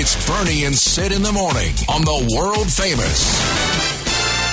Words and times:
It's 0.00 0.14
Bernie 0.28 0.64
and 0.64 0.76
Sid 0.76 1.10
in 1.10 1.22
the 1.24 1.32
morning 1.32 1.74
on 1.88 2.02
the 2.02 2.14
world 2.38 2.70
famous 2.70 3.18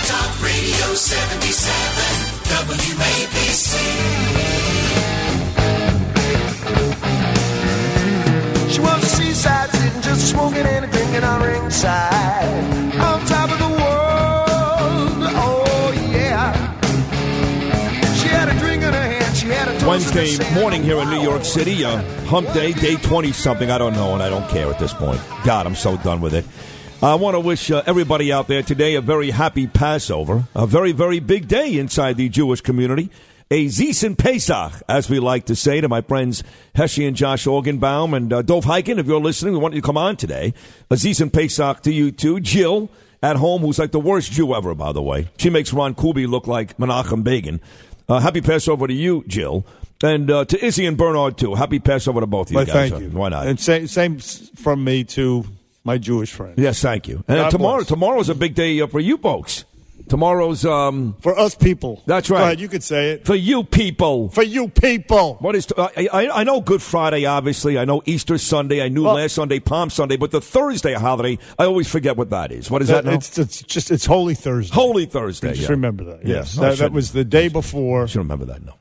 Talk 0.09 0.41
Radio 0.41 0.95
77 0.95 2.41
WABC. 2.49 3.77
She 8.71 8.81
was 8.81 9.03
a 9.03 9.05
seaside 9.05 9.69
sitting 9.69 10.01
just 10.01 10.31
smoking 10.31 10.65
and 10.65 10.91
drinking 10.91 11.23
on 11.23 11.43
ringside. 11.43 12.95
On 12.97 13.23
top 13.27 13.44
Wednesday 19.85 20.37
morning 20.55 20.81
here 20.81 20.97
in 20.97 21.09
New 21.11 21.21
York 21.21 21.45
City, 21.45 21.85
uh, 21.85 22.01
hump 22.25 22.51
day, 22.53 22.73
day 22.73 22.95
20 22.95 23.31
something. 23.31 23.69
I 23.69 23.77
don't 23.77 23.93
know, 23.93 24.15
and 24.15 24.23
I 24.23 24.29
don't 24.29 24.49
care 24.49 24.67
at 24.67 24.79
this 24.79 24.93
point. 24.93 25.21
God, 25.43 25.67
I'm 25.67 25.75
so 25.75 25.95
done 25.97 26.21
with 26.21 26.33
it. 26.33 26.43
I 27.03 27.13
want 27.13 27.35
to 27.35 27.39
wish 27.39 27.69
uh, 27.69 27.83
everybody 27.85 28.31
out 28.31 28.47
there 28.47 28.63
today 28.63 28.95
a 28.95 29.01
very 29.01 29.29
happy 29.29 29.67
Passover, 29.67 30.45
a 30.55 30.65
very, 30.65 30.91
very 30.91 31.19
big 31.19 31.47
day 31.47 31.77
inside 31.77 32.17
the 32.17 32.29
Jewish 32.29 32.61
community. 32.61 33.11
A 33.51 33.67
Zisen 33.67 34.17
Pesach, 34.17 34.81
as 34.89 35.07
we 35.07 35.19
like 35.19 35.45
to 35.45 35.55
say 35.55 35.81
to 35.81 35.87
my 35.87 36.01
friends 36.01 36.41
Heshi 36.73 37.07
and 37.07 37.15
Josh 37.15 37.45
Organbaum 37.45 38.17
and 38.17 38.33
uh, 38.33 38.41
Dov 38.41 38.65
Heiken. 38.65 38.97
If 38.97 39.05
you're 39.05 39.21
listening, 39.21 39.53
we 39.53 39.59
want 39.59 39.75
you 39.75 39.81
to 39.81 39.85
come 39.85 39.97
on 39.97 40.17
today. 40.17 40.55
A 40.89 40.95
Zisen 40.95 41.31
Pesach 41.31 41.81
to 41.81 41.93
you 41.93 42.11
too. 42.11 42.39
Jill 42.39 42.89
at 43.21 43.35
home, 43.35 43.61
who's 43.61 43.77
like 43.77 43.91
the 43.91 43.99
worst 43.99 44.31
Jew 44.31 44.55
ever, 44.55 44.73
by 44.73 44.91
the 44.91 45.01
way. 45.01 45.29
She 45.37 45.51
makes 45.51 45.71
Ron 45.73 45.93
Kuby 45.93 46.25
look 46.25 46.47
like 46.47 46.77
Menachem 46.77 47.23
Begin. 47.23 47.61
Uh, 48.07 48.19
happy 48.19 48.41
Passover 48.41 48.87
to 48.87 48.93
you, 48.93 49.23
Jill. 49.27 49.65
And 50.03 50.29
uh, 50.29 50.45
to 50.45 50.63
Izzy 50.65 50.85
and 50.85 50.97
Bernard, 50.97 51.37
too. 51.37 51.55
Happy 51.55 51.79
Passover 51.79 52.19
to 52.19 52.27
both 52.27 52.47
of 52.47 52.51
you 52.51 52.57
Well, 52.57 52.65
guys. 52.65 52.89
thank 52.91 53.01
you. 53.01 53.09
Why 53.09 53.29
not? 53.29 53.47
And 53.47 53.59
same, 53.59 53.87
same 53.87 54.19
from 54.19 54.83
me 54.83 55.03
to 55.05 55.45
my 55.83 55.97
Jewish 55.97 56.31
friends. 56.33 56.55
yes, 56.57 56.81
thank 56.81 57.07
you. 57.07 57.23
And 57.27 57.37
God 57.37 57.49
tomorrow, 57.51 57.77
bless. 57.77 57.87
tomorrow's 57.87 58.29
a 58.29 58.35
big 58.35 58.55
day 58.55 58.81
uh, 58.81 58.87
for 58.87 58.99
you 58.99 59.17
folks. 59.17 59.63
Tomorrow's 60.07 60.65
um, 60.65 61.15
For 61.21 61.37
us 61.37 61.55
people. 61.55 62.03
That's 62.05 62.29
right. 62.29 62.41
ahead, 62.41 62.59
you 62.59 62.67
could 62.67 62.83
say 62.83 63.11
it. 63.11 63.25
for 63.25 63.33
you 63.35 63.63
people. 63.63 64.29
For 64.29 64.43
you 64.43 64.67
people. 64.67 65.35
What 65.39 65.55
is? 65.55 65.67
Uh, 65.75 65.87
I, 65.97 66.07
I 66.13 66.41
I 66.41 66.43
know 66.43 66.61
Good 66.61 66.81
Friday, 66.81 67.25
obviously. 67.25 67.79
I 67.79 67.85
know 67.85 68.03
Easter 68.05 68.37
Sunday. 68.37 68.83
I 68.83 68.89
knew 68.89 69.03
Well- 69.03 69.15
last 69.15 69.33
Sunday, 69.33 69.59
Palm 69.59 69.89
Sunday. 69.89 70.15
But 70.17 70.31
the 70.31 70.41
Thursday 70.41 70.93
holiday, 70.93 71.39
I 71.57 71.65
always 71.65 71.89
forget 71.89 72.17
what 72.17 72.29
that 72.29 72.51
is. 72.51 72.69
What 72.69 72.81
is 72.83 72.89
that? 72.89 73.05
now? 73.05 73.13
It's, 73.13 73.37
it's 73.39 73.63
just 73.63 73.89
it's 73.89 74.05
Holy 74.05 74.35
Thursday. 74.35 74.73
Holy 74.75 75.05
Thursday. 75.07 75.49
Just 75.49 75.61
yeah. 75.63 75.67
remember 75.69 76.03
that. 76.03 76.25
Yeah. 76.25 76.35
Yes, 76.35 76.55
No, 76.57 76.69
that, 76.69 76.77
that 76.77 76.91
was 76.91 77.11
the 77.11 77.25
day 77.25 77.47
before. 77.47 78.03
I 78.03 78.05
should 78.05 78.19
remember 78.19 78.45
that. 78.45 78.63
No. 78.63 78.73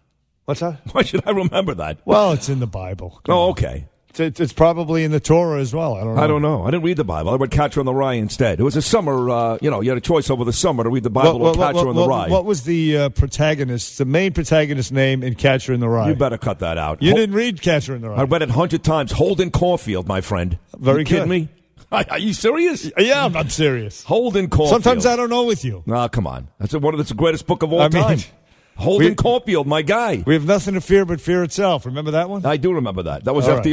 What's 0.44 0.60
that? 0.60 0.80
Why 0.92 1.02
should 1.04 1.22
I 1.26 1.30
remember 1.30 1.74
that? 1.74 1.98
Well, 2.04 2.32
it's 2.32 2.48
in 2.50 2.60
the 2.60 2.66
Bible. 2.66 3.20
Come 3.24 3.34
Oh, 3.34 3.50
okay. 3.50 3.86
It's, 4.18 4.40
it's, 4.40 4.52
probably 4.52 5.04
in 5.04 5.10
the 5.10 5.20
Torah 5.20 5.60
as 5.60 5.74
well. 5.74 5.94
I 5.94 6.04
don't 6.04 6.14
know. 6.14 6.22
I 6.22 6.26
don't 6.26 6.42
know. 6.42 6.62
I 6.62 6.70
didn't 6.70 6.84
read 6.84 6.96
the 6.96 7.04
Bible. 7.04 7.30
I 7.30 7.36
read 7.36 7.50
Catcher 7.50 7.80
in 7.80 7.86
the 7.86 7.94
Rye 7.94 8.14
instead. 8.14 8.60
It 8.60 8.62
was 8.62 8.76
a 8.76 8.82
summer, 8.82 9.30
uh, 9.30 9.58
you 9.60 9.70
know, 9.70 9.80
you 9.80 9.90
had 9.90 9.98
a 9.98 10.00
choice 10.02 10.30
over 10.30 10.44
the 10.44 10.52
summer 10.52 10.84
to 10.84 10.90
read 10.90 11.02
the 11.02 11.10
Bible 11.10 11.42
or 11.42 11.52
what, 11.52 11.56
Catcher 11.56 11.86
what, 11.86 11.88
in 11.88 11.96
the 11.96 12.06
Rye. 12.06 12.28
what 12.28 12.44
was 12.44 12.62
the 12.62 12.96
uh, 12.96 13.08
protagonist, 13.10 13.98
the 13.98 14.04
main 14.04 14.32
protagonist 14.32 14.92
name 14.92 15.22
in 15.22 15.34
Catcher 15.34 15.72
in 15.72 15.80
the 15.80 15.88
Rye? 15.88 16.08
you 16.08 16.14
better 16.14 16.38
cut 16.38 16.60
that 16.60 16.78
out. 16.78 17.02
You 17.02 17.10
Hol- 17.10 17.18
didn't 17.18 17.34
read 17.34 17.60
Catcher 17.60 17.94
in 17.96 18.02
the 18.02 18.10
Rye. 18.10 18.20
I 18.20 18.24
read 18.24 18.42
it 18.42 18.50
a 18.50 18.52
hundred 18.52 18.84
times. 18.84 19.12
Holden 19.12 19.50
Caulfield, 19.50 20.06
my 20.06 20.20
friend. 20.20 20.58
Very 20.76 21.00
you 21.00 21.04
kidding 21.06 21.24
good. 21.24 21.28
me? 21.30 21.48
Are 22.10 22.18
you 22.18 22.32
serious? 22.32 22.90
yeah, 22.98 23.24
I'm, 23.24 23.36
I'm 23.36 23.48
serious. 23.48 24.02
Holden 24.04 24.48
Caulfield. 24.48 24.82
Sometimes 24.82 25.06
I 25.06 25.16
don't 25.16 25.30
know 25.30 25.44
with 25.44 25.64
you. 25.64 25.84
Ah, 25.90 26.08
come 26.08 26.26
on. 26.26 26.48
That's 26.58 26.74
one 26.74 26.94
of 26.94 26.98
that's 26.98 27.10
the 27.10 27.14
greatest 27.16 27.46
book 27.46 27.62
of 27.62 27.72
all 27.72 27.80
I 27.80 27.88
mean, 27.88 28.02
time. 28.02 28.18
Holden 28.76 29.10
we- 29.10 29.14
Caulfield, 29.14 29.66
my 29.66 29.82
guy. 29.82 30.22
We 30.26 30.34
have 30.34 30.46
nothing 30.46 30.74
to 30.74 30.80
fear 30.80 31.04
but 31.04 31.20
fear 31.20 31.42
itself. 31.44 31.86
Remember 31.86 32.12
that 32.12 32.28
one? 32.28 32.44
I 32.44 32.56
do 32.56 32.72
remember 32.72 33.04
that. 33.04 33.24
That 33.24 33.34
was 33.34 33.46
All 33.46 33.56
right. 33.56 33.64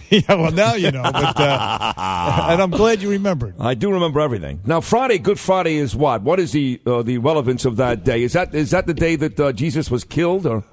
Yeah, 0.10 0.34
well, 0.34 0.50
now 0.52 0.74
you 0.74 0.90
know. 0.90 1.02
But, 1.02 1.38
uh, 1.40 1.92
and 2.50 2.62
I'm 2.62 2.70
glad 2.70 3.02
you 3.02 3.10
remembered. 3.10 3.54
I 3.60 3.74
do 3.74 3.90
remember 3.92 4.20
everything. 4.20 4.60
Now, 4.64 4.80
Friday, 4.80 5.18
Good 5.18 5.38
Friday 5.40 5.76
is 5.76 5.94
what? 5.96 6.22
What 6.22 6.38
is 6.40 6.52
the 6.52 6.80
uh, 6.86 7.02
the 7.02 7.18
relevance 7.18 7.64
of 7.64 7.76
that 7.76 8.04
day? 8.04 8.22
Is 8.22 8.32
that 8.34 8.54
is 8.54 8.70
that 8.70 8.86
the 8.86 8.94
day 8.94 9.16
that 9.16 9.38
uh, 9.40 9.52
Jesus 9.52 9.90
was 9.90 10.04
killed, 10.04 10.46
or 10.46 10.64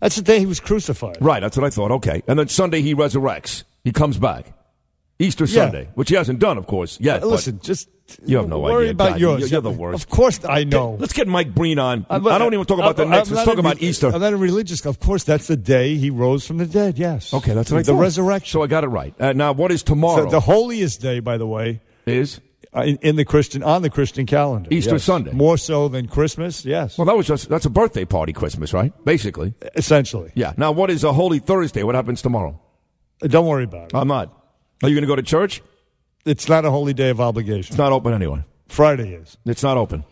That's 0.00 0.16
the 0.16 0.22
day 0.22 0.38
he 0.38 0.46
was 0.46 0.60
crucified. 0.60 1.18
right? 1.20 1.40
That's 1.40 1.56
what 1.56 1.64
I 1.66 1.70
thought. 1.70 1.90
Okay, 1.92 2.22
and 2.26 2.38
then 2.38 2.48
Sunday 2.48 2.82
he 2.82 2.94
resurrects. 2.94 3.64
He 3.84 3.92
comes 3.92 4.18
back. 4.18 4.52
Easter 5.18 5.44
Yeah. 5.44 5.64
Sunday, 5.66 5.88
which 5.94 6.08
he 6.08 6.14
hasn't 6.16 6.38
done, 6.38 6.56
of 6.56 6.66
course, 6.66 6.98
yet. 7.00 7.18
Uh, 7.18 7.20
but- 7.26 7.28
Listen, 7.32 7.60
just 7.62 7.88
You 8.24 8.38
have 8.38 8.48
no 8.48 8.58
worry 8.60 8.84
idea. 8.84 8.90
about 8.92 9.10
God, 9.12 9.20
yours. 9.20 9.40
you're- 9.40 9.50
you're 9.50 9.60
the 9.60 9.70
worst. 9.70 10.02
Of 10.02 10.10
course, 10.10 10.40
I 10.48 10.64
know. 10.64 10.96
Let's 10.98 11.12
get 11.12 11.28
Mike 11.28 11.54
Breen 11.54 11.78
on. 11.78 12.06
I 12.10 12.18
don't 12.18 12.54
even 12.54 12.66
talk 12.66 12.78
about 12.78 12.96
the 12.96 13.04
next. 13.04 13.30
Let's 13.30 13.44
talk 13.44 13.56
a 13.56 13.60
about 13.60 13.80
Easter. 13.82 14.08
I'm 14.08 14.20
not 14.20 14.32
a 14.32 14.36
religious. 14.36 14.84
Of 14.86 15.00
course, 15.00 15.24
that's 15.24 15.46
the 15.46 15.56
day 15.56 15.96
he 15.96 16.10
rose 16.10 16.46
from 16.46 16.58
the 16.58 16.66
dead. 16.66 16.98
Yes. 16.98 17.32
Okay, 17.34 17.54
that's 17.54 17.72
I 17.72 17.78
the 17.82 17.92
thought. 17.92 18.00
resurrection. 18.00 18.52
So 18.52 18.62
I 18.62 18.66
got 18.66 18.84
it 18.84 18.88
right. 18.88 19.14
Uh, 19.20 19.32
now, 19.32 19.52
what 19.52 19.70
is 19.72 19.82
tomorrow? 19.82 20.24
So 20.24 20.30
the 20.30 20.40
holiest 20.40 21.00
day, 21.00 21.20
by 21.20 21.36
the 21.38 21.46
way, 21.46 21.80
is 22.06 22.40
uh, 22.74 22.82
in, 22.82 22.96
in 23.02 23.16
the 23.16 23.24
Christian 23.24 23.62
on 23.62 23.82
the 23.82 23.90
Christian 23.90 24.26
calendar. 24.26 24.68
Easter 24.72 24.92
Yes. 24.94 25.04
Sunday. 25.04 25.32
more 25.32 25.56
so 25.58 25.88
than 25.88 26.06
Christmas. 26.08 26.64
Yes, 26.64 26.96
well, 26.98 27.04
that 27.06 27.16
was 27.16 27.26
just 27.26 27.48
that's 27.48 27.66
a 27.66 27.70
birthday 27.70 28.04
party, 28.04 28.32
Christmas, 28.32 28.72
right? 28.72 28.92
Basically, 29.04 29.54
essentially. 29.74 30.30
yeah. 30.34 30.52
Now, 30.56 30.72
what 30.72 30.90
is 30.90 31.02
a 31.04 31.12
Holy 31.12 31.38
Thursday? 31.40 31.82
What 31.82 31.94
happens 31.94 32.22
tomorrow? 32.22 32.60
Uh, 33.22 33.26
Don't 33.26 33.46
worry 33.46 33.64
about 33.64 33.86
it. 33.92 33.94
I'm 33.96 34.08
not. 34.08 34.32
Are 34.82 34.88
you 34.88 34.94
going 34.94 35.02
to 35.02 35.08
go 35.08 35.16
to 35.16 35.22
church? 35.22 35.62
It's 36.24 36.48
not 36.48 36.64
a 36.64 36.70
holy 36.70 36.92
day 36.94 37.10
of 37.10 37.20
obligation. 37.20 37.72
It's 37.72 37.78
not 37.78 37.92
open 37.92 38.12
anyway. 38.12 38.44
Friday 38.68 39.14
is. 39.14 39.36
It's 39.46 39.62
not 39.62 39.76
open. 39.76 40.04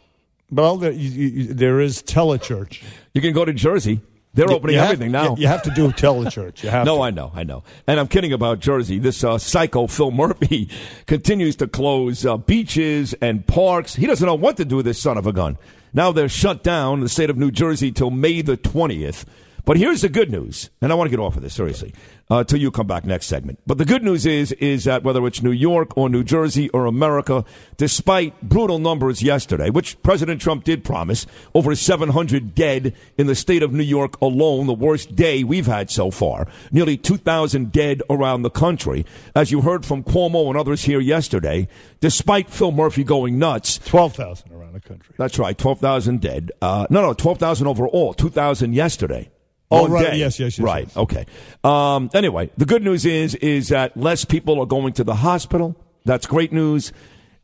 Well, 0.51 0.77
there, 0.79 0.93
you, 0.93 1.29
you, 1.29 1.55
there 1.55 1.81
is 1.81 2.03
telechurch. 2.03 2.83
You 3.13 3.21
can 3.21 3.33
go 3.35 3.45
to 3.45 3.53
Jersey. 3.53 4.01
They're 4.35 4.51
opening 4.51 4.75
You 4.75 4.81
have- 4.81 4.93
everything 4.93 5.13
now. 5.13 5.37
You, 5.37 5.47
have 5.49 5.63
to 5.65 5.71
do 5.71 5.89
telechurch. 5.91 6.63
You 6.63 6.71
have 6.71 6.87
No, 6.87 6.97
to. 6.97 7.03
I 7.03 7.11
know, 7.11 7.33
I 7.35 7.45
know. 7.45 7.65
And 7.87 7.99
I'm 8.01 8.09
kidding 8.09 8.33
about 8.33 8.61
Jersey. 8.61 8.99
This 8.99 9.23
uh, 9.25 9.37
psycho 9.39 9.87
Phil 9.87 10.11
Murphy 10.11 10.71
continues 11.07 11.57
to 11.57 11.67
close 11.69 12.25
uh, 12.25 12.37
beaches 12.37 13.15
and 13.21 13.47
parks. 13.47 13.95
He 13.95 14.07
doesn't 14.07 14.25
know 14.27 14.35
what 14.35 14.57
to 14.59 14.65
do 14.65 14.77
with 14.77 14.87
this 14.87 15.01
son 15.01 15.19
of 15.19 15.27
a 15.27 15.33
gun. 15.33 15.59
Now 15.93 16.13
they're 16.13 16.29
shut 16.29 16.63
down 16.63 16.99
in 16.99 17.01
the 17.05 17.09
state 17.09 17.31
of 17.31 17.37
New 17.37 17.51
Jersey 17.51 17.91
till 17.93 18.11
May 18.11 18.43
the 18.43 18.57
20th. 18.57 19.25
But 19.69 19.77
here's 19.77 20.01
the 20.01 20.09
good 20.09 20.31
news, 20.31 20.71
and 20.81 20.91
I 20.91 20.95
want 20.95 21.11
to 21.11 21.15
get 21.15 21.23
off 21.23 21.37
of 21.37 21.43
this 21.43 21.53
seriously 21.53 21.93
uh, 22.31 22.43
you 22.51 22.71
come 22.71 22.87
back 22.87 23.05
next 23.05 23.27
segment. 23.27 23.59
But 23.67 23.77
the 23.77 23.85
good 23.85 24.03
news 24.03 24.25
is 24.25 24.53
is 24.53 24.85
that 24.85 25.03
whether 25.03 25.27
it's 25.27 25.43
New 25.43 25.51
York 25.53 25.95
or 25.95 26.09
New 26.09 26.25
Jersey 26.25 26.71
or 26.71 26.87
America, 26.87 27.45
despite 27.77 28.41
brutal 28.41 28.79
numbers 28.79 29.23
yesterday, 29.23 29.69
which 29.69 30.03
President 30.03 30.41
Trump 30.41 30.65
did 30.65 30.85
promise, 30.85 31.27
over 31.55 31.75
700 31.75 32.55
dead 32.55 32.95
in 33.19 33.27
the 33.27 33.35
state 33.35 33.63
of 33.63 33.71
New 33.71 33.83
York 33.83 34.19
alone, 34.23 34.67
the 34.67 34.73
worst 34.73 35.15
day 35.15 35.45
we've 35.45 35.67
had 35.67 35.91
so 35.91 36.11
far, 36.11 36.47
nearly 36.73 36.97
2,000 36.97 37.71
dead 37.71 38.03
around 38.09 38.41
the 38.41 38.51
country. 38.51 39.05
As 39.35 39.51
you 39.51 39.61
heard 39.61 39.85
from 39.85 40.03
Cuomo 40.03 40.49
and 40.49 40.57
others 40.57 40.85
here 40.85 41.01
yesterday, 41.01 41.69
despite 42.01 42.49
Phil 42.49 42.73
Murphy 42.73 43.05
going 43.05 43.39
nuts, 43.39 43.77
Twelve 43.85 44.15
thousand 44.15 44.51
around 44.51 44.73
the 44.73 44.81
country. 44.81 45.15
that's 45.19 45.39
right, 45.39 45.59
12,000 45.59 46.23
dead. 46.23 46.53
Uh, 46.63 46.87
no, 46.89 47.03
no, 47.03 47.13
12,000 47.13 47.67
overall, 47.67 48.15
2,000 48.15 48.73
yesterday. 48.73 49.29
Oh, 49.71 49.83
One 49.83 49.91
right, 49.93 50.13
day. 50.13 50.17
yes, 50.19 50.41
yes, 50.41 50.59
yes, 50.59 50.65
Right, 50.65 50.87
yes. 50.87 50.97
okay. 50.97 51.27
Um, 51.63 52.09
anyway, 52.15 52.51
the 52.57 52.65
good 52.65 52.83
news 52.83 53.05
is 53.05 53.35
is 53.37 53.69
that 53.69 53.97
less 53.97 54.25
people 54.25 54.59
are 54.61 54.67
going 54.67 54.95
to 54.95 55.05
the 55.05 55.15
hospital. 55.17 55.77
That's 56.07 56.27
great 56.27 56.53
news. 56.53 56.93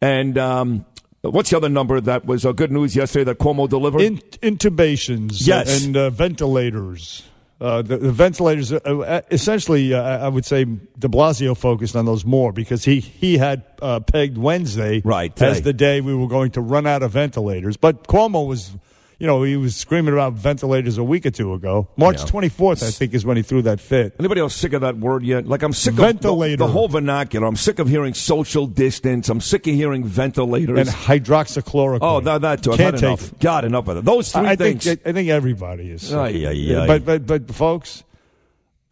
And 0.01 0.39
um, 0.39 0.87
what's 1.21 1.51
the 1.51 1.57
other 1.59 1.69
number 1.69 2.01
that 2.01 2.25
was 2.25 2.47
uh, 2.47 2.53
good 2.53 2.73
news 2.73 2.97
yesterday 2.97 3.25
that 3.25 3.39
Cuomo 3.39 3.69
delivered? 3.69 4.01
In, 4.01 4.19
intubations 4.43 5.47
Yes. 5.47 5.85
and 5.85 5.97
uh, 5.97 6.09
ventilators. 6.11 7.25
Uh, 7.61 7.83
the, 7.83 7.97
the 7.99 8.13
ventilators, 8.13 8.73
uh, 8.73 8.77
uh, 8.85 9.21
essentially, 9.31 9.95
uh, 9.95 10.03
I 10.03 10.29
would 10.29 10.45
say 10.45 10.65
de 10.65 11.09
Blasio 11.09 11.57
focused 11.57 11.95
on 11.95 12.05
those 12.05 12.25
more 12.25 12.53
because 12.53 12.85
he, 12.85 13.01
he 13.01 13.39
had 13.39 13.63
uh, 13.81 14.01
pegged 14.01 14.37
Wednesday 14.37 15.01
Right, 15.05 15.41
as 15.41 15.63
the 15.63 15.73
day 15.73 16.01
we 16.01 16.15
were 16.15 16.27
going 16.27 16.51
to 16.53 16.61
run 16.61 16.87
out 16.87 17.03
of 17.03 17.13
ventilators. 17.13 17.77
But 17.77 18.07
Cuomo 18.09 18.47
was, 18.47 18.73
you 19.19 19.27
know, 19.27 19.43
he 19.45 19.57
was 19.57 19.77
screaming 19.77 20.13
about 20.13 20.33
ventilators 20.35 20.99
a 20.99 21.05
week 21.05 21.25
or 21.25 21.31
two 21.31 21.55
ago. 21.55 21.89
March 21.97 22.19
Yeah. 22.21 22.27
24th, 22.27 22.83
I 22.83 22.91
think, 22.91 23.15
is 23.15 23.25
when 23.25 23.37
he 23.37 23.43
threw 23.43 23.63
that 23.63 23.81
fit. 23.81 24.15
Anybody 24.19 24.41
else 24.41 24.55
sick 24.57 24.73
of 24.73 24.81
that 24.81 24.97
word 24.97 25.23
yet? 25.23 25.47
Like 25.47 25.63
I'm 25.63 25.73
sick 25.73 25.93
of 25.93 25.99
Ventilator. 26.01 26.57
the, 26.57 26.67
the 26.67 26.73
whole 26.73 26.89
vernacular. 26.89 27.47
I'm 27.47 27.57
sick 27.57 27.79
of 27.79 27.89
hearing 27.89 28.13
social 28.15 28.67
distance. 28.67 29.29
I'm 29.29 29.41
sick 29.41 29.67
of 29.67 29.75
hearing 29.75 30.05
ventilators. 30.05 30.79
And 30.79 30.89
hydroxychloroquine. 30.89 31.99
oh, 32.03 32.21
that, 32.21 32.41
that 32.43 32.63
too. 32.63 32.73
I've 32.73 32.79
Can't 32.79 32.97
take 32.97 33.05
enough. 33.05 33.33
it. 33.33 33.39
God, 33.41 33.65
enough 33.65 33.89
of 33.89 33.97
that. 33.97 34.05
Those 34.05 34.33
three 34.33 34.47
I, 34.47 34.51
I 34.53 34.57
think 34.57 34.83
things. 34.83 34.99
I 35.07 35.13
think 35.13 35.29
everybody 35.29 35.91
is. 35.91 36.13
Ay, 36.13 36.47
ay, 36.47 36.77
ay. 36.83 36.87
But 36.87 37.05
but 37.05 37.27
but 37.27 37.55
folks, 37.55 38.03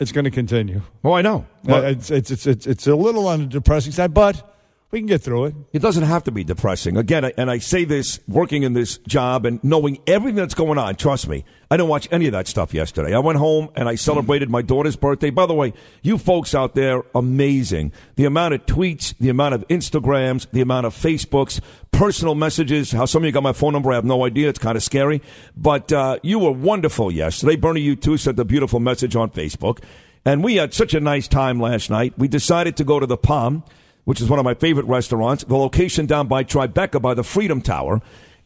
it's 0.00 0.12
going 0.12 0.24
to 0.24 0.30
continue. 0.30 0.82
oh, 1.04 1.12
I 1.12 1.22
know. 1.22 1.46
Uh, 1.68 1.82
it's, 1.82 2.10
it's 2.10 2.30
it's 2.30 2.46
it's 2.46 2.66
it's 2.66 2.86
a 2.86 2.94
little 2.96 3.26
on 3.28 3.40
the 3.40 3.46
depressing 3.46 3.92
side, 3.92 4.12
but 4.14 4.48
we 4.92 5.00
can 5.00 5.06
get 5.06 5.22
through 5.22 5.46
it. 5.46 5.54
It 5.72 5.78
doesn't 5.80 6.02
have 6.02 6.24
to 6.24 6.30
be 6.30 6.44
depressing. 6.44 6.98
Again, 6.98 7.24
I, 7.24 7.32
and 7.38 7.50
I 7.50 7.58
say 7.58 7.84
this 7.84 8.20
working 8.28 8.62
in 8.62 8.74
this 8.74 8.98
job 8.98 9.46
and 9.46 9.58
knowing 9.64 9.98
everything 10.06 10.36
that's 10.36 10.52
going 10.52 10.76
on. 10.76 10.96
Trust 10.96 11.28
me, 11.28 11.46
I 11.70 11.78
didn't 11.78 11.88
watch 11.88 12.08
any 12.12 12.26
of 12.26 12.32
that 12.32 12.46
stuff 12.46 12.74
yesterday. 12.74 13.14
I 13.14 13.18
went 13.20 13.38
home 13.38 13.70
and 13.74 13.88
I 13.88 13.94
celebrated 13.94 14.50
my 14.50 14.60
daughter's 14.60 14.94
birthday. 14.94 15.30
By 15.30 15.46
the 15.46 15.54
way, 15.54 15.72
you 16.02 16.18
folks 16.18 16.54
out 16.54 16.74
there, 16.74 17.04
amazing. 17.14 17.92
The 18.16 18.26
amount 18.26 18.52
of 18.52 18.66
tweets, 18.66 19.14
the 19.18 19.30
amount 19.30 19.54
of 19.54 19.66
Instagrams, 19.68 20.46
the 20.52 20.60
amount 20.60 20.84
of 20.84 20.94
Facebooks, 20.94 21.62
personal 21.90 22.34
messages. 22.34 22.92
How 22.92 23.06
some 23.06 23.22
of 23.22 23.26
you 23.26 23.32
got 23.32 23.42
my 23.42 23.54
phone 23.54 23.72
number, 23.72 23.92
I 23.92 23.94
have 23.94 24.04
no 24.04 24.26
idea. 24.26 24.50
It's 24.50 24.58
kind 24.58 24.76
of 24.76 24.82
scary. 24.82 25.22
But 25.56 25.90
uh, 25.90 26.18
you 26.22 26.38
were 26.38 26.52
wonderful 26.52 27.10
yesterday. 27.10 27.56
Bernie, 27.56 27.80
you 27.80 27.96
too 27.96 28.18
sent 28.18 28.38
a 28.38 28.44
beautiful 28.44 28.78
message 28.78 29.16
on 29.16 29.30
Facebook. 29.30 29.82
And 30.26 30.44
we 30.44 30.56
had 30.56 30.74
such 30.74 30.92
a 30.92 31.00
nice 31.00 31.28
time 31.28 31.58
last 31.60 31.88
night. 31.88 32.12
We 32.18 32.28
decided 32.28 32.76
to 32.76 32.84
go 32.84 33.00
to 33.00 33.06
the 33.06 33.16
Palm. 33.16 33.64
Which 34.04 34.20
is 34.20 34.28
one 34.28 34.38
of 34.38 34.44
my 34.44 34.54
favorite 34.54 34.86
restaurants. 34.86 35.44
The 35.44 35.56
location 35.56 36.06
down 36.06 36.26
by 36.26 36.44
Tribeca 36.44 37.00
by 37.00 37.14
the 37.14 37.22
Freedom 37.22 37.60
Tower. 37.60 38.00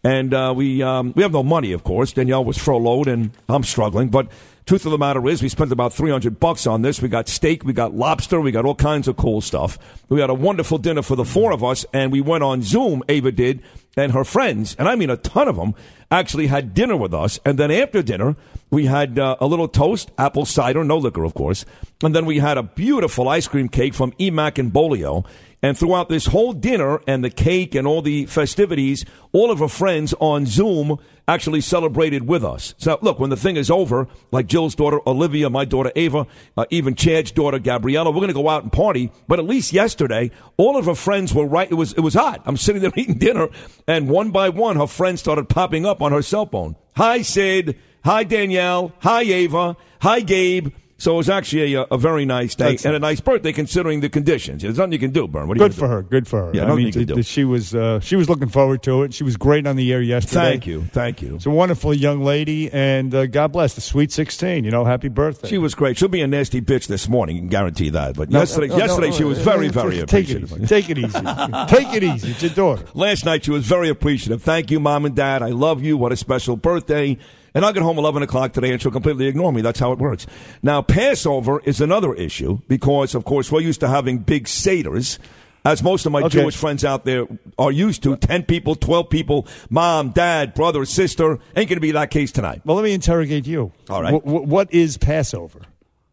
And 0.05 0.33
uh, 0.33 0.55
we 0.57 0.83
um, 0.85 1.13
we 1.17 1.23
have 1.25 1.33
no 1.33 1.43
money, 1.43 1.73
of 1.73 1.83
course. 1.83 2.13
Danielle 2.13 2.45
was 2.45 2.57
furloughed, 2.57 3.09
and 3.09 3.33
I'm 3.49 3.65
struggling. 3.65 4.09
But 4.09 4.29
truth 4.65 4.85
of 4.85 4.93
the 4.93 4.99
matter 4.99 5.27
is, 5.27 5.43
we 5.43 5.49
spent 5.49 5.73
about 5.73 5.93
300 5.93 6.39
bucks 6.39 6.65
on 6.65 6.83
this. 6.83 7.03
We 7.03 7.09
got 7.09 7.29
steak, 7.29 7.65
we 7.65 7.73
got 7.73 7.93
lobster, 7.93 8.41
we 8.41 8.53
got 8.53 8.65
all 8.65 8.77
kinds 8.77 9.09
of 9.09 9.17
cool 9.17 9.41
stuff. 9.41 9.79
We 10.09 10.21
had 10.21 10.31
a 10.31 10.35
wonderful 10.35 10.79
dinner 10.79 11.03
for 11.03 11.17
the 11.17 11.25
four 11.25 11.51
of 11.51 11.65
us, 11.65 11.85
and 11.93 12.13
we 12.13 12.21
went 12.21 12.45
on 12.45 12.63
Zoom. 12.63 13.03
Ava 13.09 13.33
did, 13.33 13.63
and 13.97 14.13
her 14.13 14.23
friends, 14.23 14.77
and 14.79 14.89
I 14.89 14.95
mean 14.95 15.11
a 15.11 15.17
ton 15.17 15.49
of 15.49 15.57
them, 15.57 15.75
actually 16.11 16.47
had 16.47 16.73
dinner 16.73 16.97
with 16.97 17.13
us. 17.13 17.41
And 17.45 17.59
then 17.59 17.73
after 17.73 18.01
dinner, 18.01 18.37
we 18.71 18.87
had 18.87 19.19
uh, 19.19 19.37
a 19.41 19.47
little 19.47 19.67
toast, 19.67 20.13
apple 20.19 20.45
cider, 20.45 20.85
no 20.85 20.99
liquor, 20.99 21.25
of 21.25 21.35
course. 21.35 21.65
And 22.03 22.15
then 22.15 22.27
we 22.27 22.39
had 22.39 22.59
a 22.59 22.63
beautiful 22.63 23.29
ice 23.29 23.49
cream 23.49 23.69
cake 23.69 23.95
from 23.95 24.13
Emack 24.13 24.59
and 24.59 24.73
Bolio. 24.73 25.27
And 25.67 25.77
throughout 25.77 26.09
this 26.09 26.27
whole 26.27 26.53
dinner 26.53 27.01
and 27.09 27.25
the 27.25 27.29
cake 27.29 27.75
and 27.75 27.89
all 27.89 28.01
the 28.01 28.27
festivities, 28.27 29.05
all 29.33 29.51
of 29.51 29.59
her 29.59 29.67
friends 29.67 30.15
on 30.21 30.47
Zoom 30.47 30.97
actually 31.27 31.61
celebrated 31.61 32.29
with 32.29 32.45
us. 32.45 32.77
So, 32.79 33.01
look, 33.03 33.19
when 33.19 33.31
the 33.31 33.37
thing 33.37 33.57
is 33.57 33.69
over, 33.69 34.07
like 34.31 34.47
Jill's 34.47 34.77
daughter 34.77 35.01
Olivia, 35.09 35.51
my 35.51 35.65
daughter 35.65 35.91
Ava, 35.97 36.29
uh, 36.57 36.67
even 36.71 36.95
Chad's 36.95 37.33
daughter 37.33 37.59
Gabriella, 37.59 38.13
we're 38.13 38.21
going 38.21 38.29
to 38.29 38.33
go 38.33 38.49
out 38.49 38.63
and 38.63 38.73
party. 38.73 39.11
But 39.27 39.41
at 39.41 39.45
least 39.45 39.73
yesterday, 39.73 40.31
all 40.57 40.77
of 40.77 40.85
her 40.85 40.95
friends 40.95 41.35
were 41.35 41.47
right. 41.47 41.69
It 41.69 41.75
was 41.75 41.95
it 41.95 42.01
was 42.01 42.15
hot. 42.15 42.43
I'm 42.47 42.57
sitting 42.57 42.81
there 42.81 42.93
eating 42.97 43.19
dinner, 43.19 43.49
and 43.89 44.09
one 44.09 44.31
by 44.31 44.51
one, 44.51 44.77
her 44.77 44.87
friends 44.87 45.19
started 45.19 45.49
popping 45.49 45.85
up 45.85 46.01
on 46.01 46.13
her 46.13 46.23
cell 46.23 46.47
phone. 46.47 46.77
Hi, 46.95 47.23
Sid. 47.23 47.77
Hi, 48.05 48.23
Danielle. 48.23 48.93
Hi, 49.01 49.23
Ava. 49.23 49.77
Hi, 50.01 50.21
Gabe. 50.21 50.73
So 50.99 51.13
it 51.13 51.17
was 51.19 51.29
actually 51.29 51.75
a, 51.75 51.83
a 51.83 51.99
very 51.99 52.25
nice 52.25 52.55
day 52.55 52.71
That's 52.71 52.87
and 52.87 52.95
a 52.95 52.99
nice 52.99 53.21
birthday 53.21 53.53
considering 53.53 54.01
the 54.01 54.09
conditions. 54.09 54.63
There's 54.63 54.79
nothing 54.79 54.93
you 54.93 54.99
can 54.99 55.11
do, 55.11 55.29
Bern. 55.29 55.47
What 55.47 55.59
Good 55.59 55.75
for 55.75 55.87
do? 55.87 55.93
her. 55.93 56.03
Good 56.03 56.27
for 56.27 56.47
her. 56.47 56.51
Yeah, 56.55 56.65
I 56.65 56.75
mean, 56.75 56.87
you 56.87 56.93
can 56.93 57.01
th- 57.01 57.09
do. 57.09 57.15
th- 57.15 57.27
she 57.27 57.45
was 57.45 57.75
uh, 57.75 58.01
she 58.01 58.17
was 58.17 58.31
looking 58.31 58.49
forward 58.49 58.83
to 58.85 59.03
it. 59.03 59.13
She 59.13 59.23
was 59.23 59.37
great 59.37 59.67
on 59.67 59.77
the 59.77 59.93
air 59.93 60.01
yesterday. 60.01 60.53
Thank 60.53 60.67
you. 60.67 60.85
Thank 60.85 61.21
you. 61.21 61.35
It's 61.35 61.45
a 61.45 61.51
wonderful 61.51 61.93
young 61.93 62.23
lady, 62.25 62.71
and 62.73 63.15
uh, 63.15 63.27
God 63.27 63.53
bless 63.53 63.75
the 63.75 63.83
sweet 63.83 64.11
sixteen. 64.11 64.65
You 64.65 64.71
know, 64.71 64.87
happy 64.87 65.09
birthday. 65.09 65.49
She 65.49 65.59
was 65.59 65.75
great. 65.75 65.99
She'll 65.99 66.09
be 66.09 66.23
a 66.23 66.27
nasty 66.27 66.63
bitch 66.63 66.87
this 66.87 67.09
morning, 67.11 67.37
I 67.37 67.39
can 67.41 67.49
guarantee 67.49 67.91
that. 67.91 68.17
But 68.17 68.31
No, 68.31 68.39
yesterday, 68.39 68.69
no, 68.69 68.79
no, 68.79 68.85
yesterday 68.85 69.11
she 69.11 69.25
was 69.25 69.39
very, 69.39 69.69
very 69.69 70.03
take 70.07 70.31
it 70.31 70.43
appreciative. 70.45 70.69
Take 70.69 70.89
it 70.89 70.97
easy. 70.99 71.21
take 71.69 71.93
it 71.95 72.03
easy. 72.05 72.31
It's 72.31 72.43
your 72.43 72.53
daughter. 72.53 72.87
Last 72.95 73.27
night 73.27 73.45
she 73.45 73.51
was 73.51 73.67
very 73.67 73.91
appreciative. 73.91 74.43
Thank 74.43 74.71
you, 74.71 74.81
mom 74.81 75.05
and 75.05 75.15
dad. 75.15 75.43
I 75.43 75.51
love 75.51 75.83
you. 75.83 75.99
What 75.99 76.13
a 76.13 76.17
special 76.17 76.57
birthday. 76.57 77.19
And 77.57 77.65
I'll 77.65 77.73
get 77.73 77.83
home 77.83 77.97
11 77.99 78.23
o'clock 78.23 78.53
today 78.53 78.71
and 78.71 78.81
she'll 78.83 78.91
completely 78.93 79.27
ignore 79.27 79.51
me. 79.51 79.63
That's 79.63 79.81
how 79.81 79.91
it 79.93 79.99
works. 79.99 80.27
Now, 80.63 80.83
Passover 80.83 81.61
is 81.65 81.81
another 81.81 82.13
issue 82.15 82.59
because, 82.69 83.15
of 83.15 83.25
course, 83.25 83.51
we're 83.51 83.61
used 83.63 83.81
to 83.81 83.89
having 83.89 84.19
big 84.19 84.47
Seder's. 84.47 85.19
As 85.65 85.83
most 85.83 86.07
of 86.07 86.13
my 86.13 86.21
Okay. 86.21 86.43
Jewish 86.43 86.55
friends 86.55 86.85
out 86.85 87.05
there 87.07 87.27
are 87.59 87.73
used 87.73 88.03
to, 88.05 88.15
10 88.17 88.45
people, 88.45 88.77
12 88.77 89.09
people, 89.11 89.49
mom, 89.69 90.11
dad, 90.11 90.55
brother, 90.55 90.85
sister. 90.85 91.41
Ain't 91.57 91.69
going 91.69 91.77
to 91.77 91.81
be 91.81 91.91
that 91.93 92.11
case 92.13 92.31
tonight. 92.31 92.61
Well, 92.65 92.77
let 92.77 92.85
me 92.85 92.93
interrogate 92.93 93.47
you. 93.49 93.73
All 93.91 94.01
right. 94.03 94.13
Wh- 94.15 94.25
what 94.47 94.73
is 94.73 94.97
Passover? 94.97 95.61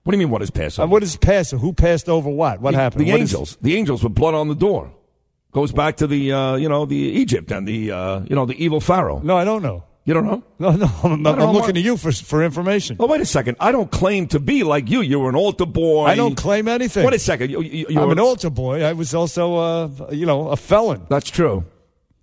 What 0.04 0.12
do 0.12 0.18
you 0.18 0.26
mean, 0.26 0.32
what 0.32 0.42
is 0.42 0.50
Passover? 0.50 0.86
Uh, 0.86 0.90
what 0.90 1.04
is 1.04 1.18
Passover? 1.18 1.62
Who 1.62 1.72
passed 1.74 2.10
over 2.10 2.30
what? 2.30 2.62
What 2.62 2.72
the, 2.72 2.78
happened? 2.78 3.06
The 3.06 3.12
What 3.12 3.20
is- 3.22 3.34
angels. 3.34 3.58
the 3.62 3.76
angels 3.76 4.02
with 4.04 4.16
blood 4.16 4.34
on 4.34 4.48
the 4.48 4.56
door. 4.56 4.92
Goes 5.52 5.72
back 5.72 5.98
to 5.98 6.08
the, 6.08 6.32
uh, 6.32 6.56
you 6.56 6.68
know, 6.68 6.86
the 6.86 6.96
Egypt 6.96 7.52
and 7.52 7.68
the, 7.68 7.92
uh, 7.92 8.22
you 8.28 8.36
know, 8.36 8.46
the 8.48 8.56
evil 8.64 8.80
Pharaoh. 8.80 9.20
no, 9.24 9.38
I 9.38 9.44
don't 9.44 9.62
know. 9.62 9.84
You 10.06 10.14
don't 10.14 10.26
know? 10.26 10.44
No, 10.60 10.72
no. 10.72 10.92
I'm, 11.04 11.26
I'm 11.26 11.38
looking 11.38 11.54
what- 11.54 11.76
to 11.76 11.82
you 11.82 11.96
for 11.96 12.12
for 12.12 12.44
information. 12.44 12.98
Oh, 13.00 13.08
wait 13.08 13.22
a 13.22 13.26
second. 13.26 13.56
I 13.60 13.72
don't 13.72 13.90
claim 13.90 14.28
to 14.28 14.40
be 14.40 14.64
like 14.64 14.90
you. 14.90 15.02
You're 15.02 15.30
an 15.30 15.36
altar 15.36 15.66
boy. 15.66 16.06
I 16.06 16.16
don't 16.16 16.36
claim 16.36 16.68
anything. 16.68 17.06
Wait 17.06 17.14
a 17.14 17.20
second. 17.20 17.52
You, 17.52 17.62
you, 17.62 17.86
you're 17.90 18.04
I'm 18.04 18.12
an 18.12 18.20
altar 18.20 18.50
boy. 18.50 18.84
I 18.84 18.94
was 18.94 19.14
also, 19.16 19.56
uh, 19.56 19.90
you 20.12 20.26
know, 20.26 20.50
a 20.50 20.58
felon. 20.58 21.06
That's 21.10 21.30
true. 21.30 21.64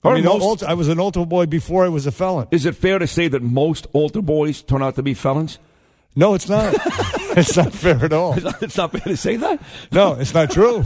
I 0.04 0.14
mean, 0.14 0.24
most- 0.24 0.42
altar, 0.42 0.66
I 0.68 0.74
was 0.74 0.88
an 0.88 1.00
altar 1.00 1.24
boy 1.24 1.46
before 1.46 1.84
I 1.84 1.88
was 1.88 2.06
a 2.06 2.12
felon. 2.12 2.48
is 2.50 2.66
it 2.66 2.74
fair 2.76 2.98
to 2.98 3.06
say 3.06 3.28
that 3.28 3.42
most 3.42 3.86
altar 3.92 4.22
boys 4.22 4.62
turn 4.62 4.82
out 4.82 4.96
to 4.96 5.02
be 5.02 5.14
felons? 5.14 5.58
No, 6.16 6.34
it's 6.34 6.48
not. 6.48 6.74
it's 7.36 7.56
not 7.56 7.72
fair 7.72 8.04
at 8.04 8.12
all. 8.12 8.34
it's 8.60 8.76
not 8.76 8.92
fair 8.92 9.00
to 9.00 9.16
say 9.16 9.36
that. 9.36 9.60
No, 9.92 10.14
it's 10.14 10.34
not 10.34 10.50
true. 10.50 10.84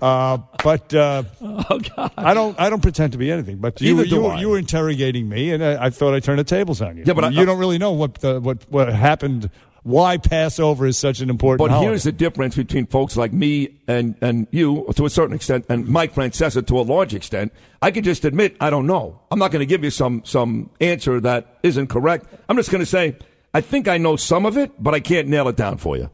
Uh, 0.00 0.38
but 0.62 0.92
uh, 0.94 1.22
I 2.16 2.34
don't. 2.34 2.58
I 2.58 2.70
don't 2.70 2.82
pretend 2.82 3.12
to 3.12 3.18
be 3.18 3.30
anything. 3.30 3.58
But 3.58 3.80
you, 3.80 4.02
you, 4.02 4.20
were- 4.22 4.36
you 4.36 4.48
were 4.48 4.58
interrogating 4.58 5.28
me, 5.28 5.50
and 5.52 5.64
I, 5.64 5.86
I 5.86 5.90
thought 5.90 6.14
I 6.14 6.20
turned 6.20 6.38
the 6.38 6.44
tables 6.44 6.80
on 6.80 6.96
you. 6.96 7.04
Yeah, 7.06 7.12
but 7.14 7.24
I- 7.24 7.28
you 7.30 7.44
don't 7.44 7.58
really 7.58 7.78
know 7.78 7.92
what 7.92 8.14
the, 8.14 8.40
what 8.40 8.64
what 8.70 8.92
happened. 8.92 9.50
Why 9.82 10.18
Passover 10.18 10.86
is 10.86 10.98
such 10.98 11.20
an 11.20 11.30
important. 11.30 11.58
But 11.66 11.70
holiday. 11.70 11.88
here's 11.88 12.02
the 12.02 12.12
difference 12.12 12.54
between 12.54 12.84
folks 12.84 13.16
like 13.16 13.32
me 13.32 13.78
and, 13.88 14.14
and 14.20 14.46
you, 14.50 14.86
to 14.94 15.06
a 15.06 15.10
certain 15.10 15.34
extent, 15.34 15.64
and 15.70 15.88
Mike 15.88 16.14
Francesa 16.14 16.66
to 16.66 16.78
a 16.78 16.82
large 16.82 17.14
extent. 17.14 17.50
I 17.80 17.90
can 17.90 18.04
just 18.04 18.26
admit 18.26 18.56
I 18.60 18.68
don't 18.68 18.86
know. 18.86 19.20
I'm 19.30 19.38
not 19.38 19.52
going 19.52 19.60
to 19.60 19.66
give 19.66 19.82
you 19.82 19.90
some 19.90 20.22
some 20.26 20.68
answer 20.82 21.18
that 21.20 21.58
isn't 21.62 21.86
correct. 21.86 22.26
I'm 22.48 22.56
just 22.56 22.70
going 22.70 22.80
to 22.82 22.86
say 22.86 23.16
I 23.54 23.62
think 23.62 23.88
I 23.88 23.96
know 23.96 24.16
some 24.16 24.44
of 24.44 24.58
it, 24.58 24.70
but 24.82 24.94
I 24.94 25.00
can't 25.00 25.28
nail 25.28 25.48
it 25.48 25.56
down 25.56 25.78
for 25.78 25.96
you. 25.96 26.10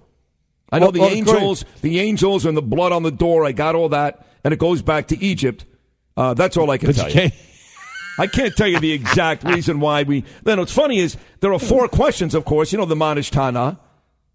I 0.72 0.78
know 0.78 0.86
Well, 0.86 0.92
the 0.92 1.00
well, 1.00 1.10
angels, 1.10 1.64
the 1.82 2.00
angels, 2.00 2.44
and 2.44 2.56
the 2.56 2.62
blood 2.62 2.92
on 2.92 3.02
the 3.02 3.10
door. 3.12 3.44
I 3.44 3.52
got 3.52 3.74
all 3.74 3.88
that, 3.90 4.26
and 4.42 4.52
it 4.52 4.58
goes 4.58 4.82
back 4.82 5.08
to 5.08 5.18
Egypt. 5.22 5.64
Uh, 6.16 6.34
that's 6.34 6.56
all 6.56 6.70
I 6.70 6.78
can 6.78 6.88
But 6.88 6.96
tell 6.96 7.08
you 7.08 7.12
can't. 7.14 7.34
I 8.18 8.26
can't 8.26 8.56
tell 8.56 8.66
you 8.66 8.80
the 8.80 8.92
exact 8.92 9.44
reason 9.44 9.78
why 9.80 10.02
we. 10.02 10.24
Then 10.42 10.58
what's 10.58 10.72
funny 10.72 10.98
is 10.98 11.16
there 11.40 11.52
are 11.52 11.58
four 11.58 11.86
questions, 11.88 12.34
of 12.34 12.44
course. 12.46 12.72
You 12.72 12.78
know 12.78 12.84
the 12.86 12.94
Manish 12.96 13.30
Tana. 13.30 13.78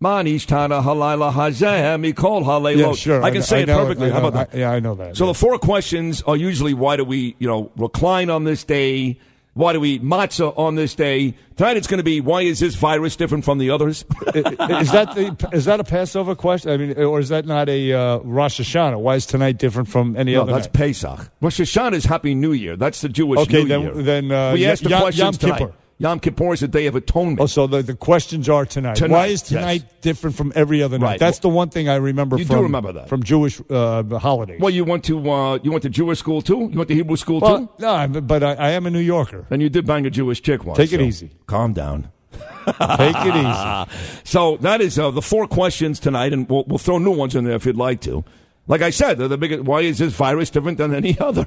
Manish 0.01 0.45
Tana 0.48 0.81
Halila 0.81 1.31
Hazeh 1.33 2.13
Mikol 2.13 2.44
Halelo. 2.44 2.77
Yeah, 2.77 2.94
sure. 2.94 3.24
I 3.24 3.30
can 3.30 3.39
know- 3.39 3.45
say 3.45 3.62
it 3.63 3.68
know 3.68 3.80
perfectly. 3.80 4.07
I 4.10 4.13
How 4.13 4.27
about 4.27 4.34
that? 4.51 4.56
I- 4.56 4.60
yeah, 4.62 4.72
I 4.72 4.80
know 4.80 4.95
that. 4.95 5.18
So 5.18 5.25
yeah. 5.25 5.31
the 5.31 5.34
four 5.38 5.57
questions 5.60 6.22
are 6.24 6.36
usually 6.38 6.74
why 6.74 6.95
do 6.98 7.04
we, 7.04 7.36
you 7.39 7.48
know, 7.48 7.72
recline 7.75 8.30
on 8.30 8.44
this 8.44 8.63
day? 8.63 9.19
Why 9.53 9.74
do 9.74 9.81
we 9.81 9.92
eat 9.92 10.03
matzah 10.03 10.57
on 10.57 10.75
this 10.75 10.95
day? 10.95 11.33
Tonight 11.57 11.75
it's 11.75 11.88
going 11.88 11.98
to 11.98 12.03
be 12.06 12.21
why 12.21 12.42
is 12.44 12.59
this 12.59 12.75
virus 12.75 13.18
different 13.18 13.44
from 13.44 13.57
the 13.57 13.69
others? 13.69 14.06
is 14.33 14.92
that 14.92 15.12
the 15.13 15.50
is 15.51 15.65
that 15.65 15.80
a 15.81 15.83
Passover 15.83 16.36
question? 16.36 16.71
I 16.71 16.77
mean, 16.77 16.98
or 16.98 17.19
is 17.19 17.27
that 17.30 17.45
not 17.45 17.68
a 17.68 17.92
uh, 17.92 18.18
Rosh 18.19 18.62
Hashanah? 18.62 19.00
Why 19.01 19.15
is 19.15 19.25
tonight 19.25 19.57
different 19.57 19.89
from 19.89 20.15
any 20.15 20.36
no, 20.36 20.44
other? 20.44 20.53
that's 20.53 20.68
night? 20.68 20.74
Pesach. 20.74 21.30
Rosh 21.42 21.59
Hashanah 21.59 21.94
is 21.94 22.06
Happy 22.06 22.33
New 22.33 22.53
Year. 22.53 22.77
That's 22.77 23.01
the 23.01 23.09
Jewish 23.09 23.39
Okay, 23.42 23.63
New 23.63 23.68
then- 23.68 23.81
Year. 23.81 23.94
then, 23.94 24.31
uh, 24.31 24.53
we 24.53 24.65
asked 24.65 24.83
the 24.83 24.89
Yom- 24.89 25.01
questions 25.01 25.42
Yom 25.44 25.57
tonight. 25.57 25.74
Yom 26.01 26.19
Kippur 26.19 26.51
is 26.53 26.62
the 26.62 26.68
Day 26.68 26.88
of 26.88 26.95
Atonement. 26.95 27.39
Oh, 27.39 27.45
so 27.45 27.68
the, 27.68 27.83
the 27.83 27.94
questions 27.94 28.50
are 28.50 28.65
tonight. 28.65 28.95
Tonight, 28.95 29.15
Why 29.15 29.25
is 29.27 29.42
yes. 29.44 29.50
tonight 29.50 30.01
different 30.01 30.36
from 30.36 30.51
every 30.56 30.81
other 30.81 30.98
night? 30.98 31.06
Right. 31.06 31.19
That's 31.19 31.38
the 31.38 31.48
one 31.48 31.69
thing 31.69 31.89
I 31.89 31.95
remember. 31.98 32.38
You 32.39 32.45
do 32.45 32.53
from, 32.56 32.63
remember 32.63 32.92
that. 32.94 33.07
from 33.07 33.21
Jewish 33.21 33.62
uh, 33.69 34.01
holidays. 34.18 34.59
Well, 34.59 34.71
you 34.71 34.83
went 34.83 35.03
to 35.06 35.30
uh, 35.30 35.59
you 35.62 35.69
went 35.69 35.83
to 35.83 35.89
Jewish 35.92 36.17
school 36.17 36.41
too. 36.41 36.70
You 36.72 36.77
went 36.79 36.88
to 36.88 36.96
Hebrew 36.96 37.17
school 37.17 37.39
too. 37.39 37.46
Well, 37.46 37.75
no, 37.77 37.89
I'm- 37.93 38.13
but 38.13 38.41
I, 38.41 38.53
I 38.55 38.70
am 38.72 38.88
a 38.88 38.89
New 38.89 39.00
Yorker. 39.00 39.46
And 39.51 39.62
you 39.62 39.70
did 39.70 39.86
bang 39.86 40.08
a 40.08 40.10
Jewish 40.10 40.41
chick 40.41 40.65
once. 40.65 40.77
Take 40.77 40.91
it 40.91 40.98
so 41.00 41.03
easy. 41.03 41.29
Calm 41.46 41.74
down. 41.74 42.10
Take 42.31 43.15
it 43.17 43.36
easy. 43.36 44.22
So 44.24 44.58
that 44.58 44.81
is 44.81 44.98
uh, 44.98 45.12
the 45.12 45.22
four 45.22 45.46
questions 45.46 46.00
tonight, 46.00 46.34
and 46.34 46.50
we'll, 46.50 46.63
we'll 46.65 46.77
throw 46.79 46.98
new 46.98 47.12
ones 47.12 47.36
in 47.36 47.43
there 47.43 47.55
if 47.55 47.65
you'd 47.67 47.75
like 47.77 48.01
to. 48.01 48.24
Like 48.67 48.81
I 48.81 48.89
said, 48.89 49.20
the 49.20 49.38
biggest. 49.38 49.65
Why 49.65 49.81
is 49.81 50.00
this 50.00 50.13
virus 50.13 50.50
different 50.50 50.79
than 50.79 50.96
any 50.96 51.20
other? 51.20 51.46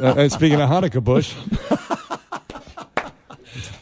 Uh, 0.00 0.14
and 0.16 0.32
speaking 0.32 0.58
of 0.60 0.70
Hanukkah 0.70 1.02
bush, 1.04 1.34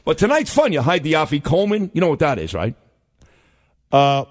But 0.05 0.19
tonight's 0.19 0.53
fun. 0.53 0.73
You 0.73 0.83
hide 0.83 1.03
the 1.03 1.15
Afikoman. 1.15 1.91
You 1.93 2.01
know 2.01 2.09
what 2.09 2.21
that 2.21 2.39
is, 2.39 2.55
right? 2.55 2.75
uh, 3.93 4.25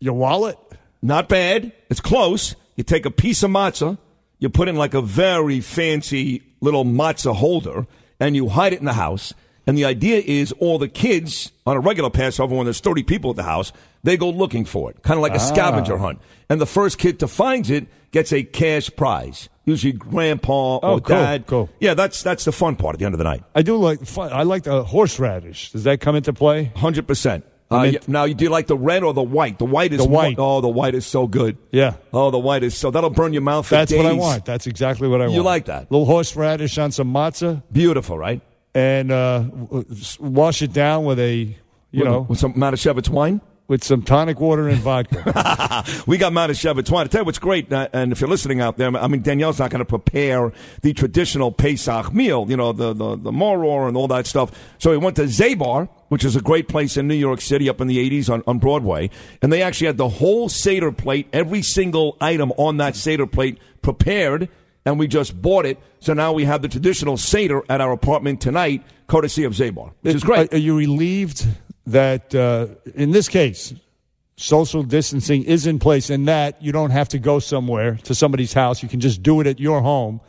your 0.00 0.14
wallet. 0.14 0.58
Not 1.02 1.28
bad. 1.28 1.72
It's 1.90 2.00
close. 2.00 2.56
You 2.76 2.84
take 2.84 3.06
a 3.06 3.10
piece 3.10 3.42
of 3.42 3.50
matzah, 3.50 3.98
you 4.38 4.48
put 4.48 4.68
in 4.68 4.76
like 4.76 4.94
a 4.94 5.02
very 5.02 5.60
fancy 5.60 6.42
little 6.60 6.84
matzah 6.84 7.34
holder, 7.34 7.86
and 8.20 8.36
you 8.36 8.48
hide 8.48 8.72
it 8.72 8.78
in 8.78 8.84
the 8.84 8.92
house. 8.92 9.34
And 9.68 9.78
the 9.78 9.84
idea 9.84 10.20
is 10.24 10.50
all 10.58 10.78
the 10.78 10.88
kids 10.88 11.52
on 11.66 11.76
a 11.76 11.80
regular 11.80 12.10
Passover, 12.10 12.56
when 12.56 12.64
there's 12.64 12.80
30 12.80 13.02
people 13.04 13.30
at 13.30 13.36
the 13.36 13.42
house, 13.44 13.70
they 14.02 14.16
go 14.16 14.30
looking 14.30 14.64
for 14.64 14.90
it, 14.90 15.02
kind 15.02 15.18
of 15.18 15.22
like 15.22 15.34
a 15.34 15.38
scavenger 15.40 15.98
hunt. 15.98 16.18
And 16.48 16.60
the 16.60 16.66
first 16.66 16.98
kid 16.98 17.20
to 17.20 17.28
finds 17.28 17.68
it 17.70 17.86
gets 18.10 18.32
a 18.32 18.42
cash 18.42 18.90
prize, 18.96 19.48
usually 19.66 19.92
grandpa 19.92 20.76
or 20.78 20.80
Oh, 20.82 21.00
cool, 21.00 21.16
dad. 21.16 21.46
cool. 21.46 21.68
Yeah, 21.80 21.92
that's 21.94 22.22
that's 22.22 22.44
the 22.46 22.52
fun 22.52 22.76
part 22.76 22.94
at 22.94 22.98
the 22.98 23.04
end 23.04 23.14
of 23.14 23.18
the 23.18 23.24
night. 23.24 23.44
I 23.54 23.60
do 23.62 23.76
like. 23.76 24.04
fun- 24.06 24.32
I 24.32 24.42
like 24.44 24.62
the 24.62 24.82
horseradish. 24.84 25.72
Does 25.72 25.84
that 25.84 26.00
come 26.00 26.16
into 26.16 26.32
play? 26.32 26.72
Hundred 26.74 27.06
percent. 27.06 27.44
Uh, 27.70 27.82
mean- 27.82 27.92
yeah, 27.92 27.98
now, 28.06 28.26
do 28.26 28.44
you 28.44 28.48
like 28.50 28.66
the 28.66 28.76
red 28.78 29.02
or 29.02 29.12
the 29.12 29.22
white? 29.22 29.58
The 29.58 29.66
white 29.66 29.92
is 29.92 29.98
The 30.02 30.08
more- 30.08 30.22
white. 30.22 30.36
oh, 30.38 30.62
the 30.62 30.68
white 30.68 30.94
is 30.94 31.04
so 31.04 31.26
good. 31.26 31.58
Yeah. 31.70 31.96
Oh, 32.14 32.30
the 32.30 32.38
white 32.38 32.62
is 32.62 32.74
so 32.74 32.90
that'll 32.90 33.10
burn 33.10 33.34
your 33.34 33.42
mouth. 33.42 33.66
For 33.66 33.74
That's 33.74 33.92
what 33.92 34.06
I 34.06 34.14
want. 34.14 34.46
That's 34.46 34.66
exactly 34.66 35.06
what 35.08 35.20
I 35.20 35.24
want. 35.24 35.34
You 35.34 35.42
like 35.42 35.66
that? 35.66 35.92
little 35.92 36.06
horseradish 36.06 36.78
on 36.78 36.92
some 36.92 37.12
matzah, 37.12 37.62
Beautiful, 37.70 38.16
right? 38.16 38.40
And 38.78 39.10
uh, 39.10 39.44
wash 40.20 40.62
it 40.62 40.72
down 40.72 41.04
with 41.04 41.18
a, 41.18 41.34
you 41.34 41.56
with, 41.92 42.04
know, 42.04 42.20
with 42.20 42.38
some 42.38 42.54
Manischewitz 42.54 43.08
wine. 43.08 43.40
with 43.66 43.82
some 43.82 44.02
tonic 44.02 44.38
water 44.38 44.68
and 44.68 44.78
vodka. 44.78 45.84
We 46.06 46.16
got 46.16 46.32
Manischewitz 46.32 46.88
wine. 46.90 47.06
I 47.06 47.08
tell 47.08 47.22
you 47.22 47.24
what's 47.24 47.40
great, 47.40 47.72
uh, 47.72 47.88
and 47.92 48.12
if 48.12 48.20
you're 48.20 48.30
listening 48.30 48.60
out 48.60 48.76
there, 48.76 48.96
I 48.96 49.08
mean, 49.08 49.22
Danielle's 49.22 49.58
not 49.58 49.70
going 49.70 49.80
to 49.80 49.84
prepare 49.84 50.52
the 50.82 50.92
traditional 50.92 51.50
Pesach 51.50 52.14
meal, 52.14 52.46
you 52.48 52.56
know, 52.56 52.72
the, 52.72 52.92
the, 52.92 53.16
the 53.16 53.32
maror 53.32 53.88
and 53.88 53.96
all 53.96 54.06
that 54.08 54.26
stuff. 54.28 54.52
So 54.78 54.90
we 54.92 54.96
went 54.96 55.16
to 55.16 55.24
Zabar, 55.24 55.88
which 56.08 56.24
is 56.24 56.36
a 56.36 56.40
great 56.40 56.68
place 56.68 56.96
in 56.96 57.08
New 57.08 57.14
York 57.14 57.40
City 57.40 57.68
up 57.68 57.80
in 57.80 57.88
the 57.88 57.98
80s 58.10 58.30
on, 58.30 58.42
on 58.46 58.58
Broadway, 58.58 59.10
and 59.42 59.52
they 59.52 59.60
actually 59.62 59.88
had 59.88 59.96
the 59.96 60.08
whole 60.08 60.48
Seder 60.48 60.92
plate, 60.92 61.26
every 61.32 61.62
single 61.62 62.16
item 62.20 62.52
on 62.56 62.76
that 62.76 62.94
Seder 62.94 63.26
plate 63.26 63.58
prepared, 63.82 64.48
and 64.88 64.98
we 64.98 65.06
just 65.06 65.40
bought 65.40 65.66
it. 65.66 65.78
So 66.00 66.14
now 66.14 66.32
we 66.32 66.44
have 66.44 66.62
the 66.62 66.68
traditional 66.68 67.16
Seder 67.16 67.62
at 67.68 67.80
our 67.80 67.92
apartment 67.92 68.40
tonight, 68.40 68.82
courtesy 69.06 69.44
of 69.44 69.52
Zabar, 69.52 69.92
which 70.00 70.14
is 70.14 70.24
great. 70.24 70.52
Are, 70.52 70.56
are 70.56 70.58
you 70.58 70.76
relieved 70.76 71.46
that 71.86 72.34
uh, 72.34 72.68
in 72.94 73.10
this 73.12 73.28
case, 73.28 73.74
social 74.36 74.82
distancing 74.82 75.42
is 75.44 75.66
in 75.66 75.78
place 75.78 76.10
and 76.10 76.26
that 76.28 76.62
you 76.62 76.72
don't 76.72 76.90
have 76.90 77.08
to 77.10 77.18
go 77.18 77.38
somewhere 77.38 77.96
to 78.04 78.14
somebody's 78.14 78.52
house? 78.52 78.82
You 78.82 78.88
can 78.88 79.00
just 79.00 79.22
do 79.22 79.40
it 79.40 79.46
at 79.46 79.60
your 79.60 79.80
home. 79.82 80.20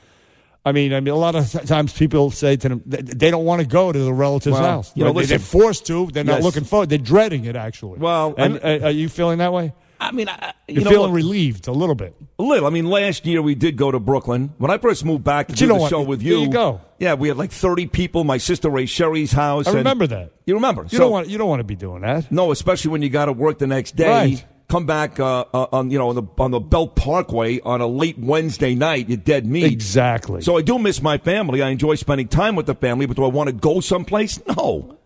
I 0.66 0.74
mean, 0.74 0.94
I 0.94 1.00
mean, 1.00 1.14
a 1.14 1.18
lot 1.18 1.36
of 1.36 1.50
th- 1.50 1.66
times 1.66 1.94
people 1.94 2.32
say 2.32 2.58
to 2.58 2.70
them 2.70 2.82
they 2.86 3.32
don't 3.32 3.46
want 3.46 3.62
to 3.62 3.68
go 3.68 3.92
to 3.94 4.00
the 4.00 4.14
relative's 4.14 4.56
Well, 4.60 4.64
house. 4.64 4.92
you 4.94 5.04
know, 5.04 5.12
Right? 5.12 5.16
Listen. 5.18 5.30
they're 5.30 5.40
forced 5.40 5.88
to. 5.88 6.08
They're 6.12 6.26
not 6.26 6.38
Yes. 6.40 6.44
looking 6.44 6.66
forward. 6.66 6.90
They're 6.90 6.98
dreading 7.14 7.46
it. 7.46 7.56
Actually. 7.56 8.00
Well, 8.00 8.36
and 8.38 8.60
uh, 8.62 8.88
are 8.88 8.92
you 8.92 9.08
feeling 9.08 9.38
that 9.40 9.54
way? 9.54 9.74
I 10.00 10.12
mean, 10.12 10.30
I, 10.30 10.54
you 10.68 10.76
You're 10.76 10.84
know 10.86 10.90
feeling 10.92 11.12
what? 11.12 11.16
relieved 11.18 11.68
a 11.68 11.72
little 11.72 11.96
bit. 11.96 12.16
A 12.40 12.44
little. 12.44 12.66
I 12.66 12.70
mean, 12.70 12.86
last 12.86 13.26
year 13.26 13.42
we 13.42 13.54
did 13.56 13.76
go 13.76 13.92
to 13.92 14.00
Brooklyn. 14.00 14.54
When 14.58 14.72
I 14.72 14.78
first 14.78 15.04
moved 15.04 15.24
back 15.26 15.48
to 15.48 15.54
But 15.54 15.58
do 15.60 15.66
you 15.66 15.70
know 15.70 15.76
the 15.76 15.82
what? 15.82 15.90
show 15.90 16.02
with 16.02 16.22
There 16.22 16.32
you, 16.34 16.40
you 16.44 16.50
go. 16.50 16.80
Yeah, 17.00 17.16
we 17.16 17.28
had 17.28 17.38
like 17.38 17.52
30 17.52 17.88
people. 17.88 18.24
My 18.24 18.38
sister 18.38 18.70
Ray 18.70 18.86
Sherry's 18.86 19.32
house. 19.34 19.68
I 19.68 19.72
and- 19.72 19.78
remember 19.80 20.08
that. 20.08 20.32
You 20.46 20.54
remember? 20.56 20.84
You 20.84 20.90
So- 20.90 21.00
don't 21.00 21.12
want. 21.12 21.28
You 21.30 21.38
don't 21.38 21.50
want 21.50 21.60
to 21.60 21.66
be 21.66 21.76
doing 21.76 22.02
that. 22.04 22.32
No, 22.32 22.52
especially 22.52 22.92
when 22.92 23.02
you 23.02 23.10
got 23.10 23.26
to 23.26 23.34
work 23.34 23.58
the 23.60 23.68
next 23.68 23.96
day. 23.96 24.08
Right. 24.10 24.46
Come 24.70 24.86
back 24.86 25.20
uh, 25.20 25.46
uh, 25.52 25.66
on 25.72 25.90
you 25.90 25.98
know 25.98 26.10
on 26.10 26.16
the 26.16 26.24
on 26.38 26.52
the 26.52 26.60
Belt 26.60 26.96
Parkway 26.96 27.60
on 27.62 27.82
a 27.82 27.88
late 27.88 28.20
Wednesday 28.20 28.76
night. 28.76 29.10
You're 29.10 29.18
dead 29.18 29.48
meat. 29.48 29.64
Exactly. 29.66 30.42
So 30.42 30.58
I 30.58 30.62
do 30.62 30.78
miss 30.78 31.02
my 31.02 31.18
family. 31.18 31.64
I 31.64 31.70
enjoy 31.70 31.96
spending 31.96 32.28
time 32.28 32.56
with 32.56 32.68
the 32.68 32.76
family, 32.76 33.08
but 33.08 33.18
do 33.18 33.24
I 33.26 33.30
want 33.30 33.48
to 33.48 33.54
go 33.54 33.80
someplace? 33.80 34.40
No. 34.56 34.99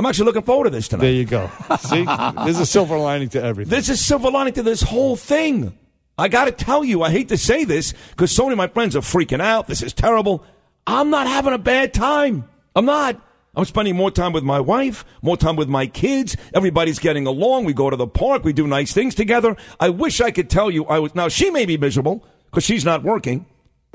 I'm 0.00 0.06
actually 0.06 0.24
looking 0.24 0.42
forward 0.42 0.64
to 0.64 0.70
this 0.70 0.88
tonight. 0.88 1.02
there 1.02 1.12
you 1.12 1.26
go. 1.26 1.50
See, 1.80 2.04
there's 2.06 2.58
a 2.58 2.64
silver 2.64 2.96
lining 2.96 3.28
to 3.30 3.42
everything. 3.44 3.68
There's 3.70 3.90
a 3.90 3.98
silver 3.98 4.30
lining 4.30 4.54
to 4.54 4.62
this 4.62 4.80
whole 4.80 5.14
thing. 5.14 5.76
I 6.16 6.28
got 6.28 6.46
to 6.46 6.52
tell 6.52 6.82
you, 6.82 7.02
I 7.02 7.10
hate 7.10 7.28
to 7.28 7.36
say 7.36 7.64
this 7.64 7.92
because 8.12 8.32
so 8.32 8.44
many 8.44 8.54
of 8.54 8.56
my 8.56 8.68
friends 8.68 8.96
are 8.96 9.00
freaking 9.02 9.42
out. 9.42 9.66
This 9.66 9.82
is 9.82 9.92
terrible. 9.92 10.42
I'm 10.86 11.10
not 11.10 11.26
having 11.26 11.52
a 11.52 11.58
bad 11.58 11.92
time. 11.92 12.48
I'm 12.74 12.86
not. 12.86 13.20
I'm 13.54 13.66
spending 13.66 13.94
more 13.94 14.10
time 14.10 14.32
with 14.32 14.42
my 14.42 14.58
wife, 14.58 15.04
more 15.20 15.36
time 15.36 15.56
with 15.56 15.68
my 15.68 15.86
kids. 15.86 16.34
Everybody's 16.54 16.98
getting 16.98 17.26
along. 17.26 17.66
We 17.66 17.74
go 17.74 17.90
to 17.90 17.96
the 17.96 18.06
park. 18.06 18.42
We 18.42 18.54
do 18.54 18.66
nice 18.66 18.94
things 18.94 19.14
together. 19.14 19.54
I 19.78 19.90
wish 19.90 20.22
I 20.22 20.30
could 20.30 20.48
tell 20.48 20.70
you 20.70 20.86
I 20.86 20.98
was. 20.98 21.14
Now, 21.14 21.28
she 21.28 21.50
may 21.50 21.66
be 21.66 21.76
miserable 21.76 22.24
because 22.46 22.64
she's 22.64 22.86
not 22.86 23.02
working. 23.02 23.44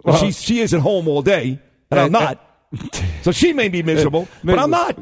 Well- 0.03 0.17
she, 0.17 0.31
she 0.33 0.59
is 0.59 0.71
at 0.75 0.81
home 0.81 1.07
all 1.07 1.23
day, 1.23 1.59
and 1.89 1.99
I'm 1.99 2.13
Uh, 2.13 2.19
uh, 2.19 2.21
not. 2.21 3.01
so 3.23 3.31
she 3.31 3.53
may 3.53 3.69
be 3.69 3.81
miserable, 3.81 4.27
but 4.43 4.59
I'm 4.59 4.69
not. 4.69 4.97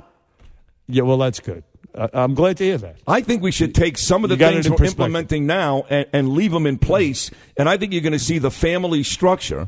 Yeah, 0.87 1.03
well, 1.03 1.17
that's 1.17 1.39
good. 1.39 1.63
Uh, 1.95 2.07
I'm 2.13 2.33
glad 2.33 2.57
to 2.57 2.63
hear 2.63 2.77
that. 2.79 2.97
I 3.07 3.21
think 3.21 3.43
we 3.43 3.51
should 3.51 3.75
take 3.75 3.97
some 3.97 4.23
of 4.23 4.29
the 4.29 4.37
things 4.37 4.69
we're 4.69 4.83
implementing 4.83 5.45
now 5.45 5.85
and, 5.89 6.07
and 6.11 6.29
leave 6.29 6.51
them 6.51 6.65
in 6.65 6.79
place. 6.79 7.29
And 7.55 7.69
I 7.69 7.77
think 7.77 7.93
you're 7.93 8.01
going 8.01 8.13
to 8.13 8.19
see 8.19 8.39
the 8.39 8.51
family 8.51 9.03
structure 9.03 9.67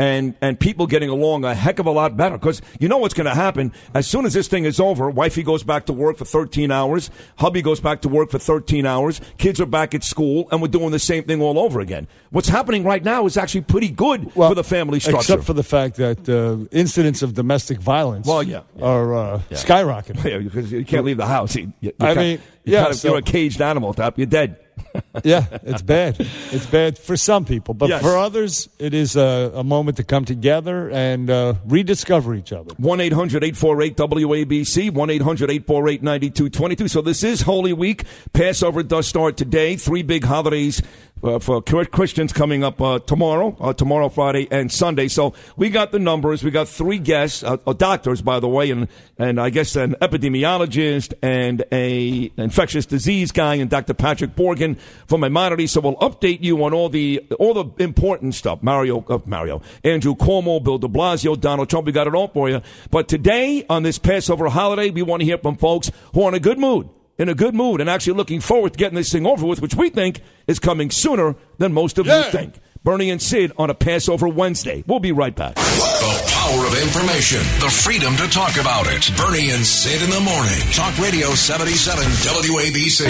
and, 0.00 0.34
and 0.40 0.58
people 0.58 0.86
getting 0.86 1.10
along 1.10 1.44
a 1.44 1.54
heck 1.54 1.78
of 1.78 1.84
a 1.84 1.90
lot 1.90 2.16
better. 2.16 2.38
Because 2.38 2.62
you 2.80 2.88
know 2.88 2.96
what's 2.96 3.12
going 3.12 3.26
to 3.26 3.34
happen 3.34 3.70
as 3.92 4.06
soon 4.06 4.24
as 4.24 4.32
this 4.32 4.48
thing 4.48 4.64
is 4.64 4.80
over. 4.80 5.10
Wifey 5.10 5.42
goes 5.42 5.62
back 5.62 5.84
to 5.86 5.92
work 5.92 6.16
for 6.16 6.24
13 6.24 6.70
hours. 6.70 7.10
Hubby 7.36 7.60
goes 7.60 7.80
back 7.80 8.00
to 8.02 8.08
work 8.08 8.30
for 8.30 8.38
13 8.38 8.86
hours. 8.86 9.20
Kids 9.36 9.60
are 9.60 9.66
back 9.66 9.94
at 9.94 10.02
school, 10.02 10.48
and 10.50 10.62
we're 10.62 10.68
doing 10.68 10.90
the 10.90 10.98
same 10.98 11.24
thing 11.24 11.42
all 11.42 11.58
over 11.58 11.80
again. 11.80 12.08
What's 12.30 12.48
happening 12.48 12.82
right 12.82 13.04
now 13.04 13.26
is 13.26 13.36
actually 13.36 13.60
pretty 13.62 13.90
good 13.90 14.32
for 14.32 14.54
the 14.54 14.64
family 14.64 15.00
structure. 15.00 15.20
Except 15.20 15.44
for 15.44 15.52
the 15.52 15.62
fact 15.62 15.96
that 15.96 16.26
uh, 16.26 16.64
incidents 16.74 17.20
of 17.20 17.34
domestic 17.34 17.78
violence 17.78 18.26
Well, 18.26 18.42
yeah. 18.42 18.62
are 18.80 19.14
uh, 19.14 19.40
skyrocketing. 19.50 20.24
Yeah, 20.30 20.38
because 20.38 20.70
you 20.70 20.84
can't 20.84 21.04
leave 21.04 21.16
the 21.16 21.26
house. 21.26 21.56
You, 21.56 21.72
you, 21.80 21.92
I 21.98 22.12
you 22.12 22.16
mean, 22.18 22.40
yeah, 22.64 22.82
kinda- 22.84 22.96
so- 22.96 23.08
you're 23.08 23.18
a 23.18 23.22
caged 23.22 23.60
animal, 23.60 23.92
top. 23.94 24.18
You're 24.18 24.26
dead. 24.26 24.56
yeah, 25.24 25.44
it's 25.62 25.82
bad. 25.82 26.16
It's 26.18 26.66
bad 26.66 26.98
for 26.98 27.16
some 27.16 27.44
people, 27.44 27.74
but 27.74 27.90
Yes. 27.90 28.02
for 28.02 28.16
others, 28.16 28.68
it 28.78 28.92
is 28.94 29.14
a, 29.14 29.52
a 29.54 29.62
moment 29.62 29.98
to 29.98 30.04
come 30.04 30.24
together 30.24 30.90
and 30.90 31.30
uh, 31.30 31.54
rediscover 31.66 32.34
each 32.34 32.52
other. 32.52 32.72
1 32.78 33.00
800 33.00 33.44
848 33.44 33.96
WABC, 33.96 34.90
1 34.90 35.10
800 35.10 35.50
848 35.50 36.02
9222. 36.02 36.88
So 36.88 37.02
this 37.02 37.22
is 37.22 37.42
Holy 37.42 37.72
Week. 37.72 38.04
Passover 38.32 38.82
does 38.82 39.06
start 39.06 39.36
today. 39.36 39.76
Three 39.76 40.02
big 40.02 40.24
holidays 40.24 40.82
uh, 41.22 41.38
for 41.38 41.62
Christians 41.62 42.32
coming 42.32 42.64
up 42.64 42.80
uh, 42.80 42.98
tomorrow, 42.98 43.56
uh, 43.60 43.72
tomorrow, 43.72 44.08
Friday, 44.08 44.48
and 44.50 44.70
Sunday. 44.72 45.08
So 45.08 45.34
we 45.56 45.70
got 45.70 45.92
the 45.92 45.98
numbers. 45.98 46.42
We 46.42 46.50
got 46.50 46.68
three 46.68 46.98
guests, 46.98 47.42
uh, 47.42 47.58
uh, 47.66 47.72
doctors, 47.72 48.22
by 48.22 48.40
the 48.40 48.48
way, 48.48 48.70
and, 48.70 48.88
and 49.18 49.40
I 49.40 49.50
guess 49.50 49.76
an 49.76 49.94
epidemiologist 50.00 51.14
and 51.22 51.64
a 51.72 52.30
infectious 52.36 52.86
disease 52.86 53.32
guy, 53.32 53.56
and 53.56 53.68
Dr. 53.68 53.94
Patrick 53.94 54.34
Borgen 54.34 54.78
from 55.06 55.20
Maimonides. 55.20 55.72
So 55.72 55.80
we'll 55.80 55.96
update 55.96 56.42
you 56.42 56.62
on 56.64 56.72
all 56.72 56.88
the 56.88 57.20
all 57.38 57.54
the 57.54 57.82
important 57.82 58.34
stuff. 58.34 58.62
Mario, 58.62 59.04
uh, 59.08 59.18
Mario, 59.26 59.62
Andrew 59.84 60.14
Cuomo, 60.14 60.62
Bill 60.62 60.78
De 60.78 60.88
Blasio, 60.88 61.38
Donald 61.38 61.68
Trump. 61.68 61.86
We 61.86 61.92
got 61.92 62.06
it 62.06 62.14
all 62.14 62.28
for 62.28 62.48
you. 62.48 62.62
But 62.90 63.08
today 63.08 63.64
on 63.68 63.82
this 63.82 63.98
Passover 63.98 64.48
holiday, 64.48 64.90
we 64.90 65.02
want 65.02 65.20
to 65.20 65.26
hear 65.26 65.38
from 65.38 65.56
folks 65.56 65.90
who 66.14 66.22
are 66.22 66.28
in 66.28 66.34
a 66.34 66.40
good 66.40 66.58
mood 66.58 66.88
in 67.20 67.28
a 67.28 67.34
good 67.34 67.54
mood 67.54 67.80
and 67.80 67.88
actually 67.90 68.14
looking 68.14 68.40
forward 68.40 68.72
to 68.72 68.78
getting 68.78 68.96
this 68.96 69.12
thing 69.12 69.26
over 69.26 69.46
with, 69.46 69.60
which 69.62 69.74
we 69.74 69.90
think 69.90 70.20
is 70.48 70.58
coming 70.58 70.90
sooner 70.90 71.36
than 71.58 71.72
most 71.72 71.98
of 71.98 72.06
Yeah. 72.06 72.24
you 72.24 72.32
think. 72.32 72.54
Bernie 72.82 73.10
and 73.10 73.20
Sid 73.20 73.52
on 73.58 73.68
a 73.68 73.74
Passover 73.74 74.26
Wednesday. 74.26 74.82
We'll 74.86 75.00
be 75.00 75.12
right 75.12 75.36
back. 75.36 75.54
The 75.56 76.32
power 76.32 76.66
of 76.66 76.82
information, 76.82 77.40
the 77.60 77.68
freedom 77.70 78.16
to 78.16 78.26
talk 78.28 78.56
about 78.56 78.86
it. 78.86 79.10
Bernie 79.18 79.50
and 79.50 79.64
Sid 79.64 80.02
in 80.02 80.08
the 80.10 80.20
morning. 80.20 80.58
Talk 80.72 80.96
Radio 80.98 81.28
77 81.34 82.02
WABC. 82.24 83.06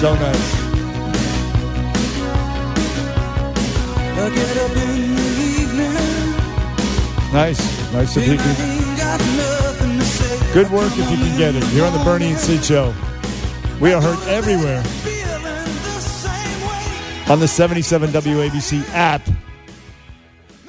So 0.00 0.14
nice. 0.14 0.60
Nice. 7.32 7.92
Nice 7.92 8.16
if 8.16 8.26
you. 8.26 8.36
Good 10.52 10.70
work 10.72 10.90
if 10.96 11.10
you 11.10 11.16
can 11.16 11.38
get 11.38 11.54
it. 11.54 11.64
You're 11.72 11.86
on 11.86 11.96
the 11.96 12.02
Bernie 12.04 12.30
and 12.30 12.38
Sid 12.38 12.64
show. 12.64 12.92
We 13.80 13.92
are 13.92 14.02
heard 14.02 14.18
everywhere 14.28 14.82
on 17.30 17.38
the 17.38 17.46
77 17.46 18.10
WABC 18.10 18.88
app 18.90 19.22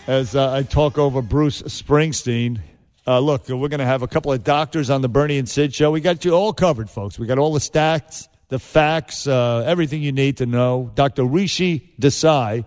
as 0.06 0.36
uh, 0.36 0.54
I 0.54 0.62
talk 0.62 1.00
over 1.00 1.24
Bruce 1.24 1.64
Springsteen. 1.64 2.60
Uh, 3.08 3.20
look, 3.20 3.50
we're 3.50 3.68
going 3.68 3.80
to 3.80 3.86
have 3.86 4.04
a 4.04 4.08
couple 4.08 4.32
of 4.32 4.44
doctors 4.44 4.92
on 4.92 5.02
the 5.02 5.10
Bernie 5.10 5.40
and 5.40 5.50
Sid 5.50 5.74
show. 5.74 5.90
We 5.90 6.02
got 6.02 6.24
you 6.24 6.34
all 6.34 6.54
covered, 6.54 6.92
folks. 6.92 7.18
We 7.18 7.26
got 7.26 7.40
all 7.40 7.54
the 7.54 7.60
stats, 7.60 8.28
the 8.50 8.60
facts, 8.60 9.26
uh, 9.26 9.64
everything 9.66 10.04
you 10.04 10.12
need 10.12 10.38
to 10.38 10.46
know. 10.46 10.92
Dr. 10.94 11.24
Rishi 11.26 11.92
Desai 12.00 12.66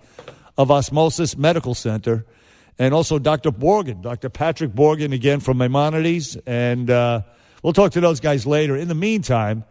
of 0.59 0.73
Osmosis 0.73 1.37
Medical 1.37 1.75
Center, 1.75 2.27
and 2.79 2.93
also 2.95 3.19
Dr. 3.19 3.51
Borgen, 3.51 4.03
Dr. 4.03 4.29
Patrick 4.29 4.73
Borgen, 4.73 5.13
again 5.13 5.41
from 5.41 5.59
Maimonides. 5.59 6.37
And 6.47 6.91
uh, 6.91 7.23
we'll 7.63 7.73
talk 7.73 7.93
to 7.93 8.01
those 8.01 8.21
guys 8.21 8.47
later. 8.47 8.77
In 8.77 8.89
the 8.89 8.95
meantime, 8.95 9.65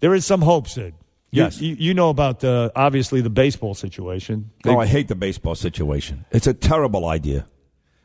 there 0.00 0.14
is 0.14 0.24
some 0.26 0.42
hope, 0.42 0.68
Sid. 0.68 0.94
Yes. 1.30 1.60
You, 1.60 1.74
you 1.78 1.92
know 1.94 2.08
about, 2.10 2.40
the, 2.40 2.72
obviously, 2.74 3.20
the 3.20 3.30
baseball 3.30 3.74
situation. 3.74 4.50
They- 4.64 4.70
Oh, 4.70 4.78
I 4.78 4.86
hate 4.86 5.08
the 5.08 5.14
baseball 5.14 5.54
situation. 5.54 6.24
It's 6.30 6.46
a 6.46 6.54
terrible 6.54 7.06
idea. 7.06 7.46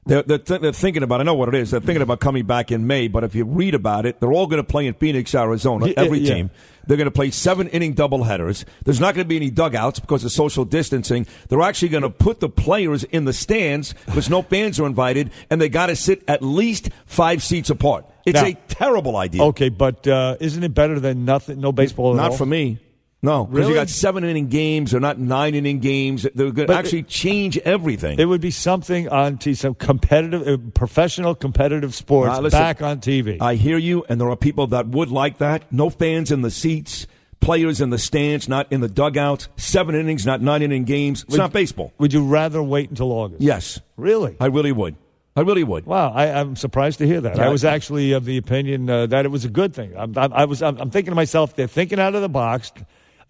They're, 0.06 0.22
they're, 0.24 0.38
th- 0.38 0.60
they're 0.60 0.74
thinking 0.74 1.02
about, 1.02 1.22
I 1.22 1.24
know 1.24 1.34
what 1.34 1.48
it 1.48 1.56
is, 1.56 1.72
they're 1.72 1.80
thinking 1.80 2.02
about 2.02 2.20
coming 2.20 2.46
back 2.46 2.72
in 2.72 2.86
May, 2.88 3.08
but 3.08 3.24
if 3.24 3.36
you 3.36 3.46
read 3.46 3.74
about 3.74 4.06
it, 4.06 4.20
they're 4.20 4.34
all 4.34 4.48
going 4.48 4.62
to 4.62 4.68
play 4.68 4.86
in 4.86 4.94
Phoenix, 4.96 5.34
Arizona, 5.34 5.88
Yeah, 5.88 5.94
every 5.96 6.20
yeah. 6.20 6.34
team. 6.36 6.50
They're 6.86 6.98
going 6.98 7.06
to 7.06 7.12
play 7.12 7.32
seven 7.32 7.70
inning 7.70 7.96
doubleheaders. 7.96 8.66
There's 8.84 9.00
not 9.00 9.16
going 9.16 9.24
to 9.24 9.30
be 9.30 9.38
any 9.38 9.50
dugouts 9.50 10.00
because 10.02 10.26
of 10.26 10.34
social 10.34 10.66
distancing. 10.66 11.26
They're 11.48 11.62
actually 11.62 11.88
going 11.88 12.04
to 12.04 12.10
put 12.10 12.42
the 12.42 12.50
players 12.50 13.06
in 13.06 13.24
the 13.24 13.32
stands 13.32 13.94
because 14.06 14.30
no 14.30 14.42
fans 14.42 14.78
are 14.82 14.86
invited, 14.86 15.32
and 15.50 15.62
they 15.62 15.70
got 15.70 15.86
to 15.86 15.96
sit 15.96 16.22
at 16.28 16.42
least 16.42 16.90
five 17.06 17.42
seats 17.42 17.70
apart. 17.70 18.06
It's 18.26 18.42
Now- 18.42 18.48
a 18.48 18.54
terrible 18.68 19.16
idea. 19.16 19.44
Okay, 19.46 19.70
but 19.70 20.06
uh, 20.06 20.36
isn't 20.42 20.64
it 20.64 20.74
better 20.74 21.00
than 21.00 21.24
nothing? 21.24 21.62
No 21.62 21.72
baseball 21.72 22.12
at 22.14 22.18
Not 22.18 22.32
all? 22.32 22.38
for 22.38 22.46
me. 22.46 22.80
No, 23.24 23.46
because 23.46 23.60
Really? 23.60 23.70
you 23.70 23.75
got 23.80 23.89
seven 23.89 24.25
inning 24.25 24.48
games. 24.48 24.92
They're 24.92 25.00
not 25.00 25.18
nine 25.18 25.56
inning 25.56 25.80
games. 25.80 26.27
They're 26.36 26.51
going 26.51 26.68
to 26.68 26.74
actually 26.75 27.03
change 27.03 27.58
everything. 27.60 28.20
It 28.20 28.25
would 28.25 28.42
be 28.42 28.51
something 28.51 29.08
on 29.08 29.38
t- 29.38 29.53
some 29.53 29.75
competitive, 29.75 30.46
uh, 30.46 30.58
professional 30.74 31.34
competitive 31.34 31.96
sports 31.96 32.38
Uh, 32.38 32.42
listen, 32.42 32.60
back 32.60 32.82
on 32.82 33.00
TV. 33.00 33.38
I 33.39 33.56
hear 33.56 33.77
you, 33.77 34.03
and 34.10 34.20
there 34.20 34.30
are 34.30 34.36
people 34.36 34.68
that 34.68 34.89
would 34.89 35.10
like 35.10 35.38
that. 35.38 35.72
No 35.72 35.89
fans 35.89 36.32
in 36.32 36.42
the 36.42 36.51
seats, 36.51 37.08
players 37.39 37.80
in 37.80 37.92
the 37.92 37.98
stands, 37.98 38.50
not 38.50 38.68
in 38.72 38.82
the 38.82 38.89
dugouts. 38.89 39.48
Seven 39.56 39.96
innings, 39.96 40.25
not 40.25 40.42
nine 40.42 40.62
inning 40.62 40.84
games. 40.84 41.24
It's 41.30 41.38
not 41.38 41.53
baseball. 41.53 41.94
would 42.00 42.12
you 42.12 42.25
rather 42.25 42.62
wait 42.62 42.89
until 42.89 43.12
August? 43.13 43.42
Yes, 43.42 43.80
Really? 43.96 44.36
I 44.42 44.48
really 44.48 44.74
would. 44.74 44.98
I 45.36 45.42
really 45.42 45.63
would. 45.63 45.86
Wow, 45.86 46.12
I, 46.13 46.27
I'm 46.27 46.56
surprised 46.58 47.00
to 47.00 47.08
hear 47.08 47.22
that. 47.22 47.38
Yeah. 47.38 47.46
I 47.48 47.50
was 47.50 47.63
actually 47.65 48.12
of 48.12 48.25
the 48.25 48.38
opinion 48.38 48.89
uh, 48.89 49.08
that 49.08 49.24
it 49.25 49.30
was 49.30 49.46
a 49.46 49.50
good 49.50 49.74
thing. 49.74 49.94
I'm, 49.98 50.15
I'm, 50.18 50.32
I 50.34 50.46
was. 50.46 50.62
I'm, 50.62 50.77
I'm 50.77 50.92
thinking 50.92 51.10
to 51.12 51.15
myself, 51.15 51.56
they're 51.56 51.68
thinking 51.68 52.00
out 52.00 52.13
of 52.15 52.22
the 52.22 52.30
box. 52.30 52.72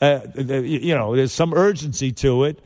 Uh, 0.02 0.20
you 0.36 0.94
know, 0.96 1.16
there's 1.16 1.32
some 1.32 1.54
urgency 1.54 2.12
to 2.14 2.44
it. 2.44 2.60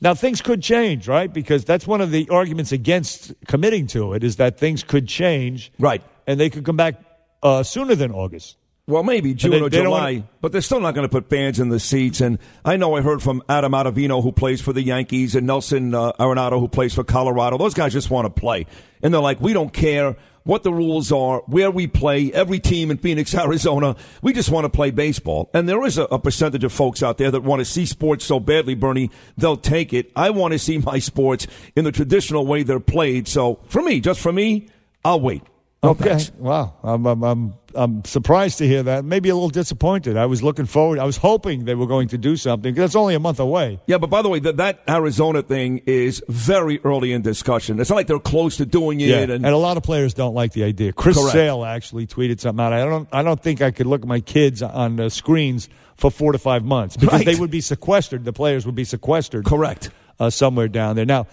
Now 0.00 0.14
things 0.14 0.40
could 0.42 0.62
change, 0.62 1.08
right? 1.08 1.32
Because 1.32 1.64
that's 1.64 1.86
one 1.86 2.00
of 2.00 2.10
the 2.10 2.28
arguments 2.28 2.72
against 2.72 3.32
committing 3.48 3.86
to 3.88 4.12
it 4.12 4.22
is 4.22 4.36
that 4.36 4.58
things 4.58 4.82
could 4.82 5.08
change, 5.08 5.72
Right. 5.78 6.02
And 6.26 6.38
they 6.40 6.50
could 6.50 6.64
come 6.64 6.76
back 6.76 6.94
uh, 7.42 7.62
sooner 7.62 7.94
than 7.94 8.10
August. 8.12 8.56
Well, 8.86 9.02
maybe 9.02 9.32
June 9.34 9.50
they- 9.52 9.60
or 9.60 9.70
they 9.70 9.82
July, 9.82 10.12
wanna- 10.12 10.24
but 10.42 10.52
they're 10.52 10.60
still 10.60 10.80
not 10.80 10.94
going 10.94 11.06
to 11.06 11.10
put 11.10 11.30
fans 11.30 11.58
in 11.58 11.68
the 11.70 11.80
seats. 11.80 12.20
And 12.20 12.38
I 12.64 12.76
know 12.76 12.96
I 12.96 13.00
heard 13.00 13.22
from 13.22 13.42
Adam 13.48 13.72
Ottavino, 13.72 14.22
who 14.22 14.30
plays 14.30 14.60
for 14.60 14.72
the 14.74 14.82
Yankees, 14.82 15.34
and 15.34 15.46
Nelson 15.46 15.94
uh, 15.94 16.12
Arenado, 16.20 16.60
who 16.60 16.68
plays 16.68 16.92
for 16.94 17.02
Colorado. 17.04 17.56
Those 17.56 17.72
guys 17.74 17.92
just 17.94 18.10
want 18.10 18.26
to 18.26 18.30
play, 18.40 18.66
and 19.02 19.12
they're 19.14 19.22
like, 19.22 19.40
we 19.40 19.52
don't 19.54 19.72
care 19.72 20.16
what 20.44 20.62
the 20.62 20.72
rules 20.72 21.10
are, 21.10 21.40
where 21.46 21.70
we 21.70 21.86
play. 21.86 22.32
Every 22.32 22.60
team 22.60 22.90
in 22.90 22.98
Phoenix, 22.98 23.34
Arizona, 23.34 23.96
we 24.22 24.32
just 24.32 24.50
want 24.50 24.64
to 24.64 24.68
play 24.68 24.90
baseball. 24.90 25.50
And 25.52 25.68
there 25.68 25.84
is 25.84 25.98
a, 25.98 26.04
a 26.04 26.18
percentage 26.18 26.64
of 26.64 26.72
folks 26.72 27.02
out 27.02 27.18
there 27.18 27.30
that 27.30 27.42
want 27.42 27.60
to 27.60 27.64
see 27.64 27.86
sports 27.86 28.24
so 28.24 28.38
badly, 28.38 28.74
Bernie, 28.74 29.10
they'll 29.36 29.56
take 29.56 29.92
it. 29.92 30.12
I 30.14 30.30
want 30.30 30.52
to 30.52 30.58
see 30.58 30.78
my 30.78 30.98
sports 30.98 31.46
in 31.74 31.84
the 31.84 31.92
traditional 31.92 32.46
way 32.46 32.62
they're 32.62 32.80
played. 32.80 33.26
So 33.26 33.60
for 33.68 33.82
me, 33.82 34.00
just 34.00 34.20
for 34.20 34.32
me, 34.32 34.68
I'll 35.04 35.20
wait. 35.20 35.42
No 35.84 35.90
Okay. 35.90 36.04
thanks. 36.10 36.32
Wow. 36.38 36.74
I'm, 36.82 37.06
I'm, 37.06 37.22
I'm, 37.22 37.54
I'm 37.74 38.04
surprised 38.04 38.58
to 38.58 38.66
hear 38.66 38.82
that. 38.84 39.04
Maybe 39.04 39.28
a 39.28 39.34
little 39.34 39.48
disappointed. 39.50 40.16
I 40.16 40.26
was 40.26 40.42
looking 40.42 40.66
forward. 40.66 40.98
I 40.98 41.04
was 41.04 41.16
hoping 41.16 41.64
they 41.64 41.74
were 41.74 41.86
going 41.86 42.08
to 42.08 42.18
do 42.18 42.36
something 42.36 42.72
because 42.74 42.90
it's 42.90 42.96
only 42.96 43.14
a 43.14 43.20
month 43.20 43.40
away. 43.40 43.80
Yeah, 43.86 43.98
but 43.98 44.10
by 44.10 44.22
the 44.22 44.28
way, 44.28 44.38
that, 44.40 44.56
that 44.58 44.80
Arizona 44.88 45.42
thing 45.42 45.82
is 45.86 46.22
very 46.28 46.80
early 46.84 47.12
in 47.12 47.22
discussion. 47.22 47.80
It's 47.80 47.90
not 47.90 47.96
like 47.96 48.06
they're 48.06 48.18
close 48.18 48.56
to 48.58 48.66
doing 48.66 49.00
it. 49.00 49.08
Yeah, 49.08 49.18
and, 49.20 49.32
and 49.32 49.46
a 49.46 49.56
lot 49.56 49.76
of 49.76 49.82
players 49.82 50.14
don't 50.14 50.34
like 50.34 50.52
the 50.52 50.64
idea. 50.64 50.92
Chris 50.92 51.16
Correct. 51.16 51.32
Sale 51.32 51.64
actually 51.64 52.06
tweeted 52.06 52.40
something 52.40 52.64
out. 52.64 52.72
I 52.72 52.84
don't, 52.84 53.08
I 53.12 53.22
don't 53.22 53.40
think 53.42 53.60
I 53.62 53.70
could 53.70 53.86
look 53.86 54.02
at 54.02 54.08
my 54.08 54.20
kids 54.20 54.62
on 54.62 54.98
uh, 55.00 55.08
screens 55.08 55.68
for 55.96 56.10
four 56.10 56.32
to 56.32 56.38
five 56.38 56.64
months 56.64 56.96
because 56.96 57.20
Right. 57.20 57.26
they 57.26 57.34
would 57.36 57.50
be 57.50 57.60
sequestered. 57.60 58.24
The 58.24 58.32
players 58.32 58.66
would 58.66 58.74
be 58.74 58.84
sequestered. 58.84 59.44
Correct. 59.44 59.90
Uh, 60.20 60.30
somewhere 60.30 60.68
down 60.68 60.94
there. 60.94 61.04
Now, 61.04 61.26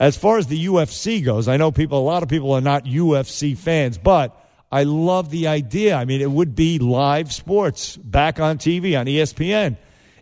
as 0.00 0.16
far 0.16 0.38
as 0.38 0.46
the 0.48 0.66
UFC 0.66 1.24
goes, 1.24 1.48
I 1.48 1.56
know 1.56 1.70
people. 1.70 1.98
A 1.98 2.00
lot 2.00 2.22
of 2.22 2.28
people 2.28 2.52
are 2.52 2.60
not 2.60 2.84
UFC 2.84 3.56
fans, 3.56 3.98
but 3.98 4.38
I 4.72 4.82
love 4.82 5.30
the 5.30 5.46
idea. 5.46 5.94
I 5.96 6.04
mean, 6.04 6.20
it 6.20 6.30
would 6.30 6.54
be 6.54 6.78
live 6.78 7.32
sports 7.32 7.96
back 7.96 8.40
on 8.40 8.58
TV 8.58 8.98
on 8.98 9.06
ESPN. 9.06 9.76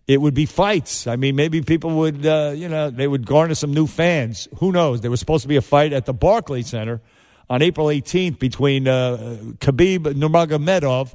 It 0.07 0.21
would 0.21 0.35
be 0.35 0.47
fights. 0.47 1.07
I 1.07 1.17
mean, 1.17 1.37
maybe 1.37 1.63
people 1.63 1.91
would, 1.99 2.27
uh, 2.27 2.53
you 2.55 2.69
know, 2.69 2.91
they 2.91 3.07
would 3.07 3.25
garner 3.25 3.55
some 3.55 3.73
new 3.73 3.87
fans. 3.87 4.49
Who 4.59 4.73
knows? 4.73 5.01
There 5.01 5.11
was 5.11 5.21
supposed 5.21 5.43
to 5.43 5.49
be 5.49 5.57
a 5.57 5.63
fight 5.63 5.93
at 5.93 6.07
the 6.07 6.13
Barclays 6.13 6.67
Center 6.69 7.01
on 7.49 7.63
April 7.63 7.87
18th 7.87 8.39
between 8.39 8.89
uh, 8.89 9.39
Khabib 9.59 10.01
Nurmagomedov 10.15 11.15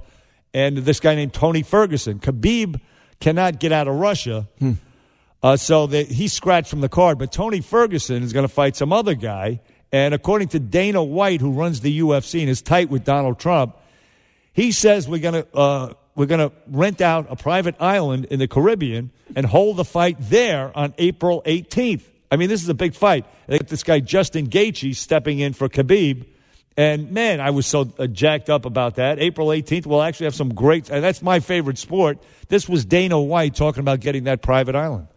and 0.53 0.77
this 0.77 0.99
guy 0.99 1.15
named 1.15 1.33
Tony 1.33 1.61
Ferguson. 1.63 2.19
Khabib 2.19 2.79
cannot 3.19 3.59
get 3.59 3.71
out 3.71 3.87
of 3.87 3.95
Russia. 3.95 4.47
Uh, 5.43 5.55
so 5.55 5.85
that 5.85 6.07
he 6.07 6.27
scratched 6.27 6.69
from 6.69 6.81
the 6.81 6.89
card, 6.89 7.19
but 7.19 7.31
Tony 7.31 7.61
Ferguson 7.61 8.23
is 8.23 8.33
going 8.33 8.43
to 8.43 8.53
fight 8.53 8.75
some 8.75 8.91
other 8.91 9.13
guy. 9.13 9.61
And 9.91 10.13
according 10.13 10.49
to 10.49 10.59
Dana 10.59 11.03
White, 11.03 11.41
who 11.41 11.51
runs 11.51 11.81
the 11.81 11.99
UFC 11.99 12.41
and 12.41 12.49
is 12.49 12.61
tight 12.61 12.89
with 12.89 13.03
Donald 13.03 13.39
Trump, 13.39 13.75
he 14.51 14.71
says 14.71 15.07
we're 15.07 15.19
going 15.19 15.43
to 15.43 15.55
uh, 15.55 15.93
we're 16.15 16.25
going 16.25 16.49
to 16.49 16.51
rent 16.67 16.99
out 16.99 17.27
a 17.29 17.35
private 17.35 17.75
island 17.79 18.25
in 18.25 18.39
the 18.39 18.47
Caribbean 18.47 19.11
and 19.35 19.45
hold 19.45 19.77
the 19.77 19.85
fight 19.85 20.17
there 20.19 20.75
on 20.75 20.95
April 20.97 21.43
18th. 21.45 22.01
I 22.31 22.37
mean, 22.37 22.49
this 22.49 22.63
is 22.63 22.69
a 22.69 22.73
big 22.73 22.95
fight. 22.95 23.25
They 23.45 23.59
got 23.59 23.67
this 23.67 23.83
guy 23.83 23.99
Justin 23.99 24.47
Gaethje 24.47 24.95
stepping 24.95 25.39
in 25.39 25.53
for 25.53 25.69
Khabib. 25.69 26.25
And 26.75 27.11
man, 27.11 27.39
I 27.39 27.51
was 27.51 27.67
so 27.67 27.91
uh, 27.97 28.07
jacked 28.07 28.49
up 28.49 28.65
about 28.65 28.95
that. 28.95 29.19
April 29.19 29.47
18th, 29.47 29.85
we'll 29.85 30.01
actually 30.01 30.25
have 30.25 30.35
some 30.35 30.53
great, 30.53 30.89
and 30.89 31.03
that's 31.03 31.21
my 31.21 31.39
favorite 31.39 31.77
sport. 31.77 32.17
This 32.49 32.67
was 32.67 32.83
Dana 32.83 33.19
White 33.19 33.55
talking 33.55 33.81
about 33.81 33.99
getting 33.99 34.25
that 34.25 34.41
private 34.41 34.75
island. 34.75 35.07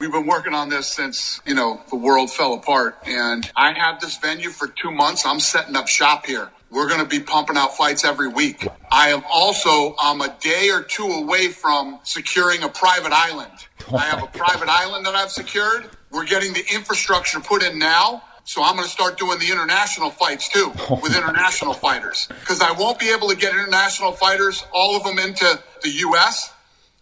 We've 0.00 0.10
been 0.10 0.26
working 0.26 0.54
on 0.54 0.68
this 0.68 0.88
since, 0.88 1.40
you 1.46 1.54
know, 1.54 1.80
the 1.88 1.96
world 1.96 2.30
fell 2.30 2.54
apart. 2.54 2.98
And 3.06 3.48
I 3.56 3.72
have 3.72 4.00
this 4.00 4.18
venue 4.18 4.50
for 4.50 4.66
two 4.66 4.90
months. 4.90 5.24
I'm 5.24 5.40
setting 5.40 5.76
up 5.76 5.88
shop 5.88 6.26
here. 6.26 6.50
We're 6.70 6.88
going 6.88 7.00
to 7.00 7.06
be 7.06 7.20
pumping 7.20 7.56
out 7.56 7.76
fights 7.76 8.04
every 8.04 8.28
week. 8.28 8.66
I 8.90 9.10
am 9.10 9.22
also, 9.32 9.94
I'm 10.00 10.20
a 10.20 10.36
day 10.40 10.70
or 10.70 10.82
two 10.82 11.06
away 11.06 11.48
from 11.48 12.00
securing 12.02 12.64
a 12.64 12.68
private 12.68 13.12
island. 13.12 13.52
I 13.92 14.00
have 14.06 14.22
a 14.22 14.26
private 14.26 14.68
island 14.68 15.06
that 15.06 15.14
I've 15.14 15.30
secured. 15.30 15.88
We're 16.10 16.26
getting 16.26 16.52
the 16.52 16.64
infrastructure 16.74 17.38
put 17.38 17.62
in 17.62 17.78
now. 17.78 18.24
So 18.42 18.62
I'm 18.62 18.74
going 18.74 18.84
to 18.84 18.90
start 18.90 19.16
doing 19.18 19.38
the 19.38 19.50
international 19.50 20.10
fights 20.10 20.48
too 20.48 20.70
with 21.02 21.16
international 21.16 21.72
fighters 21.72 22.28
because 22.40 22.60
I 22.60 22.72
won't 22.72 22.98
be 22.98 23.10
able 23.10 23.28
to 23.28 23.36
get 23.36 23.52
international 23.54 24.12
fighters, 24.12 24.64
all 24.72 24.96
of 24.96 25.04
them 25.04 25.18
into 25.18 25.58
the 25.82 25.90
U.S. 25.90 26.52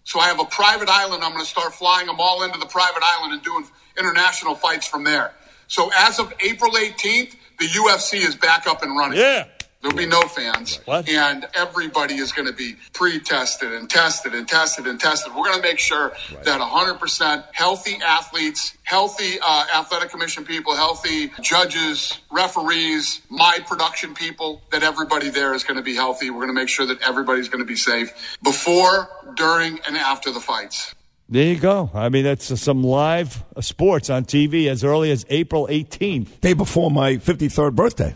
So 0.05 0.21
I 0.21 0.27
have 0.27 0.41
a 0.41 0.45
private 0.45 0.89
island. 0.89 1.23
I'm 1.23 1.33
going 1.33 1.45
to 1.45 1.51
start 1.51 1.75
flying 1.75 2.07
them 2.07 2.17
all 2.19 2.43
into 2.43 2.59
the 2.59 2.67
private 2.67 3.03
island 3.03 3.35
and 3.35 3.43
doing 3.43 3.67
international 3.99 4.55
fights 4.55 4.87
from 4.87 5.05
there. 5.05 5.33
So 5.69 5.91
as 5.97 6.19
of 6.19 6.33
April 6.45 6.73
18th, 6.73 7.35
the 7.59 7.67
UFC 7.67 8.15
is 8.27 8.35
back 8.35 8.67
up 8.67 8.83
and 8.83 8.97
running. 8.97 9.19
Yeah. 9.19 9.47
There'll 9.83 9.97
be 9.97 10.07
no 10.07 10.23
fans. 10.23 10.79
What? 10.85 11.09
And 11.09 11.47
everybody 11.55 12.15
is 12.15 12.31
going 12.31 12.47
to 12.47 12.55
be 12.55 12.77
pre 12.93 13.19
tested 13.19 13.73
and 13.73 13.91
tested 13.91 14.33
and 14.33 14.47
tested 14.47 14.87
and 14.87 14.99
tested. 14.99 15.33
We're 15.35 15.45
going 15.45 15.61
to 15.61 15.63
make 15.63 15.81
sure 15.81 16.13
that 16.45 16.61
100% 16.61 17.45
healthy 17.53 17.99
athletes, 18.05 18.77
healthy 18.85 19.39
uh, 19.45 19.65
athletic 19.75 20.11
commission 20.11 20.45
people, 20.45 20.77
healthy 20.77 21.33
judges, 21.41 22.21
referees, 22.31 23.23
my 23.29 23.59
production 23.67 24.15
people, 24.15 24.63
that 24.71 24.85
everybody 24.85 25.31
there 25.31 25.53
is 25.53 25.65
going 25.65 25.77
to 25.77 25.83
be 25.83 25.97
healthy. 25.97 26.31
We're 26.31 26.47
going 26.47 26.55
to 26.55 26.61
make 26.61 26.69
sure 26.69 26.87
that 26.87 27.03
everybody's 27.03 27.49
going 27.49 27.63
to 27.63 27.69
be 27.69 27.77
safe 27.77 28.39
before, 28.45 29.09
during, 29.35 29.81
and 29.87 29.97
after 29.97 30.31
the 30.31 30.41
fights. 30.41 30.95
There 31.29 31.47
you 31.47 31.59
go. 31.59 31.91
I 31.93 32.09
mean, 32.09 32.25
that's 32.25 32.51
uh, 32.51 32.57
some 32.57 32.85
live 32.85 33.43
uh, 33.57 33.63
sports 33.63 34.11
on 34.11 34.27
TV 34.27 34.69
as 34.69 34.85
early 34.85 35.11
as 35.11 35.27
April 35.29 35.67
18th. 35.67 36.41
Day 36.41 36.53
before 36.53 36.91
my 36.91 37.15
53rd 37.15 37.75
birthday. 37.75 38.15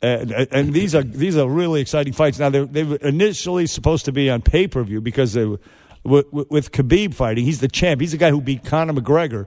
And, 0.00 0.30
and 0.32 0.72
these 0.72 0.94
are 0.94 1.02
these 1.02 1.36
are 1.36 1.48
really 1.48 1.80
exciting 1.80 2.12
fights. 2.12 2.38
Now 2.38 2.50
they 2.50 2.64
they 2.64 2.84
were 2.84 2.96
initially 2.96 3.66
supposed 3.66 4.04
to 4.04 4.12
be 4.12 4.30
on 4.30 4.42
pay 4.42 4.68
per 4.68 4.82
view 4.84 5.00
because 5.00 5.32
they, 5.32 5.44
were- 5.44 5.58
with, 6.04 6.26
with 6.32 6.72
Khabib 6.72 7.12
fighting, 7.14 7.44
he's 7.44 7.58
the 7.60 7.68
champ. 7.68 8.00
He's 8.00 8.12
the 8.12 8.16
guy 8.18 8.30
who 8.30 8.40
beat 8.40 8.64
Conor 8.64 8.92
McGregor. 8.94 9.46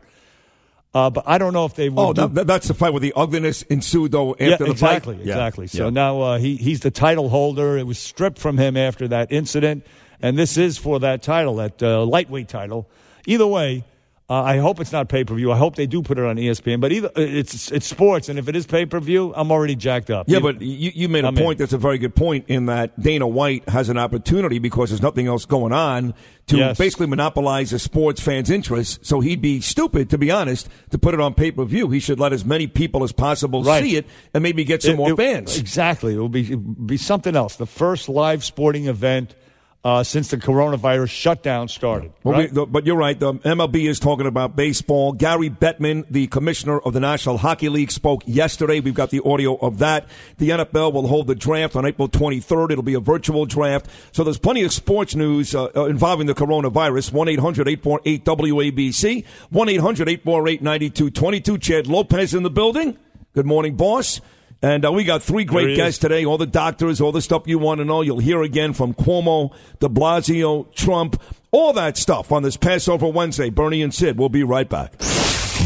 Uh, 0.93 1.09
but 1.09 1.23
I 1.25 1.37
don't 1.37 1.53
know 1.53 1.63
if 1.65 1.75
they 1.75 1.87
will. 1.87 2.01
Oh, 2.09 2.13
do- 2.13 2.27
that, 2.27 2.45
that's 2.47 2.67
the 2.67 2.73
fight 2.73 2.91
where 2.91 2.99
the 2.99 3.13
ugliness 3.15 3.61
ensued, 3.63 4.11
though, 4.11 4.31
after 4.33 4.45
yeah, 4.45 4.57
the 4.57 4.65
exactly, 4.71 5.15
fight. 5.15 5.21
exactly. 5.25 5.67
So 5.67 5.85
Yeah. 5.85 5.89
now 5.91 6.21
uh, 6.21 6.37
he 6.37 6.57
he's 6.57 6.81
the 6.81 6.91
title 6.91 7.29
holder. 7.29 7.77
It 7.77 7.87
was 7.87 7.97
stripped 7.97 8.37
from 8.37 8.57
him 8.57 8.75
after 8.75 9.07
that 9.07 9.31
incident, 9.31 9.85
and 10.21 10.37
this 10.37 10.57
is 10.57 10.77
for 10.77 10.99
that 10.99 11.23
title, 11.23 11.55
that 11.55 11.81
uh, 11.81 12.03
lightweight 12.05 12.49
title. 12.49 12.89
Either 13.25 13.47
way, 13.47 13.85
uh, 14.31 14.43
I 14.43 14.57
hope 14.59 14.79
it's 14.79 14.93
not 14.93 15.09
pay 15.09 15.23
per 15.25 15.35
view. 15.35 15.51
I 15.51 15.57
hope 15.57 15.75
they 15.75 15.87
do 15.87 16.01
put 16.01 16.17
it 16.17 16.23
on 16.23 16.37
ESPN. 16.37 16.79
But 16.79 16.91
either 16.93 17.11
it's 17.17 17.69
it's 17.71 17.85
sports, 17.85 18.29
and 18.29 18.39
if 18.39 18.47
it 18.47 18.55
is 18.55 18.65
pay 18.65 18.85
per 18.85 18.99
view, 19.01 19.33
I'm 19.35 19.51
already 19.51 19.75
jacked 19.75 20.09
up. 20.09 20.27
Yeah, 20.29 20.39
but 20.39 20.61
you, 20.61 20.91
you 20.95 21.09
made 21.09 21.25
a 21.25 21.27
I'm 21.27 21.37
in. 21.37 21.43
point 21.43 21.59
that's 21.59 21.73
a 21.73 21.77
very 21.77 21.97
good 21.97 22.15
point 22.15 22.45
in 22.47 22.67
that 22.67 22.97
Dana 22.99 23.27
White 23.27 23.67
has 23.67 23.89
an 23.89 23.97
opportunity 23.97 24.57
because 24.59 24.89
there's 24.89 25.01
nothing 25.01 25.27
else 25.27 25.45
going 25.45 25.73
on 25.73 26.13
to 26.47 26.57
Yes. 26.57 26.77
basically 26.77 27.07
monopolize 27.07 27.73
a 27.73 27.79
sports 27.79 28.21
fans' 28.21 28.49
interest. 28.49 29.05
So 29.05 29.19
he'd 29.19 29.41
be 29.41 29.59
stupid, 29.61 30.09
to 30.11 30.17
be 30.17 30.31
honest, 30.31 30.69
to 30.91 30.97
put 30.97 31.13
it 31.13 31.19
on 31.19 31.33
pay 31.33 31.51
per 31.51 31.65
view. 31.65 31.89
He 31.89 31.99
should 31.99 32.19
let 32.19 32.31
as 32.31 32.45
many 32.45 32.67
people 32.67 33.03
as 33.03 33.11
possible 33.11 33.63
Right. 33.63 33.83
see 33.83 33.95
it 33.97 34.05
and 34.33 34.41
maybe 34.41 34.63
get 34.63 34.81
some 34.81 34.93
It- 34.93 34.97
more 34.97 35.11
it- 35.11 35.17
fans. 35.17 35.57
Exactly. 35.57 36.13
It 36.13 36.17
will 36.19 36.29
be 36.29 36.55
be 36.55 36.95
something 36.97 37.35
else. 37.35 37.57
The 37.57 37.65
first 37.65 38.07
live 38.07 38.43
sporting 38.45 38.85
event 38.87 39.35
uh, 39.83 40.03
since 40.03 40.29
the 40.29 40.37
coronavirus 40.37 41.09
shutdown 41.09 41.67
started. 41.67 42.11
Well, 42.23 42.37
right? 42.37 42.53
we, 42.53 42.65
but 42.65 42.85
you're 42.85 42.97
right. 42.97 43.19
The 43.19 43.33
MLB 43.33 43.89
is 43.89 43.99
talking 43.99 44.27
about 44.27 44.55
baseball. 44.55 45.11
Gary 45.11 45.49
Bettman, 45.49 46.05
the 46.09 46.27
commissioner 46.27 46.79
of 46.79 46.93
the 46.93 46.99
National 46.99 47.37
Hockey 47.37 47.69
League, 47.69 47.91
spoke 47.91 48.21
yesterday. 48.27 48.79
We've 48.79 48.93
got 48.93 49.09
the 49.09 49.21
audio 49.25 49.55
of 49.55 49.79
that. 49.79 50.07
The 50.37 50.49
NFL 50.49 50.93
will 50.93 51.07
hold 51.07 51.27
the 51.27 51.35
draft 51.35 51.75
on 51.75 51.85
April 51.85 52.07
23rd. 52.07 52.71
It'll 52.71 52.83
be 52.83 52.93
a 52.93 52.99
virtual 52.99 53.45
draft. 53.45 53.87
So 54.11 54.23
there's 54.23 54.37
plenty 54.37 54.63
of 54.63 54.71
sports 54.71 55.15
news 55.15 55.55
uh, 55.55 55.69
uh, 55.75 55.85
involving 55.85 56.27
the 56.27 56.35
coronavirus. 56.35 57.11
1 57.11 57.27
800 57.29 57.67
848 57.67 58.25
WABC. 58.25 59.25
1 59.49 59.69
800 59.69 60.09
848 60.09 60.61
9222. 60.61 61.57
Chad 61.57 61.87
Lopez 61.87 62.35
in 62.35 62.43
the 62.43 62.51
building. 62.51 62.97
Good 63.33 63.47
morning, 63.47 63.75
boss. 63.75 64.21
And 64.63 64.85
uh, 64.85 64.91
we 64.91 65.03
got 65.03 65.23
three 65.23 65.43
There 65.45 65.59
he 65.59 65.65
great 65.65 65.69
is. 65.71 65.77
guests 65.77 65.99
today. 65.99 66.23
All 66.25 66.37
the 66.37 66.45
doctors, 66.45 67.01
all 67.01 67.11
the 67.11 67.21
stuff 67.21 67.43
you 67.47 67.57
want 67.57 67.79
to 67.79 67.85
know. 67.85 68.01
You'll 68.01 68.19
hear 68.19 68.43
again 68.43 68.73
from 68.73 68.93
Cuomo, 68.93 69.51
De 69.79 69.87
Blasio, 69.89 70.71
Trump, 70.75 71.19
all 71.51 71.73
that 71.73 71.97
stuff 71.97 72.31
on 72.31 72.43
this 72.43 72.57
Passover 72.57 73.07
Wednesday. 73.07 73.49
Bernie 73.49 73.81
and 73.81 73.93
Sid. 73.93 74.17
We'll 74.19 74.29
be 74.29 74.43
right 74.43 74.69
back. 74.69 74.93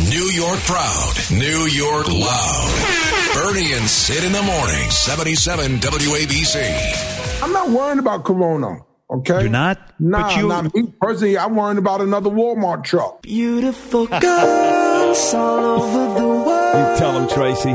New 0.10 0.26
York 0.32 0.60
proud, 0.60 1.14
New 1.32 1.68
York 1.68 2.08
loud. 2.08 3.32
Bernie 3.34 3.74
and 3.74 3.84
Sid 3.88 4.24
in 4.24 4.32
the 4.32 4.42
morning, 4.42 4.90
77 4.90 5.78
WABC. 5.80 7.42
I'm 7.44 7.52
not 7.52 7.70
worrying 7.70 8.00
about 8.00 8.24
Corona. 8.24 8.78
Okay. 9.12 9.42
You're 9.42 9.50
not? 9.50 9.78
Nah, 10.00 10.22
But 10.24 10.38
you- 10.38 10.48
not 10.48 10.74
me 10.74 10.88
personally. 11.02 11.38
I'm 11.38 11.56
worrying 11.56 11.78
about 11.78 12.02
another 12.02 12.30
Walmart 12.30 12.84
truck. 12.86 13.22
Beautiful 13.22 14.08
girls 14.08 15.34
all 15.34 15.82
over 15.82 16.20
the 16.20 16.28
world. 16.28 16.94
You 16.94 16.98
tell 16.98 17.14
them, 17.14 17.28
Tracy. 17.30 17.72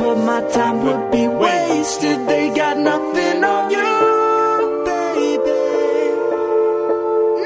But 0.00 0.16
my 0.30 0.40
time 0.56 0.76
would 0.84 1.10
be 1.12 1.24
wasted. 1.28 2.18
They 2.26 2.44
got 2.54 2.76
nothing 2.78 3.44
on 3.44 3.70
you, 3.76 3.92
baby. 4.90 5.64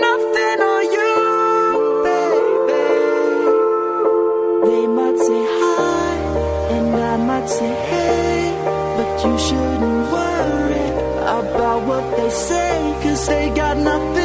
Nothing 0.06 0.58
on 0.72 0.82
you, 0.96 1.12
baby. 2.06 2.86
They 4.68 4.84
might 4.98 5.18
say 5.26 5.42
hi, 5.60 6.14
and 6.76 6.88
I 7.12 7.16
might 7.30 7.48
say 7.58 7.72
hey, 7.90 8.40
but 8.96 9.10
you 9.24 9.34
shouldn't 9.46 10.00
worry 10.14 10.86
about 11.38 11.80
what 11.88 12.04
they 12.16 12.30
say, 12.30 12.72
cause 13.02 13.26
they 13.26 13.46
got 13.62 13.76
nothing 13.78 14.23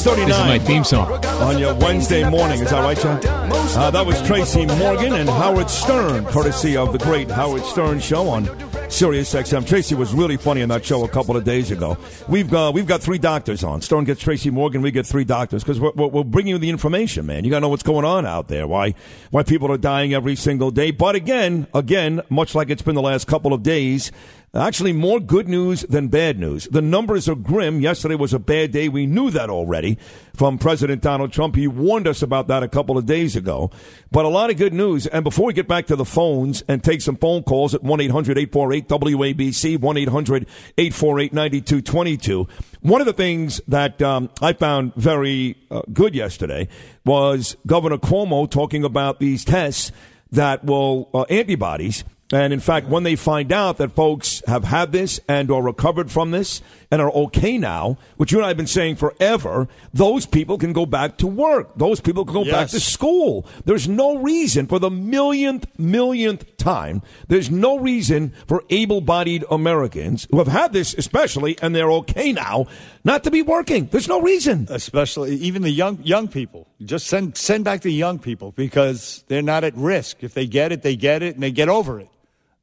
639 0.00 0.28
This 0.28 0.38
is 0.38 0.46
my 0.46 0.66
theme 0.66 0.84
song. 0.84 1.24
on 1.42 1.58
your 1.58 1.74
Wednesday 1.74 2.28
morning. 2.28 2.60
Is 2.60 2.70
that 2.70 2.82
right, 2.82 2.96
John? 2.98 3.20
Uh, 3.22 3.90
that 3.90 4.06
was 4.06 4.20
Tracy 4.22 4.64
Morgan 4.64 5.12
and 5.12 5.28
Howard 5.28 5.68
Stern, 5.68 6.24
courtesy 6.24 6.74
of 6.74 6.92
the 6.92 6.98
great 6.98 7.30
Howard 7.30 7.62
Stern 7.64 8.00
show 8.00 8.26
on 8.30 8.46
Sirius 8.90 9.34
XM. 9.34 9.66
Tracy 9.66 9.94
was 9.94 10.14
really 10.14 10.38
funny 10.38 10.62
on 10.62 10.70
that 10.70 10.86
show 10.86 11.04
a 11.04 11.08
couple 11.08 11.36
of 11.36 11.44
days 11.44 11.70
ago. 11.70 11.98
We've 12.30 12.52
uh, 12.52 12.72
we've 12.74 12.86
got 12.86 13.02
three 13.02 13.18
doctors 13.18 13.62
on. 13.62 13.82
Stern 13.82 14.04
gets 14.04 14.22
Tracy 14.22 14.48
Morgan. 14.48 14.80
We 14.80 14.90
get 14.90 15.04
three 15.06 15.24
doctors 15.24 15.62
because 15.62 15.78
we're, 15.78 15.92
we're, 15.94 16.06
we're 16.08 16.24
bringing 16.24 16.52
you 16.52 16.58
the 16.58 16.70
information, 16.70 17.26
man. 17.26 17.44
You 17.44 17.50
got 17.50 17.58
to 17.58 17.60
know 17.60 17.68
what's 17.68 17.82
going 17.82 18.06
on 18.06 18.24
out 18.24 18.48
there. 18.48 18.66
Why 18.66 18.94
why 19.30 19.42
people 19.42 19.70
are 19.70 19.78
dying 19.78 20.14
every 20.14 20.34
single 20.34 20.70
day. 20.70 20.92
But 20.92 21.14
again, 21.14 21.66
again, 21.74 22.22
much 22.30 22.54
like 22.54 22.70
it's 22.70 22.82
been 22.82 22.94
the 22.94 23.02
last 23.02 23.26
couple 23.26 23.52
of 23.52 23.62
days. 23.62 24.12
Actually, 24.52 24.92
more 24.92 25.20
good 25.20 25.48
news 25.48 25.82
than 25.82 26.08
bad 26.08 26.36
news. 26.36 26.64
The 26.64 26.82
numbers 26.82 27.28
are 27.28 27.36
grim. 27.36 27.80
Yesterday 27.80 28.16
was 28.16 28.34
a 28.34 28.40
bad 28.40 28.72
day. 28.72 28.88
We 28.88 29.06
knew 29.06 29.30
that 29.30 29.48
already 29.48 29.96
from 30.34 30.58
President 30.58 31.02
Donald 31.02 31.32
Trump. 31.32 31.54
He 31.54 31.68
warned 31.68 32.08
us 32.08 32.20
about 32.20 32.48
that 32.48 32.64
a 32.64 32.68
couple 32.68 32.98
of 32.98 33.06
days 33.06 33.36
ago. 33.36 33.70
But 34.10 34.24
a 34.24 34.28
lot 34.28 34.50
of 34.50 34.56
good 34.56 34.74
news. 34.74 35.06
And 35.06 35.22
before 35.22 35.46
we 35.46 35.52
get 35.52 35.68
back 35.68 35.86
to 35.86 35.94
the 35.94 36.04
phones 36.04 36.62
and 36.66 36.82
take 36.82 37.00
some 37.00 37.14
phone 37.14 37.44
calls 37.44 37.76
at 37.76 37.84
1 37.84 38.00
800 38.00 38.38
848 38.38 38.88
WABC, 38.88 39.78
1 39.78 39.96
800 39.96 40.46
848 40.76 41.32
9222, 41.32 42.48
one 42.80 43.00
of 43.00 43.06
the 43.06 43.12
things 43.12 43.60
that 43.68 44.02
um, 44.02 44.30
I 44.42 44.52
found 44.54 44.96
very 44.96 45.58
uh, 45.70 45.82
good 45.92 46.16
yesterday 46.16 46.66
was 47.04 47.56
Governor 47.68 47.98
Cuomo 47.98 48.50
talking 48.50 48.82
about 48.82 49.20
these 49.20 49.44
tests 49.44 49.92
that 50.32 50.64
will, 50.64 51.08
uh, 51.14 51.22
antibodies 51.30 52.02
and 52.32 52.52
in 52.52 52.60
fact, 52.60 52.86
when 52.86 53.02
they 53.02 53.16
find 53.16 53.50
out 53.50 53.78
that 53.78 53.92
folks 53.92 54.42
have 54.46 54.62
had 54.64 54.92
this 54.92 55.18
and 55.28 55.50
are 55.50 55.62
recovered 55.62 56.12
from 56.12 56.30
this 56.30 56.62
and 56.90 57.02
are 57.02 57.10
okay 57.10 57.58
now, 57.58 57.98
which 58.18 58.30
you 58.30 58.38
and 58.38 58.44
I 58.44 58.48
have 58.48 58.56
been 58.56 58.68
saying 58.68 58.96
forever, 58.96 59.66
those 59.92 60.26
people 60.26 60.56
can 60.56 60.72
go 60.72 60.86
back 60.86 61.16
to 61.18 61.26
work. 61.26 61.72
Those 61.76 62.00
people 62.00 62.24
can 62.24 62.34
go 62.34 62.44
back 62.44 62.68
to 62.68 62.78
school. 62.78 63.46
There's 63.64 63.88
no 63.88 64.16
reason 64.16 64.68
for 64.68 64.78
the 64.78 64.90
millionth, 64.90 65.66
millionth 65.76 66.56
time. 66.56 67.02
There's 67.26 67.50
no 67.50 67.78
reason 67.78 68.32
for 68.46 68.62
able-bodied 68.70 69.44
Americans 69.50 70.28
who 70.30 70.38
have 70.38 70.48
had 70.48 70.72
this 70.72 70.94
especially 70.94 71.58
and 71.60 71.74
they're 71.74 71.90
okay 71.90 72.32
now 72.32 72.66
not 73.02 73.24
to 73.24 73.30
be 73.30 73.42
working. 73.42 73.86
There's 73.86 74.08
no 74.08 74.20
reason. 74.20 74.66
especially 74.70 75.34
even 75.36 75.62
the 75.62 75.70
young 75.70 76.00
young 76.02 76.28
people. 76.28 76.68
Just 76.84 77.06
send 77.06 77.36
send 77.36 77.64
back 77.64 77.80
the 77.80 77.92
young 77.92 78.18
people 78.18 78.52
because 78.52 79.24
they're 79.28 79.42
not 79.42 79.64
at 79.64 79.76
risk. 79.76 80.22
If 80.22 80.34
they 80.34 80.46
get 80.46 80.70
it, 80.70 80.82
they 80.82 80.96
get 80.96 81.22
it 81.22 81.34
and 81.34 81.42
they 81.42 81.50
get 81.50 81.68
over 81.68 81.98
it. 81.98 82.08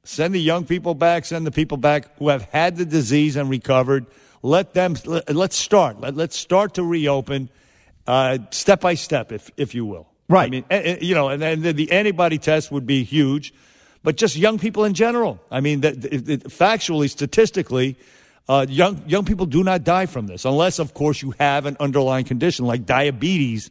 Send 0.08 0.34
the 0.34 0.40
young 0.40 0.64
people 0.64 0.96
back. 0.96 1.26
Send 1.26 1.46
the 1.46 1.52
people 1.52 1.76
back 1.76 2.18
who 2.18 2.30
have 2.30 2.44
had 2.44 2.78
the 2.78 2.86
disease 2.86 3.36
and 3.36 3.50
recovered. 3.50 4.06
Let 4.42 4.74
them. 4.74 4.96
Let, 5.04 5.36
let's 5.36 5.58
start. 5.58 6.00
Let, 6.00 6.16
let's 6.16 6.38
start 6.38 6.76
to 6.76 6.84
reopen, 6.84 7.50
uh, 8.08 8.38
step 8.52 8.80
by 8.80 8.94
step, 8.94 9.34
if 9.34 9.52
if 9.58 9.76
you 9.76 9.86
will. 9.86 10.08
Right. 10.30 10.66
I 10.72 10.80
mean, 10.80 10.98
you 11.02 11.14
know, 11.14 11.28
and 11.28 11.42
then 11.42 11.62
the, 11.62 11.92
antibody 11.92 12.38
test 12.38 12.72
would 12.72 12.86
be 12.86 13.04
huge, 13.04 13.54
but 14.02 14.16
just 14.16 14.38
young 14.38 14.60
people 14.60 14.86
in 14.86 14.94
general. 14.94 15.42
I 15.52 15.60
mean, 15.60 15.82
that, 15.82 16.00
factually, 16.00 17.10
statistically, 17.10 17.98
uh, 18.48 18.66
young 18.70 19.04
young 19.08 19.26
people 19.26 19.46
do 19.46 19.62
not 19.62 19.84
die 19.84 20.06
from 20.06 20.28
this, 20.28 20.46
unless, 20.46 20.80
of 20.80 20.94
course, 20.94 21.22
you 21.22 21.34
have 21.38 21.66
an 21.66 21.76
underlying 21.82 22.24
condition 22.24 22.66
like 22.66 22.86
diabetes, 22.86 23.70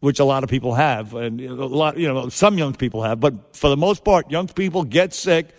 which 0.00 0.20
a 0.20 0.24
lot 0.24 0.44
of 0.44 0.50
people 0.50 0.74
have, 0.74 1.14
and 1.14 1.40
a 1.40 1.54
lot, 1.54 1.96
you 1.96 2.06
know, 2.06 2.28
some 2.28 2.58
young 2.58 2.74
people 2.74 3.02
have. 3.02 3.18
But 3.18 3.56
for 3.56 3.70
the 3.70 3.78
most 3.78 4.04
part, 4.04 4.30
young 4.30 4.46
people 4.46 4.84
get 4.84 5.14
sick 5.14 5.54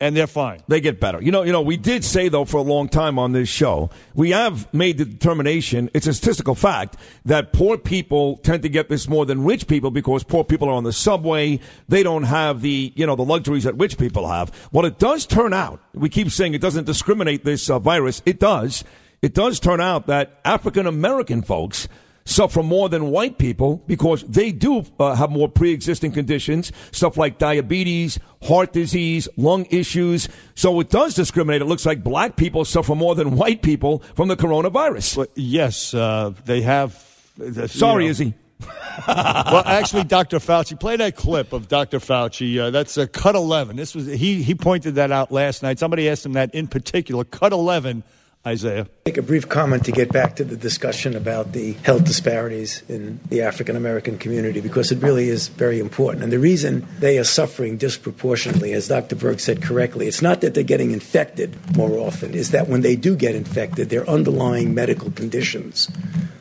and 0.00 0.16
they're 0.16 0.26
fine. 0.26 0.60
They 0.68 0.80
get 0.80 1.00
better. 1.00 1.22
You 1.22 1.32
know, 1.32 1.42
you 1.42 1.52
know, 1.52 1.62
we 1.62 1.76
did 1.76 2.04
say 2.04 2.28
though 2.28 2.44
for 2.44 2.58
a 2.58 2.62
long 2.62 2.88
time 2.88 3.18
on 3.18 3.32
this 3.32 3.48
show, 3.48 3.90
we 4.14 4.30
have 4.30 4.72
made 4.74 4.98
the 4.98 5.04
determination, 5.04 5.90
it's 5.94 6.06
a 6.06 6.14
statistical 6.14 6.54
fact, 6.54 6.96
that 7.24 7.52
poor 7.52 7.78
people 7.78 8.36
tend 8.38 8.62
to 8.62 8.68
get 8.68 8.88
this 8.88 9.08
more 9.08 9.24
than 9.24 9.44
rich 9.44 9.66
people 9.66 9.90
because 9.90 10.22
poor 10.22 10.44
people 10.44 10.68
are 10.68 10.74
on 10.74 10.84
the 10.84 10.92
subway. 10.92 11.58
They 11.88 12.02
don't 12.02 12.24
have 12.24 12.60
the, 12.60 12.92
you 12.94 13.06
know, 13.06 13.16
the 13.16 13.24
luxuries 13.24 13.64
that 13.64 13.74
rich 13.74 13.96
people 13.96 14.28
have. 14.28 14.52
Well, 14.70 14.84
it 14.84 14.98
does 14.98 15.24
turn 15.26 15.52
out, 15.52 15.80
we 15.94 16.08
keep 16.08 16.30
saying 16.30 16.54
it 16.54 16.60
doesn't 16.60 16.84
discriminate 16.84 17.44
this 17.44 17.70
uh, 17.70 17.78
virus. 17.78 18.22
It 18.26 18.38
does. 18.38 18.84
It 19.22 19.32
does 19.32 19.58
turn 19.58 19.80
out 19.80 20.08
that 20.08 20.40
African 20.44 20.86
American 20.86 21.42
folks 21.42 21.88
suffer 22.26 22.62
more 22.62 22.90
than 22.90 23.10
white 23.10 23.38
people 23.38 23.82
because 23.86 24.22
they 24.24 24.52
do 24.52 24.84
uh, 25.00 25.14
have 25.14 25.30
more 25.30 25.48
pre-existing 25.48 26.12
conditions, 26.12 26.70
stuff 26.92 27.16
like 27.16 27.38
diabetes, 27.38 28.18
heart 28.42 28.74
disease, 28.74 29.26
lung 29.38 29.64
issues. 29.70 30.28
So 30.54 30.78
it 30.80 30.90
does 30.90 31.14
discriminate. 31.14 31.62
It 31.62 31.66
looks 31.66 31.86
like 31.86 32.04
black 32.04 32.36
people 32.36 32.66
suffer 32.66 32.94
more 32.94 33.14
than 33.14 33.36
white 33.36 33.62
people 33.62 34.00
from 34.14 34.28
the 34.28 34.36
coronavirus. 34.36 35.16
But 35.16 35.30
yes, 35.34 35.94
uh, 35.94 36.34
they 36.44 36.60
have. 36.60 36.92
uh, 37.40 37.66
Sorry, 37.66 38.04
you 38.04 38.08
know, 38.08 38.10
Izzy. 38.10 38.34
well, 39.06 39.62
actually, 39.66 40.04
Dr. 40.04 40.38
Fauci, 40.38 40.78
play 40.80 40.96
that 40.96 41.14
clip 41.14 41.52
of 41.52 41.68
Dr. 41.68 41.98
Fauci. 41.98 42.58
Uh, 42.58 42.70
that's 42.70 42.96
uh, 42.96 43.06
cut 43.12 43.34
11. 43.34 43.76
This 43.76 43.94
was 43.94 44.06
he. 44.06 44.42
He 44.42 44.54
pointed 44.54 44.94
that 44.96 45.12
out 45.12 45.30
last 45.30 45.62
night. 45.62 45.78
Somebody 45.78 46.08
asked 46.08 46.24
him 46.24 46.32
that 46.32 46.54
in 46.54 46.66
particular. 46.66 47.24
Cut 47.24 47.52
11, 47.52 48.02
Isaiah. 48.46 48.86
Make 49.06 49.16
a 49.18 49.22
brief 49.22 49.48
comment 49.48 49.84
to 49.86 49.92
get 49.92 50.12
back 50.12 50.36
to 50.36 50.44
the 50.44 50.56
discussion 50.56 51.16
about 51.16 51.52
the 51.52 51.72
health 51.72 52.04
disparities 52.04 52.84
in 52.88 53.18
the 53.28 53.42
African 53.42 53.74
American 53.74 54.18
community 54.18 54.60
because 54.60 54.92
it 54.92 55.02
really 55.02 55.28
is 55.28 55.48
very 55.48 55.80
important. 55.80 56.22
And 56.22 56.32
the 56.32 56.38
reason 56.38 56.86
they 57.00 57.18
are 57.18 57.24
suffering 57.24 57.76
disproportionately, 57.76 58.72
as 58.72 58.86
Dr. 58.86 59.16
Berg 59.16 59.40
said 59.40 59.62
correctly, 59.62 60.06
it's 60.06 60.22
not 60.22 60.42
that 60.42 60.54
they're 60.54 60.62
getting 60.62 60.92
infected 60.92 61.56
more 61.76 61.98
often, 61.98 62.34
is 62.34 62.52
that 62.52 62.68
when 62.68 62.82
they 62.82 62.94
do 62.94 63.16
get 63.16 63.34
infected, 63.34 63.90
their 63.90 64.08
underlying 64.08 64.74
medical 64.74 65.10
conditions, 65.10 65.90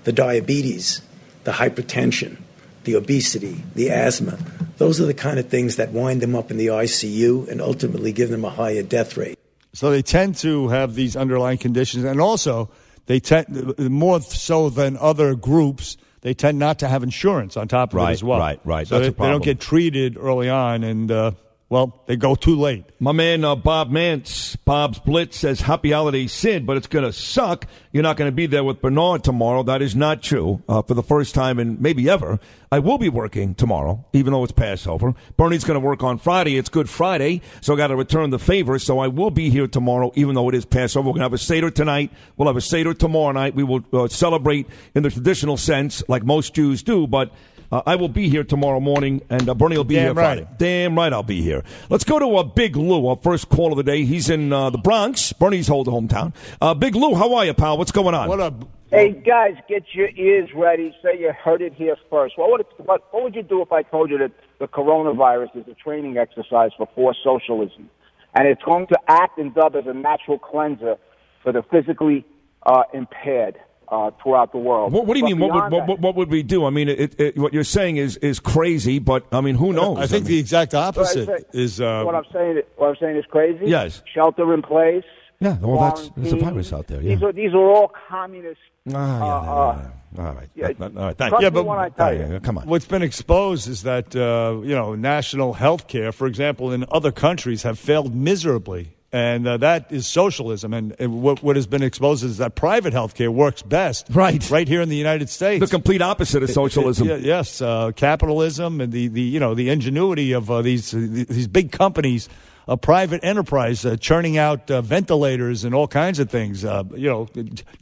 the 0.03 0.13
diabetes, 0.13 1.01
the 1.43 1.53
hypertension, 1.53 2.37
the 2.83 2.95
obesity, 2.95 3.63
the 3.73 3.89
asthma, 3.89 4.37
those 4.77 5.01
are 5.01 5.05
the 5.05 5.13
kind 5.13 5.39
of 5.39 5.49
things 5.49 5.77
that 5.77 5.91
wind 5.91 6.21
them 6.21 6.35
up 6.35 6.51
in 6.51 6.57
the 6.57 6.67
ICU 6.67 7.47
and 7.47 7.61
ultimately 7.61 8.11
give 8.11 8.29
them 8.29 8.45
a 8.45 8.49
higher 8.49 8.83
death 8.83 9.17
rate. 9.17 9.39
So 9.75 9.91
they 9.91 10.01
tend 10.01 10.37
to 10.37 10.69
have 10.69 10.95
these 10.95 11.15
underlying 11.15 11.57
conditions, 11.57 12.05
and 12.05 12.21
also 12.21 12.69
they 13.07 13.19
tend 13.19 13.77
more 13.77 14.21
so 14.21 14.69
than 14.69 14.97
other 14.97 15.35
groups. 15.35 15.97
They 16.21 16.33
tend 16.33 16.57
not 16.57 16.79
to 16.79 16.87
have 16.87 17.03
insurance 17.03 17.55
on 17.57 17.67
top 17.67 17.89
of 17.89 17.95
Right, 17.97 18.09
it 18.11 18.13
as 18.13 18.23
well. 18.23 18.39
right, 18.39 18.59
right. 18.63 18.87
So 18.87 18.99
That's 18.99 19.15
they, 19.15 19.23
they 19.23 19.29
don't 19.29 19.43
get 19.43 19.59
treated 19.59 20.17
early 20.17 20.49
on, 20.49 20.83
and 20.83 21.11
uh, 21.11 21.31
well, 21.75 22.01
they 22.05 22.15
go 22.15 22.35
too 22.35 22.55
late. 22.55 22.85
My 23.01 23.11
man 23.11 23.43
uh, 23.43 23.53
Bob 23.53 23.89
Mance, 23.89 24.55
Bob's 24.55 24.97
Blitz 24.97 25.37
says, 25.37 25.59
Happy 25.59 25.91
holiday, 25.91 26.25
Sid, 26.25 26.65
but 26.65 26.77
it's 26.77 26.87
going 26.87 27.03
to 27.03 27.11
suck. 27.11 27.67
You're 27.91 28.01
not 28.01 28.15
going 28.15 28.31
to 28.31 28.35
be 28.35 28.45
there 28.45 28.63
with 28.63 28.81
Bernard 28.81 29.25
tomorrow. 29.25 29.61
That 29.61 29.81
is 29.81 29.93
not 29.93 30.23
true. 30.23 30.63
Uh, 30.69 30.83
for 30.83 30.93
the 30.93 31.03
first 31.03 31.35
time 31.35 31.59
in 31.59 31.81
maybe 31.81 32.09
ever, 32.09 32.39
I 32.71 32.79
will 32.79 32.97
be 32.97 33.09
working 33.09 33.55
tomorrow, 33.55 34.05
even 34.13 34.31
though 34.31 34.45
it's 34.45 34.53
Passover. 34.53 35.15
Bernie's 35.35 35.65
going 35.65 35.77
to 35.77 35.85
work 35.85 36.01
on 36.01 36.17
Friday. 36.17 36.55
It's 36.55 36.69
Good 36.69 36.89
Friday, 36.89 37.41
so 37.59 37.73
I 37.73 37.77
got 37.77 37.87
to 37.87 37.97
return 37.97 38.29
the 38.29 38.39
favor. 38.39 38.79
So 38.79 38.99
I 38.99 39.09
will 39.09 39.29
be 39.29 39.49
here 39.49 39.67
tomorrow, 39.67 40.13
even 40.15 40.33
though 40.33 40.47
it 40.47 40.55
is 40.55 40.63
Passover. 40.63 41.09
We're 41.09 41.15
going 41.15 41.23
to 41.23 41.25
have 41.25 41.33
a 41.33 41.37
Seder 41.37 41.71
tonight. 41.71 42.09
We'll 42.37 42.47
have 42.47 42.55
a 42.55 42.61
Seder 42.61 42.93
tomorrow 42.93 43.33
night. 43.33 43.53
We 43.53 43.65
will 43.65 43.83
uh, 43.91 44.07
celebrate 44.07 44.67
in 44.95 45.03
the 45.03 45.09
traditional 45.09 45.57
sense, 45.57 46.03
like 46.07 46.23
most 46.23 46.53
Jews 46.53 46.83
do, 46.83 47.05
but. 47.05 47.33
Uh, 47.71 47.81
I 47.85 47.95
will 47.95 48.09
be 48.09 48.29
here 48.29 48.43
tomorrow 48.43 48.79
morning, 48.79 49.21
and 49.29 49.49
uh, 49.49 49.53
Bernie 49.53 49.77
will 49.77 49.83
be 49.83 49.95
Damn 49.95 50.03
here 50.03 50.13
right. 50.13 50.37
Friday. 50.37 50.47
Damn 50.57 50.95
right 50.97 51.11
I'll 51.11 51.23
be 51.23 51.41
here. 51.41 51.63
Let's 51.89 52.03
go 52.03 52.19
to 52.19 52.35
uh, 52.37 52.43
Big 52.43 52.75
Lou, 52.75 53.07
our 53.07 53.15
first 53.17 53.49
call 53.49 53.71
of 53.71 53.77
the 53.77 53.83
day. 53.83 54.05
He's 54.05 54.29
in 54.29 54.53
uh, 54.53 54.69
the 54.69 54.77
Bronx, 54.77 55.33
Bernie's 55.33 55.69
old 55.69 55.87
hometown. 55.87 56.33
Uh, 56.61 56.73
Big 56.73 56.95
Lou, 56.95 57.15
how 57.15 57.33
are 57.35 57.45
you, 57.45 57.53
pal? 57.53 57.77
What's 57.77 57.91
going 57.91 58.15
on? 58.15 58.29
What 58.29 58.39
a 58.39 58.53
Hey 58.91 59.11
guys, 59.11 59.55
get 59.67 59.83
your 59.93 60.09
ears 60.15 60.49
ready. 60.55 60.95
Say 61.03 61.19
you 61.19 61.33
heard 61.33 61.61
it 61.61 61.73
here 61.73 61.97
first. 62.09 62.37
What 62.37 62.51
would 62.51 62.61
it, 62.61 62.67
what, 62.77 63.01
what 63.11 63.23
would 63.23 63.35
you 63.35 63.41
do 63.41 63.61
if 63.61 63.71
I 63.71 63.81
told 63.81 64.11
you 64.11 64.17
that 64.19 64.31
the 64.59 64.67
coronavirus 64.67 65.55
is 65.55 65.67
a 65.67 65.73
training 65.73 66.17
exercise 66.17 66.69
for 66.77 66.87
forced 66.93 67.19
socialism, 67.23 67.89
and 68.35 68.47
it's 68.47 68.61
going 68.61 68.85
to 68.87 68.99
act 69.07 69.39
and 69.39 69.53
dub 69.53 69.75
as 69.75 69.85
a 69.87 69.93
natural 69.93 70.37
cleanser 70.37 70.97
for 71.43 71.51
the 71.51 71.63
physically 71.63 72.25
uh, 72.63 72.83
impaired 72.93 73.55
uh, 73.89 74.11
throughout 74.21 74.51
the 74.51 74.57
world? 74.57 74.91
What, 74.93 75.05
what 75.05 75.13
do 75.15 75.19
you 75.19 75.25
But 75.25 75.29
mean? 75.29 75.39
What 75.39 75.53
would, 75.63 75.71
what, 75.71 75.87
what, 75.87 75.99
what 75.99 76.15
would 76.15 76.29
we 76.29 76.43
do? 76.43 76.65
I 76.65 76.69
mean, 76.69 76.89
it, 76.89 77.19
it, 77.19 77.37
what 77.37 77.53
you're 77.53 77.63
saying 77.63 77.97
is, 77.97 78.17
is 78.17 78.39
crazy, 78.39 78.99
but 78.99 79.25
I 79.31 79.41
mean, 79.41 79.55
who 79.55 79.73
knows? 79.73 79.97
I 79.99 80.07
think 80.07 80.25
mean, 80.25 80.33
the 80.33 80.39
exact 80.39 80.73
What 80.73 80.83
I 80.83 80.87
opposite 80.87 81.27
say- 81.27 81.59
is 81.59 81.81
uh, 81.81 82.03
what 82.03 82.15
I'm 82.15 82.25
saying. 82.31 82.61
What 82.77 82.89
I'm 82.89 82.95
saying 82.99 83.17
is 83.17 83.25
crazy. 83.29 83.65
Yes. 83.67 84.01
Shelter 84.13 84.53
in 84.53 84.61
place. 84.61 85.03
Yeah, 85.39 85.57
well, 85.59 85.79
that's- 85.79 86.09
there's 86.15 86.33
a 86.33 86.37
virus 86.37 86.71
out 86.73 86.87
there, 86.87 86.99
These 86.99 87.19
yeah. 87.21 87.27
are 87.27 87.31
these 87.33 87.53
are 87.53 87.69
all 87.69 87.91
communist. 88.09 88.59
Ah, 88.93 88.93
yeah, 88.93 88.95
uh, 88.95 89.19
yeah, 89.25 89.51
uh, 89.51 89.89
yeah. 90.17 90.27
All 90.27 90.33
right. 90.33 90.49
yeah, 90.55 90.67
All 90.79 90.89
right. 91.07 91.17
Thank 91.17 91.41
you. 91.41 91.51
me 91.51 91.61
when 91.61 91.77
I 91.79 91.89
tell 91.89 92.13
Yeah, 92.13 92.27
you. 92.27 92.33
yeah, 92.33 92.39
Come 92.39 92.57
on. 92.59 92.67
What's 92.67 92.85
been 92.85 93.01
exposed 93.01 93.67
is 93.67 93.83
that 93.83 94.15
uh, 94.15 94.61
you 94.63 94.73
know 94.75 94.95
national 94.95 95.53
health 95.53 95.87
care, 95.87 96.11
for 96.13 96.25
example, 96.27 96.71
in 96.71 96.85
other 96.91 97.11
countries 97.11 97.63
have 97.63 97.77
failed 97.77 98.15
miserably, 98.15 98.95
and 99.15 99.47
uh, 99.47 99.55
that 99.57 99.91
is 99.91 100.05
socialism. 100.07 100.73
And, 100.73 100.93
and 100.99 101.21
what, 101.21 101.41
what 101.41 101.55
has 101.55 101.67
been 101.67 101.83
exposed 101.83 102.23
is 102.25 102.37
that 102.37 102.55
private 102.55 102.91
health 102.91 103.15
care 103.15 103.31
works 103.31 103.61
best, 103.61 104.07
Right. 104.09 104.43
right 104.51 104.67
here 104.67 104.81
in 104.81 104.89
the 104.89 104.97
United 104.97 105.29
States. 105.29 105.61
The 105.61 105.71
complete 105.71 106.01
opposite 106.01 106.43
of 106.43 106.49
socialism. 106.49 107.07
Yeah, 107.07 107.15
yes, 107.15 107.61
uh, 107.61 107.91
capitalism 107.95 108.81
and 108.81 108.91
the, 108.91 109.07
the 109.07 109.21
you 109.21 109.39
know 109.39 109.55
the 109.55 109.69
ingenuity 109.69 110.33
of 110.33 110.51
uh, 110.51 110.61
these 110.61 110.91
these 110.91 111.47
big 111.47 111.71
companies, 111.71 112.27
a 112.67 112.75
private 112.75 113.23
enterprise 113.23 113.85
uh, 113.85 113.95
churning 113.95 114.37
out 114.37 114.69
uh, 114.69 114.81
ventilators 114.81 115.63
and 115.63 115.73
all 115.73 115.87
kinds 115.87 116.19
of 116.19 116.29
things. 116.29 116.65
Uh, 116.65 116.83
you 116.95 117.07
know, 117.09 117.27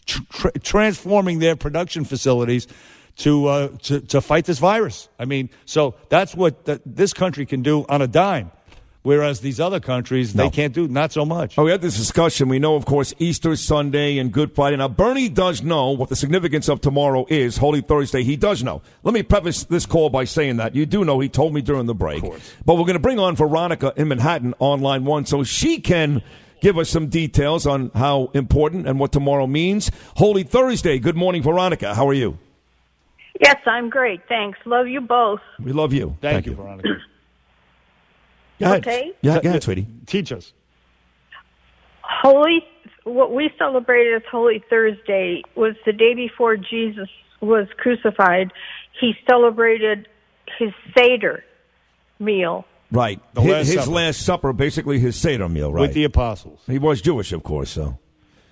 tr- 0.06 0.50
transforming 0.62 1.40
their 1.40 1.56
production 1.56 2.06
facilities 2.06 2.68
to, 3.18 3.48
uh, 3.48 3.68
to 3.84 4.02
to 4.02 4.22
fight 4.22 4.46
this 4.46 4.60
virus. 4.60 5.10
I 5.18 5.26
mean, 5.26 5.50
so 5.66 5.96
that's 6.10 6.36
what 6.36 6.66
th- 6.66 6.82
this 6.86 7.14
country 7.14 7.46
can 7.46 7.64
do 7.64 7.86
on 7.90 8.02
a 8.02 8.08
dime. 8.08 8.52
Whereas 9.04 9.42
these 9.42 9.60
other 9.60 9.82
countries, 9.82 10.34
No. 10.34 10.46
they 10.46 10.50
can't 10.50 10.74
do 10.74 10.88
not 10.88 11.12
so 11.12 11.26
much. 11.26 11.58
Oh, 11.58 11.66
we 11.66 11.72
had 11.72 11.82
this 11.82 11.98
discussion. 11.98 12.48
We 12.48 12.58
know, 12.58 12.76
of 12.76 12.86
course, 12.86 13.14
Easter 13.20 13.54
Sunday 13.58 14.18
and 14.18 14.32
Good 14.32 14.56
Friday. 14.56 14.78
Now, 14.78 14.88
Bernie 14.88 15.28
does 15.28 15.62
know 15.62 15.92
what 15.92 16.08
the 16.08 16.16
significance 16.16 16.70
of 16.70 16.80
tomorrow 16.80 17.26
is, 17.28 17.58
Holy 17.58 17.82
Thursday. 17.82 18.24
He 18.24 18.38
does 18.38 18.64
know. 18.64 18.82
Let 19.04 19.14
me 19.14 19.22
preface 19.22 19.66
this 19.66 19.86
call 19.86 20.10
by 20.10 20.24
saying 20.24 20.56
that. 20.58 20.74
You 20.74 20.86
do 20.86 21.04
know 21.04 21.20
he 21.20 21.28
told 21.28 21.54
me 21.54 21.62
during 21.62 21.86
the 21.86 21.94
break. 21.94 22.24
But 22.66 22.76
we're 22.76 22.86
going 22.86 22.94
to 22.94 23.00
bring 23.00 23.20
on 23.20 23.36
Veronica 23.36 23.92
in 23.98 24.08
Manhattan 24.08 24.54
on 24.60 24.80
line 24.80 25.04
one 25.04 25.26
so 25.26 25.44
she 25.44 25.82
can 25.82 26.22
give 26.62 26.78
us 26.78 26.90
some 26.90 27.08
details 27.08 27.68
on 27.68 27.92
how 27.94 28.32
important 28.34 28.88
and 28.88 29.00
what 29.02 29.12
tomorrow 29.12 29.48
means. 29.48 29.92
Holy 30.16 30.44
Thursday. 30.44 30.98
Good 30.98 31.18
morning, 31.18 31.44
Veronica. 31.44 31.94
How 31.94 32.08
are 32.08 32.14
you? 32.14 32.38
Yes, 33.42 33.58
I'm 33.66 33.90
great. 33.90 34.22
Thanks. 34.30 34.60
Love 34.66 34.88
you 34.88 35.02
both. 35.02 35.42
We 35.60 35.74
love 35.74 35.92
you. 35.92 36.16
Thank, 36.22 36.46
you, 36.46 36.56
Veronica. 36.56 36.88
Go 38.60 38.66
ahead. 38.66 38.88
Okay. 38.88 39.12
Yeah, 39.22 39.40
go 39.42 39.50
ahead, 39.50 39.64
sweetie. 39.64 39.88
Teach 40.06 40.32
us. 40.32 40.54
Holy, 42.02 42.64
what 43.04 43.34
we 43.34 43.50
celebrated 43.58 44.16
as 44.16 44.22
Holy 44.30 44.64
Thursday 44.70 45.42
was 45.56 45.76
the 45.86 45.94
day 45.94 46.14
before 46.14 46.58
Jesus 46.58 47.10
was 47.42 47.68
crucified. 47.78 48.52
He 49.00 49.14
celebrated 49.30 50.08
his 50.60 50.72
Seder 50.98 51.44
meal. 52.20 52.66
Right. 52.92 53.20
The 53.34 53.42
his 53.42 53.52
Last 53.52 53.66
his 53.68 53.76
Supper. 53.76 53.92
last 53.92 54.22
supper, 54.22 54.54
basically 54.54 55.00
his 55.00 55.16
Seder 55.16 55.50
meal, 55.50 55.74
right? 55.74 55.82
With 55.82 55.94
the 55.94 56.04
apostles. 56.04 56.60
He 56.68 56.78
was 56.78 57.02
Jewish, 57.02 57.32
of 57.34 57.42
course. 57.42 57.72
So, 57.72 57.98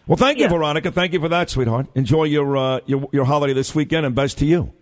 well, 0.08 0.18
thank 0.18 0.40
you, 0.40 0.46
Yeah. 0.46 0.50
Veronica. 0.50 0.92
Thank 0.92 1.14
you 1.14 1.20
for 1.20 1.30
that, 1.30 1.50
sweetheart. 1.52 1.88
Enjoy 1.94 2.24
your 2.24 2.58
uh, 2.58 2.80
your 2.88 3.08
your 3.14 3.26
holiday 3.26 3.54
this 3.54 3.76
weekend, 3.76 4.06
and 4.06 4.16
best 4.16 4.40
to 4.40 4.46
you. 4.46 4.74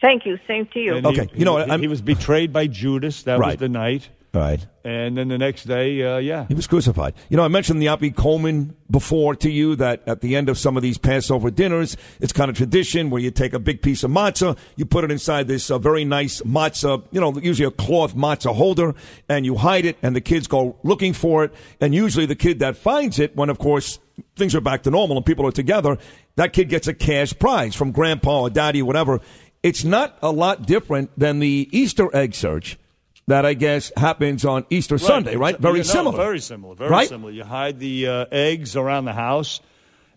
Thank 0.00 0.24
you. 0.24 0.38
Same 0.46 0.66
to 0.72 0.78
you. 0.78 0.96
And 0.96 1.06
Okay, 1.06 1.28
he, 1.32 1.40
you 1.40 1.44
know, 1.44 1.56
he, 1.56 1.68
I'm- 1.68 1.80
he 1.80 1.88
was 1.88 2.00
betrayed 2.00 2.52
by 2.52 2.68
Judas. 2.68 3.24
That 3.24 3.40
was 3.40 3.56
the 3.56 3.68
night. 3.68 4.08
Right. 4.34 4.66
And 4.84 5.16
then 5.16 5.28
the 5.28 5.38
next 5.38 5.64
day, 5.64 6.02
uh, 6.02 6.18
yeah. 6.18 6.46
He 6.48 6.54
was 6.54 6.66
crucified. 6.66 7.14
You 7.30 7.36
know, 7.36 7.44
I 7.44 7.48
mentioned 7.48 7.80
the 7.80 7.86
Afikoman 7.86 8.74
before 8.90 9.34
to 9.36 9.50
you 9.50 9.74
that 9.76 10.02
at 10.06 10.20
the 10.20 10.36
end 10.36 10.48
of 10.48 10.58
some 10.58 10.76
of 10.76 10.82
these 10.82 10.98
Passover 10.98 11.50
dinners, 11.50 11.96
it's 12.20 12.32
kind 12.32 12.50
of 12.50 12.56
tradition 12.56 13.08
where 13.08 13.20
you 13.20 13.30
take 13.30 13.54
a 13.54 13.58
big 13.58 13.80
piece 13.80 14.04
of 14.04 14.10
matzah, 14.10 14.56
you 14.76 14.84
put 14.84 15.04
it 15.04 15.10
inside 15.10 15.48
this 15.48 15.70
uh, 15.70 15.78
very 15.78 16.04
nice 16.04 16.42
matzah, 16.42 17.02
you 17.10 17.20
know, 17.20 17.34
usually 17.38 17.66
a 17.66 17.70
cloth 17.70 18.14
matzah 18.14 18.54
holder, 18.54 18.94
and 19.28 19.46
you 19.46 19.56
hide 19.56 19.86
it, 19.86 19.96
and 20.02 20.14
the 20.14 20.20
kids 20.20 20.46
go 20.46 20.76
looking 20.82 21.14
for 21.14 21.44
it. 21.44 21.54
And 21.80 21.94
usually 21.94 22.26
the 22.26 22.36
kid 22.36 22.58
that 22.58 22.76
finds 22.76 23.18
it, 23.18 23.34
when 23.34 23.48
of 23.48 23.58
course 23.58 23.98
things 24.36 24.54
are 24.54 24.60
back 24.60 24.82
to 24.82 24.90
normal 24.90 25.16
and 25.16 25.24
people 25.24 25.46
are 25.46 25.52
together, 25.52 25.96
that 26.36 26.52
kid 26.52 26.68
gets 26.68 26.86
a 26.86 26.94
cash 26.94 27.36
prize 27.38 27.74
from 27.74 27.92
grandpa 27.92 28.42
or 28.42 28.50
daddy 28.50 28.82
or 28.82 28.84
whatever. 28.84 29.20
It's 29.62 29.84
not 29.84 30.18
a 30.22 30.30
lot 30.30 30.66
different 30.66 31.10
than 31.18 31.40
the 31.40 31.68
Easter 31.72 32.14
egg 32.14 32.34
search 32.34 32.78
that 33.28 33.46
I 33.46 33.54
guess 33.54 33.92
happens 33.96 34.44
on 34.44 34.66
Easter 34.70 34.98
Sunday, 34.98 35.36
right? 35.36 35.58
Very 35.58 35.78
Yeah, 35.80 35.84
no, 35.84 35.92
similar. 35.92 36.16
Very 36.16 36.40
similar. 36.40 36.74
Very 36.74 36.90
Right? 36.90 37.08
similar. 37.08 37.30
You 37.32 37.44
hide 37.44 37.78
the 37.78 38.06
uh, 38.08 38.24
eggs 38.32 38.74
around 38.76 39.04
the 39.04 39.12
house, 39.12 39.60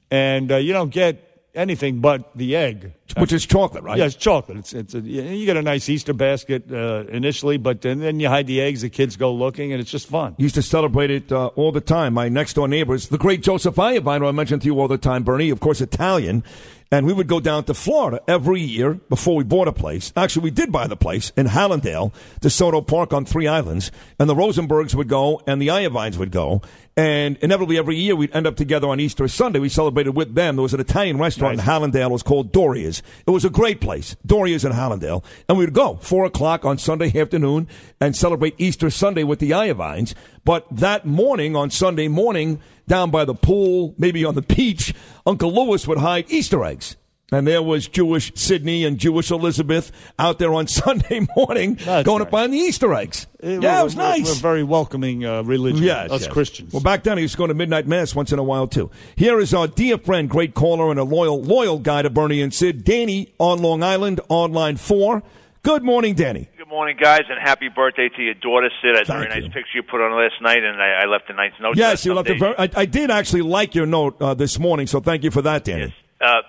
and 0.10 0.52
uh, 0.52 0.56
you 0.58 0.74
don't 0.74 0.90
get 0.92 1.28
anything 1.54 2.00
but 2.00 2.32
the 2.36 2.56
egg. 2.56 2.94
Which 3.18 3.34
is 3.34 3.46
chocolate, 3.46 3.84
right? 3.84 3.98
Yeah, 3.98 4.06
it's 4.06 4.16
chocolate. 4.16 4.58
It's, 4.60 4.74
it's 4.74 4.94
a, 4.96 5.00
you 5.02 5.46
get 5.46 5.58
a 5.58 5.62
nice 5.62 5.90
Easter 5.90 6.14
basket 6.14 6.72
uh, 6.72 7.04
initially, 7.10 7.58
but 7.58 7.82
then, 7.82 8.00
then 8.00 8.22
you 8.22 8.30
hide 8.30 8.48
the 8.48 8.62
eggs. 8.62 8.82
The 8.82 8.90
kids 8.90 9.18
go 9.18 9.34
looking, 9.34 9.74
and 9.74 9.82
it's 9.82 9.92
just 9.92 10.08
fun. 10.08 10.36
Used 10.38 10.56
to 10.56 10.62
celebrate 10.62 11.12
it 11.12 11.32
uh, 11.32 11.48
all 11.58 11.74
the 11.74 11.82
time. 11.82 12.14
My 12.14 12.30
next 12.30 12.54
door 12.54 12.70
neighbors, 12.70 13.10
the 13.10 13.18
great 13.18 13.44
Joseph 13.44 13.76
Iovine, 13.76 14.26
I 14.26 14.32
mentioned 14.32 14.62
to 14.62 14.68
you 14.68 14.80
all 14.80 14.88
the 14.88 14.98
time, 14.98 15.24
Bernie, 15.24 15.50
of 15.50 15.60
course, 15.60 15.82
Italian. 15.82 16.44
And 16.92 17.06
we 17.06 17.14
would 17.14 17.28
go 17.28 17.40
down 17.40 17.64
to 17.66 17.74
Florida 17.74 18.22
every 18.28 18.60
year 18.60 18.96
before 18.96 19.38
we 19.38 19.46
bought 19.46 19.70
a 19.70 19.74
place. 19.74 20.12
Actually, 20.18 20.44
we 20.44 20.52
did 20.52 20.74
buy 20.74 20.88
the 20.88 20.98
place 20.98 21.32
in 21.38 21.48
Hallandale, 21.48 22.12
DeSoto 22.42 22.86
Park 22.86 23.14
on 23.14 23.24
Three 23.24 23.48
Islands. 23.48 23.92
And 24.20 24.30
the 24.30 24.36
Rosenbergs 24.36 24.94
would 24.94 25.08
go 25.08 25.42
and 25.48 25.62
the 25.62 25.70
Iovines 25.70 26.18
would 26.18 26.32
go. 26.32 26.62
And 26.98 27.38
inevitably, 27.38 27.78
every 27.78 27.96
year 27.96 28.16
we'd 28.16 28.36
end 28.36 28.46
up 28.46 28.58
together 28.58 28.90
on 28.90 29.00
Easter 29.00 29.28
Sunday. 29.28 29.60
We 29.60 29.70
celebrated 29.70 30.12
with 30.12 30.36
them. 30.36 30.58
There 30.58 30.64
was 30.64 30.74
an 30.74 30.82
Italian 30.82 31.18
restaurant 31.18 31.60
in 31.60 31.66
Hallandale. 31.66 32.08
It 32.08 32.12
was 32.12 32.24
called 32.24 32.52
Doria's. 32.52 33.02
It 33.26 33.32
was 33.32 33.46
a 33.46 33.50
great 33.50 33.80
place, 33.80 34.18
Doria's 34.26 34.66
in 34.66 34.74
Hallandale. 34.74 35.24
And 35.48 35.58
we 35.58 35.64
would 35.64 35.74
go 35.74 35.96
four 36.02 36.26
o'clock 36.26 36.66
on 36.66 36.78
Sunday 36.78 37.18
afternoon 37.18 37.70
and 38.02 38.16
celebrate 38.16 38.56
Easter 38.58 38.90
Sunday 38.90 39.24
with 39.24 39.40
the 39.40 39.52
Iovines. 39.52 40.14
But 40.44 40.66
that 40.70 41.06
morning, 41.06 41.56
on 41.56 41.70
Sunday 41.70 42.10
morning, 42.10 42.60
down 42.88 43.10
by 43.10 43.24
the 43.24 43.36
pool, 43.36 43.96
maybe 43.98 44.26
on 44.26 44.36
the 44.36 44.42
beach, 44.56 44.94
Uncle 45.26 45.54
Lewis 45.54 45.88
would 45.88 46.00
hide 46.00 46.30
Easter 46.30 46.64
eggs. 46.66 46.98
And 47.34 47.48
there 47.48 47.64
was 47.64 47.88
Jewish 47.88 48.34
Sydney 48.36 48.84
and 48.84 48.98
Jewish 48.98 49.32
Elizabeth 49.32 49.94
out 50.20 50.38
there 50.38 50.54
on 50.54 50.68
Sunday 50.68 51.26
morning 51.38 51.76
That's 51.76 52.06
going 52.06 52.20
to 52.20 52.26
nice. 52.26 52.32
find 52.32 52.52
the 52.54 52.58
Easter 52.58 52.94
eggs. 52.94 53.26
Uh, 53.42 53.48
yeah, 53.62 53.80
it 53.80 53.84
was 53.86 53.96
we're- 53.96 54.10
nice. 54.10 54.28
We're 54.28 54.42
very 54.42 54.64
welcoming 54.64 55.24
uh, 55.26 55.42
religion, 55.44 55.82
Yes, 55.82 56.12
us 56.12 56.22
yes. 56.24 56.30
Christians. 56.34 56.74
Well, 56.74 56.82
back 56.84 57.04
then 57.04 57.18
he 57.18 57.24
was 57.24 57.36
going 57.36 57.48
to 57.48 57.54
midnight 57.54 57.88
mass 57.88 58.14
once 58.14 58.34
in 58.34 58.40
a 58.40 58.44
while 58.44 58.68
too. 58.68 58.92
Here 59.16 59.40
is 59.40 59.54
our 59.54 59.68
dear 59.70 59.98
friend, 59.98 60.30
great 60.30 60.54
caller, 60.56 60.92
and 60.92 61.00
a 61.00 61.06
loyal, 61.06 61.42
loyal 61.42 61.80
guy 61.80 62.02
to 62.02 62.10
Bernie 62.10 62.42
and 62.42 62.54
Sid, 62.54 62.84
Danny 62.84 63.34
on 63.40 63.62
Long 63.62 63.82
Island, 63.82 64.20
on 64.28 64.52
line 64.52 64.76
four. 64.76 65.24
Good 65.64 65.84
morning, 65.84 66.16
Danny. 66.16 66.50
Good 66.58 66.68
morning, 66.68 66.98
guys, 67.02 67.22
and 67.30 67.40
happy 67.40 67.70
birthday 67.70 68.10
to 68.10 68.22
your 68.22 68.34
daughter, 68.34 68.70
Sid. 68.82 68.96
That's 68.96 69.10
a 69.10 69.14
very 69.14 69.28
Thank 69.30 69.36
nice 69.36 69.44
you. 69.44 69.50
picture 69.52 69.78
you 69.78 69.84
put 69.84 70.02
on 70.02 70.12
last 70.22 70.42
night, 70.42 70.64
and 70.66 70.82
I, 70.82 71.04
I 71.04 71.06
left 71.06 71.30
a 71.30 71.34
nice 71.34 71.54
note. 71.62 71.78
yes, 71.78 72.04
you 72.06 72.14
left 72.14 72.30
a 72.30 72.38
very. 72.38 72.56
I, 72.58 72.70
I 72.76 72.86
did 72.86 73.10
actually 73.10 73.44
like 73.44 73.74
your 73.74 73.86
note 73.86 74.22
uh, 74.22 74.34
this 74.34 74.60
morning, 74.60 74.86
so 74.88 75.00
thank 75.00 75.24
you 75.24 75.32
for 75.32 75.42
that, 75.44 75.64
Danny. 75.64 75.96
Uh, 76.20 76.42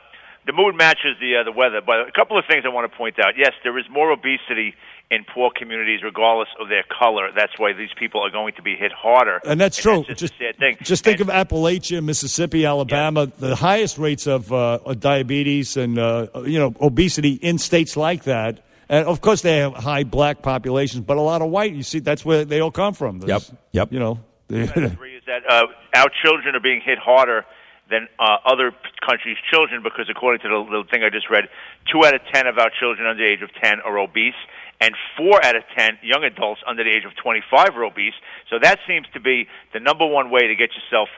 the 0.47 0.53
mood 0.53 0.75
matches 0.75 1.17
the 1.21 1.37
uh, 1.37 1.45
the 1.45 1.53
weather, 1.53 1.81
but 1.85 2.09
a 2.09 2.13
couple 2.13 2.39
of 2.39 2.45
things 2.49 2.65
I 2.65 2.69
want 2.69 2.91
to 2.91 2.97
point 2.97 3.19
out. 3.19 3.35
Yes, 3.37 3.53
there 3.63 3.79
is 3.79 3.85
more 3.91 4.11
obesity 4.11 4.75
in 5.11 5.25
poor 5.25 5.51
communities, 5.55 6.01
regardless 6.03 6.49
of 6.59 6.69
their 6.69 6.85
color. 6.85 7.31
That's 7.37 7.53
why 7.59 7.75
these 7.75 7.91
people 7.99 8.23
are 8.23 8.31
going 8.31 8.55
to 8.55 8.63
be 8.63 8.77
hit 8.77 8.93
harder. 8.93 9.41
And 9.45 9.61
that's 9.61 9.77
true. 9.77 10.05
That's 10.09 10.21
just, 10.21 10.35
a 10.35 10.39
sad 10.39 10.59
thing. 10.59 10.79
just 10.81 11.05
think 11.05 11.21
of 11.21 11.27
Appalachia, 11.29 12.03
Mississippi, 12.03 12.65
Alabama, 12.65 13.27
the 13.27 13.55
highest 13.55 13.99
rates 13.99 14.27
of 14.27 14.51
uh, 14.53 14.79
diabetes 14.99 15.77
and 15.77 15.99
uh, 15.99 16.29
you 16.45 16.59
know 16.59 16.75
obesity 16.81 17.33
in 17.35 17.59
states 17.59 17.97
like 17.97 18.25
that. 18.25 18.65
And 18.89 19.07
of 19.07 19.21
course, 19.21 19.43
they 19.43 19.59
have 19.59 19.75
high 19.75 20.05
black 20.05 20.43
populations, 20.43 21.05
but 21.05 21.17
a 21.17 21.21
lot 21.23 21.41
of 21.41 21.51
white. 21.51 21.73
You 21.73 21.83
see, 21.83 22.01
that's 22.01 22.25
where 22.25 22.45
they 22.45 22.61
all 22.61 22.71
come 22.71 22.95
from. 22.95 23.21
There's- 23.21 23.49
Yep, 23.51 23.59
yep. 23.73 23.93
You 23.93 23.99
know, 24.01 24.19
Three 24.49 24.65
is 25.17 25.23
that 25.27 25.49
uh, 25.49 25.67
our 25.95 26.11
children 26.23 26.55
are 26.57 26.61
being 26.61 26.81
hit 26.85 26.99
harder 26.99 27.45
than 27.93 28.09
uh, 28.19 28.39
other 28.49 28.73
countries' 29.05 29.37
children 29.53 29.85
because, 29.85 30.09
according 30.09 30.41
to 30.41 30.49
the, 30.49 30.83
the 30.83 30.85
thing 30.91 31.05
I 31.05 31.11
just 31.13 31.29
read, 31.29 31.45
two 31.93 32.01
out 32.07 32.15
of 32.15 32.23
ten 32.33 32.49
of 32.49 32.57
our 32.59 32.73
children 32.81 33.07
under 33.07 33.23
the 33.23 33.31
age 33.31 33.43
of 33.43 33.53
ten 33.61 33.81
are 33.85 33.99
obese, 33.99 34.41
and 34.81 34.97
four 35.17 35.45
out 35.45 35.55
of 35.55 35.63
ten 35.77 35.99
young 36.03 36.25
adults 36.25 36.63
under 36.67 36.83
the 36.83 36.91
age 36.91 37.05
of 37.05 37.13
twenty-five 37.23 37.77
are 37.77 37.85
obese. 37.85 38.17
So 38.51 38.59
that 38.59 38.79
seems 38.89 39.07
to 39.13 39.21
be 39.21 39.47
the 39.75 39.81
number 39.81 40.07
one 40.07 40.31
way 40.31 40.49
to 40.49 40.57
get 40.57 40.71
yourself 40.73 41.09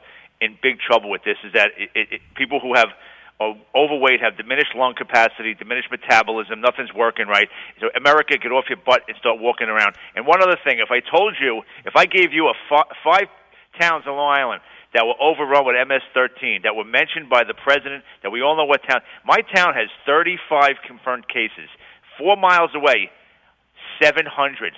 in 0.41 0.59
big 0.61 0.83
trouble 0.83 1.09
with 1.09 1.23
this. 1.23 1.39
Is 1.47 1.53
that 1.55 1.71
it, 1.79 1.91
it, 1.95 2.07
it, 2.15 2.21
people 2.35 2.59
who 2.59 2.75
have 2.75 2.91
overweight 3.75 4.21
have 4.21 4.37
diminished 4.37 4.75
lung 4.77 4.95
capacity, 4.97 5.55
diminished 5.55 5.91
metabolism, 5.91 6.61
nothing's 6.61 6.95
working 6.95 7.27
right. 7.27 7.49
So 7.81 7.91
America, 7.97 8.39
get 8.39 8.53
off 8.53 8.67
your 8.69 8.79
butt 8.79 9.03
and 9.09 9.17
start 9.19 9.41
walking 9.41 9.69
around. 9.69 9.97
And 10.15 10.27
one 10.27 10.41
other 10.41 10.57
thing, 10.65 10.79
if 10.79 10.91
I 10.91 11.01
told 11.01 11.35
you, 11.41 11.63
if 11.85 11.97
I 11.97 12.07
gave 12.07 12.33
you 12.33 12.47
a 12.47 12.55
fi- 12.69 12.91
five 13.03 13.29
towns 13.79 14.07
on 14.07 14.15
Long 14.17 14.39
Island 14.39 14.63
that 14.95 15.05
were 15.05 15.19
overrun 15.21 15.67
with 15.67 15.75
MS-13, 15.75 16.63
that 16.63 16.75
were 16.75 16.85
mentioned 16.85 17.29
by 17.29 17.43
the 17.45 17.55
president, 17.55 18.05
that 18.23 18.31
we 18.31 18.41
all 18.41 18.57
know 18.57 18.65
what 18.65 18.81
town. 18.89 19.01
My 19.27 19.43
town 19.55 19.75
has 19.75 19.91
35 20.07 20.77
confirmed 20.87 21.29
cases. 21.29 21.69
Four 22.17 22.37
miles 22.37 22.71
away, 22.75 23.11
700 24.01 24.73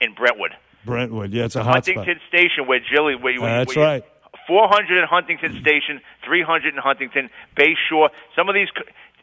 in 0.00 0.14
Brentwood. 0.14 0.50
Brentwood. 0.84 1.32
Yeah, 1.32 1.44
it's 1.44 1.54
a 1.54 1.62
hot 1.62 1.84
spot. 1.84 2.04
Huntington 2.04 2.20
Station, 2.28 2.66
where 2.66 2.80
Jilly, 2.80 3.14
where, 3.14 3.34
ah, 3.38 3.42
where, 3.42 3.58
That's 3.64 3.76
where 3.76 3.86
right. 3.86 4.04
400 4.48 4.98
in 4.98 5.06
Huntington 5.06 5.60
Station, 5.60 6.00
300 6.26 6.74
in 6.74 6.80
Huntington, 6.80 7.30
Bay 7.54 7.74
Shore. 7.88 8.10
Some 8.34 8.48
of 8.48 8.54
these, 8.54 8.68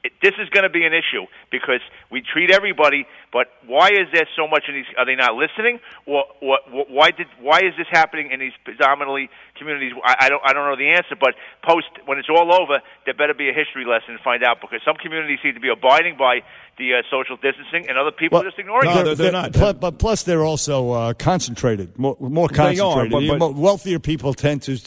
it, 0.04 0.14
this 0.22 0.34
is 0.40 0.48
going 0.50 0.64
to 0.64 0.70
be 0.70 0.86
an 0.86 0.94
issue 0.94 1.28
because 1.52 1.82
we 2.12 2.22
treat 2.22 2.52
everybody. 2.52 3.06
But 3.34 3.48
why 3.68 3.90
is 3.90 4.08
there 4.14 4.28
so 4.36 4.48
much 4.48 4.64
in 4.68 4.76
these? 4.76 4.86
Are 4.98 5.06
they 5.06 5.16
not 5.16 5.36
listening, 5.36 5.80
or, 6.06 6.24
or, 6.42 6.60
why 6.88 7.12
did 7.12 7.28
why 7.42 7.60
is 7.60 7.76
this 7.78 7.88
happening 7.92 8.32
in 8.32 8.40
these 8.40 8.56
predominantly 8.64 9.30
communities? 9.58 9.94
I, 10.04 10.16
I 10.22 10.30
don't 10.30 10.42
I 10.46 10.54
don't 10.54 10.66
know 10.70 10.78
the 10.78 10.96
answer. 10.96 11.16
But 11.20 11.36
post 11.68 11.92
when 12.06 12.18
it's 12.18 12.30
all 12.30 12.54
over, 12.54 12.80
there 13.06 13.14
better 13.14 13.34
be 13.34 13.50
a 13.50 13.54
history 13.54 13.84
lesson 13.86 14.16
to 14.16 14.24
find 14.24 14.44
out 14.44 14.62
because 14.62 14.80
some 14.86 14.96
communities 14.96 15.40
seem 15.44 15.54
to 15.54 15.60
be 15.60 15.70
abiding 15.70 16.16
by 16.18 16.42
the 16.80 16.96
uh, 16.96 17.02
social 17.12 17.36
distancing, 17.38 17.88
and 17.88 17.98
other 17.98 18.12
people 18.12 18.40
are 18.40 18.44
just 18.44 18.58
ignoring 18.58 18.90
no, 18.90 19.02
it. 19.02 19.04
they're- 19.04 19.16
they're 19.16 19.32
not. 19.32 19.54
Pl- 19.54 19.74
but 19.74 20.00
plus, 20.00 20.24
they're 20.24 20.44
also 20.44 20.92
uh, 20.92 21.14
concentrated, 21.14 22.00
more, 22.00 22.18
more 22.20 22.48
They 22.48 22.80
are, 22.80 23.08
but- 23.08 23.38
but- 23.38 23.54
wealthier 23.54 24.00
people 24.00 24.34
tend 24.34 24.64
to 24.64 24.80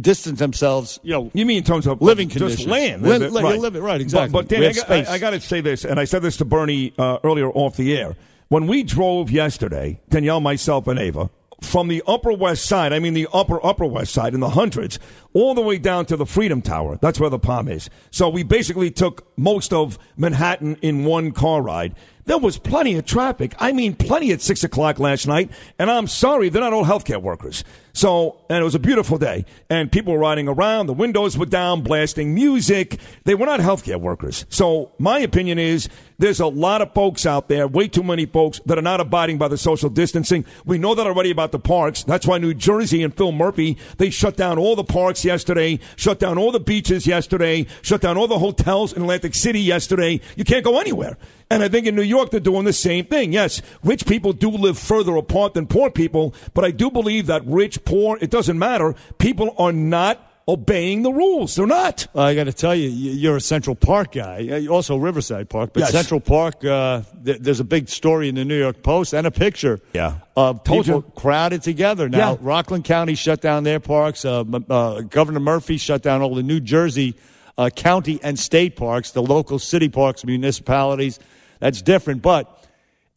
distance 0.00 0.38
themselves. 0.38 1.00
You 1.02 1.12
know, 1.12 1.30
You 1.34 1.46
mean 1.46 1.58
in 1.58 1.64
terms 1.64 1.86
of 1.86 2.00
living 2.02 2.28
just 2.28 2.38
conditions, 2.38 2.66
land? 2.68 3.02
Li- 3.02 3.18
They're- 3.18 3.30
li- 3.30 3.42
right. 3.42 3.58
living- 3.58 3.82
right, 3.82 4.00
exactly. 4.00 4.32
But, 4.32 4.42
but 4.42 4.48
Dan, 4.48 4.60
We 4.60 4.66
I, 4.66 4.72
got- 4.72 4.84
space. 4.86 5.08
I, 5.08 5.18
got 5.18 5.30
to 5.30 5.40
say 5.40 5.60
this, 5.60 5.84
and 5.84 5.98
I 5.98 6.04
said 6.04 6.22
this 6.22 6.36
to 6.38 6.44
Bernie 6.44 6.92
uh, 6.98 7.18
earlier 7.24 7.48
off 7.50 7.76
the 7.76 7.96
air. 7.96 8.16
When 8.48 8.66
we 8.66 8.82
drove 8.82 9.30
yesterday, 9.30 10.00
Danielle, 10.08 10.40
myself, 10.40 10.86
and 10.88 10.98
Ava, 10.98 11.30
from 11.62 11.88
the 11.88 12.02
Upper 12.06 12.32
West 12.32 12.64
Side, 12.66 12.92
I 12.92 12.98
mean 12.98 13.14
the 13.14 13.28
Upper 13.32 13.64
Upper 13.64 13.86
West 13.86 14.12
Side 14.12 14.34
in 14.34 14.40
the 14.40 14.50
hundreds, 14.50 14.98
all 15.32 15.54
the 15.54 15.60
way 15.60 15.78
down 15.78 16.06
to 16.06 16.16
the 16.16 16.26
Freedom 16.26 16.62
Tower. 16.62 16.98
That's 17.00 17.20
where 17.20 17.30
the 17.30 17.38
palm 17.38 17.68
is. 17.68 17.88
So 18.10 18.28
we 18.28 18.42
basically 18.42 18.90
took 18.90 19.26
most 19.38 19.72
of 19.72 19.98
Manhattan 20.16 20.76
in 20.82 21.04
one 21.04 21.32
car 21.32 21.62
ride. 21.62 21.94
There 22.30 22.38
was 22.38 22.58
plenty 22.58 22.94
of 22.96 23.06
traffic. 23.06 23.54
I 23.58 23.72
mean, 23.72 23.96
plenty 23.96 24.30
at 24.30 24.40
six 24.40 24.62
o'clock 24.62 24.98
last 24.98 25.26
night. 25.26 25.50
And 25.78 25.90
I'm 25.90 26.06
sorry, 26.06 26.48
they're 26.48 26.60
not 26.60 26.72
all 26.72 26.84
healthcare 26.84 27.20
workers. 27.20 27.64
So, 27.92 28.38
and 28.48 28.60
it 28.60 28.64
was 28.64 28.76
a 28.76 28.78
beautiful 28.78 29.18
day. 29.18 29.44
And 29.68 29.90
people 29.90 30.12
were 30.12 30.20
riding 30.20 30.46
around. 30.46 30.86
The 30.86 30.92
windows 30.92 31.36
were 31.36 31.46
down, 31.46 31.82
blasting 31.82 32.34
music. 32.34 33.00
They 33.24 33.34
were 33.34 33.46
not 33.46 33.58
healthcare 33.58 34.00
workers. 34.00 34.46
So, 34.48 34.92
my 34.98 35.18
opinion 35.18 35.58
is 35.58 35.88
there's 36.18 36.38
a 36.38 36.46
lot 36.46 36.82
of 36.82 36.94
folks 36.94 37.26
out 37.26 37.48
there, 37.48 37.66
way 37.66 37.88
too 37.88 38.02
many 38.02 38.26
folks, 38.26 38.60
that 38.66 38.78
are 38.78 38.82
not 38.82 39.00
abiding 39.00 39.38
by 39.38 39.48
the 39.48 39.58
social 39.58 39.90
distancing. 39.90 40.44
We 40.64 40.78
know 40.78 40.94
that 40.94 41.06
already 41.06 41.30
about 41.30 41.50
the 41.50 41.58
parks. 41.58 42.04
That's 42.04 42.26
why 42.26 42.38
New 42.38 42.54
Jersey 42.54 43.02
and 43.02 43.12
Phil 43.16 43.32
Murphy, 43.32 43.76
they 43.96 44.10
shut 44.10 44.36
down 44.36 44.58
all 44.58 44.76
the 44.76 44.84
parks 44.84 45.19
yesterday, 45.24 45.78
shut 45.96 46.18
down 46.18 46.38
all 46.38 46.52
the 46.52 46.60
beaches 46.60 47.06
yesterday, 47.06 47.66
shut 47.82 48.00
down 48.00 48.16
all 48.16 48.28
the 48.28 48.38
hotels 48.38 48.92
in 48.92 49.02
Atlantic 49.02 49.34
City 49.34 49.60
yesterday. 49.60 50.20
You 50.36 50.44
can't 50.44 50.64
go 50.64 50.78
anywhere. 50.78 51.16
And 51.50 51.62
I 51.62 51.68
think 51.68 51.86
in 51.86 51.96
New 51.96 52.02
York, 52.02 52.30
they're 52.30 52.40
doing 52.40 52.64
the 52.64 52.72
same 52.72 53.06
thing. 53.06 53.32
Yes, 53.32 53.60
rich 53.82 54.06
people 54.06 54.32
do 54.32 54.50
live 54.50 54.78
further 54.78 55.16
apart 55.16 55.54
than 55.54 55.66
poor 55.66 55.90
people, 55.90 56.34
but 56.54 56.64
I 56.64 56.70
do 56.70 56.90
believe 56.90 57.26
that 57.26 57.44
rich, 57.44 57.84
poor, 57.84 58.18
it 58.20 58.30
doesn't 58.30 58.58
matter. 58.58 58.94
People 59.18 59.54
are 59.58 59.72
not 59.72 60.29
obeying 60.52 61.02
the 61.02 61.12
rules. 61.12 61.54
They're 61.54 61.66
not. 61.66 62.06
I 62.14 62.34
got 62.34 62.44
to 62.44 62.52
tell 62.52 62.74
you, 62.74 62.88
you're 62.88 63.36
a 63.36 63.40
Central 63.40 63.76
Park 63.76 64.12
guy, 64.12 64.48
Uh, 64.50 64.66
also 64.72 64.96
Riverside 64.96 65.48
Park, 65.48 65.70
but 65.72 65.80
Yes. 65.80 65.92
Central 65.92 66.20
Park. 66.20 66.64
Uh, 66.64 67.02
th- 67.24 67.38
there's 67.40 67.60
a 67.60 67.64
big 67.64 67.88
story 67.88 68.28
in 68.28 68.34
the 68.34 68.44
New 68.44 68.58
York 68.58 68.82
Post 68.82 69.12
and 69.14 69.26
a 69.26 69.30
picture. 69.30 69.80
Yeah. 69.94 70.14
of 70.36 70.64
Told 70.64 70.86
people 70.86 71.04
you. 71.06 71.12
crowded 71.14 71.62
together. 71.62 72.08
Now, 72.08 72.32
Yeah. 72.32 72.36
Rockland 72.40 72.84
County 72.84 73.14
shut 73.14 73.40
down 73.40 73.64
their 73.64 73.80
parks. 73.80 74.24
Uh, 74.24 74.44
uh, 74.70 75.00
Governor 75.02 75.40
Murphy 75.40 75.76
shut 75.76 76.02
down 76.02 76.22
all 76.22 76.34
the 76.34 76.42
New 76.42 76.60
Jersey 76.60 77.14
uh, 77.58 77.68
county 77.70 78.18
and 78.22 78.38
state 78.38 78.74
parks, 78.76 79.10
the 79.10 79.22
local 79.22 79.58
city 79.58 79.88
parks, 79.88 80.24
municipalities. 80.24 81.18
That's 81.60 81.82
different, 81.82 82.22
but. 82.22 82.56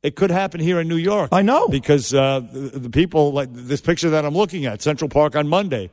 It 0.04 0.18
could 0.18 0.32
happen 0.32 0.60
here 0.60 0.82
in 0.82 0.90
New 0.90 0.98
York. 0.98 1.30
I 1.32 1.44
know. 1.44 1.70
because 1.70 2.14
uh, 2.14 2.42
the, 2.52 2.78
the 2.78 2.90
people 2.90 3.32
like 3.32 3.48
this 3.54 3.80
picture 3.80 4.10
that 4.10 4.26
I'm 4.26 4.34
looking 4.36 4.66
at, 4.66 4.82
Central 4.82 5.08
Park 5.08 5.34
on 5.38 5.48
Monday. 5.48 5.92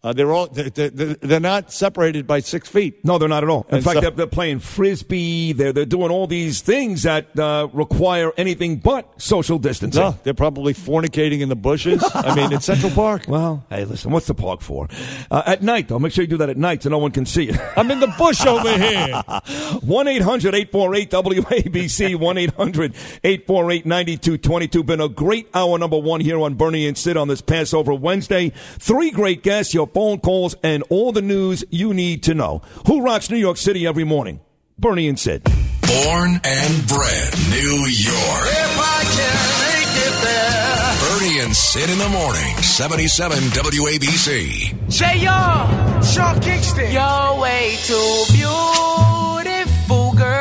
Uh, 0.00 0.12
they're 0.12 0.32
all 0.32 0.46
they're, 0.46 0.70
they're, 0.70 1.40
not 1.40 1.72
separated 1.72 2.24
by 2.24 2.38
six 2.38 2.68
feet. 2.68 3.04
No, 3.04 3.18
they're 3.18 3.28
not 3.28 3.42
at 3.42 3.50
all. 3.50 3.66
In 3.68 3.76
And 3.76 3.84
fact, 3.84 3.96
so- 3.96 4.00
they're, 4.02 4.10
they're 4.12 4.26
playing 4.28 4.60
frisbee. 4.60 5.52
They're 5.52 5.72
they're 5.72 5.86
doing 5.86 6.12
all 6.12 6.28
these 6.28 6.60
things 6.60 7.02
that 7.02 7.36
uh, 7.36 7.66
require 7.72 8.30
anything 8.36 8.76
but 8.76 9.20
social 9.20 9.58
distancing. 9.58 10.00
No, 10.00 10.16
they're 10.22 10.34
probably 10.34 10.72
fornicating 10.72 11.40
in 11.40 11.48
the 11.48 11.56
bushes. 11.56 12.00
I 12.14 12.32
mean, 12.36 12.52
in 12.52 12.60
Central 12.60 12.92
Park. 12.92 13.24
Well, 13.26 13.64
hey, 13.70 13.84
listen, 13.86 14.12
what's 14.12 14.28
the 14.28 14.34
park 14.34 14.60
for? 14.60 14.86
Uh, 15.32 15.42
at 15.46 15.64
night, 15.64 15.88
though. 15.88 15.98
Make 15.98 16.12
sure 16.12 16.22
you 16.22 16.28
do 16.28 16.36
that 16.36 16.48
at 16.48 16.56
night 16.56 16.84
so 16.84 16.90
no 16.90 16.98
one 16.98 17.10
can 17.10 17.26
see 17.26 17.46
you. 17.46 17.54
I'm 17.76 17.90
in 17.90 17.98
the 17.98 18.14
bush 18.16 18.46
over 18.46 18.70
here. 18.78 19.20
1 19.82 20.08
800 20.08 20.54
848 20.54 21.10
WABC, 21.10 22.14
1 22.14 22.38
800 22.38 22.94
848 23.24 23.84
9222. 23.84 24.82
Been 24.84 25.00
a 25.00 25.08
great 25.08 25.48
hour 25.54 25.76
number 25.76 25.98
one 25.98 26.20
here 26.20 26.38
on 26.38 26.54
Bernie 26.54 26.86
and 26.86 26.96
Sid 26.96 27.16
on 27.16 27.26
this 27.26 27.40
Passover 27.40 27.92
Wednesday. 27.94 28.50
Three 28.78 29.10
great 29.10 29.42
guests, 29.42 29.74
your 29.74 29.87
phone 29.88 30.20
calls, 30.20 30.54
and 30.62 30.82
all 30.90 31.12
the 31.12 31.22
news 31.22 31.64
you 31.70 31.92
need 31.94 32.22
to 32.24 32.34
know. 32.34 32.62
Who 32.86 33.02
rocks 33.02 33.30
New 33.30 33.36
York 33.38 33.56
City 33.56 33.86
every 33.86 34.04
morning? 34.04 34.40
Bernie 34.78 35.08
and 35.08 35.18
Sid. 35.18 35.42
Born 35.44 36.40
and 36.44 36.86
bred 36.86 37.32
New 37.50 37.76
York. 37.88 38.44
If 38.46 38.78
I 38.78 39.02
can 39.16 39.38
make 39.64 39.92
it 40.06 40.14
there. 40.22 41.18
Bernie 41.18 41.40
and 41.40 41.56
Sid 41.56 41.90
in 41.90 41.98
the 41.98 42.08
morning. 42.10 42.56
77 42.62 43.38
WABC. 43.38 44.92
Say 44.92 45.18
yo, 45.18 46.02
Sean 46.02 46.38
Kingston. 46.40 46.92
You're 46.92 47.40
way 47.40 47.76
too 47.82 48.24
beautiful, 48.32 49.17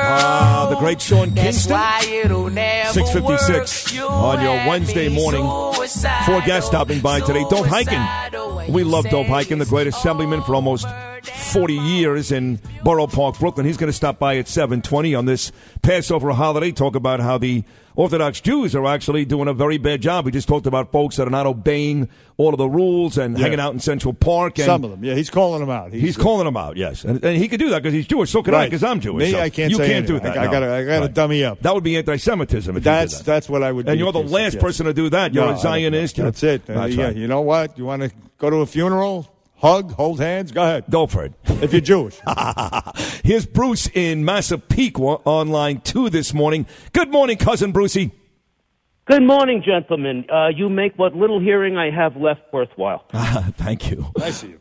Uh, 0.10 0.70
the 0.70 0.76
great 0.78 1.02
Sean 1.02 1.34
Kingston. 1.34 1.74
why 1.74 2.02
it'll 2.08 2.50
never 2.50 2.94
656 2.94 4.00
on 4.02 4.42
your 4.42 4.56
Wednesday 4.68 5.10
morning. 5.10 5.44
Four 5.44 6.42
guests 6.42 6.70
stopping 6.70 7.00
by 7.02 7.20
today. 7.20 7.44
Suicidal 7.50 7.66
Hiken. 7.66 8.70
We 8.70 8.84
love 8.84 9.10
Dov 9.10 9.28
Hikind, 9.28 9.60
the 9.60 9.66
great 9.66 9.88
assemblyman 9.88 10.42
for 10.44 10.56
almost 10.56 10.88
40 11.24 11.74
years 11.74 12.32
in 12.32 12.60
Borough 12.84 13.08
Park, 13.08 13.40
Brooklyn. 13.40 13.66
He's 13.66 13.78
going 13.78 13.92
to 13.92 13.96
stop 13.96 14.20
by 14.20 14.38
at 14.38 14.48
720 14.48 15.16
on 15.16 15.26
this 15.26 15.52
Passover 15.82 16.32
holiday, 16.32 16.72
talk 16.72 16.96
about 16.96 17.20
how 17.20 17.38
the 17.38 17.64
Orthodox 17.98 18.40
Jews 18.42 18.76
are 18.76 18.86
actually 18.86 19.26
doing 19.26 19.48
a 19.48 19.54
very 19.56 19.80
bad 19.80 20.02
job. 20.02 20.24
We 20.26 20.32
just 20.32 20.48
talked 20.48 20.68
about 20.68 20.92
folks 20.92 21.16
that 21.18 21.26
are 21.28 21.32
not 21.32 21.48
obeying 21.48 22.08
all 22.38 22.50
of 22.54 22.60
the 22.60 22.70
rules 22.70 23.18
and 23.18 23.36
Yeah. 23.36 23.44
hanging 23.46 23.60
out 23.60 23.74
in 23.74 23.80
Central 23.80 24.14
Park. 24.14 24.60
And 24.60 24.66
Some 24.68 24.84
of 24.84 24.92
them, 24.92 25.04
yeah, 25.04 25.16
he's 25.16 25.32
calling 25.32 25.62
them 25.62 25.72
out. 25.72 25.92
He's 25.92 26.16
calling 26.16 26.46
them 26.46 26.56
out, 26.56 26.78
yes. 26.78 27.04
And, 27.04 27.24
and 27.26 27.36
he 27.36 27.48
could 27.48 27.60
do 27.60 27.70
that 27.72 27.82
because 27.82 27.94
he's 27.96 28.06
Jewish. 28.06 28.30
So 28.30 28.44
can 28.44 28.54
I 28.54 28.66
because 28.68 28.84
I'm 28.84 29.00
Jewish. 29.00 29.24
Me, 29.26 29.32
So 29.32 29.40
I 29.40 29.50
can't 29.50 29.72
You 29.72 29.78
can't 29.80 30.06
do 30.06 30.14
anything. 30.18 30.32
that. 30.34 30.38
I- 30.38 30.44
I 30.44 30.46
no. 30.46 30.52
gotta- 30.52 30.74
I 30.74 30.84
gotta 30.84 31.10
dummy 31.10 31.44
up. 31.44 31.60
That 31.64 31.74
would 31.74 31.84
be 31.84 31.92
you 31.92 32.04
did 32.04 32.84
That's 32.84 33.18
that. 33.18 33.26
that's 33.26 33.50
what 33.50 33.64
I 33.64 33.72
would. 33.72 33.88
Do. 33.88 33.92
And 33.94 34.00
you're 34.00 34.12
the 34.12 34.20
last 34.22 34.54
yes. 34.54 34.62
person 34.62 34.86
to 34.86 34.94
do 34.94 35.10
that. 35.10 35.34
You're 35.34 35.48
No, 35.48 35.54
a 35.54 35.58
Zionist. 35.58 36.18
That's 36.18 36.44
it. 36.44 36.68
That's 36.68 36.94
yeah, 36.96 37.06
right. 37.06 37.16
you 37.16 37.28
know 37.28 37.42
what? 37.42 37.78
You 37.80 37.86
want 37.86 38.04
to 38.04 38.12
go 38.38 38.52
to 38.52 38.58
a 38.58 38.68
funeral, 38.68 39.28
hug, 39.58 39.92
hold 39.94 40.20
hands? 40.20 40.52
Go 40.52 40.64
ahead. 40.64 40.86
Go 40.90 41.08
for 41.08 41.26
it. 41.26 41.34
If 41.46 41.72
you're 41.74 41.82
Jewish. 41.82 42.20
Here's 43.24 43.46
Bruce 43.46 43.88
in 43.94 44.24
Massapequa 44.26 45.22
on 45.26 45.50
line 45.50 45.82
two 45.82 46.10
this 46.10 46.34
morning. 46.34 46.66
Good 46.94 47.12
morning, 47.12 47.38
cousin 47.38 47.72
Brucey. 47.72 48.12
Good 49.06 49.24
morning, 49.24 49.64
gentlemen. 49.66 50.26
Uh, 50.30 50.50
you 50.50 50.68
make 50.70 50.98
what 51.00 51.16
little 51.16 51.40
hearing 51.40 51.78
I 51.78 51.92
have 51.92 52.18
left 52.18 52.42
worthwhile. 52.52 53.06
Thank 53.14 53.90
you. 53.90 54.08
I 54.22 54.32
see 54.32 54.48
you. 54.50 54.60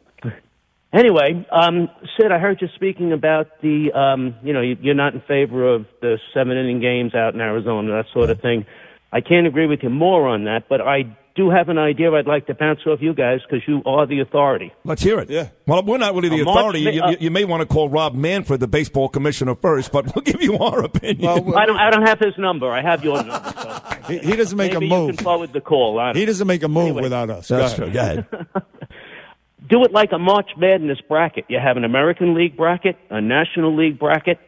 Anyway, 0.92 1.44
um, 1.50 1.90
Sid, 2.16 2.30
I 2.32 2.38
heard 2.38 2.62
you 2.62 2.68
speaking 2.74 3.12
about 3.12 3.60
the, 3.60 3.92
um, 3.92 4.36
you 4.42 4.52
know, 4.52 4.60
you- 4.62 4.78
you're 4.80 4.94
not 4.94 5.14
in 5.14 5.20
favor 5.22 5.66
of 5.74 5.84
the 6.00 6.18
seven 6.32 6.56
inning 6.56 6.80
games 6.80 7.14
out 7.14 7.34
in 7.34 7.40
Arizona, 7.40 7.90
that 7.90 8.06
sort 8.14 8.30
of 8.30 8.40
thing. 8.40 8.64
I 9.12 9.20
can't 9.20 9.46
agree 9.46 9.66
with 9.66 9.82
you 9.82 9.90
more 9.90 10.26
on 10.28 10.44
that, 10.44 10.68
but 10.68 10.80
I 10.80 11.06
do 11.36 11.50
have 11.50 11.68
an 11.68 11.78
idea 11.78 12.10
I'd 12.12 12.26
like 12.26 12.46
to 12.46 12.54
bounce 12.54 12.80
off 12.86 13.00
you 13.02 13.12
guys 13.14 13.40
because 13.48 13.62
you 13.68 13.82
are 13.86 14.06
the 14.06 14.20
authority. 14.20 14.72
Let's 14.84 15.02
hear 15.02 15.18
it. 15.20 15.28
Yeah. 15.30 15.48
Well, 15.66 15.82
we're 15.82 15.98
not 15.98 16.14
really 16.14 16.28
the 16.30 16.40
A 16.40 16.44
March 16.44 16.56
authority. 16.58 16.84
Ma- 16.84 16.90
You, 16.90 17.02
uh, 17.02 17.10
you- 17.10 17.16
you 17.20 17.30
may 17.30 17.44
want 17.44 17.60
to 17.60 17.66
call 17.66 17.88
Rob 17.88 18.14
Manfred, 18.14 18.60
the 18.60 18.66
baseball 18.68 19.08
commissioner, 19.08 19.54
first, 19.54 19.92
but 19.92 20.06
we'll 20.14 20.22
give 20.24 20.42
you 20.42 20.58
our 20.58 20.82
opinion. 20.84 21.28
I 21.28 21.66
don't, 21.66 21.76
I 21.78 21.90
don't 21.90 22.06
have 22.06 22.18
his 22.18 22.36
number. 22.38 22.70
I 22.70 22.80
have 22.82 23.04
your 23.04 23.16
number. 23.22 23.52
So 23.62 23.80
He, 24.08 24.18
he 24.18 24.36
doesn't 24.36 24.56
make 24.56 24.72
maybe 24.72 24.86
a 24.86 24.88
you 24.88 24.94
move. 24.94 25.16
can 25.16 25.24
forward 25.24 25.52
the 25.52 25.60
call. 25.60 25.98
I 25.98 26.06
don't 26.12 26.16
He 26.16 26.24
doesn't 26.26 26.46
make 26.46 26.62
a 26.62 26.68
move 26.68 26.84
Anyway. 26.88 27.02
without 27.02 27.28
us. 27.30 27.48
That's 27.48 27.74
Go 27.74 27.84
true. 27.84 27.92
Go 27.92 28.00
ahead. 28.00 28.26
ahead. 28.32 28.46
do 29.68 29.82
it 29.84 29.92
like 29.92 30.12
a 30.12 30.18
March 30.18 30.50
Madness 30.56 30.98
bracket. 31.08 31.44
You 31.48 31.58
have 31.62 31.76
an 31.76 31.84
American 31.84 32.34
League 32.34 32.56
bracket, 32.56 32.96
a 33.10 33.20
National 33.20 33.74
League 33.76 33.98
bracket, 33.98 34.38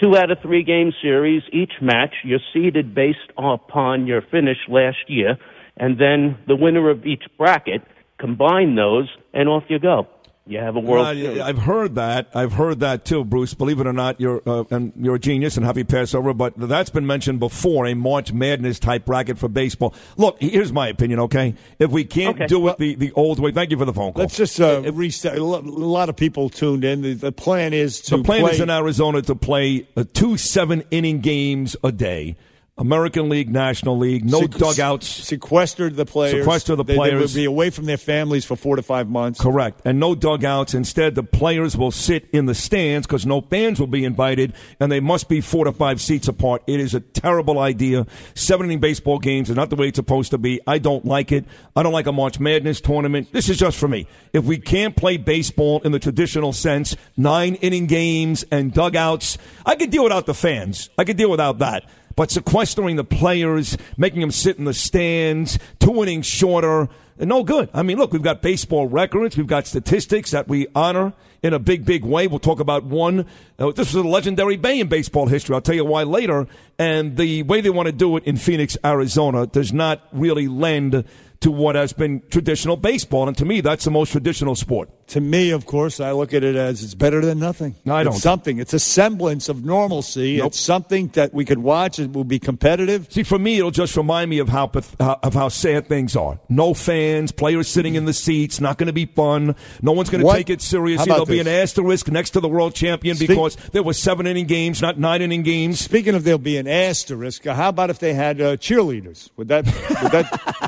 two 0.00 0.16
out 0.16 0.30
of 0.30 0.38
three 0.42 0.64
game 0.64 0.92
series. 1.00 1.42
Each 1.52 1.72
match, 1.80 2.14
you're 2.24 2.40
seeded 2.52 2.94
based 2.94 3.18
upon 3.36 4.06
your 4.06 4.20
finish 4.22 4.58
last 4.68 4.98
year, 5.08 5.38
and 5.78 5.98
then 5.98 6.36
the 6.46 6.56
winner 6.56 6.90
of 6.90 7.06
each 7.06 7.24
bracket, 7.36 7.82
combine 8.18 8.74
those, 8.74 9.08
and 9.32 9.48
off 9.48 9.64
you 9.68 9.78
go. 9.78 10.06
You 10.46 10.60
have 10.60 10.76
a 10.76 10.80
World 10.80 11.14
Series. 11.14 11.40
I've 11.40 11.58
heard 11.58 11.96
that. 11.96 12.30
I've 12.34 12.54
heard 12.54 12.80
that 12.80 13.04
too, 13.04 13.22
Bruce. 13.22 13.52
Believe 13.52 13.80
it 13.80 13.86
or 13.86 13.92
not, 13.92 14.18
you're 14.18 14.40
uh, 14.46 14.64
and 14.70 14.94
you're 14.96 15.16
a 15.16 15.18
genius 15.18 15.58
and 15.58 15.66
happy 15.66 15.84
Passover. 15.84 16.32
But 16.32 16.54
that's 16.56 16.88
been 16.88 17.06
mentioned 17.06 17.38
before. 17.38 17.84
A 17.86 17.92
March 17.92 18.32
Madness 18.32 18.78
type 18.78 19.04
bracket 19.04 19.36
for 19.38 19.48
baseball. 19.50 19.92
Look, 20.16 20.38
here's 20.40 20.72
my 20.72 20.88
opinion. 20.88 21.20
Okay, 21.20 21.54
if 21.78 21.90
we 21.90 22.04
can't 22.04 22.36
Okay. 22.36 22.46
do 22.46 22.66
it 22.68 22.78
the, 22.78 22.94
the 22.94 23.12
old 23.12 23.40
way, 23.40 23.52
thank 23.52 23.70
you 23.70 23.76
for 23.76 23.84
the 23.84 23.92
phone 23.92 24.14
call. 24.14 24.22
Let's 24.22 24.38
just 24.38 24.58
uh, 24.58 24.80
reset. 24.90 25.36
A 25.36 25.42
a 25.42 25.42
lot 25.42 26.08
of 26.08 26.16
people 26.16 26.48
tuned 26.48 26.82
in. 26.82 27.02
The, 27.02 27.12
the 27.12 27.32
plan 27.32 27.74
is 27.74 28.00
to 28.04 28.16
the 28.16 28.22
plan 28.24 28.40
play. 28.40 28.52
is 28.52 28.60
in 28.60 28.70
Arizona 28.70 29.20
to 29.20 29.34
play 29.34 29.86
uh, 29.98 30.04
two 30.14 30.38
seven 30.38 30.82
inning 30.90 31.20
games 31.20 31.76
a 31.84 31.92
day. 31.92 32.36
American 32.78 33.28
League, 33.28 33.50
National 33.50 33.98
League, 33.98 34.24
no 34.24 34.46
dugouts. 34.46 35.06
Sequestered 35.06 35.96
the 35.96 36.04
players. 36.06 36.34
Sequester 36.44 36.76
the 36.76 36.84
They- 36.84 36.92
They, 36.94 36.96
players. 36.98 37.34
would 37.34 37.38
be 37.40 37.44
away 37.44 37.70
from 37.70 37.86
their 37.86 37.96
families 37.96 38.44
for 38.44 38.56
four 38.56 38.76
to 38.76 38.82
five 38.82 39.08
months. 39.08 39.40
Correct. 39.40 39.80
And 39.84 39.98
no 39.98 40.14
dugouts. 40.14 40.74
Instead, 40.74 41.14
the 41.14 41.22
players 41.22 41.76
will 41.76 41.90
sit 41.90 42.26
in 42.32 42.46
the 42.46 42.54
stands 42.54 43.06
because 43.06 43.26
no 43.26 43.40
fans 43.40 43.80
will 43.80 43.86
be 43.88 44.04
invited, 44.04 44.52
and 44.78 44.90
they 44.92 45.00
must 45.00 45.28
be 45.28 45.40
four 45.40 45.64
to 45.64 45.72
five 45.72 46.00
seats 46.00 46.28
apart. 46.28 46.62
It 46.66 46.78
is 46.80 46.94
a 46.94 47.00
terrible 47.00 47.58
idea. 47.58 48.06
Seven 48.34 48.66
inning 48.66 48.80
baseball 48.80 49.18
games 49.18 49.50
is 49.50 49.56
not 49.56 49.70
the 49.70 49.76
way 49.76 49.88
it's 49.88 49.96
supposed 49.96 50.30
to 50.30 50.38
be. 50.38 50.60
I 50.66 50.78
don't 50.78 51.04
like 51.04 51.32
it. 51.32 51.44
I 51.74 51.82
don't 51.82 51.92
like 51.92 52.06
a 52.06 52.12
March 52.12 52.38
Madness 52.38 52.80
tournament. 52.80 53.32
This 53.32 53.48
is 53.48 53.56
just 53.56 53.76
for 53.76 53.88
me. 53.88 54.06
If 54.32 54.44
we 54.44 54.58
can't 54.58 54.94
play 54.94 55.16
baseball 55.16 55.80
in 55.84 55.92
the 55.92 55.98
traditional 55.98 56.52
sense, 56.52 56.96
nine 57.16 57.56
inning 57.56 57.86
games 57.86 58.44
and 58.52 58.72
dugouts, 58.72 59.36
I 59.66 59.74
could 59.74 59.90
deal 59.90 60.04
without 60.04 60.26
the 60.26 60.34
fans. 60.34 60.90
I 60.96 61.04
could 61.04 61.16
deal 61.16 61.30
without 61.30 61.58
that. 61.58 61.84
But 62.18 62.32
sequestering 62.32 62.96
the 62.96 63.04
players, 63.04 63.78
making 63.96 64.22
them 64.22 64.32
sit 64.32 64.58
in 64.58 64.64
the 64.64 64.74
stands, 64.74 65.56
two 65.78 66.02
innings 66.02 66.26
shorter, 66.26 66.88
no 67.16 67.44
good. 67.44 67.70
I 67.72 67.84
mean, 67.84 67.96
look, 67.96 68.12
we've 68.12 68.20
got 68.20 68.42
baseball 68.42 68.88
records, 68.88 69.36
we've 69.36 69.46
got 69.46 69.68
statistics 69.68 70.32
that 70.32 70.48
we 70.48 70.66
honor 70.74 71.12
in 71.44 71.54
a 71.54 71.60
big, 71.60 71.84
big 71.84 72.04
way. 72.04 72.26
We'll 72.26 72.40
talk 72.40 72.58
about 72.58 72.82
one. 72.82 73.24
Uh, 73.56 73.70
this 73.70 73.94
was 73.94 74.04
a 74.04 74.08
legendary 74.08 74.56
bay 74.56 74.80
in 74.80 74.88
baseball 74.88 75.28
history. 75.28 75.54
I'll 75.54 75.60
tell 75.60 75.76
you 75.76 75.84
why 75.84 76.02
later. 76.02 76.48
And 76.76 77.16
the 77.16 77.44
way 77.44 77.60
they 77.60 77.70
want 77.70 77.86
to 77.86 77.92
do 77.92 78.16
it 78.16 78.24
in 78.24 78.36
Phoenix, 78.36 78.76
Arizona, 78.84 79.46
does 79.46 79.72
not 79.72 80.02
really 80.10 80.48
lend 80.48 81.04
to 81.40 81.50
what 81.52 81.76
has 81.76 81.92
been 81.92 82.22
traditional 82.30 82.76
baseball. 82.76 83.28
And 83.28 83.36
to 83.36 83.44
me, 83.44 83.60
that's 83.60 83.84
the 83.84 83.90
most 83.90 84.10
traditional 84.10 84.56
sport. 84.56 84.90
To 85.08 85.20
me, 85.20 85.50
of 85.50 85.66
course, 85.66 86.00
I 86.00 86.12
look 86.12 86.34
at 86.34 86.44
it 86.44 86.56
as 86.56 86.82
it's 86.82 86.94
better 86.94 87.24
than 87.24 87.38
nothing. 87.38 87.76
No, 87.84 87.94
I 87.94 88.04
don't. 88.04 88.12
something. 88.12 88.58
It's 88.58 88.74
a 88.74 88.78
semblance 88.78 89.48
of 89.48 89.64
normalcy. 89.64 90.36
Nope. 90.36 90.48
It's 90.48 90.60
something 90.60 91.08
that 91.08 91.32
we 91.32 91.44
could 91.44 91.60
watch. 91.60 91.98
It 91.98 92.12
will 92.12 92.24
be 92.24 92.38
competitive. 92.38 93.10
See, 93.10 93.22
for 93.22 93.38
me, 93.38 93.58
it'll 93.58 93.70
just 93.70 93.96
remind 93.96 94.28
me 94.28 94.38
of 94.38 94.48
how 94.48 94.70
of 94.98 95.32
how 95.34 95.48
sad 95.48 95.86
things 95.86 96.14
are. 96.16 96.38
No 96.48 96.74
fans, 96.74 97.32
players 97.32 97.68
sitting 97.68 97.94
in 97.94 98.04
the 98.04 98.12
seats. 98.12 98.60
Not 98.60 98.76
going 98.76 98.88
to 98.88 98.92
be 98.92 99.06
fun. 99.06 99.54
No 99.80 99.92
one's 99.92 100.10
going 100.10 100.26
to 100.26 100.32
take 100.32 100.50
it 100.50 100.60
seriously. 100.60 101.06
There'll 101.06 101.24
be 101.24 101.40
an 101.40 101.48
asterisk 101.48 102.08
next 102.08 102.30
to 102.30 102.40
the 102.40 102.48
world 102.48 102.74
champion 102.74 103.16
Speak- 103.16 103.28
because 103.28 103.56
there 103.72 103.82
were 103.82 103.94
seven 103.94 104.26
inning 104.26 104.46
games, 104.46 104.82
not 104.82 104.98
nine 104.98 105.22
inning 105.22 105.42
games. 105.42 105.80
Speaking 105.80 106.14
of 106.16 106.24
there'll 106.24 106.38
be 106.38 106.58
an 106.58 106.66
asterisk, 106.66 107.46
uh, 107.46 107.54
how 107.54 107.70
about 107.70 107.88
if 107.88 107.98
they 107.98 108.12
had 108.12 108.40
uh, 108.40 108.56
cheerleaders? 108.56 109.30
Would 109.36 109.48
that 109.48 109.64
would 109.64 110.12
that 110.12 110.67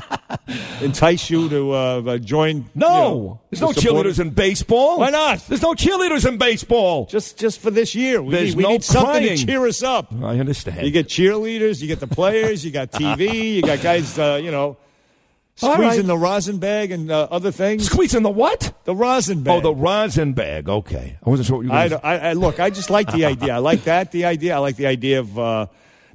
entice 0.81 1.29
you 1.29 1.49
to 1.49 1.71
uh, 1.71 2.01
uh, 2.05 2.17
join? 2.17 2.69
No, 2.75 2.87
you 2.87 2.93
know, 2.93 3.39
there's 3.49 3.61
no 3.61 3.69
cheerleaders 3.69 4.19
in 4.19 4.31
baseball. 4.31 4.99
Why 4.99 5.09
not? 5.09 5.45
There's 5.47 5.61
no 5.61 5.73
cheerleaders 5.73 6.27
in 6.27 6.37
baseball. 6.37 7.05
Just 7.07 7.37
just 7.37 7.59
for 7.59 7.71
this 7.71 7.95
year, 7.95 8.21
we, 8.21 8.31
There's 8.31 8.55
need, 8.55 8.57
we 8.57 8.63
no 8.63 8.69
need 8.69 8.83
something 8.83 9.23
crying. 9.23 9.37
to 9.37 9.45
cheer 9.45 9.65
us 9.67 9.83
up. 9.83 10.13
I 10.21 10.39
understand. 10.39 10.85
You 10.85 10.91
get 10.91 11.07
cheerleaders, 11.07 11.81
you 11.81 11.87
get 11.87 11.99
the 11.99 12.07
players, 12.07 12.65
you 12.65 12.71
got 12.71 12.91
TV, 12.91 13.55
you 13.55 13.61
got 13.61 13.81
guys, 13.81 14.17
uh, 14.17 14.39
you 14.41 14.51
know, 14.51 14.77
squeezing 15.55 15.83
right. 15.83 16.05
the 16.05 16.17
rosin 16.17 16.57
bag 16.57 16.91
and 16.91 17.11
uh, 17.11 17.27
other 17.31 17.51
things. 17.51 17.85
Squeezing 17.85 18.23
the 18.23 18.29
what? 18.29 18.73
The 18.85 18.95
rosin 18.95 19.43
bag. 19.43 19.57
Oh, 19.57 19.61
the 19.61 19.73
rosin 19.73 20.33
bag. 20.33 20.69
Okay, 20.69 21.17
I 21.23 21.29
wasn't 21.29 21.47
sure 21.47 21.57
what 21.57 21.65
you 21.65 21.71
were. 21.71 21.99
I, 22.03 22.15
I, 22.15 22.29
I 22.29 22.33
look. 22.33 22.59
I 22.59 22.69
just 22.69 22.89
like 22.89 23.11
the 23.11 23.25
idea. 23.25 23.55
I 23.55 23.59
like 23.59 23.83
that. 23.83 24.11
The 24.11 24.25
idea. 24.25 24.55
I 24.55 24.59
like 24.59 24.75
the 24.75 24.87
idea 24.87 25.19
of 25.19 25.37
uh, 25.37 25.67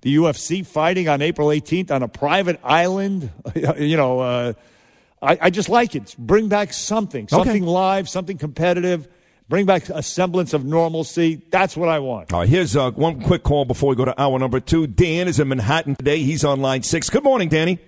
the 0.06 0.14
UFC 0.14 0.64
fighting 0.64 1.08
on 1.08 1.20
April 1.20 1.48
18th 1.48 1.90
on 1.90 2.04
a 2.04 2.06
private 2.06 2.60
island. 2.62 3.28
you 3.76 3.96
know, 3.96 4.20
uh, 4.20 4.52
I, 5.20 5.36
I 5.42 5.50
just 5.50 5.68
like 5.68 5.96
it. 5.96 6.14
Bring 6.16 6.48
back 6.48 6.72
something, 6.72 7.26
something 7.26 7.64
live, 7.64 8.08
something 8.08 8.38
competitive. 8.38 9.08
Bring 9.48 9.66
back 9.66 9.88
a 9.88 10.04
semblance 10.04 10.54
of 10.54 10.64
normalcy. 10.64 11.42
That's 11.50 11.76
what 11.76 11.88
I 11.88 11.98
want. 11.98 12.32
All 12.32 12.38
right, 12.38 12.48
here's 12.48 12.76
uh, 12.76 12.92
one 12.92 13.20
quick 13.20 13.42
call 13.42 13.64
before 13.64 13.90
we 13.90 13.96
go 13.96 14.04
to 14.04 14.20
hour 14.20 14.38
number 14.38 14.60
two. 14.60 14.86
Dan 14.86 15.26
is 15.26 15.40
in 15.40 15.48
Manhattan 15.48 15.96
today. 15.96 16.22
He's 16.22 16.44
on 16.44 16.60
line 16.60 16.84
six. 16.84 17.10
Good 17.10 17.24
morning, 17.24 17.48
Danny. 17.48 17.80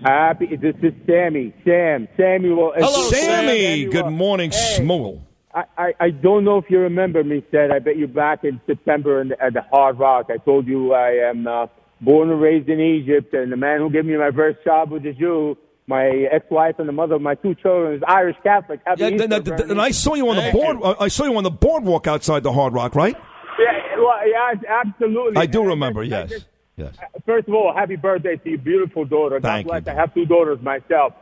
Happy. 0.00 0.54
This 0.54 0.76
is 0.80 0.92
Sammy. 1.08 1.52
Sam. 1.64 2.06
Samuel. 2.16 2.72
Hello, 2.76 3.10
Sammy. 3.10 3.64
Samuel. 3.64 3.90
Good 3.90 4.12
morning, 4.12 4.52
Hey. 4.52 4.76
Schmuel. 4.78 5.22
I, 5.58 5.64
I, 5.76 5.94
I 6.06 6.10
don't 6.10 6.44
know 6.44 6.58
if 6.58 6.66
you 6.68 6.78
remember 6.78 7.24
me, 7.24 7.44
said. 7.50 7.70
I 7.70 7.78
bet 7.78 7.96
you 7.96 8.06
back 8.06 8.44
in 8.44 8.60
September 8.66 9.20
in 9.20 9.28
the, 9.28 9.42
at 9.42 9.54
the 9.54 9.62
Hard 9.62 9.98
Rock. 9.98 10.26
I 10.30 10.36
told 10.38 10.66
you 10.66 10.92
I 10.94 11.10
am 11.30 11.46
uh, 11.46 11.66
born 12.00 12.30
and 12.30 12.40
raised 12.40 12.68
in 12.68 12.80
Egypt, 12.80 13.32
and 13.34 13.50
the 13.50 13.56
man 13.56 13.80
who 13.80 13.90
gave 13.90 14.04
me 14.04 14.16
my 14.16 14.30
first 14.30 14.58
job 14.64 14.90
was 14.90 15.02
a 15.04 15.12
Jew. 15.12 15.56
My 15.86 16.06
ex-wife 16.30 16.74
and 16.78 16.86
the 16.88 16.92
mother 16.92 17.14
of 17.14 17.22
my 17.22 17.34
two 17.34 17.54
children 17.54 17.94
is 17.96 18.02
Irish 18.06 18.36
Catholic. 18.42 18.80
Happy 18.86 19.00
Yeah, 19.00 19.08
Easter, 19.08 19.28
th- 19.28 19.44
th- 19.44 19.56
th- 19.56 19.70
and 19.70 19.80
I 19.80 19.90
saw 19.90 20.14
you 20.14 20.28
on 20.28 20.36
the 20.36 20.50
board. 20.52 20.76
uh, 20.82 20.94
I 21.00 21.08
saw 21.08 21.24
you 21.24 21.34
on 21.36 21.44
the 21.44 21.50
boardwalk 21.50 22.06
outside 22.06 22.42
the 22.42 22.52
Hard 22.52 22.74
Rock, 22.74 22.94
right? 22.94 23.16
Yeah, 23.58 23.96
well, 23.96 24.28
yeah, 24.28 24.52
absolutely. 24.84 25.36
I 25.38 25.46
do 25.46 25.60
And 25.60 25.68
remember. 25.70 26.04
just- 26.04 26.12
Yes. 26.12 26.30
just- 26.30 26.46
Yes. 26.76 26.94
First 27.26 27.48
of 27.48 27.54
all, 27.54 27.72
happy 27.74 27.96
birthday 27.96 28.36
to 28.36 28.48
your 28.50 28.58
beautiful 28.58 29.04
daughter. 29.04 29.40
God 29.40 29.66
Thank 29.66 29.86
you. 29.86 29.92
I 29.92 29.96
have 29.96 30.14
two 30.14 30.26
daughters 30.26 30.60
myself. 30.62 31.12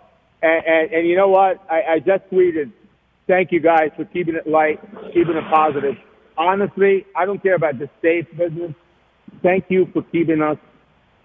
And, 0.42 0.66
and, 0.66 0.92
and 0.92 1.08
you 1.08 1.16
know 1.16 1.28
what? 1.28 1.62
I, 1.70 1.94
I 1.94 1.98
just 2.00 2.28
tweeted, 2.30 2.72
thank 3.26 3.52
you 3.52 3.60
guys 3.60 3.90
for 3.96 4.04
keeping 4.06 4.34
it 4.34 4.46
light, 4.46 4.80
keeping 5.12 5.36
it 5.36 5.44
positive. 5.52 5.94
Honestly, 6.38 7.06
I 7.16 7.24
don't 7.24 7.42
care 7.42 7.54
about 7.54 7.78
the 7.78 7.88
state 7.98 8.36
business. 8.36 8.72
Thank 9.42 9.66
you 9.68 9.86
for 9.92 10.02
keeping 10.02 10.42
us 10.42 10.58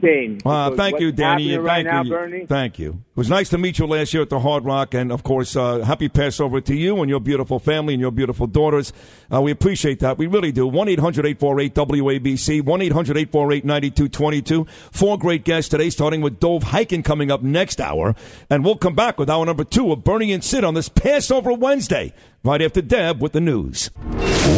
sane. 0.01 0.39
Uh, 0.45 0.71
thank 0.71 0.99
you, 0.99 1.11
Danny. 1.11 1.57
right 1.57 1.85
Thank 1.85 1.87
now, 1.87 2.03
you. 2.03 2.09
Bernie, 2.09 2.45
Thank 2.45 2.79
you. 2.79 2.89
It 3.11 3.17
was 3.17 3.29
nice 3.29 3.49
to 3.49 3.57
meet 3.57 3.77
you 3.77 3.85
last 3.85 4.13
year 4.13 4.23
at 4.23 4.29
the 4.29 4.39
Hard 4.39 4.65
Rock, 4.65 4.93
and 4.93 5.11
of 5.11 5.23
course, 5.23 5.55
uh, 5.55 5.79
happy 5.79 6.09
Passover 6.09 6.59
to 6.61 6.73
you 6.75 6.99
and 7.01 7.09
your 7.09 7.19
beautiful 7.19 7.59
family 7.59 7.93
and 7.93 8.01
your 8.01 8.11
beautiful 8.11 8.47
daughters. 8.47 8.93
Uh, 9.31 9.41
we 9.41 9.51
appreciate 9.51 9.99
that. 9.99 10.17
We 10.17 10.27
really 10.27 10.51
do. 10.51 10.65
One 10.65 10.87
eight 10.87 10.99
hundred 10.99 11.25
eight 11.25 11.39
four 11.39 11.59
eight 11.59 11.75
WABC. 11.75 12.63
One 12.63 12.81
eight 12.81 12.91
hundred 12.93 13.17
eight 13.17 13.31
four 13.31 13.51
eight 13.51 13.65
ninety 13.65 13.91
two 13.91 14.09
twenty 14.09 14.41
two. 14.41 14.65
Four 14.91 15.17
great 15.17 15.43
guests 15.43 15.69
today, 15.69 15.89
starting 15.89 16.21
with 16.21 16.39
Dov 16.39 16.63
Hikind 16.63 17.05
coming 17.05 17.31
up 17.31 17.43
next 17.43 17.79
hour, 17.79 18.15
and 18.49 18.65
we'll 18.65 18.77
come 18.77 18.95
back 18.95 19.17
with 19.19 19.29
hour 19.29 19.45
number 19.45 19.63
two 19.63 19.91
of 19.91 20.03
Bernie 20.03 20.31
and 20.31 20.43
Sid 20.43 20.63
on 20.63 20.73
this 20.73 20.89
Passover 20.89 21.53
Wednesday, 21.53 22.13
right 22.43 22.61
after 22.61 22.81
Deb 22.81 23.21
with 23.21 23.33
the 23.33 23.41
news. 23.41 23.91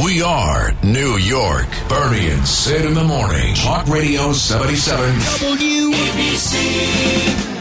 We 0.04 0.22
are 0.22 0.72
New 0.84 1.18
York. 1.18 1.68
Bernie 1.90 2.30
and 2.30 2.48
Sid 2.48 2.86
in 2.86 2.94
the 2.94 3.04
morning. 3.04 3.56
Talk 3.56 3.88
Radio 3.88 4.32
77. 4.34 5.14
WABC. 5.54 7.53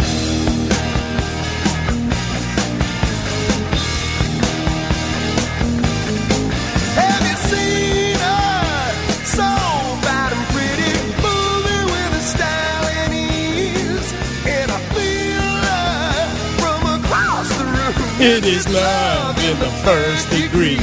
It 18.25 18.45
is 18.45 18.69
love 18.69 19.37
in 19.41 19.59
the 19.59 19.69
first 19.83 20.31
degree. 20.31 20.79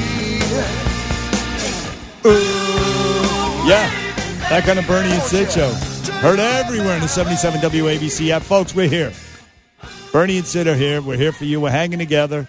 Ooh. 2.25 3.65
Yeah, 3.65 3.89
that 4.49 4.63
kind 4.65 4.77
of 4.77 4.85
Bernie 4.85 5.13
and 5.13 5.23
Sid 5.23 5.49
show. 5.49 5.69
Heard 6.19 6.39
everywhere 6.39 6.95
in 6.95 7.01
the 7.01 7.07
77 7.07 7.61
WABC 7.61 8.31
app. 8.31 8.41
Folks, 8.41 8.75
we're 8.75 8.89
here. 8.89 9.13
Bernie 10.11 10.39
and 10.39 10.45
Sid 10.45 10.67
are 10.67 10.75
here. 10.75 11.01
We're 11.01 11.15
here 11.15 11.31
for 11.31 11.45
you. 11.45 11.61
We're 11.61 11.69
hanging 11.69 11.99
together. 11.99 12.45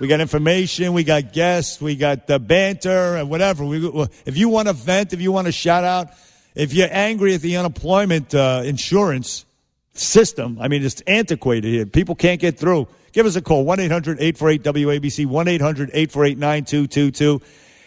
We 0.00 0.06
got 0.06 0.20
information. 0.20 0.92
We 0.92 1.02
got 1.02 1.32
guests. 1.32 1.80
We 1.80 1.96
got 1.96 2.26
the 2.26 2.38
banter 2.38 3.16
and 3.16 3.30
whatever. 3.30 3.64
We, 3.64 3.88
if 4.26 4.36
you 4.36 4.50
want 4.50 4.68
to 4.68 4.74
vent, 4.74 5.14
if 5.14 5.20
you 5.22 5.32
want 5.32 5.46
to 5.46 5.52
shout 5.52 5.82
out, 5.82 6.10
if 6.54 6.74
you're 6.74 6.90
angry 6.92 7.32
at 7.32 7.40
the 7.40 7.56
unemployment 7.56 8.34
uh, 8.34 8.60
insurance 8.66 9.46
system, 9.94 10.58
I 10.60 10.68
mean, 10.68 10.84
it's 10.84 11.00
antiquated 11.06 11.70
here. 11.70 11.86
People 11.86 12.14
can't 12.14 12.38
get 12.38 12.58
through. 12.58 12.86
Give 13.16 13.24
us 13.24 13.34
a 13.34 13.40
call 13.40 13.64
1 13.64 13.80
800 13.80 14.20
848 14.20 14.62
WABC, 14.62 15.24
1 15.24 15.48
800 15.48 15.88
848 15.94 16.36
9222. 16.36 17.40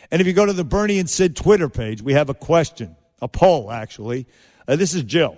And 0.09 0.21
if 0.21 0.25
you 0.25 0.33
go 0.33 0.43
to 0.43 0.53
the 0.53 0.63
Bernie 0.63 0.97
and 0.97 1.07
Sid 1.07 1.35
Twitter 1.35 1.69
page, 1.69 2.01
we 2.01 2.13
have 2.13 2.29
a 2.29 2.33
question, 2.33 2.95
a 3.21 3.27
poll, 3.27 3.71
actually. 3.71 4.25
Uh, 4.67 4.75
this 4.75 4.95
is 4.95 5.03
Jill. 5.03 5.37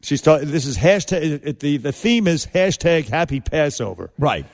She's 0.00 0.22
ta- 0.22 0.38
this 0.38 0.64
is 0.64 0.78
hashtag, 0.78 1.58
the, 1.58 1.76
the 1.76 1.92
theme 1.92 2.26
is 2.26 2.46
hashtag 2.46 3.06
happy 3.08 3.40
Passover. 3.40 4.10
Right. 4.18 4.46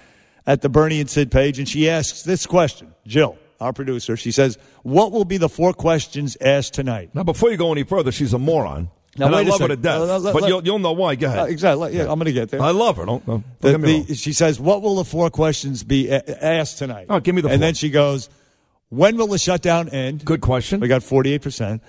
At 0.45 0.63
the 0.63 0.69
Bernie 0.69 0.99
and 0.99 1.09
Sid 1.09 1.31
page. 1.31 1.61
And 1.61 1.69
she 1.69 1.89
asks 1.89 2.25
this 2.25 2.45
question, 2.45 2.93
Jill, 3.07 3.39
our 3.61 3.73
producer. 3.73 4.17
She 4.17 4.33
says, 4.33 4.59
What 4.83 5.13
will 5.13 5.25
be 5.25 5.37
the 5.37 5.49
four 5.49 5.73
questions 5.73 6.37
asked 6.41 6.75
tonight? 6.75 7.11
Now, 7.15 7.23
before 7.23 7.53
you 7.53 7.57
go 7.57 7.71
any 7.71 7.85
further, 7.85 8.11
she's 8.11 8.33
a 8.33 8.41
moron. 8.41 8.91
Now, 9.17 9.27
and 9.27 9.37
I 9.37 9.43
love 9.43 9.61
her 9.61 9.69
to 9.69 9.77
death. 9.77 10.01
Uh, 10.01 10.33
but 10.33 10.49
you'll, 10.49 10.65
you'll 10.65 10.79
know 10.81 10.93
why. 10.93 11.15
Go 11.15 11.27
ahead. 11.29 11.39
Uh, 11.39 11.45
exactly. 11.45 11.97
Yeah, 11.97 12.03
I'm 12.03 12.19
going 12.19 12.25
to 12.27 12.33
get 12.33 12.49
there. 12.51 12.61
I 12.61 12.71
love 12.71 12.97
her. 12.97 13.05
Don't, 13.07 13.25
don't, 13.25 13.43
don't 13.43 13.61
The- 13.61 13.71
get 13.73 13.81
me 13.81 13.95
wrong. 13.99 14.05
the- 14.07 14.15
she 14.17 14.33
says, 14.33 14.59
"What 14.59 14.83
will 14.83 14.97
the 14.97 15.05
four 15.05 15.31
questions 15.31 15.85
be 15.85 16.09
a- 16.11 16.45
asked 16.45 16.79
tonight?" 16.79 17.07
Oh, 17.09 17.21
give 17.21 17.35
me 17.35 17.41
the 17.43 17.49
And 17.49 17.61
four. 17.61 17.67
then 17.67 17.75
she 17.75 17.91
goes, 17.91 18.29
"When 18.89 19.17
will 19.17 19.29
the 19.29 19.39
shutdown 19.39 19.89
end?" 19.89 20.25
Good 20.25 20.41
question. 20.41 20.81
We 20.81 20.89
got 20.89 21.03
48 21.03 21.43
percent. 21.43 21.83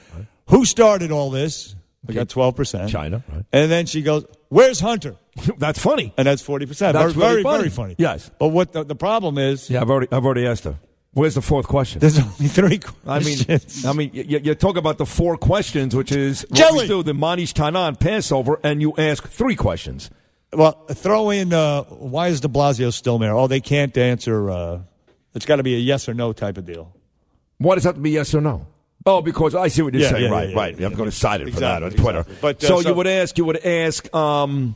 Who 0.49 0.65
started 0.65 1.11
all 1.11 1.31
this? 1.31 1.75
We 2.05 2.13
got 2.13 2.29
12 2.29 2.55
percent. 2.55 2.91
China, 2.91 3.23
right. 3.33 3.43
And 3.51 3.71
then 3.71 3.87
she 3.87 4.03
goes, 4.03 4.25
"Where's 4.49 4.79
Hunter?" 4.79 5.15
That's 5.57 5.79
funny. 5.79 6.13
And 6.17 6.27
that's 6.27 6.41
40 6.41 6.65
percent. 6.67 6.93
That's 6.93 7.13
very, 7.13 7.29
really 7.37 7.43
funny. 7.43 7.57
very 7.57 7.69
funny. 7.69 7.95
Yes. 7.97 8.29
But 8.39 8.49
what 8.49 8.71
the, 8.71 8.83
the 8.85 8.95
problem 8.95 9.37
is? 9.37 9.69
Yeah, 9.69 9.81
I've 9.81 9.89
already, 9.89 10.07
I've 10.11 10.23
already 10.25 10.45
asked 10.47 10.63
her. 10.65 10.75
Where's 11.15 11.33
the 11.35 11.41
fourth 11.41 11.65
question? 11.67 11.99
There's 12.01 12.19
only 12.19 12.47
three 12.49 12.79
I 13.07 13.19
mean, 13.19 13.43
questions. 13.45 13.85
I 13.85 13.93
mean, 13.93 14.11
you, 14.13 14.37
you 14.43 14.53
talk 14.53 14.75
about 14.75 14.97
the 14.97 15.05
four 15.05 15.37
questions, 15.37 15.95
which 15.95 16.11
is 16.11 16.41
what 16.49 16.51
Jelly. 16.57 16.79
we 16.81 16.87
do 16.87 17.03
the 17.03 17.13
Ma 17.13 17.35
Nishtanah 17.37 17.97
Passover, 17.99 18.59
and 18.63 18.81
you 18.81 18.93
ask 18.97 19.25
three 19.29 19.55
questions. 19.55 20.09
Well, 20.51 20.73
throw 20.91 21.29
in 21.29 21.53
uh, 21.53 21.83
why 21.83 22.27
is 22.27 22.41
De 22.41 22.49
Blasio 22.49 22.91
still 22.91 23.17
mayor? 23.17 23.33
Oh, 23.33 23.47
they 23.47 23.61
can't 23.61 23.97
answer. 23.97 24.49
Uh, 24.51 24.81
it's 25.33 25.45
got 25.45 25.55
to 25.55 25.63
be 25.63 25.75
a 25.75 25.79
yes 25.79 26.07
or 26.09 26.13
no 26.13 26.33
type 26.33 26.57
of 26.57 26.65
deal. 26.65 26.93
Why 27.59 27.75
does 27.75 27.83
that 27.85 27.89
have 27.89 27.95
to 27.95 28.01
be 28.01 28.11
yes 28.11 28.35
or 28.35 28.41
no? 28.41 28.67
Oh, 29.05 29.21
because 29.21 29.55
I 29.55 29.69
see 29.69 29.83
what 29.83 29.93
you're 29.93 30.03
Yeah, 30.03 30.09
saying. 30.11 30.23
yeah, 30.25 30.29
right, 30.31 30.49
yeah, 30.49 30.55
right. 30.55 30.81
I'm 30.81 30.93
going 30.95 31.09
to 31.09 31.15
cite 31.15 31.39
it 31.39 31.53
for 31.53 31.59
that 31.61 31.81
on 31.83 31.91
Twitter. 31.91 32.19
exactly. 32.19 32.37
But, 32.41 32.63
uh, 32.63 32.67
so, 32.67 32.81
so- 32.81 32.89
you 32.89 32.95
would 32.95 33.07
ask, 33.07 33.37
you 33.37 33.45
would 33.45 33.63
ask 33.65 34.13
um, 34.13 34.75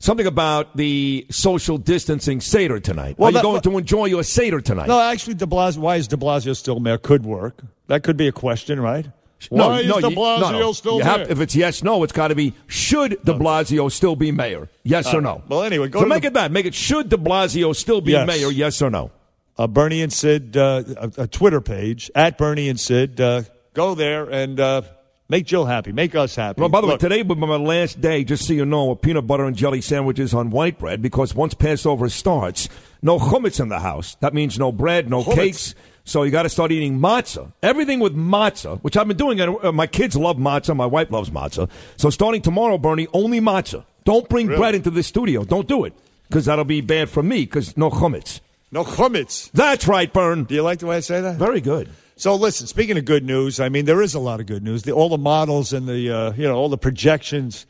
something 0.00 0.26
about 0.26 0.76
the 0.76 1.24
social 1.30 1.78
distancing 1.78 2.40
Seder 2.40 2.80
tonight. 2.80 3.16
Well, 3.18 3.28
Are 3.28 3.30
you 3.30 3.34
that- 3.34 3.42
going 3.44 3.60
to 3.60 3.78
enjoy 3.78 4.06
your 4.06 4.24
Seder 4.24 4.60
tonight? 4.60 4.88
No, 4.88 5.00
actually, 5.00 5.34
De 5.34 5.46
Blasio. 5.46 5.78
Why 5.78 5.96
is 5.96 6.08
De 6.08 6.16
Blasio 6.16 6.56
still 6.56 6.80
mayor? 6.80 6.98
Could 6.98 7.24
work. 7.24 7.62
That 7.86 8.02
could 8.02 8.16
be 8.16 8.26
a 8.26 8.32
question, 8.32 8.80
right? 8.80 9.06
No, 9.50 9.68
why 9.68 9.82
no, 9.82 9.96
is 9.98 10.02
De 10.04 10.10
you- 10.10 10.16
Blasio 10.16 10.40
no, 10.52 10.58
no. 10.58 10.72
still 10.72 10.98
You 10.98 11.04
mayor? 11.04 11.18
have- 11.18 11.30
if 11.30 11.40
it's 11.40 11.54
yes, 11.56 11.82
no, 11.82 12.02
it's 12.02 12.12
got 12.12 12.28
to 12.28 12.34
be 12.34 12.52
should 12.66 13.12
De 13.24 13.32
Blasio 13.32 13.90
still 13.90 14.16
be 14.16 14.32
mayor? 14.32 14.68
Yes 14.82 15.06
All 15.06 15.16
or 15.18 15.20
no? 15.22 15.42
Well, 15.48 15.62
anyway, 15.62 15.88
go 15.88 16.00
so 16.00 16.04
to 16.04 16.08
make 16.08 16.22
the- 16.22 16.28
it 16.28 16.34
that. 16.34 16.50
Make 16.52 16.66
it 16.66 16.74
should 16.74 17.08
De 17.08 17.16
Blasio 17.16 17.74
still 17.74 18.00
be 18.02 18.12
Yes. 18.12 18.26
mayor? 18.26 18.50
Yes 18.50 18.82
or 18.82 18.90
no? 18.90 19.10
uh, 19.58 19.66
Bernie 19.66 20.00
and 20.02 20.10
Sid, 20.12 20.56
uh, 20.56 20.82
a, 20.96 21.22
a 21.22 21.26
Twitter 21.26 21.60
page 21.60 22.10
at 22.14 22.36
Bernie 22.38 22.68
and 22.70 22.80
Sid. 22.80 23.20
Uh, 23.20 23.42
go 23.74 23.94
there 23.94 24.24
and 24.24 24.58
uh, 24.58 24.82
make 25.30 25.46
Jill 25.46 25.64
happy. 25.64 25.92
Make 25.92 26.14
us 26.14 26.34
happy. 26.36 26.60
Well, 26.60 26.68
by 26.68 26.80
the 26.82 26.88
Look, 26.88 27.00
way, 27.00 27.08
today 27.08 27.22
would 27.22 27.40
be 27.40 27.46
my 27.46 27.56
last 27.56 28.00
day, 28.00 28.24
just 28.24 28.46
so 28.46 28.52
you 28.52 28.66
know, 28.66 28.90
of 28.90 29.00
peanut 29.00 29.26
butter 29.26 29.44
and 29.44 29.56
jelly 29.56 29.80
sandwiches 29.80 30.34
on 30.34 30.50
white 30.50 30.78
bread 30.78 31.00
because 31.00 31.34
once 31.34 31.54
Passover 31.54 32.08
starts, 32.08 32.68
no 33.00 33.18
chumetz 33.18 33.60
in 33.60 33.68
the 33.70 33.78
house. 33.80 34.16
That 34.20 34.34
means 34.34 34.58
no 34.58 34.72
bread, 34.72 35.08
no 35.08 35.22
Chumetz. 35.22 35.34
cakes. 35.34 35.74
So 36.04 36.24
you 36.24 36.30
got 36.30 36.42
to 36.42 36.48
start 36.48 36.72
eating 36.72 36.98
matzah. 36.98 37.52
Everything 37.62 38.00
with 38.00 38.16
matzah, 38.16 38.80
which 38.82 38.96
I've 38.96 39.06
been 39.06 39.16
doing. 39.16 39.40
Uh, 39.40 39.70
my 39.72 39.86
kids 39.86 40.16
love 40.16 40.36
matzah. 40.38 40.74
My 40.74 40.86
wife 40.86 41.10
loves 41.10 41.30
matzah. 41.30 41.70
So 41.96 42.10
starting 42.10 42.42
tomorrow, 42.42 42.78
Bernie, 42.78 43.06
only 43.12 43.40
matzah. 43.40 43.84
Don't 44.04 44.28
bring 44.28 44.48
Really? 44.48 44.58
bread 44.58 44.74
into 44.74 44.90
the 44.90 45.02
studio. 45.02 45.44
Don't 45.44 45.68
do 45.68 45.84
it 45.84 45.92
because 46.28 46.46
that'll 46.46 46.64
be 46.64 46.80
bad 46.80 47.10
for 47.10 47.22
me 47.22 47.40
because 47.44 47.76
no 47.76 47.90
chumetz. 47.90 48.40
no 48.72 48.82
chumetz. 48.82 49.50
That's 49.52 49.86
right, 49.86 50.12
Bern. 50.12 50.44
Do 50.44 50.54
you 50.54 50.62
like 50.62 50.78
the 50.80 50.86
way 50.86 50.96
I 50.96 51.00
say 51.00 51.20
that? 51.20 51.36
Very 51.36 51.60
good. 51.60 51.88
So 52.20 52.34
listen, 52.34 52.66
speaking 52.66 52.98
of 52.98 53.06
good 53.06 53.24
news, 53.24 53.60
I 53.60 53.70
mean 53.70 53.86
there 53.86 54.02
is 54.02 54.12
a 54.12 54.18
lot 54.18 54.40
of 54.40 54.46
good 54.46 54.62
news. 54.62 54.82
The, 54.82 54.92
all 54.92 55.08
the 55.08 55.16
models 55.16 55.72
and 55.72 55.88
the 55.88 56.10
uh, 56.10 56.32
you 56.32 56.42
know 56.42 56.54
all 56.54 56.68
the 56.68 56.76
projections, 56.76 57.64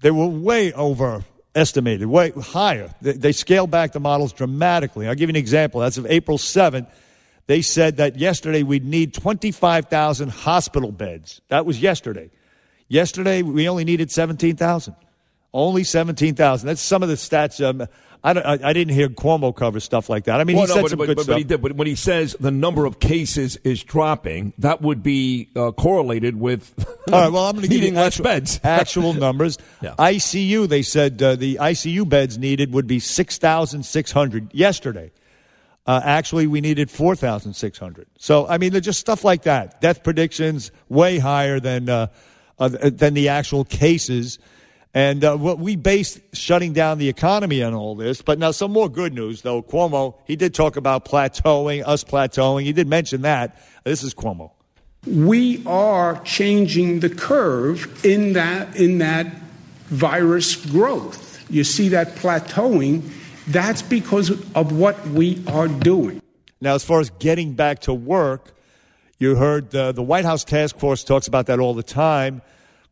they 0.00 0.10
were 0.10 0.26
way 0.26 0.72
overestimated, 0.72 2.06
way 2.06 2.30
higher. 2.30 2.94
They, 3.02 3.12
they 3.12 3.32
scaled 3.32 3.70
back 3.70 3.92
the 3.92 4.00
models 4.00 4.32
dramatically. 4.32 5.06
I'll 5.06 5.14
give 5.14 5.28
you 5.28 5.34
an 5.34 5.36
example. 5.36 5.82
As 5.82 5.98
of 5.98 6.06
April 6.06 6.38
seventh, 6.38 6.88
they 7.46 7.60
said 7.60 7.98
that 7.98 8.16
yesterday 8.16 8.62
we'd 8.62 8.86
need 8.86 9.12
twenty 9.12 9.50
five 9.50 9.88
thousand 9.88 10.30
hospital 10.30 10.92
beds. 10.92 11.42
That 11.48 11.66
was 11.66 11.82
yesterday. 11.82 12.30
Yesterday 12.88 13.42
we 13.42 13.68
only 13.68 13.84
needed 13.84 14.10
seventeen 14.10 14.56
thousand. 14.56 14.96
Only 15.52 15.84
seventeen 15.84 16.34
thousand. 16.34 16.68
That's 16.68 16.80
some 16.80 17.02
of 17.02 17.10
the 17.10 17.16
stats. 17.16 17.62
Um, 17.62 17.86
I, 18.22 18.32
don't, 18.34 18.44
I, 18.44 18.58
I 18.68 18.72
didn't 18.74 18.92
hear 18.94 19.08
Cuomo 19.08 19.54
cover 19.56 19.80
stuff 19.80 20.10
like 20.10 20.24
that. 20.24 20.40
I 20.40 20.44
mean, 20.44 20.56
Well, 20.56 20.66
he 20.66 20.68
no, 20.70 20.74
said 20.74 20.82
but, 20.82 20.90
some 20.90 20.98
but- 20.98 21.06
good 21.06 21.16
but- 21.16 21.22
stuff. 21.22 21.34
but 21.34 21.38
he 21.38 21.44
did. 21.44 21.62
But 21.62 21.72
when 21.72 21.86
he 21.86 21.94
says 21.94 22.36
the 22.38 22.50
number 22.50 22.84
of 22.84 23.00
cases 23.00 23.56
is 23.64 23.82
dropping, 23.82 24.52
that 24.58 24.82
would 24.82 25.02
be 25.02 25.48
uh, 25.56 25.72
correlated 25.72 26.36
with 26.38 26.74
All 27.12 27.20
right, 27.22 27.32
well, 27.32 27.46
I'm 27.46 27.52
going 27.56 27.62
to 27.68 27.68
give 27.68 27.82
you 27.82 27.96
actual, 27.96 28.24
beds. 28.24 28.60
actual 28.64 29.14
numbers. 29.14 29.56
Yeah. 29.80 29.94
ICU, 29.98 30.68
they 30.68 30.82
said 30.82 31.22
uh, 31.22 31.34
the 31.36 31.56
ICU 31.56 32.08
beds 32.08 32.36
needed 32.36 32.72
would 32.74 32.86
be 32.86 32.98
6,600 33.00 34.54
yesterday. 34.54 35.12
Uh, 35.86 36.00
actually, 36.04 36.46
we 36.46 36.60
needed 36.60 36.90
4,600. 36.90 38.06
So, 38.18 38.46
I 38.46 38.58
mean, 38.58 38.70
they're 38.72 38.80
just 38.82 39.00
stuff 39.00 39.24
like 39.24 39.42
that. 39.42 39.80
Death 39.80 40.04
predictions 40.04 40.70
way 40.88 41.18
higher 41.18 41.58
than, 41.58 41.88
uh, 41.88 42.08
uh, 42.58 42.68
than 42.68 43.14
the 43.14 43.28
actual 43.30 43.64
cases. 43.64 44.38
And 44.92 45.22
uh, 45.22 45.36
what 45.36 45.58
we 45.60 45.76
based 45.76 46.20
shutting 46.32 46.72
down 46.72 46.98
the 46.98 47.08
economy 47.08 47.62
on 47.62 47.74
all 47.74 47.94
this. 47.94 48.22
But 48.22 48.38
now, 48.38 48.50
some 48.50 48.72
more 48.72 48.88
good 48.88 49.14
news, 49.14 49.42
though. 49.42 49.62
Cuomo, 49.62 50.16
he 50.24 50.34
did 50.34 50.52
talk 50.52 50.76
about 50.76 51.04
plateauing, 51.04 51.86
us 51.86 52.02
plateauing. 52.02 52.64
He 52.64 52.72
did 52.72 52.88
mention 52.88 53.22
that. 53.22 53.60
This 53.84 54.02
is 54.02 54.14
Cuomo. 54.14 54.50
we 55.06 55.64
are 55.64 56.20
changing 56.24 57.00
the 57.00 57.08
curve 57.08 58.04
in 58.04 58.34
that 58.34 58.76
in 58.76 58.98
that 58.98 59.26
virus 59.86 60.56
growth. 60.56 61.42
You 61.50 61.64
see 61.64 61.88
that 61.90 62.16
plateauing. 62.16 63.08
That's 63.46 63.82
because 63.82 64.30
of 64.54 64.72
what 64.72 65.06
we 65.08 65.42
are 65.46 65.68
doing. 65.68 66.20
Now, 66.60 66.74
as 66.74 66.84
far 66.84 67.00
as 67.00 67.10
getting 67.18 67.54
back 67.54 67.80
to 67.80 67.94
work, 67.94 68.54
you 69.18 69.36
heard 69.36 69.74
uh, 69.74 69.92
the 69.92 70.02
White 70.02 70.24
House 70.24 70.44
task 70.44 70.78
force 70.78 71.02
talks 71.04 71.26
about 71.26 71.46
that 71.46 71.58
all 71.58 71.74
the 71.74 71.82
time. 71.82 72.42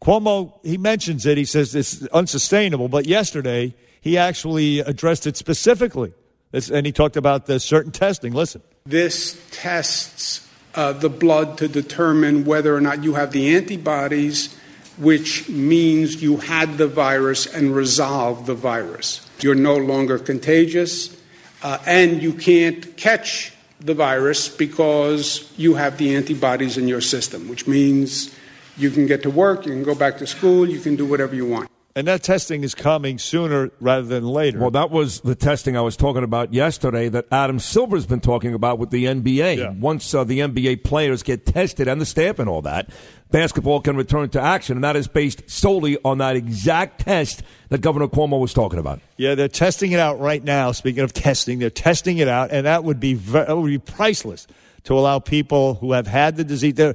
Cuomo, 0.02 0.64
he 0.64 0.78
mentions 0.78 1.26
it. 1.26 1.36
He 1.38 1.44
says 1.44 1.74
it's 1.74 2.06
unsustainable. 2.08 2.88
But 2.88 3.06
yesterday, 3.06 3.74
he 4.00 4.16
actually 4.16 4.80
addressed 4.80 5.26
it 5.26 5.36
specifically. 5.36 6.12
And 6.52 6.86
he 6.86 6.92
talked 6.92 7.16
about 7.16 7.46
the 7.46 7.60
certain 7.60 7.92
testing. 7.92 8.32
Listen. 8.32 8.62
This 8.86 9.40
tests 9.50 10.48
uh, 10.74 10.92
the 10.92 11.10
blood 11.10 11.58
to 11.58 11.68
determine 11.68 12.44
whether 12.44 12.74
or 12.74 12.80
not 12.80 13.04
you 13.04 13.14
have 13.14 13.32
the 13.32 13.54
antibodies, 13.54 14.56
which 14.96 15.48
means 15.48 16.22
you 16.22 16.38
had 16.38 16.78
the 16.78 16.86
virus 16.86 17.46
and 17.46 17.74
resolved 17.74 18.46
the 18.46 18.54
virus. 18.54 19.28
You're 19.40 19.54
no 19.54 19.76
longer 19.76 20.18
contagious, 20.18 21.16
uh, 21.62 21.78
and 21.86 22.22
you 22.22 22.32
can't 22.32 22.96
catch 22.96 23.52
the 23.80 23.94
virus 23.94 24.48
because 24.48 25.52
you 25.56 25.74
have 25.74 25.98
the 25.98 26.14
antibodies 26.16 26.78
in 26.78 26.88
your 26.88 27.00
system, 27.00 27.48
which 27.48 27.66
means 27.66 28.34
you 28.78 28.90
can 28.90 29.06
get 29.06 29.22
to 29.22 29.30
work, 29.30 29.66
you 29.66 29.72
can 29.72 29.82
go 29.82 29.94
back 29.94 30.18
to 30.18 30.26
school, 30.26 30.68
you 30.68 30.80
can 30.80 30.96
do 30.96 31.06
whatever 31.06 31.34
you 31.34 31.46
want. 31.46 31.70
And 31.98 32.06
that 32.06 32.22
testing 32.22 32.62
is 32.62 32.76
coming 32.76 33.18
sooner 33.18 33.72
rather 33.80 34.06
than 34.06 34.22
later. 34.24 34.60
Well, 34.60 34.70
that 34.70 34.92
was 34.92 35.20
the 35.22 35.34
testing 35.34 35.76
I 35.76 35.80
was 35.80 35.96
talking 35.96 36.22
about 36.22 36.54
yesterday 36.54 37.08
that 37.08 37.26
Adam 37.32 37.58
Silver's 37.58 38.06
been 38.06 38.20
talking 38.20 38.54
about 38.54 38.78
with 38.78 38.90
the 38.90 39.06
NBA. 39.06 39.56
Yeah. 39.56 39.70
Once 39.70 40.14
uh, 40.14 40.22
the 40.22 40.38
NBA 40.38 40.84
players 40.84 41.24
get 41.24 41.44
tested 41.44 41.88
and 41.88 42.00
the 42.00 42.06
staff 42.06 42.38
and 42.38 42.48
all 42.48 42.62
that, 42.62 42.90
basketball 43.32 43.80
can 43.80 43.96
return 43.96 44.28
to 44.30 44.40
action, 44.40 44.76
and 44.76 44.84
that 44.84 44.94
is 44.94 45.08
based 45.08 45.50
solely 45.50 45.98
on 46.04 46.18
that 46.18 46.36
exact 46.36 47.00
test 47.00 47.42
that 47.70 47.80
Governor 47.80 48.06
Cuomo 48.06 48.38
was 48.38 48.54
talking 48.54 48.78
about. 48.78 49.00
Yeah, 49.16 49.34
they're 49.34 49.48
testing 49.48 49.90
it 49.90 49.98
out 49.98 50.20
right 50.20 50.44
now. 50.44 50.70
Speaking 50.70 51.02
of 51.02 51.12
testing, 51.12 51.58
they're 51.58 51.68
testing 51.68 52.18
it 52.18 52.28
out, 52.28 52.52
and 52.52 52.64
that 52.64 52.84
would 52.84 53.00
be 53.00 53.14
ver- 53.14 53.46
that 53.46 53.56
would 53.56 53.66
be 53.66 53.78
priceless 53.78 54.46
to 54.84 54.96
allow 54.96 55.18
people 55.18 55.74
who 55.74 55.92
have 55.92 56.06
had 56.06 56.36
the 56.36 56.44
disease. 56.44 56.74
There, 56.74 56.94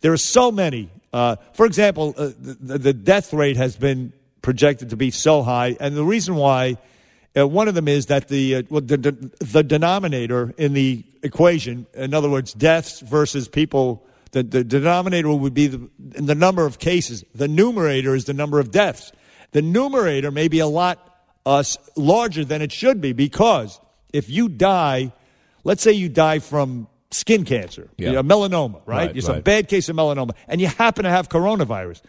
there 0.00 0.12
are 0.12 0.16
so 0.16 0.50
many. 0.50 0.88
Uh, 1.12 1.36
for 1.52 1.66
example, 1.66 2.14
uh, 2.16 2.30
the, 2.38 2.78
the 2.78 2.92
death 2.92 3.32
rate 3.32 3.56
has 3.56 3.76
been 3.76 4.12
projected 4.42 4.90
to 4.90 4.96
be 4.96 5.10
so 5.10 5.42
high, 5.42 5.76
and 5.80 5.96
the 5.96 6.04
reason 6.04 6.34
why. 6.34 6.76
Uh, 7.36 7.46
one 7.46 7.68
of 7.68 7.74
them 7.74 7.86
is 7.86 8.06
that 8.06 8.26
the, 8.28 8.56
uh, 8.56 8.62
well, 8.70 8.80
the, 8.80 8.96
the 8.96 9.12
the 9.38 9.62
denominator 9.62 10.54
in 10.56 10.72
the 10.72 11.04
equation, 11.22 11.86
in 11.94 12.14
other 12.14 12.28
words, 12.28 12.52
deaths 12.54 13.00
versus 13.00 13.48
people, 13.48 14.04
the, 14.32 14.42
the 14.42 14.64
denominator 14.64 15.32
would 15.32 15.54
be 15.54 15.66
the, 15.66 15.88
the 15.98 16.34
number 16.34 16.66
of 16.66 16.78
cases. 16.78 17.24
The 17.34 17.48
numerator 17.48 18.14
is 18.14 18.24
the 18.24 18.34
number 18.34 18.58
of 18.58 18.70
deaths. 18.70 19.12
The 19.52 19.62
numerator 19.62 20.30
may 20.30 20.48
be 20.48 20.58
a 20.58 20.66
lot 20.66 20.98
uh, 21.46 21.62
larger 21.96 22.44
than 22.44 22.60
it 22.62 22.72
should 22.72 23.00
be 23.00 23.12
because 23.12 23.80
if 24.12 24.28
you 24.28 24.48
die, 24.48 25.12
let's 25.64 25.82
say 25.82 25.92
you 25.92 26.08
die 26.08 26.40
from 26.40 26.88
skin 27.10 27.44
cancer, 27.44 27.88
Yeah. 27.96 28.08
you 28.10 28.14
know, 28.16 28.22
melanoma, 28.22 28.80
right? 28.86 29.08
Right, 29.08 29.16
It's 29.16 29.28
a 29.28 29.34
right. 29.34 29.44
bad 29.44 29.68
case 29.68 29.88
of 29.88 29.96
melanoma, 29.96 30.32
and 30.46 30.60
you 30.60 30.66
happen 30.66 31.04
to 31.04 31.10
have 31.10 31.28
coronavirus. 31.28 32.00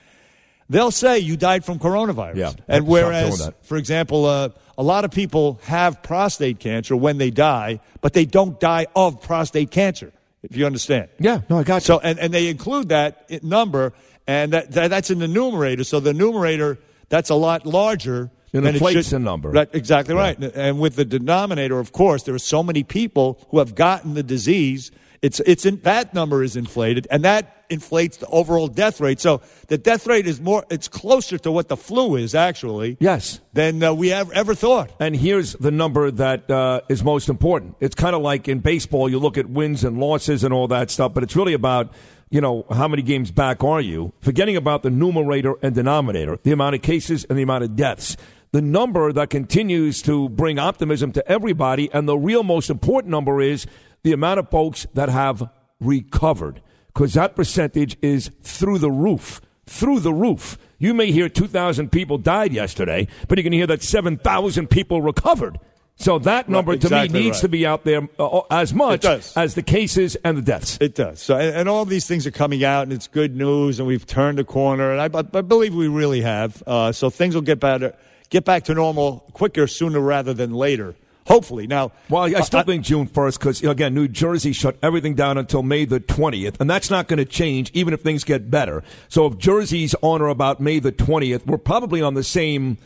They'll 0.69 0.91
say 0.91 1.19
you 1.19 1.35
died 1.35 1.65
from 1.65 1.79
coronavirus. 1.79 2.35
Yeah, 2.35 2.53
and 2.67 2.85
whereas, 2.85 3.49
for 3.63 3.77
example, 3.77 4.25
uh, 4.25 4.49
a 4.77 4.83
lot 4.83 5.03
of 5.03 5.11
people 5.11 5.59
have 5.63 6.03
prostate 6.03 6.59
cancer 6.59 6.95
when 6.95 7.17
they 7.17 7.31
die, 7.31 7.79
but 8.01 8.13
they 8.13 8.25
don't 8.25 8.59
die 8.59 8.85
of 8.95 9.21
prostate 9.21 9.71
cancer. 9.71 10.11
If 10.43 10.55
you 10.55 10.65
understand. 10.65 11.09
Yeah, 11.19 11.41
no, 11.49 11.57
I 11.59 11.63
got 11.63 11.81
you. 11.81 11.85
So, 11.87 11.99
and, 11.99 12.17
and 12.17 12.33
they 12.33 12.47
include 12.47 12.89
that 12.89 13.43
number, 13.43 13.93
and 14.27 14.53
that, 14.53 14.71
that 14.71 14.89
that's 14.89 15.09
in 15.09 15.19
the 15.19 15.27
numerator. 15.27 15.83
So 15.83 15.99
the 15.99 16.13
numerator 16.13 16.77
that's 17.09 17.29
a 17.29 17.35
lot 17.35 17.65
larger. 17.65 18.29
It 18.53 18.65
inflates 18.65 19.07
should- 19.07 19.15
the 19.15 19.19
number. 19.19 19.49
Right, 19.51 19.69
exactly 19.73 20.15
right. 20.15 20.37
And 20.39 20.79
with 20.79 20.95
the 20.95 21.05
denominator, 21.05 21.79
of 21.79 21.91
course, 21.91 22.23
there 22.23 22.35
are 22.35 22.39
so 22.39 22.63
many 22.63 22.83
people 22.83 23.39
who 23.49 23.59
have 23.59 23.75
gotten 23.75 24.13
the 24.13 24.23
disease. 24.23 24.91
It's 25.21 25.41
it's 25.41 25.65
in, 25.65 25.81
that 25.81 26.13
number 26.13 26.43
is 26.43 26.55
inflated, 26.55 27.05
and 27.11 27.25
that 27.25 27.65
inflates 27.69 28.17
the 28.17 28.27
overall 28.27 28.67
death 28.67 28.99
rate. 29.01 29.19
So 29.19 29.41
the 29.67 29.77
death 29.77 30.07
rate 30.07 30.25
is 30.25 30.39
more. 30.39 30.65
It's 30.69 30.87
closer 30.87 31.37
to 31.39 31.51
what 31.51 31.67
the 31.67 31.75
flu 31.77 32.15
is 32.15 32.33
actually. 32.33 32.97
Yes. 32.99 33.41
Than 33.53 33.83
uh, 33.83 33.93
we 33.93 34.07
have 34.09 34.31
ever 34.31 34.55
thought. 34.55 34.91
And 34.99 35.15
here's 35.15 35.53
the 35.53 35.71
number 35.71 36.09
that 36.09 36.49
uh, 36.49 36.81
is 36.87 37.03
most 37.03 37.27
important. 37.29 37.75
It's 37.81 37.95
kind 37.95 38.15
of 38.15 38.21
like 38.21 38.47
in 38.47 38.59
baseball, 38.59 39.09
you 39.09 39.19
look 39.19 39.37
at 39.37 39.49
wins 39.49 39.83
and 39.83 39.99
losses 39.99 40.43
and 40.43 40.53
all 40.53 40.67
that 40.69 40.89
stuff, 40.89 41.13
but 41.13 41.21
it's 41.21 41.35
really 41.35 41.53
about, 41.53 41.93
you 42.29 42.41
know, 42.41 42.65
how 42.71 42.87
many 42.87 43.01
games 43.01 43.29
back 43.29 43.63
are 43.63 43.81
you? 43.81 44.13
Forgetting 44.21 44.55
about 44.55 44.81
the 44.83 44.89
numerator 44.89 45.55
and 45.61 45.75
denominator, 45.75 46.39
the 46.43 46.51
amount 46.53 46.75
of 46.75 46.81
cases 46.81 47.25
and 47.29 47.37
the 47.37 47.43
amount 47.43 47.65
of 47.65 47.75
deaths. 47.75 48.15
The 48.51 48.61
number 48.61 49.13
that 49.13 49.29
continues 49.29 50.01
to 50.03 50.27
bring 50.29 50.57
optimism 50.57 51.11
to 51.11 51.31
everybody, 51.31 51.91
and 51.93 52.07
the 52.07 52.17
real 52.17 52.43
most 52.43 52.69
important 52.69 53.11
number 53.11 53.41
is 53.41 53.67
the 54.01 54.11
amount 54.11 54.39
of 54.39 54.49
folks 54.49 54.87
that 54.95 55.09
have 55.09 55.49
recovered, 55.79 56.61
because 56.87 57.13
that 57.13 57.35
percentage 57.35 57.97
is 58.01 58.31
through 58.41 58.79
the 58.79 58.91
roof. 58.91 59.39
Through 59.67 59.99
the 59.99 60.13
roof. 60.13 60.57
You 60.79 60.95
may 60.95 61.11
hear 61.11 61.29
2,000 61.29 61.91
people 61.91 62.17
died 62.17 62.51
yesterday, 62.51 63.07
but 63.27 63.37
you 63.37 63.43
can 63.43 63.53
hear 63.53 63.67
that 63.67 63.83
7,000 63.83 64.67
people 64.67 65.01
recovered. 65.01 65.59
So 65.99 66.17
that 66.19 66.47
number 66.47 66.71
to 66.71 66.87
exactly 66.87 67.19
me 67.19 67.25
needs 67.25 67.37
right. 67.37 67.41
to 67.41 67.49
be 67.49 67.67
out 67.67 67.83
there 67.83 68.07
uh, 68.17 68.39
as 68.49 68.73
much 68.73 69.03
as 69.03 69.53
the 69.55 69.61
cases 69.61 70.15
and 70.23 70.37
the 70.37 70.41
deaths. 70.41 70.77
It 70.79 70.95
does. 70.95 71.21
So, 71.21 71.37
and, 71.37 71.53
and 71.53 71.69
all 71.69 71.83
these 71.83 72.07
things 72.07 72.25
are 72.25 72.31
coming 72.31 72.63
out, 72.63 72.83
and 72.83 72.93
it's 72.93 73.07
good 73.07 73.35
news, 73.35 73.79
and 73.79 73.87
we've 73.87 74.07
turned 74.07 74.39
a 74.39 74.45
corner, 74.45 74.93
and 74.93 75.01
I, 75.01 75.19
I 75.19 75.41
believe 75.41 75.75
we 75.75 75.89
really 75.89 76.21
have. 76.21 76.63
Uh, 76.65 76.93
so 76.93 77.09
things 77.09 77.35
will 77.35 77.41
get 77.41 77.59
better, 77.59 77.93
get 78.29 78.45
back 78.45 78.63
to 78.65 78.73
normal 78.73 79.25
quicker, 79.33 79.67
sooner 79.67 79.99
rather 79.99 80.33
than 80.33 80.53
later. 80.53 80.95
Hopefully. 81.27 81.67
Now, 81.67 81.91
Well, 82.09 82.23
I 82.23 82.41
still 82.41 82.61
I- 82.61 82.63
think 82.63 82.83
June 82.83 83.05
1st 83.05 83.39
because, 83.39 83.63
again, 83.63 83.93
New 83.93 84.07
Jersey 84.07 84.51
shut 84.51 84.77
everything 84.81 85.13
down 85.13 85.37
until 85.37 85.61
May 85.61 85.85
the 85.85 85.99
20th, 85.99 86.55
and 86.59 86.67
that's 86.67 86.89
not 86.89 87.07
going 87.07 87.17
to 87.19 87.25
change 87.25 87.69
even 87.75 87.93
if 87.93 88.01
things 88.01 88.23
get 88.23 88.49
better. 88.49 88.83
So 89.09 89.27
if 89.27 89.37
Jersey's 89.37 89.93
on 90.01 90.21
or 90.23 90.29
about 90.29 90.59
May 90.59 90.79
the 90.79 90.91
20th, 90.91 91.45
we're 91.45 91.59
probably 91.59 92.01
on 92.01 92.15
the 92.15 92.23
same 92.23 92.77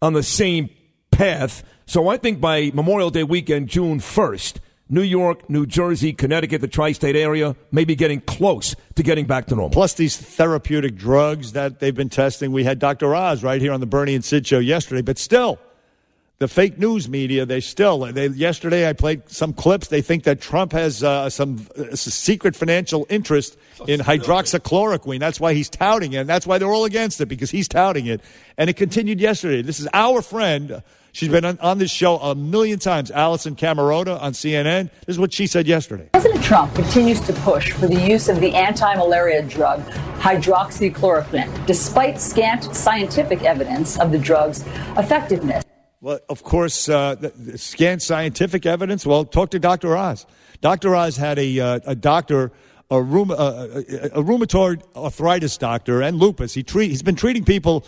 on 0.00 0.14
the 0.14 0.22
same 0.24 0.68
path. 1.12 1.62
So 1.86 2.08
I 2.08 2.16
think 2.16 2.40
by 2.40 2.72
Memorial 2.74 3.10
Day 3.10 3.22
weekend, 3.22 3.68
June 3.68 4.00
1st, 4.00 4.56
New 4.92 5.02
York, 5.02 5.48
New 5.48 5.64
Jersey, 5.64 6.12
Connecticut, 6.12 6.60
the 6.60 6.68
tri-state 6.68 7.16
area, 7.16 7.56
may 7.70 7.86
be 7.86 7.96
getting 7.96 8.20
close 8.20 8.76
to 8.94 9.02
getting 9.02 9.24
back 9.24 9.46
to 9.46 9.54
normal. 9.54 9.70
Plus 9.70 9.94
these 9.94 10.18
therapeutic 10.18 10.96
drugs 10.96 11.52
that 11.52 11.80
they've 11.80 11.94
been 11.94 12.10
testing. 12.10 12.52
We 12.52 12.64
had 12.64 12.78
Dr. 12.78 13.14
Oz 13.14 13.42
right 13.42 13.58
here 13.58 13.72
on 13.72 13.80
the 13.80 13.86
Bernie 13.86 14.14
and 14.14 14.22
Sid 14.22 14.46
show 14.46 14.58
yesterday, 14.58 15.00
but 15.00 15.16
still, 15.16 15.58
the 16.40 16.48
fake 16.48 16.76
news 16.76 17.08
media, 17.08 17.46
they 17.46 17.60
still, 17.60 18.00
they, 18.00 18.26
yesterday 18.26 18.86
I 18.86 18.92
played 18.92 19.30
some 19.30 19.54
clips. 19.54 19.88
They 19.88 20.02
think 20.02 20.24
that 20.24 20.42
Trump 20.42 20.72
has 20.72 21.02
uh, 21.02 21.30
some 21.30 21.66
uh, 21.78 21.96
secret 21.96 22.54
financial 22.54 23.06
interest 23.08 23.56
in 23.88 24.00
hydroxychloroquine. 24.00 25.20
That's 25.20 25.40
why 25.40 25.54
he's 25.54 25.70
touting 25.70 26.12
it. 26.12 26.18
And 26.18 26.28
that's 26.28 26.46
why 26.46 26.58
they're 26.58 26.72
all 26.72 26.84
against 26.84 27.18
it 27.22 27.26
because 27.26 27.50
he's 27.50 27.68
touting 27.68 28.06
it. 28.06 28.20
And 28.58 28.68
it 28.68 28.76
continued 28.76 29.20
yesterday. 29.20 29.62
This 29.62 29.80
is 29.80 29.88
our 29.94 30.20
friend. 30.20 30.82
She's 31.12 31.28
been 31.28 31.44
on, 31.44 31.58
on 31.60 31.76
this 31.76 31.90
show 31.90 32.16
a 32.16 32.34
million 32.34 32.78
times. 32.78 33.10
Alisyn 33.10 33.54
Camerota 33.54 34.20
on 34.20 34.32
CNN. 34.32 34.88
This 35.06 35.14
is 35.14 35.18
what 35.18 35.32
she 35.34 35.46
said 35.46 35.66
yesterday. 35.66 36.08
President 36.14 36.42
Trump 36.42 36.74
continues 36.74 37.20
to 37.20 37.34
push 37.34 37.70
for 37.72 37.86
the 37.86 38.00
use 38.00 38.30
of 38.30 38.40
the 38.40 38.54
anti 38.54 38.94
malaria 38.94 39.42
drug 39.42 39.82
hydroxychloroquine, 40.20 41.66
despite 41.66 42.18
scant 42.18 42.74
scientific 42.74 43.42
evidence 43.42 43.98
of 43.98 44.10
the 44.10 44.18
drug's 44.18 44.64
effectiveness. 44.96 45.62
Well, 46.00 46.18
of 46.30 46.42
course, 46.42 46.88
uh, 46.88 47.14
the, 47.16 47.28
the 47.28 47.58
scant 47.58 48.00
scientific 48.00 48.64
evidence. 48.64 49.04
Well, 49.04 49.26
talk 49.26 49.50
to 49.50 49.58
Dr. 49.58 49.94
Oz. 49.96 50.24
Dr. 50.62 50.96
Oz 50.96 51.16
had 51.16 51.38
a, 51.38 51.60
uh, 51.60 51.80
a 51.86 51.94
doctor, 51.94 52.52
a, 52.90 53.02
rheum, 53.02 53.30
uh, 53.30 53.34
a, 53.34 54.18
a 54.18 54.22
rheumatoid 54.22 54.82
arthritis 54.96 55.58
doctor, 55.58 56.00
and 56.00 56.18
lupus. 56.18 56.54
He 56.54 56.62
treat, 56.62 56.90
he's 56.90 57.02
been 57.02 57.16
treating 57.16 57.44
people, 57.44 57.84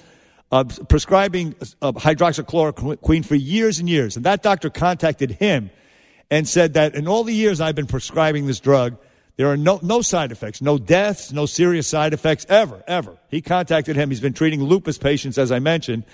uh, 0.55 0.63
prescribing 0.89 1.53
uh, 1.83 1.91
hydroxychloroquine 1.91 3.25
for 3.25 3.35
years 3.35 3.81
and 3.81 3.89
years. 3.89 4.15
And 4.15 4.25
that 4.25 4.41
doctor 4.41 4.71
contacted 4.71 5.33
him 5.33 5.69
and 6.31 6.47
said 6.47 6.75
that 6.75 6.95
in 6.95 7.09
all 7.09 7.25
the 7.25 7.35
years 7.35 7.61
I've 7.61 7.75
been 7.75 7.89
prescribing 7.89 8.47
this 8.47 8.61
drug, 8.61 8.97
there 9.37 9.49
are 9.49 9.57
no, 9.57 9.81
no 9.83 10.01
side 10.01 10.31
effects, 10.31 10.63
no 10.63 10.79
deaths, 10.79 11.33
no 11.33 11.47
serious 11.47 11.89
side 11.89 12.13
effects 12.13 12.47
ever, 12.49 12.85
ever. 12.87 13.19
He 13.31 13.43
contacted 13.43 13.97
him. 13.97 14.11
He's 14.11 14.21
been 14.21 14.33
treating 14.33 14.63
lupus 14.63 14.97
patients, 14.97 15.39
as 15.39 15.51
I 15.51 15.59
mentioned. 15.59 16.05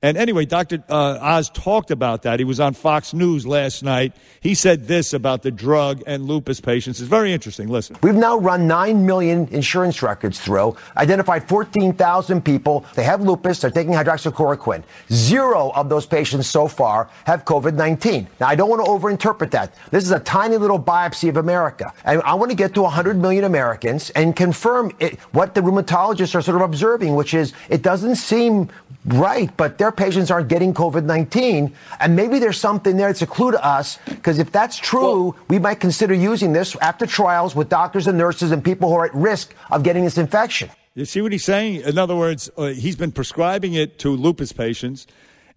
And 0.00 0.16
anyway, 0.16 0.44
Dr. 0.44 0.84
Uh, 0.88 1.18
Oz 1.20 1.50
talked 1.50 1.90
about 1.90 2.22
that. 2.22 2.38
He 2.38 2.44
was 2.44 2.60
on 2.60 2.74
Fox 2.74 3.12
News 3.12 3.44
last 3.44 3.82
night. 3.82 4.14
He 4.40 4.54
said 4.54 4.86
this 4.86 5.12
about 5.12 5.42
the 5.42 5.50
drug 5.50 6.04
and 6.06 6.24
lupus 6.24 6.60
patients. 6.60 7.00
It's 7.00 7.08
very 7.08 7.32
interesting. 7.32 7.66
Listen. 7.66 7.96
We've 8.00 8.14
now 8.14 8.38
run 8.38 8.68
9 8.68 9.04
million 9.04 9.48
insurance 9.50 10.00
records 10.00 10.38
through, 10.38 10.76
identified 10.96 11.48
14,000 11.48 12.44
people. 12.44 12.84
They 12.94 13.02
have 13.02 13.22
lupus, 13.22 13.60
they're 13.60 13.72
taking 13.72 13.92
hydroxychloroquine. 13.92 14.84
Zero 15.10 15.72
of 15.74 15.88
those 15.88 16.06
patients 16.06 16.46
so 16.46 16.68
far 16.68 17.10
have 17.24 17.44
COVID 17.44 17.74
19. 17.74 18.28
Now, 18.38 18.46
I 18.46 18.54
don't 18.54 18.70
want 18.70 18.84
to 18.84 18.88
overinterpret 18.88 19.50
that. 19.50 19.74
This 19.90 20.04
is 20.04 20.12
a 20.12 20.20
tiny 20.20 20.58
little 20.58 20.80
biopsy 20.80 21.28
of 21.28 21.38
America. 21.38 21.92
And 22.04 22.22
I 22.22 22.34
want 22.34 22.52
to 22.52 22.56
get 22.56 22.72
to 22.74 22.82
100 22.82 23.16
million 23.18 23.42
Americans 23.42 24.10
and 24.10 24.36
confirm 24.36 24.92
it, 25.00 25.18
what 25.32 25.56
the 25.56 25.60
rheumatologists 25.60 26.36
are 26.36 26.42
sort 26.42 26.54
of 26.54 26.62
observing, 26.62 27.16
which 27.16 27.34
is 27.34 27.52
it 27.68 27.82
doesn't 27.82 28.14
seem 28.14 28.68
right, 29.06 29.50
but 29.56 29.78
their 29.88 30.06
patients 30.06 30.30
aren't 30.30 30.48
getting 30.48 30.74
COVID 30.74 31.04
19. 31.04 31.74
And 31.98 32.14
maybe 32.14 32.38
there's 32.38 32.60
something 32.60 32.98
there 32.98 33.08
that's 33.08 33.22
a 33.22 33.26
clue 33.26 33.52
to 33.52 33.64
us, 33.64 33.98
because 34.04 34.38
if 34.38 34.52
that's 34.52 34.76
true, 34.76 35.34
we 35.48 35.58
might 35.58 35.80
consider 35.80 36.12
using 36.12 36.52
this 36.52 36.76
after 36.76 37.06
trials 37.06 37.56
with 37.56 37.70
doctors 37.70 38.06
and 38.06 38.18
nurses 38.18 38.52
and 38.52 38.62
people 38.62 38.90
who 38.90 38.96
are 38.96 39.06
at 39.06 39.14
risk 39.14 39.54
of 39.70 39.82
getting 39.82 40.04
this 40.04 40.18
infection. 40.18 40.68
You 40.94 41.06
see 41.06 41.22
what 41.22 41.32
he's 41.32 41.44
saying? 41.44 41.82
In 41.82 41.96
other 41.96 42.16
words, 42.16 42.50
uh, 42.58 42.66
he's 42.66 42.96
been 42.96 43.12
prescribing 43.12 43.72
it 43.72 43.98
to 44.00 44.10
lupus 44.10 44.52
patients, 44.52 45.06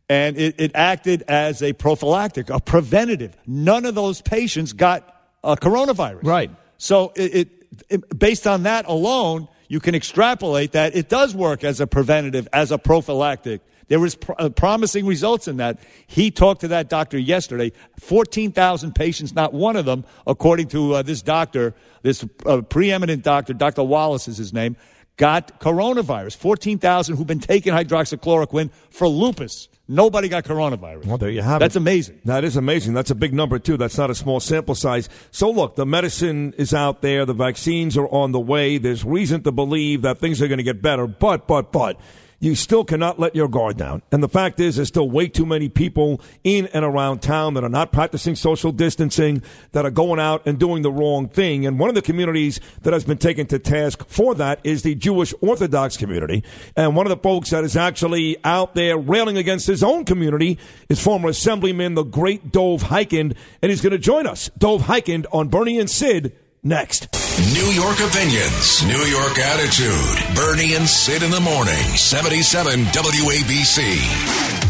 and 0.07 0.37
it, 0.37 0.55
it 0.57 0.71
acted 0.75 1.23
as 1.27 1.61
a 1.61 1.73
prophylactic, 1.73 2.49
a 2.49 2.61
preventative. 2.61 3.35
None 3.45 3.85
of 3.85 3.95
those 3.95 4.21
patients 4.21 4.71
got 4.71 5.13
a 5.43 5.57
coronavirus. 5.57 6.23
Right. 6.23 6.51
So 6.77 7.11
it, 7.17 7.35
it, 7.35 7.49
it 7.89 8.17
based 8.19 8.47
on 8.47 8.63
that 8.63 8.85
alone, 8.85 9.49
you 9.67 9.81
can 9.81 9.93
extrapolate 9.93 10.71
that 10.71 10.95
it 10.95 11.09
does 11.09 11.35
work 11.35 11.65
as 11.65 11.81
a 11.81 11.87
preventative, 11.87 12.47
as 12.53 12.71
a 12.71 12.77
prophylactic. 12.77 13.61
There 13.87 13.99
was 13.99 14.15
pr- 14.15 14.33
uh, 14.37 14.49
promising 14.49 15.05
results 15.05 15.47
in 15.47 15.57
that. 15.57 15.79
He 16.07 16.31
talked 16.31 16.61
to 16.61 16.67
that 16.69 16.89
doctor 16.89 17.17
yesterday. 17.17 17.71
14,000 17.99 18.93
patients, 18.93 19.33
not 19.33 19.53
one 19.53 19.75
of 19.75 19.85
them, 19.85 20.05
according 20.25 20.67
to 20.69 20.95
uh, 20.95 21.01
this 21.01 21.21
doctor, 21.21 21.73
this 22.01 22.25
uh, 22.45 22.61
preeminent 22.61 23.23
doctor, 23.23 23.53
Dr. 23.53 23.83
Wallace 23.83 24.27
is 24.27 24.37
his 24.37 24.53
name, 24.53 24.75
got 25.17 25.59
coronavirus. 25.59 26.35
14,000 26.37 27.15
who've 27.15 27.27
been 27.27 27.39
taking 27.39 27.73
hydroxychloroquine 27.73 28.71
for 28.89 29.07
lupus. 29.07 29.67
Nobody 29.87 30.29
got 30.29 30.45
coronavirus. 30.45 31.05
Well, 31.05 31.17
there 31.17 31.29
you 31.29 31.41
have 31.41 31.59
That's 31.59 31.75
it. 31.75 31.79
That's 31.79 31.83
amazing. 31.83 32.21
That 32.23 32.43
is 32.45 32.55
amazing. 32.55 32.93
That's 32.93 33.11
a 33.11 33.15
big 33.15 33.33
number, 33.33 33.59
too. 33.59 33.75
That's 33.75 33.97
not 33.97 34.09
a 34.09 34.15
small 34.15 34.39
sample 34.39 34.73
size. 34.73 35.09
So, 35.31 35.51
look, 35.51 35.75
the 35.75 35.85
medicine 35.85 36.53
is 36.57 36.73
out 36.73 37.01
there. 37.01 37.25
The 37.25 37.33
vaccines 37.33 37.97
are 37.97 38.07
on 38.07 38.31
the 38.31 38.39
way. 38.39 38.77
There's 38.77 39.03
reason 39.03 39.43
to 39.43 39.51
believe 39.51 40.03
that 40.03 40.19
things 40.19 40.41
are 40.41 40.47
going 40.47 40.59
to 40.59 40.63
get 40.63 40.81
better. 40.81 41.07
But, 41.07 41.45
but, 41.45 41.73
but, 41.73 41.99
you 42.41 42.55
still 42.55 42.83
cannot 42.83 43.19
let 43.19 43.35
your 43.35 43.47
guard 43.47 43.77
down. 43.77 44.01
And 44.11 44.21
the 44.21 44.27
fact 44.27 44.59
is, 44.59 44.75
there's 44.75 44.87
still 44.87 45.09
way 45.09 45.27
too 45.27 45.45
many 45.45 45.69
people 45.69 46.19
in 46.43 46.65
and 46.73 46.83
around 46.83 47.21
town 47.21 47.53
that 47.53 47.63
are 47.63 47.69
not 47.69 47.91
practicing 47.91 48.35
social 48.35 48.71
distancing, 48.71 49.43
that 49.73 49.85
are 49.85 49.91
going 49.91 50.19
out 50.19 50.47
and 50.47 50.59
doing 50.59 50.81
the 50.81 50.91
wrong 50.91 51.29
thing. 51.29 51.67
And 51.67 51.77
one 51.77 51.87
of 51.87 51.95
the 51.95 52.01
communities 52.01 52.59
that 52.81 52.93
has 52.93 53.05
been 53.05 53.19
taken 53.19 53.45
to 53.47 53.59
task 53.59 54.07
for 54.07 54.33
that 54.35 54.59
is 54.63 54.81
the 54.81 54.95
Jewish 54.95 55.35
Orthodox 55.39 55.97
community. 55.97 56.43
And 56.75 56.95
one 56.95 57.05
of 57.05 57.11
the 57.11 57.21
folks 57.21 57.51
that 57.51 57.63
is 57.63 57.77
actually 57.77 58.37
out 58.43 58.73
there 58.73 58.97
railing 58.97 59.37
against 59.37 59.67
his 59.67 59.83
own 59.83 60.03
community 60.03 60.57
is 60.89 61.01
former 61.01 61.29
Assemblyman, 61.29 61.93
the 61.93 62.03
great 62.03 62.51
Dov 62.51 62.81
Hikind. 62.85 63.35
And 63.61 63.69
he's 63.69 63.81
going 63.81 63.91
to 63.91 63.99
join 63.99 64.25
us, 64.25 64.49
Dov 64.57 64.81
Hikind, 64.81 65.27
on 65.31 65.49
Bernie 65.49 65.79
and 65.79 65.89
Sid 65.89 66.35
next. 66.63 67.20
New 67.39 67.71
York 67.71 67.99
opinions, 67.99 68.83
New 68.85 69.03
York 69.05 69.37
attitude. 69.39 70.35
Bernie 70.35 70.75
and 70.75 70.87
Sid 70.87 71.23
in 71.23 71.31
the 71.31 71.39
morning. 71.39 71.73
77 71.95 72.85
WABC. 72.85 74.61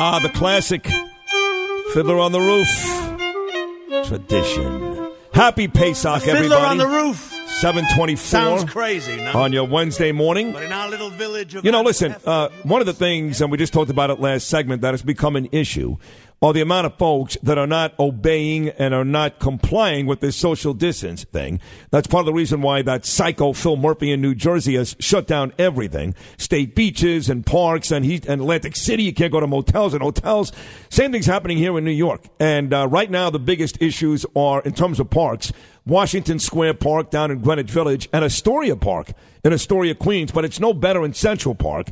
Ah, 0.00 0.20
the 0.22 0.28
classic 0.30 0.86
Fiddler 1.92 2.18
on 2.18 2.32
the 2.32 2.40
Roof 2.40 2.68
tradition. 4.06 5.12
Happy 5.32 5.68
Pesach, 5.68 6.22
Fiddler 6.22 6.36
everybody. 6.36 6.64
on 6.64 6.78
the 6.78 6.86
Roof. 6.86 7.34
724. 7.60 8.16
Sounds 8.16 8.64
crazy, 8.70 9.16
no? 9.16 9.32
On 9.32 9.52
your 9.52 9.66
Wednesday 9.66 10.12
morning. 10.12 10.52
But 10.52 10.62
in 10.62 10.72
our 10.72 10.88
little 10.88 11.10
village 11.10 11.56
of 11.56 11.64
You 11.64 11.72
know, 11.72 11.82
listen, 11.82 12.14
uh, 12.24 12.50
one 12.62 12.80
of 12.80 12.86
the 12.86 12.94
things, 12.94 13.40
and 13.40 13.50
we 13.50 13.58
just 13.58 13.72
talked 13.72 13.90
about 13.90 14.10
it 14.10 14.20
last 14.20 14.46
segment, 14.46 14.82
that 14.82 14.92
has 14.92 15.02
become 15.02 15.34
an 15.34 15.48
issue 15.50 15.96
are 16.40 16.52
the 16.52 16.60
amount 16.60 16.86
of 16.86 16.96
folks 16.96 17.36
that 17.42 17.58
are 17.58 17.66
not 17.66 17.98
obeying 17.98 18.68
and 18.70 18.94
are 18.94 19.04
not 19.04 19.40
complying 19.40 20.06
with 20.06 20.20
this 20.20 20.36
social 20.36 20.72
distance 20.72 21.24
thing. 21.24 21.60
That's 21.90 22.06
part 22.06 22.20
of 22.20 22.26
the 22.26 22.32
reason 22.32 22.62
why 22.62 22.82
that 22.82 23.04
psycho 23.04 23.52
Phil 23.52 23.76
Murphy 23.76 24.12
in 24.12 24.20
New 24.20 24.34
Jersey 24.34 24.76
has 24.76 24.94
shut 25.00 25.26
down 25.26 25.52
everything. 25.58 26.14
State 26.36 26.76
beaches 26.76 27.28
and 27.28 27.44
parks 27.44 27.90
and, 27.90 28.04
he, 28.04 28.20
and 28.28 28.40
Atlantic 28.40 28.76
City. 28.76 29.02
You 29.02 29.12
can't 29.12 29.32
go 29.32 29.40
to 29.40 29.46
motels 29.46 29.94
and 29.94 30.02
hotels. 30.02 30.52
Same 30.90 31.10
thing's 31.10 31.26
happening 31.26 31.58
here 31.58 31.76
in 31.76 31.84
New 31.84 31.90
York. 31.90 32.22
And 32.38 32.72
uh, 32.72 32.86
right 32.86 33.10
now, 33.10 33.30
the 33.30 33.40
biggest 33.40 33.82
issues 33.82 34.24
are, 34.36 34.62
in 34.62 34.74
terms 34.74 35.00
of 35.00 35.10
parks, 35.10 35.52
Washington 35.86 36.38
Square 36.38 36.74
Park 36.74 37.10
down 37.10 37.30
in 37.30 37.40
Greenwich 37.40 37.70
Village 37.70 38.08
and 38.12 38.24
Astoria 38.24 38.76
Park 38.76 39.12
in 39.44 39.52
Astoria, 39.52 39.94
Queens, 39.94 40.30
but 40.30 40.44
it's 40.44 40.60
no 40.60 40.74
better 40.74 41.04
in 41.04 41.14
Central 41.14 41.54
Park. 41.54 41.88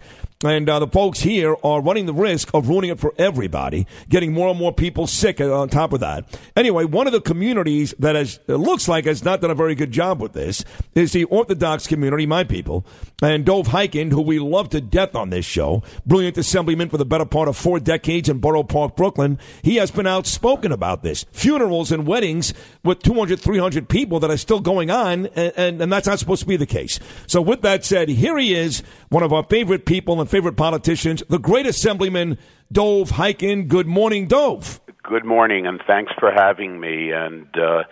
And 0.47 0.69
uh, 0.69 0.79
the 0.79 0.87
folks 0.87 1.21
here 1.21 1.57
are 1.65 1.81
running 1.81 2.07
the 2.07 2.15
risk 2.15 2.51
of 2.55 2.69
ruining 2.69 2.91
it 2.91 3.01
for 3.01 3.13
everybody, 3.19 3.87
getting 4.09 4.33
more 4.33 4.49
and 4.49 4.59
more 4.59 4.73
people 4.73 5.07
sick 5.07 5.41
uh, 5.41 5.53
on 5.53 5.69
top 5.69 5.93
of 5.93 6.01
that. 6.01 6.39
Anyway, 6.55 6.85
one 6.85 7.07
of 7.09 7.13
the 7.13 7.21
communities 7.21 7.95
that 7.99 8.15
has, 8.15 8.39
looks 8.47 8.87
like 8.87 9.07
has 9.07 9.25
not 9.25 9.41
done 9.41 9.51
a 9.51 9.57
very 9.57 9.75
good 9.75 9.91
job 9.91 10.21
with 10.21 10.35
this 10.35 10.65
is 10.95 11.13
the 11.13 11.25
Orthodox 11.25 11.87
community, 11.87 12.27
my 12.27 12.45
people. 12.45 12.87
And 13.23 13.45
Dov 13.45 13.69
Hikind, 13.69 14.13
who 14.13 14.21
we 14.21 14.39
love 14.39 14.69
to 14.71 14.81
death 14.81 15.17
on 15.17 15.31
this 15.31 15.45
show, 15.45 15.83
brilliant 16.07 16.39
assemblyman 16.39 16.91
for 16.91 16.99
the 16.99 17.05
better 17.05 17.25
part 17.25 17.49
of 17.49 17.57
four 17.57 17.81
decades 17.81 18.29
in 18.29 18.39
Borough 18.39 18.63
Park, 18.63 18.95
Brooklyn, 18.95 19.39
he 19.63 19.77
has 19.77 19.91
been 19.91 20.07
outspoken 20.07 20.71
about 20.71 21.03
this. 21.03 21.25
Funerals 21.33 21.91
and 21.91 22.07
weddings 22.07 22.55
with 22.85 23.03
200, 23.03 23.41
300 23.41 23.89
people 23.89 24.21
that 24.21 24.31
are 24.31 24.37
still 24.37 24.61
going 24.61 24.91
on, 24.91 25.27
and, 25.35 25.53
and, 25.57 25.83
and 25.83 25.93
that's 25.93 26.07
not 26.07 26.19
supposed 26.19 26.43
to 26.43 26.47
be 26.47 26.57
the 26.57 26.67
case. 26.67 27.01
So 27.27 27.41
with 27.41 27.63
that 27.63 27.85
said, 27.85 28.09
here 28.09 28.39
he 28.39 28.55
is, 28.55 28.83
one 29.09 29.23
of 29.23 29.33
our 29.33 29.43
favorite 29.45 29.87
people 29.87 30.21
and 30.21 30.29
favorite 30.37 30.57
politicians, 30.57 31.23
the 31.31 31.39
great 31.39 31.65
assemblyman, 31.65 32.37
Dov 32.71 33.13
Hikind. 33.13 33.69
Good 33.69 33.87
morning, 33.87 34.27
Dov. 34.27 34.83
Good 35.03 35.25
morning, 35.25 35.67
and 35.67 35.81
thanks 35.87 36.13
for 36.21 36.31
having 36.31 36.79
me. 36.79 37.11
And 37.11 37.47
uh, 37.57 37.85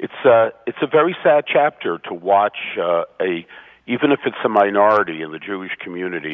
it's 0.00 0.12
uh, 0.24 0.50
it's 0.66 0.78
a 0.82 0.88
very 0.88 1.14
sad 1.22 1.44
chapter 1.46 1.98
to 2.08 2.14
watch 2.14 2.56
uh, 2.76 3.04
a 3.20 3.46
even 3.86 4.10
if 4.10 4.18
it's 4.26 4.36
a 4.44 4.48
minority 4.48 5.22
in 5.22 5.30
the 5.30 5.38
Jewish 5.38 5.70
community 5.80 6.32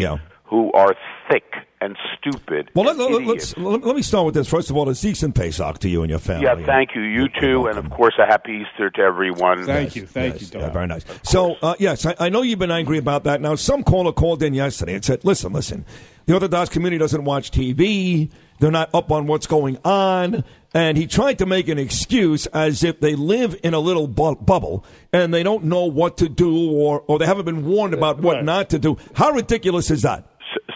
who 0.48 0.72
are 0.72 0.94
thick 1.30 1.44
and 1.80 1.96
stupid. 2.16 2.70
Well, 2.74 2.88
and 2.88 2.98
let, 2.98 3.10
let, 3.10 3.26
let's, 3.26 3.56
let, 3.56 3.84
let 3.84 3.94
me 3.94 4.02
start 4.02 4.26
with 4.26 4.34
this. 4.34 4.48
First 4.48 4.70
of 4.70 4.76
all, 4.76 4.88
it's 4.88 5.02
Zeeks 5.02 5.22
and 5.22 5.34
Pesach 5.34 5.78
to 5.80 5.88
you 5.88 6.02
and 6.02 6.10
your 6.10 6.18
family. 6.18 6.44
Yeah, 6.44 6.56
thank 6.64 6.94
you. 6.94 7.02
You 7.02 7.28
too, 7.28 7.66
and 7.66 7.78
of 7.78 7.90
course, 7.90 8.14
a 8.18 8.26
happy 8.26 8.64
Easter 8.64 8.90
to 8.90 9.00
everyone. 9.00 9.64
Thank 9.64 9.94
you, 9.94 10.06
thank 10.06 10.40
Yes, 10.40 10.52
yeah, 10.52 10.70
very 10.70 10.86
nice. 10.86 11.04
So, 11.22 11.56
uh, 11.62 11.74
yes, 11.78 12.06
I, 12.06 12.14
I 12.18 12.28
know 12.30 12.42
you've 12.42 12.58
been 12.58 12.70
angry 12.70 12.98
about 12.98 13.24
that. 13.24 13.40
Now, 13.40 13.54
some 13.54 13.84
caller 13.84 14.12
called 14.12 14.42
in 14.42 14.54
yesterday 14.54 14.94
and 14.94 15.04
said, 15.04 15.24
listen, 15.24 15.52
listen, 15.52 15.84
the 16.26 16.34
Orthodox 16.34 16.70
community 16.70 16.98
doesn't 16.98 17.24
watch 17.24 17.50
TV. 17.50 18.30
They're 18.58 18.70
not 18.70 18.90
up 18.92 19.12
on 19.12 19.26
what's 19.26 19.46
going 19.46 19.78
on. 19.84 20.44
And 20.74 20.98
he 20.98 21.06
tried 21.06 21.38
to 21.38 21.46
make 21.46 21.68
an 21.68 21.78
excuse 21.78 22.46
as 22.46 22.84
if 22.84 23.00
they 23.00 23.14
live 23.14 23.58
in 23.62 23.72
a 23.72 23.78
little 23.78 24.06
bu- 24.06 24.36
bubble 24.36 24.84
and 25.12 25.32
they 25.32 25.42
don't 25.42 25.64
know 25.64 25.86
what 25.86 26.18
to 26.18 26.28
do 26.28 26.70
or, 26.72 27.02
or 27.06 27.18
they 27.18 27.24
haven't 27.24 27.46
been 27.46 27.64
warned 27.64 27.94
about 27.94 28.20
what 28.20 28.44
not 28.44 28.70
to 28.70 28.78
do. 28.78 28.98
How 29.14 29.30
ridiculous 29.30 29.90
is 29.90 30.02
that? 30.02 30.28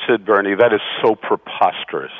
S- 0.02 0.08
Sid 0.08 0.24
Bernie, 0.24 0.54
that 0.54 0.72
is 0.72 0.80
so 1.04 1.14
preposterous. 1.14 2.12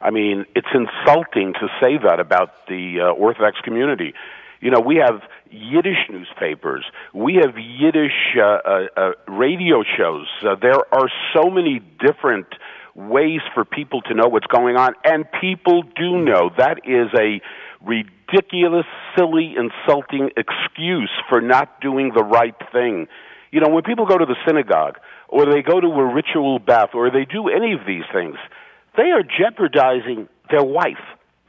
I 0.00 0.10
mean, 0.10 0.44
it's 0.54 0.68
insulting 0.74 1.54
to 1.54 1.68
say 1.82 1.98
that 2.02 2.20
about 2.20 2.66
the 2.68 3.00
uh, 3.00 3.12
Orthodox 3.12 3.58
community. 3.64 4.14
You 4.60 4.70
know, 4.70 4.80
we 4.80 4.96
have 4.96 5.22
Yiddish 5.50 6.08
newspapers, 6.10 6.84
we 7.12 7.34
have 7.34 7.56
Yiddish 7.58 8.36
uh, 8.36 8.42
uh, 8.42 8.86
uh, 8.96 9.10
radio 9.28 9.82
shows. 9.96 10.26
Uh, 10.42 10.56
there 10.60 10.80
are 10.92 11.08
so 11.34 11.50
many 11.50 11.80
different 12.00 12.46
ways 12.94 13.40
for 13.54 13.64
people 13.64 14.02
to 14.02 14.14
know 14.14 14.28
what's 14.28 14.46
going 14.46 14.76
on, 14.76 14.94
and 15.04 15.24
people 15.40 15.82
do 15.82 16.18
know. 16.18 16.50
That 16.56 16.78
is 16.84 17.08
a 17.18 17.40
ridiculous, 17.82 18.86
silly, 19.16 19.54
insulting 19.56 20.30
excuse 20.36 21.10
for 21.28 21.40
not 21.40 21.80
doing 21.80 22.12
the 22.14 22.24
right 22.24 22.54
thing. 22.72 23.06
You 23.50 23.60
know, 23.60 23.68
when 23.68 23.82
people 23.84 24.06
go 24.06 24.18
to 24.18 24.26
the 24.26 24.36
synagogue, 24.46 24.98
or 25.34 25.46
they 25.46 25.62
go 25.62 25.80
to 25.80 25.88
a 25.88 26.14
ritual 26.14 26.60
bath, 26.60 26.90
or 26.94 27.10
they 27.10 27.24
do 27.24 27.48
any 27.48 27.72
of 27.72 27.80
these 27.84 28.04
things, 28.12 28.36
they 28.96 29.10
are 29.10 29.24
jeopardizing 29.24 30.28
their 30.48 30.62
wife, 30.62 31.02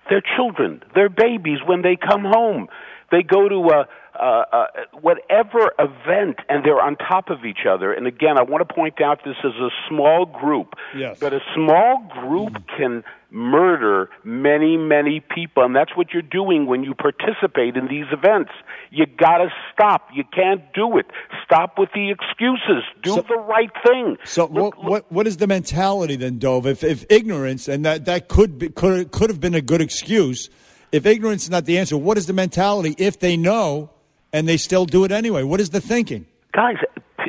their 0.09 0.23
children, 0.35 0.81
their 0.95 1.07
babies 1.07 1.59
when 1.63 1.83
they 1.83 1.95
come 1.95 2.23
home. 2.23 2.67
They 3.11 3.21
go 3.21 3.47
to 3.47 3.55
a, 3.55 3.87
uh, 4.19 4.43
uh, 4.51 4.67
whatever 5.01 5.71
event, 5.79 6.37
and 6.49 6.63
they're 6.65 6.81
on 6.81 6.95
top 6.95 7.29
of 7.29 7.45
each 7.45 7.65
other. 7.69 7.93
And 7.93 8.07
again, 8.07 8.37
I 8.37 8.43
want 8.43 8.67
to 8.67 8.73
point 8.73 9.01
out 9.01 9.19
this 9.25 9.37
is 9.43 9.53
a 9.55 9.69
small 9.89 10.25
group, 10.25 10.73
Yes. 10.95 11.19
but 11.19 11.33
a 11.33 11.41
small 11.53 12.03
group 12.21 12.57
can 12.77 13.03
murder 13.31 14.09
many, 14.23 14.77
many 14.77 15.19
people, 15.19 15.63
and 15.63 15.75
that's 15.75 15.95
what 15.95 16.13
you're 16.13 16.21
doing 16.21 16.65
when 16.67 16.83
you 16.83 16.93
participate 16.95 17.75
in 17.75 17.87
these 17.87 18.05
events. 18.11 18.51
You 18.91 19.05
got 19.05 19.39
to 19.39 19.49
stop. 19.73 20.07
You 20.13 20.23
can't 20.33 20.61
do 20.73 20.97
it. 20.97 21.05
Stop 21.43 21.77
with 21.77 21.89
the 21.93 22.11
excuses. 22.11 22.83
Do 23.03 23.15
the 23.27 23.37
right 23.37 23.71
thing. 23.85 24.17
So 24.23 24.47
what, 24.47 24.83
what 24.83 25.11
what 25.11 25.27
is 25.27 25.37
the 25.37 25.47
mentality 25.47 26.15
then, 26.15 26.39
Dov? 26.39 26.65
If 26.65 26.83
if 26.83 27.05
ignorance 27.09 27.67
and 27.67 27.83
that 27.85 28.05
that 28.05 28.29
could 28.29 28.57
be 28.57 28.69
could 28.69 29.11
could 29.11 29.29
have 29.29 29.41
been 29.41 29.55
a 29.55 29.61
good 29.61 29.81
excuse, 29.81 30.49
if 30.91 31.05
ignorance 31.05 31.43
is 31.43 31.49
not 31.49 31.65
the 31.65 31.77
answer, 31.77 31.97
what 31.97 32.17
is 32.17 32.27
the 32.27 32.33
mentality 32.33 32.95
if 32.97 33.19
they 33.19 33.35
know 33.35 33.91
and 34.35 34.47
they 34.47 34.57
still 34.57 34.85
do 34.85 35.03
it 35.05 35.11
anyway? 35.11 35.43
What 35.43 35.59
is 35.59 35.69
the 35.69 35.81
thinking? 35.81 36.25
guys 36.55 36.77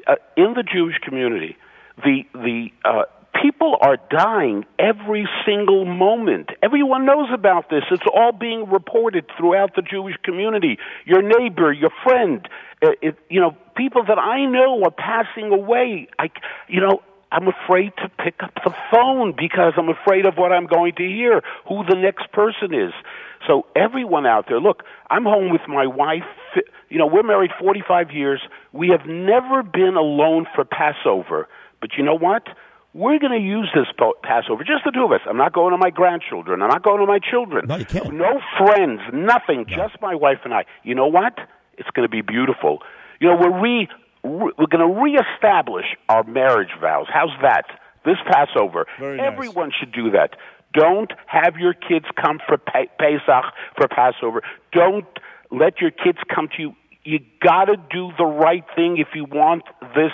uh, 0.07 0.15
in 0.37 0.55
the 0.55 0.63
Jewish 0.63 0.97
community, 1.03 1.57
the 1.99 2.23
the 2.33 2.69
uh, 2.85 3.03
people 3.43 3.77
are 3.81 3.97
dying 4.11 4.65
every 4.79 5.29
single 5.45 5.85
moment. 5.85 6.51
Everyone 6.63 7.05
knows 7.05 7.29
about 7.35 7.69
this. 7.69 7.83
It's 7.91 8.03
all 8.15 8.33
being 8.33 8.71
reported 8.71 9.27
throughout 9.37 9.75
the 9.75 9.83
Jewish 9.83 10.15
community. 10.23 10.79
Your 11.05 11.23
neighbor, 11.23 11.73
your 11.73 11.91
friend, 12.05 12.49
uh, 12.83 12.91
it, 13.03 13.19
you 13.29 13.41
know, 13.41 13.57
people 13.77 14.05
that 14.07 14.19
I 14.19 14.47
know 14.47 14.83
are 14.85 14.91
passing 14.91 15.51
away. 15.53 16.09
I, 16.19 16.31
you 16.69 16.81
know. 16.81 17.03
I'm 17.33 17.49
afraid 17.49 17.93
to 17.99 18.09
pick 18.09 18.43
up 18.43 18.53
the 18.65 18.75
phone 18.91 19.35
because 19.37 19.73
I'm 19.77 19.89
afraid 19.89 20.27
of 20.27 20.37
what 20.37 20.53
I'm 20.53 20.67
going 20.67 20.95
to 20.97 21.03
hear, 21.05 21.43
who 21.69 21.85
the 21.85 21.97
next 21.97 22.31
person 22.33 22.73
is. 22.73 22.93
So 23.47 23.67
everyone 23.75 24.27
out 24.27 24.47
there, 24.49 24.61
look, 24.61 24.83
I'm 25.11 25.25
home 25.25 25.51
with 25.51 25.63
my 25.69 25.87
wife. 25.87 26.25
You 26.89 26.99
know, 26.99 27.07
we're 27.07 27.23
married 27.23 27.51
45 27.59 28.11
years. 28.13 28.41
We 28.73 28.89
have 28.89 29.07
never 29.07 29.63
been 29.63 29.97
alone 29.97 30.47
for 30.55 30.65
Passover. 30.65 31.49
But 31.81 31.91
you 31.99 32.05
know 32.05 32.17
what? 32.17 32.47
We're 32.95 33.19
going 33.19 33.39
to 33.39 33.47
use 33.47 33.71
this 33.75 33.89
po- 33.99 34.15
Passover, 34.23 34.65
just 34.65 34.85
the 34.85 34.91
two 34.91 35.05
of 35.05 35.13
us. 35.13 35.21
I'm 35.29 35.37
not 35.37 35.53
going 35.53 35.73
to 35.73 35.77
my 35.77 35.91
grandchildren. 35.91 36.63
I'm 36.63 36.69
not 36.71 36.83
going 36.83 37.01
to 37.01 37.07
my 37.07 37.19
children. 37.19 37.67
No, 37.69 37.77
you 37.77 37.85
can't. 37.85 38.15
No 38.15 38.41
friends, 38.57 39.01
nothing, 39.13 39.67
just 39.69 40.01
my 40.01 40.15
wife 40.15 40.39
and 40.45 40.55
I. 40.55 40.65
You 40.83 40.95
know 40.95 41.07
what? 41.07 41.39
It's 41.77 41.91
going 41.91 42.09
to 42.09 42.11
be 42.11 42.23
beautiful. 42.23 42.79
You 43.21 43.29
know, 43.29 43.37
we're 43.37 43.61
re, 43.61 43.81
re 43.81 43.89
we're 44.27 44.67
going 44.67 44.87
to 44.87 45.01
reestablish 45.01 45.87
our 46.09 46.25
marriage 46.25 46.71
vows. 46.81 47.07
How's 47.13 47.31
that? 47.43 47.65
This 48.05 48.17
Passover. 48.31 48.87
Very 48.99 49.17
nice. 49.17 49.33
Everyone 49.33 49.73
should 49.79 49.93
do 49.93 50.11
that. 50.11 50.37
Don't 50.73 51.13
have 51.27 51.57
your 51.57 51.75
kids 51.75 52.07
come 52.21 52.39
for 52.47 52.59
Pe- 52.59 52.87
Pesach 52.99 53.45
for 53.77 53.89
Passover. 53.89 54.43
Don't 54.73 55.07
let 55.51 55.81
your 55.81 55.91
kids 55.91 56.19
come 56.33 56.49
to 56.57 56.63
you. 56.63 56.77
You 57.05 57.21
got 57.41 57.67
to 57.67 57.77
do 57.77 58.11
the 58.19 58.25
right 58.25 58.65
thing 58.75 58.99
if 58.99 59.09
you 59.15 59.25
want 59.25 59.63
this 59.95 60.11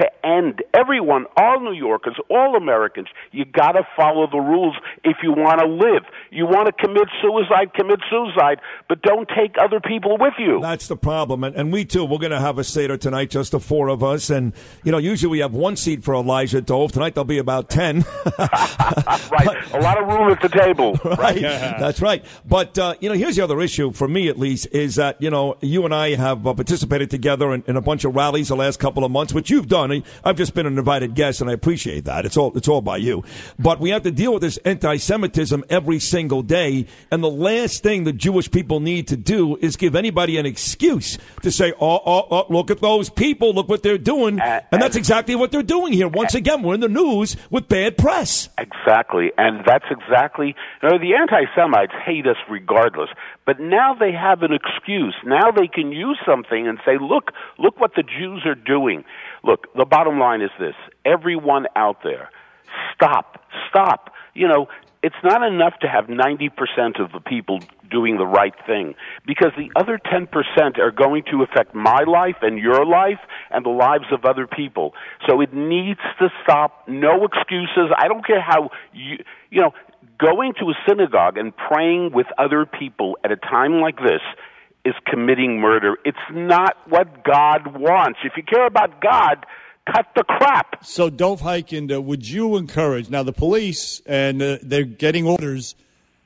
to 0.00 0.26
end. 0.26 0.62
Everyone, 0.74 1.26
all 1.36 1.60
New 1.60 1.72
Yorkers, 1.72 2.16
all 2.30 2.56
Americans, 2.56 3.08
you 3.32 3.44
got 3.44 3.72
to 3.72 3.86
follow 3.96 4.26
the 4.30 4.38
rules 4.38 4.76
if 5.04 5.18
you 5.22 5.32
want 5.32 5.60
to 5.60 5.66
live. 5.66 6.04
You 6.30 6.46
want 6.46 6.66
to 6.66 6.72
commit 6.72 7.08
suicide, 7.22 7.74
commit 7.74 8.00
suicide, 8.10 8.60
but 8.88 9.02
don't 9.02 9.28
take 9.28 9.56
other 9.60 9.80
people 9.80 10.16
with 10.18 10.34
you. 10.38 10.60
That's 10.60 10.88
the 10.88 10.96
problem. 10.96 11.44
And, 11.44 11.56
and 11.56 11.72
we 11.72 11.84
too, 11.84 12.04
we're 12.04 12.18
going 12.18 12.30
to 12.30 12.40
have 12.40 12.58
a 12.58 12.64
Seder 12.64 12.96
tonight, 12.96 13.30
just 13.30 13.52
the 13.52 13.60
four 13.60 13.88
of 13.88 14.02
us. 14.02 14.30
And, 14.30 14.52
you 14.84 14.92
know, 14.92 14.98
usually 14.98 15.30
we 15.30 15.38
have 15.40 15.54
one 15.54 15.76
seat 15.76 16.04
for 16.04 16.14
Elijah 16.14 16.60
Dov. 16.60 16.92
Tonight 16.92 17.14
there'll 17.14 17.24
be 17.24 17.38
about 17.38 17.70
10. 17.70 18.04
right. 18.38 19.72
A 19.72 19.80
lot 19.80 20.00
of 20.00 20.08
room 20.08 20.30
at 20.30 20.40
the 20.40 20.48
table. 20.48 20.98
right. 21.18 21.40
That's 21.40 22.00
right. 22.00 22.24
But, 22.46 22.78
uh, 22.78 22.94
you 23.00 23.08
know, 23.08 23.14
here's 23.14 23.36
the 23.36 23.42
other 23.42 23.60
issue, 23.60 23.92
for 23.92 24.08
me 24.08 24.28
at 24.28 24.38
least, 24.38 24.68
is 24.72 24.96
that, 24.96 25.20
you 25.20 25.30
know, 25.30 25.56
you 25.60 25.84
and 25.84 25.94
I 25.94 26.14
have 26.14 26.46
uh, 26.46 26.54
participated 26.54 27.10
together 27.10 27.52
in, 27.52 27.64
in 27.66 27.76
a 27.76 27.80
bunch 27.80 28.04
of 28.04 28.14
rallies 28.14 28.48
the 28.48 28.56
last 28.56 28.78
couple 28.78 29.04
of 29.04 29.10
months, 29.10 29.32
which 29.32 29.50
you've 29.50 29.68
done. 29.68 29.85
I've 30.24 30.36
just 30.36 30.54
been 30.54 30.66
an 30.66 30.78
invited 30.78 31.14
guest, 31.14 31.40
and 31.40 31.50
I 31.50 31.52
appreciate 31.52 32.04
that. 32.04 32.26
It's 32.26 32.36
all, 32.36 32.56
it's 32.56 32.68
all 32.68 32.80
by 32.80 32.98
you. 32.98 33.24
But 33.58 33.80
we 33.80 33.90
have 33.90 34.02
to 34.02 34.10
deal 34.10 34.32
with 34.32 34.42
this 34.42 34.58
anti 34.58 34.96
Semitism 34.96 35.64
every 35.68 35.98
single 35.98 36.42
day. 36.42 36.86
And 37.10 37.22
the 37.22 37.30
last 37.30 37.82
thing 37.82 38.04
the 38.04 38.12
Jewish 38.12 38.50
people 38.50 38.80
need 38.80 39.08
to 39.08 39.16
do 39.16 39.56
is 39.56 39.76
give 39.76 39.94
anybody 39.94 40.38
an 40.38 40.46
excuse 40.46 41.18
to 41.42 41.50
say, 41.50 41.72
oh, 41.80 42.00
oh, 42.04 42.26
oh 42.30 42.46
look 42.50 42.70
at 42.70 42.80
those 42.80 43.10
people, 43.10 43.52
look 43.52 43.68
what 43.68 43.82
they're 43.82 43.98
doing. 43.98 44.40
Uh, 44.40 44.60
and 44.72 44.80
that's 44.80 44.96
exactly 44.96 45.34
what 45.34 45.50
they're 45.50 45.62
doing 45.62 45.92
here. 45.92 46.08
Once 46.08 46.34
uh, 46.34 46.38
again, 46.38 46.62
we're 46.62 46.74
in 46.74 46.80
the 46.80 46.88
news 46.88 47.36
with 47.50 47.68
bad 47.68 47.98
press. 47.98 48.48
Exactly, 48.58 49.32
and 49.38 49.64
that's 49.66 49.84
exactly. 49.90 50.54
You 50.82 50.88
know, 50.90 50.98
the 50.98 51.14
anti-Semites 51.14 51.92
hate 52.04 52.26
us 52.26 52.36
regardless, 52.48 53.10
but 53.44 53.60
now 53.60 53.94
they 53.94 54.12
have 54.12 54.42
an 54.42 54.52
excuse. 54.52 55.14
Now 55.24 55.50
they 55.50 55.68
can 55.68 55.92
use 55.92 56.18
something 56.26 56.66
and 56.66 56.78
say, 56.84 56.98
"Look, 57.00 57.32
look 57.58 57.80
what 57.80 57.94
the 57.94 58.02
Jews 58.02 58.42
are 58.44 58.54
doing." 58.54 59.04
Look, 59.46 59.72
the 59.74 59.84
bottom 59.84 60.18
line 60.18 60.42
is 60.42 60.50
this: 60.58 60.74
everyone 61.04 61.66
out 61.76 62.02
there, 62.02 62.30
stop, 62.94 63.40
stop. 63.70 64.12
You 64.34 64.48
know, 64.48 64.66
it's 65.02 65.16
not 65.22 65.42
enough 65.42 65.74
to 65.80 65.88
have 65.88 66.06
90% 66.06 67.00
of 67.00 67.12
the 67.12 67.20
people 67.20 67.60
doing 67.88 68.16
the 68.16 68.26
right 68.26 68.54
thing 68.66 68.94
because 69.24 69.52
the 69.56 69.70
other 69.76 69.98
10% 69.98 70.78
are 70.78 70.90
going 70.90 71.22
to 71.30 71.42
affect 71.42 71.74
my 71.74 72.02
life 72.02 72.36
and 72.42 72.58
your 72.58 72.84
life 72.84 73.20
and 73.50 73.64
the 73.64 73.70
lives 73.70 74.06
of 74.10 74.24
other 74.24 74.48
people. 74.48 74.94
So 75.28 75.40
it 75.40 75.54
needs 75.54 76.00
to 76.18 76.28
stop. 76.42 76.88
No 76.88 77.24
excuses. 77.24 77.92
I 77.96 78.08
don't 78.08 78.26
care 78.26 78.40
how 78.40 78.70
you, 78.92 79.18
you 79.50 79.60
know, 79.60 79.72
going 80.18 80.54
to 80.54 80.70
a 80.70 80.74
synagogue 80.88 81.38
and 81.38 81.56
praying 81.56 82.12
with 82.12 82.26
other 82.36 82.66
people 82.66 83.16
at 83.22 83.30
a 83.30 83.36
time 83.36 83.80
like 83.80 83.98
this 83.98 84.22
is 84.86 84.94
committing 85.06 85.60
murder. 85.60 85.96
It's 86.04 86.18
not 86.32 86.76
what 86.88 87.24
God 87.24 87.76
wants. 87.76 88.20
If 88.24 88.32
you 88.36 88.42
care 88.42 88.66
about 88.66 89.02
God, 89.02 89.44
Cut 89.92 90.06
the 90.16 90.24
crap. 90.24 90.84
So, 90.84 91.08
Dov 91.08 91.42
Hikind, 91.42 91.94
uh, 91.94 92.02
would 92.02 92.28
you 92.28 92.56
encourage 92.56 93.08
now 93.08 93.22
the 93.22 93.32
police 93.32 94.02
and 94.04 94.42
uh, 94.42 94.58
they're 94.60 94.84
getting 94.84 95.26
orders? 95.26 95.76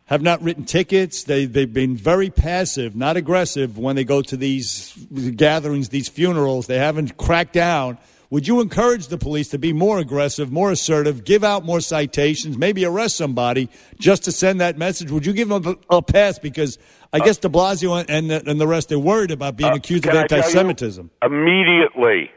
Have 0.07 0.23
not 0.23 0.43
written 0.43 0.65
tickets. 0.65 1.23
They 1.23 1.45
they've 1.45 1.73
been 1.73 1.97
very 1.97 2.31
passive, 2.31 2.97
not 2.97 3.17
aggressive 3.17 3.79
when 3.79 3.95
they 3.95 4.03
go 4.03 4.23
to 4.23 4.37
these 4.37 4.93
gatherings, 5.37 5.91
these 5.91 6.09
funerals. 6.09 6.67
They 6.67 6.79
haven't 6.79 7.17
cracked 7.17 7.53
down. 7.53 7.97
Would 8.31 8.47
you 8.47 8.61
encourage 8.61 9.09
the 9.09 9.19
police 9.19 9.49
to 9.49 9.59
be 9.59 9.73
more 9.73 9.99
aggressive, 9.99 10.53
more 10.53 10.71
assertive, 10.71 11.25
give 11.25 11.43
out 11.43 11.65
more 11.65 11.81
citations, 11.81 12.57
maybe 12.57 12.85
arrest 12.85 13.17
somebody 13.17 13.69
just 13.99 14.23
to 14.25 14.33
send 14.33 14.61
that 14.61 14.79
message? 14.79 15.11
Would 15.11 15.27
you 15.27 15.33
give 15.33 15.49
them 15.49 15.77
a, 15.91 15.97
a 15.97 16.01
pass 16.03 16.39
because 16.39 16.79
I 17.13 17.19
guess 17.19 17.39
De 17.39 17.49
Blasio 17.49 18.05
and 18.09 18.31
the, 18.31 18.49
and 18.49 18.61
the 18.61 18.69
rest 18.69 18.93
are 18.93 19.01
worried 19.01 19.33
about 19.33 19.57
being 19.57 19.73
Uh, 19.73 19.77
accused 19.77 20.05
of 20.07 20.13
can 20.13 20.17
I 20.17 20.21
you? 20.31 20.37
anti-Semitism? 20.37 21.11
Immediately. 21.25 22.31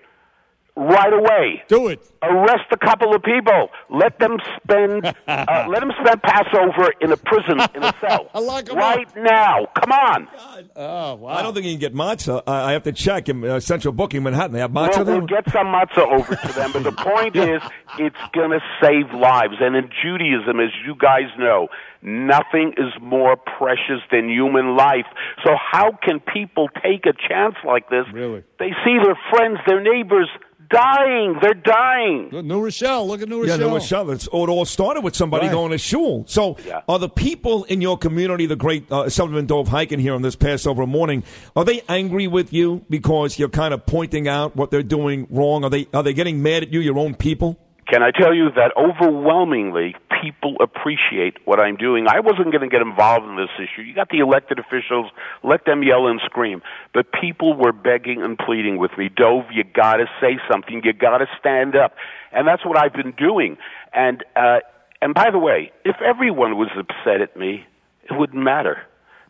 Right 0.75 1.13
away. 1.13 1.61
Do 1.67 1.87
it. 1.89 2.01
Arrest 2.23 2.65
a 2.71 2.77
couple 2.77 3.13
of 3.13 3.21
people. 3.21 3.69
Let 3.91 4.17
them 4.17 4.37
spend. 4.57 5.05
uh, 5.27 5.65
let 5.69 5.81
them 5.81 5.91
spend 6.03 6.19
Passover 6.23 6.91
in 6.99 7.11
a 7.11 7.17
prison 7.17 7.59
in 7.75 7.83
a 7.83 7.93
cell. 8.01 8.27
right 8.75 9.07
now. 9.15 9.67
Come 9.79 9.91
on. 9.91 10.27
Oh 10.75 11.13
wow! 11.15 11.29
I 11.29 11.43
don't 11.43 11.53
think 11.53 11.67
you 11.67 11.73
can 11.73 11.79
get 11.79 11.93
matzah. 11.93 12.41
I 12.47 12.69
I 12.69 12.71
have 12.71 12.83
to 12.83 12.91
check 12.91 13.29
in 13.29 13.43
uh, 13.45 13.59
Central 13.59 13.93
Booking, 13.93 14.23
Manhattan. 14.23 14.53
They 14.53 14.59
have 14.59 14.71
matzah 14.71 14.95
Well, 14.97 15.05
there. 15.05 15.17
we'll 15.19 15.27
get 15.27 15.45
some 15.51 15.67
matzah 15.67 16.11
over 16.11 16.35
to 16.35 16.53
them, 16.53 16.71
but 16.71 16.83
the 16.83 16.91
point 17.13 17.35
is, 17.35 17.61
it's 17.99 18.17
going 18.33 18.49
to 18.49 18.59
save 18.81 19.13
lives. 19.13 19.55
And 19.59 19.75
in 19.75 19.89
Judaism, 20.01 20.59
as 20.59 20.71
you 20.87 20.95
guys 20.97 21.29
know, 21.37 21.67
nothing 22.01 22.73
is 22.77 22.91
more 22.99 23.35
precious 23.37 24.01
than 24.11 24.27
human 24.29 24.75
life. 24.75 25.05
So 25.43 25.51
how 25.55 25.91
can 26.01 26.19
people 26.19 26.69
take 26.81 27.05
a 27.05 27.13
chance 27.13 27.55
like 27.63 27.89
this? 27.89 28.05
Really? 28.11 28.43
They 28.57 28.71
see 28.83 28.97
their 29.03 29.17
friends, 29.29 29.59
their 29.67 29.81
neighbors 29.81 30.29
dying. 30.69 31.37
They're 31.41 31.53
dying. 31.53 32.29
New 32.31 32.61
Rochelle. 32.63 33.07
Look 33.07 33.21
at 33.21 33.29
New 33.29 33.45
Yeah, 33.45 33.53
Rochelle. 33.53 33.67
New 33.69 33.73
Rochelle. 33.75 34.09
It's, 34.11 34.25
it 34.27 34.29
all 34.31 34.65
started 34.65 35.01
with 35.03 35.15
somebody 35.15 35.47
Right. 35.47 35.53
going 35.53 35.71
to 35.71 35.77
shul. 35.77 36.23
So, 36.27 36.57
are 36.87 36.99
the 36.99 37.09
people 37.09 37.63
in 37.65 37.81
your 37.81 37.97
community, 37.97 38.45
the 38.45 38.55
great 38.55 38.91
uh, 38.91 39.03
Assemblyman 39.03 39.45
Dov 39.45 39.69
Hikind 39.69 39.99
here 39.99 40.13
on 40.13 40.21
this 40.21 40.35
Passover 40.35 40.85
morning, 40.85 41.23
are 41.55 41.65
they 41.65 41.81
angry 41.89 42.27
with 42.27 42.53
you 42.53 42.83
because 42.89 43.37
you're 43.39 43.49
kind 43.49 43.73
of 43.73 43.85
pointing 43.85 44.27
out 44.27 44.55
what 44.55 44.71
they're 44.71 44.83
doing 44.83 45.27
wrong? 45.29 45.63
Are 45.63 45.69
they 45.69 45.87
are 45.93 46.03
they 46.03 46.13
getting 46.13 46.41
mad 46.43 46.63
at 46.63 46.73
you, 46.73 46.79
your 46.79 46.97
own 46.97 47.15
people? 47.15 47.57
Can 47.87 48.01
I 48.01 48.11
tell 48.11 48.33
you 48.33 48.49
that 48.55 48.71
overwhelmingly 48.77 49.95
people 50.21 50.55
appreciate 50.61 51.37
what 51.45 51.59
I'm 51.59 51.75
doing? 51.75 52.07
I 52.07 52.21
wasn't 52.21 52.51
going 52.51 52.61
to 52.61 52.69
get 52.69 52.81
involved 52.81 53.25
in 53.25 53.35
this 53.35 53.49
issue. 53.57 53.81
You 53.81 53.93
got 53.93 54.09
the 54.09 54.19
elected 54.19 54.57
officials, 54.57 55.11
let 55.43 55.65
them 55.65 55.83
yell 55.83 56.07
and 56.07 56.21
scream. 56.23 56.61
But 56.93 57.07
people 57.11 57.55
were 57.55 57.73
begging 57.73 58.21
and 58.21 58.37
pleading 58.37 58.77
with 58.77 58.91
me, 58.97 59.09
Dov, 59.09 59.45
you 59.51 59.63
got 59.63 59.97
to 59.97 60.05
say 60.21 60.39
something. 60.49 60.81
You 60.83 60.93
got 60.93 61.17
to 61.17 61.27
stand 61.39 61.75
up. 61.75 61.95
And 62.31 62.47
that's 62.47 62.65
what 62.65 62.77
I've 62.77 62.93
been 62.93 63.11
doing. 63.11 63.57
And 63.93 64.23
uh 64.35 64.59
and 65.01 65.13
by 65.13 65.31
the 65.31 65.37
way, 65.37 65.71
if 65.83 65.97
everyone 66.01 66.57
was 66.57 66.69
upset 66.77 67.19
at 67.19 67.35
me, 67.35 67.65
it 68.09 68.13
wouldn't 68.13 68.41
matter 68.41 68.77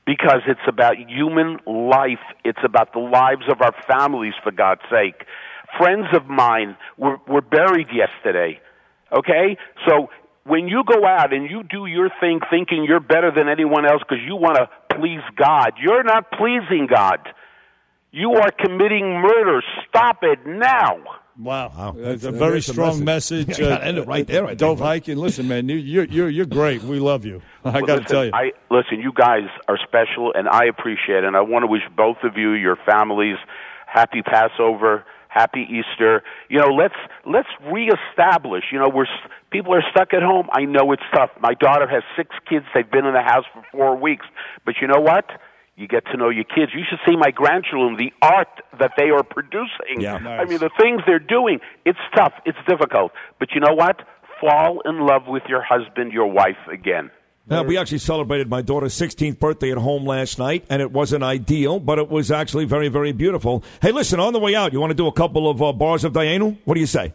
because 0.05 0.41
it's 0.47 0.67
about 0.67 0.97
human 0.97 1.57
life. 1.65 2.19
It's 2.45 2.59
about 2.63 2.93
the 2.93 2.99
lives 2.99 3.43
of 3.49 3.61
our 3.61 3.73
families, 3.87 4.33
for 4.43 4.51
God's 4.51 4.81
sake. 4.91 5.25
Friends 5.77 6.07
of 6.15 6.27
mine 6.27 6.75
were, 6.97 7.17
were 7.27 7.41
buried 7.41 7.87
yesterday. 7.93 8.59
Okay? 9.11 9.57
So 9.87 10.09
when 10.45 10.67
you 10.67 10.83
go 10.85 11.05
out 11.05 11.33
and 11.33 11.49
you 11.49 11.63
do 11.63 11.85
your 11.85 12.09
thing 12.19 12.39
thinking 12.49 12.85
you're 12.87 12.99
better 12.99 13.31
than 13.35 13.47
anyone 13.47 13.85
else 13.85 14.01
because 14.07 14.23
you 14.25 14.35
want 14.35 14.57
to 14.57 14.69
please 14.97 15.21
God, 15.35 15.73
you're 15.81 16.03
not 16.03 16.31
pleasing 16.31 16.87
God. 16.89 17.19
You 18.11 18.33
are 18.33 18.51
committing 18.51 19.19
murder. 19.21 19.61
Stop 19.89 20.19
it 20.21 20.45
now. 20.45 20.97
Wow, 21.39 21.71
wow. 21.75 21.95
that's 21.97 22.25
a 22.25 22.31
very 22.31 22.59
a 22.59 22.61
strong 22.61 23.03
message. 23.03 23.47
message. 23.47 23.63
Yeah, 23.63 23.69
gotta 23.69 23.83
uh, 23.83 23.87
end 23.87 23.97
it 23.97 24.07
right 24.07 24.27
there, 24.27 24.43
I 24.43 24.47
think, 24.49 24.59
Dov 24.59 24.77
bro. 24.77 24.87
Hikind, 24.87 25.17
listen, 25.17 25.47
man, 25.47 25.67
you- 25.67 25.77
you're 25.77 26.05
you're 26.05 26.29
you're 26.29 26.45
great. 26.45 26.83
We 26.83 26.99
love 26.99 27.25
you. 27.25 27.41
I 27.65 27.71
Well, 27.71 27.81
got 27.87 27.95
to 27.99 28.03
tell 28.03 28.23
you. 28.23 28.29
I 28.35 28.51
listen. 28.69 28.99
You 28.99 29.11
guys 29.15 29.49
are 29.67 29.79
special, 29.81 30.31
and 30.35 30.47
I 30.47 30.65
appreciate 30.65 31.23
it. 31.23 31.23
And 31.23 31.35
I 31.35 31.41
want 31.41 31.63
to 31.63 31.67
wish 31.67 31.81
both 31.97 32.17
of 32.23 32.37
you, 32.37 32.51
your 32.51 32.75
families, 32.87 33.37
happy 33.87 34.21
Passover, 34.21 35.05
happy 35.33 35.65
Easter. 35.69 36.23
You 36.49 36.59
know, 36.59 36.69
let's 36.69 36.95
let's 37.25 37.49
reestablish. 37.71 38.65
You 38.71 38.79
know, 38.79 38.89
we're 38.89 39.07
people 39.51 39.73
are 39.73 39.83
stuck 39.91 40.13
at 40.13 40.21
home. 40.21 40.47
I 40.53 40.65
know 40.65 40.91
it's 40.91 41.03
tough. 41.13 41.31
My 41.41 41.53
daughter 41.53 41.87
has 41.87 42.03
six 42.15 42.29
kids. 42.47 42.65
They've 42.73 42.89
been 42.89 43.05
in 43.05 43.13
the 43.13 43.21
house 43.21 43.45
for 43.53 43.63
four 43.71 43.97
weeks. 43.97 44.25
But 44.65 44.75
you 44.81 44.87
know 44.87 45.01
what? 45.01 45.25
You 45.75 45.87
get 45.87 46.05
to 46.11 46.17
know 46.17 46.29
your 46.29 46.43
kids. 46.43 46.71
You 46.75 46.83
should 46.87 46.99
see 47.05 47.15
my 47.15 47.31
grandchildren, 47.31 47.97
the 47.97 48.13
art 48.21 48.61
that 48.79 48.91
they 48.95 49.09
are 49.09 49.23
producing. 49.23 49.99
Yeah. 49.99 50.19
nice. 50.19 50.41
I 50.41 50.45
mean, 50.45 50.59
the 50.59 50.69
things 50.79 51.01
they're 51.07 51.17
doing. 51.17 51.59
It's 51.83 51.99
tough. 52.15 52.33
It's 52.45 52.59
difficult. 52.67 53.11
But 53.39 53.49
you 53.55 53.59
know 53.59 53.73
what? 53.73 54.01
Fall 54.39 54.81
in 54.85 54.99
love 54.99 55.23
with 55.27 55.43
your 55.49 55.63
husband, 55.63 56.13
your 56.13 56.27
wife 56.27 56.61
again. 56.71 57.09
Uh, 57.49 57.61
we 57.61 57.77
actually 57.77 57.97
celebrated 57.97 58.49
my 58.49 58.61
daughter's 58.61 58.93
16th 58.93 59.37
birthday 59.37 59.69
at 59.69 59.77
home 59.77 60.05
last 60.05 60.39
night, 60.39 60.63
and 60.69 60.81
it 60.81 60.93
wasn't 60.93 61.21
ideal, 61.21 61.77
but 61.77 61.99
it 61.99 62.07
was 62.07 62.31
actually 62.31 62.63
very, 62.63 62.87
very 62.87 63.11
beautiful. 63.11 63.61
Hey, 63.81 63.91
listen, 63.91 64.17
on 64.17 64.31
the 64.31 64.39
way 64.39 64.55
out, 64.55 64.71
you 64.71 64.79
want 64.79 64.91
to 64.91 64.95
do 64.95 65.07
a 65.07 65.11
couple 65.11 65.49
of 65.49 65.61
uh, 65.61 65.73
bars 65.73 66.05
of 66.05 66.13
Dayenu? 66.13 66.57
What 66.63 66.75
do 66.75 66.79
you 66.79 66.85
say? 66.85 67.13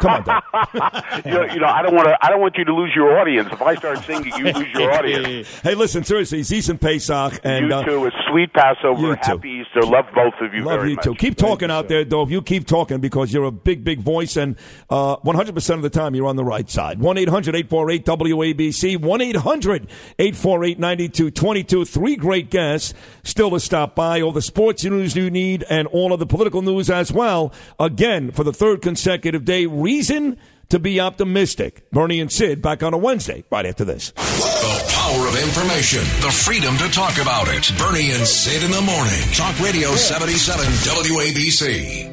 Come 0.00 0.24
on, 0.26 0.42
you, 1.24 1.30
know, 1.30 1.44
you 1.44 1.60
know, 1.60 1.68
I 1.68 1.82
don't 1.82 1.94
want 1.94 2.08
to. 2.08 2.18
I 2.20 2.30
don't 2.30 2.40
want 2.40 2.56
you 2.58 2.64
to 2.64 2.74
lose 2.74 2.90
your 2.96 3.16
audience. 3.16 3.48
If 3.52 3.62
I 3.62 3.76
start 3.76 4.02
singing, 4.04 4.32
you 4.36 4.52
lose 4.52 4.72
your 4.74 4.92
audience. 4.92 5.48
hey, 5.62 5.76
listen, 5.76 6.02
seriously, 6.02 6.40
Zison 6.40 6.80
Pesach. 6.80 7.38
And, 7.44 7.68
you 7.68 7.74
uh, 7.74 7.84
too. 7.84 8.06
A 8.06 8.10
sweet 8.28 8.52
Passover. 8.52 9.00
you 9.00 9.14
too. 9.14 9.20
Happy 9.22 9.50
Easter. 9.50 9.82
Love 9.82 10.06
both 10.12 10.34
of 10.40 10.52
you 10.52 10.64
Love 10.64 10.80
very 10.80 10.90
you 10.90 10.96
much. 10.96 11.04
too. 11.04 11.14
Keep 11.14 11.36
talking 11.36 11.70
out 11.70 11.86
there, 11.86 12.04
Dov. 12.04 12.32
You 12.32 12.42
keep 12.42 12.66
talking 12.66 12.98
because 12.98 13.32
you're 13.32 13.44
a 13.44 13.52
big, 13.52 13.84
big 13.84 14.00
voice, 14.00 14.36
and 14.36 14.56
uh, 14.88 15.18
100% 15.18 15.74
of 15.74 15.82
the 15.82 15.90
time 15.90 16.16
you're 16.16 16.26
on 16.26 16.34
the 16.34 16.44
right 16.44 16.68
side. 16.68 16.98
1 16.98 17.18
800 17.18 17.54
848 17.54 18.04
WABC. 18.04 18.96
1 19.00 19.20
800 19.20 19.59
848 19.68 20.78
9222. 20.78 21.84
Three 21.84 22.16
great 22.16 22.50
guests 22.50 22.94
still 23.22 23.50
to 23.50 23.60
stop 23.60 23.94
by. 23.94 24.20
All 24.20 24.32
the 24.32 24.42
sports 24.42 24.84
news 24.84 25.16
you 25.16 25.30
need 25.30 25.64
and 25.68 25.86
all 25.88 26.12
of 26.12 26.18
the 26.18 26.26
political 26.26 26.62
news 26.62 26.90
as 26.90 27.12
well. 27.12 27.52
Again, 27.78 28.30
for 28.30 28.44
the 28.44 28.52
third 28.52 28.82
consecutive 28.82 29.44
day. 29.44 29.66
Reason 29.66 30.36
to 30.70 30.78
be 30.78 31.00
optimistic. 31.00 31.90
Bernie 31.90 32.20
and 32.20 32.32
Sid 32.32 32.62
back 32.62 32.82
on 32.82 32.94
a 32.94 32.98
Wednesday, 32.98 33.44
right 33.50 33.66
after 33.66 33.84
this. 33.84 34.12
The 34.12 34.84
power 34.88 35.26
of 35.26 35.36
information, 35.36 36.02
the 36.20 36.30
freedom 36.30 36.76
to 36.78 36.88
talk 36.88 37.18
about 37.18 37.48
it. 37.48 37.70
Bernie 37.76 38.12
and 38.12 38.26
Sid 38.26 38.62
in 38.62 38.70
the 38.70 38.80
morning. 38.80 39.20
Talk 39.34 39.58
Radio 39.60 39.90
77 39.90 40.64
WABC. 40.64 42.09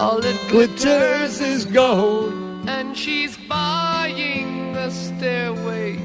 All 0.00 0.20
that 0.20 0.48
glitters 0.48 1.40
is 1.40 1.66
gold, 1.66 2.32
and 2.66 2.96
she's 2.96 3.36
buying 3.48 4.72
the 4.72 4.90
stairway. 4.90 5.98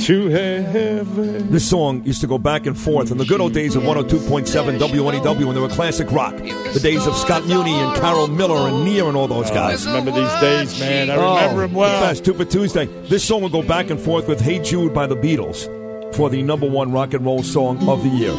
to 0.00 0.28
heaven. 0.30 1.50
This 1.52 1.68
song 1.68 2.02
used 2.04 2.22
to 2.22 2.26
go 2.26 2.38
back 2.38 2.66
and 2.66 2.76
forth 2.76 3.10
in 3.12 3.18
the 3.18 3.24
good 3.26 3.40
old 3.40 3.52
days 3.52 3.76
of 3.76 3.82
102.7 3.82 4.78
WNEW 4.78 5.44
when 5.44 5.54
they 5.54 5.60
were 5.60 5.68
classic 5.68 6.10
rock. 6.10 6.34
The 6.38 6.80
days 6.82 7.06
of 7.06 7.14
Scott 7.14 7.46
Muni 7.46 7.72
and 7.72 7.94
Carol 8.00 8.26
Miller 8.26 8.68
and 8.68 8.84
Nia 8.84 9.06
and 9.06 9.16
all 9.16 9.28
those 9.28 9.50
guys. 9.50 9.86
remember 9.86 10.10
these 10.10 10.40
days, 10.40 10.80
man. 10.80 11.10
I 11.10 11.14
remember 11.44 11.60
them 11.66 11.74
well. 11.74 12.00
The 12.00 12.06
best, 12.06 12.24
two 12.24 12.34
for 12.34 12.44
Tuesday. 12.44 12.86
This 13.08 13.22
song 13.22 13.42
will 13.42 13.50
go 13.50 13.62
back 13.62 13.90
and 13.90 14.00
forth 14.00 14.28
with 14.28 14.40
Hey 14.40 14.58
Jude 14.60 14.92
by 14.94 15.06
the 15.06 15.16
Beatles 15.16 15.68
for 16.16 16.30
the 16.30 16.42
number 16.42 16.68
one 16.68 16.90
rock 16.90 17.14
and 17.14 17.24
roll 17.24 17.42
song 17.42 17.86
of 17.88 18.02
the 18.02 18.08
year. 18.08 18.34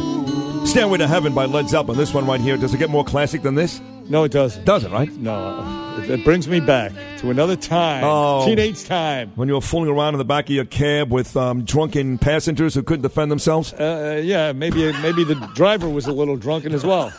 Stairway 0.66 0.98
to 0.98 1.06
Heaven 1.06 1.34
by 1.34 1.44
Led 1.46 1.68
Zeppelin. 1.68 1.96
This 1.96 2.12
one 2.12 2.26
right 2.26 2.40
here. 2.40 2.56
Does 2.56 2.74
it 2.74 2.78
get 2.78 2.90
more 2.90 3.04
classic 3.04 3.42
than 3.42 3.54
this? 3.54 3.80
No, 4.08 4.24
it 4.24 4.32
doesn't. 4.32 4.64
Doesn't, 4.64 4.92
right? 4.92 5.10
No, 5.16 5.96
it, 6.02 6.10
it 6.10 6.24
brings 6.24 6.46
me 6.46 6.60
back 6.60 6.92
to 7.18 7.30
another 7.30 7.56
time, 7.56 8.02
Oh. 8.04 8.44
teenage 8.46 8.84
time. 8.84 9.32
When 9.34 9.48
you 9.48 9.54
were 9.54 9.60
fooling 9.60 9.88
around 9.88 10.14
in 10.14 10.18
the 10.18 10.24
back 10.24 10.44
of 10.44 10.50
your 10.50 10.64
cab 10.66 11.10
with 11.10 11.36
um, 11.36 11.64
drunken 11.64 12.18
passengers 12.18 12.74
who 12.74 12.82
couldn't 12.82 13.02
defend 13.02 13.30
themselves? 13.30 13.72
Uh, 13.72 14.20
yeah, 14.22 14.52
maybe 14.52 14.92
maybe 15.00 15.24
the 15.24 15.34
driver 15.54 15.88
was 15.88 16.06
a 16.06 16.12
little 16.12 16.36
drunken 16.36 16.74
as 16.74 16.84
well. 16.84 17.12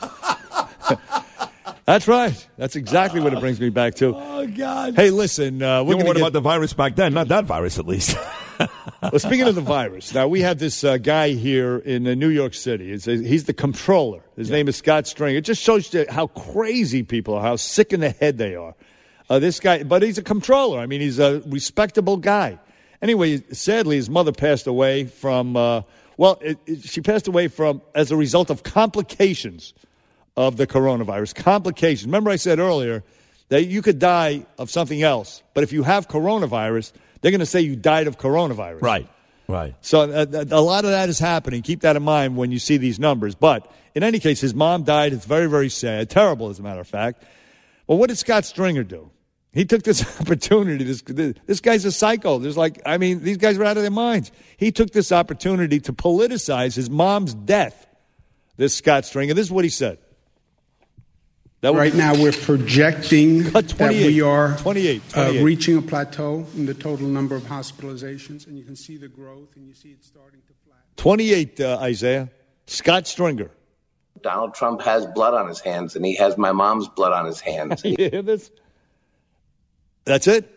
That's 1.86 2.08
right. 2.08 2.48
That's 2.58 2.76
exactly 2.76 3.20
what 3.22 3.34
it 3.34 3.40
brings 3.40 3.60
me 3.60 3.70
back 3.70 3.96
to. 3.96 4.16
Oh, 4.16 4.48
God. 4.48 4.96
Hey, 4.96 5.12
listen, 5.12 5.62
uh, 5.62 5.84
we're 5.84 5.90
were 5.90 5.94
going 5.94 6.06
worried 6.08 6.14
to 6.16 6.20
about 6.22 6.34
the 6.34 6.42
virus 6.42 6.74
back 6.74 6.96
then. 6.96 7.14
Not 7.14 7.28
that 7.28 7.46
virus, 7.46 7.78
at 7.78 7.86
least. 7.86 8.18
well, 9.02 9.20
speaking 9.20 9.48
of 9.48 9.56
the 9.56 9.62
virus, 9.62 10.14
now 10.14 10.28
we 10.28 10.42
have 10.42 10.60
this 10.60 10.84
uh, 10.84 10.98
guy 10.98 11.30
here 11.30 11.78
in 11.78 12.08
uh, 12.08 12.14
New 12.14 12.30
York 12.30 12.54
City. 12.54 12.92
It's, 12.92 13.06
he's 13.06 13.46
the 13.46 13.54
comptroller. 13.54 14.22
His 14.36 14.50
name 14.50 14.68
is 14.68 14.76
Scott 14.76 15.08
Stringer. 15.08 15.38
It 15.38 15.46
just 15.46 15.62
shows 15.62 15.94
you 15.94 16.06
how 16.10 16.28
crazy 16.28 17.04
people 17.04 17.36
are, 17.36 17.42
how 17.42 17.56
sick 17.56 17.94
in 17.94 18.00
the 18.00 18.10
head 18.10 18.38
they 18.38 18.56
are. 18.56 18.76
Uh, 19.30 19.40
this 19.40 19.60
guy, 19.60 19.84
but 19.84 20.04
he's 20.04 20.18
a 20.18 20.24
comptroller. 20.24 20.80
I 20.80 20.86
mean, 20.86 21.02
he's 21.02 21.20
a 21.20 21.42
respectable 21.48 22.18
guy. 22.18 22.60
Anyway, 23.02 23.42
sadly, 23.52 23.96
his 23.96 24.10
mother 24.10 24.32
passed 24.32 24.68
away 24.68 25.06
from. 25.06 25.56
Uh, 25.56 25.82
well, 26.18 26.38
it, 26.42 26.58
it, 26.66 26.84
she 26.84 27.02
passed 27.02 27.28
away 27.28 27.48
from 27.48 27.82
as 27.94 28.12
a 28.12 28.16
result 28.16 28.50
of 28.50 28.64
complications 28.64 29.74
of 30.38 30.58
the 30.58 30.68
coronavirus. 30.68 31.36
Complications. 31.36 32.06
Remember, 32.06 32.30
I 32.30 32.36
said 32.36 32.60
earlier 32.60 33.04
that 33.50 33.66
you 33.66 33.82
could 33.82 34.00
die 34.00 34.46
of 34.58 34.70
something 34.70 35.02
else, 35.02 35.44
but 35.54 35.64
if 35.64 35.74
you 35.74 35.84
have 35.84 36.08
coronavirus, 36.08 36.92
they're 37.26 37.32
going 37.32 37.40
to 37.40 37.48
say 37.48 37.62
you 37.62 37.76
died 37.76 38.06
of 38.06 38.20
coronavirus. 38.20 38.84
Right. 38.84 39.10
Right. 39.48 39.74
So 39.82 40.02
uh, 40.02 40.46
a 40.52 40.62
lot 40.62 40.86
of 40.86 40.92
that 40.92 41.10
is 41.10 41.18
happening. 41.18 41.64
Keep 41.64 41.82
that 41.82 41.96
in 41.96 42.04
mind 42.04 42.38
when 42.38 42.52
you 42.52 42.60
see 42.60 42.78
these 42.78 43.00
numbers. 43.00 43.34
But 43.34 43.68
in 43.96 44.04
any 44.04 44.20
case, 44.20 44.42
his 44.42 44.54
mom 44.54 44.84
died. 44.84 45.12
It's 45.12 45.26
very, 45.26 45.50
very 45.50 45.70
sad. 45.70 46.08
Terrible, 46.12 46.52
as 46.52 46.60
a 46.60 46.62
matter 46.62 46.82
of 46.82 46.88
fact. 46.88 47.24
Well, 47.88 47.98
what 47.98 48.10
did 48.10 48.20
Scott 48.20 48.46
Stringer 48.46 48.84
do? 48.84 49.10
He 49.52 49.66
took 49.66 49.82
this 49.82 50.04
opportunity. 50.22 50.84
This, 50.84 51.02
this 51.02 51.62
guy's 51.62 51.84
a 51.84 51.92
psycho. 51.92 52.38
There's 52.38 52.58
like, 52.58 52.80
I 52.86 53.00
mean, 53.00 53.24
these 53.24 53.38
guys 53.38 53.58
are 53.58 53.64
out 53.64 53.78
of 53.78 53.82
their 53.82 53.90
minds. 53.90 54.32
He 54.58 54.72
took 54.72 54.92
this 54.92 55.12
opportunity 55.12 55.80
to 55.80 55.94
politicize 55.94 56.76
his 56.76 56.92
mom's 56.92 57.34
death. 57.34 57.88
This 58.56 58.76
Scott 58.76 59.04
Stringer. 59.04 59.34
This 59.34 59.48
is 59.48 59.52
what 59.52 59.66
he 59.66 59.72
said. 59.72 59.98
That 61.66 61.74
was- 61.74 61.80
right 61.80 61.96
now, 61.96 62.14
we're 62.14 62.32
projecting 62.32 63.44
that 63.52 63.70
28, 63.70 64.06
we 64.06 64.22
are 64.22 64.56
28, 64.58 65.02
uh, 65.18 65.34
reaching 65.42 65.78
a 65.78 65.82
plateau 65.82 66.46
in 66.56 66.68
the 66.68 66.76
total 66.76 67.08
number 67.08 67.36
of 67.36 67.42
hospitalizations, 67.46 68.46
and 68.46 68.56
you 68.56 68.64
can 68.64 68.76
see 68.76 68.98
the 68.98 69.08
growth, 69.08 69.56
and 69.56 69.68
you 69.68 69.74
see 69.74 69.90
it 69.90 70.04
starting 70.04 70.42
to. 70.42 70.54
28, 70.98 71.60
uh, 71.60 71.80
Isaiah. 71.82 72.30
Scott 72.68 73.08
Stringer. 73.08 73.50
Donald 74.22 74.54
Trump 74.54 74.84
has 74.84 75.08
blood 75.08 75.34
on 75.34 75.48
his 75.48 75.60
hands, 75.60 75.96
and 75.96 76.06
he 76.06 76.14
has 76.14 76.38
my 76.38 76.52
mom's 76.52 76.88
blood 76.88 77.14
on 77.14 77.26
his 77.26 77.40
hands. 77.40 77.82
you 77.84 77.96
hear 77.98 78.22
this? 78.22 78.52
That's 80.04 80.28
it? 80.28 80.48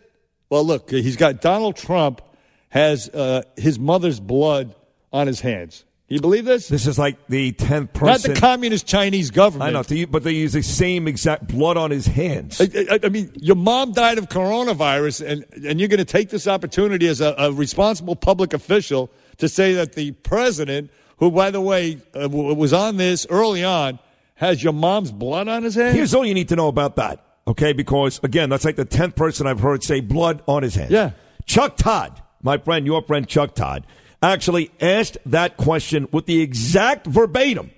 Well, 0.50 0.64
look, 0.64 0.90
he's 0.90 1.16
got 1.16 1.40
Donald 1.40 1.76
Trump 1.76 2.20
has 2.68 3.09
uh, 3.09 3.44
his 3.56 3.78
mother's 3.78 4.20
blood 4.20 4.74
on 5.11 5.26
his 5.26 5.40
hands. 5.40 5.86
You 6.11 6.20
believe 6.20 6.46
this? 6.46 6.68
This 6.68 6.86
is 6.86 6.98
like 6.98 7.26
the 7.28 7.52
tenth 7.52 7.92
person. 7.92 8.06
Not 8.06 8.22
the 8.22 8.34
communist 8.40 8.86
Chinese 8.86 9.30
government. 9.30 9.76
I 9.76 9.94
know, 9.96 10.06
but 10.06 10.22
they 10.22 10.32
use 10.32 10.54
the 10.54 10.62
same 10.62 11.06
exact 11.06 11.48
blood 11.48 11.76
on 11.76 11.90
his 11.90 12.06
hands. 12.06 12.61
I, 12.62 12.86
I, 12.92 12.98
I 13.04 13.09
mean, 13.11 13.30
your 13.36 13.56
mom 13.56 13.92
died 13.92 14.16
of 14.16 14.30
coronavirus, 14.30 15.26
and, 15.26 15.66
and 15.66 15.78
you're 15.78 15.88
going 15.88 15.98
to 15.98 16.06
take 16.06 16.30
this 16.30 16.48
opportunity 16.48 17.06
as 17.09 17.20
a, 17.20 17.34
a 17.36 17.52
responsible 17.52 18.16
public 18.16 18.54
official 18.54 19.11
to 19.36 19.50
say 19.50 19.74
that 19.74 19.92
the 19.92 20.12
president, 20.12 20.90
who, 21.18 21.30
by 21.30 21.50
the 21.50 21.61
way, 21.61 21.98
uh, 22.14 22.20
w- 22.20 22.54
was 22.54 22.72
on 22.72 22.96
this 22.96 23.26
early 23.28 23.62
on, 23.62 23.98
has 24.36 24.64
your 24.64 24.72
mom's 24.72 25.12
blood 25.12 25.46
on 25.46 25.62
his 25.62 25.74
hands? 25.74 25.94
Here's 25.94 26.14
all 26.14 26.24
you 26.24 26.32
need 26.34 26.48
to 26.48 26.56
know 26.56 26.68
about 26.68 26.96
that, 26.96 27.22
okay? 27.46 27.74
Because, 27.74 28.18
again, 28.22 28.48
that's 28.48 28.64
like 28.64 28.76
the 28.76 28.86
10th 28.86 29.14
person 29.14 29.46
I've 29.46 29.61
heard 29.61 29.82
say 29.82 30.00
blood 30.00 30.42
on 30.48 30.62
his 30.62 30.74
hands. 30.74 30.90
Yeah. 30.90 31.11
Chuck 31.44 31.76
Todd, 31.76 32.22
my 32.42 32.56
friend, 32.56 32.86
your 32.86 33.02
friend 33.02 33.28
Chuck 33.28 33.54
Todd, 33.54 33.84
actually 34.22 34.70
asked 34.80 35.18
that 35.26 35.56
question 35.56 36.08
with 36.12 36.26
the 36.26 36.40
exact 36.40 37.06
verbatim 37.06 37.70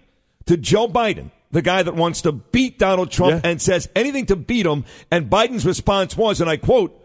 to 0.46 0.56
Joe 0.56 0.88
Biden, 0.88 1.30
the 1.50 1.62
guy 1.62 1.82
that 1.82 1.94
wants 1.94 2.22
to 2.22 2.32
beat 2.32 2.78
Donald 2.78 3.10
Trump 3.10 3.44
and 3.44 3.60
says 3.60 3.88
anything 3.94 4.26
to 4.26 4.36
beat 4.36 4.66
him. 4.66 4.84
And 5.10 5.28
Biden's 5.28 5.66
response 5.66 6.16
was, 6.16 6.40
and 6.40 6.48
I 6.48 6.56
quote, 6.56 6.96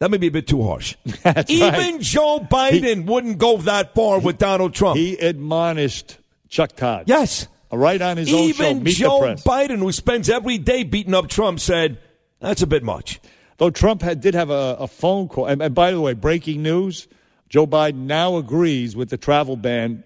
that 0.00 0.10
may 0.10 0.18
be 0.18 0.26
a 0.26 0.30
bit 0.30 0.46
too 0.46 0.62
harsh. 0.62 0.96
Even 1.48 1.94
right. 1.94 2.00
Joe 2.00 2.40
Biden 2.40 3.06
wouldn't 3.06 3.38
go 3.38 3.58
that 3.58 3.94
far 3.94 4.18
with 4.18 4.38
Donald 4.38 4.74
Trump. 4.74 4.98
He 4.98 5.16
admonished 5.16 6.18
Chuck 6.48 6.76
Todd. 6.76 7.04
Yes. 7.06 7.48
Uh, 7.72 7.78
right 7.78 8.02
on 8.02 8.16
his 8.16 8.32
own 8.32 8.38
show, 8.38 8.44
Even 8.44 8.82
Meet 8.82 8.96
Joe. 8.96 9.20
Biden, 9.36 9.78
who 9.78 9.92
spends 9.92 10.28
every 10.28 10.58
day 10.58 10.82
beating 10.82 11.14
up 11.14 11.28
Trump, 11.28 11.60
said, 11.60 11.98
that's 12.40 12.60
a 12.60 12.66
bit 12.66 12.82
much. 12.82 13.20
Though 13.56 13.70
Trump 13.70 14.02
had, 14.02 14.20
did 14.20 14.34
have 14.34 14.50
a, 14.50 14.76
a 14.80 14.88
phone 14.88 15.28
call. 15.28 15.46
And, 15.46 15.62
and 15.62 15.74
by 15.74 15.92
the 15.92 16.00
way, 16.00 16.12
breaking 16.12 16.62
news 16.62 17.06
Joe 17.48 17.66
Biden 17.66 18.06
now 18.06 18.36
agrees 18.36 18.96
with 18.96 19.10
the 19.10 19.16
travel 19.16 19.56
ban 19.56 20.04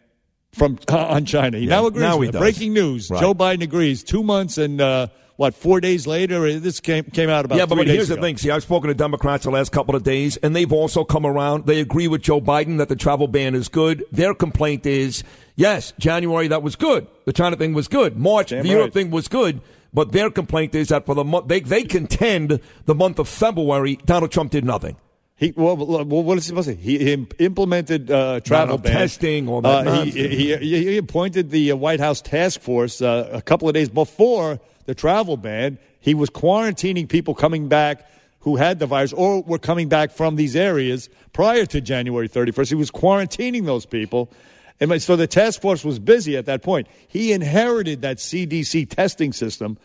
from 0.53 0.79
on 0.89 1.25
China. 1.25 1.59
He 1.59 1.65
Yeah, 1.65 1.77
now 1.77 1.87
agrees. 1.87 2.01
now 2.03 2.17
with 2.19 2.29
he 2.29 2.33
does. 2.33 2.41
Breaking 2.41 2.73
news. 2.73 3.11
Right. 3.11 3.21
Joe 3.21 3.35
Biden 3.35 3.63
agrees. 3.63 4.03
Two 4.03 4.23
months 4.23 4.59
and, 4.59 4.81
uh, 4.81 5.09
what, 5.37 5.55
four 5.55 5.81
days 5.81 6.05
later? 6.05 6.59
This 6.59 6.81
came, 6.81 7.05
came 7.05 7.31
out 7.31 7.45
about 7.45 7.59
yeah, 7.59 7.67
but, 7.67 7.77
three 7.77 7.85
but 7.85 7.87
days 7.87 7.95
here's 7.95 8.09
the 8.09 8.17
thing. 8.17 8.37
See, 8.39 8.51
I've 8.51 8.65
spoken 8.65 8.89
to 8.89 8.95
Democrats 8.95 9.45
the 9.45 9.53
last 9.53 9.71
couple 9.71 9.95
of 9.95 10.03
days, 10.03 10.37
and 10.39 10.55
they've 10.57 10.73
also 10.73 11.05
come 11.05 11.25
around. 11.25 11.67
They 11.67 11.79
agree 11.79 12.09
with 12.09 12.23
Joe 12.23 12.41
Biden 12.41 12.79
that 12.79 12.89
the 12.89 12.97
travel 12.97 13.29
ban 13.29 13.55
is 13.55 13.69
good. 13.69 14.05
Their 14.11 14.35
complaint 14.35 14.85
is, 14.85 15.23
yes, 15.55 15.93
January 16.01 16.49
that 16.49 16.65
was 16.65 16.75
good. 16.75 17.07
The 17.25 17.33
China 17.33 17.55
thing 17.55 17.73
was 17.73 17.87
good. 17.87 18.17
March 18.17 18.51
Damn 18.51 18.65
the 18.65 18.71
Europe 18.71 18.93
thing 18.93 19.13
was 19.13 19.29
good. 19.29 19.61
But 19.95 20.11
their 20.11 20.29
complaint 20.29 20.75
is 20.75 20.89
that 20.89 21.07
for 21.07 21.15
the 21.15 21.25
month 21.25 21.47
they 21.47 21.61
they 21.61 21.85
contend 21.85 22.61
the 22.87 22.95
month 22.97 23.21
of 23.21 23.29
February, 23.29 23.97
Donald 24.05 24.33
Trump 24.33 24.51
did 24.51 24.65
nothing. 24.65 24.97
He 25.39 25.53
well, 25.55 25.77
what 25.77 26.37
is 26.37 26.47
he 26.47 26.49
supposed 26.49 26.69
to? 26.69 26.75
He, 26.75 26.99
he 26.99 27.27
implemented 27.39 28.11
uh, 28.11 28.41
travel 28.41 28.77
testing, 28.77 29.49
all 29.49 29.61
that 29.61 29.87
Uh, 29.87 30.03
he, 30.03 30.11
he, 30.11 30.57
he, 30.57 30.85
he 30.85 30.97
appointed 30.97 31.51
the 31.51 31.71
uh, 31.71 31.77
White 31.77 32.01
House 32.01 32.21
task 32.21 32.61
force 32.61 33.01
uh, 33.01 33.31
a 33.33 33.41
couple 33.41 33.69
of 33.69 33.75
days 33.75 33.89
before 33.89 34.59
the 34.87 34.97
travel 34.97 35.37
ban. 35.37 35.79
He 36.01 36.13
was 36.13 36.29
quarantining 36.29 37.09
people 37.09 37.37
coming 37.37 37.69
back 37.69 38.11
who 38.41 38.57
had 38.57 38.81
the 38.81 38.87
virus 38.87 39.13
or 39.13 39.43
were 39.43 39.61
coming 39.61 39.89
back 39.89 40.11
from 40.11 40.35
these 40.35 40.57
areas 40.57 41.09
prior 41.33 41.67
to 41.67 41.81
January 41.81 42.29
31st. 42.29 42.69
He 42.71 42.75
was 42.75 42.91
quarantining 42.91 43.65
those 43.65 43.87
people. 43.87 44.33
And 44.81 45.01
so 45.01 45.15
the 45.15 45.29
task 45.29 45.61
force 45.61 45.85
was 45.85 46.01
busy 46.01 46.37
at 46.37 46.47
that 46.47 46.63
point. 46.65 46.89
He 47.07 47.33
inherited 47.33 48.03
that 48.03 48.17
CDC 48.17 48.91
testing 48.91 49.33
system 49.33 49.79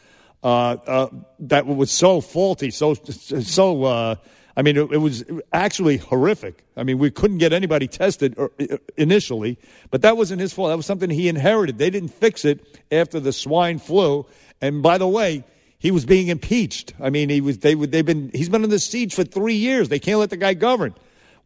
uh, 0.43 0.77
uh, 0.87 1.09
that 1.41 1.67
was 1.67 1.91
so 1.91 2.21
faulty, 2.21 2.71
so 2.71 2.95
so. 2.95 3.83
Uh, 3.83 4.15
I 4.55 4.61
mean, 4.61 4.77
it, 4.77 4.91
it 4.91 4.97
was 4.97 5.23
actually 5.51 5.97
horrific. 5.97 6.63
I 6.77 6.83
mean, 6.83 6.99
we 6.99 7.09
couldn't 7.09 7.39
get 7.39 7.53
anybody 7.53 7.87
tested 7.87 8.37
uh, 8.37 8.49
initially, 8.97 9.57
but 9.89 10.03
that 10.03 10.15
wasn't 10.15 10.41
his 10.41 10.53
fault. 10.53 10.69
That 10.69 10.77
was 10.77 10.85
something 10.85 11.09
he 11.09 11.27
inherited. 11.27 11.79
They 11.79 11.89
didn't 11.89 12.09
fix 12.09 12.45
it 12.45 12.65
after 12.91 13.19
the 13.19 13.33
swine 13.33 13.79
flu. 13.79 14.27
And 14.61 14.83
by 14.83 14.97
the 14.97 15.07
way, 15.07 15.43
he 15.79 15.91
was 15.91 16.05
being 16.05 16.27
impeached. 16.27 16.93
I 17.01 17.09
mean, 17.09 17.29
he 17.29 17.41
was 17.41 17.57
they 17.59 17.73
they've 17.73 18.05
been 18.05 18.31
he's 18.33 18.49
been 18.49 18.63
in 18.63 18.69
the 18.69 18.79
siege 18.79 19.13
for 19.13 19.23
three 19.23 19.55
years. 19.55 19.89
They 19.89 19.99
can't 19.99 20.19
let 20.19 20.29
the 20.29 20.37
guy 20.37 20.53
govern. 20.53 20.95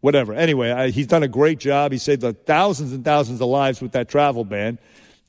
Whatever. 0.01 0.33
Anyway, 0.33 0.69
I, 0.69 0.89
he's 0.89 1.07
done 1.07 1.23
a 1.23 1.27
great 1.27 1.57
job. 1.57 1.91
He 1.91 1.97
saved 1.97 2.23
uh, 2.23 2.33
thousands 2.45 2.93
and 2.93 3.03
thousands 3.03 3.41
of 3.41 3.47
lives 3.47 3.81
with 3.81 3.93
that 3.93 4.09
travel 4.09 4.45
ban. 4.45 4.77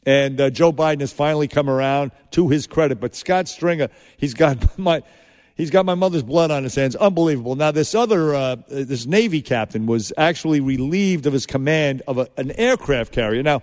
And 0.04 0.38
uh, 0.40 0.50
Joe 0.50 0.72
Biden 0.72 1.00
has 1.00 1.12
finally 1.12 1.48
come 1.48 1.70
around 1.70 2.12
to 2.32 2.48
his 2.48 2.66
credit. 2.66 3.00
But 3.00 3.14
Scott 3.14 3.48
Stringer, 3.48 3.88
he's 4.16 4.34
got 4.34 4.78
my. 4.78 5.02
He's 5.58 5.70
got 5.70 5.84
my 5.84 5.96
mother's 5.96 6.22
blood 6.22 6.52
on 6.52 6.62
his 6.62 6.76
hands. 6.76 6.94
Unbelievable. 6.94 7.56
Now, 7.56 7.72
this 7.72 7.92
other, 7.92 8.32
uh, 8.32 8.56
this 8.68 9.06
Navy 9.06 9.42
captain 9.42 9.86
was 9.86 10.12
actually 10.16 10.60
relieved 10.60 11.26
of 11.26 11.32
his 11.32 11.46
command 11.46 12.00
of 12.06 12.16
a, 12.16 12.28
an 12.36 12.52
aircraft 12.52 13.12
carrier. 13.12 13.42
Now, 13.42 13.62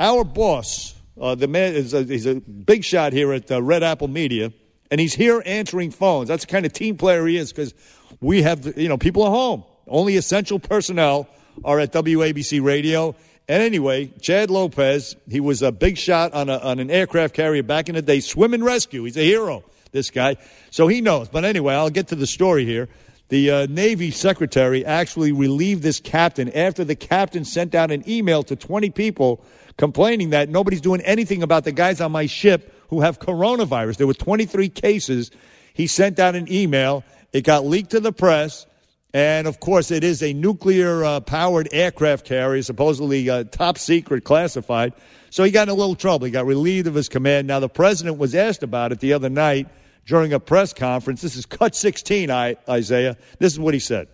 our 0.00 0.24
boss, 0.24 0.96
uh, 1.20 1.36
the 1.36 1.46
man, 1.46 1.74
is 1.74 1.94
a, 1.94 2.02
he's 2.02 2.26
a 2.26 2.34
big 2.34 2.82
shot 2.82 3.12
here 3.12 3.32
at 3.32 3.48
uh, 3.50 3.62
Red 3.62 3.84
Apple 3.84 4.08
Media, 4.08 4.52
and 4.90 5.00
he's 5.00 5.14
here 5.14 5.40
answering 5.46 5.92
phones. 5.92 6.26
That's 6.26 6.44
the 6.44 6.50
kind 6.50 6.66
of 6.66 6.72
team 6.72 6.96
player 6.96 7.24
he 7.28 7.36
is 7.36 7.52
because 7.52 7.74
we 8.20 8.42
have, 8.42 8.76
you 8.76 8.88
know, 8.88 8.98
people 8.98 9.24
at 9.24 9.30
home. 9.30 9.62
Only 9.86 10.16
essential 10.16 10.58
personnel 10.58 11.28
are 11.64 11.78
at 11.78 11.92
WABC 11.92 12.60
Radio. 12.60 13.14
And 13.48 13.62
anyway, 13.62 14.06
Chad 14.20 14.50
Lopez, 14.50 15.14
he 15.28 15.38
was 15.38 15.62
a 15.62 15.70
big 15.70 15.96
shot 15.96 16.34
on, 16.34 16.48
a, 16.48 16.58
on 16.58 16.80
an 16.80 16.90
aircraft 16.90 17.34
carrier 17.34 17.62
back 17.62 17.88
in 17.88 17.94
the 17.94 18.02
day, 18.02 18.18
swim 18.18 18.52
and 18.52 18.64
rescue. 18.64 19.04
He's 19.04 19.16
a 19.16 19.22
hero, 19.22 19.62
this 19.96 20.10
guy. 20.10 20.36
So 20.70 20.86
he 20.86 21.00
knows. 21.00 21.28
But 21.28 21.44
anyway, 21.44 21.74
I'll 21.74 21.90
get 21.90 22.08
to 22.08 22.14
the 22.14 22.26
story 22.26 22.64
here. 22.64 22.88
The 23.28 23.50
uh, 23.50 23.66
Navy 23.68 24.12
secretary 24.12 24.84
actually 24.84 25.32
relieved 25.32 25.82
this 25.82 25.98
captain 25.98 26.48
after 26.50 26.84
the 26.84 26.94
captain 26.94 27.44
sent 27.44 27.74
out 27.74 27.90
an 27.90 28.08
email 28.08 28.44
to 28.44 28.54
20 28.54 28.90
people 28.90 29.44
complaining 29.76 30.30
that 30.30 30.48
nobody's 30.48 30.80
doing 30.80 31.00
anything 31.00 31.42
about 31.42 31.64
the 31.64 31.72
guys 31.72 32.00
on 32.00 32.12
my 32.12 32.26
ship 32.26 32.72
who 32.88 33.00
have 33.00 33.18
coronavirus. 33.18 33.96
There 33.96 34.06
were 34.06 34.14
23 34.14 34.68
cases. 34.68 35.32
He 35.74 35.88
sent 35.88 36.20
out 36.20 36.36
an 36.36 36.50
email. 36.50 37.02
It 37.32 37.42
got 37.42 37.66
leaked 37.66 37.90
to 37.90 38.00
the 38.00 38.12
press. 38.12 38.64
And 39.12 39.46
of 39.46 39.60
course, 39.60 39.90
it 39.90 40.04
is 40.04 40.22
a 40.22 40.32
nuclear 40.32 41.02
uh, 41.02 41.20
powered 41.20 41.68
aircraft 41.72 42.26
carrier, 42.26 42.62
supposedly 42.62 43.28
uh, 43.28 43.44
top 43.44 43.78
secret 43.78 44.24
classified. 44.24 44.92
So 45.30 45.42
he 45.42 45.50
got 45.50 45.64
in 45.64 45.70
a 45.70 45.74
little 45.74 45.96
trouble. 45.96 46.26
He 46.26 46.30
got 46.30 46.46
relieved 46.46 46.86
of 46.86 46.94
his 46.94 47.08
command. 47.08 47.48
Now, 47.48 47.58
the 47.58 47.68
president 47.68 48.18
was 48.18 48.34
asked 48.34 48.62
about 48.62 48.92
it 48.92 49.00
the 49.00 49.14
other 49.14 49.28
night 49.28 49.68
during 50.06 50.32
a 50.32 50.40
press 50.40 50.72
conference. 50.72 51.20
This 51.20 51.36
is 51.36 51.44
cut 51.44 51.74
16, 51.74 52.30
I, 52.30 52.56
Isaiah. 52.68 53.16
This 53.38 53.52
is 53.52 53.60
what 53.60 53.74
he 53.74 53.80
said. 53.80 54.08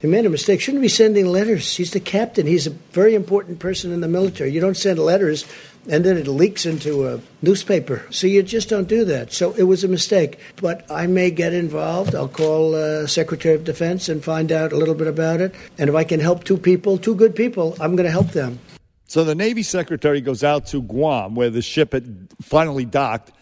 He 0.00 0.06
made 0.06 0.26
a 0.26 0.30
mistake. 0.30 0.60
Shouldn't 0.60 0.82
be 0.82 0.88
sending 0.88 1.26
letters. 1.26 1.76
He's 1.76 1.90
the 1.90 2.00
captain. 2.00 2.46
He's 2.46 2.68
a 2.68 2.70
very 2.70 3.14
important 3.14 3.58
person 3.58 3.92
in 3.92 4.00
the 4.00 4.06
military. 4.06 4.52
You 4.52 4.60
don't 4.60 4.76
send 4.76 4.98
letters 4.98 5.44
and 5.88 6.04
then 6.04 6.16
it 6.16 6.28
leaks 6.28 6.66
into 6.66 7.08
a 7.08 7.20
newspaper. 7.42 8.04
So 8.10 8.26
you 8.26 8.42
just 8.42 8.68
don't 8.68 8.86
do 8.86 9.04
that. 9.06 9.32
So 9.32 9.52
it 9.54 9.64
was 9.64 9.82
a 9.82 9.88
mistake. 9.88 10.38
But 10.56 10.88
I 10.88 11.08
may 11.08 11.32
get 11.32 11.52
involved. 11.52 12.14
I'll 12.14 12.28
call 12.28 12.76
uh, 12.76 13.06
Secretary 13.08 13.56
of 13.56 13.64
Defense 13.64 14.08
and 14.08 14.22
find 14.22 14.52
out 14.52 14.72
a 14.72 14.76
little 14.76 14.94
bit 14.94 15.08
about 15.08 15.40
it. 15.40 15.52
And 15.78 15.88
if 15.88 15.96
I 15.96 16.04
can 16.04 16.20
help 16.20 16.44
two 16.44 16.58
people, 16.58 16.98
two 16.98 17.16
good 17.16 17.34
people, 17.34 17.76
I'm 17.80 17.96
going 17.96 18.06
to 18.06 18.12
help 18.12 18.28
them. 18.28 18.60
So 19.06 19.24
the 19.24 19.34
Navy 19.34 19.62
secretary 19.62 20.20
goes 20.20 20.44
out 20.44 20.66
to 20.66 20.82
Guam, 20.82 21.34
where 21.34 21.48
the 21.48 21.62
ship 21.62 21.92
had 21.92 22.28
finally 22.42 22.84
docked, 22.84 23.32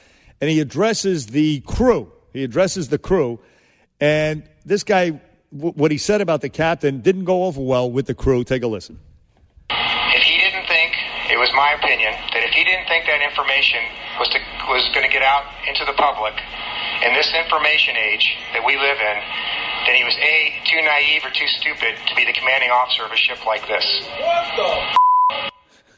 and 0.41 0.51
he 0.51 0.61
addresses 0.61 1.27
the 1.27 1.61
crew. 1.61 2.13
He 2.33 2.45
addresses 2.45 2.89
the 2.89 2.99
crew, 2.99 3.41
and 4.01 4.43
this 4.65 4.85
guy, 4.85 5.21
w- 5.55 5.73
what 5.75 5.91
he 5.91 5.99
said 5.99 6.21
about 6.21 6.43
the 6.43 6.51
captain 6.51 7.01
didn't 7.01 7.25
go 7.25 7.45
over 7.45 7.61
well 7.61 7.91
with 7.91 8.07
the 8.07 8.15
crew. 8.15 8.45
Take 8.45 8.63
a 8.63 8.67
listen. 8.67 8.99
If 9.71 10.23
he 10.23 10.37
didn't 10.39 10.67
think, 10.69 10.93
it 11.31 11.39
was 11.39 11.51
my 11.55 11.73
opinion, 11.73 12.13
that 12.35 12.43
if 12.45 12.51
he 12.53 12.65
didn't 12.65 12.87
think 12.89 13.07
that 13.07 13.23
information 13.23 13.81
was 14.21 14.29
was 14.69 14.85
going 14.93 15.07
to 15.07 15.13
get 15.13 15.23
out 15.23 15.45
into 15.69 15.85
the 15.85 15.95
public, 15.95 16.35
in 17.05 17.15
this 17.15 17.33
information 17.33 17.97
age 17.97 18.37
that 18.53 18.65
we 18.65 18.77
live 18.77 18.99
in, 18.99 19.17
then 19.87 19.95
he 19.95 20.05
was 20.05 20.17
A, 20.19 20.53
too 20.65 20.83
naive 20.83 21.25
or 21.25 21.31
too 21.31 21.47
stupid 21.47 21.97
to 22.07 22.15
be 22.15 22.25
the 22.25 22.33
commanding 22.33 22.71
officer 22.71 23.05
of 23.05 23.13
a 23.13 23.17
ship 23.17 23.45
like 23.47 23.67
this. 23.69 23.85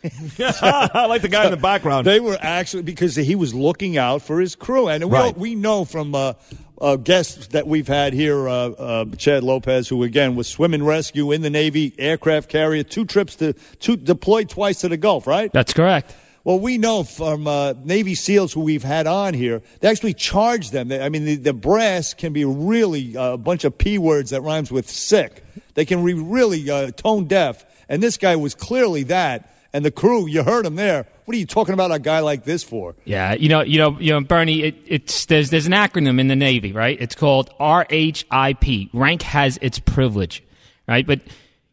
I 0.38 1.06
like 1.08 1.22
the 1.22 1.28
guy 1.28 1.44
in 1.46 1.50
the 1.50 1.56
background. 1.56 2.06
They 2.06 2.20
were 2.20 2.38
actually 2.40 2.82
because 2.84 3.16
he 3.16 3.34
was 3.34 3.54
looking 3.54 3.96
out 3.98 4.22
for 4.22 4.40
his 4.40 4.54
crew, 4.54 4.88
and 4.88 5.04
we 5.04 5.10
Right. 5.10 5.36
we 5.36 5.54
know 5.54 5.84
from 5.84 6.14
uh, 6.14 6.34
uh, 6.80 6.96
guests 6.96 7.48
that 7.48 7.66
we've 7.66 7.88
had 7.88 8.12
here, 8.12 8.48
uh, 8.48 8.52
uh, 8.70 9.04
Chad 9.16 9.42
Lopez, 9.42 9.88
who 9.88 10.02
again 10.04 10.36
was 10.36 10.46
swim 10.46 10.72
and 10.74 10.86
rescue 10.86 11.32
in 11.32 11.42
the 11.42 11.50
Navy, 11.50 11.94
aircraft 11.98 12.48
carrier, 12.48 12.84
two 12.84 13.04
trips 13.04 13.34
to 13.36 13.54
two 13.80 13.96
deployed 13.96 14.48
twice 14.48 14.80
to 14.82 14.88
the 14.88 14.96
Gulf, 14.96 15.26
right? 15.26 15.52
That's 15.52 15.72
correct. 15.72 16.14
Well, 16.44 16.60
we 16.60 16.78
know 16.78 17.02
from 17.02 17.46
uh, 17.46 17.74
Navy 17.84 18.14
SEALs 18.14 18.52
who 18.54 18.60
we've 18.60 18.84
had 18.84 19.06
on 19.06 19.34
here, 19.34 19.60
they 19.80 19.88
actually 19.88 20.14
charge 20.14 20.70
them. 20.70 20.88
They, 20.88 20.98
I 21.02 21.08
mean, 21.10 21.24
the, 21.24 21.34
the 21.36 21.52
brass 21.52 22.14
can 22.14 22.32
be 22.32 22.44
really 22.46 23.16
uh, 23.16 23.32
a 23.32 23.36
bunch 23.36 23.64
of 23.64 23.76
p 23.76 23.98
words 23.98 24.30
that 24.30 24.40
rhymes 24.42 24.70
with 24.70 24.88
sick. 24.88 25.44
They 25.74 25.84
can 25.84 26.02
be 26.04 26.14
really 26.14 26.70
uh, 26.70 26.92
tone 26.92 27.26
deaf, 27.26 27.66
and 27.88 28.00
this 28.02 28.16
guy 28.16 28.36
was 28.36 28.54
clearly 28.54 29.02
that. 29.04 29.52
And 29.78 29.84
the 29.84 29.92
crew, 29.92 30.26
you 30.26 30.42
heard 30.42 30.66
him 30.66 30.74
there. 30.74 31.06
What 31.24 31.36
are 31.36 31.38
you 31.38 31.46
talking 31.46 31.72
about 31.72 31.92
a 31.92 32.00
guy 32.00 32.18
like 32.18 32.42
this 32.42 32.64
for? 32.64 32.96
Yeah, 33.04 33.34
you 33.34 33.48
know, 33.48 33.60
you 33.60 33.78
know, 33.78 33.96
you 34.00 34.10
know, 34.10 34.20
Bernie. 34.20 34.64
It, 34.64 34.74
it's 34.88 35.26
there's 35.26 35.50
there's 35.50 35.66
an 35.66 35.72
acronym 35.72 36.18
in 36.18 36.26
the 36.26 36.34
Navy, 36.34 36.72
right? 36.72 37.00
It's 37.00 37.14
called 37.14 37.48
RHIP. 37.60 38.90
Rank 38.92 39.22
has 39.22 39.56
its 39.62 39.78
privilege, 39.78 40.42
right? 40.88 41.06
But 41.06 41.20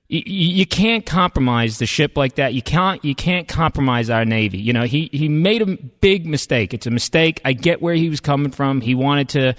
you, 0.08 0.22
you 0.28 0.68
can't 0.68 1.04
compromise 1.04 1.80
the 1.80 1.88
ship 1.88 2.16
like 2.16 2.36
that. 2.36 2.54
You 2.54 2.62
can't 2.62 3.04
you 3.04 3.16
can't 3.16 3.48
compromise 3.48 4.12
our 4.12 4.24
Navy. 4.24 4.60
You 4.60 4.72
know, 4.72 4.84
he 4.84 5.10
he 5.12 5.28
made 5.28 5.64
a 5.64 5.66
big 5.66 6.28
mistake. 6.28 6.72
It's 6.72 6.86
a 6.86 6.92
mistake. 6.92 7.42
I 7.44 7.54
get 7.54 7.82
where 7.82 7.96
he 7.96 8.08
was 8.08 8.20
coming 8.20 8.52
from. 8.52 8.82
He 8.82 8.94
wanted 8.94 9.30
to. 9.30 9.56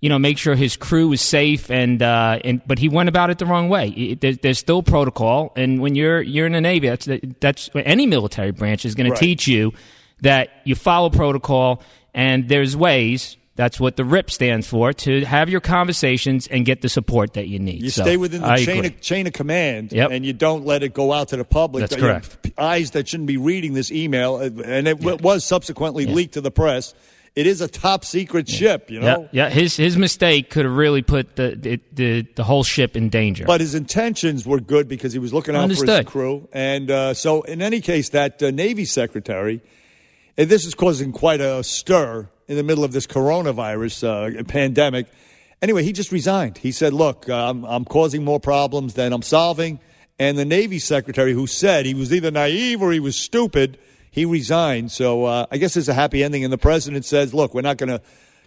You 0.00 0.08
know, 0.08 0.18
make 0.18 0.38
sure 0.38 0.54
his 0.54 0.76
crew 0.78 1.08
was 1.08 1.20
safe, 1.20 1.70
and 1.70 2.02
uh, 2.02 2.38
and 2.42 2.62
but 2.66 2.78
he 2.78 2.88
went 2.88 3.10
about 3.10 3.28
it 3.28 3.38
the 3.38 3.44
wrong 3.46 3.68
way. 3.68 3.88
It- 3.88 4.20
there's, 4.22 4.38
there's 4.38 4.58
still 4.58 4.82
protocol, 4.82 5.52
and 5.56 5.78
when 5.80 5.94
you're 5.94 6.22
you're 6.22 6.46
in 6.46 6.52
the 6.52 6.60
Navy, 6.62 6.88
that's 6.88 7.06
that's 7.40 7.68
any 7.74 8.06
military 8.06 8.50
branch 8.50 8.84
is 8.86 8.94
going 8.94 9.10
Right. 9.10 9.18
to 9.18 9.24
teach 9.24 9.46
you 9.46 9.72
that 10.22 10.48
you 10.64 10.74
follow 10.74 11.10
protocol 11.10 11.82
and 12.14 12.48
there's 12.48 12.76
ways 12.76 13.36
that's 13.56 13.78
what 13.78 13.96
the 13.96 14.04
RIP 14.04 14.30
stands 14.30 14.66
for 14.66 14.92
to 14.94 15.24
have 15.26 15.50
your 15.50 15.60
conversations 15.60 16.46
and 16.46 16.64
get 16.64 16.80
the 16.80 16.88
support 16.88 17.34
that 17.34 17.46
you 17.48 17.58
need. 17.58 17.82
You 17.82 17.90
So, 17.90 18.02
stay 18.02 18.16
within 18.16 18.40
the 18.40 18.48
I 18.48 18.56
chain 18.64 18.78
agree. 18.78 18.88
of, 18.88 19.00
chain 19.02 19.26
of 19.26 19.32
command, 19.34 19.92
Yep. 19.92 20.10
and 20.12 20.24
you 20.24 20.32
don't 20.32 20.64
let 20.64 20.82
it 20.82 20.94
go 20.94 21.12
out 21.12 21.28
to 21.28 21.36
the 21.36 21.44
public. 21.44 21.82
That's 21.82 22.00
correct. 22.00 22.50
eyes 22.56 22.92
that 22.92 23.06
shouldn't 23.08 23.26
be 23.26 23.36
reading 23.36 23.74
this 23.74 23.92
email, 23.92 24.36
uh, 24.36 24.44
and 24.64 24.88
it 24.88 24.98
w- 25.00 25.18
was 25.22 25.44
subsequently 25.44 26.06
leaked 26.06 26.34
to 26.34 26.40
the 26.40 26.50
press. 26.50 26.94
It 27.36 27.46
is 27.46 27.60
a 27.60 27.68
top 27.68 28.04
secret 28.04 28.48
ship, 28.48 28.90
you 28.90 29.00
know. 29.00 29.28
yeah, 29.32 29.46
yeah. 29.46 29.50
His 29.50 29.76
his 29.76 29.96
mistake 29.96 30.50
could 30.50 30.64
have 30.64 30.74
really 30.74 31.02
put 31.02 31.36
the 31.36 31.56
the, 31.56 31.80
the 31.92 32.22
the 32.34 32.44
whole 32.44 32.64
ship 32.64 32.96
in 32.96 33.08
danger. 33.08 33.44
But 33.46 33.60
his 33.60 33.74
intentions 33.74 34.46
were 34.46 34.60
good 34.60 34.88
because 34.88 35.12
he 35.12 35.20
was 35.20 35.32
looking 35.32 35.54
out 35.54 35.62
for 35.64 35.68
his 35.68 35.80
Understood. 35.80 36.06
crew. 36.06 36.48
And 36.52 36.90
uh, 36.90 37.14
so, 37.14 37.42
in 37.42 37.62
any 37.62 37.80
case, 37.80 38.08
that 38.10 38.42
uh, 38.42 38.50
Navy 38.50 38.84
secretary, 38.84 39.60
and 40.36 40.50
this 40.50 40.66
is 40.66 40.74
causing 40.74 41.12
quite 41.12 41.40
a 41.40 41.62
stir 41.62 42.28
in 42.48 42.56
the 42.56 42.64
middle 42.64 42.82
of 42.82 42.90
this 42.90 43.06
coronavirus 43.06 44.40
uh, 44.40 44.42
pandemic. 44.44 45.06
Anyway, 45.62 45.84
he 45.84 45.92
just 45.92 46.10
resigned. 46.10 46.58
He 46.58 46.72
said, 46.72 46.92
Look, 46.92 47.28
uh, 47.28 47.50
I'm, 47.50 47.64
I'm 47.64 47.84
causing 47.84 48.24
more 48.24 48.40
problems 48.40 48.94
than 48.94 49.12
I'm 49.12 49.22
solving. 49.22 49.78
And 50.18 50.36
the 50.36 50.44
Navy 50.44 50.78
secretary, 50.78 51.32
who 51.32 51.46
said 51.46 51.86
he 51.86 51.94
was 51.94 52.12
either 52.12 52.30
naive 52.30 52.82
or 52.82 52.92
he 52.92 53.00
was 53.00 53.16
stupid, 53.16 53.78
he 54.10 54.24
resigned. 54.24 54.92
So 54.92 55.24
uh, 55.24 55.46
I 55.50 55.58
guess 55.58 55.76
it's 55.76 55.88
a 55.88 55.94
happy 55.94 56.22
ending. 56.24 56.44
And 56.44 56.52
the 56.52 56.58
president 56.58 57.04
says, 57.04 57.32
Look, 57.32 57.54
we're 57.54 57.62
not 57.62 57.76
going 57.78 57.90
to. 57.90 58.00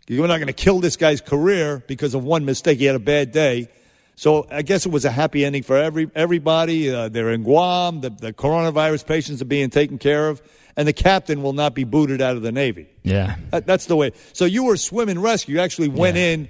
We're 0.10 0.28
not 0.28 0.36
going 0.36 0.48
to 0.48 0.54
kill 0.54 0.82
this 0.82 0.98
guy's 0.98 1.22
career 1.22 1.82
because 1.88 2.14
of 2.14 2.26
one 2.26 2.44
mistake. 2.44 2.78
He 2.80 2.84
had 2.84 2.96
a 2.96 3.00
bad 3.00 3.32
day. 3.32 3.70
So 4.16 4.46
I 4.52 4.62
guess 4.62 4.86
it 4.86 4.92
was 4.92 5.06
a 5.06 5.12
happy 5.12 5.46
ending 5.46 5.64
for 5.64 5.78
every 5.78 6.12
everybody. 6.14 6.94
Uh, 6.94 7.08
they're 7.08 7.32
in 7.32 7.44
Guam. 7.44 8.02
The, 8.02 8.10
the 8.10 8.34
coronavirus 8.34 9.08
patients 9.08 9.42
are 9.42 9.46
being 9.46 9.70
taken 9.70 9.98
care 9.98 10.28
of, 10.28 10.42
and 10.76 10.88
the 10.88 10.94
captain 10.94 11.42
will 11.42 11.54
not 11.54 11.74
be 11.74 11.86
booted 11.86 12.22
out 12.22 12.36
of 12.36 12.42
the 12.42 12.52
Navy. 12.52 12.90
yeah. 13.04 13.38
That, 13.52 13.66
that's 13.66 13.86
the 13.86 13.96
way. 13.96 14.12
So 14.34 14.44
you 14.46 14.66
were 14.66 14.76
swim 14.78 15.08
and 15.08 15.24
rescue. 15.24 15.56
You 15.56 15.62
actually 15.62 15.88
went 15.88 16.18
in 16.18 16.50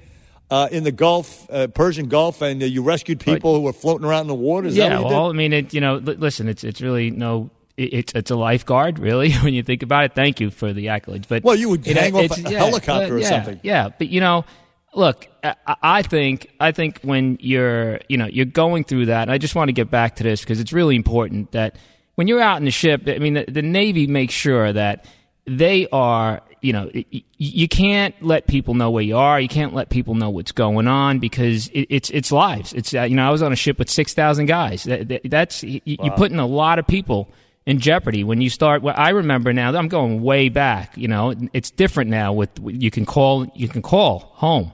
uh, 0.49 0.68
in 0.72 0.84
the 0.84 0.91
Gulf, 0.91 1.49
uh, 1.49 1.68
Persian 1.68 2.07
Gulf, 2.09 2.41
and 2.41 2.61
uh, 2.61 2.66
you 2.66 2.82
rescued 2.84 3.20
people 3.20 3.55
who 3.55 3.61
were 3.61 3.74
floating 3.74 4.05
around 4.05 4.22
in 4.22 4.28
the 4.28 4.36
water. 4.36 4.68
Is 4.68 4.76
that 4.76 4.91
yeah, 4.91 4.99
well, 4.99 5.30
did? 5.30 5.36
I 5.36 5.38
mean, 5.38 5.53
it, 5.53 5.74
you 5.74 5.82
know, 5.82 5.95
li- 5.97 6.16
listen, 6.16 6.47
it's 6.49 6.64
it's 6.64 6.82
really 6.82 7.11
no, 7.11 7.49
it's 7.78 8.13
it's 8.13 8.32
a 8.32 8.36
lifeguard, 8.36 8.99
really, 8.99 9.32
when 9.43 9.53
you 9.53 9.63
think 9.63 9.84
about 9.84 10.05
it. 10.05 10.13
Thank 10.15 10.39
you 10.39 10.51
for 10.51 10.74
the 10.74 10.88
accolades, 10.88 11.28
but 11.28 11.43
Well, 11.43 11.55
you 11.55 11.69
would 11.69 11.86
know, 11.86 11.93
hang 11.93 12.15
off 12.15 12.24
it's- 12.24 12.43
a 12.45 12.57
helicopter 12.57 13.09
but 13.09 13.21
or 13.21 13.24
something. 13.24 13.59
Yeah, 13.63 13.89
but 13.97 14.09
you 14.09 14.19
know, 14.21 14.45
look, 14.93 15.28
I, 15.43 15.55
I 15.82 16.01
think 16.03 16.49
I 16.59 16.71
think 16.71 16.99
when 17.01 17.38
you're 17.41 17.99
you 18.09 18.17
know 18.17 18.28
you're 18.28 18.45
going 18.45 18.84
through 18.84 19.07
that, 19.07 19.24
and 19.24 19.32
I 19.32 19.38
just 19.38 19.55
want 19.55 19.69
to 19.69 19.74
get 19.74 19.89
back 19.89 20.17
to 20.17 20.24
this 20.24 20.41
because 20.41 20.59
it's 20.59 20.74
really 20.74 20.95
important 20.95 21.51
that 21.53 21.76
when 22.15 22.28
you're 22.28 22.41
out 22.41 22.57
in 22.57 22.65
the 22.65 22.71
ship, 22.71 23.03
I 23.07 23.17
mean, 23.17 23.34
the, 23.34 23.45
the 23.47 23.61
Navy 23.63 24.05
makes 24.07 24.34
sure 24.36 24.71
that 24.71 25.05
they 25.45 25.88
are 25.91 26.41
you 26.61 26.71
know 26.71 26.89
you 27.38 27.67
can't 27.67 28.15
let 28.21 28.47
people 28.47 28.74
know 28.76 28.89
where 28.91 29.03
you 29.03 29.17
are. 29.17 29.41
You 29.41 29.49
can't 29.49 29.74
let 29.74 29.89
people 29.89 30.15
know 30.15 30.30
what's 30.30 30.53
going 30.53 30.88
on 30.88 31.19
because 31.19 31.67
it, 31.69 31.88
it's 31.89 32.09
it's 32.11 32.32
lives. 32.32 32.71
It's 32.71 32.93
uh, 32.93 33.01
you 33.01 33.15
know 33.15 33.28
i 33.28 33.32
was 33.32 33.41
on 33.41 33.51
a 33.51 33.55
ship 33.57 33.78
with 33.80 33.89
6000 33.89 34.45
guys. 34.45 34.84
That, 34.84 35.07
that- 35.09 35.21
that's 35.26 35.63
y- 35.63 35.82
you're 35.84 36.15
putting 36.15 36.39
a 36.39 36.45
lot 36.45 36.78
of 36.80 36.88
people 36.88 37.28
in 37.66 37.80
jeopardy. 37.80 38.24
When 38.24 38.41
you 38.41 38.49
start 38.49 38.82
well, 38.82 38.95
i 38.97 39.09
remember 39.09 39.53
now 39.53 39.74
i'm 39.76 39.88
going 39.88 40.22
way 40.22 40.49
back 40.49 40.97
you 40.97 41.07
know 41.07 41.34
it's 41.53 41.72
different 41.72 42.09
now 42.09 42.34
with 42.34 42.49
you 42.66 42.91
can 42.91 43.05
call 43.05 43.47
you 43.55 43.68
can 43.70 43.82
call 43.82 44.20
home 44.34 44.72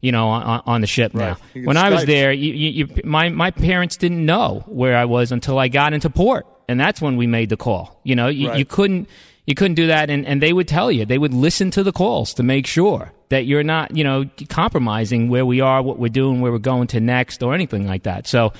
you 0.00 0.12
know 0.12 0.28
on, 0.28 0.62
on 0.64 0.80
the 0.80 0.86
ship 0.86 1.14
now 1.14 1.36
You 1.54 1.62
can 1.62 1.64
when 1.66 1.76
i 1.76 1.90
was 1.90 2.04
there 2.04 2.32
you, 2.32 2.52
you, 2.52 2.70
you, 2.86 3.02
my, 3.04 3.28
my 3.30 3.50
parents 3.50 3.96
didn't 3.96 4.24
know 4.24 4.62
where 4.66 4.96
i 4.96 5.04
was 5.04 5.32
until 5.32 5.58
i 5.58 5.66
got 5.68 5.92
into 5.92 6.08
port 6.10 6.46
and 6.68 6.78
that's 6.78 7.00
when 7.00 7.16
we 7.16 7.26
made 7.26 7.48
the 7.48 7.56
call 7.56 8.00
you 8.04 8.14
know? 8.14 8.28
You, 8.28 8.48
Right. 8.50 8.58
you 8.58 8.64
couldn't 8.64 9.08
you 9.46 9.54
couldn't 9.54 9.74
do 9.76 9.86
that 9.88 10.08
and, 10.10 10.24
and 10.26 10.40
they 10.40 10.52
would 10.52 10.68
tell 10.68 10.92
you 10.92 11.04
they 11.06 11.18
would 11.18 11.34
listen 11.34 11.70
to 11.72 11.82
the 11.82 11.92
calls 11.92 12.34
to 12.34 12.42
make 12.44 12.66
sure 12.68 13.12
that 13.30 13.46
you're 13.46 13.64
not 13.64 13.96
you 13.96 14.04
know 14.04 14.24
compromising 14.48 15.28
where 15.28 15.44
we 15.44 15.60
are 15.60 15.82
what 15.82 15.98
we're 15.98 16.08
doing 16.08 16.40
where 16.40 16.52
we're 16.52 16.58
going 16.58 16.86
to 16.88 17.00
next 17.00 17.42
or 17.42 17.54
anything 17.54 17.86
like 17.86 18.04
that. 18.04 18.26
So 18.28 18.52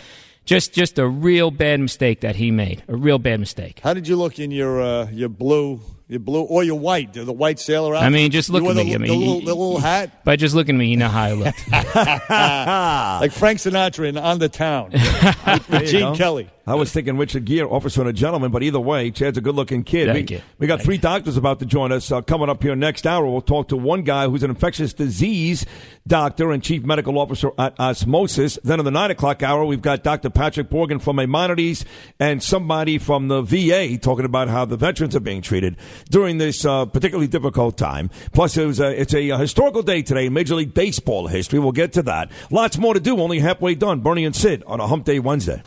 just 0.48 0.72
just 0.72 0.98
a 0.98 1.06
real 1.06 1.50
bad 1.50 1.78
mistake 1.78 2.20
that 2.20 2.36
he 2.36 2.50
made. 2.50 2.82
A 2.88 2.96
real 2.96 3.18
bad 3.18 3.38
mistake. 3.38 3.80
How 3.84 3.92
did 3.92 4.08
you 4.08 4.16
look 4.16 4.38
in 4.38 4.50
your 4.50 4.80
uh, 4.80 5.10
your 5.10 5.28
blue, 5.28 5.80
your 6.08 6.20
blue, 6.20 6.42
or 6.42 6.64
your 6.64 6.78
white, 6.78 7.12
the 7.12 7.32
white 7.32 7.60
sailor 7.60 7.94
outfit? 7.94 8.06
I 8.06 8.08
mean, 8.08 8.30
just 8.30 8.48
look 8.50 8.62
you 8.62 8.70
at 8.70 8.76
wore 8.76 8.84
me. 8.84 8.90
The, 8.90 8.94
I 8.94 8.98
mean, 8.98 9.10
the 9.10 9.16
little, 9.16 9.40
the 9.40 9.54
little 9.54 9.78
hat, 9.78 10.24
by 10.24 10.36
just 10.36 10.54
looking 10.54 10.76
at 10.76 10.78
me 10.78 10.86
you 10.86 10.96
know 10.96 11.08
how 11.08 11.24
i 11.24 11.32
looked 11.32 11.70
like 11.70 13.32
Frank 13.32 13.58
Sinatra 13.58 14.08
in 14.08 14.16
On 14.16 14.38
the 14.38 14.48
Town 14.48 14.90
with 14.92 15.86
Gene 15.86 16.00
go. 16.00 16.14
Kelly. 16.14 16.50
I 16.68 16.74
was 16.74 16.92
thinking 16.92 17.16
Richard 17.16 17.46
Gere, 17.46 17.66
officer 17.66 18.02
and 18.02 18.10
a 18.10 18.12
gentleman, 18.12 18.50
but 18.50 18.62
either 18.62 18.78
way, 18.78 19.10
Chad's 19.10 19.38
a 19.38 19.40
good-looking 19.40 19.84
kid. 19.84 20.08
Thank 20.08 20.28
we, 20.28 20.36
you. 20.36 20.42
we 20.58 20.66
got 20.66 20.82
three 20.82 20.98
doctors 20.98 21.38
about 21.38 21.60
to 21.60 21.66
join 21.66 21.92
us 21.92 22.12
uh, 22.12 22.20
coming 22.20 22.50
up 22.50 22.62
here 22.62 22.76
next 22.76 23.06
hour. 23.06 23.26
We'll 23.26 23.40
talk 23.40 23.68
to 23.68 23.76
one 23.76 24.02
guy 24.02 24.28
who's 24.28 24.42
an 24.42 24.50
infectious 24.50 24.92
disease 24.92 25.64
doctor 26.06 26.50
and 26.50 26.62
chief 26.62 26.84
medical 26.84 27.18
officer 27.18 27.52
at 27.58 27.78
Osmosis. 27.80 28.58
Then 28.62 28.80
in 28.80 28.84
the 28.84 28.90
nine 28.90 29.10
o'clock 29.10 29.42
hour, 29.42 29.64
we've 29.64 29.80
got 29.80 30.02
Dr. 30.02 30.28
Patrick 30.28 30.68
Borgen 30.68 31.00
from 31.00 31.16
Maimonides 31.16 31.86
and 32.20 32.42
somebody 32.42 32.98
from 32.98 33.28
the 33.28 33.40
VA 33.40 33.96
talking 33.96 34.26
about 34.26 34.48
how 34.48 34.66
the 34.66 34.76
veterans 34.76 35.16
are 35.16 35.20
being 35.20 35.40
treated 35.40 35.76
during 36.10 36.38
this 36.38 36.64
uh, 36.64 36.86
particularly 36.86 37.28
difficult 37.28 37.76
time. 37.76 38.10
Plus, 38.32 38.56
it 38.56 38.66
was 38.66 38.80
a, 38.80 39.00
it's 39.00 39.14
a, 39.14 39.36
historical 39.38 39.82
day 39.82 40.02
today 40.02 40.26
in 40.26 40.32
Major 40.32 40.54
League 40.54 40.74
Baseball 40.74 41.26
history. 41.26 41.58
We'll 41.58 41.72
get 41.72 41.92
to 41.94 42.02
that. 42.02 42.30
Lots 42.50 42.78
more 42.78 42.94
to 42.94 43.00
do. 43.00 43.20
Only 43.20 43.38
halfway 43.40 43.74
done. 43.74 44.00
Bernie 44.00 44.24
and 44.24 44.34
Sid 44.34 44.62
on 44.66 44.80
a 44.80 44.86
Hump 44.86 45.04
Day 45.04 45.18
Wednesday. 45.18 45.62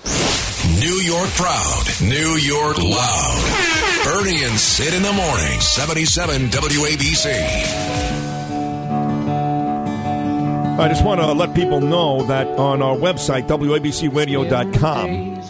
New 0.79 1.01
York 1.01 1.29
proud, 1.31 1.83
New 2.01 2.37
York 2.37 2.77
loud. 2.77 4.01
Bernie 4.03 4.43
and 4.43 4.57
Sid 4.57 4.93
in 4.93 5.03
the 5.03 5.13
morning, 5.13 5.59
77 5.59 6.49
WABC. 6.49 8.11
I 10.79 10.87
just 10.87 11.03
want 11.03 11.19
to 11.21 11.31
let 11.33 11.53
people 11.53 11.81
know 11.81 12.23
that 12.23 12.47
on 12.57 12.81
our 12.81 12.95
website, 12.95 13.47
WABCRadio.com, 13.47 15.40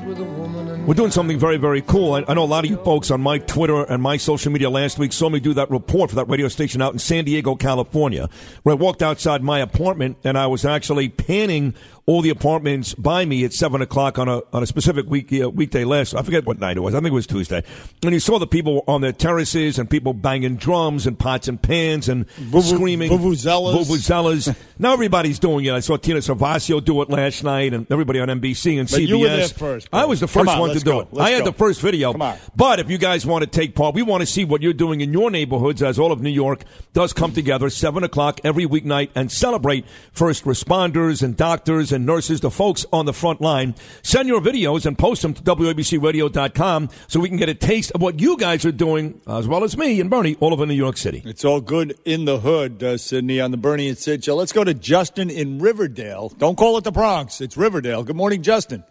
we're 0.87 0.95
doing 0.95 1.11
something 1.11 1.37
very, 1.37 1.57
very 1.57 1.81
cool. 1.81 2.15
I, 2.15 2.25
I 2.27 2.33
know 2.33 2.43
a 2.43 2.45
lot 2.45 2.65
of 2.65 2.71
you 2.71 2.77
folks 2.77 3.11
on 3.11 3.21
my 3.21 3.37
Twitter 3.37 3.83
and 3.83 4.01
my 4.01 4.17
social 4.17 4.51
media 4.51 4.69
last 4.69 4.97
week 4.97 5.13
saw 5.13 5.29
me 5.29 5.39
do 5.39 5.53
that 5.53 5.69
report 5.69 6.09
for 6.09 6.15
that 6.15 6.25
radio 6.25 6.47
station 6.47 6.81
out 6.81 6.91
in 6.91 6.99
San 6.99 7.25
Diego, 7.25 7.55
California, 7.55 8.29
where 8.63 8.73
I 8.73 8.75
walked 8.77 9.03
outside 9.03 9.43
my 9.43 9.59
apartment 9.59 10.17
and 10.23 10.37
I 10.37 10.47
was 10.47 10.65
actually 10.65 11.09
panning 11.09 11.75
all 12.05 12.21
the 12.21 12.29
apartments 12.29 12.93
by 12.95 13.25
me 13.25 13.43
at 13.45 13.53
seven 13.53 13.81
o'clock 13.81 14.17
on 14.17 14.27
a 14.27 14.41
on 14.53 14.63
a 14.63 14.65
specific 14.65 15.05
week 15.07 15.31
uh, 15.33 15.49
weekday 15.49 15.83
last. 15.85 16.15
I 16.15 16.23
forget 16.23 16.45
what 16.45 16.59
night 16.59 16.77
it 16.77 16.81
was. 16.81 16.93
I 16.95 16.97
think 16.99 17.11
it 17.11 17.13
was 17.13 17.27
Tuesday. 17.27 17.63
And 18.03 18.13
you 18.13 18.19
saw 18.19 18.39
the 18.39 18.47
people 18.47 18.83
on 18.87 19.01
their 19.01 19.11
terraces 19.11 19.77
and 19.79 19.89
people 19.89 20.13
banging 20.13 20.55
drums 20.55 21.05
and 21.07 21.17
pots 21.17 21.47
and 21.47 21.61
pans 21.61 22.09
and 22.09 22.25
screaming 22.61 23.11
vuvuzelas. 23.11 23.75
vuvuzelas. 23.85 24.55
now 24.79 24.93
everybody's 24.93 25.39
doing 25.39 25.65
it. 25.65 25.73
I 25.73 25.79
saw 25.79 25.97
Tina 25.97 26.19
Cervasio 26.19 26.83
do 26.83 27.01
it 27.01 27.09
last 27.09 27.43
night, 27.43 27.73
and 27.73 27.89
everybody 27.91 28.19
on 28.19 28.27
NBC 28.27 28.79
and 28.79 28.89
But 28.89 28.99
CBS. 28.99 29.07
you 29.07 29.19
were 29.19 29.27
there 29.27 29.47
first, 29.47 29.89
I 29.93 30.05
was 30.05 30.19
the 30.19 30.27
first 30.27 30.49
on, 30.49 30.59
one 30.59 30.69
to 30.73 30.79
do 30.79 30.83
go. 30.85 30.99
it. 31.01 31.07
Let's 31.11 31.29
I 31.29 31.31
had 31.33 31.45
go. 31.45 31.51
the 31.51 31.57
first 31.57 31.81
video. 31.81 32.11
Come 32.11 32.21
on. 32.23 32.37
But 32.55 32.79
if 32.79 32.89
you 32.89 32.97
guys 32.97 33.25
want 33.25 33.43
to 33.43 33.49
take 33.49 33.75
part, 33.75 33.95
we 33.95 34.01
want 34.01 34.21
to 34.21 34.25
see 34.27 34.43
what 34.45 34.61
you're 34.61 34.73
doing 34.73 35.01
in 35.01 35.13
your 35.13 35.29
neighborhoods 35.31 35.81
as 35.83 35.99
all 35.99 36.11
of 36.11 36.21
New 36.21 36.29
York 36.29 36.63
does 36.93 37.13
come 37.13 37.31
together 37.31 37.69
7 37.69 38.03
o'clock 38.03 38.39
every 38.43 38.65
weeknight 38.65 39.09
and 39.15 39.31
celebrate 39.31 39.85
first 40.11 40.43
responders 40.45 41.21
and 41.23 41.37
doctors 41.37 41.90
and 41.91 42.05
nurses, 42.05 42.41
the 42.41 42.51
folks 42.51 42.85
on 42.91 43.05
the 43.05 43.13
front 43.13 43.41
line. 43.41 43.75
Send 44.03 44.27
your 44.27 44.41
videos 44.41 44.85
and 44.85 44.97
post 44.97 45.21
them 45.21 45.33
to 45.33 45.41
WABCRadio.com 45.41 46.89
so 47.07 47.19
we 47.19 47.29
can 47.29 47.37
get 47.37 47.49
a 47.49 47.53
taste 47.53 47.91
of 47.91 48.01
what 48.01 48.19
you 48.19 48.37
guys 48.37 48.65
are 48.65 48.71
doing, 48.71 49.21
as 49.27 49.47
well 49.47 49.63
as 49.63 49.77
me 49.77 49.99
and 49.99 50.09
Bernie, 50.09 50.35
all 50.39 50.53
over 50.53 50.65
New 50.65 50.73
York 50.73 50.97
City. 50.97 51.21
It's 51.25 51.45
all 51.45 51.61
good 51.61 51.97
in 52.05 52.25
the 52.25 52.39
hood, 52.39 52.83
uh, 52.83 52.97
Sydney, 52.97 53.39
on 53.39 53.51
the 53.51 53.57
Bernie 53.57 53.87
and 53.87 53.97
Sid 53.97 54.23
show. 54.23 54.35
Let's 54.35 54.51
go 54.51 54.63
to 54.63 54.73
Justin 54.73 55.29
in 55.29 55.59
Riverdale. 55.59 56.29
Don't 56.37 56.57
call 56.57 56.77
it 56.77 56.83
the 56.83 56.91
Bronx. 56.91 57.41
It's 57.41 57.57
Riverdale. 57.57 58.03
Good 58.03 58.15
morning, 58.15 58.41
Justin. 58.41 58.83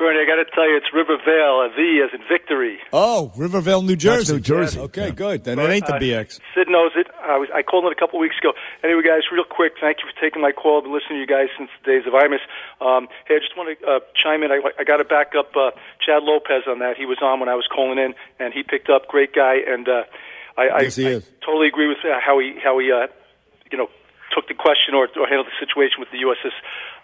Hey, 0.00 0.06
Bernie, 0.06 0.20
I 0.20 0.24
got 0.24 0.36
to 0.42 0.48
tell 0.54 0.68
you, 0.68 0.76
it's 0.76 0.92
Rivervale, 0.94 1.60
a 1.60 1.68
V 1.76 2.00
as 2.02 2.10
in 2.18 2.26
victory. 2.26 2.78
Oh, 2.92 3.32
Riverville, 3.36 3.84
New 3.84 3.96
Jersey. 3.96 4.32
New 4.34 4.40
Jersey. 4.40 4.80
Okay, 4.80 5.10
good. 5.10 5.44
Then 5.44 5.58
it 5.58 5.68
ain't 5.68 5.86
the 5.86 5.96
Uh, 5.96 5.98
BX. 6.00 6.40
Sid 6.54 6.68
knows 6.68 6.92
it. 6.96 7.06
I 7.22 7.36
was 7.36 7.48
I 7.54 7.62
called 7.62 7.84
in 7.84 7.92
a 7.92 7.94
couple 7.94 8.18
weeks 8.18 8.36
ago. 8.38 8.52
Anyway, 8.82 9.02
guys, 9.02 9.22
real 9.30 9.44
quick, 9.44 9.74
thank 9.80 9.98
you 10.00 10.08
for 10.08 10.18
taking 10.20 10.40
my 10.40 10.52
call. 10.52 10.78
I've 10.78 10.84
been 10.84 10.92
listening 10.94 11.16
to 11.16 11.20
you 11.20 11.26
guys 11.26 11.48
since 11.56 11.68
the 11.84 11.92
days 11.92 12.06
of 12.06 12.14
Imus. 12.14 12.40
Um, 12.80 13.08
hey, 13.28 13.36
I 13.36 13.40
just 13.40 13.56
want 13.56 13.76
to 13.78 13.86
uh, 13.86 14.00
chime 14.16 14.42
in. 14.42 14.50
I, 14.50 14.60
I 14.78 14.84
got 14.84 14.98
to 14.98 15.04
back 15.04 15.34
up 15.36 15.52
uh, 15.54 15.70
Chad 16.00 16.22
Lopez 16.24 16.64
on 16.66 16.78
that. 16.80 16.96
He 16.96 17.04
was 17.04 17.18
on 17.20 17.38
when 17.40 17.48
I 17.50 17.54
was 17.54 17.68
calling 17.68 17.98
in, 17.98 18.14
and 18.38 18.54
he 18.54 18.62
picked 18.62 18.88
up. 18.88 19.06
Great 19.08 19.34
guy, 19.34 19.56
and 19.68 19.86
uh, 19.88 20.04
I, 20.56 20.68
I, 20.68 20.80
Yes, 20.88 20.96
he 20.96 21.06
I 21.16 21.20
totally 21.44 21.68
agree 21.68 21.88
with 21.88 21.98
uh, 22.04 22.16
how 22.24 22.38
he 22.40 22.56
how 22.62 22.78
he 22.78 22.90
uh, 22.90 23.08
you 23.70 23.76
know 23.76 23.88
took 24.32 24.48
the 24.48 24.54
question 24.54 24.94
or, 24.94 25.08
or 25.18 25.26
handled 25.26 25.48
the 25.50 25.58
situation 25.60 25.98
with 25.98 26.08
the 26.14 26.22
USS 26.24 26.54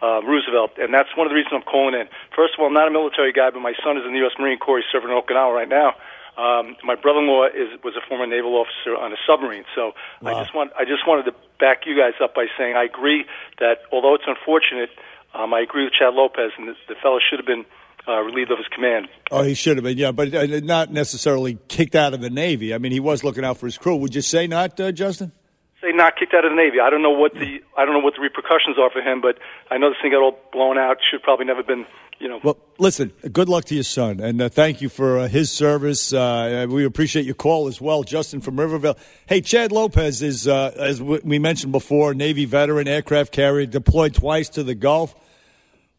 uh, 0.02 0.20
Roosevelt, 0.23 0.78
and 0.78 0.93
that's 0.93 1.09
one 1.16 1.27
of 1.27 1.31
the 1.31 1.36
reasons 1.36 1.55
I'm 1.56 1.68
calling 1.68 1.94
in. 1.94 2.09
First 2.35 2.55
of 2.55 2.60
all, 2.60 2.66
I'm 2.66 2.77
not 2.77 2.89
a 2.89 2.90
military 2.90 3.32
guy, 3.32 3.51
but 3.51 3.60
my 3.60 3.74
son 3.82 3.97
is 3.97 4.05
in 4.05 4.12
the 4.12 4.18
U.S. 4.28 4.36
Marine 4.39 4.59
Corps. 4.59 4.78
He's 4.78 4.90
serving 4.93 5.10
in 5.10 5.16
Okinawa 5.16 5.55
right 5.55 5.68
now. 5.68 5.97
Um, 6.36 6.77
my 6.85 6.94
brother-in-law 6.94 7.47
is 7.56 7.81
was 7.82 7.97
a 7.97 8.05
former 8.06 8.27
naval 8.27 8.60
officer 8.60 8.94
on 8.94 9.10
a 9.12 9.16
submarine, 9.27 9.64
so 9.74 9.93
I 10.23 10.35
just 10.35 10.55
want 10.55 10.70
I 10.78 10.85
just 10.85 11.06
wanted 11.06 11.24
to 11.24 11.35
back 11.59 11.86
you 11.86 11.97
guys 11.97 12.12
up 12.23 12.35
by 12.35 12.44
saying 12.59 12.77
I 12.77 12.85
agree 12.85 13.24
that 13.59 13.89
although 13.90 14.14
it's 14.14 14.28
unfortunate, 14.28 14.90
um, 15.32 15.55
I 15.55 15.60
agree 15.60 15.85
with 15.85 15.94
Chad 15.94 16.12
Lopez, 16.12 16.52
and 16.59 16.68
the, 16.68 16.74
the 16.89 16.94
fellow 16.94 17.18
should 17.24 17.39
have 17.39 17.47
been 17.47 17.64
uh, 18.06 18.20
relieved 18.20 18.51
of 18.51 18.59
his 18.59 18.68
command. 18.68 19.09
Oh, 19.31 19.43
he 19.43 19.55
should 19.55 19.78
have 19.78 19.85
been, 19.85 19.97
yeah, 19.97 20.12
but 20.12 20.35
uh, 20.35 20.47
not 20.62 20.93
necessarily 20.93 21.59
kicked 21.68 21.94
out 21.94 22.12
of 22.12 22.20
the 22.20 22.31
Navy. 22.31 22.74
I 22.74 22.78
mean, 22.78 22.93
he 22.93 23.01
was 23.01 23.24
looking 23.24 23.44
out 23.44 23.56
for 23.56 23.66
his 23.66 23.78
crew. 23.78 23.97
Would 23.97 24.14
you 24.14 24.20
say 24.20 24.47
not, 24.47 24.78
uh, 24.78 24.93
Justin? 24.93 25.32
Say 25.86 25.92
not 25.92 26.16
kicked 26.16 26.34
out 26.34 26.44
of 26.44 26.50
the 26.50 26.56
Navy. 26.56 26.80
I 26.80 26.90
don't 26.90 27.02
know 27.02 27.10
what 27.10 27.34
the 27.34 27.62
I 27.76 27.84
don't 27.84 27.94
know 27.94 28.00
what 28.00 28.14
the 28.14 28.20
repercussions 28.20 28.76
are 28.78 28.90
for 28.90 29.00
him, 29.00 29.20
but 29.20 29.38
I 29.70 29.78
know 29.78 29.90
this 29.90 29.98
thing 30.02 30.10
got 30.10 30.22
all 30.22 30.38
blown 30.52 30.78
out. 30.78 30.98
Should 31.10 31.22
probably 31.22 31.46
never 31.46 31.62
been, 31.62 31.86
you 32.18 32.28
know. 32.28 32.40
Well, 32.42 32.56
listen, 32.78 33.12
good 33.32 33.48
luck 33.48 33.66
to 33.66 33.74
your 33.74 33.84
son, 33.84 34.18
and 34.20 34.40
uh, 34.40 34.48
thank 34.48 34.80
you 34.80 34.88
for 34.88 35.18
uh, 35.18 35.28
his 35.28 35.52
service. 35.52 36.12
Uh, 36.12 36.66
we 36.68 36.84
appreciate 36.84 37.24
your 37.24 37.34
call 37.36 37.68
as 37.68 37.80
well, 37.80 38.02
Justin 38.02 38.40
from 38.40 38.56
Riverville. 38.56 38.98
Hey, 39.26 39.40
Chad 39.40 39.70
Lopez 39.70 40.22
is, 40.22 40.48
uh, 40.48 40.72
as 40.76 41.00
we 41.00 41.38
mentioned 41.38 41.72
before, 41.72 42.14
Navy 42.14 42.46
veteran, 42.46 42.88
aircraft 42.88 43.32
carrier, 43.32 43.66
deployed 43.66 44.14
twice 44.14 44.48
to 44.50 44.64
the 44.64 44.74
Gulf. 44.74 45.14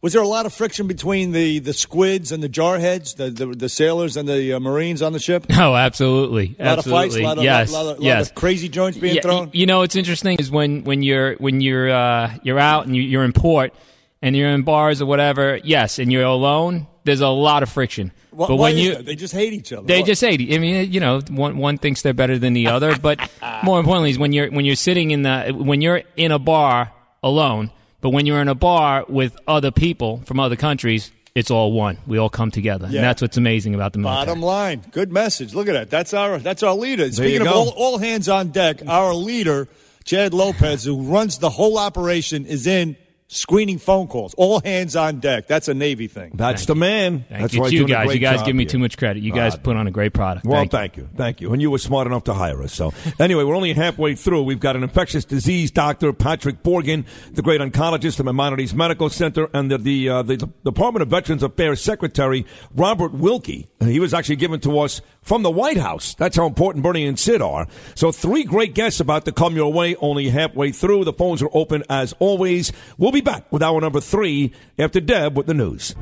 Was 0.08 0.14
there 0.14 0.22
a 0.22 0.26
lot 0.28 0.46
of 0.46 0.54
friction 0.54 0.88
between 0.88 1.34
the, 1.34 1.60
the 1.60 1.74
squids 1.74 2.32
and 2.32 2.42
the 2.42 2.48
jarheads, 2.48 3.18
the, 3.18 3.30
the, 3.30 3.48
the 3.48 3.68
sailors 3.68 4.16
and 4.16 4.26
the 4.26 4.54
uh, 4.54 4.60
Marines 4.62 5.02
on 5.02 5.12
the 5.12 5.20
ship? 5.20 5.46
Oh, 5.58 5.76
absolutely. 5.76 6.56
A 6.58 6.64
lot 6.64 6.78
absolutely. 6.78 7.08
of 7.08 7.12
fights, 7.12 7.16
a 7.18 7.24
lot 7.28 7.38
of, 7.40 7.44
yes. 7.44 7.72
lot, 7.74 7.82
of- 7.82 7.88
lot 7.88 8.02
yes. 8.02 8.32
crazy 8.32 8.70
joints 8.70 8.98
being 8.98 9.16
Yeah, 9.16 9.22
thrown. 9.22 9.50
You 9.52 9.66
know, 9.66 9.80
what's 9.80 9.98
interesting 9.98 10.38
is 10.40 10.50
when, 10.50 10.86
when 10.86 11.04
you're 11.04 11.34
when 11.40 11.60
you're 11.60 11.90
uh, 11.90 12.34
you're 12.42 12.58
out 12.58 12.86
and 12.86 12.96
you, 12.96 13.02
you're 13.02 13.26
in 13.26 13.34
port 13.34 13.74
and 14.22 14.34
you're 14.34 14.48
in 14.52 14.62
bars 14.62 15.02
or 15.02 15.08
whatever. 15.08 15.60
Yes, 15.62 16.00
and 16.00 16.10
you're 16.10 16.24
alone. 16.24 16.88
There's 17.04 17.20
a 17.20 17.28
lot 17.28 17.62
of 17.62 17.68
friction. 17.70 18.14
But 18.32 18.56
when 18.56 18.78
you 18.78 18.96
that? 18.96 19.06
They 19.06 19.18
just 19.18 19.34
hate 19.34 19.52
each 19.52 19.74
other. 19.74 19.86
they 19.88 20.00
What? 20.00 20.06
just 20.08 20.22
hate. 20.22 20.40
I 20.54 20.58
mean, 20.58 20.90
you 20.90 21.02
know, 21.02 21.20
one 21.30 21.58
one 21.58 21.78
thinks 21.80 22.02
they're 22.02 22.14
better 22.14 22.40
than 22.40 22.54
the 22.54 22.68
other, 22.68 22.98
but 22.98 23.20
more 23.62 23.78
importantly 23.78 24.12
is 24.12 24.18
when 24.18 24.32
you're 24.32 24.50
when 24.52 24.64
you're 24.64 24.78
sitting 24.78 25.12
in 25.12 25.24
the 25.24 25.50
when 25.54 25.82
you're 25.82 26.04
in 26.16 26.32
a 26.32 26.40
bar 26.40 26.94
alone, 27.22 27.72
but 28.08 28.12
when 28.14 28.26
you're 28.26 28.40
in 28.40 28.48
a 28.48 28.56
bar 28.56 29.04
with 29.10 29.38
other 29.50 29.70
people 29.70 30.22
from 30.26 30.40
other 30.40 30.56
countries, 30.56 31.12
it's 31.36 31.52
all 31.52 31.74
one. 31.74 31.98
We 32.08 32.18
all 32.18 32.30
come 32.30 32.52
together, 32.52 32.88
Yeah. 32.90 33.00
and 33.00 33.04
that's 33.04 33.22
what's 33.22 33.36
amazing 33.36 33.76
about 33.76 33.92
the 33.92 34.00
military. 34.00 34.28
Bottom 34.28 34.42
line, 34.42 34.82
good 34.92 35.12
message. 35.12 35.54
Look 35.54 35.68
at 35.68 35.74
that. 35.74 35.90
That's 35.90 36.14
our 36.14 36.40
that's 36.40 36.64
our 36.64 36.74
leader. 36.74 37.04
There 37.04 37.12
Speaking 37.12 37.42
of 37.42 37.48
all, 37.50 37.68
all 37.76 37.98
hands 37.98 38.30
on 38.30 38.52
deck, 38.52 38.80
our 38.88 39.14
leader, 39.14 39.68
Chad 40.06 40.34
Lopez, 40.34 40.86
who 40.86 41.02
runs 41.02 41.40
the 41.40 41.50
whole 41.50 41.78
operation, 41.78 42.46
is 42.46 42.66
in 42.66 42.96
screening 43.30 43.78
phone 43.78 44.08
calls. 44.08 44.34
All 44.36 44.62
hands 44.62 44.96
on 44.96 45.20
deck. 45.20 45.48
That's 45.48 45.68
a 45.68 45.74
Navy 45.74 46.08
thing. 46.08 46.32
That's 46.36 46.66
the 46.66 46.76
man. 46.76 47.26
Thank 47.28 47.42
That's 47.42 47.54
you, 47.54 47.62
why 47.62 47.68
you 47.68 47.80
doing 47.80 47.90
a 47.92 47.94
guys. 47.94 48.06
great 48.08 48.14
You 48.16 48.20
guys 48.22 48.42
give 48.44 48.56
me 48.56 48.64
here. 48.64 48.70
too 48.70 48.80
much 48.80 48.98
credit. 48.98 49.22
You 49.22 49.34
guys 49.34 49.56
Ah, 49.56 49.60
put 49.62 49.76
on 49.76 49.86
a 49.88 49.92
great 49.92 50.14
product. 50.14 50.46
Well, 50.46 50.60
Thank 50.62 50.72
you. 50.74 50.78
thank 50.80 50.98
you. 50.98 51.10
Thank 51.16 51.42
you. 51.42 51.54
And 51.54 51.62
you 51.62 51.70
were 51.70 51.78
smart 51.78 52.08
enough 52.08 52.24
to 52.26 52.34
hire 52.34 52.62
us. 52.64 52.74
So, 52.74 52.94
anyway, 53.20 53.44
we're 53.44 53.56
only 53.56 53.74
halfway 53.74 54.16
through. 54.16 54.44
We've 54.44 54.60
got 54.60 54.76
an 54.78 54.84
infectious 54.84 55.26
disease 55.26 55.72
doctor, 55.72 56.14
Patrick 56.14 56.64
Borgen, 56.64 57.06
the 57.34 57.42
great 57.42 57.60
oncologist 57.60 58.20
at 58.20 58.26
Maimonides 58.26 58.74
Medical 58.74 59.10
Center, 59.10 59.50
and 59.54 59.70
the, 59.70 59.78
the, 59.78 60.10
uh, 60.10 60.22
the 60.24 60.38
Department 60.64 61.02
of 61.04 61.10
Veterans 61.10 61.44
Affairs 61.44 61.82
Secretary, 61.82 62.46
Robert 62.76 63.14
Wilkie. 63.14 63.68
He 63.82 64.00
was 64.00 64.14
actually 64.14 64.38
given 64.38 64.60
to 64.62 64.80
us 64.80 65.02
from 65.22 65.44
the 65.44 65.52
White 65.52 65.78
House. 65.78 66.16
That's 66.16 66.38
how 66.38 66.46
important 66.48 66.84
Bernie 66.84 67.06
and 67.06 67.20
Sid 67.20 67.42
are. 67.42 67.68
So, 67.96 68.12
three 68.14 68.44
great 68.46 68.74
guests 68.74 69.00
about 69.02 69.26
to 69.26 69.32
come 69.34 69.56
your 69.58 69.74
way, 69.74 69.96
only 69.98 70.30
halfway 70.30 70.72
through. 70.72 71.04
The 71.04 71.14
phones 71.14 71.42
are 71.42 71.50
open 71.54 71.84
as 71.90 72.14
always. 72.20 72.72
We'll 72.98 73.12
be 73.12 73.17
back 73.22 73.52
with 73.52 73.64
our 73.64 73.80
number 73.82 74.00
three 74.02 74.54
after 74.78 75.00
Deb 75.00 75.38
with 75.38 75.48
the 75.48 75.54
news. 75.54 75.96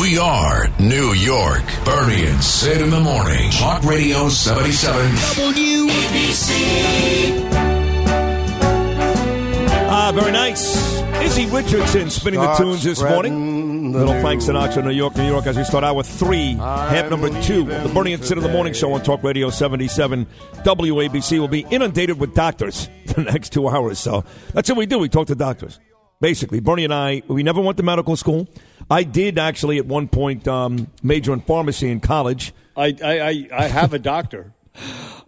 We 0.00 0.18
are 0.18 0.68
New 0.80 1.12
York. 1.12 1.62
Bernie 1.84 2.26
and 2.26 2.42
Sid 2.42 2.80
in 2.82 2.90
the 2.90 3.00
morning. 3.00 3.50
Talk 3.52 3.82
Radio 3.84 4.28
77. 4.28 5.10
WABC. 5.12 6.50
Ah, 9.88 10.12
very 10.14 10.32
nice. 10.32 10.96
Izzy 11.22 11.46
Richardson 11.46 12.10
spinning 12.10 12.40
the 12.40 12.52
tunes 12.54 12.82
this 12.84 13.00
morning. 13.00 13.32
spreading 13.32 13.92
the 13.92 13.98
Little 13.98 14.20
Frank 14.20 14.42
Sinatra, 14.42 14.84
New 14.84 14.90
York, 14.90 15.16
New 15.16 15.26
York, 15.26 15.46
as 15.46 15.56
we 15.56 15.64
start 15.64 15.84
hour 15.84 16.02
three, 16.02 16.54
half 16.54 17.08
number 17.10 17.28
two 17.42 17.62
of 17.70 17.82
the 17.82 17.90
Bernie 17.94 18.12
and 18.12 18.24
Sid 18.24 18.36
in 18.36 18.42
the 18.42 18.50
Morning 18.50 18.74
Show 18.74 18.92
on 18.92 19.02
Talk 19.02 19.22
Radio 19.22 19.48
77 19.50 20.26
WABC. 20.64 21.38
will 21.40 21.48
be 21.48 21.64
inundated 21.70 22.18
with 22.18 22.34
doctors 22.34 22.88
the 23.06 23.22
next 23.22 23.52
two 23.52 23.68
hours. 23.68 23.98
So 23.98 24.24
that's 24.52 24.68
what 24.68 24.76
we 24.78 24.86
do. 24.86 24.98
We 24.98 25.08
talk 25.08 25.28
to 25.28 25.34
doctors. 25.34 25.78
Basically, 26.20 26.60
Bernie 26.60 26.84
and 26.84 26.94
I, 26.94 27.22
we 27.28 27.42
never 27.42 27.60
went 27.60 27.76
to 27.76 27.82
medical 27.82 28.16
school. 28.16 28.48
I 28.90 29.02
did 29.02 29.38
actually 29.38 29.78
at 29.78 29.86
one 29.86 30.08
point 30.08 30.48
um, 30.48 30.90
major 31.02 31.32
in 31.32 31.40
pharmacy 31.40 31.90
in 31.90 32.00
college. 32.00 32.54
I, 32.76 32.96
I, 33.02 33.20
I, 33.20 33.48
I 33.52 33.68
have 33.68 33.92
a 33.92 33.98
doctor. 33.98 34.52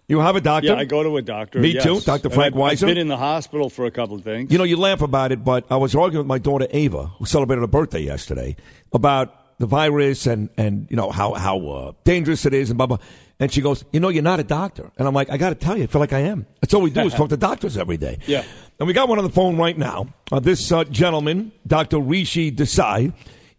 You 0.09 0.20
have 0.20 0.36
a 0.36 0.40
doctor? 0.40 0.69
Yeah, 0.69 0.77
I 0.77 0.86
go 0.86 1.02
to 1.02 1.19
a 1.19 1.23
doctor. 1.23 1.60
Me 1.60 1.74
yes. 1.74 1.85
too, 1.85 2.01
Dr. 2.01 2.28
And 2.28 2.35
Frank 2.35 2.56
I've, 2.56 2.62
I've 2.62 2.81
been 2.81 2.97
in 2.97 3.09
the 3.09 3.19
hospital 3.19 3.69
for 3.69 3.85
a 3.85 3.90
couple 3.90 4.16
of 4.16 4.24
things. 4.24 4.51
You 4.51 4.56
know, 4.56 4.65
you 4.65 4.78
laugh 4.78 5.02
about 5.02 5.32
it, 5.32 5.44
but 5.44 5.66
I 5.70 5.77
was 5.77 5.94
arguing 5.94 6.20
with 6.20 6.27
my 6.27 6.39
daughter 6.39 6.66
Ava, 6.70 7.09
who 7.19 7.27
celebrated 7.27 7.60
her 7.60 7.66
birthday 7.66 8.01
yesterday, 8.01 8.56
about 8.90 9.59
the 9.59 9.66
virus 9.66 10.27
and, 10.27 10.48
and 10.56 10.86
you 10.89 10.97
know 10.97 11.10
how 11.10 11.35
how 11.35 11.60
uh, 11.69 11.93
dangerous 12.05 12.47
it 12.47 12.55
is 12.55 12.70
and 12.70 12.78
blah 12.78 12.86
blah. 12.86 12.98
And 13.40 13.52
she 13.52 13.60
goes, 13.60 13.85
"You 13.93 14.01
know, 14.01 14.09
you're 14.09 14.23
not 14.23 14.40
a 14.40 14.44
doctor." 14.44 14.90
And 14.98 15.06
I'm 15.06 15.15
like, 15.15 15.31
"I 15.31 15.36
got 15.36 15.51
to 15.51 15.55
tell 15.55 15.77
you, 15.77 15.85
I 15.85 15.86
feel 15.86 16.01
like 16.01 16.12
I 16.12 16.20
am. 16.20 16.47
That's 16.60 16.74
all 16.74 16.81
we 16.82 16.90
do 16.90 17.02
is 17.02 17.15
talk 17.15 17.28
to 17.28 17.36
doctors 17.36 17.77
every 17.77 17.97
day." 17.97 18.19
Yeah. 18.27 18.44
And 18.78 18.86
we 18.86 18.93
got 18.93 19.09
one 19.09 19.19
on 19.19 19.24
the 19.24 19.31
phone 19.31 19.56
right 19.56 19.77
now. 19.77 20.09
Uh, 20.31 20.40
this 20.40 20.70
uh, 20.73 20.85
gentleman, 20.85 21.52
Dr. 21.66 21.98
Rishi 21.98 22.51
Desai, 22.51 23.12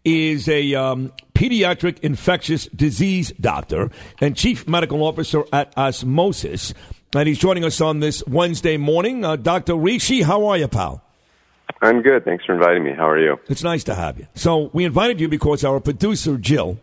is 0.04 0.48
a 0.48 0.74
um, 0.74 1.12
pediatric 1.34 2.00
infectious 2.00 2.66
disease 2.66 3.32
doctor 3.40 3.90
and 4.20 4.36
chief 4.36 4.66
medical 4.68 5.02
officer 5.02 5.44
at 5.52 5.76
Osmosis. 5.76 6.74
And 7.14 7.26
he's 7.26 7.38
joining 7.38 7.64
us 7.64 7.80
on 7.80 8.00
this 8.00 8.24
Wednesday 8.26 8.76
morning. 8.76 9.24
Uh, 9.24 9.36
Dr. 9.36 9.74
Rishi, 9.76 10.22
how 10.22 10.46
are 10.46 10.56
you, 10.56 10.68
pal? 10.68 11.02
I'm 11.82 12.02
good. 12.02 12.24
Thanks 12.24 12.44
for 12.44 12.54
inviting 12.54 12.84
me. 12.84 12.92
How 12.92 13.08
are 13.08 13.18
you? 13.18 13.38
It's 13.48 13.62
nice 13.62 13.84
to 13.84 13.94
have 13.94 14.18
you. 14.18 14.26
So 14.34 14.70
we 14.72 14.84
invited 14.84 15.20
you 15.20 15.28
because 15.28 15.64
our 15.64 15.80
producer 15.80 16.36
Jill, 16.36 16.78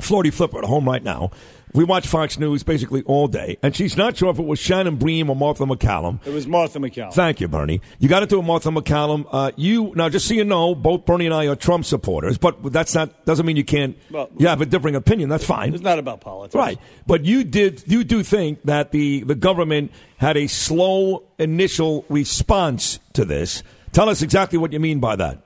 Florty 0.00 0.30
Flipper 0.30 0.58
at 0.58 0.64
home 0.64 0.84
right 0.84 1.02
now. 1.02 1.30
We 1.72 1.84
watch 1.84 2.06
Fox 2.06 2.38
News 2.38 2.62
basically 2.62 3.02
all 3.02 3.28
day, 3.28 3.58
and 3.62 3.74
she's 3.76 3.96
not 3.96 4.16
sure 4.16 4.30
if 4.30 4.38
it 4.38 4.44
was 4.44 4.58
Shannon 4.58 4.96
Bream 4.96 5.30
or 5.30 5.36
Martha 5.36 5.64
MacCallum. 5.64 6.26
It 6.26 6.32
was 6.32 6.46
Martha 6.46 6.78
MacCallum. 6.78 7.12
Thank 7.12 7.40
you, 7.40 7.48
Bernie. 7.48 7.80
You 7.98 8.08
got 8.08 8.22
into 8.22 8.38
a 8.38 8.42
Martha 8.42 8.70
MacCallum. 8.70 9.26
Uh, 9.30 9.52
you 9.56 9.92
now, 9.94 10.08
just 10.08 10.26
so 10.26 10.34
you 10.34 10.44
know, 10.44 10.74
both 10.74 11.06
Bernie 11.06 11.26
and 11.26 11.34
I 11.34 11.46
are 11.46 11.56
Trump 11.56 11.84
supporters, 11.84 12.38
but 12.38 12.72
that's 12.72 12.94
not 12.94 13.24
doesn't 13.24 13.46
mean 13.46 13.56
you 13.56 13.64
can't. 13.64 13.96
Well- 14.10 14.28
you 14.36 14.48
have 14.48 14.60
a 14.60 14.66
differing 14.66 14.96
opinion. 14.96 15.28
That's 15.28 15.44
fine. 15.44 15.74
It's 15.74 15.82
not 15.82 15.98
about 15.98 16.20
politics. 16.20 16.54
Right. 16.54 16.78
But 17.06 17.24
you 17.24 17.44
did 17.44 17.84
you 17.86 18.04
do 18.04 18.22
think 18.22 18.62
that 18.64 18.90
the, 18.90 19.22
the 19.24 19.34
government 19.34 19.92
had 20.16 20.36
a 20.36 20.46
slow 20.46 21.24
initial 21.38 22.04
response 22.08 22.98
to 23.14 23.24
this. 23.24 23.62
Tell 23.92 24.08
us 24.08 24.22
exactly 24.22 24.58
what 24.58 24.72
you 24.72 24.80
mean 24.80 25.00
by 25.00 25.16
that. 25.16 25.42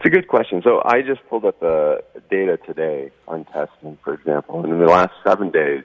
It's 0.00 0.06
a 0.06 0.10
good 0.10 0.28
question. 0.28 0.62
So 0.64 0.80
I 0.82 1.02
just 1.02 1.20
pulled 1.28 1.44
up 1.44 1.60
the 1.60 2.02
data 2.30 2.56
today 2.66 3.10
on 3.28 3.44
testing, 3.44 3.98
for 4.02 4.14
example, 4.14 4.64
and 4.64 4.72
in 4.72 4.78
the 4.78 4.86
last 4.86 5.12
seven 5.22 5.50
days 5.50 5.84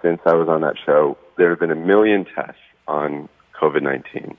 since 0.00 0.18
I 0.24 0.32
was 0.32 0.48
on 0.48 0.62
that 0.62 0.76
show, 0.86 1.18
there 1.36 1.50
have 1.50 1.60
been 1.60 1.70
a 1.70 1.76
million 1.76 2.24
tests 2.24 2.56
on 2.88 3.28
COVID 3.60 3.82
nineteen. 3.82 4.38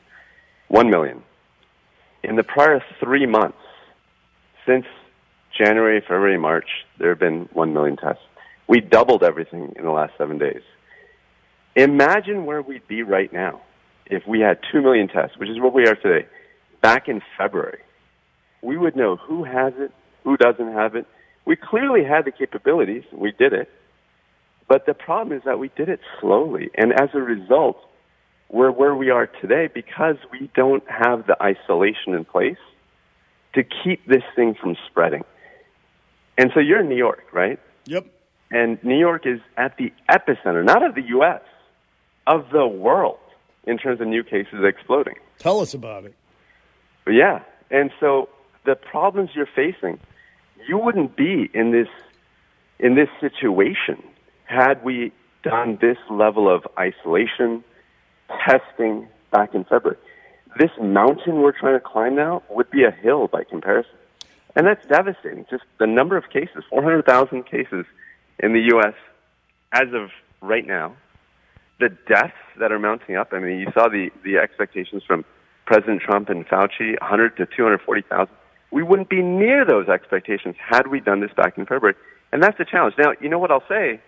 One 0.70 0.90
million. 0.90 1.22
In 2.24 2.36
the 2.36 2.42
prior 2.42 2.84
three 3.00 3.28
months, 3.28 3.60
since 4.66 4.88
January, 5.56 6.02
February, 6.02 6.40
March, 6.40 6.70
there 6.98 7.10
have 7.10 7.20
been 7.20 7.48
1 7.54 7.74
million 7.74 7.98
tests. 7.98 8.24
We 8.68 8.82
doubled 8.82 9.22
everything 9.22 9.74
in 9.78 9.86
the 9.86 9.92
last 9.92 10.14
seven 10.18 10.40
days. 10.40 10.64
Imagine 11.76 12.48
where 12.48 12.64
we'd 12.64 12.88
be 12.88 13.04
right 13.04 13.32
now 13.32 13.62
if 14.08 14.26
we 14.26 14.40
had 14.40 14.58
2 14.72 14.82
million 14.82 15.08
tests, 15.08 15.38
which 15.38 15.50
is 15.50 15.60
what 15.60 15.74
we 15.76 15.86
are 15.86 15.96
today, 15.96 16.28
back 16.82 17.08
in 17.08 17.22
February. 17.38 17.82
We 18.62 18.78
would 18.78 18.96
know 18.96 19.16
who 19.16 19.44
has 19.44 19.74
it, 19.78 19.92
who 20.24 20.38
doesn't 20.38 20.74
have 20.74 20.96
it. 20.96 21.06
We 21.46 21.56
clearly 21.56 22.04
had 22.04 22.26
the 22.26 22.32
capabilities. 22.32 23.04
We 23.12 23.32
did 23.32 23.54
it. 23.54 23.70
But 24.68 24.86
the 24.86 24.94
problem 24.94 25.38
is 25.38 25.44
that 25.46 25.60
we 25.60 25.70
did 25.76 25.90
it 25.90 26.00
slowly. 26.20 26.72
And 26.76 26.92
as 26.92 27.10
a 27.14 27.20
result, 27.20 27.78
we're 28.50 28.72
where 28.72 28.96
we 28.96 29.10
are 29.12 29.28
today 29.28 29.70
because 29.72 30.16
we 30.32 30.50
don't 30.56 30.84
have 30.90 31.28
the 31.28 31.38
isolation 31.42 32.14
in 32.14 32.26
place 32.26 32.58
to 33.54 33.64
keep 33.64 34.06
this 34.08 34.24
thing 34.36 34.56
from 34.60 34.76
spreading. 34.90 35.24
And 36.38 36.52
so 36.54 36.60
you're 36.60 36.82
in 36.82 36.90
New 36.90 36.98
York, 36.98 37.24
right? 37.32 37.60
Yep. 37.86 38.08
And 38.52 38.84
New 38.84 38.98
York 38.98 39.26
is 39.26 39.40
at 39.58 39.78
the 39.78 39.94
epicenter, 40.10 40.64
not 40.64 40.84
of 40.84 40.96
the 40.96 41.04
U.S., 41.10 41.42
of 42.28 42.50
the 42.52 42.66
world 42.66 43.20
in 43.66 43.78
terms 43.78 44.02
of 44.02 44.08
new 44.08 44.24
cases 44.24 44.64
exploding. 44.64 45.16
Tell 45.40 45.60
us 45.60 45.74
about 45.74 46.06
it. 46.06 46.16
But 47.04 47.12
yeah. 47.12 47.42
And 47.72 47.92
so 48.00 48.30
the 48.66 48.76
problems 48.76 49.30
you're 49.34 49.48
facing, 49.56 50.00
you 50.68 50.78
wouldn't 50.78 51.16
be 51.16 51.50
in 51.54 51.72
this 51.72 51.88
in 52.80 52.96
this 52.96 53.10
situation 53.22 54.04
had 54.46 54.84
we 54.84 55.12
done 55.44 55.78
this 55.80 55.98
level 56.10 56.54
of 56.54 56.68
isolation, 56.78 57.64
testing 58.46 59.08
back 59.32 59.54
in 59.54 59.64
February. 59.64 59.98
This 60.58 60.72
mountain 60.82 61.42
we're 61.42 61.58
trying 61.58 61.76
to 61.76 61.80
climb 61.80 62.16
now 62.16 62.44
would 62.50 62.70
be 62.70 62.84
a 62.84 62.92
hill 62.92 63.28
by 63.28 63.44
comparison. 63.44 63.92
And 64.56 64.66
that's 64.66 64.86
devastating. 64.88 65.46
Just 65.50 65.64
the 65.80 65.88
number 65.88 66.18
of 66.18 66.30
cases, 66.30 66.64
400,000 66.70 67.46
cases 67.46 67.86
in 68.40 68.54
the 68.54 68.62
U.S. 68.72 68.94
as 69.74 69.94
of 69.94 70.10
right 70.42 70.66
now. 70.66 70.96
The 71.80 71.90
deaths 72.08 72.34
that 72.58 72.72
are 72.72 72.80
mounting 72.80 73.18
up. 73.18 73.34
I 73.34 73.40
mean, 73.40 73.60
you 73.60 73.68
saw 73.74 73.90
the, 73.90 74.10
the 74.24 74.38
expectations 74.38 75.04
from 75.06 75.26
President 75.66 76.02
Trump 76.02 76.30
and 76.30 76.48
Fauci, 76.48 77.00
100 77.02 77.36
to 77.38 77.46
240,000. 77.46 78.34
We 78.72 78.84
wouldn't 78.84 79.10
be 79.10 79.22
near 79.22 79.66
those 79.66 79.88
expectations 79.88 80.56
had 80.60 80.88
we 80.88 81.00
done 81.00 81.22
this 81.22 81.32
back 81.36 81.58
in 81.58 81.66
February. 81.66 81.96
And 82.32 82.44
that's 82.44 82.58
the 82.58 82.66
challenge. 82.66 82.96
Now, 82.98 83.14
you 83.22 83.30
know 83.30 83.40
what 83.40 83.52
I'll 83.52 83.64
say 83.70 84.02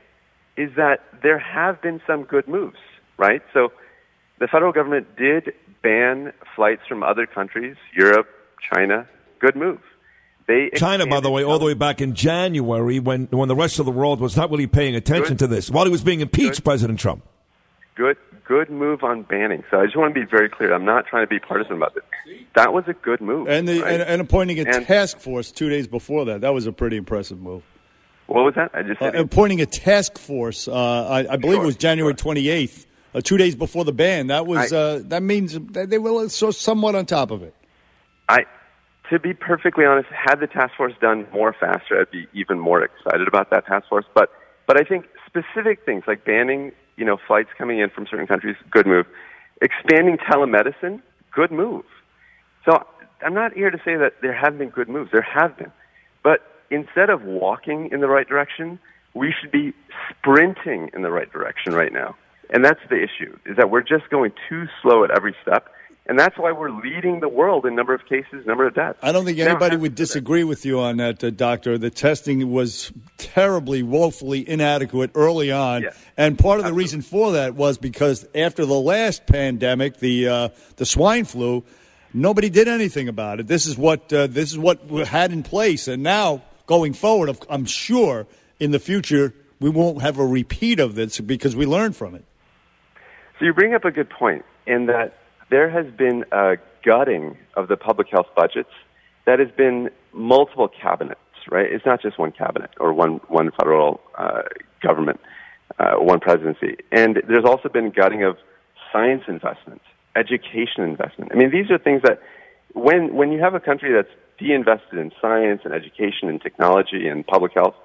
is 0.58 0.72
that 0.76 1.02
there 1.24 1.40
have 1.40 1.82
been 1.82 2.02
some 2.06 2.24
good 2.24 2.48
moves, 2.48 2.78
right? 3.18 3.42
So 3.54 3.72
the 4.40 4.48
federal 4.48 4.72
government 4.72 5.16
did 5.16 5.54
ban 5.84 6.34
flights 6.56 6.82
from 6.88 7.04
other 7.04 7.26
countries, 7.26 7.76
Europe, 7.96 8.28
China. 8.74 9.08
Good 9.40 9.56
move. 9.56 9.80
They 10.48 10.72
China, 10.76 11.06
by 11.06 11.20
the 11.20 11.30
way, 11.30 11.44
all 11.44 11.60
the 11.60 11.66
way 11.66 11.74
back 11.74 12.02
in 12.02 12.16
January 12.16 13.00
when, 13.00 13.28
when 13.32 13.50
the 13.50 13.56
rest 13.56 13.80
of 13.80 13.86
the 13.86 13.92
world 13.92 14.22
was 14.22 14.38
not 14.38 14.50
really 14.50 14.66
paying 14.66 14.96
attention 14.96 15.38
to 15.38 15.48
this, 15.48 15.70
while 15.70 15.86
he 15.86 15.92
was 15.92 16.02
being 16.02 16.22
impeached, 16.22 16.64
President 16.64 17.00
Trump. 17.00 17.24
Good 17.98 18.18
good 18.46 18.70
move 18.70 19.04
on 19.04 19.24
banning. 19.24 19.64
So 19.70 19.80
I 19.82 19.86
just 19.86 19.98
want 19.98 20.14
to 20.16 20.20
be 20.20 20.26
very 20.26 20.48
clear. 20.50 20.74
I'm 20.74 20.86
not 20.86 21.06
trying 21.08 21.24
to 21.24 21.28
be 21.30 21.40
partisan 21.40 21.74
about 21.74 21.96
this. 21.96 22.04
That 22.56 22.72
was 22.72 22.86
a 22.88 22.94
good 22.94 23.20
move. 23.20 23.50
And, 23.50 23.68
the, 23.68 23.82
right? 23.82 23.94
and, 23.96 24.04
and 24.04 24.22
appointing 24.22 24.60
a 24.60 24.64
And- 24.64 24.86
task 24.86 25.20
force 25.20 25.52
two 25.52 25.70
days 25.70 25.88
before 25.88 26.24
that. 26.26 26.42
That 26.42 26.54
was 26.54 26.66
a 26.66 26.72
pretty 26.72 26.96
impressive 26.96 27.42
move. 27.42 27.64
What 28.28 28.44
was 28.46 28.54
that? 28.56 28.72
I 28.74 28.84
just 28.84 29.02
Uh, 29.02 29.12
appointing 29.16 29.60
a 29.62 29.66
task 29.66 30.18
force, 30.18 30.68
uh, 30.68 30.74
I, 30.74 31.34
I 31.34 31.36
believe 31.38 31.62
it 31.62 31.66
was 31.66 31.78
January 31.78 32.14
28th, 32.14 32.86
uh, 33.16 33.22
two 33.22 33.38
days 33.38 33.56
before 33.56 33.84
the 33.86 33.94
ban. 33.94 34.28
That 34.28 34.46
was 34.46 34.72
uh, 34.72 35.02
that 35.06 35.24
means 35.24 35.58
they 35.60 35.98
were 35.98 36.30
so 36.30 36.52
somewhat 36.52 36.96
on 36.96 37.06
top 37.06 37.32
of 37.32 37.42
it. 37.42 37.54
I, 38.30 38.46
to 39.10 39.20
be 39.20 39.34
perfectly 39.34 39.86
honest, 39.86 40.10
had 40.10 40.42
the 40.42 40.48
task 40.48 40.76
force 40.76 40.94
done 41.00 41.26
more 41.34 41.54
faster, 41.58 42.02
I'd 42.02 42.12
be 42.12 42.28
even 42.34 42.60
more 42.60 42.82
excited 42.84 43.28
about 43.28 43.50
that 43.52 43.66
task 43.66 43.88
force. 43.88 44.06
But, 44.14 44.30
but 44.68 44.80
I 44.80 44.84
think 44.84 45.06
specific 45.26 45.86
things 45.86 46.04
like 46.06 46.26
banning, 46.26 46.74
you 46.98 47.06
know, 47.06 47.18
flights 47.28 47.50
coming 47.58 47.80
in 47.80 47.90
from 47.90 48.08
certain 48.10 48.28
countries, 48.28 48.56
good 48.70 48.86
move. 48.86 49.06
Expanding 49.62 50.18
telemedicine, 50.18 51.02
good 51.34 51.52
move. 51.52 51.86
So 52.66 52.86
I'm 53.26 53.34
not 53.34 53.54
here 53.54 53.72
to 53.72 53.78
say 53.78 53.96
that 53.96 54.16
there 54.22 54.34
haven't 54.34 54.60
been 54.60 54.70
good 54.70 54.90
moves. 54.90 55.12
There 55.12 55.22
have 55.22 55.58
been. 55.58 55.72
But 56.24 56.42
instead 56.70 57.10
of 57.10 57.24
walking 57.24 57.90
in 57.92 58.02
the 58.02 58.08
right 58.08 58.28
direction, 58.28 58.80
we 59.14 59.34
should 59.40 59.52
be 59.52 59.74
sprinting 60.10 60.90
in 60.94 61.02
the 61.02 61.12
right 61.12 61.32
direction 61.32 61.74
right 61.74 61.94
now. 61.94 62.16
And 62.50 62.64
that's 62.64 62.80
the 62.90 62.98
issue, 62.98 63.38
is 63.46 63.58
that 63.58 63.70
we're 63.70 63.82
just 63.82 64.10
going 64.10 64.32
too 64.50 64.66
slow 64.82 65.04
at 65.04 65.12
every 65.12 65.36
step. 65.42 65.70
And 66.10 66.18
that's 66.18 66.38
why 66.38 66.54
we're 66.54 66.72
leading 66.72 67.20
the 67.20 67.28
world 67.28 67.66
in 67.66 67.76
number 67.76 67.94
of 67.94 68.06
cases, 68.06 68.46
number 68.46 68.66
of 68.66 68.74
deaths. 68.74 68.98
I 69.02 69.12
don't 69.12 69.26
think 69.26 69.40
Now, 69.40 69.48
anybody 69.48 69.76
would 69.76 69.94
disagree 69.94 70.46
with 70.46 70.66
you 70.66 70.80
on 70.80 70.98
that, 70.98 71.22
uh, 71.22 71.32
Doctor. 71.32 71.78
The 71.78 71.90
testing 71.90 72.50
was 72.50 72.94
terribly, 73.18 73.84
woefully 73.84 74.48
inadequate 74.48 75.12
early 75.16 75.52
on, 75.52 75.86
and 76.16 76.40
part 76.40 76.60
of 76.60 76.66
the 76.66 76.72
reason 76.72 77.02
for 77.02 77.34
that 77.34 77.56
was 77.56 77.78
because 77.78 78.26
after 78.34 78.66
the 78.66 78.80
last 78.80 79.26
pandemic, 79.26 79.98
the 79.98 80.30
uh, 80.30 80.50
the 80.78 80.86
swine 80.86 81.26
flu, 81.26 81.66
nobody 82.14 82.50
did 82.50 82.70
anything 82.70 83.10
about 83.10 83.42
it. 83.42 83.48
This 83.48 83.66
is 83.66 83.78
what 83.78 84.12
uh, 84.14 84.28
this 84.28 84.52
is 84.52 84.58
what 84.58 84.88
we 84.88 85.04
had 85.04 85.34
in 85.34 85.44
place, 85.44 85.90
and 85.90 86.04
now 86.04 86.42
going 86.68 86.94
forward, 86.94 87.38
I'm 87.50 87.66
sure 87.66 88.28
in 88.60 88.72
the 88.72 88.80
future 88.80 89.34
we 89.60 89.70
won't 89.70 90.02
have 90.02 90.20
a 90.20 90.26
repeat 90.26 90.80
of 90.80 90.96
this 90.96 91.20
because 91.20 91.56
we 91.56 91.66
learned 91.66 91.98
from 91.98 92.16
it. 92.16 92.24
So 93.40 93.46
you 93.46 93.54
bring 93.54 93.74
up 93.74 93.84
a 93.84 93.92
good 93.92 94.10
point 94.10 94.46
in 94.66 94.86
that 94.88 95.17
there 95.50 95.70
has 95.70 95.86
been 95.94 96.26
a 96.32 96.58
gutting 96.84 97.38
of 97.56 97.68
the 97.68 97.78
public 97.78 98.08
health 98.10 98.28
budgets 98.36 98.70
that 99.26 99.40
has 99.40 99.50
been 99.58 99.90
multiple 100.14 100.70
cabinets, 100.70 101.20
right? 101.50 101.72
It's 101.72 101.86
not 101.86 102.02
just 102.02 102.18
one 102.18 102.32
cabinet 102.32 102.72
or 102.80 102.94
one, 102.94 103.20
one 103.28 103.52
federal 103.52 104.02
uh, 104.18 104.44
government, 104.82 105.20
uh, 105.80 105.96
one 105.96 106.20
presidency. 106.20 106.78
And 106.92 107.22
there's 107.28 107.46
also 107.46 107.70
been 107.70 107.92
gutting 107.92 108.24
of 108.24 108.38
science 108.92 109.24
investment, 109.28 109.82
education 110.16 110.84
investment. 110.84 111.32
I 111.34 111.36
mean, 111.36 111.52
these 111.52 111.70
are 111.72 111.78
things 111.78 112.02
that 112.04 112.22
when, 112.74 113.16
when 113.16 113.32
you 113.32 113.40
have 113.42 113.54
a 113.54 113.60
country 113.60 113.94
that's 113.94 114.14
de-invested 114.40 114.98
in 115.00 115.12
science 115.22 115.62
and 115.66 115.74
education 115.74 116.30
and 116.30 116.42
technology 116.42 117.08
and 117.08 117.26
public 117.26 117.54
health, 117.54 117.76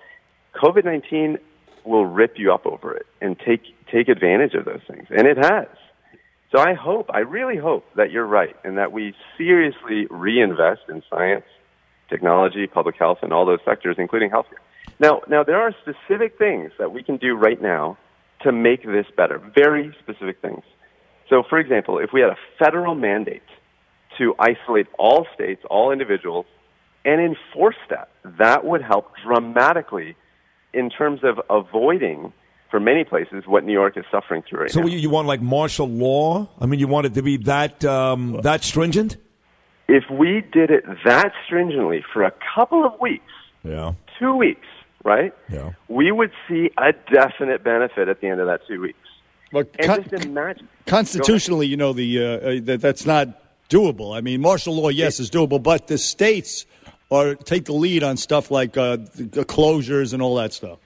COVID-19 0.55 1.39
will 1.85 2.07
rip 2.07 2.39
you 2.39 2.53
up 2.53 2.67
over 2.67 2.95
it 2.95 3.07
and 3.21 3.39
take, 3.39 3.63
take 3.91 4.09
advantage 4.09 4.55
of 4.55 4.65
those 4.65 4.83
things. 4.87 5.07
And 5.11 5.27
it 5.27 5.39
has. 5.39 5.67
So 6.53 6.59
I 6.59 6.75
hope, 6.75 7.07
I 7.11 7.21
really 7.21 7.57
hope 7.57 7.85
that 7.97 8.11
you're 8.11 8.27
right 8.27 8.55
and 8.63 8.77
that 8.77 8.93
we 8.93 9.15
seriously 9.39 10.07
reinvest 10.11 10.83
in 10.91 11.03
science, 11.09 11.47
technology, 12.11 12.67
public 12.67 12.97
health, 12.99 13.19
and 13.23 13.33
all 13.33 13.47
those 13.47 13.61
sectors, 13.65 13.97
including 13.99 14.31
healthcare. 14.31 14.61
Now, 15.01 15.23
now 15.29 15.43
there 15.45 15.61
are 15.61 15.75
specific 15.81 16.37
things 16.37 16.71
that 16.79 16.93
we 16.93 17.03
can 17.03 17.17
do 17.17 17.35
right 17.35 17.61
now 17.61 17.97
to 18.43 18.53
make 18.53 18.85
this 18.85 19.07
better. 19.17 19.41
Very 19.55 19.97
specific 20.03 20.43
things. 20.43 20.63
So, 21.31 21.43
for 21.49 21.59
example, 21.59 21.99
if 21.99 22.11
we 22.13 22.21
had 22.21 22.31
a 22.31 22.37
federal 22.59 22.95
mandate 22.95 23.43
to 24.19 24.35
isolate 24.39 24.89
all 24.99 25.27
states, 25.35 25.63
all 25.71 25.91
individuals, 25.91 26.45
and 27.07 27.19
enforce 27.19 27.77
that, 27.89 28.11
that 28.39 28.67
would 28.67 28.83
help 28.83 29.13
dramatically 29.25 30.17
in 30.75 30.91
terms 30.91 31.21
of 31.25 31.41
avoiding, 31.49 32.35
for 32.73 32.81
many 32.81 33.05
places, 33.05 33.45
what 33.47 33.63
New 33.65 33.73
York 33.73 33.97
is 33.97 34.05
suffering 34.11 34.43
through 34.49 34.63
right 34.63 34.71
So 34.71 34.81
now. 34.81 34.87
you, 34.87 34.99
you 34.99 35.11
want 35.11 35.29
like 35.29 35.41
martial 35.41 35.87
law? 35.89 36.49
I 36.61 36.67
mean, 36.67 36.81
you 36.81 36.89
want 36.89 37.07
it 37.07 37.15
to 37.15 37.23
be 37.23 37.37
that 37.53 37.85
um, 37.85 38.41
that 38.43 38.65
stringent? 38.65 39.17
if 39.89 40.05
we 40.11 40.43
did 40.53 40.71
it 40.71 40.85
that 41.05 41.33
stringently 41.45 42.03
for 42.13 42.23
a 42.25 42.33
couple 42.55 42.85
of 42.85 42.99
weeks, 42.99 43.31
Yeah. 43.63 43.93
two 44.19 44.35
weeks, 44.35 44.67
right? 45.05 45.35
Yeah. 45.51 45.73
We 45.89 46.11
would 46.13 46.31
see 46.49 46.71
a 46.79 46.93
definite 47.13 47.63
benefit 47.63 48.09
at 48.09 48.21
the 48.21 48.29
end 48.29 48.41
of 48.41 48.47
that 48.47 48.61
two 48.67 48.81
weeks. 48.81 48.99
But 49.53 49.69
and 49.79 49.87
con- 49.89 50.05
just 50.09 50.25
imagine. 50.25 50.67
Constitutionally, 50.87 51.67
you 51.67 51.77
know, 51.77 51.93
the 51.93 52.09
uh, 52.19 52.25
uh, 52.25 52.61
that 52.63 52.81
that's 52.81 53.05
not 53.05 53.29
doable. 53.69 54.17
I 54.17 54.23
mean, 54.23 54.41
martial 54.41 54.75
law, 54.75 54.89
yes, 54.89 55.21
is 55.21 55.31
doable, 55.31 55.63
but 55.63 55.89
the 55.89 55.99
states 55.99 56.65
are 57.11 57.35
take 57.35 57.67
the 57.67 57.75
lead 57.75 58.03
on 58.03 58.17
stuff 58.17 58.51
like 58.51 58.79
uh, 58.79 58.97
the 59.15 59.45
closures 59.45 60.15
and 60.15 60.23
all 60.23 60.37
that 60.37 60.55
stuff. 60.55 60.79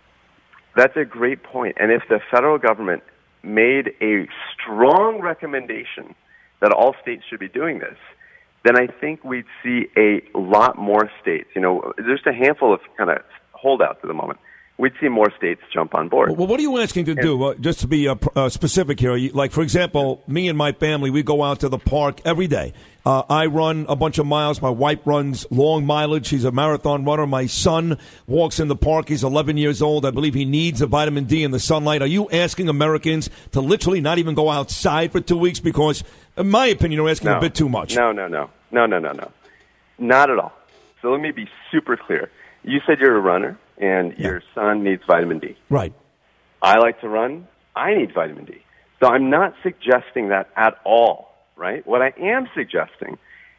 That's 0.77 0.97
a 0.97 1.05
great 1.05 1.43
point. 1.43 1.77
And 1.81 1.91
if 1.91 2.03
the 2.09 2.21
federal 2.31 2.59
government 2.59 3.03
made 3.43 3.95
a 4.03 4.29
strong 4.53 5.21
recommendation 5.21 6.15
that 6.61 6.73
all 6.73 6.95
states 7.01 7.25
should 7.29 7.41
be 7.41 7.49
doing 7.49 7.79
this, 7.79 7.97
then 8.65 8.77
I 8.77 8.87
think 8.87 9.25
we'd 9.25 9.47
see 9.63 9.87
a 9.97 10.23
lot 10.35 10.77
more 10.77 11.11
states. 11.23 11.49
You 11.55 11.63
know, 11.63 11.93
there's 11.97 12.21
a 12.27 12.33
handful 12.33 12.75
of 12.75 12.81
kind 12.97 13.11
of 13.11 13.19
holdouts 13.53 14.01
at 14.03 14.09
the 14.09 14.15
moment. 14.15 14.39
We'd 14.79 14.93
see 15.01 15.09
more 15.09 15.33
states 15.39 15.63
jump 15.73 15.95
on 15.95 16.09
board. 16.09 16.37
Well, 16.37 16.47
what 16.47 16.61
are 16.61 16.63
you 16.63 16.79
asking 16.79 17.07
to 17.07 17.15
do? 17.15 17.43
Uh, 17.43 17.55
just 17.55 17.81
to 17.81 17.87
be 17.87 18.09
uh, 18.09 18.17
pr- 18.17 18.39
uh, 18.39 18.49
specific 18.51 19.01
here, 19.01 19.17
like 19.33 19.51
for 19.51 19.63
example, 19.63 20.23
me 20.27 20.49
and 20.49 20.59
my 20.59 20.73
family, 20.73 21.09
we 21.09 21.23
go 21.23 21.43
out 21.43 21.61
to 21.61 21.71
the 21.71 21.79
park 21.79 22.21
every 22.27 22.47
day. 22.47 22.75
Uh, 23.07 23.23
I 23.31 23.47
run 23.47 23.87
a 23.89 23.97
bunch 23.97 24.19
of 24.19 24.27
miles. 24.27 24.61
My 24.61 24.69
wife 24.69 24.99
runs 25.07 25.47
long 25.51 25.87
mileage. 25.87 26.27
She's 26.27 26.45
a 26.45 26.51
marathon 26.51 27.05
runner. 27.05 27.27
My 27.27 27.47
son 27.47 27.99
walks 28.27 28.61
in 28.61 28.69
the 28.69 28.77
park. 28.77 29.09
He's 29.09 29.25
11 29.25 29.57
years 29.57 29.81
old. 29.81 30.05
I 30.05 30.11
believe 30.11 30.35
he 30.35 30.45
needs 30.45 30.83
a 30.83 30.87
vitamin 30.87 31.25
D 31.25 31.43
in 31.43 31.53
the 31.53 31.61
sunlight. 31.61 32.03
Are 32.03 32.09
you 32.09 32.29
asking 32.31 32.69
Americans 32.69 33.31
to 33.53 33.61
literally 33.61 34.01
not 34.01 34.19
even 34.19 34.35
go 34.35 34.51
outside 34.51 35.13
for 35.13 35.21
two 35.21 35.39
weeks? 35.39 35.61
Because, 35.61 36.03
in 36.37 36.51
my 36.51 36.67
opinion, 36.67 36.99
you're 36.99 37.09
asking 37.09 37.31
no. 37.31 37.39
a 37.39 37.41
bit 37.41 37.55
too 37.55 37.69
much. 37.69 37.95
No, 37.95 38.11
no, 38.11 38.27
no. 38.27 38.51
No, 38.73 38.87
no, 38.87 38.99
no, 38.99 39.13
no. 39.13 39.31
Not 39.99 40.29
at 40.29 40.39
all. 40.39 40.53
So 41.01 41.13
let 41.13 41.21
me 41.21 41.31
be 41.31 41.49
super 41.71 41.97
clear. 41.97 42.31
You 42.65 42.81
said 42.87 42.99
you're 42.99 43.17
a 43.17 43.21
runner, 43.21 43.57
and 43.79 44.17
your 44.19 44.43
son 44.55 44.85
needs 44.85 45.03
vitamin 45.07 45.39
D. 45.39 45.57
Right. 45.71 45.93
I 46.63 46.79
like 46.79 47.01
to 47.03 47.09
run. 47.09 47.47
I 47.75 47.95
need 47.95 48.15
vitamin 48.15 48.45
D. 48.47 48.63
So 49.01 49.09
I'm 49.09 49.29
not 49.31 49.55
suggesting 49.63 50.31
that 50.31 50.49
at 50.57 50.79
all, 50.85 51.35
right? 51.57 51.87
What 51.87 52.01
I 52.03 52.13
am 52.19 52.49
suggesting 52.55 53.19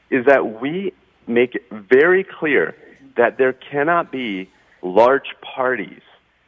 is 0.10 0.26
that 0.26 0.60
we 0.61 0.94
make 1.27 1.56
it 1.56 1.64
very 1.72 2.23
clear 2.23 2.76
that 3.18 3.38
there 3.38 3.53
cannot 3.53 4.11
be 4.11 4.49
large 4.81 5.27
parties, 5.56 6.02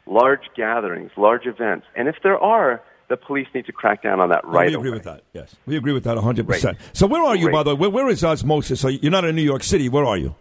large 0.06 0.42
gatherings, 0.56 1.10
large 1.16 1.46
events. 1.46 1.86
And 1.94 2.08
if 2.08 2.16
there 2.22 2.38
are, 2.38 2.82
the 3.08 3.16
police 3.16 3.48
need 3.54 3.66
to 3.66 3.72
crack 3.72 4.02
down 4.02 4.20
on 4.20 4.30
that 4.30 4.44
right 4.46 4.68
we 4.68 4.74
away. 4.74 4.80
agree 4.80 4.90
with 4.92 5.04
that. 5.04 5.22
Yes, 5.32 5.54
we 5.66 5.76
agree 5.76 5.92
with 5.92 6.04
that 6.04 6.14
100. 6.16 6.46
percent. 6.46 6.78
So 6.92 7.06
where 7.06 7.22
are 7.22 7.36
you, 7.36 7.46
Great. 7.46 7.52
by 7.52 7.62
the 7.64 7.74
way? 7.76 7.80
Where, 7.88 7.90
where 7.90 8.08
is 8.08 8.24
Osmosis? 8.24 8.80
So 8.80 8.88
you're 8.88 9.10
not 9.10 9.24
in 9.24 9.34
New 9.36 9.42
York 9.42 9.62
City. 9.62 9.88
Where 9.88 10.04
are 10.04 10.16
you? 10.16 10.34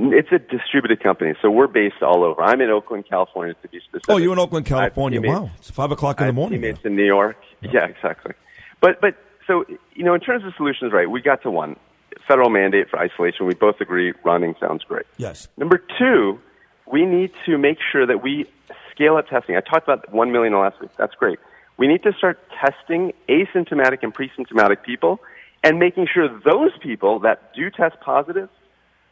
It's 0.00 0.30
a 0.30 0.38
distributed 0.38 1.02
company, 1.02 1.34
so 1.42 1.50
we're 1.50 1.66
based 1.66 2.02
all 2.02 2.22
over. 2.22 2.40
I'm 2.40 2.60
in 2.60 2.70
Oakland, 2.70 3.06
California, 3.08 3.54
to 3.62 3.68
be 3.68 3.80
specific. 3.80 4.08
Oh, 4.08 4.16
you're 4.16 4.32
in 4.32 4.38
Oakland, 4.38 4.64
California. 4.64 5.20
Wow, 5.20 5.50
it's 5.58 5.72
five 5.72 5.90
o'clock 5.90 6.20
in 6.20 6.28
the 6.28 6.32
morning. 6.32 6.60
Teammates 6.60 6.84
in 6.84 6.94
New 6.94 7.04
York. 7.04 7.36
Yeah. 7.60 7.86
exactly. 7.86 8.34
But 8.80 9.00
but 9.00 9.16
so 9.48 9.64
you 9.94 10.04
know, 10.04 10.14
in 10.14 10.20
terms 10.20 10.44
of 10.44 10.54
solutions, 10.56 10.92
right? 10.92 11.10
We 11.10 11.20
got 11.20 11.42
to 11.42 11.50
one 11.50 11.74
federal 12.28 12.48
mandate 12.48 12.88
for 12.88 13.00
isolation. 13.00 13.46
We 13.46 13.54
both 13.54 13.80
agree 13.80 14.12
running 14.24 14.54
sounds 14.60 14.84
great. 14.84 15.06
Yes. 15.16 15.48
Number 15.56 15.82
two, 15.98 16.38
we 16.86 17.04
need 17.04 17.32
to 17.46 17.58
make 17.58 17.78
sure 17.90 18.06
that 18.06 18.22
we 18.22 18.46
scale 18.92 19.16
up 19.16 19.26
testing. 19.28 19.56
I 19.56 19.60
talked 19.60 19.88
about 19.88 20.12
one 20.12 20.30
million 20.30 20.52
last 20.52 20.80
week. 20.80 20.90
That's 20.96 21.14
great. 21.14 21.40
We 21.76 21.88
need 21.88 22.04
to 22.04 22.12
start 22.12 22.38
testing 22.64 23.12
asymptomatic 23.28 24.02
and 24.02 24.14
pre-symptomatic 24.14 24.84
people, 24.84 25.18
and 25.64 25.78
making 25.80 26.06
sure 26.12 26.28
those 26.28 26.70
people 26.80 27.18
that 27.20 27.52
do 27.54 27.70
test 27.70 27.96
positive 28.00 28.48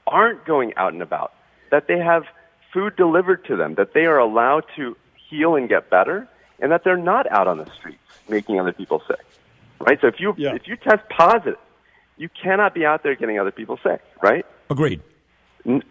aren't 0.07 0.45
going 0.45 0.73
out 0.77 0.93
and 0.93 1.03
about. 1.03 1.33
That 1.70 1.87
they 1.89 1.99
have 1.99 2.24
food 2.73 2.97
delivered 2.97 3.45
to 3.47 3.57
them. 3.57 3.74
That 3.74 3.93
they 3.95 4.05
are 4.07 4.19
allowed 4.19 4.65
to 4.77 4.97
heal 5.28 5.57
and 5.57 5.69
get 5.69 5.91
better, 5.91 6.28
and 6.61 6.70
that 6.73 6.85
they're 6.85 6.97
not 6.97 7.31
out 7.31 7.49
on 7.49 7.59
the 7.59 7.66
streets 7.78 7.99
making 8.28 8.61
other 8.61 8.73
people 8.73 9.03
sick. 9.07 9.24
Right. 9.81 9.99
So 10.01 10.07
if 10.07 10.19
you 10.19 10.35
if 10.39 10.66
you 10.66 10.77
test 10.77 11.03
positive, 11.11 11.59
you 12.16 12.28
cannot 12.43 12.74
be 12.74 12.85
out 12.87 13.03
there 13.03 13.15
getting 13.15 13.39
other 13.39 13.51
people 13.51 13.78
sick. 13.83 14.01
Right. 14.23 14.47
Agreed. 14.70 15.03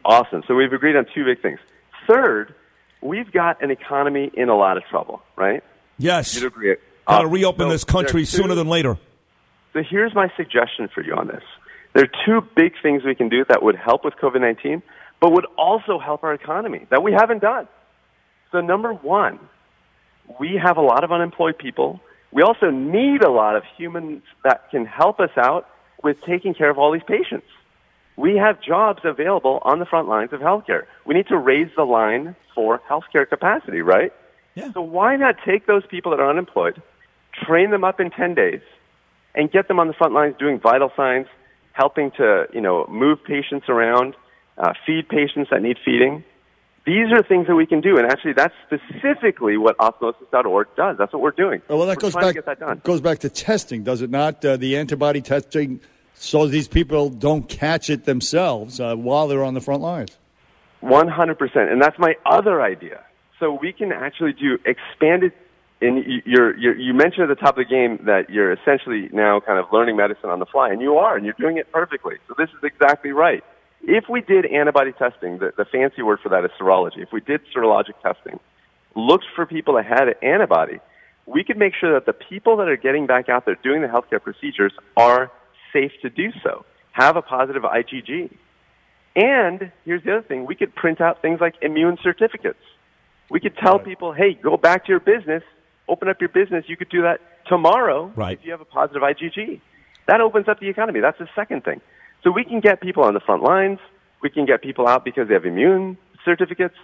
Awesome. 0.03 0.43
So 0.47 0.55
we've 0.55 0.71
agreed 0.73 0.95
on 0.95 1.05
two 1.13 1.25
big 1.25 1.41
things. 1.41 1.59
Third, 2.07 2.55
we've 3.01 3.31
got 3.31 3.61
an 3.61 3.71
economy 3.71 4.31
in 4.33 4.47
a 4.49 4.55
lot 4.55 4.77
of 4.77 4.83
trouble, 4.85 5.21
right? 5.35 5.63
Yes. 5.97 6.33
You'd 6.35 6.45
agree. 6.45 6.75
Got 7.07 7.19
to 7.21 7.27
Uh, 7.27 7.29
reopen 7.29 7.67
so 7.67 7.69
this 7.69 7.83
country 7.83 8.25
sooner 8.25 8.55
than 8.55 8.67
later. 8.67 8.97
So 9.73 9.83
here's 9.83 10.15
my 10.15 10.31
suggestion 10.37 10.87
for 10.93 11.03
you 11.03 11.13
on 11.13 11.27
this. 11.27 11.43
There 11.95 12.03
are 12.03 12.25
two 12.25 12.45
big 12.55 12.73
things 12.83 13.03
we 13.05 13.15
can 13.15 13.29
do 13.29 13.45
that 13.47 13.63
would 13.63 13.77
help 13.77 14.03
with 14.03 14.15
COVID 14.15 14.41
19, 14.41 14.83
but 15.21 15.31
would 15.31 15.45
also 15.57 15.97
help 15.97 16.25
our 16.25 16.33
economy 16.33 16.85
that 16.91 17.01
we 17.01 17.13
haven't 17.13 17.41
done. 17.41 17.69
So, 18.51 18.59
number 18.59 18.93
one, 18.93 19.39
we 20.37 20.59
have 20.61 20.75
a 20.75 20.81
lot 20.81 21.05
of 21.05 21.13
unemployed 21.13 21.57
people. 21.57 22.01
We 22.33 22.43
also 22.43 22.69
need 22.69 23.23
a 23.23 23.29
lot 23.31 23.55
of 23.55 23.63
humans 23.77 24.23
that 24.43 24.69
can 24.71 24.85
help 24.85 25.21
us 25.21 25.29
out 25.37 25.67
with 26.03 26.17
taking 26.25 26.53
care 26.53 26.69
of 26.69 26.77
all 26.77 26.91
these 26.91 27.03
patients. 27.07 27.47
We 28.17 28.35
have 28.35 28.61
jobs 28.61 28.99
available 29.05 29.59
on 29.63 29.79
the 29.79 29.85
front 29.85 30.09
lines 30.09 30.33
of 30.33 30.41
healthcare. 30.41 30.83
We 31.05 31.15
need 31.15 31.27
to 31.27 31.37
raise 31.37 31.69
the 31.77 31.83
line 31.83 32.35
for 32.53 32.81
healthcare 32.89 33.27
capacity, 33.27 33.81
right? 33.81 34.11
Yeah. 34.55 34.71
So 34.73 34.81
why 34.81 35.15
not 35.15 35.35
take 35.45 35.65
those 35.65 35.85
people 35.85 36.11
that 36.11 36.19
are 36.19 36.29
unemployed, 36.29 36.81
train 37.33 37.71
them 37.71 37.85
up 37.85 38.01
in 38.01 38.09
10 38.09 38.35
days, 38.35 38.61
and 39.33 39.49
get 39.49 39.69
them 39.69 39.79
on 39.79 39.87
the 39.87 39.93
front 39.93 40.13
lines 40.13 40.35
doing 40.37 40.59
vital 40.59 40.91
signs, 40.95 41.27
helping 41.75 42.09
to, 42.11 42.47
you 42.53 42.61
know, 42.61 42.87
move 42.89 43.23
patients 43.23 43.67
around, 43.67 44.15
uh, 44.57 44.73
feed 44.85 45.07
patients 45.09 45.49
that 45.51 45.61
need 45.61 45.77
feeding. 45.83 46.23
These 46.85 47.11
are 47.11 47.21
things 47.23 47.47
that 47.47 47.55
we 47.55 47.65
can 47.65 47.81
do, 47.81 47.97
and 47.97 48.05
actually, 48.05 48.33
that's 48.33 48.53
specifically 48.67 49.57
what 49.57 49.75
osmosis.org 49.79 50.67
does. 50.77 50.97
That's 50.97 51.11
what 51.11 51.21
we're 51.21 51.31
doing. 51.31 51.61
Oh, 51.67 51.77
well, 51.77 51.87
that 51.87 51.97
we're 51.97 52.11
goes 52.11 52.13
back 52.13 52.45
that 52.45 52.83
goes 52.83 53.01
back 53.01 53.19
to 53.19 53.29
testing, 53.29 53.83
does 53.83 54.01
it 54.01 54.11
not? 54.11 54.45
Uh, 54.45 54.55
the 54.55 54.77
antibody 54.77 55.21
testing, 55.21 55.81
so 56.13 56.47
these 56.47 56.67
people 56.67 57.09
don't 57.09 57.49
catch 57.49 57.89
it 57.89 58.05
themselves 58.05 58.79
uh, 58.79 58.95
while 58.95 59.27
they're 59.27 59.43
on 59.43 59.55
the 59.55 59.61
front 59.61 59.81
lines. 59.81 60.15
One 60.81 61.07
hundred 61.07 61.39
percent, 61.39 61.71
and 61.71 61.81
that's 61.81 61.97
my 61.97 62.13
other 62.25 62.61
idea. 62.61 63.03
So 63.39 63.57
we 63.59 63.73
can 63.73 63.91
actually 63.91 64.33
do 64.33 64.59
expanded. 64.65 65.33
And 65.81 66.05
you're, 66.25 66.57
you're, 66.57 66.77
you 66.77 66.93
mentioned 66.93 67.29
at 67.29 67.37
the 67.37 67.41
top 67.41 67.57
of 67.57 67.67
the 67.67 67.69
game 67.69 67.99
that 68.05 68.29
you're 68.29 68.53
essentially 68.53 69.09
now 69.11 69.41
kind 69.41 69.59
of 69.59 69.65
learning 69.73 69.97
medicine 69.97 70.29
on 70.29 70.39
the 70.39 70.45
fly, 70.45 70.69
and 70.69 70.81
you 70.81 70.97
are, 70.97 71.17
and 71.17 71.25
you're 71.25 71.35
doing 71.37 71.57
it 71.57 71.71
perfectly. 71.71 72.15
So 72.27 72.35
this 72.37 72.49
is 72.49 72.63
exactly 72.63 73.11
right. 73.11 73.43
If 73.81 74.05
we 74.09 74.21
did 74.21 74.45
antibody 74.45 74.93
testing, 74.93 75.39
the, 75.39 75.51
the 75.57 75.65
fancy 75.65 76.01
word 76.01 76.19
for 76.23 76.29
that 76.29 76.45
is 76.45 76.51
serology. 76.59 76.99
If 76.99 77.11
we 77.11 77.19
did 77.19 77.41
serologic 77.55 78.01
testing, 78.01 78.39
looked 78.95 79.25
for 79.35 79.45
people 79.45 79.75
that 79.75 79.85
had 79.85 80.07
an 80.07 80.15
antibody, 80.23 80.79
we 81.25 81.43
could 81.43 81.57
make 81.57 81.73
sure 81.79 81.93
that 81.93 82.05
the 82.05 82.13
people 82.13 82.57
that 82.57 82.67
are 82.67 82.77
getting 82.77 83.05
back 83.05 83.29
out 83.29 83.45
there 83.45 83.57
doing 83.61 83.81
the 83.81 83.87
healthcare 83.87 84.21
procedures 84.21 84.73
are 84.95 85.31
safe 85.73 85.91
to 86.01 86.09
do 86.09 86.31
so, 86.41 86.65
have 86.93 87.17
a 87.17 87.21
positive 87.21 87.63
IgG. 87.63 88.31
And 89.15 89.71
here's 89.83 90.03
the 90.03 90.17
other 90.17 90.27
thing 90.27 90.45
we 90.45 90.55
could 90.55 90.73
print 90.75 91.01
out 91.01 91.21
things 91.21 91.39
like 91.41 91.55
immune 91.61 91.97
certificates. 92.01 92.59
We 93.29 93.39
could 93.39 93.57
tell 93.57 93.79
people, 93.79 94.13
hey, 94.13 94.33
go 94.33 94.55
back 94.55 94.85
to 94.85 94.91
your 94.91 94.99
business, 94.99 95.43
open 95.87 96.07
up 96.09 96.19
your 96.19 96.29
business. 96.29 96.65
You 96.67 96.77
could 96.77 96.89
do 96.89 97.01
that 97.03 97.19
tomorrow 97.47 98.11
Right. 98.15 98.37
if 98.39 98.45
you 98.45 98.51
have 98.51 98.61
a 98.61 98.65
positive 98.65 99.01
IgG. 99.01 99.61
That 100.07 100.21
opens 100.21 100.47
up 100.47 100.59
the 100.59 100.69
economy. 100.69 100.99
That's 100.99 101.17
the 101.19 101.27
second 101.35 101.63
thing. 101.63 101.81
So 102.23 102.31
we 102.31 102.43
can 102.43 102.59
get 102.59 102.81
people 102.81 103.03
on 103.03 103.13
the 103.13 103.19
front 103.19 103.43
lines. 103.43 103.79
We 104.21 104.29
can 104.29 104.45
get 104.45 104.61
people 104.61 104.87
out 104.87 105.05
because 105.05 105.27
they 105.27 105.33
have 105.33 105.45
immune 105.45 105.97
certificates. 106.23 106.75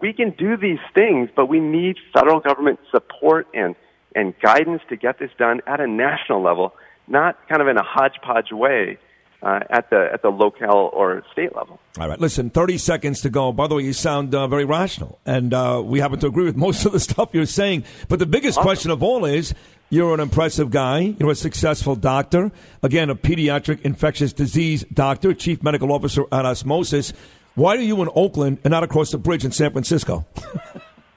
We 0.00 0.12
can 0.12 0.30
do 0.30 0.56
these 0.56 0.78
things, 0.94 1.30
but 1.34 1.46
we 1.46 1.60
need 1.60 1.96
federal 2.12 2.40
government 2.40 2.78
support 2.90 3.46
and, 3.54 3.74
and 4.14 4.34
guidance 4.40 4.82
to 4.88 4.96
get 4.96 5.18
this 5.18 5.30
done 5.38 5.60
at 5.66 5.80
a 5.80 5.86
national 5.86 6.42
level, 6.42 6.74
not 7.08 7.36
kind 7.48 7.60
of 7.60 7.68
in 7.68 7.76
a 7.76 7.82
hodgepodge 7.82 8.52
way 8.52 8.98
uh, 9.42 9.60
at 9.70 9.90
the 9.90 10.08
at 10.12 10.22
the 10.22 10.28
local 10.28 10.90
or 10.92 11.22
state 11.32 11.54
level. 11.54 11.80
All 11.98 12.08
right, 12.08 12.20
listen, 12.20 12.50
30 12.50 12.78
seconds 12.78 13.20
to 13.22 13.30
go. 13.30 13.52
By 13.52 13.66
the 13.66 13.76
way, 13.76 13.82
you 13.82 13.92
sound 13.92 14.34
uh, 14.34 14.46
very 14.46 14.64
rational, 14.64 15.18
and 15.24 15.52
uh, 15.54 15.82
we 15.84 16.00
happen 16.00 16.18
to 16.20 16.26
agree 16.26 16.44
with 16.44 16.56
most 16.68 16.84
of 16.84 16.92
the 16.92 17.00
stuff 17.00 17.30
you're 17.32 17.46
saying. 17.46 17.84
But 18.08 18.18
the 18.18 18.26
biggest 18.26 18.58
question 18.58 18.90
of 18.90 19.02
all 19.02 19.24
is 19.24 19.54
you're 19.88 20.14
an 20.14 20.20
impressive 20.20 20.70
guy, 20.70 21.14
you're 21.18 21.30
a 21.30 21.34
successful 21.34 21.96
doctor, 21.96 22.52
again, 22.82 23.10
a 23.10 23.16
pediatric 23.16 23.80
infectious 23.82 24.32
disease 24.32 24.84
doctor, 24.92 25.34
chief 25.34 25.62
medical 25.62 25.92
officer 25.92 26.24
at 26.30 26.46
Osmosis. 26.46 27.12
Why 27.56 27.76
are 27.76 27.80
you 27.80 28.00
in 28.00 28.08
Oakland 28.14 28.58
and 28.62 28.70
not 28.70 28.84
across 28.84 29.10
the 29.10 29.18
bridge 29.18 29.44
in 29.44 29.50
San 29.50 29.72
Francisco? 29.72 30.24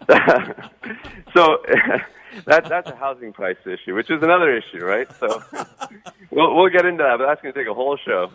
so 1.36 1.58
that 2.46 2.66
that's 2.70 2.90
a 2.90 2.96
housing 2.96 3.34
price 3.34 3.58
issue, 3.66 3.96
which 3.96 4.10
is 4.10 4.22
another 4.22 4.56
issue, 4.56 4.84
right? 4.86 5.08
So 5.20 5.44
we'll 6.32 6.56
we'll 6.56 6.70
get 6.70 6.86
into 6.86 7.04
that, 7.04 7.18
but 7.18 7.28
that's 7.28 7.42
going 7.42 7.54
to 7.54 7.60
take 7.60 7.68
a 7.70 7.74
whole 7.74 7.98
show. 7.98 8.32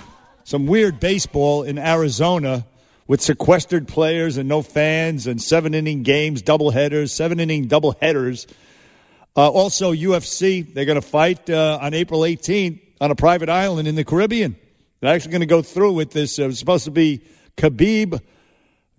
some 0.45 0.67
weird 0.67 1.01
baseball 1.01 1.63
in 1.63 1.77
Arizona 1.77 2.65
with 3.07 3.19
sequestered 3.19 3.89
players 3.89 4.37
and 4.37 4.47
no 4.47 4.61
fans 4.61 5.27
and 5.27 5.41
seven 5.41 5.73
inning 5.73 6.03
games, 6.03 6.41
double 6.41 6.71
headers, 6.71 7.11
seven 7.11 7.41
inning 7.41 7.67
double 7.67 7.93
headers. 8.01 8.47
Uh, 9.35 9.49
also, 9.49 9.91
UFC, 9.91 10.73
they're 10.73 10.85
going 10.85 10.95
to 10.95 11.05
fight 11.05 11.49
uh, 11.49 11.77
on 11.81 11.93
April 11.93 12.21
18th 12.21 12.79
on 13.01 13.11
a 13.11 13.15
private 13.15 13.49
island 13.49 13.89
in 13.89 13.95
the 13.95 14.05
Caribbean. 14.05 14.55
They're 15.01 15.13
actually 15.13 15.31
going 15.31 15.41
to 15.41 15.45
go 15.45 15.61
through 15.61 15.91
with 15.91 16.11
this. 16.11 16.39
Uh, 16.39 16.43
it 16.43 16.47
was 16.47 16.59
supposed 16.59 16.85
to 16.85 16.91
be 16.91 17.25
Khabib 17.57 18.21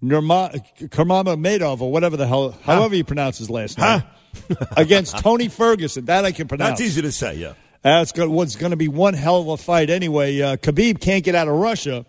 Nurmagomedov 0.03 1.81
or 1.81 1.93
whatever 1.93 2.17
the 2.17 2.27
hell, 2.27 2.51
however 2.63 2.95
you 2.95 3.05
pronounce 3.05 3.39
his 3.39 3.51
last 3.51 3.79
name, 3.79 4.03
against 4.77 5.19
Tony 5.19 5.49
Ferguson. 5.49 6.07
That 6.07 6.25
I 6.25 6.33
can 6.33 6.49
pronounce. 6.49 6.79
That's 6.79 6.81
easy 6.81 7.03
to 7.03 7.13
say, 7.13 7.35
yeah. 7.37 7.55
That's 7.83 8.13
going, 8.13 8.31
what's 8.31 8.57
going 8.57 8.71
to 8.71 8.77
be 8.77 8.89
one 8.89 9.15
hell 9.15 9.41
of 9.41 9.49
a 9.49 9.57
fight 9.57 9.91
anyway. 9.91 10.41
Uh, 10.41 10.57
Khabib 10.57 11.01
can't 11.01 11.25
get 11.25 11.35
out 11.35 11.49
of 11.49 11.55
Russia, 11.55 12.07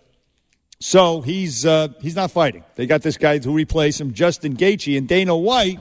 so 0.79 1.21
he's 1.21 1.65
uh, 1.65 1.89
he's 2.01 2.15
not 2.15 2.31
fighting. 2.31 2.63
They 2.75 2.85
got 2.85 3.01
this 3.01 3.17
guy 3.17 3.39
to 3.39 3.51
replace 3.51 3.99
him, 3.99 4.13
Justin 4.13 4.55
Gaethje, 4.55 4.97
and 4.97 5.07
Dana 5.07 5.35
White 5.35 5.79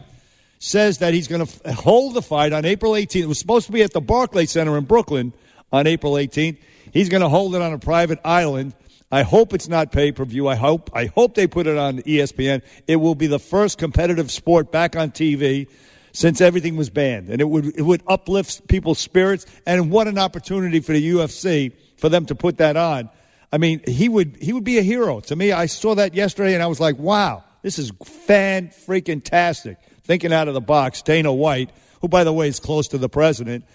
says 0.58 0.98
that 0.98 1.12
he's 1.12 1.28
going 1.28 1.44
to 1.44 1.52
f- 1.66 1.74
hold 1.74 2.14
the 2.14 2.22
fight 2.22 2.52
on 2.52 2.64
April 2.64 2.92
18th. 2.92 3.22
It 3.22 3.26
was 3.26 3.38
supposed 3.38 3.66
to 3.66 3.72
be 3.72 3.82
at 3.82 3.92
the 3.92 4.00
Barclay 4.00 4.46
Center 4.46 4.78
in 4.78 4.84
Brooklyn 4.84 5.32
on 5.72 5.86
April 5.86 6.12
18th. 6.12 6.56
He's 6.92 7.08
going 7.08 7.22
to 7.22 7.28
hold 7.28 7.54
it 7.54 7.62
on 7.62 7.72
a 7.72 7.78
private 7.78 8.20
island. 8.24 8.74
I 9.12 9.22
hope 9.22 9.52
it's 9.52 9.68
not 9.68 9.92
pay 9.92 10.10
per 10.10 10.24
view. 10.24 10.48
I 10.48 10.54
hope 10.54 10.90
I 10.94 11.04
hope 11.04 11.34
they 11.34 11.46
put 11.46 11.66
it 11.66 11.76
on 11.76 11.98
ESPN. 11.98 12.62
It 12.88 12.96
will 12.96 13.14
be 13.14 13.26
the 13.26 13.38
first 13.38 13.76
competitive 13.76 14.30
sport 14.30 14.72
back 14.72 14.96
on 14.96 15.10
TV 15.10 15.68
since 16.12 16.40
everything 16.40 16.76
was 16.76 16.88
banned, 16.88 17.28
and 17.28 17.38
it 17.40 17.44
would 17.44 17.78
it 17.78 17.82
would 17.82 18.02
uplift 18.06 18.66
people's 18.68 18.98
spirits. 18.98 19.44
And 19.66 19.90
what 19.90 20.08
an 20.08 20.16
opportunity 20.16 20.80
for 20.80 20.94
the 20.94 21.10
UFC 21.12 21.72
for 21.98 22.08
them 22.08 22.24
to 22.26 22.34
put 22.34 22.56
that 22.56 22.78
on. 22.78 23.10
I 23.52 23.58
mean, 23.58 23.82
he 23.86 24.08
would 24.08 24.38
he 24.40 24.54
would 24.54 24.64
be 24.64 24.78
a 24.78 24.82
hero 24.82 25.20
to 25.20 25.36
me. 25.36 25.52
I 25.52 25.66
saw 25.66 25.94
that 25.94 26.14
yesterday, 26.14 26.54
and 26.54 26.62
I 26.62 26.66
was 26.66 26.80
like, 26.80 26.98
wow, 26.98 27.44
this 27.60 27.78
is 27.78 27.92
fan 28.02 28.68
freaking 28.68 29.22
tastic. 29.22 29.76
Thinking 30.04 30.32
out 30.32 30.48
of 30.48 30.54
the 30.54 30.60
box, 30.60 31.02
Dana 31.02 31.32
White, 31.32 31.70
who 32.00 32.08
by 32.08 32.24
the 32.24 32.32
way 32.32 32.48
is 32.48 32.60
close 32.60 32.88
to 32.88 32.98
the 32.98 33.10
president, 33.10 33.66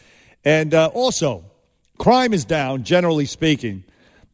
and 0.43 0.73
uh, 0.73 0.88
also 0.88 1.45
crime 1.99 2.34
is 2.34 2.43
down 2.43 2.84
generally 2.84 3.26
speaking, 3.26 3.84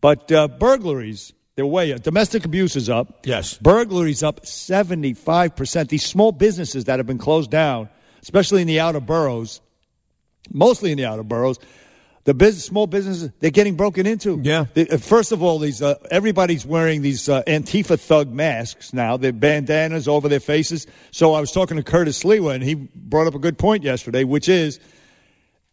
but 0.04 0.30
uh, 0.34 0.50
burglaries. 0.50 1.32
They're 1.56 1.66
way 1.66 1.94
up. 1.94 2.04
Domestic 2.04 2.44
abuse 2.44 2.76
is 2.76 2.90
up. 2.90 3.26
Yes. 3.26 3.58
Burglaries 3.58 4.22
up 4.22 4.42
75%. 4.42 5.88
These 5.88 6.06
small 6.06 6.34
businesses 6.34 6.86
that 6.86 7.00
have 7.00 7.08
been 7.08 7.18
closed 7.18 7.50
down, 7.50 7.90
especially 8.22 8.62
in 8.62 8.68
the 8.68 8.82
outer 8.82 9.00
boroughs, 9.00 9.62
mostly 10.52 10.92
in 10.92 10.98
the 10.98 11.06
outer 11.06 11.24
boroughs, 11.24 11.58
the 12.26 12.34
business, 12.34 12.66
small 12.66 12.86
businesses, 12.86 13.30
they're 13.40 13.50
getting 13.50 13.76
broken 13.76 14.06
into. 14.06 14.42
Yeah. 14.44 14.66
first 14.98 15.32
of 15.32 15.42
all, 15.42 15.58
these 15.58 15.82
uh, 15.82 15.96
everybody's 16.12 16.66
wearing 16.66 17.02
these 17.02 17.30
uh, 17.30 17.44
Antifa 17.44 17.98
thug 17.98 18.30
masks 18.34 18.92
now. 18.92 19.16
They're 19.16 19.32
bandanas 19.32 20.10
over 20.10 20.28
their 20.28 20.42
faces. 20.42 20.86
So 21.12 21.34
I 21.34 21.40
was 21.40 21.54
talking 21.54 21.78
to 21.78 21.84
Curtis 21.84 22.22
Sliwa, 22.24 22.56
and 22.56 22.64
he 22.64 22.76
brought 22.76 23.28
up 23.28 23.36
a 23.36 23.40
good 23.40 23.58
point 23.58 23.84
yesterday, 23.84 24.26
which 24.26 24.50
is 24.50 24.82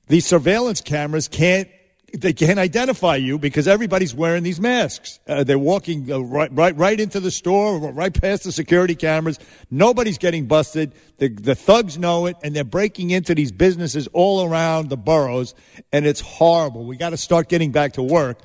these 0.06 0.24
surveillance 0.24 0.80
cameras 0.80 1.26
can't 1.26 1.68
they 2.12 2.32
can't 2.32 2.58
identify 2.58 3.16
you 3.16 3.38
because 3.38 3.68
everybody's 3.68 4.14
wearing 4.14 4.42
these 4.42 4.60
masks. 4.60 5.18
Uh, 5.26 5.44
they're 5.44 5.58
walking 5.58 6.10
uh, 6.10 6.18
right, 6.20 6.50
right, 6.52 6.76
right 6.76 6.98
into 6.98 7.20
the 7.20 7.30
store, 7.30 7.78
right 7.78 8.12
past 8.12 8.44
the 8.44 8.52
security 8.52 8.94
cameras. 8.94 9.38
Nobody's 9.70 10.18
getting 10.18 10.46
busted. 10.46 10.94
The, 11.18 11.28
the 11.28 11.54
thugs 11.54 11.98
know 11.98 12.26
it, 12.26 12.36
and 12.42 12.54
they're 12.54 12.64
breaking 12.64 13.10
into 13.10 13.34
these 13.34 13.52
businesses 13.52 14.08
all 14.12 14.44
around 14.44 14.88
the 14.88 14.96
boroughs, 14.96 15.54
and 15.92 16.06
it's 16.06 16.20
horrible. 16.20 16.84
We 16.84 16.96
got 16.96 17.10
to 17.10 17.16
start 17.16 17.48
getting 17.48 17.72
back 17.72 17.94
to 17.94 18.02
work. 18.02 18.38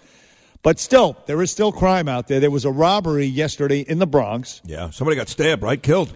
But 0.61 0.79
still, 0.79 1.15
there 1.27 1.41
is 1.41 1.51
still 1.51 1.71
crime 1.71 2.07
out 2.07 2.27
there. 2.27 2.39
There 2.39 2.49
was 2.49 2.65
a 2.65 2.71
robbery 2.71 3.25
yesterday 3.25 3.81
in 3.81 3.99
the 3.99 4.07
Bronx. 4.07 4.61
Yeah, 4.65 4.89
somebody 4.89 5.15
got 5.15 5.29
stabbed, 5.29 5.61
right? 5.61 5.81
Killed. 5.81 6.15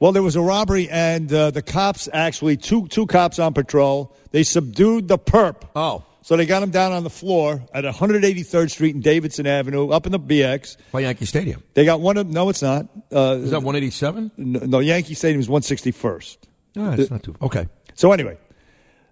Well, 0.00 0.12
there 0.12 0.22
was 0.22 0.34
a 0.34 0.40
robbery, 0.40 0.88
and 0.88 1.32
uh, 1.32 1.50
the 1.50 1.62
cops 1.62 2.08
actually 2.12 2.56
two 2.56 2.88
two 2.88 3.06
cops 3.06 3.38
on 3.38 3.54
patrol. 3.54 4.16
They 4.30 4.42
subdued 4.42 5.08
the 5.08 5.18
perp. 5.18 5.62
Oh, 5.76 6.04
so 6.22 6.36
they 6.36 6.46
got 6.46 6.62
him 6.62 6.70
down 6.70 6.92
on 6.92 7.04
the 7.04 7.10
floor 7.10 7.62
at 7.74 7.84
183rd 7.84 8.70
Street 8.70 8.94
and 8.94 9.02
Davidson 9.02 9.46
Avenue, 9.46 9.90
up 9.90 10.06
in 10.06 10.12
the 10.12 10.20
BX. 10.20 10.76
By 10.92 11.00
Yankee 11.00 11.26
Stadium. 11.26 11.62
They 11.74 11.84
got 11.84 12.00
one 12.00 12.16
of 12.16 12.26
no, 12.28 12.48
it's 12.48 12.62
not. 12.62 12.86
Uh, 13.12 13.38
Is 13.40 13.50
that 13.50 13.62
187? 13.62 14.30
No, 14.36 14.60
no, 14.60 14.78
Yankee 14.78 15.14
Stadium 15.14 15.40
is 15.40 15.48
161st. 15.48 16.36
No, 16.76 16.92
it's 16.92 17.10
not 17.10 17.22
too. 17.22 17.34
Okay. 17.42 17.68
So 17.94 18.12
anyway, 18.12 18.38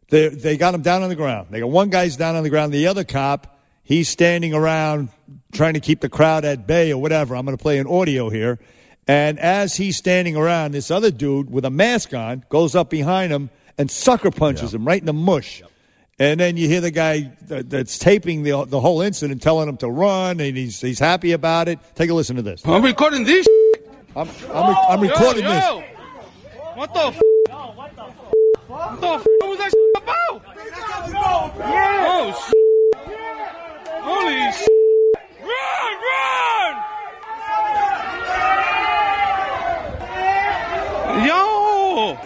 they 0.09 0.29
they 0.29 0.57
got 0.57 0.75
him 0.75 0.83
down 0.83 1.03
on 1.03 1.09
the 1.09 1.17
ground. 1.17 1.49
They 1.51 1.61
got 1.61 1.69
one 1.71 1.91
guy's 1.91 2.17
down 2.17 2.37
on 2.37 2.43
the 2.43 2.51
ground. 2.51 2.73
The 2.73 2.87
other 2.87 3.05
cop, 3.05 3.59
he's 3.83 4.09
standing 4.09 4.55
around 4.55 5.11
trying 5.53 5.75
to 5.75 5.81
keep 5.81 6.01
the 6.01 6.09
crowd 6.09 6.45
at 6.45 6.67
bay 6.67 6.93
or 6.93 7.01
whatever. 7.01 7.37
I'm 7.37 7.45
going 7.45 7.57
to 7.57 7.63
play 7.63 7.79
an 7.79 7.87
audio 7.87 8.31
here. 8.31 8.59
And 9.07 9.39
as 9.41 9.77
he's 9.77 9.97
standing 9.97 10.37
around, 10.37 10.73
this 10.73 10.91
other 10.91 11.11
dude 11.11 11.51
with 11.51 11.65
a 11.65 11.71
mask 11.71 12.15
on 12.15 12.45
goes 12.49 12.77
up 12.77 12.91
behind 12.91 13.33
him 13.33 13.51
and 13.77 13.91
sucker 13.91 14.31
punches 14.31 14.73
him 14.73 14.87
right 14.87 15.01
in 15.01 15.07
the 15.07 15.13
mush. 15.13 15.63
And 16.21 16.39
then 16.39 16.57
you 16.59 16.69
hear 16.69 16.83
the 16.83 16.91
guy 16.91 17.33
that, 17.47 17.71
that's 17.71 17.99
taping 17.99 18.43
the 18.43 18.67
the 18.67 18.79
whole 18.79 19.01
incident 19.01 19.41
telling 19.41 19.67
him 19.71 19.79
to 19.79 19.89
run, 19.89 20.39
and 20.39 20.55
he's 20.55 20.79
he's 20.79 20.99
happy 20.99 21.33
about 21.33 21.67
it. 21.67 21.79
Take 21.95 22.11
a 22.11 22.15
listen 22.15 22.37
to 22.37 22.43
this. 22.43 22.61
I'm 22.67 22.85
recording 22.85 23.25
this. 23.25 23.47
I'm 24.15 24.29
I'm, 24.53 24.77
I'm 24.91 25.01
recording 25.01 25.45
yo, 25.45 25.51
this. 25.51 25.65
yo. 25.65 25.83
What 26.75 26.93
the? 26.93 27.01
F- 27.01 27.21
what 28.69 29.01
the? 29.01 29.07
F- 29.07 29.27
what 29.39 29.49
was 29.49 29.59
that 29.59 29.71
shit 29.71 29.97
about? 29.97 30.43
Oh 32.13 32.33
shit! 32.47 32.55
Holy 34.03 34.53
shit! 34.53 34.69
Run, 35.41 35.95
run! 36.05 36.75
Yo! 41.27 42.19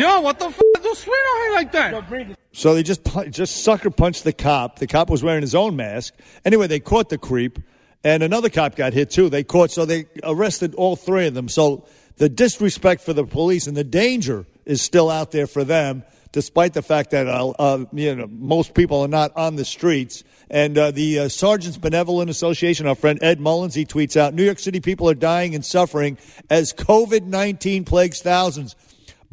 Yo, 0.00 0.20
what 0.22 0.38
the 0.38 0.46
f? 0.46 0.63
Don't 0.84 0.96
swear 0.98 1.16
on 1.16 1.46
him 1.46 1.54
like 1.54 1.72
that. 1.72 2.36
So 2.52 2.74
they 2.74 2.82
just 2.82 3.00
just 3.30 3.64
sucker 3.64 3.90
punched 3.90 4.22
the 4.22 4.34
cop. 4.34 4.78
The 4.78 4.86
cop 4.86 5.08
was 5.08 5.22
wearing 5.22 5.40
his 5.40 5.54
own 5.54 5.76
mask. 5.76 6.14
Anyway, 6.44 6.66
they 6.66 6.78
caught 6.78 7.08
the 7.08 7.16
creep, 7.16 7.58
and 8.04 8.22
another 8.22 8.50
cop 8.50 8.76
got 8.76 8.92
hit 8.92 9.10
too. 9.10 9.30
They 9.30 9.44
caught, 9.44 9.70
so 9.70 9.86
they 9.86 10.04
arrested 10.22 10.74
all 10.74 10.94
three 10.94 11.26
of 11.26 11.32
them. 11.32 11.48
So 11.48 11.86
the 12.18 12.28
disrespect 12.28 13.00
for 13.00 13.14
the 13.14 13.24
police 13.24 13.66
and 13.66 13.74
the 13.76 13.82
danger 13.82 14.46
is 14.66 14.82
still 14.82 15.10
out 15.10 15.32
there 15.32 15.46
for 15.46 15.64
them, 15.64 16.04
despite 16.32 16.74
the 16.74 16.82
fact 16.82 17.12
that 17.12 17.26
uh, 17.26 17.48
uh, 17.58 17.86
you 17.92 18.14
know 18.14 18.28
most 18.30 18.74
people 18.74 19.00
are 19.00 19.08
not 19.08 19.34
on 19.36 19.56
the 19.56 19.64
streets. 19.64 20.22
And 20.50 20.76
uh, 20.76 20.90
the 20.90 21.20
uh, 21.20 21.28
Sergeants 21.30 21.78
Benevolent 21.78 22.28
Association, 22.28 22.86
our 22.86 22.94
friend 22.94 23.18
Ed 23.22 23.40
Mullins, 23.40 23.74
he 23.74 23.86
tweets 23.86 24.18
out: 24.18 24.34
New 24.34 24.44
York 24.44 24.58
City 24.58 24.80
people 24.80 25.08
are 25.08 25.14
dying 25.14 25.54
and 25.54 25.64
suffering 25.64 26.18
as 26.50 26.74
COVID 26.74 27.22
nineteen 27.24 27.86
plagues 27.86 28.20
thousands. 28.20 28.76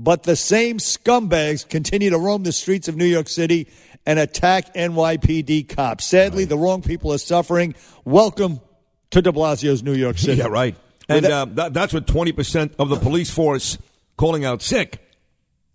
But 0.03 0.23
the 0.23 0.35
same 0.35 0.79
scumbags 0.79 1.67
continue 1.67 2.09
to 2.09 2.17
roam 2.17 2.41
the 2.41 2.51
streets 2.51 2.87
of 2.87 2.95
New 2.95 3.05
York 3.05 3.29
City 3.29 3.67
and 4.03 4.17
attack 4.17 4.73
NYPD 4.73 5.69
cops. 5.69 6.05
Sadly, 6.05 6.43
the 6.45 6.57
wrong 6.57 6.81
people 6.81 7.13
are 7.13 7.19
suffering. 7.19 7.75
Welcome 8.03 8.61
to 9.11 9.21
de 9.21 9.31
Blasio's 9.31 9.83
New 9.83 9.93
York 9.93 10.17
City. 10.17 10.39
Yeah, 10.39 10.47
right. 10.47 10.75
And 11.07 11.23
uh, 11.23 11.45
that, 11.51 11.73
that's 11.75 11.93
with 11.93 12.07
20% 12.07 12.73
of 12.79 12.89
the 12.89 12.95
police 12.95 13.29
force 13.29 13.77
calling 14.17 14.43
out 14.43 14.63
sick. 14.63 15.07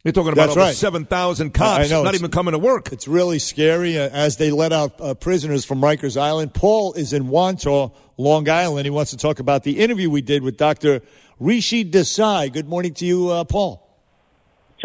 You're 0.03 0.13
talking 0.13 0.33
about 0.33 0.47
That's 0.47 0.57
over 0.57 0.67
right. 0.67 0.75
7,000 0.75 1.55
cops 1.55 1.91
know, 1.91 2.03
not 2.03 2.15
even 2.17 2.33
coming 2.33 2.51
to 2.51 2.59
work. 2.59 2.93
It's 2.93 3.07
really 3.07 3.39
scary 3.39 3.97
uh, 3.97 4.09
as 4.09 4.39
they 4.39 4.51
let 4.51 4.73
out 4.73 5.01
uh, 5.01 5.15
prisoners 5.15 5.65
from 5.65 5.81
Rikers 5.81 6.21
Island. 6.21 6.53
Paul 6.53 6.95
is 6.95 7.13
in 7.13 7.29
Wantagh, 7.29 7.95
Long 8.17 8.49
Island. 8.49 8.87
He 8.87 8.91
wants 8.91 9.13
to 9.13 9.17
talk 9.17 9.39
about 9.39 9.63
the 9.63 9.79
interview 9.79 10.11
we 10.11 10.21
did 10.21 10.43
with 10.43 10.57
Dr. 10.57 11.03
Rishi 11.39 11.85
Desai. 11.89 12.53
Good 12.53 12.69
morning 12.69 12.93
to 12.95 13.07
you, 13.07 13.31
uh, 13.31 13.45
Paul. 13.45 13.86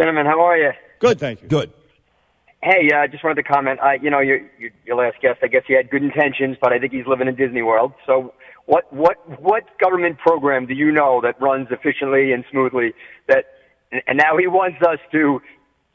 Gentlemen, 0.02 0.26
how 0.26 0.42
are 0.42 0.58
you? 0.58 0.72
Good, 0.98 1.20
thank 1.20 1.44
you. 1.44 1.48
Good. 1.48 1.72
Hey, 2.64 2.90
I 2.92 3.04
uh, 3.04 3.08
just 3.08 3.24
wanted 3.24 3.36
to 3.36 3.44
comment. 3.44 3.80
I, 3.82 4.00
you 4.02 4.10
know, 4.10 4.20
your, 4.20 4.40
your 4.58 4.72
your 4.84 4.96
last 4.96 5.22
guest, 5.22 5.42
I 5.44 5.48
guess 5.48 5.62
he 5.68 5.76
had 5.76 5.92
good 5.92 6.02
intentions, 6.02 6.58
but 6.60 6.74
I 6.74 6.80
think 6.80 6.92
he's 6.92 7.06
living 7.06 7.28
in 7.28 7.36
Disney 7.36 7.62
World. 7.62 7.94
So, 8.08 8.34
what 8.66 8.92
what 8.92 9.18
what 9.40 9.66
government 9.80 10.18
program 10.18 10.66
do 10.66 10.74
you 10.74 10.92
know 10.92 11.22
that 11.22 11.40
runs 11.40 11.68
efficiently 11.70 12.32
and 12.32 12.44
smoothly? 12.50 12.96
That 13.28 13.46
and 13.92 14.18
now 14.18 14.38
he 14.40 14.48
wants 14.48 14.82
us 14.82 14.98
to 15.12 15.40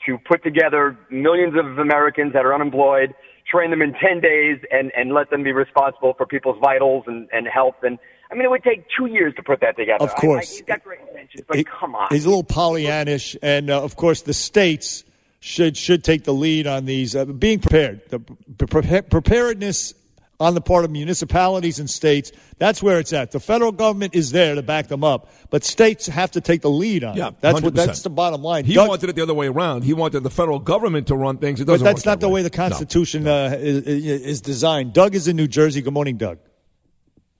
to 0.06 0.18
put 0.18 0.44
together 0.44 0.96
millions 1.10 1.54
of 1.58 1.76
Americans 1.76 2.32
that 2.32 2.46
are 2.46 2.54
unemployed, 2.54 3.12
train 3.50 3.70
them 3.70 3.82
in 3.82 3.92
ten 3.94 4.20
days, 4.20 4.60
and 4.70 4.92
and 4.96 5.14
let 5.14 5.30
them 5.30 5.42
be 5.42 5.50
responsible 5.50 6.14
for 6.16 6.26
people's 6.26 6.60
vitals 6.62 7.02
and 7.08 7.28
and 7.32 7.48
health. 7.48 7.82
And 7.82 7.98
I 8.30 8.34
mean, 8.34 8.44
it 8.44 8.50
would 8.50 8.64
take 8.64 8.84
two 8.96 9.06
years 9.06 9.34
to 9.36 9.42
put 9.42 9.60
that 9.60 9.76
together. 9.76 10.02
Of 10.04 10.10
I- 10.10 10.12
I, 10.14 10.20
course. 10.20 10.50
he's 10.56 10.62
got 10.62 10.82
great 10.82 11.00
intentions, 11.08 11.44
but 11.46 11.56
He- 11.56 11.64
come 11.64 11.94
on. 11.94 12.08
He's 12.10 12.24
a 12.24 12.28
little 12.28 12.44
Pollyannish, 12.44 13.36
and 13.42 13.70
uh, 13.70 13.82
of 13.82 13.96
course, 13.96 14.22
the 14.22 14.34
states 14.34 15.04
should 15.40 15.76
should 15.76 16.02
take 16.02 16.24
the 16.24 16.32
lead 16.34 16.66
on 16.66 16.86
these. 16.86 17.14
Uh, 17.14 17.24
being 17.24 17.60
prepared, 17.60 18.00
the 18.08 18.18
pre- 18.66 19.02
preparedness 19.02 19.94
on 20.38 20.54
the 20.54 20.60
part 20.60 20.84
of 20.84 20.90
municipalities 20.90 21.78
and 21.78 21.88
states. 21.88 22.30
That's 22.58 22.82
where 22.82 22.98
it's 22.98 23.12
at. 23.14 23.30
The 23.30 23.40
federal 23.40 23.72
government 23.72 24.14
is 24.14 24.32
there 24.32 24.54
to 24.54 24.62
back 24.62 24.88
them 24.88 25.02
up, 25.04 25.30
but 25.50 25.64
states 25.64 26.06
have 26.08 26.32
to 26.32 26.40
take 26.42 26.60
the 26.62 26.68
lead 26.70 27.04
on 27.04 27.16
Yeah, 27.16 27.28
it. 27.28 27.34
That's 27.40 27.62
what 27.62 27.72
100%. 27.72 27.86
that's 27.86 28.02
the 28.02 28.10
bottom 28.10 28.42
line. 28.42 28.64
He 28.66 28.74
Doug- 28.74 28.88
wanted 28.88 29.08
it 29.08 29.16
the 29.16 29.22
other 29.22 29.32
way 29.34 29.46
around. 29.46 29.84
He 29.84 29.94
wanted 29.94 30.24
the 30.24 30.30
federal 30.30 30.58
government 30.58 31.06
to 31.06 31.16
run 31.16 31.38
things. 31.38 31.60
It 31.60 31.64
doesn't 31.64 31.84
but 31.84 31.90
that's 31.90 32.00
work 32.00 32.06
not 32.06 32.20
that 32.20 32.26
the 32.26 32.28
way 32.28 32.42
the 32.42 32.50
Constitution 32.50 33.26
uh, 33.26 33.56
is, 33.58 33.86
is 33.86 34.40
designed. 34.42 34.92
Doug 34.92 35.14
is 35.14 35.26
in 35.28 35.36
New 35.36 35.48
Jersey. 35.48 35.80
Good 35.80 35.94
morning, 35.94 36.16
Doug. 36.18 36.38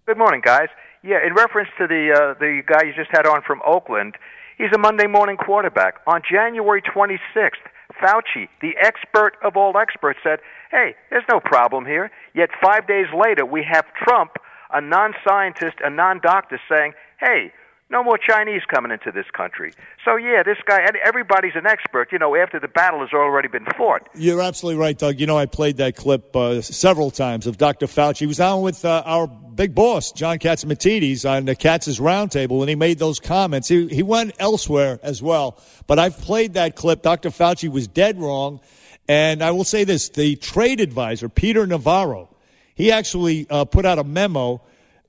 Good 0.07 0.19
morning, 0.19 0.41
guys. 0.41 0.69
Yeah, 1.03 1.19
in 1.27 1.35
reference 1.35 1.69
to 1.79 1.89
the 1.89 2.15
uh, 2.15 2.39
the 2.39 2.63
guy 2.65 2.85
you 2.87 2.95
just 2.95 3.11
had 3.11 3.27
on 3.27 3.43
from 3.43 3.61
Oakland, 3.67 4.15
he's 4.57 4.71
a 4.73 4.79
Monday 4.79 5.09
morning 5.09 5.37
quarterback. 5.37 5.97
On 6.07 6.23
January 6.23 6.81
26th, 6.81 7.67
Fauci, 8.01 8.47
the 8.63 8.77
expert 8.81 9.33
of 9.43 9.57
all 9.57 9.77
experts, 9.77 10.21
said, 10.23 10.39
"Hey, 10.71 10.95
there's 11.11 11.25
no 11.29 11.41
problem 11.41 11.87
here." 11.87 12.13
Yet 12.35 12.51
five 12.63 12.87
days 12.87 13.07
later, 13.13 13.45
we 13.45 13.65
have 13.65 13.85
Trump, 13.95 14.37
a 14.73 14.81
non-scientist, 14.81 15.79
a 15.83 15.91
non-doctor, 15.91 16.61
saying, 16.69 16.95
"Hey." 17.19 17.53
No 17.89 18.03
more 18.03 18.19
Chinese 18.19 18.63
coming 18.69 18.91
into 18.91 19.13
this 19.13 19.27
country. 19.33 19.73
So 20.05 20.17
yeah, 20.17 20.43
this 20.43 20.59
guy. 20.67 20.81
and 20.81 20.97
Everybody's 21.05 21.55
an 21.55 21.67
expert, 21.67 22.11
you 22.11 22.19
know. 22.19 22.35
After 22.35 22.59
the 22.59 22.67
battle 22.69 23.01
has 23.01 23.11
already 23.13 23.47
been 23.47 23.65
fought. 23.77 24.09
You're 24.15 24.43
absolutely 24.43 24.81
right, 24.81 24.99
Doug. 24.99 25.21
You 25.21 25.27
know, 25.27 25.39
I 25.39 25.47
played 25.47 25.77
that 25.77 25.95
clip 25.95 26.35
uh, 26.35 26.63
several 26.63 27.13
times 27.13 27.47
of 27.47 27.59
Dr. 27.59 27.87
Fauci. 27.87 28.19
He 28.19 28.27
was 28.27 28.41
on 28.41 28.63
with 28.63 28.85
uh, 28.85 29.05
our 29.07 29.29
big 29.29 29.75
boss, 29.75 30.11
John 30.11 30.39
Catsimatidis, 30.39 31.29
on 31.29 31.45
the 31.45 31.55
Cats 31.55 31.87
Roundtable, 31.87 32.61
and 32.61 32.69
he 32.69 32.75
made 32.75 32.99
those 32.99 33.21
comments. 33.21 33.69
He, 33.69 33.87
he 33.87 34.03
went 34.03 34.35
elsewhere 34.41 34.99
as 35.05 35.23
well. 35.23 35.59
But 35.87 36.01
I've 36.01 36.19
played 36.19 36.55
that 36.55 36.75
clip. 36.75 37.03
Dr. 37.03 37.31
Fauci 37.31 37.71
was 37.71 37.87
dead 37.87 38.19
wrong. 38.19 38.61
And 39.09 39.43
I 39.43 39.53
will 39.53 39.65
say 39.65 39.85
this 39.85 40.09
the 40.09 40.37
trade 40.37 40.81
advisor, 40.81 41.29
Peter 41.29 41.67
Navarro, 41.67 42.29
he 42.75 42.91
actually 42.91 43.47
uh, 43.49 43.65
put 43.65 43.87
out 43.87 43.99
a 43.99 44.05
memo 44.05 44.61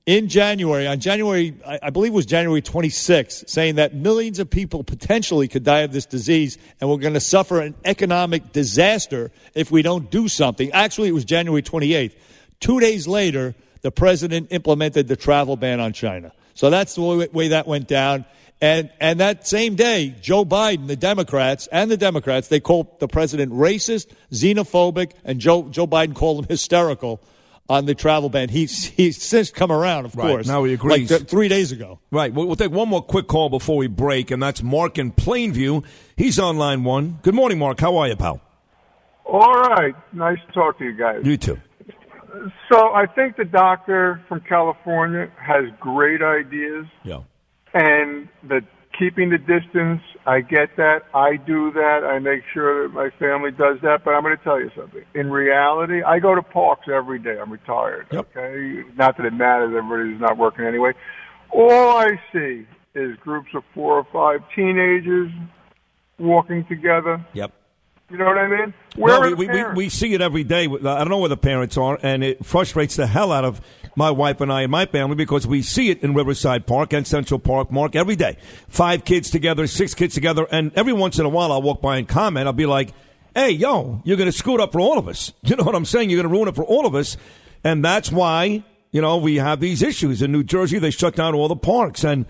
in 0.08 0.26
January, 0.26 0.86
on 0.86 1.00
January, 1.00 1.54
I 1.66 1.90
believe 1.90 2.12
it 2.12 2.16
was 2.16 2.24
January 2.24 2.62
26th, 2.62 3.46
saying 3.46 3.74
that 3.74 3.94
millions 3.94 4.38
of 4.38 4.48
people 4.48 4.82
potentially 4.82 5.48
could 5.48 5.64
die 5.64 5.80
of 5.80 5.92
this 5.92 6.06
disease 6.06 6.56
and 6.80 6.88
we're 6.88 6.96
going 6.96 7.12
to 7.12 7.20
suffer 7.20 7.60
an 7.60 7.74
economic 7.84 8.50
disaster 8.54 9.30
if 9.54 9.70
we 9.70 9.82
don't 9.82 10.10
do 10.10 10.26
something. 10.26 10.72
Actually, 10.72 11.08
it 11.08 11.12
was 11.12 11.26
January 11.26 11.60
28th. 11.60 12.14
Two 12.58 12.80
days 12.80 13.06
later, 13.06 13.54
the 13.82 13.90
president 13.90 14.48
implemented 14.50 15.08
the 15.08 15.16
travel 15.16 15.58
ban 15.58 15.78
on 15.78 15.92
China. 15.92 16.32
So 16.54 16.70
that's 16.70 16.94
the 16.94 17.02
way, 17.02 17.28
way 17.30 17.48
that 17.48 17.66
went 17.66 17.86
down. 17.86 18.24
And, 18.62 18.90
and 19.00 19.20
that 19.20 19.46
same 19.46 19.74
day, 19.74 20.14
Joe 20.22 20.46
Biden, 20.46 20.86
the 20.86 20.96
Democrats, 20.96 21.68
and 21.70 21.90
the 21.90 21.98
Democrats, 21.98 22.48
they 22.48 22.60
called 22.60 22.98
the 22.98 23.08
president 23.08 23.52
racist, 23.52 24.06
xenophobic, 24.32 25.12
and 25.22 25.38
Joe, 25.38 25.68
Joe 25.68 25.86
Biden 25.86 26.14
called 26.14 26.44
him 26.44 26.48
hysterical 26.48 27.20
on 27.68 27.84
the 27.86 27.94
travel 27.94 28.28
ban. 28.30 28.48
He's, 28.48 28.84
he's 28.86 29.22
since 29.22 29.50
come 29.50 29.70
around, 29.70 30.06
of 30.06 30.16
Right, 30.16 30.28
course. 30.28 30.46
now 30.46 30.64
he 30.64 30.72
agrees. 30.74 31.10
Like 31.10 31.18
th- 31.20 31.30
three 31.30 31.48
days 31.48 31.72
ago. 31.72 31.98
Right. 32.10 32.32
We'll, 32.32 32.46
we'll 32.46 32.56
take 32.56 32.70
one 32.72 32.88
more 32.88 33.02
quick 33.02 33.26
call 33.26 33.48
before 33.50 33.76
we 33.76 33.86
break, 33.86 34.30
and 34.30 34.42
that's 34.42 34.62
Mark 34.62 34.98
in 34.98 35.12
Plainview. 35.12 35.84
He's 36.16 36.38
on 36.38 36.56
line 36.56 36.84
one. 36.84 37.18
Good 37.22 37.34
morning, 37.34 37.58
Mark. 37.58 37.78
How 37.80 37.96
are 37.98 38.08
you, 38.08 38.16
pal? 38.16 38.40
All 39.24 39.52
right. 39.62 39.94
Nice 40.14 40.38
to 40.46 40.52
talk 40.52 40.78
to 40.78 40.84
you 40.84 40.96
guys. 40.96 41.20
You 41.24 41.36
too. 41.36 41.58
So 42.72 42.92
I 42.92 43.06
think 43.06 43.36
the 43.36 43.44
doctor 43.44 44.22
from 44.28 44.40
California 44.40 45.30
has 45.38 45.64
great 45.80 46.22
ideas. 46.22 46.86
Yeah. 47.04 47.22
And 47.74 48.28
the 48.42 48.60
keeping 48.98 49.30
the 49.30 49.38
distance, 49.38 50.00
I 50.28 50.42
get 50.42 50.76
that. 50.76 51.04
I 51.14 51.36
do 51.36 51.72
that. 51.72 52.04
I 52.04 52.18
make 52.18 52.42
sure 52.52 52.86
that 52.86 52.92
my 52.94 53.08
family 53.18 53.50
does 53.50 53.78
that. 53.82 54.04
But 54.04 54.10
I'm 54.10 54.22
going 54.22 54.36
to 54.36 54.44
tell 54.44 54.60
you 54.60 54.70
something. 54.76 55.02
In 55.14 55.30
reality, 55.30 56.02
I 56.02 56.18
go 56.18 56.34
to 56.34 56.42
parks 56.42 56.86
every 56.86 57.18
day. 57.18 57.38
I'm 57.40 57.50
retired. 57.50 58.08
Okay. 58.12 58.82
Not 58.94 59.16
that 59.16 59.24
it 59.24 59.32
matters. 59.32 59.74
Everybody's 59.74 60.20
not 60.20 60.36
working 60.36 60.66
anyway. 60.66 60.92
All 61.50 61.96
I 61.96 62.20
see 62.30 62.66
is 62.94 63.16
groups 63.20 63.48
of 63.54 63.62
four 63.72 63.96
or 63.96 64.06
five 64.12 64.46
teenagers 64.54 65.30
walking 66.18 66.66
together. 66.66 67.24
Yep. 67.32 67.52
You 68.10 68.18
know 68.18 68.26
what 68.26 68.38
I 68.38 68.48
mean? 68.48 68.74
Where 68.96 69.20
Well, 69.20 69.32
are 69.32 69.36
we, 69.36 69.46
the 69.46 69.52
we, 69.70 69.84
we 69.84 69.88
see 69.88 70.12
it 70.12 70.20
every 70.20 70.44
day. 70.44 70.64
I 70.64 70.68
don't 70.68 71.08
know 71.08 71.18
where 71.18 71.28
the 71.30 71.36
parents 71.38 71.78
are, 71.78 71.98
and 72.02 72.22
it 72.22 72.44
frustrates 72.44 72.96
the 72.96 73.06
hell 73.06 73.32
out 73.32 73.44
of 73.44 73.60
my 73.98 74.10
wife 74.10 74.40
and 74.40 74.50
I 74.50 74.62
and 74.62 74.70
my 74.70 74.86
family 74.86 75.16
because 75.16 75.46
we 75.46 75.60
see 75.60 75.90
it 75.90 76.02
in 76.02 76.14
Riverside 76.14 76.66
Park 76.66 76.94
and 76.94 77.06
Central 77.06 77.38
Park, 77.40 77.70
Mark, 77.70 77.96
every 77.96 78.16
day. 78.16 78.38
Five 78.68 79.04
kids 79.04 79.28
together, 79.28 79.66
six 79.66 79.92
kids 79.92 80.14
together, 80.14 80.46
and 80.50 80.72
every 80.74 80.92
once 80.94 81.18
in 81.18 81.26
a 81.26 81.28
while 81.28 81.52
I'll 81.52 81.60
walk 81.60 81.82
by 81.82 81.98
and 81.98 82.08
comment. 82.08 82.46
I'll 82.46 82.52
be 82.54 82.64
like, 82.64 82.94
hey, 83.34 83.50
yo, 83.50 84.00
you're 84.04 84.16
going 84.16 84.30
to 84.30 84.36
screw 84.36 84.54
it 84.54 84.60
up 84.60 84.72
for 84.72 84.80
all 84.80 84.98
of 84.98 85.08
us. 85.08 85.32
You 85.42 85.56
know 85.56 85.64
what 85.64 85.74
I'm 85.74 85.84
saying? 85.84 86.08
You're 86.08 86.22
going 86.22 86.32
to 86.32 86.36
ruin 86.38 86.48
it 86.48 86.54
for 86.54 86.64
all 86.64 86.86
of 86.86 86.94
us. 86.94 87.16
And 87.64 87.84
that's 87.84 88.12
why, 88.12 88.62
you 88.92 89.02
know, 89.02 89.16
we 89.16 89.36
have 89.36 89.60
these 89.60 89.82
issues. 89.82 90.22
In 90.22 90.30
New 90.30 90.44
Jersey, 90.44 90.78
they 90.78 90.90
shut 90.90 91.16
down 91.16 91.34
all 91.34 91.48
the 91.48 91.56
parks. 91.56 92.04
And, 92.04 92.26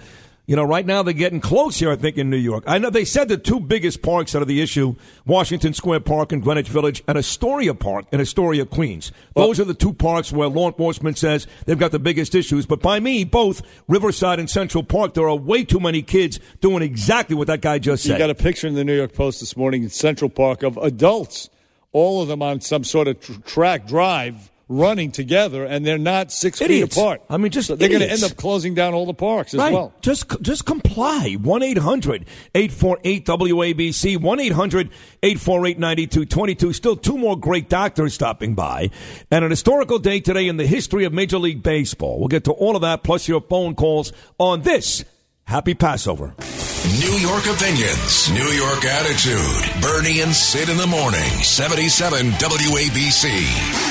you 0.48 0.56
know, 0.56 0.64
right 0.64 0.86
now 0.86 1.02
they're 1.02 1.12
getting 1.12 1.42
close 1.42 1.78
here, 1.78 1.90
I 1.90 1.96
think, 1.96 2.16
in 2.16 2.30
New 2.30 2.38
York. 2.38 2.64
I 2.66 2.78
know 2.78 2.88
they 2.88 3.04
said 3.04 3.28
the 3.28 3.36
two 3.36 3.60
biggest 3.60 4.00
parks 4.00 4.32
that 4.32 4.40
are 4.40 4.46
the 4.46 4.62
issue 4.62 4.96
Washington 5.26 5.74
Square 5.74 6.00
Park 6.00 6.32
in 6.32 6.40
Greenwich 6.40 6.70
Village 6.70 7.04
and 7.06 7.18
Astoria 7.18 7.74
Park 7.74 8.06
in 8.12 8.20
Astoria, 8.20 8.64
Queens. 8.64 9.12
Those 9.36 9.60
are 9.60 9.64
the 9.64 9.74
two 9.74 9.92
parks 9.92 10.32
where 10.32 10.48
law 10.48 10.68
enforcement 10.68 11.18
says 11.18 11.46
they've 11.66 11.78
got 11.78 11.92
the 11.92 11.98
biggest 11.98 12.34
issues. 12.34 12.64
But 12.64 12.80
by 12.80 12.98
me, 12.98 13.24
both 13.24 13.60
Riverside 13.88 14.40
and 14.40 14.48
Central 14.48 14.82
Park, 14.82 15.12
there 15.12 15.28
are 15.28 15.36
way 15.36 15.64
too 15.64 15.80
many 15.80 16.00
kids 16.00 16.40
doing 16.62 16.82
exactly 16.82 17.36
what 17.36 17.48
that 17.48 17.60
guy 17.60 17.78
just 17.78 18.04
said. 18.04 18.12
You 18.14 18.18
got 18.18 18.30
a 18.30 18.34
picture 18.34 18.66
in 18.66 18.74
the 18.74 18.84
New 18.84 18.96
York 18.96 19.12
Post 19.12 19.40
this 19.40 19.54
morning 19.54 19.82
in 19.82 19.90
Central 19.90 20.30
Park 20.30 20.62
of 20.62 20.78
adults, 20.78 21.50
all 21.92 22.22
of 22.22 22.28
them 22.28 22.40
on 22.40 22.62
some 22.62 22.84
sort 22.84 23.06
of 23.06 23.20
tr- 23.20 23.34
track 23.44 23.86
drive, 23.86 24.50
running 24.68 25.10
together, 25.10 25.64
and 25.64 25.84
they're 25.84 25.98
not 25.98 26.30
six 26.30 26.60
Idiots. 26.60 26.94
feet 26.94 27.00
apart. 27.00 27.22
I 27.28 27.38
mean, 27.38 27.50
just 27.50 27.68
So 27.68 27.76
they're 27.76 27.88
going 27.88 28.02
to 28.02 28.10
end 28.10 28.22
up 28.22 28.36
closing 28.36 28.74
down 28.74 28.94
all 28.94 29.06
the 29.06 29.14
parks 29.14 29.54
as 29.54 29.58
right. 29.58 29.72
well. 29.72 29.92
Just 30.00 30.40
just 30.42 30.64
comply. 30.66 31.34
1 31.40 31.62
800 31.62 32.26
848 32.54 33.24
WABC. 33.24 34.20
1 34.20 34.40
800 34.40 34.90
848 35.22 35.78
9222. 35.78 36.72
Still 36.72 36.96
two 36.96 37.16
more 37.18 37.36
great 37.38 37.68
doctors 37.68 38.14
stopping 38.14 38.54
by. 38.54 38.90
And 39.30 39.44
an 39.44 39.50
historical 39.50 39.98
day 39.98 40.20
today 40.20 40.48
in 40.48 40.56
the 40.56 40.66
history 40.66 41.04
of 41.04 41.12
Major 41.12 41.38
League 41.38 41.62
Baseball. 41.62 42.18
We'll 42.18 42.28
get 42.28 42.44
to 42.44 42.52
all 42.52 42.76
of 42.76 42.82
that 42.82 43.02
plus 43.02 43.26
your 43.28 43.40
phone 43.40 43.74
calls 43.74 44.12
on 44.38 44.62
this 44.62 45.04
Happy 45.44 45.74
Passover. 45.74 46.34
New 47.00 47.14
York 47.18 47.44
opinions, 47.46 48.30
New 48.30 48.48
York 48.50 48.84
attitude. 48.84 49.82
Bernie 49.82 50.20
and 50.20 50.32
Sid 50.32 50.68
in 50.68 50.76
the 50.76 50.86
morning. 50.86 51.20
77 51.20 52.30
WABC. 52.32 53.87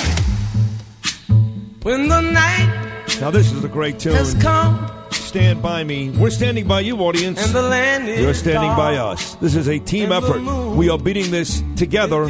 When 1.87 2.09
the 2.09 2.19
night 2.19 3.05
Now, 3.21 3.31
this 3.31 3.49
is 3.53 3.63
a 3.63 3.69
great 3.69 3.97
tune. 3.97 4.11
has 4.11 4.33
come 4.33 4.91
Stand 5.11 5.61
by 5.61 5.85
me. 5.85 6.09
We're 6.09 6.31
standing 6.31 6.67
by 6.67 6.81
you, 6.81 6.97
audience. 6.97 7.41
and 7.41 7.55
the 7.55 7.61
land 7.61 8.09
is 8.09 8.19
You're 8.19 8.33
standing 8.33 8.75
by 8.75 8.97
us. 8.97 9.35
This 9.35 9.55
is 9.55 9.69
a 9.69 9.79
team 9.79 10.11
and 10.11 10.21
effort. 10.21 10.41
We 10.75 10.89
are 10.89 10.97
beating 10.97 11.31
this 11.31 11.63
together 11.77 12.23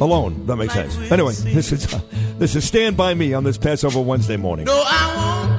alone. 0.00 0.46
That 0.46 0.58
makes 0.58 0.74
sense. 0.74 0.96
Anyway, 1.10 1.32
this 1.32 1.72
is 1.72 1.88
this 2.38 2.54
is 2.54 2.64
Stand 2.64 2.96
By 2.96 3.14
Me 3.14 3.34
on 3.34 3.42
this 3.42 3.58
Passover 3.58 4.00
Wednesday 4.00 4.36
morning. 4.36 4.66
No, 4.66 4.80
I 4.86 5.58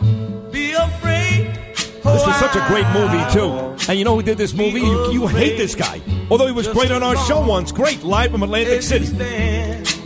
won't 0.00 0.52
be 0.52 0.70
afraid. 0.70 1.58
Oh, 2.04 2.12
this 2.14 2.28
is 2.28 2.36
such 2.36 2.54
a 2.54 2.64
great 2.68 2.86
movie, 2.92 3.32
too. 3.32 3.90
And 3.90 3.98
you 3.98 4.04
know 4.04 4.14
who 4.14 4.22
did 4.22 4.38
this 4.38 4.54
movie? 4.54 4.82
You, 4.82 5.10
you 5.10 5.26
hate 5.26 5.56
this 5.56 5.74
guy. 5.74 6.00
Although 6.30 6.46
he 6.46 6.52
was 6.52 6.68
great 6.68 6.92
on 6.92 7.02
our 7.02 7.16
show 7.26 7.44
once. 7.44 7.72
Great, 7.72 8.04
live 8.04 8.30
from 8.30 8.44
Atlantic 8.44 8.82
City. 8.82 9.99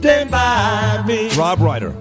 Stand, 0.00 0.30
stand 0.30 0.30
by 0.30 1.04
me. 1.06 1.28
Rob 1.36 1.58
Reiner. 1.58 1.94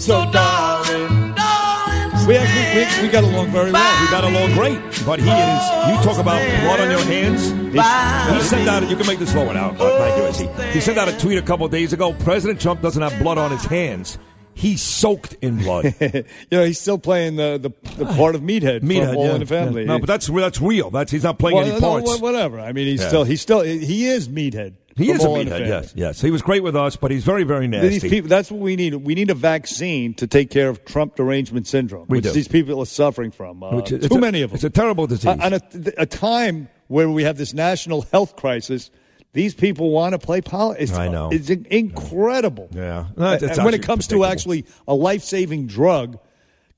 So, 0.00 0.30
darling, 0.32 1.34
darling, 1.34 2.26
We 2.26 2.36
actually 2.36 3.02
we, 3.02 3.06
we 3.06 3.12
got 3.12 3.24
along 3.24 3.48
very 3.48 3.70
well. 3.72 4.02
We 4.04 4.10
got 4.10 4.24
along 4.24 4.52
great. 4.54 4.78
But 5.04 5.18
he 5.20 5.28
is, 5.28 5.62
you 5.88 6.02
talk 6.04 6.18
about 6.18 6.40
blood 6.62 6.80
on 6.80 6.90
your 6.90 7.00
hands. 7.00 7.50
He 7.50 8.48
sent 8.48 8.68
out, 8.68 8.88
you 8.88 8.96
can 8.96 9.06
make 9.06 9.18
this 9.18 9.34
lower 9.34 9.52
now. 9.52 9.70
Uh, 9.70 9.98
thank 9.98 10.16
you, 10.16 10.24
Izzy. 10.46 10.72
He 10.72 10.80
sent 10.80 10.98
out 10.98 11.08
a 11.08 11.18
tweet 11.18 11.38
a 11.38 11.42
couple 11.42 11.66
of 11.66 11.72
days 11.72 11.92
ago. 11.92 12.12
President 12.20 12.60
Trump 12.60 12.80
doesn't 12.82 13.02
have 13.02 13.18
blood 13.22 13.38
on 13.38 13.50
his 13.50 13.64
hands. 13.64 14.18
He's 14.54 14.82
soaked 14.82 15.34
in 15.40 15.58
blood. 15.58 15.94
you 16.00 16.24
know, 16.50 16.64
he's 16.64 16.78
still 16.78 16.98
playing 16.98 17.36
the, 17.36 17.58
the, 17.58 17.94
the 17.96 18.04
part 18.14 18.34
of 18.34 18.42
Meathead, 18.42 18.80
Meathead, 18.80 19.08
from 19.08 19.16
All 19.16 19.26
yeah, 19.26 19.34
in 19.34 19.40
the 19.40 19.46
Family. 19.46 19.82
yeah. 19.82 19.88
No, 19.88 19.98
but 19.98 20.06
that's 20.06 20.26
that's 20.26 20.60
real. 20.60 20.90
That's 20.90 21.10
he's 21.10 21.24
not 21.24 21.38
playing 21.38 21.56
Well, 21.56 21.64
any 21.66 21.74
no, 21.74 21.80
parts. 21.80 22.20
whatever. 22.20 22.60
I 22.60 22.72
mean, 22.72 22.86
he's 22.86 23.00
Yeah. 23.00 23.08
still 23.08 23.24
he's 23.24 23.40
still 23.40 23.60
he 23.62 24.06
is 24.08 24.28
Meathead. 24.28 24.74
He 25.00 25.10
is 25.10 25.24
a 25.24 25.28
meathead. 25.28 25.66
Yes, 25.68 25.92
yes. 25.96 26.20
He 26.20 26.30
was 26.30 26.42
great 26.42 26.62
with 26.62 26.76
us, 26.76 26.96
but 26.96 27.10
he's 27.10 27.24
very, 27.24 27.44
very 27.44 27.66
nasty. 27.66 27.88
These 27.98 28.02
people, 28.10 28.28
that's 28.28 28.50
what 28.50 28.60
we 28.60 28.76
need. 28.76 28.94
We 28.94 29.14
need 29.14 29.30
a 29.30 29.34
vaccine 29.34 30.14
to 30.14 30.26
take 30.26 30.50
care 30.50 30.68
of 30.68 30.84
Trump 30.84 31.16
derangement 31.16 31.66
syndrome, 31.66 32.06
We 32.08 32.18
which 32.18 32.24
do. 32.24 32.32
these 32.32 32.48
people 32.48 32.80
are 32.80 32.86
suffering 32.86 33.30
from. 33.30 33.62
Uh, 33.62 33.78
is- 33.78 33.88
too 33.88 33.96
it's 33.96 34.14
a- 34.14 34.18
many 34.18 34.42
of 34.42 34.50
them. 34.50 34.56
It's 34.56 34.64
a 34.64 34.70
terrible 34.70 35.06
disease. 35.06 35.26
Uh, 35.26 35.36
on 35.42 35.52
a, 35.54 35.60
a 35.98 36.06
time 36.06 36.68
where 36.88 37.08
we 37.08 37.22
have 37.24 37.36
this 37.38 37.54
national 37.54 38.02
health 38.12 38.36
crisis, 38.36 38.90
these 39.32 39.54
people 39.54 39.90
want 39.90 40.12
to 40.12 40.18
play 40.18 40.40
politics. 40.40 40.92
I 40.92 41.08
know. 41.08 41.30
It's 41.32 41.50
incredible. 41.50 42.68
Yeah. 42.72 43.06
No, 43.16 43.32
it's- 43.34 43.42
And 43.42 43.50
it's 43.52 43.60
when 43.64 43.74
it 43.74 43.82
comes 43.82 44.06
to 44.08 44.24
actually 44.24 44.64
a 44.88 44.94
life 44.94 45.22
saving 45.22 45.66
drug, 45.66 46.18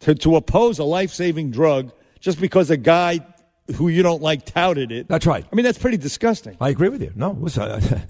to, 0.00 0.14
to 0.16 0.36
oppose 0.36 0.78
a 0.78 0.84
life 0.84 1.12
saving 1.12 1.50
drug 1.50 1.92
just 2.20 2.40
because 2.40 2.70
a 2.70 2.76
guy 2.76 3.20
who 3.76 3.88
you 3.88 4.02
don't 4.02 4.22
like 4.22 4.44
touted 4.44 4.92
it. 4.92 5.08
That's 5.08 5.26
right. 5.26 5.44
I 5.50 5.54
mean, 5.54 5.64
that's 5.64 5.78
pretty 5.78 5.96
disgusting. 5.96 6.56
I 6.60 6.68
agree 6.68 6.88
with 6.88 7.02
you. 7.02 7.12
No, 7.14 7.32
listen, 7.32 8.02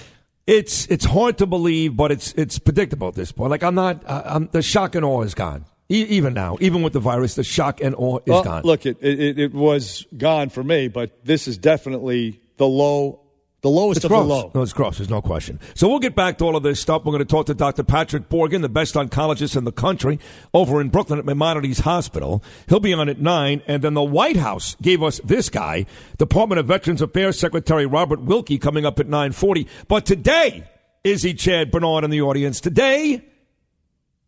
it's 0.46 0.86
it's 0.86 1.04
hard 1.04 1.38
to 1.38 1.46
believe, 1.46 1.96
but 1.96 2.12
it's 2.12 2.32
it's 2.34 2.58
predictable 2.58 3.08
at 3.08 3.14
this 3.14 3.32
point. 3.32 3.50
Like 3.50 3.62
I'm 3.62 3.74
not, 3.74 4.02
I'm, 4.06 4.48
the 4.52 4.62
shock 4.62 4.94
and 4.94 5.04
awe 5.04 5.22
is 5.22 5.34
gone. 5.34 5.64
E- 5.88 6.06
even 6.08 6.34
now, 6.34 6.56
even 6.60 6.82
with 6.82 6.92
the 6.92 7.00
virus, 7.00 7.34
the 7.34 7.44
shock 7.44 7.80
and 7.82 7.94
awe 7.96 8.18
is 8.18 8.30
Well, 8.30 8.44
gone. 8.44 8.62
Look, 8.62 8.86
it, 8.86 8.98
it 9.00 9.38
it 9.38 9.54
was 9.54 10.06
gone 10.16 10.48
for 10.48 10.62
me, 10.62 10.88
but 10.88 11.24
this 11.24 11.48
is 11.48 11.58
definitely 11.58 12.40
the 12.58 12.66
low, 12.66 13.19
the 13.62 13.68
lowest 13.68 13.98
It's 13.98 14.04
of 14.06 14.10
gross. 14.10 14.22
the 14.22 14.28
low. 14.28 14.50
No, 14.54 14.62
it's 14.62 14.72
gross. 14.72 14.96
There's 14.98 15.10
no 15.10 15.20
question. 15.20 15.60
So 15.74 15.88
we'll 15.88 15.98
get 15.98 16.14
back 16.14 16.38
to 16.38 16.44
all 16.44 16.56
of 16.56 16.62
this 16.62 16.80
stuff. 16.80 17.04
We're 17.04 17.12
going 17.12 17.18
to 17.18 17.24
talk 17.24 17.46
to 17.46 17.54
Dr. 17.54 17.82
Patrick 17.82 18.28
Borgen, 18.30 18.62
the 18.62 18.68
best 18.70 18.94
oncologist 18.94 19.56
in 19.56 19.64
the 19.64 19.72
country, 19.72 20.18
over 20.54 20.80
in 20.80 20.88
Brooklyn 20.88 21.18
at 21.18 21.24
Maimonides 21.26 21.80
Hospital. 21.80 22.42
He'll 22.68 22.80
be 22.80 22.94
on 22.94 23.08
at 23.08 23.20
9. 23.20 23.62
And 23.66 23.82
then 23.82 23.94
the 23.94 24.02
White 24.02 24.36
House 24.36 24.76
gave 24.80 25.02
us 25.02 25.20
this 25.24 25.48
guy, 25.50 25.84
Department 26.16 26.58
of 26.58 26.66
Veterans 26.66 27.02
Affairs 27.02 27.38
Secretary 27.38 27.84
Robert 27.84 28.22
Wilkie, 28.22 28.58
coming 28.58 28.86
up 28.86 28.98
at 28.98 29.06
940. 29.08 29.66
But 29.88 30.06
today, 30.06 30.64
Izzy 31.04 31.34
Chad 31.34 31.70
Bernard 31.70 32.04
in 32.04 32.10
the 32.10 32.22
audience. 32.22 32.60
Today 32.60 33.22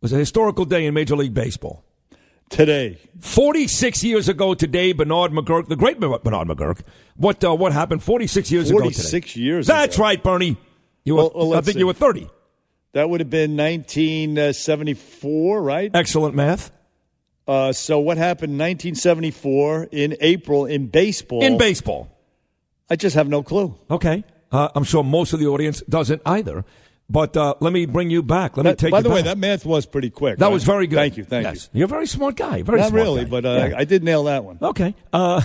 was 0.02 0.12
a 0.12 0.16
historical 0.18 0.64
day 0.64 0.84
in 0.84 0.94
Major 0.94 1.16
League 1.16 1.32
Baseball. 1.34 1.84
Today. 2.52 2.98
46 3.20 4.04
years 4.04 4.28
ago 4.28 4.52
today, 4.52 4.92
Bernard 4.92 5.32
McGuirk, 5.32 5.68
the 5.68 5.76
great 5.76 5.98
Bernard 5.98 6.22
McGuirk, 6.22 6.82
what, 7.16 7.42
uh, 7.42 7.54
what 7.54 7.72
happened 7.72 8.02
46 8.02 8.52
years 8.52 8.68
ago 8.68 8.80
today? 8.80 8.92
46 8.92 9.36
years 9.36 9.66
That's 9.66 9.96
ago. 9.96 10.02
right, 10.04 10.22
Bernie. 10.22 10.58
You 11.02 11.14
were, 11.16 11.22
Well, 11.22 11.32
well, 11.34 11.54
I 11.54 11.62
think 11.62 11.74
see. 11.74 11.78
you 11.78 11.86
were 11.86 11.94
30. 11.94 12.28
That 12.92 13.08
would 13.08 13.20
have 13.20 13.30
been 13.30 13.56
1974, 13.56 15.62
right? 15.62 15.90
Excellent 15.94 16.34
math. 16.34 16.70
Uh, 17.48 17.72
so 17.72 17.98
what 18.00 18.18
happened 18.18 18.58
1974 18.58 19.88
in 19.90 20.14
April 20.20 20.66
in 20.66 20.88
baseball? 20.88 21.42
In 21.42 21.56
baseball. 21.56 22.10
I 22.90 22.96
just 22.96 23.16
have 23.16 23.28
no 23.28 23.42
clue. 23.42 23.74
Okay. 23.90 24.24
Uh, 24.52 24.68
I'm 24.74 24.84
sure 24.84 25.02
most 25.02 25.32
of 25.32 25.40
the 25.40 25.46
audience 25.46 25.80
doesn't 25.88 26.20
either. 26.26 26.66
But 27.10 27.36
uh, 27.36 27.54
let 27.60 27.72
me 27.74 27.84
bring 27.86 28.08
you 28.10 28.22
back. 28.22 28.56
Let 28.56 28.64
me 28.64 28.74
take 28.74 28.90
by 28.90 28.98
you 28.98 29.02
the 29.02 29.10
way, 29.10 29.22
that 29.22 29.36
math 29.36 29.66
was 29.66 29.84
pretty 29.84 30.08
quick. 30.10 30.38
That 30.38 30.46
right? 30.46 30.52
was 30.52 30.64
very 30.64 30.86
good. 30.86 30.96
Thank 30.96 31.16
you, 31.18 31.24
thank 31.24 31.44
Yes. 31.44 31.68
You're 31.72 31.84
a 31.84 31.88
very 31.88 32.06
smart 32.06 32.36
guy. 32.36 32.62
Very 32.62 32.78
Not 32.80 32.88
smart 32.88 33.02
really, 33.04 33.24
guy. 33.24 33.30
but 33.30 33.44
uh, 33.44 33.66
Yeah. 33.70 33.74
I 33.76 33.84
did 33.84 34.02
nail 34.02 34.24
that 34.24 34.44
one. 34.44 34.58
Okay. 34.62 34.94
Uh, 35.12 35.42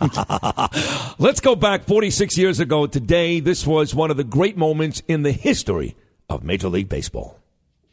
let's 1.18 1.40
go 1.40 1.56
back 1.56 1.84
46 1.84 2.36
years 2.38 2.60
ago 2.60 2.86
today. 2.86 3.40
This 3.40 3.66
was 3.66 3.94
one 3.94 4.10
of 4.10 4.16
the 4.16 4.24
great 4.24 4.56
moments 4.56 5.02
in 5.08 5.22
the 5.22 5.32
history 5.32 5.96
of 6.28 6.44
Major 6.44 6.68
League 6.68 6.88
Baseball. 6.88 7.38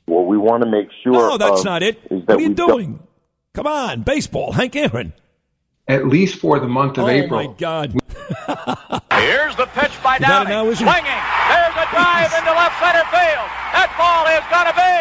What 0.06 0.26
we 0.28 0.38
want 0.38 0.64
to 0.64 0.70
make 0.70 0.88
sure. 1.04 1.14
No, 1.14 1.38
that's 1.38 1.60
of 1.60 1.66
not 1.66 1.84
it. 1.84 1.98
Is 2.06 2.10
What 2.12 2.28
that 2.28 2.38
are 2.38 2.42
you 2.42 2.50
we 2.50 2.54
don't- 2.56 2.70
doing? 2.70 3.00
Come 3.54 3.66
on, 3.68 4.02
baseball. 4.04 4.52
Hank 4.52 4.76
Aaron. 4.76 5.14
At 5.90 6.06
least 6.06 6.38
for 6.38 6.62
the 6.62 6.70
month 6.70 7.02
of 7.02 7.06
oh, 7.06 7.10
April. 7.10 7.42
Oh, 7.42 7.50
my 7.50 7.54
God. 7.58 7.90
Here's 9.18 9.58
the 9.58 9.66
pitch 9.74 9.90
by 10.06 10.22
You 10.22 10.30
got 10.30 10.46
it 10.46 10.54
Downing. 10.54 10.54
now. 10.54 10.78
Swinging. 10.78 11.22
There's 11.50 11.78
a 11.82 11.88
drive 11.90 12.30
into 12.30 12.54
left 12.54 12.78
center 12.78 13.02
field. 13.10 13.50
That 13.74 13.90
ball 13.98 14.30
is 14.30 14.46
going 14.54 14.70
to 14.70 14.78
be 14.78 14.96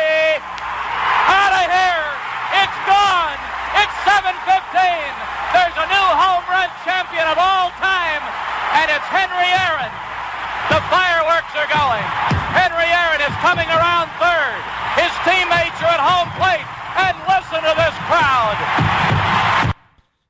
out 1.28 1.52
of 1.60 1.69
here. 1.69 2.09
It's 2.56 2.78
gone. 2.89 3.36
It's 3.77 3.97
7:15. 4.01 5.12
There's 5.52 5.77
a 5.77 5.86
new 5.93 6.09
home 6.16 6.44
run 6.48 6.73
champion 6.89 7.28
of 7.28 7.36
all 7.36 7.69
time, 7.77 8.24
and 8.81 8.89
it's 8.89 9.09
Henry 9.12 9.52
Aaron. 9.69 9.93
The 10.73 10.81
fireworks 10.89 11.52
are 11.52 11.69
going. 11.69 12.06
Henry 12.56 12.89
Aaron 12.89 13.20
is 13.20 13.35
coming 13.44 13.69
around 13.69 14.09
third. 14.16 14.60
His 14.97 15.12
teammates 15.28 15.77
are 15.85 15.93
at 15.93 16.01
home 16.01 16.32
plate, 16.40 16.65
and 16.97 17.12
listen 17.28 17.60
to 17.60 17.74
this 17.77 17.97
crowd. 18.09 18.88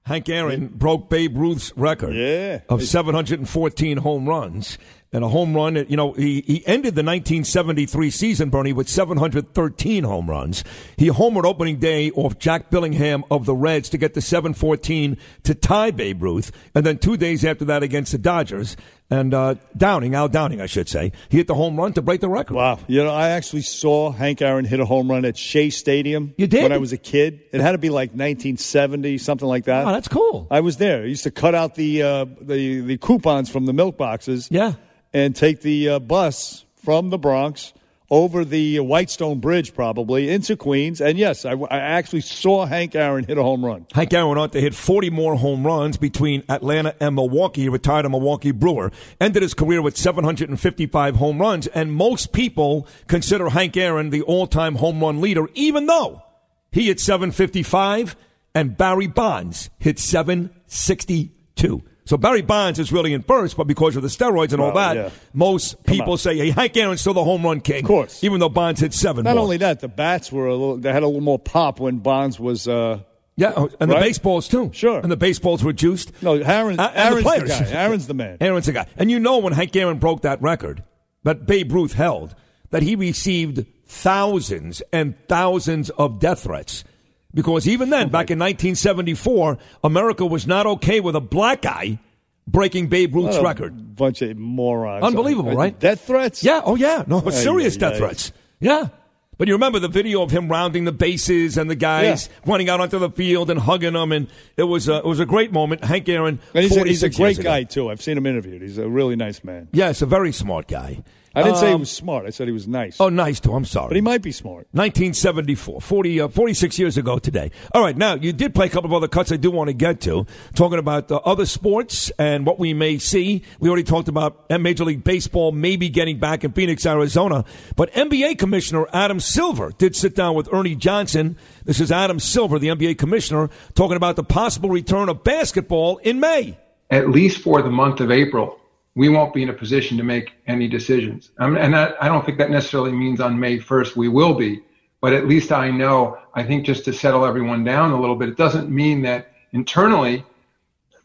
Hank 0.09 0.29
Aaron 0.29 0.69
broke 0.69 1.09
Babe 1.11 1.37
Ruth's 1.37 1.73
record 1.77 2.15
Yeah. 2.15 2.61
of 2.69 2.83
714 2.83 3.99
home 3.99 4.29
runs. 4.29 4.79
And 5.11 5.25
a 5.25 5.29
home 5.29 5.55
run, 5.57 5.75
you 5.89 5.97
know, 5.97 6.13
he, 6.13 6.43
he 6.47 6.57
ended 6.67 6.95
the 6.95 7.03
1973 7.03 8.11
season, 8.11 8.51
Bernie, 8.51 8.75
with 8.75 8.91
713 8.91 10.05
home 10.05 10.29
runs. 10.29 10.65
He 10.99 11.09
homered 11.09 11.45
opening 11.45 11.79
day 11.79 12.11
off 12.11 12.39
Jack 12.39 12.71
Billingham 12.71 13.23
of 13.31 13.47
the 13.47 13.55
Reds 13.55 13.89
to 13.89 13.97
get 13.97 14.13
the 14.13 14.21
714 14.21 15.17
to 15.45 15.55
tie 15.55 15.91
Babe 15.93 16.23
Ruth. 16.23 16.53
And 16.75 16.85
then 16.85 16.99
two 16.99 17.17
days 17.17 17.43
after 17.43 17.65
that 17.65 17.83
against 17.83 18.13
the 18.13 18.19
Dodgers. 18.19 18.77
And 19.11 19.33
uh, 19.33 19.55
Downing, 19.75 20.15
Al 20.15 20.29
Downing, 20.29 20.61
I 20.61 20.67
should 20.67 20.89
say, 20.89 21.13
he 21.31 21.39
hit 21.39 21.47
the 21.47 21.55
home 21.55 21.77
run 21.77 21.95
to 21.95 22.03
break 22.03 22.21
the 22.21 22.29
record. 22.29 22.55
Wow. 22.55 22.79
You 22.87 23.03
know, 23.05 23.11
I 23.11 23.31
actually 23.31 23.63
saw 23.63 24.11
Hank 24.11 24.43
Aaron 24.43 24.67
hit 24.67 24.81
a 24.81 24.85
home 24.85 25.11
run 25.11 25.25
at 25.25 25.37
Shea 25.39 25.71
Stadium. 25.71 26.35
You 26.37 26.47
did? 26.47 26.63
When 26.63 26.73
I 26.73 26.79
was 26.79 26.93
a 26.93 26.99
kid. 26.99 27.41
It 27.51 27.63
had 27.63 27.73
to 27.73 27.79
be 27.79 27.89
like 27.89 28.11
1970, 28.11 29.17
something 29.17 29.49
like 29.49 29.65
that. 29.65 29.87
Oh, 29.87 29.93
that's 29.93 30.09
cool. 30.09 30.47
I 30.51 30.61
was 30.61 30.77
there. 30.77 31.03
I 31.03 31.07
used 31.07 31.25
to 31.25 31.31
cut 31.31 31.55
out 31.55 31.75
the, 31.75 32.03
uh, 32.03 32.27
the, 32.41 32.81
the 32.81 32.99
coupons 32.99 33.49
from 33.49 33.65
the 33.65 33.73
milk 33.73 33.97
boxes. 33.97 34.49
Yeah. 34.51 34.75
And 35.15 35.35
take 35.35 35.63
the 35.63 35.89
uh, 35.89 35.99
bus 36.01 36.67
from 36.77 37.09
the 37.09 37.17
Bronx 37.19 37.73
over 38.11 38.45
the 38.45 38.81
Whitestone 38.81 39.39
Bridge, 39.39 39.75
probably, 39.75 40.31
into 40.31 40.57
Queens. 40.57 41.01
And 41.01 41.19
yes, 41.19 41.45
I, 41.45 41.53
I 41.53 41.79
actually 41.79 42.23
saw 42.23 42.65
Hank 42.67 42.95
Aaron 42.95 43.25
hit 43.25 43.37
a 43.37 43.43
home 43.43 43.65
run. 43.65 43.87
Hank 43.93 44.13
Aaron 44.15 44.29
went 44.29 44.41
on 44.41 44.51
to 44.51 44.61
hit 44.61 44.75
40 44.75 45.11
more 45.11 45.35
home 45.37 45.67
runs 45.67 45.97
between 45.97 46.43
Atlanta 46.49 46.95
and 47.01 47.15
Milwaukee. 47.15 47.63
He 47.63 47.69
retired 47.69 48.07
a 48.07 48.09
Milwaukee 48.09 48.53
Brewer. 48.53 48.91
Ended 49.21 49.43
his 49.43 49.55
career 49.55 49.83
with 49.83 49.97
755 49.97 51.17
home 51.17 51.39
runs. 51.39 51.67
And 51.69 51.93
most 51.93 52.33
people 52.33 52.87
consider 53.07 53.51
Hank 53.51 53.77
Aaron 53.77 54.11
the 54.11 54.23
all-time 54.23 54.77
home 54.77 55.01
run 55.01 55.21
leader, 55.21 55.49
even 55.55 55.87
though 55.87 56.23
he 56.71 56.87
hit 56.87 57.01
755 57.01 58.17
and 58.55 58.77
Barry 58.77 59.07
Bonds 59.07 59.71
hit 59.79 59.99
762. 59.99 61.83
So 62.09 62.17
Barry 62.17 62.41
Bonds 62.41 62.79
is 62.79 62.91
really 62.91 63.13
in 63.13 63.21
first, 63.21 63.57
but 63.57 63.65
because 63.67 63.95
of 63.95 64.03
the 64.03 64.09
steroids 64.09 64.53
and 64.55 64.63
all 64.63 64.73
Well, 64.73 64.95
that, 64.95 64.97
yeah. 64.97 65.11
most 65.35 65.85
people 65.85 66.17
say, 66.17 66.39
hey, 66.39 66.51
Hank 66.51 66.75
Aaron's 66.77 67.03
still 67.03 67.13
the 67.13 67.23
home 67.23 67.43
run 67.45 67.61
king. 67.61 67.81
Of 67.85 67.89
course. 67.89 68.25
Even 68.25 68.41
though 68.41 68.49
Bonds 68.49 68.81
hit 68.81 68.95
seven 68.95 69.25
Not 69.25 69.35
more. 69.35 69.43
only 69.45 69.59
that, 69.59 69.81
the 69.81 69.89
bats 69.89 70.33
were 70.33 70.47
a 70.47 70.53
little, 70.53 70.79
they 70.79 70.91
had 70.91 71.03
a 71.03 71.07
little 71.07 71.21
more 71.21 71.39
pop 71.39 71.81
when 71.81 71.99
Bonds 71.99 72.41
was. 72.41 72.67
Uh, 72.67 73.01
Yeah, 73.37 73.53
oh, 73.55 73.69
and 73.79 73.91
the 73.91 73.97
baseballs 73.97 74.49
too. 74.49 74.71
Sure. 74.73 74.99
And 75.01 75.13
the 75.13 75.19
baseballs 75.19 75.63
were 75.63 75.75
juiced. 75.75 76.11
no, 76.23 76.35
Aaron, 76.37 76.81
Uh, 76.81 76.89
the 76.89 76.99
Aaron's 76.99 77.17
the, 77.19 77.23
players. 77.23 77.49
guy. 77.51 77.71
Aaron's 77.73 78.07
the 78.07 78.15
man. 78.15 78.37
Aaron's 78.41 78.67
the 78.67 78.73
guy. 78.73 78.87
And 78.97 79.11
you 79.11 79.21
know 79.21 79.37
when 79.39 79.53
Hank 79.53 79.77
Aaron 79.77 79.99
broke 79.99 80.23
that 80.23 80.41
record 80.41 80.83
that 81.25 81.47
Babe 81.47 81.71
Ruth 81.71 81.93
held, 81.93 82.35
that 82.71 82.83
he 82.83 82.97
received 82.97 83.67
thousands 83.87 84.81
and 84.95 85.15
thousands 85.29 85.91
of 85.91 86.21
death 86.21 86.45
threats. 86.45 86.85
Because 87.35 87.69
even 87.69 87.91
then, 87.91 88.09
back 88.09 88.31
in 88.31 88.39
1974, 88.39 89.59
America 89.85 90.25
was 90.27 90.47
not 90.47 90.67
okay 90.67 91.01
with 91.01 91.15
a 91.15 91.21
black 91.21 91.63
guy 91.63 91.99
breaking 92.47 92.87
Babe 92.89 93.15
Ruth's 93.15 93.39
record. 93.39 93.95
Bunch 93.97 94.23
of 94.23 94.37
morons. 94.39 95.05
Unbelievable, 95.05 95.51
Uh, 95.53 95.55
right? 95.57 95.79
Death 95.79 96.07
threats? 96.07 96.43
Yeah, 96.43 96.63
oh 96.65 96.75
yeah. 96.75 97.05
No, 97.07 97.23
Ay, 97.27 97.31
serious 97.31 97.77
death 97.77 97.99
threats. 97.99 98.33
Yeah. 98.61 98.89
But 99.37 99.47
you 99.47 99.55
remember 99.55 99.79
the 99.79 99.87
video 99.89 100.23
of 100.23 100.33
him 100.33 100.49
rounding 100.49 100.85
the 100.85 100.91
bases 100.91 101.57
and 101.59 101.71
the 101.71 101.77
guys 101.77 102.29
running 102.45 102.69
out 102.69 102.81
onto 102.81 102.99
the 102.99 103.11
field 103.11 103.51
and 103.51 103.61
hugging 103.61 103.93
them, 103.93 104.11
and 104.11 104.27
it 104.57 104.65
was 104.65 104.89
a, 104.89 104.97
it 104.97 105.05
was 105.05 105.21
a 105.21 105.27
great 105.27 105.53
moment. 105.53 105.85
Hank 105.85 106.09
Aaron, 106.09 106.41
And 106.55 106.65
he's 106.65 106.77
a, 106.77 106.83
he's 106.85 107.03
a 107.05 107.09
great 107.11 107.19
years 107.37 107.39
ago. 107.39 107.49
guy, 107.51 107.63
too. 107.63 107.89
I've 107.91 108.03
seen 108.03 108.19
him 108.19 108.27
interviewed. 108.27 108.63
He's 108.63 108.79
a 108.79 108.89
really 108.89 109.15
nice 109.15 109.45
man. 109.45 109.69
Yes, 109.73 110.03
a 110.03 110.07
very 110.07 110.33
smart 110.33 110.67
guy. 110.67 111.05
I 111.39 111.43
didn't 111.43 111.59
say 111.59 111.69
he 111.69 111.75
Um, 111.75 111.81
was 111.81 111.91
smart. 111.91 112.27
I 112.27 112.31
said 112.31 112.47
he 112.49 112.53
was 112.53 112.67
nice. 112.69 112.97
Oh, 113.01 113.09
nice 113.09 113.41
too. 113.41 113.55
I'm 113.55 113.65
sorry. 113.65 113.89
But 113.89 113.97
he 113.97 114.01
might 114.03 114.23
be 114.23 114.33
smart. 114.33 114.67
1974, 114.73 115.81
40, 115.81 116.21
uh, 116.21 116.29
46 116.29 116.79
years 116.79 116.97
ago 116.97 117.19
today. 117.19 117.51
All 117.73 117.83
right, 117.83 117.97
now 117.97 118.15
you 118.15 118.33
did 118.33 118.55
play 118.55 118.67
a 118.67 118.69
couple 118.69 118.91
of 118.91 118.95
other 118.95 119.09
cuts 119.09 119.33
I 119.33 119.37
do 119.37 119.51
want 119.51 119.69
to 119.69 119.73
get 119.75 120.01
to, 120.03 120.27
talking 120.55 120.79
about 120.79 121.11
uh, 121.11 121.17
other 121.25 121.47
sports 121.47 122.11
and 122.19 122.45
what 122.45 122.59
we 122.59 122.75
may 122.75 122.99
see. 122.99 123.43
We 123.61 123.69
already 123.69 123.85
talked 123.85 124.09
about 124.09 124.51
Major 124.51 124.85
League 124.85 125.05
Baseball 125.05 125.53
maybe 125.53 125.89
getting 125.89 126.19
back 126.19 126.45
in 126.45 126.53
Phoenix, 126.53 126.85
Arizona. 126.87 127.45
But 127.77 127.93
NBA 127.95 128.39
Commissioner 128.39 128.87
Adam 128.93 129.21
Silver 129.21 129.73
did 129.79 129.95
sit 129.97 130.15
down 130.15 130.35
with 130.35 130.53
Ernie 130.53 130.75
Johnson. 130.75 131.37
This 131.65 131.81
is 131.81 131.93
Adam 131.93 132.19
Silver, 132.19 132.59
the 132.59 132.69
NBA 132.69 132.99
Commissioner, 132.99 133.51
talking 133.75 133.97
about 133.97 134.17
the 134.17 134.25
possible 134.25 134.71
return 134.71 135.09
of 135.09 135.23
basketball 135.25 135.99
in 135.99 136.21
May. 136.21 136.59
At 136.91 137.11
least 137.11 137.43
for 137.43 137.61
the 137.63 137.71
month 137.71 138.01
of 138.01 138.11
April, 138.11 138.59
we 138.99 139.09
won't 139.09 139.33
be 139.33 139.45
in 139.45 139.49
a 139.49 139.53
position 139.53 139.97
to 139.97 140.03
make 140.03 140.33
any 140.49 140.67
decisions. 140.67 141.31
Um, 141.39 141.57
and 141.57 141.73
that, 141.73 141.95
I 142.03 142.09
don't 142.09 142.27
think 142.27 142.37
that 142.39 142.51
necessarily 142.51 142.91
means 142.91 143.21
on 143.21 143.39
May 143.39 143.61
1st 143.61 143.95
we 143.95 144.09
will 144.09 144.35
be, 144.35 144.61
but 145.01 145.13
at 145.13 145.29
least 145.29 145.53
I 145.53 145.71
know, 145.71 146.19
I 146.35 146.43
think 146.43 146.67
just 146.67 146.85
to 146.87 146.93
settle 146.93 147.25
everyone 147.25 147.63
down 147.63 147.93
a 147.93 148.01
little 148.01 148.17
bit, 148.17 148.29
it 148.29 148.37
doesn't 148.37 148.69
mean 148.69 149.01
that 149.03 149.31
internally, 149.53 150.25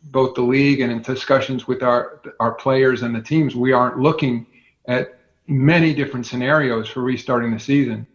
both 0.06 0.34
the 0.34 0.42
league 0.42 0.82
and 0.82 0.92
in 0.92 1.04
discussions 1.04 1.68
with 1.68 1.84
our, 1.84 2.20
our 2.40 2.54
players 2.54 3.04
and 3.04 3.14
the 3.14 3.22
teams, 3.22 3.56
we 3.56 3.74
aren't 3.74 4.00
looking 4.00 4.48
at 4.88 5.20
many 5.46 5.94
different 5.94 6.26
scenarios 6.26 6.90
for 6.90 7.04
restarting 7.04 7.52
the 7.52 7.60
season. 7.60 8.08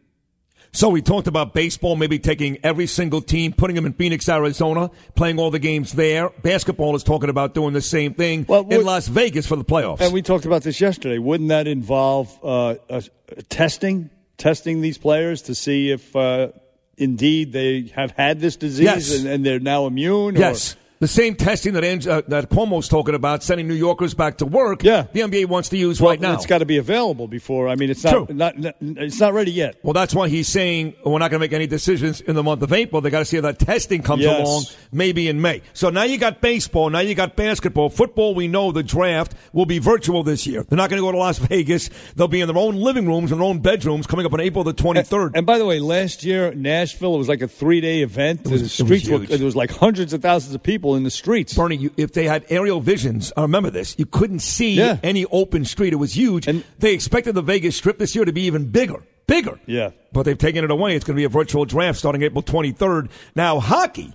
So 0.73 0.90
we 0.90 1.01
talked 1.03 1.27
about 1.27 1.55
baseball, 1.55 1.97
maybe 1.97 2.19
taking 2.19 2.59
every 2.62 2.86
single 2.86 3.20
team, 3.23 3.53
putting 3.53 3.74
them 3.74 3.86
in 3.86 3.95
Phoenix, 3.95 4.28
Arizona, 4.28 4.90
playing 5.15 5.39
all 5.39 5.51
the 5.51 5.59
games 5.59 5.93
there. 5.93 6.28
Basketball 6.43 6.95
is 6.95 7.03
talking 7.03 7.31
about 7.31 7.55
doing 7.55 7.73
the 7.73 7.81
same 7.81 8.15
thing 8.15 8.45
in 8.49 8.85
Las 8.85 9.09
Vegas 9.09 9.47
for 9.47 9.57
the 9.57 9.65
playoffs. 9.65 10.01
And 10.01 10.12
we 10.12 10.23
talked 10.23 10.45
about 10.45 10.62
this 10.62 10.81
yesterday. 10.81 11.19
Wouldn't 11.19 11.49
that 11.49 11.66
involve 11.66 12.39
uh, 12.45 12.74
uh, 12.90 13.01
testing, 13.49 14.11
testing 14.36 14.81
these 14.82 14.99
players 14.99 15.43
to 15.43 15.55
see 15.55 15.90
if 15.90 16.15
uh, 16.15 16.49
indeed 16.97 17.53
they 17.53 17.90
have 17.95 18.11
had 18.12 18.39
this 18.40 18.57
disease 18.57 18.85
Yes. 18.85 19.19
and, 19.19 19.27
and 19.27 19.47
they're 19.47 19.61
now 19.61 19.86
immune? 19.86 20.36
Or, 20.36 20.40
Yes. 20.40 20.77
The 21.01 21.07
same 21.09 21.37
testing 21.37 21.75
that 21.75 21.85
Ang- 21.85 22.09
uh, 22.09 22.23
that 22.27 22.51
Cuomo's 22.51 22.89
talking 22.89 23.15
about, 23.15 23.45
sending 23.45 23.69
New 23.69 23.75
Yorkers 23.75 24.15
back 24.15 24.39
to 24.39 24.47
work. 24.47 24.83
Yeah. 24.83 25.07
The 25.12 25.20
NBA 25.20 25.47
wants 25.47 25.69
to 25.69 25.77
use 25.77 26.01
Well, 26.01 26.11
right 26.11 26.20
now. 26.20 26.35
It's 26.35 26.47
got 26.47 26.59
to 26.59 26.65
be 26.66 26.77
available 26.79 27.29
before. 27.29 27.69
I 27.69 27.77
mean, 27.77 27.89
it's 27.91 28.03
not, 28.03 28.29
not, 28.35 28.59
not 28.59 28.75
it's 28.81 29.20
not 29.20 29.33
ready 29.33 29.53
yet. 29.53 29.77
Well, 29.85 29.93
that's 29.93 30.12
why 30.15 30.29
he's 30.29 30.49
saying 30.49 30.95
we're 31.05 31.19
not 31.20 31.31
going 31.31 31.39
to 31.41 31.45
make 31.45 31.53
any 31.53 31.69
decisions 31.69 32.20
in 32.20 32.35
the 32.35 32.43
month 32.43 32.62
of 32.62 32.73
April. 32.73 33.01
They 33.01 33.11
got 33.11 33.20
to 33.20 33.25
see 33.25 33.37
how 33.37 33.43
that 33.43 33.59
testing 33.61 34.03
comes 34.03 34.23
Yes. 34.25 34.41
along, 34.41 34.65
maybe 34.91 35.29
in 35.29 35.41
May. 35.41 35.62
So 35.73 35.91
now 35.91 36.03
you 36.03 36.19
got 36.19 36.41
baseball, 36.41 36.91
now 36.91 36.99
you 37.01 37.15
got 37.15 37.37
basketball, 37.37 37.91
football. 37.91 38.35
We 38.35 38.49
know 38.49 38.73
the 38.73 38.83
draft 38.83 39.35
will 39.53 39.66
be 39.66 39.79
virtual 39.79 40.25
this 40.25 40.49
year. 40.49 40.65
They're 40.69 40.77
not 40.77 40.91
going 40.91 41.01
to 41.01 41.07
go 41.07 41.12
to 41.12 41.19
Las 41.19 41.39
Vegas. 41.39 41.91
They'll 42.16 42.27
be 42.27 42.41
in 42.41 42.49
their 42.49 42.59
own 42.59 42.75
living 42.75 43.07
rooms 43.07 43.31
and 43.31 43.41
their 43.41 43.47
own 43.47 43.61
bedrooms 43.61 44.09
coming 44.09 44.27
up 44.27 44.33
on 44.33 44.41
April 44.41 44.65
the 44.65 44.73
twenty 44.73 45.03
third. 45.05 45.37
And 45.37 45.47
by 45.47 45.59
the 45.59 45.65
way, 45.65 45.79
last 45.79 46.25
year 46.25 46.53
Nashville 46.55 47.15
it 47.15 47.19
was 47.19 47.29
like 47.29 47.43
a 47.43 47.47
three 47.49 47.81
day 47.81 48.03
event. 48.03 48.43
was- 48.51 48.61
the 48.62 48.66
it 48.66 48.69
streets 48.70 49.09
was 49.09 49.29
were 49.39 49.45
was 49.45 49.55
like 49.57 49.70
hundreds 49.70 50.12
of 50.12 50.23
thousands 50.23 50.55
of 50.57 50.62
people 50.62 50.88
in 50.97 51.02
the 51.05 51.10
streets. 51.10 51.55
Bernie, 51.55 51.77
you, 51.77 51.90
if 51.97 52.12
they 52.12 52.24
had 52.24 52.44
aerial 52.48 52.81
visions, 52.81 53.32
I 53.36 53.43
remember 53.43 53.70
this. 53.70 53.94
You 53.98 54.06
couldn't 54.06 54.40
see 54.40 54.74
Yeah. 54.74 54.98
any 55.02 55.24
open 55.27 55.65
street. 55.65 55.93
It 55.93 55.97
was 55.97 56.16
huge. 56.16 56.47
And 56.47 56.65
they 56.78 56.93
expected 56.94 57.35
the 57.35 57.43
Vegas 57.43 57.77
Strip 57.77 57.98
this 57.98 58.15
year 58.15 58.24
to 58.24 58.32
be 58.32 58.43
even 58.43 58.66
bigger, 58.70 59.02
bigger. 59.27 59.59
Yeah. 59.66 59.90
But 60.12 60.23
they've 60.24 60.39
taken 60.39 60.65
it 60.65 60.70
away. 60.70 60.94
It's 60.97 61.05
going 61.05 61.15
to 61.16 61.20
be 61.20 61.24
a 61.24 61.28
virtual 61.28 61.65
draft 61.65 61.98
starting 61.98 62.23
April 62.23 62.43
23rd. 62.43 63.10
Now, 63.35 63.60
hockey. 63.60 64.12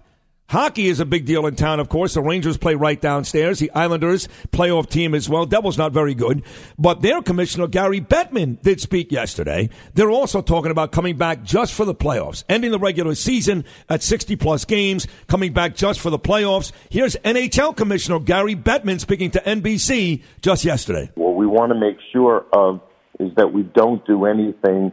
Hockey 0.49 0.87
is 0.87 0.99
a 0.99 1.05
big 1.05 1.25
deal 1.25 1.47
in 1.47 1.55
town, 1.55 1.79
of 1.79 1.89
course. 1.89 2.13
The 2.13 2.21
Rangers 2.21 2.57
play 2.57 2.75
right 2.75 2.99
downstairs. 2.99 3.59
The 3.59 3.71
Islanders, 3.71 4.27
playoff 4.51 4.87
team 4.87 5.15
as 5.15 5.27
well. 5.27 5.45
Devils 5.45 5.77
not 5.77 5.93
very 5.93 6.13
good. 6.13 6.43
But 6.77 7.01
their 7.01 7.21
commissioner, 7.21 7.67
Gary 7.67 7.99
Bettman, 7.99 8.61
did 8.61 8.79
speak 8.79 9.11
yesterday. 9.11 9.69
They're 9.95 10.11
also 10.11 10.41
talking 10.41 10.69
about 10.69 10.91
coming 10.91 11.17
back 11.17 11.43
just 11.43 11.73
for 11.73 11.85
the 11.85 11.95
playoffs, 11.95 12.43
ending 12.49 12.71
the 12.71 12.77
regular 12.77 13.15
season 13.15 13.65
at 13.89 14.03
60 14.03 14.35
plus 14.35 14.63
games, 14.65 15.07
coming 15.27 15.53
back 15.53 15.75
just 15.75 15.99
for 15.99 16.11
the 16.11 16.19
playoffs. 16.19 16.71
Here's 16.89 17.15
NHL 17.17 17.75
Commissioner 17.75 18.19
Gary 18.19 18.55
Bettman 18.55 18.99
speaking 18.99 19.31
to 19.31 19.39
NBC 19.39 20.21
just 20.41 20.65
yesterday. 20.65 21.09
What 21.15 21.35
we 21.35 21.47
want 21.47 21.71
to 21.71 21.79
make 21.79 21.97
sure 22.11 22.45
of 22.53 22.79
is 23.19 23.33
that 23.37 23.53
we 23.53 23.63
don't 23.63 24.05
do 24.05 24.25
anything 24.25 24.91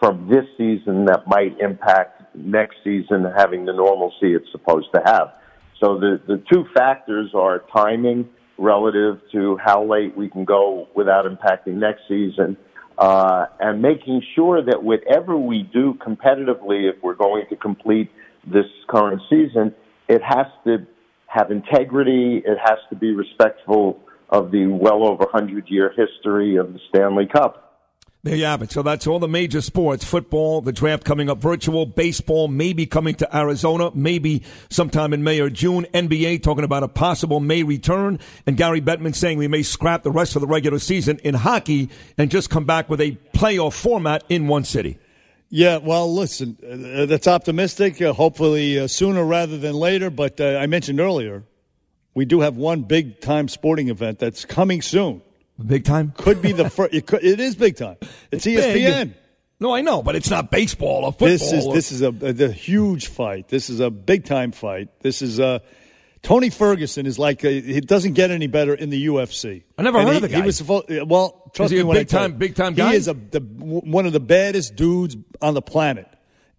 from 0.00 0.28
this 0.28 0.44
season 0.56 1.04
that 1.06 1.26
might 1.26 1.58
impact 1.60 2.21
next 2.34 2.76
season 2.84 3.24
having 3.36 3.64
the 3.64 3.72
normalcy 3.72 4.34
it's 4.34 4.50
supposed 4.52 4.88
to 4.94 5.00
have. 5.04 5.32
So 5.82 5.98
the, 5.98 6.20
the 6.26 6.42
two 6.52 6.64
factors 6.74 7.30
are 7.34 7.64
timing 7.74 8.28
relative 8.58 9.20
to 9.32 9.58
how 9.62 9.84
late 9.84 10.16
we 10.16 10.28
can 10.28 10.44
go 10.44 10.88
without 10.94 11.24
impacting 11.24 11.74
next 11.74 12.02
season, 12.08 12.56
uh, 12.98 13.46
and 13.58 13.82
making 13.82 14.22
sure 14.34 14.62
that 14.62 14.82
whatever 14.82 15.36
we 15.36 15.68
do 15.72 15.94
competitively, 15.94 16.88
if 16.88 17.02
we're 17.02 17.14
going 17.14 17.44
to 17.48 17.56
complete 17.56 18.10
this 18.46 18.66
current 18.88 19.20
season, 19.28 19.74
it 20.08 20.22
has 20.22 20.46
to 20.64 20.86
have 21.26 21.50
integrity. 21.50 22.42
It 22.44 22.58
has 22.62 22.78
to 22.90 22.96
be 22.96 23.12
respectful 23.12 24.00
of 24.28 24.50
the 24.50 24.66
well 24.66 25.08
over 25.08 25.24
100 25.24 25.68
year 25.68 25.92
history 25.96 26.56
of 26.56 26.72
the 26.72 26.80
Stanley 26.88 27.26
Cup. 27.26 27.61
There 28.24 28.36
you 28.36 28.44
have 28.44 28.62
it. 28.62 28.70
So 28.70 28.82
that's 28.82 29.08
all 29.08 29.18
the 29.18 29.26
major 29.26 29.60
sports. 29.60 30.04
Football, 30.04 30.60
the 30.60 30.72
draft 30.72 31.02
coming 31.02 31.28
up 31.28 31.38
virtual, 31.38 31.86
baseball 31.86 32.46
maybe 32.46 32.86
coming 32.86 33.16
to 33.16 33.36
Arizona, 33.36 33.90
maybe 33.94 34.44
sometime 34.70 35.12
in 35.12 35.24
May 35.24 35.40
or 35.40 35.50
June. 35.50 35.86
NBA 35.92 36.44
talking 36.44 36.62
about 36.62 36.84
a 36.84 36.88
possible 36.88 37.40
May 37.40 37.64
return. 37.64 38.20
And 38.46 38.56
Gary 38.56 38.80
Bettman 38.80 39.16
saying 39.16 39.38
we 39.38 39.48
may 39.48 39.64
scrap 39.64 40.04
the 40.04 40.12
rest 40.12 40.36
of 40.36 40.40
the 40.40 40.46
regular 40.46 40.78
season 40.78 41.18
in 41.24 41.34
hockey 41.34 41.90
and 42.16 42.30
just 42.30 42.48
come 42.48 42.64
back 42.64 42.88
with 42.88 43.00
a 43.00 43.18
playoff 43.34 43.72
format 43.72 44.22
in 44.28 44.46
one 44.46 44.62
city. 44.62 44.98
Yeah, 45.48 45.78
well, 45.78 46.14
listen, 46.14 46.56
uh, 46.62 47.06
that's 47.06 47.26
optimistic. 47.26 48.00
Uh, 48.00 48.12
hopefully 48.12 48.78
uh, 48.78 48.86
sooner 48.86 49.24
rather 49.24 49.58
than 49.58 49.74
later. 49.74 50.10
But 50.10 50.40
uh, 50.40 50.58
I 50.58 50.68
mentioned 50.68 51.00
earlier, 51.00 51.42
we 52.14 52.24
do 52.24 52.38
have 52.38 52.56
one 52.56 52.82
big 52.82 53.20
time 53.20 53.48
sporting 53.48 53.88
event 53.88 54.20
that's 54.20 54.44
coming 54.44 54.80
soon. 54.80 55.22
Big 55.64 55.84
time? 55.84 56.12
Could 56.16 56.42
be 56.42 56.52
the 56.52 56.68
first. 56.70 56.94
It, 56.94 57.06
could, 57.06 57.22
it 57.24 57.38
is 57.40 57.54
big 57.54 57.76
time. 57.76 57.96
It's, 58.30 58.46
E 58.46 58.56
ESPN. 58.56 59.04
big. 59.04 59.14
No, 59.60 59.72
I 59.74 59.80
know, 59.80 60.02
but 60.02 60.16
it's 60.16 60.28
not 60.30 60.50
baseball 60.50 61.04
or 61.04 61.12
football. 61.12 61.28
This 61.28 61.52
is 61.52 61.66
or- 61.66 61.74
this 61.74 61.92
is 61.92 62.02
a, 62.02 62.08
a, 62.08 62.46
a 62.48 62.50
huge 62.52 63.06
fight. 63.08 63.48
This 63.48 63.70
is 63.70 63.78
a 63.78 63.90
big 63.90 64.24
time 64.24 64.50
fight. 64.52 64.88
This 65.00 65.22
is 65.22 65.38
a. 65.38 65.62
Tony 66.22 66.50
Ferguson 66.50 67.04
is 67.06 67.18
like 67.18 67.42
it 67.44 67.86
doesn't 67.88 68.12
get 68.12 68.30
any 68.30 68.46
better 68.46 68.74
in 68.74 68.90
the 68.90 69.06
UFC. 69.06 69.64
I 69.76 69.82
never 69.82 69.98
And 69.98 70.06
heard 70.08 70.12
he, 70.12 70.16
of 70.18 70.22
the 70.22 70.28
He 70.36 70.40
guy. 70.40 70.46
was 70.46 70.62
well, 71.06 71.50
trust 71.52 71.72
he 71.72 71.82
me 71.82 71.90
a 71.90 71.94
big 71.94 72.08
time- 72.08 72.34
big 72.38 72.54
time 72.56 72.74
guy? 72.74 72.90
He 72.90 72.96
is 72.96 73.08
a 73.08 73.14
the, 73.14 73.40
one 73.40 74.06
of 74.06 74.12
the 74.12 74.20
baddest 74.20 74.74
dudes 74.76 75.16
on 75.40 75.54
the 75.54 75.62
planet, 75.62 76.08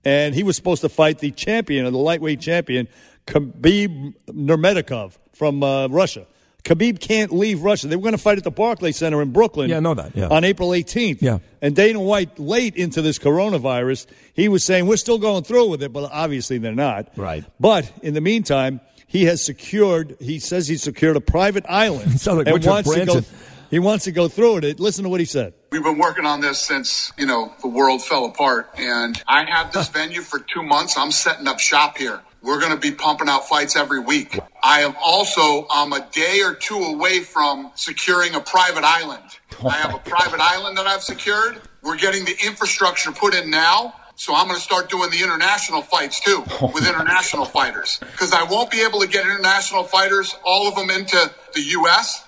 and 0.06 0.36
he 0.36 0.44
was 0.44 0.56
supposed 0.58 0.82
to 0.82 0.90
fight 0.90 1.20
the 1.20 1.32
champion, 1.32 1.86
the 1.86 1.92
lightweight 1.98 2.42
champion, 2.42 2.88
Khabib 3.26 4.14
Nurmagomedov 4.28 5.18
from 5.34 5.64
uh, 5.64 5.88
Russia. 5.88 6.26
Khabib 6.64 7.02
can't 7.02 7.34
leave 7.34 7.62
Russia. 7.62 7.88
They 7.88 7.98
were 7.98 8.02
going 8.02 8.14
to 8.14 8.18
fight 8.18 8.38
at 8.38 8.46
the 8.46 8.52
Barclays 8.52 8.96
Center 8.96 9.22
in 9.22 9.32
Brooklyn. 9.32 9.70
Yeah, 9.70 9.78
I 9.78 9.80
know 9.82 9.94
that, 9.96 10.16
yeah. 10.16 10.30
On 10.30 10.46
April 10.46 10.70
18th. 10.70 11.22
Yeah. 11.22 11.40
And 11.62 11.76
Dana 11.76 12.00
White, 12.00 12.40
late 12.40 12.76
into 12.76 13.02
this 13.02 13.20
coronavirus, 13.20 14.08
he 14.34 14.48
was 14.48 14.64
saying, 14.64 14.86
We're 14.86 14.98
still 14.98 15.18
going 15.18 15.44
through 15.44 15.70
with 15.70 15.84
it, 15.84 15.92
but 15.92 16.10
obviously 16.12 16.58
they're 16.60 16.74
not. 16.74 17.10
Right. 17.18 17.44
But 17.60 17.92
in 18.02 18.14
the 18.14 18.22
meantime, 18.22 18.80
he 19.08 19.26
has 19.26 19.44
secured, 19.44 20.16
he 20.20 20.40
says 20.40 20.68
he 20.68 20.78
secured 20.78 21.18
a 21.18 21.22
private 21.22 21.66
island. 21.68 22.12
Sounds 22.20 22.38
like 22.38 22.48
and 22.48 22.56
Richard 22.56 22.70
wants 22.70 22.90
to 22.94 23.06
go, 23.06 23.14
Branson. 23.14 23.36
he 23.70 23.80
wants 23.80 24.06
to 24.06 24.12
go 24.12 24.28
through 24.30 24.58
it. 24.58 24.80
Listen 24.80 25.04
to 25.04 25.10
what 25.10 25.20
he 25.20 25.26
said. 25.26 25.54
We've 25.72 25.84
been 25.84 25.98
working 25.98 26.26
on 26.26 26.40
this 26.40 26.60
since, 26.60 27.12
you 27.18 27.26
know, 27.26 27.54
the 27.62 27.68
world 27.68 28.02
fell 28.04 28.26
apart. 28.26 28.70
And 28.78 29.22
I 29.28 29.44
have 29.50 29.74
this 29.74 29.90
venue 29.90 30.22
for 30.22 30.40
two 30.40 30.64
months. 30.64 30.98
I'm 30.98 31.12
setting 31.12 31.48
up 31.48 31.60
shop 31.60 31.98
here. 31.98 32.22
We're 32.44 32.60
going 32.60 32.74
to 32.74 32.78
be 32.78 32.92
pumping 32.92 33.30
out 33.30 33.48
fights 33.48 33.78
every 33.78 34.02
week. 34.02 34.38
I 34.62 34.82
am 34.82 34.96
also, 35.02 35.66
I'm 35.72 35.94
a 35.94 36.06
day 36.12 36.42
or 36.44 36.54
two 36.54 36.78
away 36.78 37.22
from 37.22 37.72
securing 37.76 38.36
a 38.36 38.42
private 38.42 38.84
island. 38.84 39.24
I 39.66 39.72
have 39.78 39.96
a 39.96 40.00
private 40.10 40.42
island 40.42 40.78
that 40.78 40.86
I've 40.86 41.04
secured. 41.04 41.62
We're 41.82 41.96
getting 41.96 42.26
the 42.26 42.36
infrastructure 42.46 43.14
put 43.14 43.34
in 43.34 43.50
now. 43.50 43.94
So 44.16 44.36
I'm 44.36 44.48
going 44.48 44.58
to 44.58 44.62
start 44.62 44.90
doing 44.90 45.10
the 45.10 45.24
international 45.24 45.82
fights 45.82 46.20
too 46.20 46.44
with 46.74 46.86
international 46.86 47.46
fighters 47.46 48.00
because 48.00 48.34
I 48.34 48.44
won't 48.44 48.70
be 48.70 48.82
able 48.82 49.00
to 49.00 49.08
get 49.08 49.26
international 49.26 49.86
fighters, 49.86 50.36
all 50.46 50.68
of 50.68 50.76
them 50.76 50.90
into 50.90 51.32
the 51.54 51.62
U.S. 51.62 52.26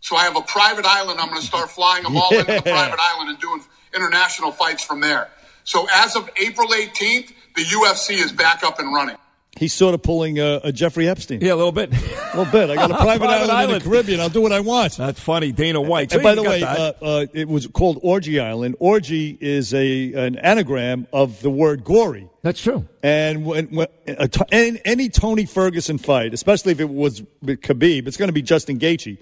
So 0.00 0.14
I 0.14 0.22
have 0.22 0.36
a 0.36 0.42
private 0.42 0.86
island. 0.86 1.18
I'm 1.18 1.28
going 1.28 1.40
to 1.40 1.46
start 1.46 1.70
flying 1.70 2.04
them 2.04 2.16
all 2.16 2.32
into 2.32 2.52
the 2.52 2.62
private 2.62 3.00
island 3.00 3.30
and 3.30 3.40
doing 3.40 3.62
international 3.94 4.52
fights 4.52 4.84
from 4.84 5.00
there. 5.00 5.28
So 5.64 5.88
as 5.92 6.14
of 6.14 6.30
April 6.40 6.68
18th, 6.68 7.32
the 7.56 7.62
UFC 7.62 8.24
is 8.24 8.30
back 8.30 8.62
up 8.62 8.78
and 8.78 8.94
running. 8.94 9.16
He's 9.58 9.72
sort 9.72 9.94
of 9.94 10.02
pulling 10.02 10.38
a, 10.38 10.60
a 10.64 10.72
Jeffrey 10.72 11.08
Epstein. 11.08 11.40
Yeah, 11.40 11.54
a 11.54 11.56
little 11.56 11.72
bit. 11.72 11.90
A 11.92 12.36
little 12.36 12.52
bit. 12.52 12.68
I 12.68 12.74
got 12.74 12.90
a 12.90 12.94
private, 12.96 13.24
Private 13.24 13.50
island, 13.50 13.72
in 13.72 13.78
the 13.78 13.84
Caribbean. 13.84 14.20
I'll 14.20 14.28
do 14.28 14.42
what 14.42 14.52
I 14.52 14.60
want. 14.60 14.96
That's 14.96 15.18
funny. 15.18 15.52
Dana 15.52 15.80
White. 15.80 16.12
And 16.12 16.22
by 16.22 16.34
the 16.34 16.42
way, 16.42 16.62
uh, 16.62 16.92
uh, 17.00 17.26
it 17.32 17.48
was 17.48 17.66
called 17.66 17.98
Orgy 18.02 18.38
Island. 18.38 18.76
Orgy 18.78 19.36
is 19.40 19.72
a 19.72 20.12
an 20.12 20.36
anagram 20.36 21.06
of 21.12 21.40
the 21.40 21.50
word 21.50 21.84
gory. 21.84 22.28
That's 22.42 22.60
true. 22.60 22.86
And 23.02 23.44
when, 23.44 23.68
when 23.68 23.88
any, 24.52 24.80
any 24.84 25.08
Tony 25.08 25.46
Ferguson 25.46 25.98
fight, 25.98 26.34
especially 26.34 26.72
if 26.72 26.80
it 26.80 26.90
was 26.90 27.22
with 27.42 27.60
Khabib, 27.62 28.06
it's 28.06 28.16
going 28.16 28.28
to 28.28 28.34
be 28.34 28.42
Justin 28.42 28.78
Gaethje. 28.78 29.18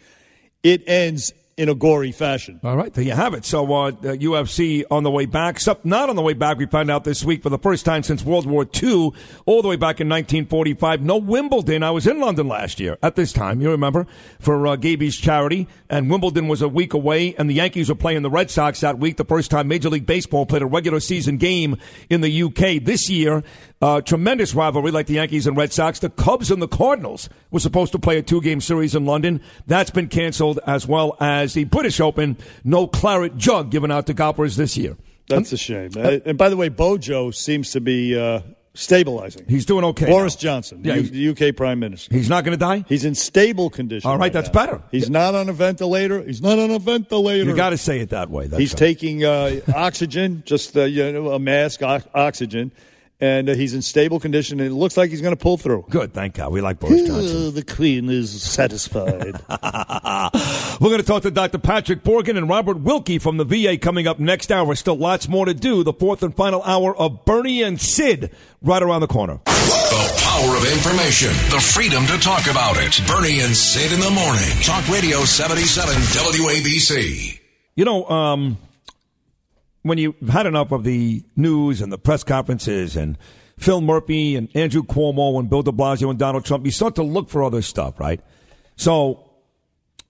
It 0.62 0.82
ends 0.86 1.32
in 1.56 1.68
a 1.68 1.74
gory 1.74 2.12
fashion. 2.12 2.60
All 2.64 2.76
right, 2.76 2.93
there 2.93 3.05
you 3.05 3.12
have 3.12 3.35
it. 3.35 3.44
So 3.44 3.64
uh, 3.72 3.93
UFC 3.93 4.85
on 4.90 5.02
the 5.02 5.10
way 5.10 5.26
back. 5.26 5.56
Except 5.56 5.85
not 5.85 6.09
on 6.09 6.16
the 6.16 6.22
way 6.22 6.32
back. 6.32 6.59
We 6.59 6.66
found 6.66 6.90
out 6.90 7.05
this 7.05 7.24
week 7.24 7.43
for 7.43 7.51
the 7.51 7.59
first 7.59 7.85
time 7.85 8.02
since 8.02 8.24
World 8.24 8.47
War 8.47 8.66
II, 8.82 9.12
all 9.47 9.62
the 9.62 9.68
way 9.68 9.76
back 9.76 10.01
in 10.01 10.09
1945. 10.09 11.02
No 11.02 11.16
Wimbledon. 11.16 11.82
I 11.82 11.90
was 11.90 12.06
in 12.06 12.20
London 12.20 12.48
last 12.48 12.81
year 12.81 12.98
at 13.02 13.14
this 13.14 13.32
time. 13.32 13.60
You 13.60 13.70
remember 13.70 14.06
for 14.40 14.66
uh, 14.66 14.76
Gaby's 14.76 15.16
charity, 15.16 15.68
and 15.89 16.10
Wimbledon 16.10 16.48
was 16.48 16.62
a 16.62 16.68
week 16.68 16.93
away, 16.93 17.35
and 17.36 17.48
the 17.48 17.55
Yankees 17.55 17.89
were 17.89 17.94
playing 17.94 18.22
the 18.22 18.31
Red 18.31 18.51
Sox 18.51 18.81
that 18.81 18.98
week. 18.98 19.16
The 19.16 19.24
first 19.24 19.51
time 19.51 19.68
Major 19.68 19.90
League 19.90 20.06
Baseball 20.06 20.47
played 20.47 20.62
a 20.62 20.66
regular 20.66 21.01
season 21.01 21.36
game 21.36 21.76
in 22.10 22.20
the 22.20 22.43
UK 22.43 22.82
this 22.82 23.09
year. 23.09 23.44
Uh, 23.85 24.01
tremendous 24.01 24.55
rivalry 24.55 24.90
like 24.90 25.06
the 25.06 25.15
Yankees 25.15 25.47
and 25.47 25.59
Red 25.59 25.70
Sox. 25.70 25.98
The 25.98 26.09
Cubs 26.09 26.51
and 26.51 26.62
the 26.62 26.69
Cardinals 26.69 27.28
were 27.51 27.61
supposed 27.61 27.93
to 27.93 27.98
play 27.98 28.16
a 28.16 28.23
two 28.23 28.40
game 28.40 28.62
series 28.62 28.94
in 28.94 29.05
London. 29.05 29.43
That's 29.66 29.90
been 29.90 30.09
canceled 30.09 30.59
as 30.66 30.86
well 30.89 31.19
as 31.20 31.52
the 31.52 31.65
British 31.65 32.01
Open. 32.01 32.39
No 32.65 32.86
claret 32.86 33.36
jug 33.36 33.70
given 33.70 33.90
out 33.90 34.06
to 34.06 34.15
golfers 34.15 34.56
this 34.56 34.78
year. 34.78 34.97
That's 35.28 35.52
a 35.52 35.59
shame. 35.59 35.90
Uh, 35.97 36.19
and 36.24 36.39
by 36.39 36.48
the 36.48 36.56
way, 36.56 36.70
Bojo 36.70 37.31
seems 37.31 37.73
to 37.73 37.81
be 37.82 38.19
uh, 38.19 38.40
stabilizing. 38.73 39.44
He's 39.48 39.66
doing 39.66 39.85
okay. 39.85 40.06
Boris 40.06 40.35
now. 40.36 40.40
Johnson, 40.40 40.81
Yeah, 40.82 40.94
the, 40.94 41.01
he's- 41.02 41.12
U- 41.12 41.35
the 41.35 41.48
UK 41.48 41.56
Prime 41.56 41.78
Minister. 41.78 42.15
He's 42.15 42.28
not 42.31 42.44
going 42.44 42.56
to 42.59 42.62
die? 42.65 42.85
He's 42.89 43.05
in 43.05 43.15
stable 43.15 43.69
condition. 43.70 44.09
All 44.11 44.16
right, 44.19 44.32
that's 44.32 44.48
now. 44.48 44.52
better. 44.52 44.82
He's 44.93 45.11
not 45.11 45.35
on 45.35 45.48
a 45.48 45.52
ventilator. 45.52 46.23
He's 46.23 46.40
not 46.43 46.59
on 46.59 46.70
a 46.70 46.78
ventilator. 46.78 47.44
You 47.44 47.55
got 47.56 47.70
to 47.70 47.78
say 47.78 48.01
it 48.01 48.11
that 48.11 48.31
way. 48.31 48.47
That's 48.47 48.59
He's 48.61 48.73
right. 48.73 48.78
taking 48.78 49.24
uh, 49.24 49.61
oxygen, 49.74 50.43
just 50.47 50.77
uh, 50.77 50.85
you 50.85 51.12
know, 51.12 51.32
a 51.32 51.39
mask, 51.39 51.82
o- 51.82 52.01
oxygen, 52.15 52.73
and 53.20 53.49
uh, 53.49 53.55
he's 53.55 53.74
in 53.74 53.82
stable 53.82 54.19
condition, 54.20 54.61
and 54.61 54.70
it 54.70 54.74
looks 54.74 54.97
like 54.97 55.11
he's 55.11 55.20
going 55.20 55.35
to 55.36 55.41
pull 55.41 55.57
through. 55.57 55.85
Good, 55.89 56.12
thank 56.12 56.35
God. 56.35 56.53
We 56.53 56.61
like 56.61 56.81
Boris 56.81 57.03
Johnson. 57.07 57.55
the 57.55 57.62
Queen 57.62 58.09
is 58.11 58.43
satisfied. 58.43 59.41
We're 60.81 60.89
going 60.91 61.01
to 61.01 61.07
talk 61.07 61.23
to 61.23 61.31
Dr. 61.31 61.59
Patrick 61.59 62.03
Borgen 62.03 62.36
and 62.36 62.49
Robert 62.49 62.81
Wilkie 62.81 63.19
from 63.19 63.36
the 63.36 63.45
VA 63.45 63.78
coming 63.78 64.07
up 64.07 64.19
next 64.19 64.51
hour. 64.51 64.74
Still 64.74 64.97
lots 64.97 65.28
more 65.28 65.47
to 65.47 65.55
do. 65.55 65.85
The 65.85 65.93
fourth 65.93 66.23
and 66.23 66.35
final 66.35 66.62
hour 66.62 66.97
of 66.97 67.24
Bernie 67.24 67.62
and 67.62 67.81
Sid 67.81 68.31
right 68.62 68.82
around 68.82 69.01
the 69.01 69.07
corner. 69.07 69.41
The 69.45 70.20
power 70.24 70.57
of 70.57 70.65
information, 70.73 71.28
the 71.51 71.61
freedom 71.61 72.05
to 72.07 72.19
talk 72.19 72.47
about 72.51 72.77
it. 72.77 73.01
Bernie 73.07 73.41
and 73.41 73.55
Sid 73.55 73.93
in 73.93 74.01
the 74.01 74.11
morning. 74.11 74.62
Talk 74.62 74.89
Radio 74.89 75.20
77 75.20 75.95
WABC. 75.95 77.39
You 77.77 77.85
know, 77.85 78.05
um, 78.09 78.59
when 79.85 79.98
you've 79.98 80.28
had 80.28 80.47
enough 80.47 80.73
of 80.73 80.82
the 80.82 81.23
news 81.36 81.81
and 81.81 81.93
the 81.93 81.98
press 81.98 82.24
conferences 82.24 82.97
and 82.97 83.16
Phil 83.59 83.81
Murphy 83.81 84.35
and 84.35 84.48
Andrew 84.56 84.82
Cuomo 84.82 85.39
and 85.39 85.48
Bill 85.48 85.62
de 85.62 85.70
Blasio 85.70 86.11
and 86.11 86.19
Donald 86.19 86.44
Trump, 86.44 86.65
you 86.65 86.70
start 86.70 86.94
to 86.97 87.02
look 87.02 87.28
for 87.28 87.44
other 87.44 87.62
stuff, 87.62 88.01
right? 88.01 88.20
So 88.77 89.31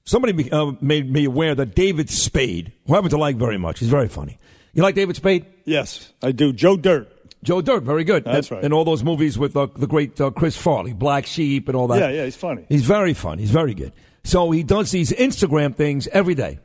somebody 0.05 0.51
uh, 0.51 0.73
made 0.81 1.13
me 1.13 1.25
aware 1.25 1.55
that 1.57 1.75
David 1.75 2.09
Spade, 2.09 2.73
who 2.87 2.95
I 2.95 2.97
happen 2.97 3.11
to 3.11 3.19
like 3.19 3.37
very 3.37 3.59
much, 3.59 3.81
he's 3.81 3.89
very 3.89 4.09
funny. 4.09 4.39
You 4.73 4.83
like 4.83 4.95
David 4.95 5.17
Spade? 5.17 5.45
yes, 5.65 6.13
I 6.23 6.33
do. 6.33 6.53
Joe 6.53 6.77
Dirt. 6.77 7.11
Joe 7.43 7.61
Dirt, 7.61 7.83
very 7.83 8.05
good. 8.05 8.25
That's 8.25 8.49
and, 8.49 8.57
right. 8.57 8.65
And 8.65 8.73
all 8.73 8.85
those 8.85 9.03
movies 9.03 9.37
with 9.37 9.57
uh, 9.57 9.67
the 9.77 9.87
great 9.89 10.19
uh, 10.21 10.31
Chris 10.31 10.57
Farley, 10.57 10.93
Black 10.93 11.27
Sheep, 11.27 11.69
and 11.69 11.77
all 11.77 11.89
that. 11.89 11.99
Yeah, 11.99 12.11
yeah, 12.11 12.25
he's 12.25 12.37
funny. 12.37 12.65
He's 12.69 12.85
very 12.85 13.13
fun. 13.13 13.39
He's 13.39 13.51
very 13.51 13.75
good. 13.75 13.93
So 14.23 14.51
he 14.53 14.63
does 14.63 14.93
these 14.93 15.11
Instagram 15.11 15.75
things 15.75 16.07
every 16.09 16.35
day, 16.35 16.61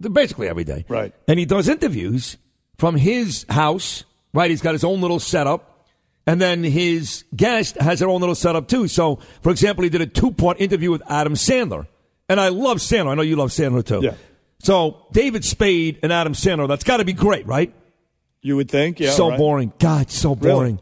basically 0.00 0.48
every 0.48 0.64
day. 0.64 0.84
Right. 0.88 1.14
And 1.28 1.38
he 1.38 1.44
does 1.44 1.68
interviews 1.68 2.38
from 2.78 2.96
his 2.96 3.46
house. 3.48 4.04
Right. 4.32 4.50
He's 4.50 4.62
got 4.62 4.74
his 4.74 4.84
own 4.84 5.00
little 5.00 5.18
setup, 5.20 5.86
and 6.26 6.40
then 6.40 6.62
his 6.62 7.24
guest 7.34 7.76
has 7.76 8.00
their 8.00 8.08
own 8.08 8.20
little 8.20 8.34
setup 8.34 8.68
too. 8.68 8.86
So, 8.88 9.16
for 9.40 9.50
example, 9.50 9.84
he 9.84 9.90
did 9.90 10.02
a 10.02 10.06
two-part 10.06 10.60
interview 10.60 10.90
with 10.90 11.02
Adam 11.08 11.34
Sandler, 11.34 11.86
and 12.28 12.38
I 12.38 12.48
love 12.48 12.78
Sandler. 12.78 13.12
I 13.12 13.14
know 13.14 13.22
you 13.22 13.36
love 13.36 13.50
Sandler 13.50 13.84
too. 13.84 14.00
Yeah. 14.02 14.14
So 14.58 15.06
David 15.12 15.44
Spade 15.44 16.00
and 16.02 16.12
Adam 16.12 16.32
Sandler. 16.32 16.68
That's 16.68 16.84
got 16.84 16.98
to 16.98 17.04
be 17.04 17.12
great, 17.12 17.46
right? 17.46 17.72
You 18.42 18.56
would 18.56 18.70
think, 18.70 19.00
yeah. 19.00 19.10
so 19.10 19.30
right. 19.30 19.38
boring. 19.38 19.72
God, 19.78 20.10
so 20.10 20.34
Really? 20.34 20.78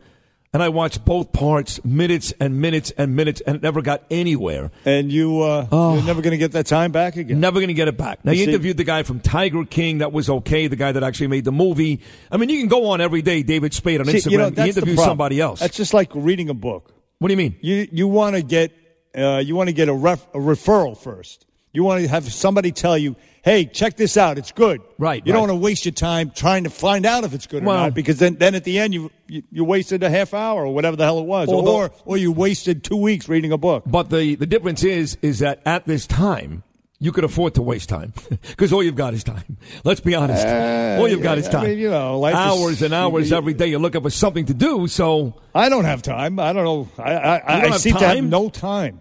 And 0.55 0.63
I 0.63 0.69
watched 0.69 1.05
both 1.05 1.33
parts, 1.33 1.85
minutes 1.85 2.33
and 2.41 2.61
minutes 2.61 2.93
and 2.97 3.17
minutes, 3.17 3.43
and 3.45 3.57
it 3.57 3.63
never 3.63 3.83
got 3.83 4.05
anywhere. 4.09 4.71
And 4.85 5.11
you, 5.11 5.43
uh, 5.43 5.67
Oh. 5.73 5.95
you're 5.97 6.05
never 6.05 6.23
going 6.23 6.31
to 6.31 6.39
get 6.39 6.53
that 6.53 6.67
time 6.67 6.93
back 6.93 7.17
again. 7.17 7.41
Never 7.41 7.59
going 7.59 7.69
to 7.69 7.75
get 7.75 7.89
it 7.89 7.97
back. 7.97 8.25
Now, 8.25 8.31
You 8.31 8.43
you 8.45 8.49
interviewed 8.49 8.77
the 8.77 8.85
guy 8.85 9.03
from 9.03 9.19
Tiger 9.19 9.65
King. 9.65 9.99
That 9.99 10.13
was 10.13 10.31
okay. 10.31 10.69
The 10.69 10.77
guy 10.77 10.93
that 10.93 11.03
actually 11.03 11.27
made 11.27 11.45
the 11.45 11.51
movie. 11.53 12.01
I 12.31 12.37
mean, 12.37 12.49
you 12.51 12.61
can 12.61 12.69
go 12.69 12.87
on 12.91 13.01
every 13.01 13.21
day, 13.21 13.43
David 13.43 13.75
Spade 13.75 13.99
on 14.01 14.07
See, 14.07 14.13
Instagram. 14.19 14.31
you 14.31 14.39
know, 14.39 14.51
that's 14.51 14.79
problem. 14.79 14.97
somebody 14.97 15.41
else. 15.41 15.59
That's 15.59 15.77
just 15.77 15.93
like 15.93 16.13
reading 16.15 16.49
a 16.49 16.55
book. 16.55 16.95
What 17.19 17.29
do 17.29 17.33
you 17.35 17.39
mean? 17.39 17.57
You 17.61 17.89
you 17.91 18.07
want 18.07 18.37
to 18.37 18.43
get 18.43 18.71
uh, 19.17 19.39
you 19.45 19.57
want 19.57 19.69
to 19.69 19.73
get 19.73 19.89
a, 19.89 19.95
ref, 19.95 20.25
a 20.35 20.39
referral 20.39 20.97
first. 20.97 21.47
You 21.75 21.85
want 21.85 22.01
to 22.03 22.09
have 22.09 22.33
somebody 22.33 22.71
tell 22.73 22.97
you, 22.97 23.17
"Hey, 23.43 23.67
check 23.67 23.97
this 23.97 24.17
out. 24.17 24.39
It's 24.39 24.53
good." 24.53 24.81
Right, 24.97 25.23
You 25.27 25.33
don't 25.33 25.43
want 25.43 25.51
to 25.51 25.57
waste 25.57 25.85
your 25.85 25.93
time 25.93 26.31
trying 26.35 26.65
to 26.65 26.71
find 26.71 27.05
out 27.05 27.25
if 27.25 27.35
it's 27.35 27.47
good 27.49 27.63
or 27.63 27.67
not, 27.67 27.95
because 27.95 28.19
then 28.19 28.37
then 28.37 28.55
at 28.55 28.63
the 28.65 28.79
end 28.79 28.95
you, 28.95 29.11
you 29.27 29.43
you 29.51 29.65
wasted 29.65 30.03
a 30.05 30.09
half 30.09 30.33
hour 30.33 30.65
or 30.65 30.73
whatever 30.73 30.97
the 30.97 31.05
hell 31.05 31.19
it 31.19 31.27
was, 31.27 31.49
Although- 31.49 31.75
or 31.77 31.91
or 32.07 32.17
you 32.17 32.31
wasted 32.33 32.85
two 32.85 32.97
weeks 32.97 33.29
reading 33.29 33.51
a 33.53 33.59
book. 33.59 33.83
But 33.87 34.09
the, 34.09 34.37
the 34.37 34.47
difference 34.47 34.85
is, 34.85 35.19
is 35.21 35.41
that 35.41 35.61
at 35.67 35.85
this 35.85 36.07
time, 36.07 36.63
you 37.01 37.11
could 37.11 37.25
afford 37.25 37.55
to 37.55 37.63
waste 37.63 37.89
time 37.89 38.13
because 38.49 38.73
all 38.73 38.83
you've 38.83 38.95
got 38.95 39.13
is 39.13 39.25
time. 39.25 39.59
Let's 39.83 40.01
be 40.01 40.15
honest. 40.15 40.47
Uh, 40.47 40.99
all 41.01 41.09
you've 41.09 41.23
got 41.23 41.39
is 41.39 41.49
I 41.49 41.53
time. 41.53 41.67
mean, 41.67 41.79
you 41.79 41.91
know, 41.91 42.21
life 42.21 42.35
is- 42.35 42.39
hours 42.39 42.83
and 42.83 42.95
hours 42.95 43.31
you- 43.31 43.37
every 43.37 43.53
day. 43.53 43.67
You're 43.67 43.81
looking 43.81 44.01
for 44.01 44.11
something 44.11 44.47
to 44.47 44.55
do. 44.55 44.87
So 44.87 45.35
I 45.55 45.69
don't 45.69 45.85
have 45.87 46.03
time. 46.03 46.39
I 46.39 46.53
don't 46.53 46.65
know. 46.65 46.89
I 47.03 47.13
I, 47.15 47.57
I, 47.59 47.61
don't 47.63 47.73
I 47.73 47.77
seem 47.79 47.95
to 47.97 48.07
have 48.07 48.15
time? 48.17 48.31
no 48.31 48.49
time. 48.49 49.01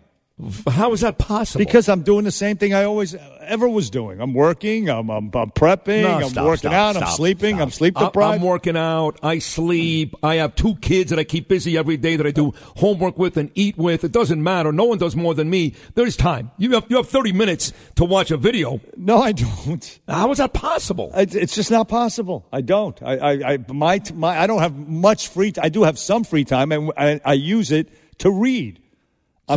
How 0.68 0.94
is 0.94 1.02
that 1.02 1.20
possible? 1.20 1.64
Because 1.64 1.88
I'm 1.88 2.02
doing 2.02 2.26
the 2.26 2.32
same 2.32 2.58
thing 2.58 2.74
I 2.74 2.86
always 2.86 3.16
ever 3.42 3.70
was 3.70 3.92
doing. 3.92 4.20
I'm 4.20 4.34
working. 4.34 4.90
I'm 4.90 5.10
I'm, 5.12 5.30
I'm 5.32 5.52
prepping. 5.52 6.02
No, 6.02 6.18
I'm 6.18 6.30
stop, 6.30 6.46
working 6.46 6.72
stop, 6.72 6.96
out. 6.96 6.98
I'm 6.98 7.08
sleeping. 7.10 7.56
stop. 7.56 7.62
I'm 7.62 7.72
sleep 7.72 7.94
deprived. 7.94 8.36
I'm 8.36 8.42
working 8.42 8.76
out. 8.76 9.20
I 9.22 9.38
sleep. 9.38 10.16
I 10.24 10.36
have 10.36 10.56
two 10.56 10.76
kids 10.78 11.12
that 11.12 11.20
I 11.20 11.24
keep 11.24 11.48
busy 11.48 11.78
every 11.78 11.98
day 11.98 12.16
that 12.16 12.26
I 12.26 12.32
do 12.32 12.52
homework 12.78 13.20
with 13.20 13.38
and 13.38 13.52
eat 13.54 13.78
with. 13.78 14.04
It 14.04 14.12
doesn't 14.12 14.42
matter. 14.42 14.72
No 14.72 14.86
one 14.86 14.98
does 14.98 15.16
more 15.16 15.36
than 15.36 15.52
me. 15.52 15.76
There's 15.94 16.18
time. 16.18 16.50
You 16.58 16.72
have 16.72 16.86
you 16.90 16.98
have 16.98 17.10
30 17.10 17.32
minutes 17.34 17.72
to 17.96 18.04
watch 18.04 18.32
a 18.32 18.38
video. 18.38 18.82
No, 18.98 19.22
I 19.22 19.34
don't. 19.34 20.00
How 20.08 20.32
is 20.32 20.40
that 20.40 20.54
possible? 20.54 21.12
It's, 21.14 21.36
it's 21.36 21.54
just 21.54 21.70
not 21.70 21.88
possible. 21.88 22.48
I 22.52 22.62
don't. 22.62 23.02
I, 23.04 23.18
I, 23.18 23.54
I 23.54 23.58
my, 23.72 24.02
my, 24.16 24.40
I 24.40 24.48
don't 24.48 24.62
have 24.62 24.76
much 24.76 25.28
free. 25.28 25.52
T- 25.52 25.62
I 25.62 25.70
do 25.70 25.84
have 25.84 26.00
some 26.00 26.24
free 26.24 26.44
time, 26.44 26.72
and 26.72 26.92
I, 26.98 27.22
I 27.24 27.34
use 27.34 27.72
it 27.72 27.90
to 28.20 28.32
read. 28.32 28.83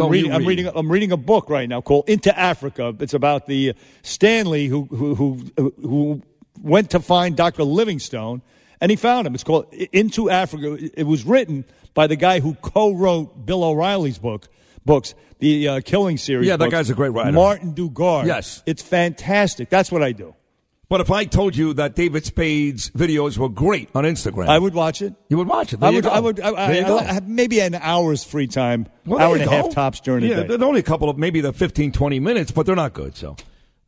I'm 0.04 0.10
reading. 0.10 0.32
I'm 0.32 0.46
reading. 0.46 0.70
I'm 0.74 0.90
reading 0.90 1.12
a 1.12 1.16
book 1.16 1.48
right 1.50 1.68
now 1.68 1.80
called 1.80 2.08
Into 2.08 2.36
Africa. 2.36 2.94
It's 3.00 3.14
about 3.14 3.46
the 3.46 3.74
Stanley 4.02 4.66
who 4.66 4.84
who 4.84 5.14
who, 5.14 5.42
who 5.56 6.22
went 6.60 6.90
to 6.90 7.00
find 7.00 7.36
Dr. 7.36 7.64
Livingstone, 7.64 8.42
and 8.80 8.90
he 8.90 8.96
found 8.96 9.26
him. 9.26 9.34
It's 9.34 9.44
called 9.44 9.72
Into 9.72 10.30
Africa. 10.30 10.78
It 10.94 11.04
was 11.04 11.24
written 11.24 11.64
by 11.94 12.06
the 12.06 12.16
guy 12.16 12.40
who 12.40 12.54
co-wrote 12.56 13.46
Bill 13.46 13.64
O'Reilly's 13.64 14.18
book. 14.18 14.48
Books, 14.84 15.14
the 15.40 15.66
uh, 15.66 15.80
Killing 15.80 16.16
series. 16.16 16.46
Yeah, 16.46 16.56
that 16.56 16.66
books. 16.66 16.72
guy's 16.72 16.90
a 16.90 16.94
great 16.94 17.10
writer. 17.10 17.32
Martin 17.32 17.74
Dugard. 17.74 18.26
Yes. 18.26 18.62
it's 18.66 18.82
fantastic. 18.82 19.68
That's 19.68 19.90
what 19.90 20.00
I 20.02 20.12
do. 20.12 20.34
But 20.88 21.00
if 21.00 21.10
I 21.10 21.24
told 21.24 21.56
you 21.56 21.72
that 21.74 21.96
David 21.96 22.24
Spade's 22.24 22.90
videos 22.90 23.36
were 23.38 23.48
great 23.48 23.88
on 23.94 24.04
Instagram, 24.04 24.48
I 24.48 24.58
would 24.58 24.72
watch 24.72 25.02
it. 25.02 25.14
You 25.28 25.36
would 25.38 25.48
watch 25.48 25.72
it. 25.72 25.80
There 25.80 25.88
I 25.88 25.92
would. 25.92 26.06
I 26.06 26.20
would. 26.20 26.40
I, 26.40 26.50
I. 26.50 26.98
I 26.98 27.02
have 27.02 27.28
maybe 27.28 27.58
an 27.58 27.74
hour's 27.74 28.22
free 28.22 28.46
time, 28.46 28.86
Well, 29.04 29.18
hour 29.18 29.34
and 29.34 29.44
you 29.44 29.50
a 29.50 29.52
half 29.52 29.72
tops 29.72 29.98
during 29.98 30.24
yeah, 30.24 30.36
the 30.36 30.42
day. 30.42 30.48
There's 30.48 30.62
only 30.62 30.80
a 30.80 30.84
couple 30.84 31.10
of 31.10 31.18
maybe 31.18 31.40
the 31.40 31.52
15, 31.52 31.90
20 31.90 32.20
minutes, 32.20 32.52
but 32.52 32.66
they're 32.66 32.76
not 32.76 32.92
good. 32.92 33.16
So 33.16 33.34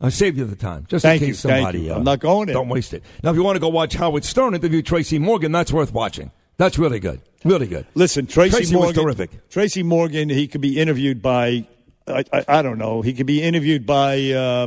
I 0.01 0.09
saved 0.09 0.39
you 0.39 0.45
the 0.45 0.57
time 0.57 0.87
just 0.89 1.05
Thank 1.05 1.23
in 1.23 1.29
you, 1.29 1.35
case 1.35 1.43
thank 1.43 1.59
somebody. 1.63 1.83
you. 1.83 1.93
Uh, 1.93 1.97
I'm 1.99 2.05
not 2.05 2.19
going. 2.19 2.49
Don't 2.49 2.69
waste 2.69 2.93
it. 2.95 3.05
Now, 3.23 3.31
if 3.31 3.37
you 3.37 3.45
want 3.45 3.57
to 3.57 3.61
go 3.61 3.69
watch 3.69 3.95
Howard 3.95 4.25
Stern 4.25 4.55
interview 4.55 4.83
Tracy 4.83 5.21
Morgan, 5.21 5.53
that's 5.53 5.73
worth 5.73 5.93
watching. 5.93 6.33
That's 6.57 6.79
really 6.81 6.99
good. 6.99 7.21
Really 7.45 7.69
good. 7.69 7.87
Listen, 7.95 8.27
Tracy, 8.27 8.57
Tracy 8.57 8.75
was 8.75 8.87
Morgan. 8.87 9.05
terrific. 9.05 9.49
Tracy 9.51 9.85
Morgan. 9.85 10.29
He 10.29 10.49
could 10.49 10.61
be 10.61 10.81
interviewed 10.81 11.23
by. 11.23 11.65
I, 12.09 12.25
I, 12.33 12.45
I 12.49 12.63
don't 12.63 12.79
know. 12.79 13.03
He 13.03 13.13
could 13.13 13.27
be 13.27 13.41
interviewed 13.43 13.87
by 13.87 14.33
uh, 14.33 14.67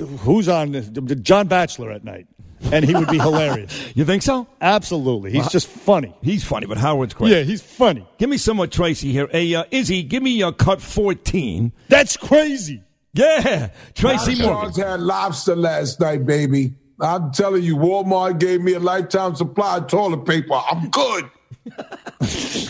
who's 0.00 0.48
on 0.48 0.72
the- 0.72 0.82
John 1.16 1.46
Batchelor 1.48 1.90
at 1.92 2.04
night, 2.04 2.26
and 2.72 2.84
he 2.84 2.94
would 2.94 3.08
be 3.08 3.18
hilarious. 3.18 3.72
You 3.94 4.04
think 4.04 4.22
so? 4.22 4.46
Absolutely. 4.60 5.30
He's 5.32 5.40
Well, 5.40 5.48
just 5.50 5.66
funny. 5.66 6.14
He's 6.22 6.44
funny, 6.44 6.66
but 6.66 6.78
Howard's 6.78 7.14
great. 7.14 7.30
Yeah, 7.32 7.42
he's 7.42 7.60
funny. 7.62 8.06
Give 8.18 8.28
me 8.30 8.36
some 8.38 8.56
more 8.58 8.66
Tracy 8.66 9.12
here. 9.12 9.28
Hey, 9.30 9.54
uh, 9.54 9.64
Izzy, 9.70 10.02
give 10.02 10.22
me 10.22 10.30
your 10.30 10.52
cut 10.52 10.80
14. 10.80 11.72
That's 11.88 12.16
crazy. 12.16 12.82
Yeah, 13.12 13.70
Tracy 13.94 14.36
My 14.36 14.44
Morgan. 14.52 14.82
had 14.84 15.00
lobster 15.00 15.56
last 15.56 15.98
night, 16.00 16.24
baby. 16.24 16.74
I'm 17.00 17.32
telling 17.32 17.62
you, 17.62 17.76
Walmart 17.76 18.38
gave 18.38 18.60
me 18.60 18.74
a 18.74 18.78
lifetime 18.78 19.34
supply 19.34 19.78
of 19.78 19.86
toilet 19.88 20.24
paper. 20.26 20.52
I'm 20.70 20.90
good. 20.90 21.28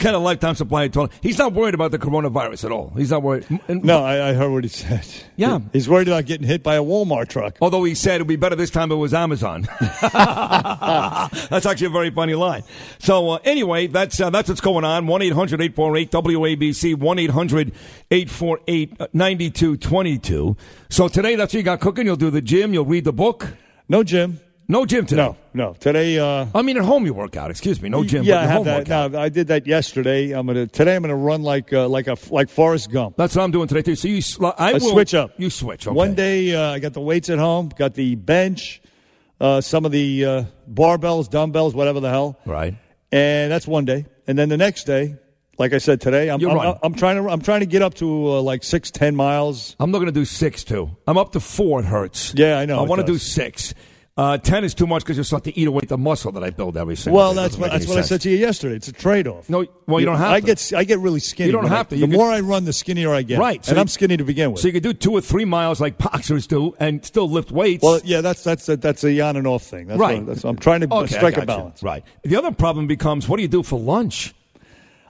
kind 0.01 0.17
of 0.17 0.23
lifetime 0.23 0.55
supply 0.55 0.85
of 0.85 0.93
toilet. 0.93 1.13
He's 1.23 1.39
not 1.39 1.53
worried 1.53 1.75
about 1.75 1.91
the 1.91 1.99
coronavirus 1.99 2.65
at 2.65 2.73
all. 2.73 2.93
He's 2.97 3.11
not 3.11 3.23
worried. 3.23 3.47
And- 3.69 3.85
No, 3.85 4.03
I, 4.05 4.31
I 4.31 4.33
heard 4.35 4.51
what 4.51 4.65
he 4.65 4.69
said. 4.69 5.07
Yeah. 5.37 5.61
he's 5.73 5.89
worried 5.89 6.09
about 6.09 6.27
getting 6.27 6.47
hit 6.47 6.63
by 6.63 6.75
a 6.77 6.83
Walmart 6.83 7.29
truck. 7.29 7.57
Although 7.61 7.85
he 7.85 7.95
said 7.95 8.17
it 8.17 8.21
would 8.23 8.29
be 8.29 8.37
better 8.37 8.57
this 8.57 8.71
time 8.71 8.91
if 8.91 8.97
it 8.97 8.99
was 8.99 9.15
Amazon. 9.15 9.63
that's 10.01 11.67
actually 11.67 11.87
a 11.87 11.91
very 11.91 12.11
funny 12.11 12.35
line. 12.35 12.63
So 12.99 13.31
uh, 13.31 13.39
anyway, 13.45 13.87
that's 13.87 14.21
uh, 14.21 14.31
that's 14.31 14.49
what's 14.49 14.61
going 14.61 14.85
on. 14.85 15.07
One 15.07 15.23
848 15.23 16.11
WABC. 16.11 16.95
One 16.97 17.19
848 17.19 19.15
9222 19.15 20.57
So 20.89 21.09
today, 21.09 21.37
that's 21.37 21.53
what 21.53 21.59
you 21.59 21.63
got 21.65 21.81
cooking. 21.81 22.07
You'll 22.07 22.17
do 22.17 22.31
the 22.31 22.43
gym. 22.43 22.73
You'll 22.75 22.85
read 22.85 23.05
the 23.05 23.13
book. 23.13 23.55
No 23.89 24.03
gym. 24.03 24.41
No 24.71 24.87
gym 24.87 25.05
today. 25.05 25.23
No, 25.23 25.37
no. 25.53 25.73
Today, 25.75 26.17
uh, 26.17 26.47
I 26.55 26.63
mean, 26.63 26.77
at 26.77 26.85
home 26.85 27.05
you 27.05 27.13
work 27.13 27.37
out. 27.37 27.51
Excuse 27.51 27.83
me. 27.83 27.89
No 27.89 28.05
gym. 28.05 28.23
Yeah, 28.23 28.37
but 28.37 28.39
I 28.39 28.43
have 28.43 28.53
home 28.53 28.65
that. 28.67 28.79
workout. 28.79 29.13
No, 29.13 29.21
I 29.21 29.29
did 29.29 29.49
that 29.49 29.67
yesterday. 29.67 30.31
I'm 30.31 30.47
gonna 30.47 30.69
today. 30.69 30.95
I'm 30.95 31.03
gonna 31.03 31.17
run 31.17 31.43
like 31.43 31.73
uh, 31.73 31.89
like 31.89 32.07
a 32.07 32.17
like 32.31 32.49
Forrest 32.49 32.89
Gump. 32.93 33.17
That's 33.17 33.35
what 33.35 33.43
I'm 33.43 33.51
doing 33.51 33.67
today 33.67 33.83
too. 33.83 33.97
So 33.97 34.07
you, 34.07 34.23
I, 34.45 34.71
I 34.71 34.73
will 34.75 34.81
switch 34.81 35.13
up. 35.13 35.33
You 35.39 35.51
switch. 35.51 35.89
Okay. 35.89 35.95
One 35.95 36.15
day 36.15 36.55
uh, 36.55 36.71
I 36.71 36.79
got 36.79 36.93
the 36.93 37.01
weights 37.01 37.29
at 37.31 37.41
home, 37.41 37.71
got 37.77 37.95
the 37.95 38.15
bench, 38.15 38.81
uh, 39.41 39.61
some 39.61 39.85
of 39.85 39.91
the 39.91 40.25
uh, 40.25 40.45
barbells, 40.73 41.29
dumbbells, 41.29 41.75
whatever 41.75 41.99
the 41.99 42.11
hell. 42.11 42.39
Right. 42.47 42.77
And 43.11 43.51
that's 43.51 43.67
one 43.67 43.87
day. 43.87 44.07
And 44.29 44.39
then 44.39 44.51
the 44.51 44.57
next 44.57 44.85
day, 44.85 45.17
like 45.59 45.73
I 45.73 45.79
said 45.79 46.01
today, 46.01 46.31
I'm 46.31 46.41
You 46.41 46.49
I'm. 46.49 46.79
I'm 46.85 46.95
trying 46.95 47.17
to 47.17 47.29
I'm 47.29 47.43
trying 47.43 47.61
to 47.61 47.67
get 47.67 47.83
up 47.83 47.95
to 47.95 48.07
uh, 48.07 48.41
like 48.41 48.63
six 48.63 48.93
ten 48.93 49.17
miles. 49.17 49.75
I'm 49.81 49.91
not 49.91 49.99
going 49.99 50.15
to 50.15 50.21
do 50.21 50.25
six 50.25 50.63
too. 50.63 50.97
I'm 51.09 51.19
up 51.19 51.33
to 51.33 51.41
four. 51.41 51.81
It 51.81 51.87
hurts. 51.87 52.33
Yeah, 52.37 52.57
I 52.57 52.67
know, 52.67 52.79
I 52.79 52.83
want 52.83 53.01
to 53.01 53.07
do 53.07 53.19
six. 53.19 53.75
Uh, 54.21 54.37
Ten 54.37 54.65
is 54.65 54.75
too 54.75 54.87
much 54.87 55.03
because 55.03 55.17
you 55.17 55.23
start 55.25 55.45
to 55.45 55.59
eat 55.59 55.67
away 55.67 55.81
the 55.89 55.97
muscle 55.97 56.31
that 56.33 56.45
I 56.45 56.51
build 56.51 56.77
every 56.77 56.95
single 56.95 57.17
Well, 57.17 57.31
day. 57.33 57.37
that's 57.41 57.57
what, 57.57 57.71
that's 57.71 57.87
what 57.87 57.97
I 57.97 58.03
said 58.03 58.21
to 58.21 58.31
you 58.31 58.37
yesterday. 58.37 58.77
It's 58.77 58.89
a 58.89 58.93
trade-off. 58.93 59.49
No, 59.49 59.65
well, 59.87 59.99
you 59.99 60.05
don't 60.05 60.19
have 60.19 60.31
I 60.31 60.41
to. 60.41 60.47
get 60.47 60.73
I 60.77 60.85
get 60.85 60.99
really 60.99 61.21
skinny. 61.21 61.47
You 61.47 61.53
don't 61.53 61.63
when 61.65 61.73
I- 61.73 61.77
have 61.77 61.89
to. 61.89 61.95
The 61.95 62.01
You 62.03 62.07
can- 62.07 62.17
more 62.17 62.31
I 62.31 62.41
run, 62.41 62.67
the 62.67 62.75
skinnier 62.75 63.15
I 63.15 63.23
get. 63.23 63.39
Right, 63.39 63.65
so 63.65 63.71
and 63.71 63.77
you- 63.77 63.81
I'm 63.81 63.89
skinny 63.89 64.19
to 64.19 64.25
begin 64.25 64.53
with. 64.53 64.61
So 64.61 64.67
you 64.67 64.75
could 64.75 64.83
do 64.83 64.93
two 64.93 65.13
or 65.13 65.23
three 65.23 65.47
miles 65.47 65.81
like 65.81 65.97
boxers 66.11 66.47
do 66.47 66.75
and 66.79 67.03
still 67.03 67.31
lift 67.31 67.51
weights. 67.51 67.83
well, 67.83 67.99
yeah, 68.05 68.21
that's 68.21 68.45
that's 68.45 68.69
a, 68.69 68.77
that's 68.77 69.03
a 69.05 69.19
on 69.21 69.37
and 69.37 69.47
off 69.47 69.63
thing. 69.63 69.87
That's 69.87 69.99
right. 69.99 70.19
What, 70.19 70.27
that's, 70.27 70.45
I'm 70.45 70.57
trying 70.59 70.81
to 70.83 70.95
Okay, 70.95 71.15
strike 71.15 71.39
a 71.39 71.47
balance. 71.47 71.83
Right. 71.83 72.05
The 72.23 72.37
other 72.37 72.53
problem 72.53 72.87
becomes 72.87 73.27
what 73.27 73.37
do 73.39 73.43
you 73.43 73.49
do 73.49 73.63
for 73.63 73.79
lunch? 73.81 74.35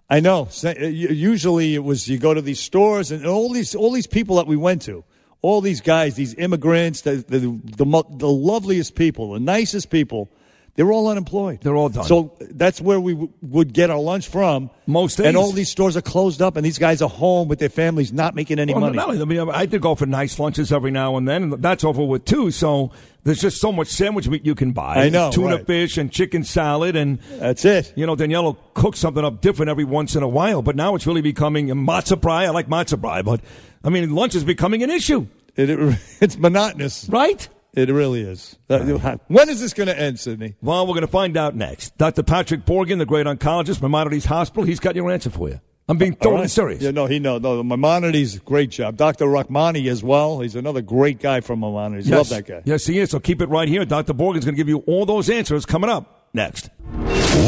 I 0.08 0.20
know. 0.20 0.48
Uh, 0.64 0.70
Usually 0.78 1.74
it 1.74 1.82
was 1.82 2.06
you 2.08 2.18
go 2.18 2.32
to 2.32 2.42
these 2.42 2.60
stores 2.60 3.10
and 3.10 3.26
all 3.26 3.50
these 3.52 3.74
all 3.74 3.90
these 3.90 4.06
people 4.06 4.36
that 4.36 4.46
we 4.46 4.56
went 4.56 4.82
to, 4.82 5.02
all 5.42 5.60
these 5.60 5.80
guys, 5.80 6.14
these 6.14 6.34
immigrants, 6.34 7.02
the 7.02 7.16
the 7.16 7.38
the, 7.38 8.04
the 8.10 8.28
loveliest 8.28 8.94
people, 8.94 9.32
the 9.32 9.40
nicest 9.40 9.90
people. 9.90 10.30
They're 10.76 10.90
all 10.92 11.08
unemployed. 11.08 11.60
They're 11.62 11.76
all 11.76 11.88
done. 11.90 12.04
So 12.04 12.32
that's 12.40 12.80
where 12.80 12.98
we 13.00 13.12
w- 13.12 13.32
would 13.42 13.72
get 13.74 13.90
our 13.90 13.98
lunch 13.98 14.28
from. 14.28 14.70
Most 14.86 15.18
days. 15.18 15.26
and 15.26 15.36
all 15.36 15.52
these 15.52 15.68
stores 15.70 15.96
are 15.96 16.00
closed 16.02 16.40
up, 16.40 16.56
and 16.56 16.64
these 16.64 16.78
guys 16.78 17.02
are 17.02 17.08
home 17.08 17.48
with 17.48 17.58
their 17.58 17.68
families, 17.68 18.12
not 18.12 18.34
making 18.34 18.58
any 18.58 18.72
Well, 18.72 18.80
money. 18.82 18.96
not 18.96 19.08
only- 19.10 19.20
I 19.20 19.24
mean, 19.24 19.50
I 19.52 19.66
did 19.66 19.82
go 19.82 19.94
for 19.94 20.06
nice 20.06 20.38
lunches 20.38 20.72
every 20.72 20.90
now 20.90 21.16
and 21.16 21.28
then, 21.28 21.42
and 21.44 21.52
that's 21.62 21.84
over 21.84 22.02
with 22.04 22.24
too. 22.24 22.50
So 22.50 22.92
there's 23.24 23.40
just 23.40 23.60
so 23.60 23.72
much 23.72 23.88
sandwich 23.88 24.28
meat 24.28 24.46
you 24.46 24.54
can 24.54 24.72
buy. 24.72 24.96
I 25.04 25.08
know, 25.10 25.30
tuna 25.32 25.56
right. 25.56 25.66
fish 25.66 25.98
and 25.98 26.10
chicken 26.10 26.44
salad, 26.44 26.96
and 26.96 27.18
that's 27.38 27.64
it. 27.64 27.92
You 27.96 28.06
know, 28.06 28.16
Danielle 28.16 28.44
will 28.44 28.58
cook 28.74 28.96
something 28.96 29.24
up 29.24 29.40
different 29.42 29.68
every 29.70 29.84
once 29.84 30.16
in 30.16 30.22
a 30.22 30.28
while, 30.28 30.62
but 30.62 30.76
now 30.76 30.94
it's 30.94 31.06
really 31.06 31.20
becoming 31.22 31.70
a 31.70 31.74
matzo 31.76 32.18
brei. 32.18 32.46
I 32.46 32.50
like 32.50 32.68
matzo 32.68 32.98
brei, 32.98 33.22
but 33.24 33.40
I 33.84 33.90
mean, 33.90 34.14
lunch 34.14 34.34
is 34.34 34.44
becoming 34.44 34.82
an 34.82 34.90
issue. 34.90 35.26
It, 35.56 35.68
it- 35.68 35.98
it's 36.20 36.38
monotonous, 36.38 37.08
right? 37.08 37.48
It 37.72 37.88
really 37.88 38.22
is. 38.22 38.58
Uh, 38.68 39.16
When 39.28 39.48
is 39.48 39.60
this 39.60 39.72
going 39.74 39.86
to 39.86 39.98
end, 39.98 40.18
Sydney? 40.18 40.56
Well, 40.60 40.86
we're 40.86 40.94
going 40.94 41.02
to 41.02 41.06
find 41.08 41.36
out 41.36 41.54
next. 41.54 41.96
Dr. 41.98 42.22
Patrick 42.24 42.64
Borgen, 42.64 42.98
the 42.98 43.06
great 43.06 43.26
oncologist, 43.26 43.80
Maimonides 43.80 44.24
Hospital, 44.24 44.64
he's 44.64 44.80
got 44.80 44.96
your 44.96 45.10
answer 45.10 45.30
for 45.30 45.48
you. 45.48 45.60
I'm 45.88 45.98
being 45.98 46.14
totally 46.14 46.42
right. 46.42 46.50
serious. 46.50 46.82
Yeah, 46.82 46.90
no, 46.92 47.06
he 47.06 47.18
knows. 47.18 47.42
No, 47.42 47.62
Maimonides, 47.64 48.38
great 48.40 48.70
job. 48.70 48.96
Dr. 48.96 49.24
Rahmani 49.26 49.90
as 49.90 50.04
well. 50.04 50.38
He's 50.40 50.54
another 50.54 50.82
great 50.82 51.18
guy 51.20 51.40
from 51.40 51.60
Maimonides. 51.60 52.08
Yes. 52.08 52.16
Love 52.16 52.28
that 52.28 52.46
guy. 52.46 52.62
Yes, 52.64 52.86
he 52.86 52.98
is. 53.00 53.10
So 53.10 53.18
keep 53.18 53.42
it 53.42 53.48
right 53.48 53.66
here. 53.68 53.84
Dr. 53.84 54.14
Borgen's 54.14 54.44
going 54.44 54.54
to 54.54 54.56
give 54.56 54.68
you 54.68 54.78
all 54.86 55.04
those 55.04 55.28
answers 55.28 55.66
coming 55.66 55.90
up 55.90 56.28
next. 56.32 56.70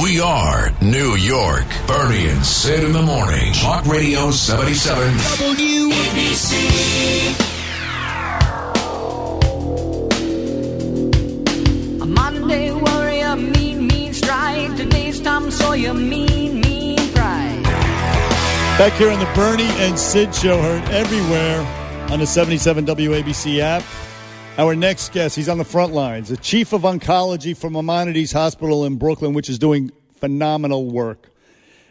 We 0.03 0.19
are 0.21 0.73
New 0.83 1.15
York. 1.17 1.67
Bernie 1.87 2.27
and 2.29 2.45
Sid 2.45 2.83
in 2.83 2.93
the 2.93 3.03
morning. 3.03 3.53
Talk 3.55 3.87
Radio 3.87 4.31
77. 4.33 5.15
WABC. 6.19 7.52
Today's 15.43 15.59
Tom 15.59 15.67
Sawyer, 15.67 15.95
mean, 15.95 16.61
mean 16.61 16.99
pride. 17.13 17.63
Back 18.79 18.93
here 18.95 19.11
on 19.11 19.19
the 19.19 19.31
Bernie 19.35 19.65
and 19.85 19.99
Sid 19.99 20.35
show, 20.35 20.61
heard 20.61 20.85
everywhere 20.91 21.61
on 22.11 22.21
the 22.21 22.27
77 22.27 22.87
WABC 22.87 23.59
app. 23.59 23.83
Our 24.59 24.77
next 24.77 25.13
guest, 25.13 25.35
he's 25.35 25.49
on 25.49 25.59
the 25.59 25.65
front 25.65 25.93
lines, 25.93 26.29
the 26.29 26.37
chief 26.37 26.73
of 26.73 26.83
oncology 26.83 27.57
from 27.57 27.73
Maimonides 27.73 28.33
Hospital 28.33 28.85
in 28.85 28.97
Brooklyn, 28.97 29.33
which 29.33 29.49
is 29.49 29.59
doing 29.59 29.91
phenomenal 30.17 30.91
work. 30.91 31.31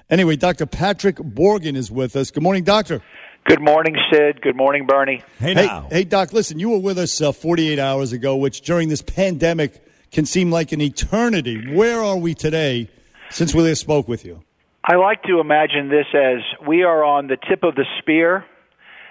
Anyway, 0.10 0.36
Dr. 0.36 0.66
Patrick 0.66 1.16
Borgen 1.18 1.76
is 1.76 1.92
with 1.92 2.16
us. 2.16 2.32
Good 2.32 2.44
morning, 2.44 2.64
doctor. 2.64 3.02
Good 3.46 3.62
morning, 3.62 3.96
Sid. 4.12 4.42
Good 4.42 4.56
morning, 4.56 4.86
Bernie. 4.86 5.24
Hey, 5.40 5.68
hey, 5.90 6.04
Doc, 6.04 6.32
listen, 6.32 6.60
you 6.60 6.70
were 6.70 6.80
with 6.80 7.00
us 7.00 7.20
uh, 7.20 7.32
48 7.32 7.80
hours 7.80 8.14
ago, 8.14 8.36
which 8.36 8.62
during 8.62 8.90
this 8.90 9.02
pandemic 9.02 9.84
can 10.12 10.26
seem 10.26 10.52
like 10.52 10.72
an 10.72 10.82
eternity. 10.82 11.74
Where 11.74 12.02
are 12.02 12.18
we 12.18 12.36
today 12.36 12.90
since 13.32 13.56
we 13.56 13.64
last 13.64 13.82
spoke 13.82 14.08
with 14.08 14.24
you? 14.26 14.44
I 14.84 14.96
like 14.96 15.22
to 15.24 15.40
imagine 15.40 15.90
this 15.90 16.08
as 16.14 16.40
we 16.68 16.84
are 16.84 17.04
on 17.04 17.26
the 17.28 17.38
tip 17.38 17.64
of 17.64 17.76
the 17.76 17.86
spear 18.00 18.46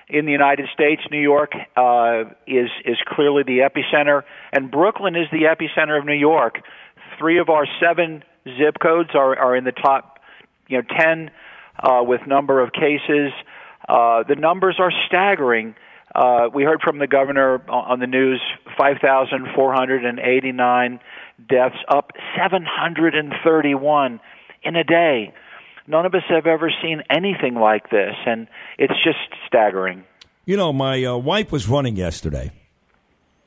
in 0.09 0.27
the 0.27 0.33
United 0.33 0.69
States. 0.75 1.01
New 1.11 1.21
York 1.21 1.53
uh, 1.77 2.25
is 2.47 2.69
is 2.85 2.97
clearly 3.07 3.45
the 3.45 3.59
epicenter, 3.59 4.23
and 4.53 4.71
Brooklyn 4.71 5.15
is 5.15 5.29
the 5.31 5.45
epicenter 5.45 5.99
of 5.99 6.05
New 6.05 6.13
York. 6.13 6.61
Three 7.19 7.39
of 7.39 7.49
our 7.49 7.67
seven 7.81 8.23
zip 8.45 8.79
codes 8.83 9.11
are 9.15 9.39
are 9.39 9.57
in 9.57 9.65
the 9.65 9.73
top, 9.73 10.19
you 10.69 10.77
know, 10.79 10.85
ten 10.99 11.31
uh, 11.79 12.03
with 12.03 12.27
number 12.27 12.61
of 12.61 12.73
cases. 12.73 13.33
Uh, 13.89 14.25
the 14.29 14.37
numbers 14.37 14.77
are 14.79 14.93
staggering. 15.07 15.75
Uh, 16.13 16.49
we 16.53 16.65
heard 16.65 16.83
from 16.83 16.99
the 16.99 17.07
governor 17.07 17.63
on 17.69 17.93
on 17.93 18.01
the 18.01 18.09
news: 18.09 18.43
5,489 18.77 21.01
deaths, 21.49 21.77
up 21.89 22.13
731 22.37 24.21
in 24.63 24.77
a 24.77 24.85
day. 24.85 25.33
None 25.87 26.07
of 26.07 26.15
us 26.15 26.23
have 26.29 26.47
ever 26.47 26.71
seen 26.83 27.03
anything 27.11 27.55
like 27.55 27.91
this, 27.91 28.15
and 28.27 28.47
it's 28.79 28.95
just 29.03 29.19
staggering. 29.47 30.05
You 30.45 30.57
know, 30.57 30.73
my 30.73 31.05
uh, 31.05 31.17
wife 31.17 31.53
was 31.53 31.69
running 31.69 31.97
yesterday. 31.97 32.53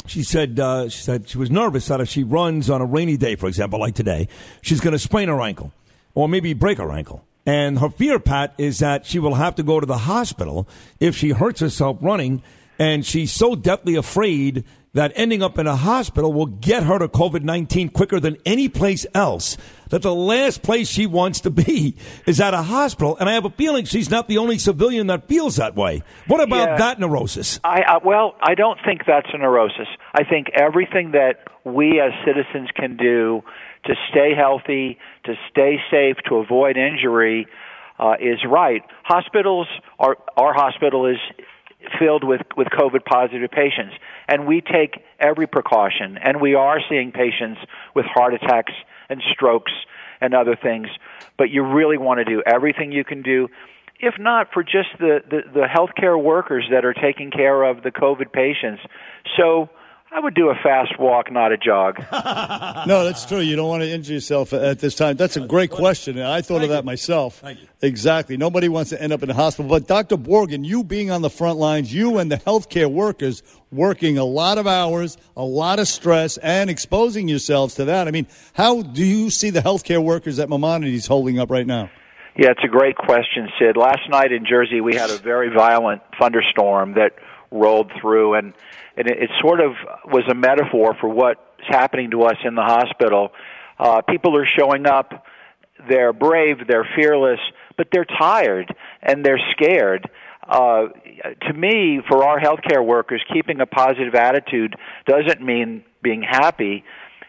She 0.05 0.23
said 0.23 0.59
uh, 0.59 0.89
she 0.89 1.01
said 1.01 1.29
she 1.29 1.37
was 1.37 1.49
nervous 1.49 1.87
that 1.87 2.01
if 2.01 2.09
she 2.09 2.23
runs 2.23 2.69
on 2.69 2.81
a 2.81 2.85
rainy 2.85 3.15
day, 3.15 3.35
for 3.35 3.47
example, 3.47 3.79
like 3.79 3.95
today, 3.95 4.27
she's 4.61 4.81
going 4.81 4.91
to 4.91 4.99
sprain 4.99 5.29
her 5.29 5.41
ankle 5.41 5.71
or 6.13 6.27
maybe 6.27 6.53
break 6.53 6.77
her 6.77 6.91
ankle. 6.91 7.25
And 7.45 7.79
her 7.79 7.89
fear, 7.89 8.19
Pat, 8.19 8.53
is 8.57 8.79
that 8.79 9.05
she 9.05 9.19
will 9.19 9.35
have 9.35 9.55
to 9.55 9.63
go 9.63 9.79
to 9.79 9.85
the 9.85 9.99
hospital 9.99 10.67
if 10.99 11.15
she 11.15 11.29
hurts 11.29 11.59
herself 11.59 11.97
running. 12.01 12.41
And 12.79 13.05
she's 13.05 13.31
so 13.31 13.55
deathly 13.55 13.95
afraid 13.95 14.63
that 14.93 15.11
ending 15.15 15.41
up 15.41 15.57
in 15.57 15.65
a 15.67 15.75
hospital 15.75 16.31
will 16.31 16.45
get 16.45 16.83
her 16.83 16.99
to 16.99 17.07
COVID 17.07 17.41
19 17.43 17.89
quicker 17.89 18.19
than 18.19 18.37
any 18.45 18.69
place 18.69 19.05
else. 19.13 19.57
That 19.89 20.01
the 20.01 20.13
last 20.13 20.63
place 20.63 20.87
she 20.89 21.05
wants 21.05 21.39
to 21.41 21.49
be 21.51 21.95
is 22.25 22.39
at 22.39 22.53
a 22.53 22.61
hospital. 22.63 23.17
And 23.19 23.29
I 23.29 23.33
have 23.33 23.45
a 23.45 23.49
feeling 23.51 23.85
she's 23.85 24.09
not 24.09 24.27
the 24.27 24.37
only 24.39 24.57
civilian 24.57 25.07
that 25.07 25.27
feels 25.27 25.55
that 25.57 25.75
way. 25.75 26.01
What 26.27 26.41
about 26.41 26.69
Yeah. 26.69 26.77
that 26.77 26.99
neurosis? 26.99 27.59
I, 27.63 27.81
I 27.81 27.97
well, 28.03 28.35
I 28.41 28.55
don't 28.55 28.79
think 28.85 29.01
that's 29.05 29.27
a 29.33 29.37
neurosis. 29.37 29.87
I 30.13 30.23
think 30.23 30.47
everything 30.55 31.11
that 31.11 31.43
we 31.63 31.99
as 31.99 32.11
citizens 32.25 32.69
can 32.75 32.97
do 32.97 33.41
to 33.85 33.95
stay 34.11 34.33
healthy, 34.35 34.97
to 35.25 35.33
stay 35.51 35.77
safe, 35.91 36.17
to 36.29 36.35
avoid 36.37 36.77
injury, 36.77 37.47
uh, 37.99 38.13
is 38.19 38.39
right. 38.49 38.81
Hospitals 39.03 39.67
are 39.99 40.17
our 40.37 40.53
hospital 40.53 41.05
is 41.05 41.17
filled 41.99 42.23
with 42.23 42.41
with 42.55 42.67
COVID 42.67 43.05
positive 43.05 43.51
patients, 43.51 43.93
and 44.27 44.47
we 44.47 44.61
take 44.61 45.03
every 45.19 45.47
precaution, 45.47 46.17
and 46.17 46.41
we 46.41 46.55
are 46.55 46.79
seeing 46.89 47.11
patients 47.11 47.59
with 47.95 48.05
heart 48.05 48.33
attacks 48.33 48.73
and 49.09 49.21
strokes 49.31 49.71
and 50.21 50.33
other 50.33 50.55
things. 50.55 50.87
But 51.37 51.49
you 51.49 51.63
really 51.63 51.97
want 51.97 52.19
to 52.19 52.25
do 52.25 52.41
everything 52.45 52.91
you 52.91 53.03
can 53.03 53.21
do 53.21 53.49
if 53.99 54.15
not 54.19 54.51
for 54.53 54.63
just 54.63 54.89
the, 54.99 55.21
the, 55.29 55.41
the 55.53 55.65
healthcare 55.73 56.21
workers 56.21 56.67
that 56.71 56.83
are 56.83 56.93
taking 56.93 57.31
care 57.31 57.63
of 57.63 57.83
the 57.83 57.91
COVID 57.91 58.33
patients. 58.33 58.81
So 59.37 59.69
I 60.15 60.19
would 60.19 60.35
do 60.35 60.49
a 60.49 60.55
fast 60.61 60.99
walk, 60.99 61.31
not 61.31 61.51
a 61.51 61.57
jog. 61.57 61.97
No, 62.85 63.05
that's 63.05 63.25
true. 63.25 63.39
You 63.39 63.55
don't 63.55 63.67
want 63.67 63.81
to 63.81 63.89
injure 63.89 64.13
yourself 64.13 64.51
at 64.51 64.79
this 64.79 64.93
time. 64.95 65.15
That's 65.15 65.37
a 65.37 65.41
great 65.47 65.71
question. 65.71 66.17
and 66.17 66.27
I 66.27 66.41
thought 66.41 66.63
of 66.63 66.69
that 66.69 66.83
myself. 66.83 67.41
Exactly. 67.81 68.35
Nobody 68.35 68.67
wants 68.67 68.89
to 68.89 69.01
end 69.01 69.13
up 69.13 69.21
in 69.23 69.29
the 69.29 69.33
hospital. 69.33 69.69
But 69.69 69.87
Dr. 69.87 70.17
Borgen, 70.17 70.65
you 70.65 70.83
being 70.83 71.09
on 71.11 71.21
the 71.21 71.29
front 71.29 71.59
lines, 71.59 71.93
you 71.93 72.17
and 72.17 72.31
the 72.31 72.37
healthcare 72.37 72.91
workers 72.91 73.41
working 73.71 74.17
a 74.17 74.25
lot 74.25 74.57
of 74.57 74.67
hours, 74.67 75.17
a 75.37 75.43
lot 75.43 75.79
of 75.79 75.87
stress, 75.87 76.37
and 76.37 76.69
exposing 76.69 77.27
yourselves 77.29 77.75
to 77.75 77.85
that. 77.85 78.07
I 78.07 78.11
mean, 78.11 78.27
how 78.53 78.81
do 78.81 79.03
you 79.05 79.29
see 79.29 79.49
the 79.49 79.61
healthcare 79.61 80.03
workers 80.03 80.39
at 80.39 80.49
Maimonides 80.49 81.07
holding 81.07 81.39
up 81.39 81.49
right 81.49 81.67
now? 81.67 81.89
Yeah, 82.35 82.49
it's 82.49 82.63
a 82.63 82.67
great 82.67 82.97
question, 82.97 83.47
Sid. 83.59 83.77
Last 83.77 84.09
night 84.09 84.31
in 84.31 84.45
Jersey, 84.45 84.81
we 84.81 84.95
had 84.95 85.09
a 85.09 85.17
very 85.17 85.53
violent 85.53 86.01
thunderstorm 86.19 86.95
that 86.95 87.13
rolled 87.53 87.91
through, 88.01 88.35
and, 88.35 88.53
and 88.97 89.07
it, 89.07 89.23
it 89.23 89.29
sort 89.41 89.61
of 89.61 89.71
was 90.05 90.23
a 90.29 90.33
metaphor 90.33 90.95
for 90.99 91.09
what's 91.09 91.39
happening 91.67 92.11
to 92.11 92.23
us 92.23 92.37
in 92.43 92.55
the 92.55 92.61
hospital. 92.61 93.31
Uh, 93.79 94.01
people 94.01 94.35
are 94.37 94.45
showing 94.45 94.85
up, 94.85 95.25
they're 95.87 96.13
brave, 96.13 96.57
they're 96.67 96.87
fearless, 96.95 97.39
but 97.77 97.87
they're 97.91 98.05
tired 98.05 98.73
and 99.01 99.25
they're 99.25 99.41
scared. 99.51 100.09
Uh, 100.45 100.87
to 101.47 101.53
me, 101.53 102.01
for 102.09 102.25
our 102.25 102.39
healthcare 102.39 102.85
workers, 102.85 103.23
keeping 103.31 103.61
a 103.61 103.65
positive 103.65 104.13
attitude 104.13 104.75
doesn't 105.07 105.41
mean 105.41 105.83
being 106.01 106.21
happy 106.21 106.83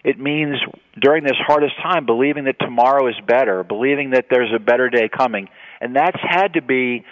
it 0.05 0.19
means 0.19 0.57
during 1.01 1.25
this 1.25 1.37
hardest 1.39 1.75
time 1.83 2.05
believing 2.05 2.45
that 2.45 2.59
tomorrow 2.61 3.09
is 3.09 3.15
better, 3.27 3.65
believing 3.65 4.11
that 4.11 4.27
there's 4.31 4.53
a 4.55 4.59
better 4.59 4.91
day 4.91 5.09
coming. 5.09 5.49
And 5.81 5.97
that's 5.97 6.19
had 6.21 6.55
to 6.55 6.63
be 6.63 7.05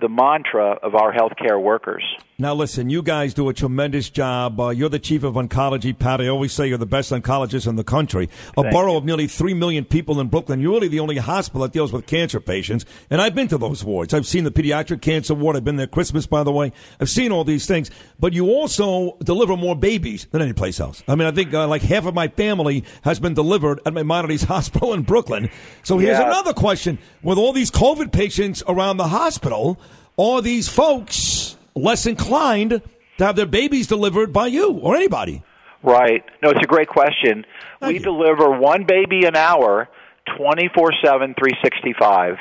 the 0.00 0.08
mantra 0.08 0.78
of 0.80 0.94
our 0.94 1.12
healthcare 1.12 1.60
workers. 1.60 2.04
Now, 2.38 2.52
listen, 2.52 2.90
you 2.90 3.02
guys 3.02 3.32
do 3.32 3.48
a 3.48 3.54
tremendous 3.54 4.10
job. 4.10 4.60
Uh, 4.60 4.68
you're 4.68 4.90
the 4.90 4.98
chief 4.98 5.22
of 5.24 5.36
oncology, 5.36 5.98
Pat. 5.98 6.20
I 6.20 6.28
always 6.28 6.52
say 6.52 6.66
you're 6.68 6.76
the 6.76 6.84
best 6.84 7.10
oncologist 7.10 7.66
in 7.66 7.76
the 7.76 7.84
country. 7.84 8.28
A 8.58 8.62
Thank 8.62 8.74
borough 8.74 8.98
of 8.98 9.06
nearly 9.06 9.26
3 9.26 9.54
million 9.54 9.86
people 9.86 10.20
in 10.20 10.28
Brooklyn. 10.28 10.60
You're 10.60 10.72
really 10.72 10.88
the 10.88 11.00
only 11.00 11.16
hospital 11.16 11.62
that 11.62 11.72
deals 11.72 11.94
with 11.94 12.04
cancer 12.04 12.38
patients. 12.38 12.84
And 13.08 13.22
I've 13.22 13.34
been 13.34 13.48
to 13.48 13.56
those 13.56 13.82
wards. 13.82 14.12
I've 14.12 14.26
seen 14.26 14.44
the 14.44 14.50
pediatric 14.50 15.00
cancer 15.00 15.32
ward. 15.32 15.56
I've 15.56 15.64
been 15.64 15.76
there 15.76 15.86
Christmas, 15.86 16.26
by 16.26 16.42
the 16.44 16.52
way. 16.52 16.72
I've 17.00 17.08
seen 17.08 17.32
all 17.32 17.42
these 17.42 17.64
things. 17.66 17.90
But 18.20 18.34
you 18.34 18.48
also 18.48 19.16
deliver 19.24 19.56
more 19.56 19.74
babies 19.74 20.26
than 20.30 20.42
any 20.42 20.52
place 20.52 20.78
else. 20.78 21.02
I 21.08 21.14
mean, 21.14 21.26
I 21.26 21.30
think 21.30 21.54
uh, 21.54 21.66
like 21.66 21.80
half 21.80 22.04
of 22.04 22.12
my 22.12 22.28
family 22.28 22.84
has 23.00 23.18
been 23.18 23.32
delivered 23.32 23.80
at 23.86 23.94
Maimonides 23.94 24.42
Hospital 24.44 24.92
in 24.92 25.04
Brooklyn. 25.04 25.48
So 25.84 25.96
here's 25.96 26.18
Yeah. 26.18 26.26
another 26.26 26.52
question. 26.52 26.98
With 27.22 27.38
all 27.38 27.54
these 27.54 27.70
COVID 27.70 28.12
patients 28.12 28.62
around 28.68 28.98
the 28.98 29.08
hospital, 29.08 29.80
are 30.18 30.42
these 30.42 30.68
folks 30.68 31.55
less 31.76 32.06
inclined 32.06 32.82
to 33.18 33.24
have 33.24 33.36
their 33.36 33.46
babies 33.46 33.86
delivered 33.86 34.32
by 34.32 34.46
you 34.46 34.72
or 34.72 34.96
anybody? 34.96 35.42
Right. 35.82 36.24
No, 36.42 36.50
it's 36.50 36.62
a 36.62 36.66
great 36.66 36.88
question. 36.88 37.44
we 37.80 37.98
deliver 37.98 38.50
one 38.50 38.84
baby 38.84 39.26
an 39.26 39.36
hour, 39.36 39.88
24 40.36 40.92
7, 41.04 41.34
365, 41.38 42.34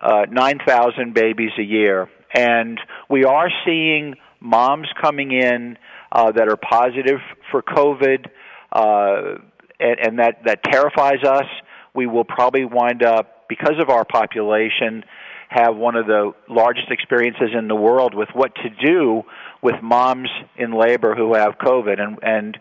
uh, 0.00 0.26
9,000 0.30 1.14
babies 1.14 1.52
a 1.58 1.62
year. 1.62 2.10
And 2.34 2.78
we 3.08 3.24
are 3.24 3.48
seeing 3.64 4.16
moms 4.40 4.88
coming 5.00 5.32
in 5.32 5.78
uh, 6.10 6.32
that 6.32 6.48
are 6.48 6.56
positive 6.56 7.20
for 7.50 7.62
COVID, 7.62 8.26
uh, 8.72 9.38
and, 9.80 9.98
and 10.00 10.18
that, 10.18 10.44
that 10.44 10.62
terrifies 10.64 11.22
us. 11.24 11.46
We 11.94 12.06
will 12.06 12.24
probably 12.24 12.64
wind 12.64 13.02
up, 13.02 13.48
because 13.48 13.78
of 13.80 13.90
our 13.90 14.04
population, 14.04 15.04
have 15.52 15.76
one 15.76 15.96
of 15.96 16.06
the 16.06 16.32
largest 16.48 16.90
experiences 16.90 17.50
in 17.56 17.68
the 17.68 17.74
world 17.74 18.14
with 18.14 18.28
what 18.32 18.54
to 18.56 18.70
do 18.70 19.22
with 19.62 19.74
moms 19.82 20.28
in 20.56 20.72
labor 20.72 21.14
who 21.14 21.34
have 21.34 21.58
COVID, 21.58 22.00
and 22.00 22.18
and 22.22 22.58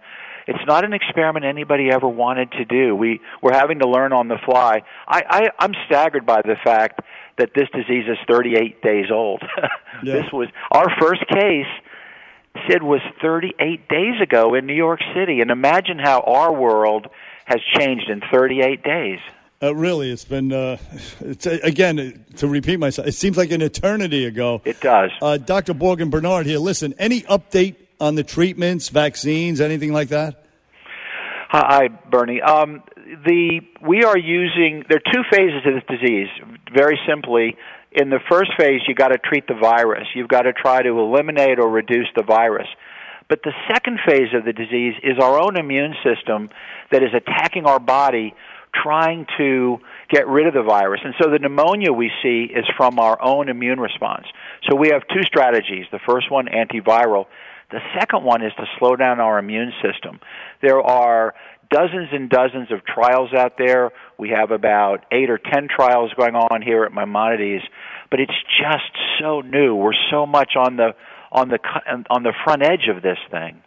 it's 0.48 0.66
not 0.68 0.84
an 0.84 0.94
experiment 0.94 1.46
anybody 1.46 1.90
ever 1.92 2.08
wanted 2.08 2.52
to 2.54 2.66
do. 2.66 2.96
We 2.96 3.22
we're 3.42 3.54
having 3.54 3.80
to 3.80 3.88
learn 3.88 4.14
on 4.14 4.28
the 4.28 4.38
fly. 4.46 4.84
I, 5.08 5.24
I 5.30 5.50
I'm 5.60 5.74
staggered 5.88 6.26
by 6.26 6.42
the 6.42 6.56
fact 6.64 7.02
that 7.38 7.52
this 7.56 7.70
disease 7.74 8.06
is 8.08 8.18
38 8.28 8.82
days 8.82 9.06
old. 9.12 9.42
this 10.04 10.26
was 10.32 10.50
our 10.72 10.88
first 11.00 11.26
case. 11.28 11.72
Sid 12.68 12.84
was 12.84 13.00
38 13.22 13.88
days 13.88 14.22
ago 14.22 14.56
in 14.56 14.66
New 14.66 14.76
York 14.76 15.00
City, 15.16 15.40
and 15.40 15.50
imagine 15.50 15.98
how 15.98 16.20
our 16.20 16.54
world 16.54 17.08
has 17.46 17.62
changed 17.78 18.10
in 18.10 18.22
38 18.32 18.84
days. 18.84 19.20
Uh, 19.64 19.76
really, 19.76 20.10
it's 20.10 20.26
been, 20.26 20.52
uh, 20.52 20.78
it's, 21.20 21.46
uh, 21.46 21.60
again, 21.62 22.26
to 22.36 22.48
repeat 22.48 22.78
myself, 22.78 23.08
it 23.08 23.14
seems 23.14 23.38
like 23.38 23.52
an 23.52 23.62
eternity 23.62 24.26
ago. 24.26 24.60
It 24.66 24.82
does. 24.82 25.12
Uh, 25.22 25.38
Dr. 25.38 25.76
Borgen 25.76 26.10
Bernard 26.10 26.48
here. 26.48 26.58
Listen, 26.58 26.96
any 26.98 27.22
update 27.22 27.76
on 28.00 28.16
the 28.16 28.24
treatments, 28.24 28.90
vaccines, 28.90 29.62
anything 29.62 29.94
like 29.94 30.10
that? 30.10 30.44
Hi, 31.50 31.90
Bernie. 31.90 32.42
Um, 32.42 32.82
the 33.26 33.60
we 33.86 34.04
are 34.04 34.18
using 34.18 34.86
there 34.88 34.98
are 34.98 35.12
two 35.14 35.22
phases 35.30 35.62
of 35.66 35.74
this 35.76 36.00
disease. 36.00 36.30
Very 36.74 36.98
simply, 37.06 37.58
in 37.92 38.10
the 38.10 38.20
first 38.30 38.52
phase, 38.58 38.82
you 38.88 38.96
got 38.96 39.10
to 39.10 39.18
treat 39.18 39.48
the 39.48 39.54
virus. 39.54 40.08
You've 40.16 40.30
got 40.30 40.44
to 40.44 40.54
try 40.54 40.82
to 40.82 40.90
eliminate 40.90 41.60
or 41.60 41.70
reduce 41.70 42.08
the 42.16 42.24
virus. 42.24 42.68
But 43.28 43.44
the 43.44 43.52
second 43.70 44.00
phase 44.06 44.34
of 44.34 44.46
the 44.46 44.54
disease 44.54 44.94
is 45.04 45.20
our 45.22 45.40
own 45.40 45.58
immune 45.58 45.94
system 46.04 46.50
that 46.92 47.04
is 47.04 47.14
attacking 47.14 47.66
our 47.66 47.80
body, 47.80 48.34
trying 48.74 49.26
to 49.38 49.78
get 50.10 50.28
rid 50.28 50.48
of 50.48 50.54
the 50.54 50.64
virus. 50.64 51.02
And 51.04 51.14
so 51.22 51.30
the 51.30 51.40
pneumonia 51.40 51.92
we 51.92 52.12
see 52.24 52.48
is 52.54 52.66
from 52.78 53.00
our 53.00 53.22
own 53.22 53.50
immune 53.50 53.80
response. 53.80 54.26
So 54.70 54.76
we 54.76 54.90
have 54.90 55.02
two 55.10 55.24
strategies. 55.24 55.86
The 55.92 56.00
first 56.08 56.32
one, 56.32 56.48
antiviral. 56.48 57.26
The 57.72 57.80
second 58.00 58.24
one 58.24 58.44
is 58.44 58.52
to 58.58 58.66
slow 58.80 58.96
down 58.96 59.20
our 59.20 59.40
immune 59.40 59.72
system. 59.82 60.20
There 60.62 60.82
are 60.82 61.34
dozens 61.70 62.10
and 62.12 62.30
dozens 62.30 62.72
of 62.72 62.86
trials 62.86 63.34
out 63.34 63.54
there. 63.58 63.92
We 64.20 64.30
have 64.30 64.52
about 64.52 65.06
eight 65.12 65.30
or 65.30 65.38
ten 65.38 65.68
trials 65.74 66.12
going 66.18 66.36
on 66.36 66.62
here 66.62 66.84
at 66.84 66.94
Maimonides, 66.94 67.64
but 68.10 68.20
it's 68.20 68.34
just 68.60 68.92
so 69.20 69.42
new. 69.42 69.76
We're 69.76 69.94
so 70.12 70.26
much 70.26 70.52
on 70.58 70.76
the 70.76 70.92
on 71.32 71.48
the 71.48 71.60
on 72.10 72.24
the 72.24 72.34
front 72.44 72.62
edge 72.62 72.90
of 72.94 73.02
this 73.02 73.18
thing. 73.32 73.62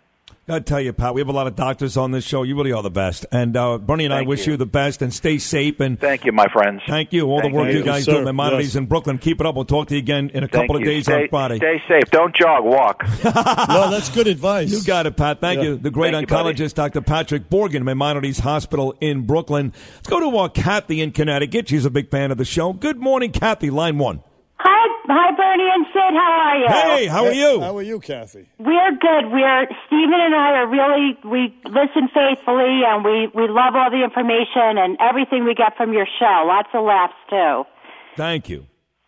I 0.46 0.60
tell 0.60 0.78
you, 0.80 0.92
Pat, 0.92 1.14
we 1.14 1.22
have 1.22 1.28
a 1.28 1.32
lot 1.32 1.46
of 1.46 1.56
doctors 1.56 1.96
on 1.96 2.10
this 2.10 2.22
show. 2.22 2.42
You 2.42 2.54
really 2.54 2.72
are 2.72 2.82
the 2.82 2.90
best. 2.90 3.24
And 3.32 3.56
uh, 3.56 3.78
Bernie 3.78 4.04
and 4.04 4.12
I 4.12 4.22
wish 4.22 4.46
you. 4.46 4.52
you. 4.52 4.56
the 4.58 4.66
best 4.66 5.00
and 5.00 5.10
stay 5.12 5.38
safe. 5.38 5.80
And 5.80 5.98
Thank 5.98 6.26
you, 6.26 6.32
my 6.32 6.46
friends. 6.52 6.82
Thank 6.86 7.14
you. 7.14 7.26
All 7.30 7.40
Thank 7.40 7.54
the 7.54 7.58
work 7.58 7.72
you. 7.72 7.78
you, 7.78 7.82
guys 7.82 8.00
Yes, 8.00 8.04
do 8.06 8.12
sir. 8.12 8.18
at 8.18 8.24
Maimonides 8.26 8.66
Yes. 8.68 8.74
in 8.74 8.84
Brooklyn. 8.84 9.16
Keep 9.16 9.40
it 9.40 9.46
up. 9.46 9.54
We'll 9.54 9.64
talk 9.64 9.88
to 9.88 9.94
you 9.94 10.00
again 10.00 10.30
in 10.34 10.44
a 10.44 10.48
Thank 10.48 10.52
couple 10.64 10.76
of 10.76 10.84
days 10.84 11.04
stay, 11.04 11.22
on 11.22 11.28
Friday. 11.28 11.56
Stay 11.56 11.82
safe. 11.88 12.10
Don't 12.10 12.36
jog. 12.36 12.62
Walk. 12.62 13.02
no, 13.24 13.90
that's 13.90 14.10
good 14.10 14.26
advice. 14.26 14.70
You 14.70 14.82
got 14.84 15.06
it, 15.06 15.16
Pat. 15.16 15.40
Thank 15.40 15.58
Yeah. 15.62 15.64
you. 15.70 15.76
The 15.78 15.90
great 15.90 16.12
Thank 16.12 16.30
you, 16.30 16.36
oncologist, 16.36 16.74
Dr. 16.74 17.00
Patrick 17.00 17.48
Borgen, 17.48 17.82
Maimonides 17.82 18.40
Hospital 18.40 18.94
in 19.00 19.22
Brooklyn. 19.22 19.72
Let's 19.94 20.08
go 20.10 20.20
to 20.20 20.36
uh, 20.36 20.48
Kathy 20.48 21.00
in 21.00 21.12
Connecticut. 21.12 21.70
She's 21.70 21.86
a 21.86 21.90
big 21.90 22.10
fan 22.10 22.30
of 22.30 22.36
the 22.36 22.44
show. 22.44 22.74
Good 22.74 22.98
morning, 23.00 23.32
Kathy. 23.32 23.70
Line 23.70 23.96
one. 23.96 24.22
Hi, 24.64 24.84
hi, 25.12 25.28
Bernie 25.36 25.68
and 25.68 25.84
Sid. 25.92 26.14
How 26.16 26.32
are 26.40 26.56
you? 26.56 26.68
Hey, 26.68 27.06
how 27.06 27.24
are 27.26 27.32
you? 27.32 27.60
How 27.60 27.76
are 27.76 27.82
you, 27.82 28.00
Kathy? 28.00 28.48
We're 28.58 28.92
good. 28.96 29.28
We're 29.30 29.66
Stephen 29.86 30.16
and 30.24 30.34
I 30.34 30.64
are 30.64 30.66
really 30.68 31.18
we 31.24 31.52
listen 31.68 32.08
faithfully 32.08 32.80
and 32.86 33.04
we 33.04 33.28
we 33.34 33.46
love 33.48 33.74
all 33.76 33.90
the 33.90 34.02
information 34.02 34.78
and 34.80 34.96
everything 35.00 35.44
we 35.44 35.54
get 35.54 35.76
from 35.76 35.92
your 35.92 36.06
show. 36.18 36.44
Lots 36.48 36.68
of 36.72 36.84
laughs 36.84 37.14
too. 37.28 37.64
Thank 38.16 38.48
you. 38.48 38.66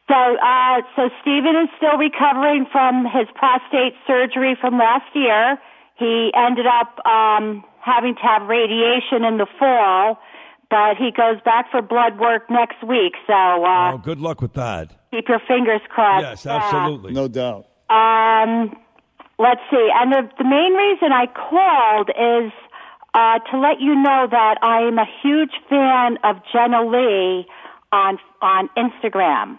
So, 0.09 0.15
uh, 0.15 0.83
so 0.95 1.11
Stephen 1.23 1.57
is 1.65 1.69
still 1.79 1.99
recovering 1.99 2.67
from 2.71 3.07
his 3.07 3.27
prostate 3.35 3.95
surgery 4.07 4.57
from 4.61 4.79
last 4.79 5.09
year. 5.15 5.59
He 5.99 6.31
ended 6.37 6.67
up 6.67 7.05
um, 7.05 7.65
having 7.81 8.15
to 8.15 8.21
have 8.23 8.47
radiation 8.47 9.25
in 9.25 9.39
the 9.39 9.47
fall, 9.59 10.19
but 10.71 10.97
he 10.97 11.11
goes 11.11 11.41
back 11.45 11.71
for 11.73 11.83
blood 11.83 12.21
work 12.21 12.49
next 12.51 12.85
week. 12.87 13.15
So 13.27 13.33
uh, 13.33 13.95
Oh, 13.95 13.99
good 13.99 14.21
luck 14.21 14.41
with 14.41 14.53
that. 14.55 14.93
Keep 15.17 15.29
your 15.29 15.41
fingers 15.49 15.81
crossed. 15.89 16.23
Yes, 16.25 16.47
Uh, 16.47 16.51
absolutely. 16.51 17.13
No 17.13 17.29
doubt. 17.29 17.67
um, 17.91 18.77
let's 19.39 19.61
see. 19.71 19.89
And 19.95 20.13
the, 20.13 20.23
the 20.39 20.45
main 20.45 20.73
reason 20.75 21.13
I 21.13 21.27
called 21.27 22.11
is 22.11 22.53
uh, 23.15 23.39
to 23.51 23.59
let 23.59 23.81
you 23.81 23.95
know 23.95 24.27
that 24.31 24.57
I 24.63 24.81
am 24.83 24.99
a 24.99 25.07
huge 25.23 25.53
fan 25.71 26.19
of 26.25 26.37
Jenna 26.53 26.85
Lee 26.87 27.47
on 27.93 28.19
on 28.43 28.69
Instagram. 28.77 29.59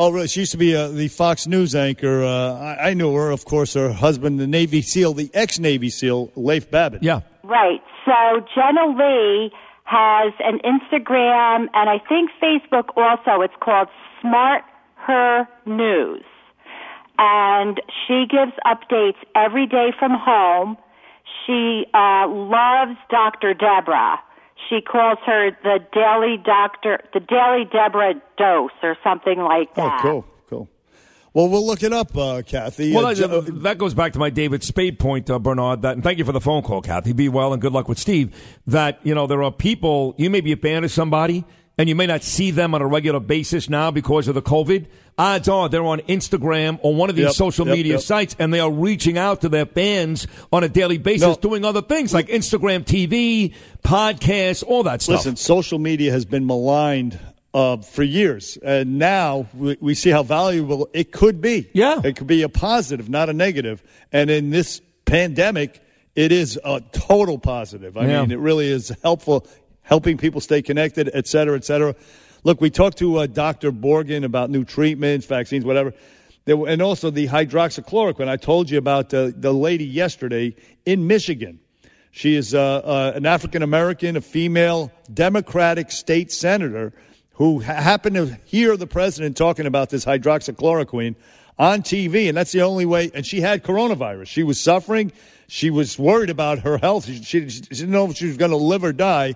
Oh, 0.00 0.10
really? 0.10 0.28
She 0.28 0.40
used 0.40 0.52
to 0.52 0.58
be 0.58 0.74
uh, 0.76 0.88
the 0.88 1.08
Fox 1.08 1.46
News 1.46 1.74
anchor. 1.74 2.22
Uh, 2.22 2.54
I, 2.54 2.90
I 2.90 2.94
knew 2.94 3.12
her, 3.14 3.30
of 3.30 3.44
course, 3.44 3.74
her 3.74 3.92
husband, 3.92 4.38
the 4.38 4.46
Navy 4.46 4.80
SEAL, 4.82 5.14
the 5.14 5.30
ex 5.34 5.58
Navy 5.58 5.90
SEAL, 5.90 6.30
Leif 6.36 6.70
Babin. 6.70 7.00
Yeah. 7.02 7.20
Right. 7.42 7.82
So 8.04 8.12
Jenna 8.54 8.86
Lee 8.96 9.50
has 9.84 10.32
an 10.40 10.60
Instagram 10.64 11.66
and 11.74 11.88
I 11.90 11.98
think 12.08 12.30
Facebook 12.42 12.90
also. 12.96 13.40
It's 13.42 13.54
called 13.60 13.88
Smart 14.20 14.62
Her 15.08 15.48
News. 15.66 16.22
And 17.18 17.80
she 18.06 18.26
gives 18.30 18.52
updates 18.64 19.16
every 19.34 19.66
day 19.66 19.92
from 19.98 20.12
home. 20.14 20.76
She 21.46 21.84
uh, 21.92 22.28
loves 22.28 22.96
Dr. 23.10 23.54
Deborah. 23.54 24.20
She 24.68 24.80
calls 24.82 25.18
her 25.26 25.50
the 25.62 25.78
Daily 25.92 26.36
Doctor, 26.44 27.00
the 27.14 27.20
Daily 27.20 27.64
Deborah 27.64 28.14
Dose 28.36 28.70
or 28.82 28.96
something 29.02 29.38
like 29.38 29.74
that. 29.76 29.98
Oh, 30.00 30.02
cool, 30.02 30.24
cool. 30.50 30.68
Well, 31.32 31.48
we'll 31.48 31.66
look 31.66 31.82
it 31.82 31.92
up, 31.92 32.16
uh, 32.16 32.42
Kathy. 32.46 32.92
Well, 32.94 33.06
Uh, 33.06 33.14
that, 33.14 33.62
that 33.62 33.78
goes 33.78 33.94
back 33.94 34.12
to 34.12 34.18
my 34.18 34.30
David 34.30 34.62
Spade 34.62 34.98
point, 34.98 35.30
uh, 35.30 35.38
Bernard. 35.38 35.82
That, 35.82 35.94
and 35.94 36.04
thank 36.04 36.18
you 36.18 36.24
for 36.24 36.32
the 36.32 36.40
phone 36.40 36.62
call, 36.62 36.82
Kathy. 36.82 37.12
Be 37.14 37.28
well 37.28 37.52
and 37.52 37.62
good 37.62 37.72
luck 37.72 37.88
with 37.88 37.98
Steve. 37.98 38.34
That 38.66 39.00
you 39.02 39.14
know 39.14 39.26
there 39.26 39.42
are 39.42 39.52
people 39.52 40.14
you 40.18 40.28
may 40.30 40.40
be 40.40 40.52
a 40.52 40.56
fan 40.56 40.84
of 40.84 40.90
somebody, 40.90 41.44
and 41.78 41.88
you 41.88 41.94
may 41.94 42.06
not 42.06 42.22
see 42.22 42.50
them 42.50 42.74
on 42.74 42.82
a 42.82 42.86
regular 42.86 43.20
basis 43.20 43.70
now 43.70 43.90
because 43.90 44.28
of 44.28 44.34
the 44.34 44.42
COVID. 44.42 44.86
Odds 45.16 45.48
are 45.48 45.68
they're 45.68 45.82
on 45.84 46.00
Instagram 46.00 46.78
or 46.82 46.94
one 46.94 47.08
of 47.10 47.16
these 47.16 47.26
Yep, 47.26 47.34
social 47.34 47.66
yep, 47.66 47.76
media 47.76 47.92
yep. 47.94 48.02
sites, 48.02 48.36
and 48.38 48.52
they 48.52 48.60
are 48.60 48.70
reaching 48.70 49.16
out 49.18 49.40
to 49.40 49.48
their 49.48 49.66
fans 49.66 50.26
on 50.52 50.62
a 50.64 50.68
daily 50.68 50.98
basis, 50.98 51.22
No. 51.22 51.34
doing 51.36 51.64
other 51.64 51.82
things 51.82 52.12
like 52.14 52.28
Instagram 52.28 52.84
TV, 52.84 53.54
podcasts, 53.82 54.62
all 54.66 54.82
that 54.84 55.02
stuff. 55.02 55.16
Listen, 55.16 55.36
social 55.36 55.78
media 55.78 56.12
has 56.12 56.24
been 56.24 56.46
maligned 56.46 57.18
uh, 57.54 57.78
for 57.78 58.02
years, 58.02 58.58
and 58.62 58.98
now 58.98 59.48
we, 59.54 59.76
we 59.80 59.94
see 59.94 60.10
how 60.10 60.22
valuable 60.22 60.88
it 60.92 61.10
could 61.12 61.40
be. 61.40 61.68
Yeah, 61.72 62.00
it 62.04 62.14
could 62.16 62.26
be 62.26 62.42
a 62.42 62.48
positive, 62.48 63.08
not 63.08 63.28
a 63.28 63.32
negative. 63.32 63.82
And 64.12 64.30
in 64.30 64.50
this 64.50 64.80
pandemic, 65.06 65.80
it 66.14 66.30
is 66.30 66.58
a 66.64 66.80
total 66.92 67.38
positive. 67.38 67.96
I 67.96 68.06
Yeah. 68.06 68.20
mean, 68.22 68.32
it 68.32 68.38
really 68.38 68.68
is 68.68 68.92
helpful, 69.02 69.46
helping 69.88 70.18
people 70.18 70.40
stay 70.40 70.60
connected, 70.60 71.10
et 71.14 71.26
cetera, 71.26 71.56
et 71.56 71.64
cetera. 71.64 71.94
Look, 72.44 72.60
we 72.60 72.68
talked 72.68 72.98
to 72.98 73.16
uh, 73.16 73.26
Dr. 73.26 73.72
Borgen 73.72 74.22
about 74.22 74.50
new 74.50 74.62
treatments, 74.62 75.24
vaccines, 75.24 75.64
whatever. 75.64 75.94
Were- 76.46 76.68
and 76.68 76.82
also 76.82 77.10
the 77.10 77.26
hydroxychloroquine. 77.26 78.28
I 78.28 78.36
told 78.36 78.68
you 78.70 78.76
about 78.76 79.12
uh, 79.14 79.32
the 79.34 79.52
lady 79.52 79.86
yesterday 79.86 80.54
in 80.84 81.06
Michigan. 81.06 81.60
She 82.10 82.34
is 82.34 82.54
uh, 82.54 82.60
uh, 82.60 83.12
an 83.14 83.24
African 83.24 83.62
American, 83.62 84.16
a 84.16 84.20
female 84.20 84.92
Democratic 85.12 85.90
state 85.90 86.32
senator 86.32 86.92
who 87.32 87.60
ha- 87.60 87.74
happened 87.74 88.16
to 88.16 88.38
hear 88.44 88.76
the 88.76 88.86
president 88.86 89.36
talking 89.36 89.66
about 89.66 89.88
this 89.88 90.04
hydroxychloroquine 90.04 91.14
on 91.58 91.82
TV, 91.82 92.28
and 92.28 92.36
that's 92.36 92.52
the 92.52 92.62
only 92.62 92.84
way. 92.84 93.10
And 93.14 93.24
she 93.24 93.40
had 93.40 93.64
coronavirus. 93.64 94.26
She 94.26 94.42
was 94.42 94.60
suffering. 94.60 95.12
She 95.48 95.70
was 95.70 95.98
worried 95.98 96.30
about 96.30 96.60
her 96.60 96.76
health. 96.76 97.06
She, 97.06 97.22
she, 97.22 97.48
she 97.48 97.60
didn't 97.60 97.90
know 97.90 98.10
if 98.10 98.16
she 98.16 98.26
was 98.26 98.36
going 98.36 98.50
to 98.50 98.56
live 98.56 98.84
or 98.84 98.92
die. 98.92 99.34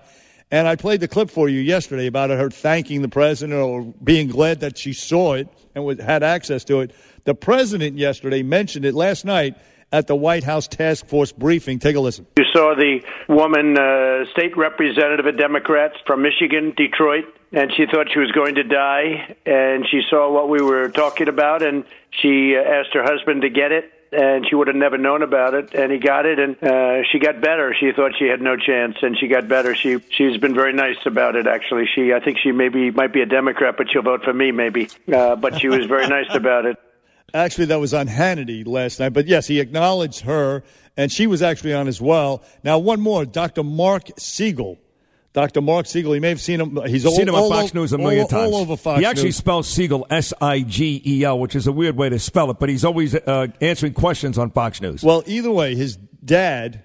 And 0.53 0.67
I 0.67 0.75
played 0.75 0.99
the 0.99 1.07
clip 1.07 1.31
for 1.31 1.49
you 1.49 1.59
yesterday 1.59 2.05
about 2.05 2.29
her 2.29 2.51
thanking 2.51 3.01
the 3.01 3.09
president 3.09 3.59
or 3.59 3.91
being 4.03 4.27
glad 4.27 4.59
that 4.59 4.77
she 4.77 4.93
saw 4.93 5.33
it 5.33 5.47
and 5.73 5.99
had 5.99 6.21
access 6.21 6.63
to 6.65 6.81
it. 6.81 6.91
The 7.23 7.33
president 7.33 7.97
yesterday 7.97 8.43
mentioned 8.43 8.85
it 8.85 8.93
last 8.93 9.25
night 9.25 9.57
at 9.91 10.05
the 10.05 10.15
White 10.15 10.43
House 10.43 10.67
task 10.67 11.07
force 11.07 11.31
briefing. 11.31 11.79
Take 11.79 11.95
a 11.95 11.99
listen. 11.99 12.27
You 12.37 12.45
saw 12.53 12.75
the 12.75 12.99
woman, 13.27 13.79
uh, 13.79 14.31
state 14.31 14.55
representative 14.55 15.25
of 15.25 15.37
Democrats 15.37 15.95
from 16.05 16.21
Michigan, 16.21 16.73
Detroit, 16.77 17.25
and 17.51 17.71
she 17.75 17.85
thought 17.87 18.11
she 18.13 18.19
was 18.19 18.31
going 18.31 18.53
to 18.53 18.63
die. 18.63 19.35
And 19.47 19.87
she 19.89 20.01
saw 20.07 20.31
what 20.31 20.49
we 20.49 20.61
were 20.61 20.89
talking 20.89 21.29
about, 21.29 21.63
and 21.63 21.83
she 22.11 22.55
uh, 22.55 22.61
asked 22.61 22.93
her 22.93 23.03
husband 23.03 23.41
to 23.41 23.49
get 23.49 23.71
it. 23.71 23.91
And 24.13 24.45
she 24.47 24.53
would 24.55 24.67
have 24.67 24.75
never 24.75 24.97
known 24.97 25.23
about 25.23 25.55
it, 25.55 25.73
and 25.73 25.91
he 25.91 25.97
got 25.97 26.25
it, 26.27 26.37
and 26.37 26.55
uh, 26.63 27.03
she 27.11 27.17
got 27.17 27.41
better. 27.41 27.75
She 27.79 27.91
thought 27.95 28.11
she 28.17 28.25
had 28.25 28.41
no 28.41 28.55
chance, 28.55 28.97
and 29.01 29.17
she 29.17 29.27
got 29.27 29.47
better. 29.47 29.73
She 29.73 29.97
she's 30.15 30.37
been 30.37 30.53
very 30.53 30.71
nice 30.71 30.97
about 31.05 31.35
it. 31.35 31.47
Actually, 31.47 31.85
she 31.93 32.13
I 32.13 32.19
think 32.19 32.37
she 32.37 32.51
maybe 32.51 32.91
might 32.91 33.11
be 33.11 33.21
a 33.21 33.25
Democrat, 33.25 33.75
but 33.75 33.87
she'll 33.91 34.03
vote 34.03 34.23
for 34.23 34.33
me 34.33 34.51
maybe. 34.51 34.89
Uh, 35.11 35.35
but 35.35 35.59
she 35.59 35.67
was 35.67 35.85
very 35.87 36.07
nice 36.07 36.33
about 36.33 36.65
it. 36.65 36.77
Actually, 37.33 37.65
that 37.65 37.79
was 37.79 37.95
on 37.95 38.07
Hannity 38.07 38.65
last 38.67 38.99
night. 38.99 39.09
But 39.09 39.25
yes, 39.25 39.47
he 39.47 39.59
acknowledged 39.59 40.21
her, 40.21 40.63
and 40.95 41.11
she 41.11 41.25
was 41.25 41.41
actually 41.41 41.73
on 41.73 41.87
as 41.87 41.99
well. 41.99 42.43
Now, 42.63 42.77
one 42.77 43.01
more 43.01 43.25
Dr. 43.25 43.63
Mark 43.63 44.09
Siegel. 44.19 44.77
Dr. 45.33 45.61
Mark 45.61 45.87
Siegel, 45.87 46.13
you 46.13 46.21
may 46.21 46.29
have 46.29 46.39
seen 46.41 46.61
him. 46.61 46.79
He's 46.85 47.05
all, 47.05 47.15
seen 47.15 47.27
him 47.27 47.33
on 47.35 47.41
all 47.41 47.49
Fox 47.49 47.71
o- 47.75 47.79
News 47.79 47.91
a 47.91 47.97
million 47.97 48.21
all, 48.21 48.27
times. 48.27 48.53
All 48.53 48.61
over 48.61 48.77
Fox 48.77 48.99
He 48.99 49.05
actually 49.05 49.25
News. 49.25 49.37
spells 49.37 49.67
Siegel 49.67 50.05
S 50.11 50.31
I 50.39 50.59
G 50.61 51.01
E 51.05 51.23
L, 51.23 51.39
which 51.39 51.55
is 51.55 51.65
a 51.65 51.71
weird 51.71 51.97
way 51.97 52.09
to 52.09 52.19
spell 52.19 52.51
it, 52.51 52.59
but 52.59 52.69
he's 52.69 52.85
always 52.85 53.15
uh, 53.15 53.47
answering 53.59 53.93
questions 53.93 54.37
on 54.37 54.51
Fox 54.51 54.79
News. 54.79 55.03
Well, 55.03 55.23
either 55.25 55.49
way, 55.51 55.73
his 55.75 55.95
dad. 56.23 56.83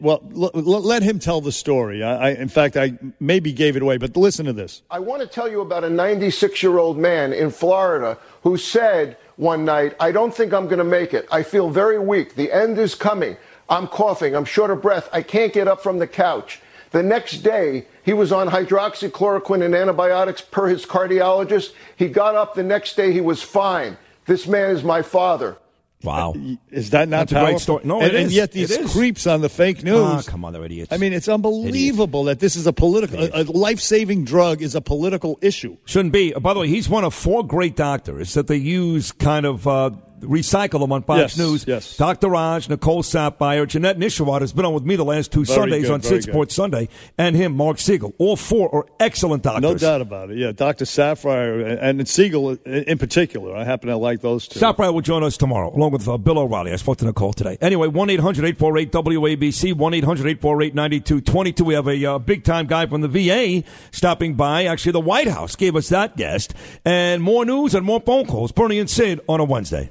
well, 0.00 0.22
l- 0.34 0.50
l- 0.54 0.62
let 0.62 1.02
him 1.02 1.18
tell 1.18 1.40
the 1.40 1.50
story. 1.52 2.02
I, 2.04 2.28
I, 2.28 2.30
in 2.34 2.48
fact, 2.48 2.76
I 2.76 2.92
maybe 3.18 3.52
gave 3.52 3.74
it 3.76 3.82
away, 3.82 3.96
but 3.96 4.16
listen 4.16 4.46
to 4.46 4.52
this. 4.52 4.82
I 4.90 5.00
want 5.00 5.22
to 5.22 5.26
tell 5.28 5.48
you 5.48 5.60
about 5.60 5.82
a 5.82 5.90
96 5.90 6.62
year 6.62 6.78
old 6.78 6.98
man 6.98 7.32
in 7.32 7.50
Florida 7.50 8.16
who 8.42 8.56
said 8.56 9.16
one 9.36 9.64
night, 9.64 9.94
I 9.98 10.12
don't 10.12 10.32
think 10.34 10.52
I'm 10.52 10.66
going 10.66 10.78
to 10.78 10.84
make 10.84 11.14
it. 11.14 11.26
I 11.32 11.42
feel 11.42 11.68
very 11.68 11.98
weak. 11.98 12.36
The 12.36 12.52
end 12.52 12.78
is 12.78 12.94
coming. 12.94 13.36
I'm 13.68 13.86
coughing. 13.88 14.34
I'm 14.36 14.44
short 14.44 14.70
of 14.70 14.80
breath. 14.80 15.08
I 15.12 15.22
can't 15.22 15.52
get 15.52 15.66
up 15.68 15.82
from 15.82 15.98
the 15.98 16.06
couch. 16.06 16.60
The 16.90 17.02
next 17.02 17.38
day, 17.38 17.86
he 18.04 18.12
was 18.12 18.32
on 18.32 18.48
hydroxychloroquine 18.48 19.64
and 19.64 19.74
antibiotics 19.74 20.40
per 20.40 20.68
his 20.68 20.86
cardiologist. 20.86 21.72
He 21.96 22.08
got 22.08 22.34
up 22.34 22.54
the 22.54 22.62
next 22.62 22.96
day. 22.96 23.12
He 23.12 23.20
was 23.20 23.42
fine. 23.42 23.96
This 24.26 24.46
man 24.46 24.70
is 24.70 24.82
my 24.82 25.02
father. 25.02 25.58
Wow. 26.04 26.34
Is 26.70 26.90
that 26.90 27.08
not 27.08 27.28
That's 27.28 27.32
a 27.32 27.34
great 27.34 27.42
powerful? 27.42 27.58
story. 27.58 27.84
No, 27.84 28.00
and, 28.00 28.12
it 28.12 28.22
and 28.22 28.30
yet 28.30 28.52
these 28.52 28.70
It 28.70 28.82
is. 28.82 28.92
creeps 28.92 29.26
on 29.26 29.40
the 29.40 29.48
fake 29.48 29.82
news. 29.82 29.98
Ah, 30.00 30.22
come 30.24 30.44
on, 30.44 30.52
they're 30.52 30.64
idiots. 30.64 30.92
I 30.92 30.96
mean, 30.96 31.12
it's 31.12 31.28
unbelievable 31.28 32.24
that 32.24 32.38
this 32.38 32.54
is 32.54 32.68
a 32.68 32.72
political, 32.72 33.18
a, 33.24 33.42
a 33.42 33.44
life-saving 33.44 34.24
drug 34.24 34.62
is 34.62 34.76
a 34.76 34.80
political 34.80 35.40
issue. 35.42 35.76
Shouldn't 35.86 36.12
be. 36.12 36.30
By 36.32 36.54
the 36.54 36.60
way, 36.60 36.68
he's 36.68 36.88
one 36.88 37.02
of 37.04 37.14
four 37.14 37.44
great 37.44 37.74
doctors 37.74 38.34
that 38.34 38.46
they 38.46 38.56
use 38.58 39.10
kind 39.10 39.44
of 39.44 39.66
uh, 39.66 39.90
recycle 40.20 40.80
them 40.80 40.92
on 40.92 41.02
Fox 41.02 41.18
Yes, 41.18 41.38
News. 41.38 41.66
yes. 41.66 41.96
Dr. 41.96 42.28
Raj, 42.28 42.68
Nicole 42.68 43.02
Saphier, 43.02 43.66
Janette 43.66 43.98
Nesheiwat 43.98 44.40
has 44.40 44.52
been 44.52 44.64
on 44.64 44.74
with 44.74 44.84
me 44.84 44.96
the 44.96 45.04
last 45.04 45.32
two 45.32 45.44
Very 45.44 45.56
Sundays 45.56 45.82
good, 45.84 45.92
on 45.92 46.02
Sid 46.02 46.22
Sports 46.24 46.54
Sunday, 46.54 46.88
and 47.16 47.36
him, 47.36 47.56
Mark 47.56 47.78
Siegel. 47.78 48.14
All 48.18 48.36
four 48.36 48.74
are 48.74 48.86
excellent 49.00 49.42
doctors. 49.42 49.62
No 49.62 49.74
doubt 49.74 50.00
about 50.00 50.30
it. 50.30 50.38
Yeah, 50.38 50.52
Dr. 50.52 50.84
Saphier 50.84 51.78
and, 51.80 52.00
and 52.00 52.08
Siegel 52.08 52.50
in, 52.50 52.58
in 52.84 52.98
particular. 52.98 53.54
I 53.56 53.64
happen 53.64 53.88
to 53.88 53.96
like 53.96 54.20
those 54.20 54.48
two. 54.48 54.60
Saphier 54.60 54.92
will 54.92 55.00
join 55.00 55.22
us 55.22 55.36
tomorrow, 55.36 55.74
along 55.74 55.92
with 55.92 56.08
uh, 56.08 56.16
Bill 56.18 56.38
O'Reilly. 56.38 56.72
I 56.72 56.76
spoke 56.76 56.98
to 56.98 57.04
Nicole 57.04 57.32
today. 57.32 57.58
Anyway, 57.60 57.88
1 57.88 58.10
800 58.10 58.44
848 58.44 58.92
WABC, 58.92 59.74
1 59.74 59.94
800 59.94 60.26
848 60.26 60.74
9222. 60.74 61.64
We 61.64 61.74
have 61.74 61.88
a 61.88 62.04
uh, 62.04 62.18
big 62.18 62.44
time 62.44 62.66
guy 62.66 62.86
from 62.86 63.00
the 63.00 63.08
VA 63.08 63.64
stopping 63.90 64.34
by. 64.34 64.64
Actually, 64.64 64.92
the 64.92 65.00
White 65.00 65.28
House 65.28 65.56
gave 65.56 65.76
us 65.76 65.88
that 65.90 66.16
guest. 66.16 66.54
And 66.84 67.22
more 67.22 67.44
news 67.44 67.74
and 67.74 67.84
more 67.84 68.00
phone 68.00 68.26
calls. 68.26 68.52
Bernie 68.52 68.78
and 68.78 68.88
Sid 68.88 69.20
on 69.28 69.40
a 69.40 69.44
Wednesday. 69.44 69.90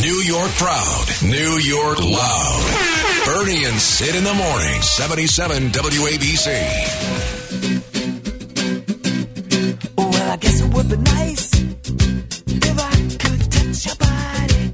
New 0.00 0.20
York 0.22 0.50
proud, 0.52 1.06
New 1.22 1.58
York 1.58 1.98
loud. 2.00 3.24
Bernie 3.24 3.64
and 3.64 3.80
Sid 3.80 4.14
in 4.14 4.24
the 4.24 4.34
morning, 4.34 4.80
77 4.82 5.70
WABC. 5.70 6.46
Well, 9.96 10.30
I 10.32 10.36
guess 10.36 10.60
it 10.60 10.74
would 10.74 10.88
be 10.88 10.96
nice 10.96 11.54
if 11.54 12.78
I 12.78 12.90
could 13.18 13.50
touch 13.50 13.86
your 13.86 13.96
body. 13.96 14.72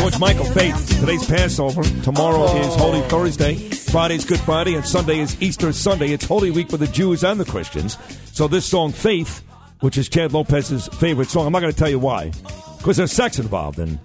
George 0.00 0.18
Michael 0.18 0.46
Faith. 0.46 0.98
Today's 0.98 1.26
Passover. 1.26 1.82
Tomorrow 2.02 2.44
is 2.56 2.74
Holy 2.76 3.02
Thursday. 3.02 3.54
Friday's 3.56 4.24
Good 4.24 4.40
Friday, 4.40 4.74
and 4.74 4.82
Sunday 4.82 5.18
is 5.18 5.40
Easter 5.42 5.74
Sunday. 5.74 6.12
It's 6.12 6.24
Holy 6.24 6.50
Week 6.50 6.70
for 6.70 6.78
the 6.78 6.86
Jews 6.86 7.22
and 7.22 7.38
the 7.38 7.44
Christians. 7.44 7.98
So 8.32 8.48
this 8.48 8.64
song, 8.64 8.92
Faith, 8.92 9.44
which 9.80 9.98
is 9.98 10.08
Chad 10.08 10.32
Lopez's 10.32 10.88
favorite 10.88 11.28
song, 11.28 11.44
I'm 11.46 11.52
not 11.52 11.60
going 11.60 11.70
to 11.72 11.78
tell 11.78 11.90
you 11.90 11.98
why, 11.98 12.32
because 12.78 12.96
there's 12.96 13.12
sex 13.12 13.38
involved, 13.38 13.78
and 13.78 13.98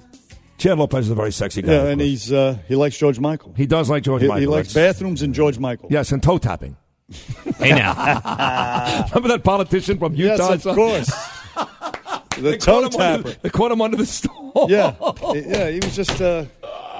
Chad 0.57 0.77
Lopez 0.77 1.05
is 1.05 1.11
a 1.11 1.15
very 1.15 1.31
sexy 1.31 1.61
guy. 1.61 1.71
Yeah, 1.71 1.83
and 1.85 2.01
he's 2.01 2.29
uh, 2.29 2.57
he 2.67 2.75
likes 2.75 2.97
George 2.97 3.17
Michael. 3.21 3.53
He 3.55 3.65
does 3.65 3.89
like 3.89 4.03
George 4.03 4.21
He, 4.21 4.27
Michael. 4.27 4.41
he 4.41 4.47
likes 4.47 4.73
That's- 4.73 4.95
bathrooms 4.97 5.21
and 5.21 5.33
George 5.33 5.59
Michael. 5.59 5.87
Yes, 5.89 6.11
and 6.11 6.21
toe 6.21 6.37
tapping. 6.39 6.75
Hey 7.57 7.69
now. 7.69 7.93
Remember 9.13 9.29
that 9.29 9.43
politician 9.45 9.97
from 9.97 10.13
Utah? 10.15 10.49
Yes, 10.49 10.65
Utah? 10.65 10.69
of 10.71 10.75
course. 10.75 11.11
The 12.35 12.41
They 12.41 12.57
toe 12.57 12.81
caught 12.81 12.93
him 12.93 13.01
under 13.01 13.17
tapper. 13.17 13.29
the- 13.29 13.37
They 13.41 13.49
caught 13.49 13.71
him 13.71 13.81
under 13.81 13.97
the 13.97 14.05
stall. 14.05 14.67
Yeah, 14.69 14.93
yeah. 15.33 15.69
He 15.69 15.79
was 15.79 15.95
just 15.95 16.21
uh, 16.21 16.45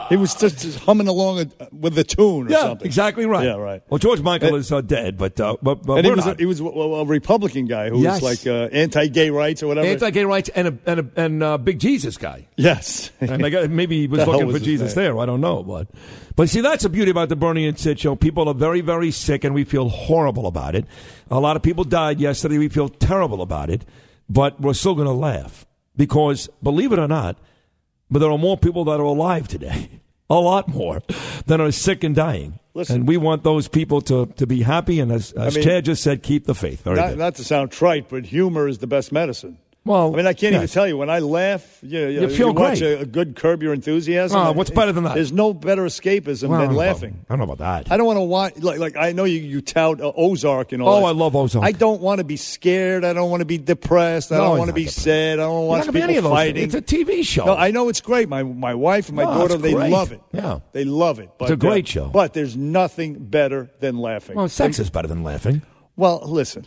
he 0.09 0.17
was 0.17 0.35
just, 0.35 0.59
just 0.59 0.77
humming 0.79 1.07
along 1.07 1.39
a, 1.39 1.47
with 1.71 1.95
the 1.95 2.03
tune 2.03 2.47
or 2.47 2.49
Yeah, 2.51 2.59
something. 2.61 2.85
exactly 2.85 3.25
right. 3.25 3.43
Yeah, 3.45 3.55
right. 3.55 3.81
Well, 3.89 3.97
George 3.97 4.21
Michael 4.21 4.49
And- 4.49 4.57
is 4.57 4.71
uh, 4.71 4.81
dead, 4.81 5.17
but 5.17 5.39
uh, 5.39 5.55
but, 5.63 5.83
but 5.83 5.95
and 5.97 6.05
he 6.05 6.11
was 6.11 6.27
a, 6.27 6.35
he 6.35 6.45
was 6.45 6.59
a, 6.59 6.65
a 6.65 7.05
Republican 7.05 7.65
guy 7.65 7.89
who 7.89 8.01
Yes. 8.01 8.21
was 8.21 8.45
like 8.45 8.47
uh, 8.47 8.69
anti-gay 8.71 9.29
rights 9.29 9.63
or 9.63 9.67
whatever. 9.67 9.87
anti-gay 9.87 10.25
rights 10.25 10.49
and 10.55 10.67
a 10.67 10.77
and 10.85 10.99
a 10.99 11.05
and 11.15 11.43
a 11.43 11.57
big 11.57 11.79
Jesus 11.79 12.17
guy. 12.17 12.47
yes, 12.55 13.11
and 13.19 13.41
maybe 13.75 14.01
he 14.01 14.07
was 14.07 14.19
The 14.25 14.25
looking 14.31 14.47
was 14.47 14.57
for 14.57 14.63
Jesus 14.63 14.95
name? 14.95 15.03
there. 15.05 15.19
I 15.19 15.25
don't 15.25 15.41
know, 15.41 15.63
but 15.63 15.87
but 16.35 16.49
see, 16.49 16.61
that's 16.61 16.83
the 16.83 16.89
beauty 16.89 17.09
about 17.11 17.29
the 17.29 17.35
Bernie 17.35 17.65
and 17.67 17.79
Sid 17.79 17.99
show. 17.99 18.15
People 18.15 18.47
are 18.47 18.53
very 18.53 18.81
very 18.81 19.09
sick, 19.11 19.43
and 19.43 19.55
we 19.55 19.63
feel 19.63 19.89
horrible 19.89 20.45
about 20.45 20.75
it. 20.75 20.85
A 21.31 21.39
lot 21.39 21.55
of 21.55 21.63
people 21.63 21.83
died 21.83 22.19
yesterday. 22.19 22.57
We 22.59 22.69
feel 22.69 22.89
terrible 22.89 23.41
about 23.41 23.69
it, 23.71 23.83
but 24.29 24.59
we're 24.59 24.73
still 24.73 24.95
going 24.95 25.07
to 25.07 25.13
laugh 25.13 25.65
because, 25.95 26.49
believe 26.61 26.91
it 26.91 26.99
or 26.99 27.07
not, 27.07 27.37
but 28.09 28.19
there 28.19 28.31
are 28.31 28.37
more 28.37 28.57
people 28.57 28.83
that 28.85 28.99
are 28.99 29.03
alive 29.03 29.47
today. 29.47 29.89
A 30.27 30.35
lot 30.35 30.67
more 30.67 31.03
than 31.45 31.61
are 31.61 31.71
sick 31.71 32.03
and 32.03 32.15
dying. 32.15 32.57
Listen. 32.73 32.95
and 32.95 33.07
we 33.07 33.15
want 33.15 33.43
those 33.43 33.67
people 33.67 34.01
to, 34.01 34.25
to 34.37 34.47
be 34.47 34.63
happy. 34.63 34.99
And 34.99 35.11
as, 35.11 35.31
as 35.33 35.55
I 35.55 35.59
mean- 35.59 35.63
Chad 35.65 35.85
just 35.85 36.01
said, 36.03 36.23
keep 36.23 36.45
the 36.45 36.55
faith. 36.55 36.85
Not, 36.85 37.15
not 37.15 37.35
to 37.35 37.43
sound 37.43 37.71
trite, 37.71 38.09
but 38.09 38.25
humor 38.25 38.67
is 38.67 38.79
the 38.79 38.87
best 38.87 39.11
medicine. 39.11 39.59
Well, 39.85 40.11
I 40.13 40.17
mean, 40.17 40.25
I 40.25 40.33
can't 40.33 40.55
even 40.55 40.67
tell 40.67 40.87
you 40.87 40.97
when 40.97 41.11
I 41.11 41.19
laugh. 41.19 41.77
You, 41.83 42.07
you, 42.07 42.21
You 42.21 42.29
feel 42.29 42.51
watch 42.53 42.79
great. 42.79 42.93
a, 42.97 43.01
a 43.01 43.05
good 43.05 43.35
Curb 43.35 43.61
Your 43.61 43.71
Enthusiasm. 43.71 44.35
Oh, 44.35 44.51
what's 44.51 44.71
better 44.71 44.91
than 44.91 45.03
that? 45.03 45.13
There's 45.13 45.31
no 45.31 45.53
better 45.53 45.83
escapism 45.85 46.49
Well, 46.49 46.59
than 46.59 46.69
don't 46.69 46.75
laughing. 46.77 47.11
about- 47.11 47.25
I 47.29 47.33
don't 47.33 47.37
know 47.47 47.53
about 47.53 47.57
that. 47.83 47.91
I 47.91 47.97
don't 47.97 48.07
want 48.07 48.17
to 48.17 48.21
watch 48.23 48.57
like 48.57 48.79
like 48.79 48.97
I 48.97 49.11
know 49.11 49.25
you 49.25 49.39
you 49.39 49.61
tout 49.61 50.01
uh, 50.01 50.11
Ozark 50.17 50.71
and 50.71 50.81
all. 50.81 50.89
Oh, 50.89 50.99
that. 51.01 51.05
I 51.05 51.11
love 51.11 51.35
Ozark. 51.35 51.63
I 51.63 51.71
don't 51.71 52.01
want 52.01 52.17
to 52.17 52.23
be 52.23 52.35
scared. 52.35 53.05
I 53.05 53.13
don't 53.13 53.29
want 53.29 53.41
to 53.41 53.45
be 53.45 53.59
depressed. 53.59 54.31
I 54.31 54.37
No, 54.37 54.41
don't 54.45 54.57
want 54.57 54.69
to 54.69 54.73
be 54.73 54.85
depressed. 54.85 55.03
sad. 55.03 55.33
I 55.39 55.43
don't 55.43 55.67
want 55.67 55.85
to 55.85 55.91
be 55.91 56.01
people 56.01 56.31
fighting. 56.31 56.55
things. 56.71 56.73
It's 56.73 56.91
a 56.91 56.95
TV 56.95 57.23
show. 57.23 57.45
No, 57.45 57.53
I 57.55 57.69
know 57.69 57.87
it's 57.87 58.01
great. 58.01 58.27
My 58.27 58.41
my 58.41 58.73
wife 58.73 59.09
and 59.09 59.15
my 59.17 59.23
No, 59.25 59.33
daughter 59.35 59.57
they 59.59 59.75
love 59.75 60.11
it. 60.11 60.21
Yeah. 60.31 60.61
they 60.71 60.83
love 60.83 61.19
it. 61.19 61.29
But, 61.37 61.51
a 61.51 61.55
great 61.55 61.85
uh, 61.85 61.91
show. 61.91 62.07
But 62.09 62.33
there's 62.33 62.57
nothing 62.57 63.23
better 63.23 63.69
than 63.81 63.99
laughing. 63.99 64.35
well, 64.35 64.49
sex 64.49 64.79
is 64.79 64.89
better 64.89 65.07
than 65.07 65.21
laughing. 65.23 65.61
Well, 65.95 66.23
listen. 66.25 66.65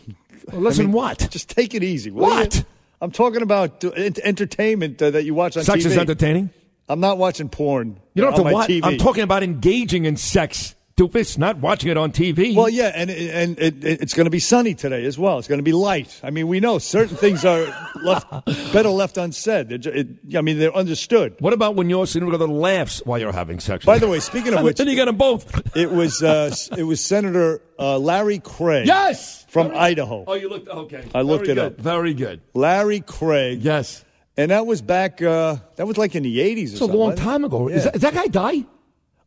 Well, 0.53 0.61
listen, 0.61 0.83
I 0.83 0.87
mean, 0.87 0.93
what? 0.95 1.27
Just 1.29 1.49
take 1.49 1.75
it 1.75 1.83
easy. 1.83 2.11
What? 2.11 2.63
I'm 3.01 3.11
talking 3.11 3.41
about 3.41 3.83
ent- 3.83 4.19
entertainment 4.19 5.01
uh, 5.01 5.11
that 5.11 5.23
you 5.23 5.33
watch 5.33 5.55
on 5.57 5.63
TV. 5.63 5.65
Sex 5.65 5.83
TV. 5.83 5.87
is 5.91 5.97
entertaining. 5.97 6.49
I'm 6.87 6.99
not 6.99 7.17
watching 7.17 7.49
porn. 7.49 7.99
You 8.13 8.23
don't 8.23 8.33
on 8.33 8.39
have 8.39 8.47
to 8.47 8.53
watch. 8.53 8.69
TV. 8.69 8.81
I'm 8.83 8.97
talking 8.97 9.23
about 9.23 9.43
engaging 9.43 10.05
in 10.05 10.17
sex, 10.17 10.75
doofus, 10.99 11.37
not 11.37 11.57
watching 11.57 11.89
it 11.89 11.97
on 11.97 12.11
TV. 12.11 12.55
Well, 12.55 12.69
yeah, 12.69 12.91
and 12.93 13.09
and 13.09 13.57
it, 13.59 13.83
it, 13.83 14.01
it's 14.01 14.13
going 14.13 14.25
to 14.25 14.31
be 14.31 14.39
sunny 14.39 14.73
today 14.73 15.05
as 15.05 15.17
well. 15.17 15.39
It's 15.39 15.47
going 15.47 15.59
to 15.59 15.63
be 15.63 15.71
light. 15.71 16.19
I 16.23 16.29
mean, 16.29 16.47
we 16.47 16.59
know 16.59 16.77
certain 16.77 17.15
things 17.15 17.45
are 17.45 17.65
left 18.03 18.29
better 18.73 18.89
left 18.89 19.17
unsaid. 19.17 19.71
It, 19.71 20.07
I 20.35 20.41
mean, 20.41 20.59
they're 20.59 20.75
understood. 20.75 21.35
what 21.39 21.53
about 21.53 21.75
when 21.75 21.89
with 21.89 22.15
other 22.15 22.47
laughs 22.47 23.01
while 23.05 23.19
you're 23.19 23.31
having 23.31 23.59
sex? 23.59 23.85
By 23.85 23.99
the 23.99 24.07
way, 24.07 24.19
speaking 24.19 24.53
of 24.53 24.63
which, 24.63 24.77
then 24.77 24.87
you 24.87 24.95
got 24.95 25.05
them 25.05 25.17
both. 25.17 25.75
it 25.75 25.91
was 25.91 26.21
uh, 26.21 26.53
it 26.77 26.83
was 26.83 27.03
Senator 27.03 27.61
uh, 27.77 27.97
Larry 27.97 28.39
Craig. 28.39 28.87
Yes, 28.87 29.45
from 29.49 29.71
Idaho. 29.75 30.25
Oh, 30.27 30.33
you 30.33 30.49
looked 30.49 30.67
okay. 30.67 31.07
I 31.15 31.21
looked 31.21 31.45
Very 31.45 31.51
it 31.53 31.61
good. 31.61 31.73
up. 31.73 31.79
Very 31.79 32.13
good. 32.13 32.41
Larry 32.53 33.01
Craig. 33.01 33.61
Yes. 33.61 34.05
And 34.37 34.51
that 34.51 34.65
was 34.65 34.81
back. 34.81 35.21
Uh, 35.21 35.57
that 35.75 35.85
was 35.85 35.97
like 35.97 36.15
in 36.15 36.23
the 36.23 36.39
eighties. 36.39 36.73
It's 36.73 36.81
a 36.81 36.85
long 36.85 37.15
time 37.15 37.43
ago. 37.43 37.67
Is, 37.67 37.83
that, 37.83 37.95
is 37.95 38.01
that 38.01 38.13
guy 38.13 38.27
die? 38.27 38.65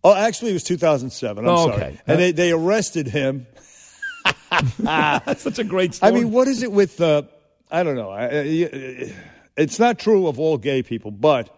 Oh, 0.05 0.15
actually, 0.15 0.51
it 0.51 0.55
was 0.55 0.65
2007. 0.65 1.45
I'm 1.45 1.51
Oh, 1.51 1.66
sorry. 1.69 1.74
okay. 1.83 2.01
And 2.07 2.19
they, 2.19 2.33
they 2.33 2.51
arrested 2.53 3.07
him. 3.07 3.47
That's 4.79 5.43
such 5.43 5.59
a 5.59 5.65
great 5.65 5.99
I 6.03 6.11
mean, 6.11 6.31
what 6.33 6.49
is 6.49 6.62
it 6.62 6.73
with? 6.73 7.01
Uh, 7.01 7.23
I 7.70 7.83
don't 7.83 7.97
know. 7.97 8.12
It's 9.57 9.79
not 9.79 9.99
true 9.99 10.27
of 10.27 10.39
all 10.41 10.59
gay 10.59 10.83
people, 10.83 11.11
but 11.11 11.55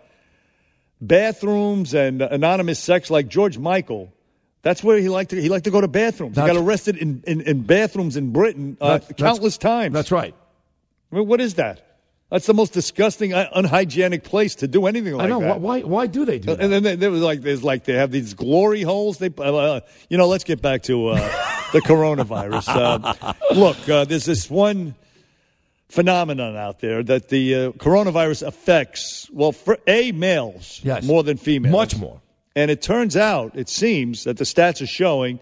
bathrooms 1.00 1.94
and 1.94 2.22
anonymous 2.22 2.78
sex, 2.78 3.10
like 3.10 3.28
George 3.28 3.58
Michael. 3.58 4.12
That's 4.62 4.82
where 4.82 4.96
he 4.98 5.08
liked 5.08 5.30
to. 5.30 5.40
He 5.40 5.48
liked 5.48 5.64
to 5.64 5.70
go 5.70 5.80
to 5.80 5.88
bathrooms. 5.88 6.36
he 6.36 6.42
got 6.46 6.56
arrested 6.56 6.96
in, 6.96 7.22
in, 7.26 7.40
in 7.42 7.62
bathrooms 7.62 8.16
in 8.16 8.32
Britain 8.32 8.76
uh, 8.80 8.88
That's- 8.98 9.08
that's- 9.08 9.22
countless 9.32 9.58
times. 9.58 9.92
That's 9.92 10.10
right. 10.10 10.34
I 11.12 11.16
mean, 11.16 11.26
what 11.28 11.40
is 11.40 11.54
that? 11.54 11.93
That's 12.34 12.46
the 12.46 12.52
most 12.54 12.72
disgusting, 12.72 13.32
unhygienic 13.32 14.24
place 14.24 14.56
to 14.56 14.66
do 14.66 14.86
anything 14.88 15.14
like 15.14 15.26
I 15.26 15.28
know. 15.28 15.38
that. 15.38 15.60
Why, 15.60 15.82
why? 15.82 16.08
Do 16.08 16.24
they 16.24 16.40
do 16.40 16.46
that? 16.46 16.60
And 16.60 16.72
then 16.72 16.82
they- 16.82 16.96
there 16.96 17.12
was 17.12 17.20
like 17.22 17.42
there's 17.42 17.62
like 17.62 17.84
they 17.84 17.92
have 17.92 18.10
these 18.10 18.34
glory 18.34 18.82
holes. 18.82 19.18
They, 19.18 19.30
uh, 19.38 19.80
you 20.08 20.18
know, 20.18 20.26
let's 20.26 20.42
get 20.42 20.60
back 20.60 20.82
to 20.90 21.10
uh, 21.10 21.14
the 21.72 21.80
coronavirus. 21.80 22.64
Uh, 22.66 23.34
look, 23.54 23.88
uh, 23.88 24.04
there's 24.04 24.24
this 24.24 24.50
one 24.50 24.96
phenomenon 25.88 26.56
out 26.56 26.80
there 26.80 27.04
that 27.04 27.28
the 27.28 27.54
uh, 27.54 27.70
coronavirus 27.72 28.44
affects. 28.48 29.30
Well, 29.32 29.52
for 29.52 29.78
a 29.86 30.10
males 30.10 30.80
Yes. 30.82 31.04
more 31.04 31.22
than 31.22 31.36
females, 31.36 31.72
Much 31.72 31.96
more. 31.96 32.20
And 32.56 32.68
it 32.68 32.82
turns 32.82 33.16
out, 33.16 33.52
it 33.56 33.68
seems 33.68 34.24
that 34.24 34.38
the 34.38 34.44
stats 34.44 34.82
are 34.82 34.86
showing 34.86 35.38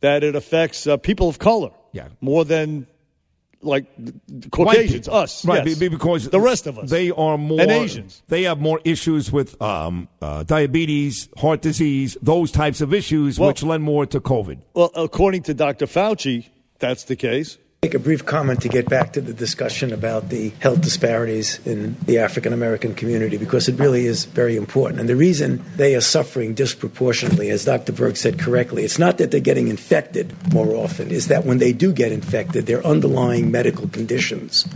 that 0.00 0.22
it 0.22 0.36
affects 0.36 0.86
uh, 0.86 0.96
people 0.96 1.28
of 1.28 1.40
color. 1.40 1.70
Yeah. 1.92 2.08
more 2.20 2.44
than 2.44 2.86
like 3.66 3.86
Caucasians, 4.50 5.08
us, 5.08 5.44
right? 5.44 5.66
yes. 5.66 5.78
be- 5.78 5.88
Because 5.88 6.28
the 6.30 6.40
rest 6.40 6.66
of 6.66 6.78
us, 6.78 6.88
they 6.90 7.10
are 7.10 7.36
more 7.36 7.60
and 7.60 7.70
Asians. 7.70 8.22
They 8.28 8.44
have 8.44 8.60
more 8.60 8.80
issues 8.84 9.30
with 9.32 9.60
um, 9.60 10.08
uh, 10.22 10.42
diabetes, 10.44 11.28
heart 11.36 11.60
disease, 11.62 12.16
those 12.22 12.50
types 12.52 12.80
of 12.80 12.94
issues, 12.94 13.38
Well- 13.38 13.48
which 13.48 13.62
lend 13.62 13.82
more 13.82 14.06
to 14.06 14.20
COVID. 14.20 14.58
Well, 14.74 14.90
according 14.94 15.42
to 15.44 15.54
Dr. 15.54 15.86
Fauci, 15.86 16.46
that's 16.78 17.04
the 17.04 17.16
case. 17.16 17.58
Make 17.86 17.94
a 17.94 18.00
brief 18.00 18.26
comment 18.26 18.62
to 18.62 18.68
get 18.68 18.88
back 18.88 19.12
to 19.12 19.20
the 19.20 19.32
discussion 19.32 19.92
about 19.92 20.28
the 20.28 20.48
health 20.58 20.80
disparities 20.80 21.64
in 21.64 21.96
the 22.04 22.18
African 22.18 22.52
American 22.52 22.96
community 22.96 23.36
because 23.36 23.68
it 23.68 23.78
really 23.78 24.06
is 24.06 24.24
very 24.24 24.56
important. 24.56 24.98
And 24.98 25.08
the 25.08 25.14
reason 25.14 25.64
they 25.76 25.94
are 25.94 26.00
suffering 26.00 26.52
disproportionately, 26.52 27.48
as 27.48 27.64
Dr. 27.64 27.92
Berg 27.92 28.16
said 28.16 28.40
correctly, 28.40 28.82
it's 28.82 28.98
not 28.98 29.18
that 29.18 29.30
they're 29.30 29.38
getting 29.38 29.68
infected 29.68 30.34
more 30.52 30.74
often, 30.74 31.12
is 31.12 31.28
that 31.28 31.44
when 31.44 31.58
they 31.58 31.72
do 31.72 31.92
get 31.92 32.10
infected, 32.10 32.66
their 32.66 32.84
underlying 32.84 33.52
medical 33.52 33.86
conditions, 33.86 34.66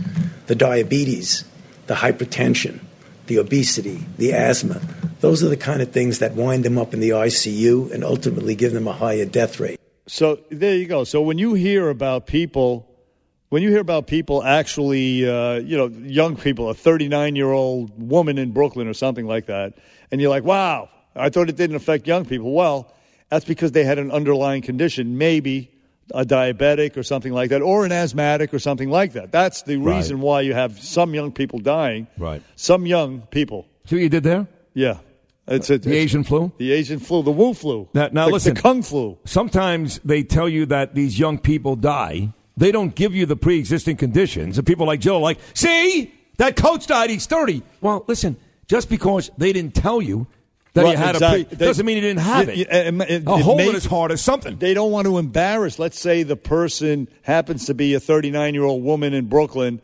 the 0.47 0.55
diabetes, 0.55 1.43
the 1.87 1.95
hypertension, 1.95 2.79
the 3.27 3.39
obesity, 3.39 4.05
the 4.19 4.31
asthma, 4.31 4.79
those 5.19 5.43
are 5.43 5.49
the 5.49 5.57
kind 5.57 5.81
of 5.81 5.91
things 5.91 6.19
that 6.19 6.35
wind 6.35 6.63
them 6.63 6.77
up 6.77 6.93
in 6.93 7.01
the 7.01 7.09
ICU 7.09 7.91
and 7.91 8.05
ultimately 8.05 8.55
give 8.55 8.71
them 8.71 8.87
a 8.87 8.93
higher 8.93 9.25
death 9.25 9.59
rate. 9.59 9.77
So 10.07 10.39
there 10.49 10.75
you 10.75 10.85
go. 10.85 11.03
So 11.03 11.21
when 11.21 11.37
you 11.37 11.55
hear 11.55 11.89
about 11.89 12.25
people, 12.25 12.87
when 13.51 13.61
you 13.61 13.69
hear 13.69 13.81
about 13.81 14.07
people 14.07 14.41
actually, 14.43 15.29
uh, 15.29 15.55
you 15.55 15.75
know, 15.77 15.87
young 15.87 16.37
people, 16.37 16.69
a 16.69 16.73
39 16.73 17.35
year 17.35 17.51
old 17.51 17.91
woman 18.01 18.37
in 18.37 18.51
Brooklyn 18.51 18.87
or 18.87 18.93
something 18.93 19.27
like 19.27 19.47
that, 19.47 19.73
and 20.09 20.21
you're 20.21 20.29
like, 20.29 20.45
wow, 20.45 20.87
I 21.17 21.29
thought 21.29 21.49
it 21.49 21.57
didn't 21.57 21.75
affect 21.75 22.07
young 22.07 22.23
people. 22.23 22.53
Well, 22.53 22.93
that's 23.29 23.43
because 23.43 23.73
they 23.73 23.83
had 23.83 23.99
an 23.99 24.09
underlying 24.09 24.61
condition, 24.61 25.17
maybe 25.17 25.69
a 26.13 26.23
diabetic 26.23 26.95
or 26.95 27.03
something 27.03 27.33
like 27.33 27.49
that, 27.49 27.61
or 27.61 27.83
an 27.83 27.91
asthmatic 27.91 28.53
or 28.53 28.59
something 28.59 28.89
like 28.89 29.11
that. 29.13 29.33
That's 29.33 29.63
the 29.63 29.75
Right. 29.75 29.97
reason 29.97 30.21
why 30.21 30.41
you 30.41 30.53
have 30.53 30.79
some 30.79 31.13
young 31.13 31.33
people 31.33 31.59
dying. 31.59 32.07
Right. 32.17 32.41
Some 32.55 32.85
young 32.85 33.21
people. 33.31 33.65
See 33.85 33.97
what 33.97 34.03
you 34.03 34.09
did 34.09 34.23
there? 34.23 34.47
Yeah. 34.73 34.99
It's 35.45 35.69
a, 35.69 35.77
The 35.77 35.97
Asian 35.97 36.23
flu? 36.23 36.53
The 36.57 36.71
Asian 36.71 36.99
flu, 36.99 37.21
the 37.21 37.31
Wu 37.31 37.53
flu. 37.53 37.89
Now, 37.93 38.07
now 38.13 38.27
the, 38.27 38.31
listen. 38.33 38.53
The 38.53 38.61
Kung 38.61 38.81
flu. 38.81 39.17
Sometimes 39.25 39.99
they 40.05 40.23
tell 40.23 40.47
you 40.47 40.65
that 40.67 40.95
these 40.95 41.19
young 41.19 41.37
people 41.37 41.75
die. 41.75 42.29
They 42.61 42.71
don't 42.71 42.93
give 42.93 43.15
you 43.15 43.25
the 43.25 43.35
pre-existing 43.35 43.97
conditions. 43.97 44.59
And 44.59 44.67
people 44.67 44.85
like 44.85 44.99
Joe, 44.99 45.15
are 45.15 45.21
like, 45.21 45.39
see, 45.55 46.13
that 46.37 46.55
coach 46.55 46.85
died. 46.85 47.09
He's 47.09 47.25
30. 47.25 47.63
Well, 47.81 48.05
listen, 48.07 48.37
just 48.67 48.87
because 48.87 49.31
they 49.35 49.51
didn't 49.51 49.73
tell 49.73 49.99
you 49.99 50.27
that 50.75 50.83
Well, 50.83 50.91
he 50.91 50.97
had 50.97 51.15
exactly. 51.15 51.41
a 51.41 51.45
pre, 51.45 51.57
doesn't 51.57 51.83
mean 51.87 51.95
he 51.95 52.01
didn't 52.01 52.19
have 52.19 52.49
it. 52.49 52.69
y- 52.69 52.77
uh, 52.77 52.91
it- 53.03 53.23
a 53.27 53.35
it 53.37 53.41
hole 53.41 53.59
in 53.59 53.73
his 53.73 53.85
heart 53.87 54.11
is 54.11 54.21
something. 54.21 54.57
They 54.57 54.75
don't 54.75 54.91
want 54.91 55.07
to 55.07 55.17
embarrass. 55.17 55.79
Let's 55.79 55.99
say 55.99 56.21
the 56.21 56.35
person 56.35 57.07
happens 57.23 57.65
to 57.65 57.73
be 57.73 57.95
a 57.95 57.99
39 57.99 58.53
year 58.53 58.63
old 58.63 58.83
woman 58.83 59.15
in 59.15 59.25
Brooklyn. 59.25 59.81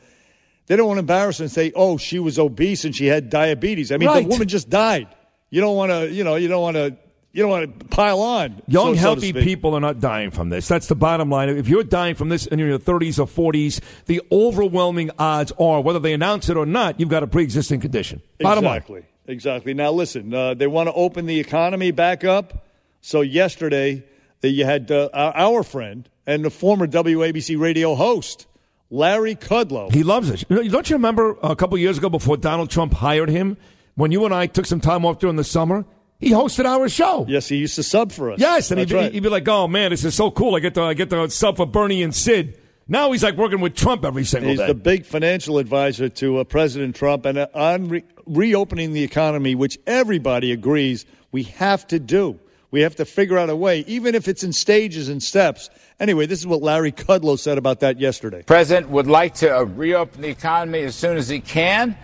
They 0.67 0.75
don't 0.75 0.85
want 0.87 0.97
to 0.97 1.01
embarrass 1.01 1.39
her 1.39 1.45
and 1.45 1.51
say, 1.51 1.71
"Oh, 1.75 1.97
she 1.97 2.19
was 2.19 2.37
obese 2.37 2.85
and 2.85 2.95
she 2.95 3.07
had 3.07 3.31
diabetes." 3.31 3.91
I 3.91 3.97
mean, 3.97 4.07
Right. 4.07 4.23
the 4.23 4.29
woman 4.29 4.47
just 4.47 4.69
died. 4.69 5.07
You 5.49 5.61
don't 5.61 5.75
want 5.75 5.91
to, 5.91 6.11
you 6.13 6.23
know, 6.23 6.35
you 6.35 6.47
don't 6.47 6.61
want 6.61 6.75
to, 6.75 6.95
you 7.37 7.43
don't 7.43 7.51
want 7.51 7.79
to 7.79 7.85
pile 7.85 8.19
on. 8.19 8.63
Young, 8.67 8.87
so- 8.87 8.93
so 8.95 8.99
healthy 8.99 9.29
speak. 9.29 9.43
people 9.43 9.75
are 9.75 9.79
not 9.79 9.99
dying 9.99 10.31
from 10.31 10.49
this. 10.49 10.67
That's 10.67 10.87
the 10.87 10.95
bottom 10.95 11.29
line. 11.29 11.49
If 11.49 11.67
you're 11.69 11.83
dying 11.83 12.15
from 12.15 12.29
this 12.29 12.47
in 12.47 12.57
your 12.57 12.79
30s 12.79 13.19
or 13.19 13.27
40s, 13.27 13.79
the 14.07 14.23
overwhelming 14.31 15.11
odds 15.19 15.51
are, 15.59 15.79
whether 15.81 15.99
they 15.99 16.13
announce 16.13 16.49
it 16.49 16.57
or 16.57 16.65
not, 16.65 16.99
you've 16.99 17.09
got 17.09 17.21
a 17.21 17.27
pre-existing 17.27 17.79
condition. 17.79 18.23
Bottom 18.39 18.63
line. 18.63 18.77
exactly, 18.77 19.03
exactly. 19.27 19.73
Now, 19.75 19.91
listen, 19.91 20.33
uh, 20.33 20.55
they 20.55 20.65
want 20.65 20.87
to 20.87 20.93
open 20.93 21.27
the 21.27 21.39
economy 21.39 21.91
back 21.91 22.23
up. 22.23 22.65
So 23.01 23.21
yesterday, 23.21 24.03
uh, 24.43 24.47
you 24.47 24.65
had 24.65 24.89
uh, 24.89 25.09
our 25.13 25.37
our 25.37 25.63
friend 25.63 26.09
and 26.25 26.43
the 26.43 26.49
former 26.49 26.87
WABC 26.87 27.59
radio 27.59 27.93
host, 27.93 28.47
Larry 28.89 29.35
Kudlow. 29.35 29.93
He 29.93 30.01
loves 30.01 30.31
it. 30.31 30.43
Don't 30.49 30.89
you 30.89 30.95
remember 30.95 31.37
a 31.43 31.55
couple 31.55 31.77
years 31.77 31.99
ago 31.99 32.09
before 32.09 32.35
Donald 32.37 32.71
Trump 32.71 32.93
hired 32.93 33.29
him, 33.29 33.57
when 33.93 34.11
you 34.11 34.25
and 34.25 34.33
I 34.33 34.47
took 34.47 34.65
some 34.65 34.81
time 34.81 35.05
off 35.05 35.19
during 35.19 35.35
the 35.35 35.43
summer? 35.43 35.85
He 36.19 36.31
hosted 36.31 36.65
our 36.65 36.89
show. 36.89 37.25
Yes, 37.27 37.47
he 37.47 37.57
used 37.57 37.75
to 37.75 37.83
sub 37.83 38.11
for 38.11 38.31
us. 38.31 38.39
Yes, 38.39 38.71
and 38.71 38.79
he'd 38.79 38.89
be, 38.89 38.95
right. 38.95 39.11
he'd 39.11 39.21
be 39.21 39.29
like, 39.29 39.47
"Oh 39.47 39.67
man, 39.67 39.91
this 39.91 40.03
is 40.03 40.15
so 40.15 40.31
cool! 40.31 40.55
I 40.55 40.59
get 40.59 40.73
to 40.75 40.81
I 40.83 40.93
get 40.93 41.09
to 41.11 41.29
sub 41.29 41.57
for 41.57 41.67
Bernie 41.67 42.01
and 42.01 42.15
Sid." 42.15 42.59
Now 42.87 43.11
he's 43.11 43.23
like 43.23 43.35
working 43.35 43.59
with 43.59 43.75
Trump 43.75 44.05
every 44.05 44.23
single 44.23 44.49
He's 44.49 44.59
day. 44.59 44.65
He's 44.65 44.75
the 44.75 44.79
big 44.79 45.05
financial 45.05 45.57
advisor 45.57 46.07
to 46.09 46.37
uh, 46.39 46.43
President 46.45 46.95
Trump, 46.95 47.25
and 47.25 47.37
uh, 47.37 47.47
on 47.53 47.89
re- 47.89 48.03
reopening 48.25 48.93
the 48.93 49.03
economy, 49.03 49.55
which 49.55 49.77
everybody 49.85 50.51
agrees 50.51 51.05
we 51.31 51.43
have 51.43 51.85
to 51.87 51.99
do. 51.99 52.39
We 52.71 52.81
have 52.81 52.95
to 52.95 53.05
figure 53.05 53.37
out 53.37 53.49
a 53.49 53.55
way, 53.55 53.79
even 53.87 54.13
if 54.15 54.27
it's 54.27 54.43
in 54.43 54.51
stages 54.51 55.07
and 55.07 55.23
steps. 55.23 55.69
Anyway, 55.99 56.25
this 56.25 56.39
is 56.39 56.47
what 56.47 56.61
Larry 56.61 56.91
Kudlow 56.91 57.39
said 57.39 57.57
about 57.57 57.79
that 57.79 57.99
yesterday. 57.99 58.43
President 58.43 58.89
would 58.89 59.07
like 59.07 59.35
to 59.35 59.55
uh, 59.55 59.63
reopen 59.63 60.21
the 60.21 60.27
economy 60.29 60.81
as 60.81 60.95
soon 60.95 61.17
as 61.17 61.29
he 61.29 61.39
can, 61.39 61.97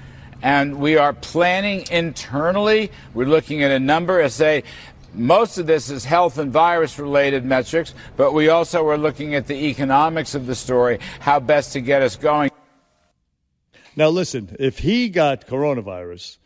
and 0.43 0.79
we 0.79 0.97
are 0.97 1.13
planning 1.13 1.85
internally. 1.89 2.91
We're 3.15 3.25
looking 3.25 3.63
at 3.63 3.71
a 3.71 3.79
number 3.79 4.19
of 4.19 4.31
say. 4.31 4.63
Most 5.15 5.59
of 5.59 5.67
this 5.67 5.91
is 5.91 6.05
health 6.05 6.39
and 6.39 6.51
virus 6.51 6.97
related 6.97 7.45
metrics, 7.45 7.93
but 8.17 8.33
we 8.33 8.49
also 8.49 8.87
are 8.89 8.97
looking 8.97 9.35
at 9.35 9.45
the 9.45 9.67
economics 9.67 10.33
of 10.33 10.47
the 10.47 10.55
story, 10.55 10.99
how 11.19 11.39
best 11.39 11.73
to 11.73 11.81
get 11.81 12.01
us 12.01 12.15
going. 12.15 12.49
Now, 13.95 14.09
listen, 14.09 14.55
if 14.59 14.79
he 14.79 15.09
got 15.09 15.45
coronavirus, 15.45 16.37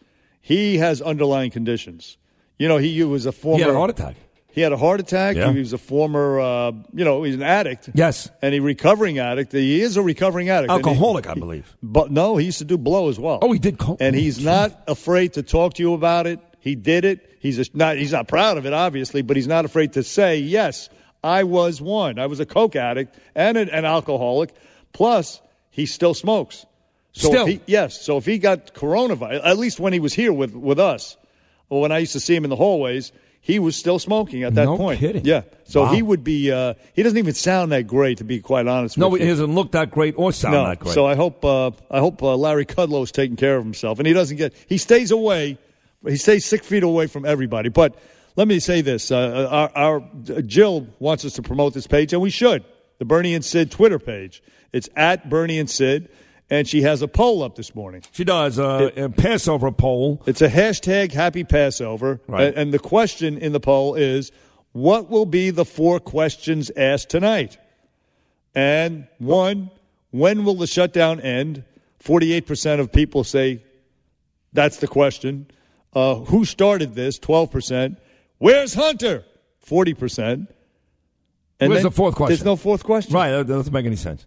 he 0.42 0.78
has 0.80 1.02
underlying 1.02 1.50
conditions. 1.50 2.18
You 2.60 2.68
know, 2.68 2.78
he 2.78 3.02
was 3.04 3.26
a 3.26 3.32
former. 3.32 3.58
He 3.58 3.64
had 3.64 3.72
a 3.72 3.78
heart 3.78 3.90
attack. 3.90 4.16
He 4.58 4.64
had 4.64 4.74
a 4.74 4.78
heart 4.78 5.00
attack. 5.00 5.36
Yeah. 5.36 5.54
He 5.54 5.60
was 5.60 5.72
a 5.72 5.78
former, 5.78 6.40
uh, 6.40 6.72
you 6.92 7.06
know, 7.06 7.22
he's 7.22 7.36
an 7.36 7.44
addict. 7.44 7.92
Yes. 7.94 8.28
And 8.42 8.56
a 8.56 8.60
recovering 8.60 9.20
addict. 9.20 9.52
He 9.52 9.82
is 9.82 9.98
a 9.98 10.02
recovering 10.02 10.50
addict. 10.50 10.72
And 10.72 10.84
he- 10.84 10.90
Alcoholic, 10.90 11.28
I 11.30 11.36
believe. 11.36 11.78
But 11.84 12.10
no, 12.10 12.38
he 12.38 12.48
used 12.48 12.58
to 12.58 12.66
do 12.66 12.76
blow 12.76 13.08
as 13.10 13.20
well. 13.20 13.38
Oh, 13.44 13.52
he 13.52 13.60
did. 13.60 13.78
Co- 13.78 13.98
and 14.00 14.16
he's 14.16 14.44
not 14.44 14.82
afraid 14.88 15.34
to 15.34 15.44
talk 15.44 15.76
to 15.76 15.84
you 15.84 15.94
about 15.94 16.26
it. 16.26 16.40
He 16.60 16.74
did 16.74 17.06
it. 17.06 17.38
He's 17.40 17.60
a, 17.60 17.66
not. 17.76 17.98
He's 17.98 18.12
not 18.12 18.28
proud 18.28 18.58
of 18.58 18.66
it, 18.66 18.74
obviously, 18.74 19.22
but 19.22 19.36
he's 19.38 19.46
not 19.46 19.64
afraid 19.64 19.94
to 19.94 20.02
say, 20.02 20.40
"Yes, 20.40 20.90
I 21.24 21.44
was 21.44 21.80
one. 21.80 22.18
I 22.18 22.26
was 22.26 22.40
a 22.40 22.46
coke 22.48 22.76
addict 22.76 23.16
and 23.36 23.58
an, 23.58 23.70
an 23.70 23.86
alcoholic. 23.86 24.56
Plus, 24.92 25.40
he 25.70 25.86
still 25.86 26.16
smokes. 26.16 26.66
So 27.12 27.28
Still? 27.28 27.42
if 27.44 27.48
he, 27.48 27.62
yes. 27.68 28.02
So 28.02 28.18
if 28.18 28.26
he 28.26 28.40
got 28.40 28.74
coronavirus, 28.74 29.42
at 29.46 29.60
least 29.60 29.80
when 29.80 29.94
he 29.94 30.00
was 30.00 30.16
here 30.16 30.34
with 30.34 30.56
with 30.56 30.80
us, 30.80 31.16
or 31.70 31.80
when 31.80 31.92
I 31.92 32.00
used 32.00 32.14
to 32.14 32.20
see 32.20 32.36
him 32.36 32.44
in 32.44 32.50
the 32.50 32.56
hallways, 32.56 33.12
he 33.48 33.60
was 33.60 33.78
still 33.78 33.98
smoking 33.98 34.44
at 34.44 34.56
that 34.56 34.66
No 34.66 34.76
point. 34.76 35.00
kidding. 35.00 35.24
Yeah. 35.24 35.44
So 35.64 35.84
Wow. 35.84 35.94
he 35.94 36.02
would 36.02 36.22
be. 36.22 36.52
Uh, 36.52 36.74
he 36.94 37.02
doesn't 37.02 37.18
even 37.18 37.34
sound 37.34 37.72
that 37.72 37.88
great, 37.88 38.18
to 38.18 38.26
be 38.26 38.42
quite 38.42 38.68
honest. 38.68 38.98
no, 38.98 39.08
with 39.08 39.22
he 39.22 39.28
you. 39.28 39.32
doesn't 39.32 39.56
look 39.56 39.72
that 39.72 39.90
great 39.90 40.16
or 40.18 40.34
sound 40.34 40.54
No. 40.56 40.66
that 40.68 40.80
great. 40.80 40.94
So 40.94 41.06
I 41.06 41.16
hope 41.16 41.46
uh, 41.46 41.72
I 41.90 42.00
hope 42.00 42.22
uh, 42.22 42.36
Larry 42.36 42.66
Kudlow 42.66 43.04
is 43.04 43.12
taking 43.14 43.38
care 43.38 43.56
of 43.56 43.64
himself, 43.64 44.00
and 44.00 44.06
he 44.08 44.14
doesn't 44.14 44.36
get 44.36 44.54
he 44.68 44.78
stays 44.78 45.12
away, 45.12 45.58
he 46.06 46.18
stays 46.18 46.44
six 46.46 46.68
feet 46.68 46.84
away 46.84 47.08
from 47.08 47.26
everybody. 47.26 47.70
But 47.70 47.96
let 48.36 48.50
me 48.50 48.60
say 48.60 48.82
this: 48.82 49.12
uh, 49.12 49.48
our, 49.50 49.72
our 49.76 50.42
Jill 50.42 50.86
wants 51.00 51.24
us 51.24 51.34
to 51.34 51.42
promote 51.42 51.74
this 51.74 51.88
page, 51.88 52.12
and 52.12 52.22
we 52.22 52.30
should. 52.30 52.66
The 53.00 53.06
Bernie 53.06 53.34
and 53.34 53.46
Sid 53.46 53.72
Twitter 53.72 53.98
page. 54.00 54.44
It's 54.74 54.90
at 54.98 55.30
Bernie 55.30 55.58
and 55.60 55.70
Sid, 55.70 56.10
and 56.50 56.68
she 56.68 56.82
has 56.84 57.02
a 57.02 57.08
poll 57.08 57.44
up 57.44 57.56
this 57.56 57.76
morning. 57.76 58.04
she 58.12 58.24
does 58.24 58.58
uh, 58.60 58.90
a 58.96 59.10
Passover 59.10 59.72
poll. 59.72 60.22
It's 60.26 60.42
a 60.42 60.50
hashtag 60.50 61.12
Happy 61.12 61.44
Passover, 61.44 62.22
Right. 62.28 62.54
and, 62.56 62.74
the 62.74 62.80
question 62.80 63.38
in 63.38 63.52
the 63.52 63.60
poll 63.60 63.96
is, 63.96 64.32
"What 64.72 65.10
will 65.10 65.26
be 65.26 65.50
the 65.50 65.66
four 65.66 66.00
questions 66.00 66.72
asked 66.78 67.10
tonight?" 67.10 67.58
And 68.56 69.08
one, 69.20 69.70
when 70.12 70.46
will 70.46 70.56
the 70.56 70.68
shutdown 70.68 71.20
end? 71.22 71.64
Forty-eight 72.00 72.46
percent 72.48 72.80
of 72.82 72.92
people 72.92 73.24
say 73.24 73.64
That's 74.54 74.78
the 74.78 74.88
question. 74.88 75.48
Uh, 75.94 76.16
who 76.16 76.46
started 76.46 76.94
this? 76.96 77.18
12%. 77.20 77.98
Where's 78.38 78.74
Hunter? 78.76 79.24
40%. 79.66 80.48
And 81.60 81.70
Where's 81.70 81.84
the 81.84 81.92
fourth 81.92 82.16
question? 82.16 82.36
There's 82.36 82.46
no 82.46 82.56
fourth 82.56 82.84
question. 82.84 83.14
Right. 83.16 83.32
That 83.32 83.48
doesn't 83.48 83.74
make 83.74 83.86
any 83.86 83.96
sense. 83.96 84.26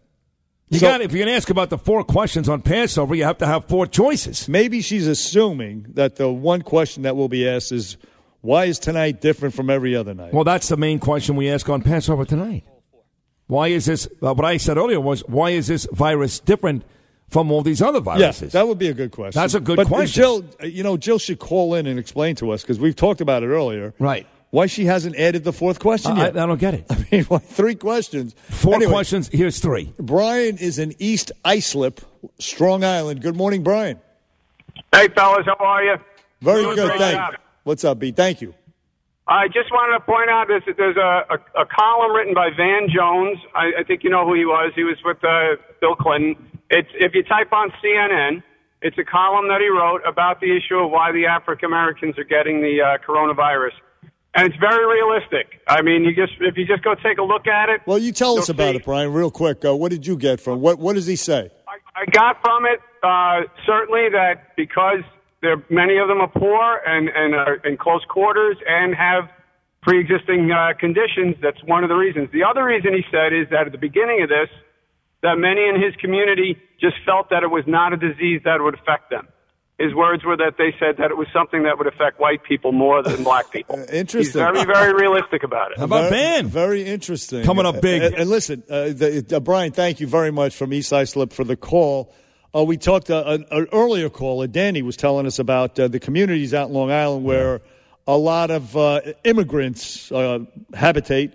You 0.71 0.79
So- 0.79 0.87
got 0.87 1.01
if 1.01 1.11
you're 1.13 1.19
going 1.25 1.33
to 1.33 1.37
ask 1.37 1.51
about 1.51 1.69
the 1.71 1.79
four 1.79 2.05
questions 2.05 2.49
on 2.49 2.63
Passover, 2.63 3.15
you 3.15 3.25
have 3.25 3.39
to 3.39 3.47
have 3.47 3.65
four 3.67 3.87
choices. 3.87 4.49
Maybe 4.49 4.81
she's 4.81 5.07
assuming 5.09 5.87
that 5.95 6.17
the 6.17 6.31
one 6.31 6.63
question 6.63 7.03
that 7.03 7.17
will 7.17 7.29
be 7.29 7.47
asked 7.49 7.73
is 7.73 7.97
why 8.41 8.67
is 8.67 8.79
tonight 8.79 9.21
different 9.21 9.55
from 9.55 9.69
every 9.69 9.97
other 9.97 10.15
night? 10.15 10.33
Well, 10.33 10.45
that's 10.45 10.69
the 10.69 10.77
main 10.77 11.01
question 11.01 11.35
we 11.37 11.51
ask 11.51 11.69
on 11.69 11.83
Passover 11.83 12.25
tonight. 12.25 12.65
Why 13.49 13.67
is 13.69 13.87
this? 13.87 14.07
Uh, 14.23 14.33
what 14.33 14.45
I 14.45 14.59
said 14.59 14.79
earlier 14.79 15.01
was, 15.01 15.23
why 15.27 15.51
is 15.51 15.67
this 15.67 15.89
virus 15.93 16.39
different 16.39 16.85
from 17.29 17.51
all 17.51 17.63
these 17.63 17.83
other 17.83 17.99
Yeah, 17.99 18.17
viruses? 18.17 18.53
that 18.53 18.69
would 18.69 18.79
be 18.79 18.89
a 18.89 18.95
good 18.95 19.11
question. 19.11 19.41
That's 19.41 19.55
a 19.55 19.61
good 19.61 19.75
but 19.77 19.89
question. 19.89 20.23
Jill, 20.23 20.45
uh, 20.63 20.67
you 20.67 20.85
know, 20.85 20.97
Jill 20.97 21.19
should 21.19 21.41
call 21.41 21.75
in 21.75 21.89
and 21.89 21.99
explain 21.99 22.37
to 22.37 22.53
us 22.53 22.63
because 22.63 22.79
we've 22.79 22.95
talked 22.95 23.21
about 23.21 23.43
it 23.43 23.47
earlier. 23.49 23.93
Right. 23.99 24.29
Why 24.51 24.67
she 24.67 24.85
hasn't 24.87 25.15
added 25.17 25.45
the 25.45 25.53
fourth 25.53 25.79
question 25.79 26.13
I, 26.19 26.27
I 26.27 26.31
don't 26.31 26.59
get 26.59 26.75
it. 26.75 26.87
I 26.91 27.07
mean, 27.13 27.25
why 27.25 27.39
three 27.39 27.77
questions. 27.77 28.35
Four 28.49 28.75
Anyway, 28.75 28.93
questions. 28.93 29.29
Here's 29.33 29.61
three. 29.61 29.93
Brian 29.99 30.59
is 30.59 30.79
in 30.79 30.95
East 30.99 31.31
Islip, 31.45 32.01
Strong 32.41 32.83
Island. 32.83 33.23
Good 33.23 33.37
morning, 33.37 33.63
Brian. 33.63 34.01
Hey, 34.93 35.09
fellas, 35.15 35.47
how 35.47 35.57
are 35.65 35.85
you? 35.85 35.95
Very 36.41 36.63
Doing 36.63 36.77
good. 36.77 36.99
Thank 36.99 37.15
job. 37.17 37.33
you. 37.33 37.39
What's 37.63 37.85
up, 37.85 37.99
B? 38.01 38.11
Thank 38.11 38.41
you. 38.41 38.55
I 39.29 39.47
just 39.47 39.71
wanted 39.71 39.97
to 39.99 40.05
point 40.05 40.29
out 40.29 40.49
there's, 40.49 40.65
there's 40.77 40.97
a, 40.97 41.23
a, 41.31 41.63
a 41.63 41.67
column 41.67 42.13
written 42.17 42.35
by 42.35 42.49
Van 42.57 42.89
Jones. 42.93 43.39
I, 43.55 43.81
I 43.81 43.85
think 43.85 44.03
you 44.03 44.11
know 44.11 44.27
who 44.27 44.35
he 44.35 44.45
was. 44.45 44.73
He 44.75 44.83
was 44.83 44.97
with 45.05 45.23
uh, 45.23 45.55
Bill 45.81 45.95
Clinton. 45.95 46.35
It's 46.69 46.89
if 46.95 47.15
you 47.15 47.23
type 47.23 47.53
on 47.53 47.71
CNN, 47.85 48.43
it's 48.83 48.99
a 48.99 49.05
column 49.05 49.47
that 49.49 49.61
he 49.61 49.69
wrote 49.69 50.01
about 50.05 50.41
the 50.41 50.57
issue 50.57 50.79
of 50.79 50.91
why 50.91 51.13
the 51.13 51.27
African 51.27 51.67
Americans 51.67 52.19
are 52.19 52.25
getting 52.25 52.61
the 52.61 52.81
uh, 52.83 52.99
coronavirus, 53.07 53.73
and 54.35 54.47
it's 54.47 54.57
very 54.61 54.87
realistic. 54.87 55.61
I 55.67 55.83
mean, 55.83 56.05
you 56.05 56.15
just 56.15 56.35
if 56.41 56.57
you 56.57 56.67
just 56.67 56.85
go 56.85 56.95
take 56.95 57.19
a 57.19 57.23
look 57.23 57.47
at 57.47 57.69
it. 57.69 57.81
Well, 57.87 57.99
you 57.99 58.13
tell 58.13 58.39
us 58.39 58.49
about 58.49 58.73
see- 58.73 58.77
it, 58.77 58.85
Brian, 58.85 59.13
real 59.13 59.31
quick. 59.31 59.65
Uh, 59.65 59.75
what 59.75 59.91
did 59.91 60.07
you 60.07 60.17
get 60.17 60.41
from? 60.41 60.61
What 60.61 60.79
What 60.79 60.95
does 60.95 61.07
he 61.07 61.17
say? 61.17 61.51
I 61.69 62.05
got 62.13 62.41
from 62.41 62.65
it 62.65 62.81
uh, 63.03 63.43
certainly 63.67 64.09
that 64.11 64.57
because 64.57 65.03
there 65.43 65.63
many 65.71 65.99
of 65.99 66.09
them 66.09 66.21
are 66.21 66.29
poor 66.29 66.81
and 66.87 67.09
and 67.09 67.35
are 67.35 67.57
in 67.65 67.77
close 67.77 68.05
quarters 68.09 68.57
and 68.67 68.95
have 68.95 69.29
pre-existing 69.83 70.51
uh, 70.53 70.75
conditions. 70.79 71.37
That's 71.43 71.63
one 71.65 71.83
of 71.83 71.89
the 71.89 71.97
reasons. 71.97 72.29
The 72.33 72.45
other 72.45 72.65
reason 72.65 72.93
he 72.93 73.03
said 73.11 73.33
is 73.33 73.49
that 73.51 73.67
at 73.67 73.73
the 73.73 73.79
beginning 73.79 74.23
of 74.23 74.29
this, 74.29 74.49
that 75.23 75.37
many 75.37 75.67
in 75.69 75.81
his 75.81 75.97
community 75.97 76.57
just 76.81 76.97
felt 77.05 77.31
that 77.31 77.43
it 77.43 77.51
was 77.51 77.65
not 77.67 77.93
a 77.93 77.97
disease 77.97 78.43
that 78.45 78.61
would 78.61 78.75
affect 78.75 79.11
them. 79.11 79.29
His 79.81 79.95
words 79.95 80.25
were 80.25 80.37
that 80.37 80.59
they 80.59 80.75
said 80.79 80.99
that 80.99 81.11
it 81.11 81.17
was 81.17 81.27
something 81.33 81.63
that 81.63 81.79
would 81.79 81.87
affect 81.87 82.21
white 82.21 82.43
people 82.45 82.71
more 82.71 83.03
than 83.03 83.25
black 83.25 83.51
people. 83.53 83.79
He's 83.79 83.89
Interesting. 83.89 84.41
very, 84.41 84.65
very 84.65 84.93
realistic 84.93 85.43
about 85.43 85.73
it. 85.73 85.79
About 85.79 86.11
very, 86.11 86.43
Very 86.43 86.85
interesting. 86.85 87.45
Coming 87.45 87.65
up 87.65 87.81
big. 87.81 88.03
And, 88.03 88.15
and 88.15 88.29
listen, 88.29 88.63
uh, 88.69 88.89
the, 88.91 89.25
uh, 89.35 89.41
Brian, 89.41 89.73
thank 89.73 89.99
you 89.99 90.07
very 90.07 90.31
much 90.31 90.55
from 90.55 90.73
East 90.75 90.93
Islip 90.93 91.33
for 91.33 91.45
the 91.45 91.57
call. 91.57 92.13
Uh, 92.55 92.63
we 92.65 92.77
talked 92.77 93.11
uh, 93.11 93.23
an, 93.27 93.47
an 93.51 93.69
earlier 93.73 94.11
caller, 94.11 94.47
Danny, 94.47 94.83
was 94.83 94.97
telling 94.97 95.27
us 95.27 95.39
about 95.39 95.79
uh, 95.79 95.89
the 95.89 95.99
communities 96.01 96.53
out 96.53 96.69
in 96.69 96.75
Long 96.75 96.91
Island 96.91 97.25
where 97.25 97.61
a 98.07 98.17
lot 98.17 98.51
of 98.51 98.77
uh, 98.77 99.01
immigrants 99.25 100.11
uh, 100.13 100.41
habitate. 100.75 101.33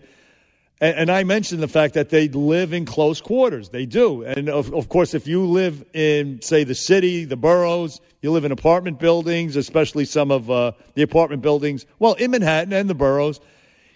And, 0.81 0.95
and 0.97 1.11
I 1.11 1.23
mentioned 1.23 1.61
the 1.61 1.67
fact 1.67 1.93
that 1.93 2.09
they 2.09 2.27
live 2.27 2.73
in 2.73 2.85
close 2.85 3.21
quarters. 3.21 3.69
They 3.69 3.85
do. 3.85 4.23
And 4.23 4.49
of, 4.49 4.73
of 4.73 4.89
course, 4.89 5.13
if 5.13 5.27
you 5.27 5.45
live 5.45 5.83
in, 5.93 6.41
say, 6.41 6.63
the 6.63 6.75
city, 6.75 7.25
the 7.25 7.37
boroughs, 7.37 8.01
you 8.21 8.31
live 8.31 8.45
in 8.45 8.51
apartment 8.51 8.99
buildings, 8.99 9.55
especially 9.55 10.05
some 10.05 10.31
of 10.31 10.51
uh, 10.51 10.73
the 10.95 11.01
apartment 11.01 11.41
buildings, 11.41 11.85
well, 11.99 12.13
in 12.13 12.31
Manhattan 12.31 12.73
and 12.73 12.89
the 12.89 12.95
boroughs, 12.95 13.39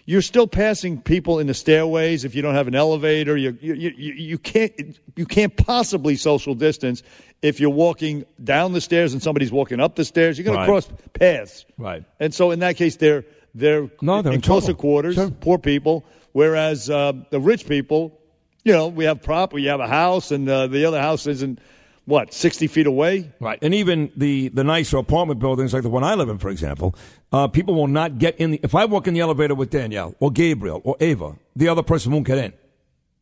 you're 0.06 0.22
still 0.22 0.46
passing 0.48 1.00
people 1.00 1.38
in 1.38 1.46
the 1.46 1.54
stairways. 1.54 2.24
If 2.24 2.34
you 2.34 2.42
don't 2.42 2.54
have 2.54 2.66
an 2.66 2.74
elevator, 2.74 3.36
you, 3.36 3.56
you, 3.60 3.74
you, 3.74 3.90
you, 3.96 4.38
can't, 4.38 4.98
you 5.14 5.26
can't 5.26 5.54
possibly 5.56 6.16
social 6.16 6.54
distance 6.54 7.02
if 7.42 7.60
you're 7.60 7.70
walking 7.70 8.24
down 8.42 8.72
the 8.72 8.80
stairs 8.80 9.12
and 9.12 9.22
somebody's 9.22 9.52
walking 9.52 9.78
up 9.80 9.96
the 9.96 10.04
stairs. 10.04 10.36
You're 10.38 10.46
going 10.46 10.56
Right. 10.58 10.64
to 10.66 10.70
cross 10.70 10.88
paths. 11.12 11.64
Right. 11.78 12.04
And 12.18 12.34
so 12.34 12.50
in 12.50 12.60
that 12.60 12.76
case, 12.76 12.96
they're 12.96 13.24
they're, 13.54 13.90
No, 14.00 14.22
they're 14.22 14.32
in 14.32 14.36
in 14.36 14.40
closer 14.42 14.74
quarters, 14.74 15.18
poor 15.40 15.58
people. 15.58 16.04
Whereas 16.32 16.88
uh, 16.88 17.12
the 17.30 17.40
rich 17.40 17.66
people, 17.66 18.18
you 18.64 18.72
know, 18.72 18.88
we 18.88 19.04
have 19.04 19.22
prop, 19.22 19.52
we 19.52 19.64
have 19.64 19.80
a 19.80 19.88
house, 19.88 20.30
and 20.30 20.48
uh, 20.48 20.66
the 20.66 20.84
other 20.84 21.00
house 21.00 21.26
isn't 21.26 21.58
what 22.04 22.32
sixty 22.34 22.66
feet 22.66 22.86
away. 22.86 23.32
Right. 23.40 23.58
And 23.62 23.74
even 23.74 24.10
the, 24.16 24.48
the 24.48 24.64
nicer 24.64 24.98
apartment 24.98 25.40
buildings, 25.40 25.72
like 25.72 25.82
the 25.82 25.90
one 25.90 26.04
I 26.04 26.14
live 26.14 26.28
in, 26.28 26.38
for 26.38 26.50
example, 26.50 26.94
uh, 27.32 27.48
people 27.48 27.74
will 27.74 27.86
not 27.86 28.18
get 28.18 28.36
in. 28.36 28.52
The, 28.52 28.60
if 28.62 28.74
I 28.74 28.84
walk 28.84 29.06
in 29.06 29.14
the 29.14 29.20
elevator 29.20 29.54
with 29.54 29.70
Danielle 29.70 30.14
or 30.20 30.30
Gabriel 30.30 30.80
or 30.84 30.96
Ava, 31.00 31.36
the 31.56 31.68
other 31.68 31.82
person 31.82 32.12
won't 32.12 32.26
get 32.26 32.38
in. 32.38 32.52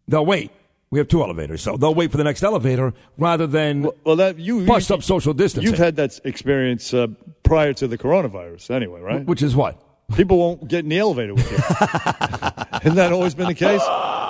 They'll 0.06 0.26
wait. 0.26 0.50
We 0.90 0.98
have 0.98 1.08
two 1.08 1.22
elevators, 1.22 1.60
so 1.60 1.76
they'll 1.76 1.94
wait 1.94 2.10
for 2.10 2.16
the 2.16 2.24
next 2.24 2.42
elevator 2.42 2.94
rather 3.18 3.46
than 3.46 3.90
well, 4.04 4.16
that 4.16 4.38
you 4.38 4.64
bust 4.64 4.90
up 4.90 5.02
social 5.02 5.34
distancing. 5.34 5.70
You've 5.70 5.78
had 5.78 5.96
that 5.96 6.18
experience 6.24 6.94
uh, 6.94 7.08
prior 7.42 7.74
to 7.74 7.86
the 7.86 7.98
coronavirus, 7.98 8.70
anyway, 8.70 9.02
right? 9.02 9.22
Which 9.26 9.42
is 9.42 9.54
what? 9.54 9.78
People 10.16 10.38
won't 10.38 10.66
get 10.66 10.84
in 10.84 10.88
the 10.88 10.98
elevator 10.98 11.34
with 11.34 11.50
you. 11.50 11.58
Hasn't 12.82 12.96
that 12.96 13.12
always 13.12 13.34
been 13.34 13.48
the 13.48 13.54
case? 13.54 13.82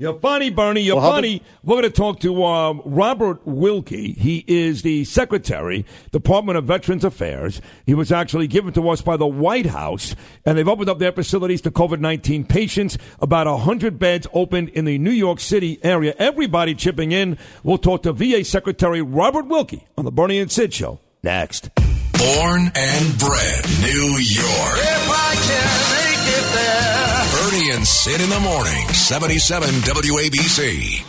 You're 0.00 0.18
funny, 0.18 0.48
Bernie. 0.48 0.80
You're 0.80 0.96
Well, 0.96 1.04
how 1.04 1.10
funny. 1.16 1.42
We're 1.62 1.74
going 1.82 1.82
to 1.82 1.90
talk 1.90 2.20
to 2.20 2.42
um, 2.46 2.80
Robert 2.86 3.46
Wilkie. 3.46 4.12
He 4.12 4.42
is 4.48 4.80
the 4.80 5.04
Secretary, 5.04 5.84
Department 6.10 6.56
of 6.56 6.64
Veterans 6.64 7.04
Affairs. 7.04 7.60
He 7.84 7.92
was 7.92 8.10
actually 8.10 8.46
given 8.46 8.72
to 8.72 8.88
us 8.88 9.02
by 9.02 9.18
the 9.18 9.26
White 9.26 9.66
House, 9.66 10.16
and 10.46 10.56
they've 10.56 10.66
opened 10.66 10.88
up 10.88 11.00
their 11.00 11.12
facilities 11.12 11.60
to 11.62 11.70
COVID 11.70 12.00
19 12.00 12.46
patients. 12.46 12.96
About 13.20 13.46
100 13.46 13.98
beds 13.98 14.26
opened 14.32 14.70
in 14.70 14.86
the 14.86 14.96
New 14.96 15.10
York 15.10 15.38
City 15.38 15.78
area. 15.82 16.14
Everybody 16.18 16.74
chipping 16.74 17.12
in. 17.12 17.36
We'll 17.62 17.76
talk 17.76 18.02
to 18.04 18.14
VA 18.14 18.42
Secretary 18.42 19.02
Robert 19.02 19.48
Wilkie 19.48 19.86
on 19.98 20.06
the 20.06 20.12
Bernie 20.12 20.38
and 20.38 20.50
Sid 20.50 20.72
Show 20.72 20.98
next. 21.22 21.68
Born 21.74 22.72
and 22.74 23.18
bred 23.18 23.64
New 23.82 24.16
York. 24.16 25.99
If 26.22 26.26
I 26.26 26.26
can 26.26 26.26
make 26.26 26.28
it 26.28 26.46
there. 26.54 27.50
Bernie 27.50 27.70
and 27.70 27.86
Sid 27.86 28.20
in 28.20 28.28
the 28.30 28.40
morning, 28.40 28.86
77 28.88 29.68
WABC. 29.70 31.04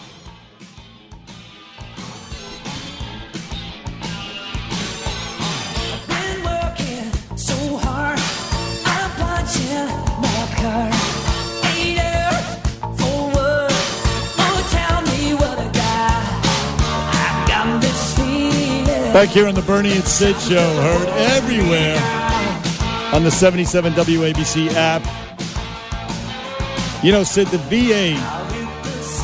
Been 6.08 6.44
working 6.44 7.38
so 7.38 7.56
hard. 7.78 8.20
I'm 8.86 9.12
punching 9.20 9.88
my 10.22 10.42
card. 10.62 10.94
Eight 11.76 12.00
hours 12.00 12.48
for 13.00 13.28
work. 13.36 13.72
Oh, 14.38 14.60
tell 14.72 15.02
me 15.12 15.34
what 15.36 15.58
I 15.60 15.70
got. 15.72 16.22
I've 17.22 17.48
got 17.48 17.82
this 17.82 18.16
feeling. 18.16 19.14
Back 19.14 19.30
here 19.30 19.48
on 19.48 19.56
the 19.56 19.62
Bernie 19.62 19.94
and 19.94 20.08
Sid 20.08 20.40
Show, 20.40 20.82
heard 20.82 21.08
everywhere 21.36 22.21
on 23.14 23.24
the 23.24 23.32
77 23.32 23.94
WABC 23.94 24.74
app. 24.74 25.04
You 27.04 27.12
know, 27.12 27.24
Sid, 27.24 27.48
the 27.48 27.58
VA, 27.58 28.16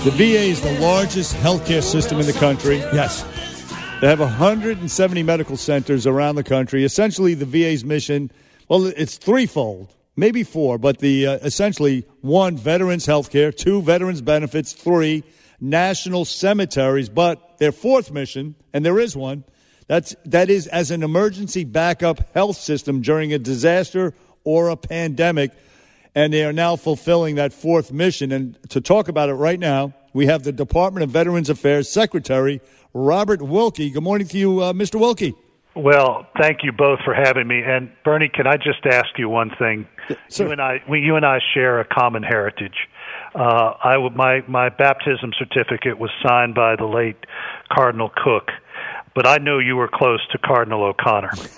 the 0.04 0.12
VA 0.12 0.44
is 0.44 0.62
the 0.62 0.78
largest 0.80 1.36
healthcare 1.36 1.84
system 1.84 2.20
in 2.20 2.26
the 2.26 2.34
country. 2.34 2.78
Yes. 2.78 3.24
They 4.02 4.08
have 4.08 4.20
170 4.20 5.24
medical 5.24 5.58
centers 5.58 6.06
around 6.06 6.36
the 6.36 6.44
country. 6.44 6.84
Essentially, 6.84 7.34
the 7.34 7.46
VA's 7.46 7.86
mission, 7.86 8.30
well, 8.68 8.86
it's 8.86 9.18
threefold, 9.18 9.96
maybe 10.16 10.44
four, 10.44 10.78
but 10.78 11.00
the 11.00 11.26
uh, 11.26 11.34
essentially 11.38 12.06
one, 12.22 12.58
veterans 12.58 13.08
healthcare, 13.08 13.56
two, 13.56 13.82
veterans 13.82 14.22
benefits, 14.22 14.74
three, 14.74 15.24
national 15.62 16.26
cemeteries. 16.26 17.10
But 17.10 17.58
their 17.58 17.72
fourth 17.72 18.12
mission, 18.12 18.56
and 18.74 18.86
there 18.86 19.00
is 19.00 19.16
one, 19.16 19.46
that's, 19.88 20.16
that 20.26 20.50
is 20.50 20.68
as 20.68 20.92
an 20.92 21.04
emergency 21.04 21.64
backup 21.64 22.34
health 22.34 22.58
system 22.58 23.02
during 23.02 23.34
a 23.34 23.40
disaster 23.40 24.14
or 24.44 24.70
a 24.70 24.78
pandemic. 24.78 25.52
And 26.14 26.34
they 26.34 26.44
are 26.44 26.54
now 26.54 26.76
fulfilling 26.76 27.36
that 27.36 27.54
fourth 27.54 27.92
mission. 27.92 28.32
And 28.32 28.58
to 28.70 28.82
talk 28.82 29.08
about 29.08 29.30
it 29.30 29.34
right 29.34 29.60
now, 29.60 29.94
we 30.14 30.26
have 30.26 30.44
the 30.44 30.52
Department 30.52 31.04
of 31.04 31.12
Veterans 31.12 31.50
Affairs 31.50 31.90
Secretary, 31.90 32.60
Robert 32.94 33.42
Wilkie. 33.42 33.92
Good 33.92 34.04
morning 34.04 34.28
to 34.30 34.38
you, 34.38 34.62
uh, 34.62 34.74
Mr. 34.74 35.00
Wilkie. 35.00 35.36
Well, 35.76 36.26
thank 36.42 36.64
you 36.64 36.72
both 36.72 37.00
for 37.06 37.14
having 37.14 37.48
me. 37.48 37.62
And 37.64 37.92
Bernie, 38.04 38.30
can 38.34 38.48
I 38.48 38.58
just 38.58 38.84
ask 38.90 39.10
you 39.18 39.30
one 39.30 39.52
thing? 39.60 39.88
You 40.32 40.52
and 40.52 40.60
I, 40.60 40.82
we, 40.90 41.02
you 41.02 41.18
and 41.18 41.26
I 41.26 41.40
share 41.54 41.80
a 41.80 41.86
common 41.86 42.24
heritage. 42.24 42.88
Uh, 43.36 43.74
I 43.84 43.98
my 44.16 44.42
my 44.48 44.70
baptism 44.70 45.34
certificate 45.38 46.00
was 46.00 46.10
signed 46.26 46.56
by 46.56 46.76
the 46.76 46.86
late 46.86 47.18
Cardinal 47.72 48.10
Cooke, 48.10 48.50
but 49.18 49.26
I 49.26 49.40
know 49.40 49.58
you 49.58 49.76
were 49.76 49.88
close 49.92 50.20
to 50.32 50.38
Cardinal 50.38 50.84
O'Connor. 50.84 51.32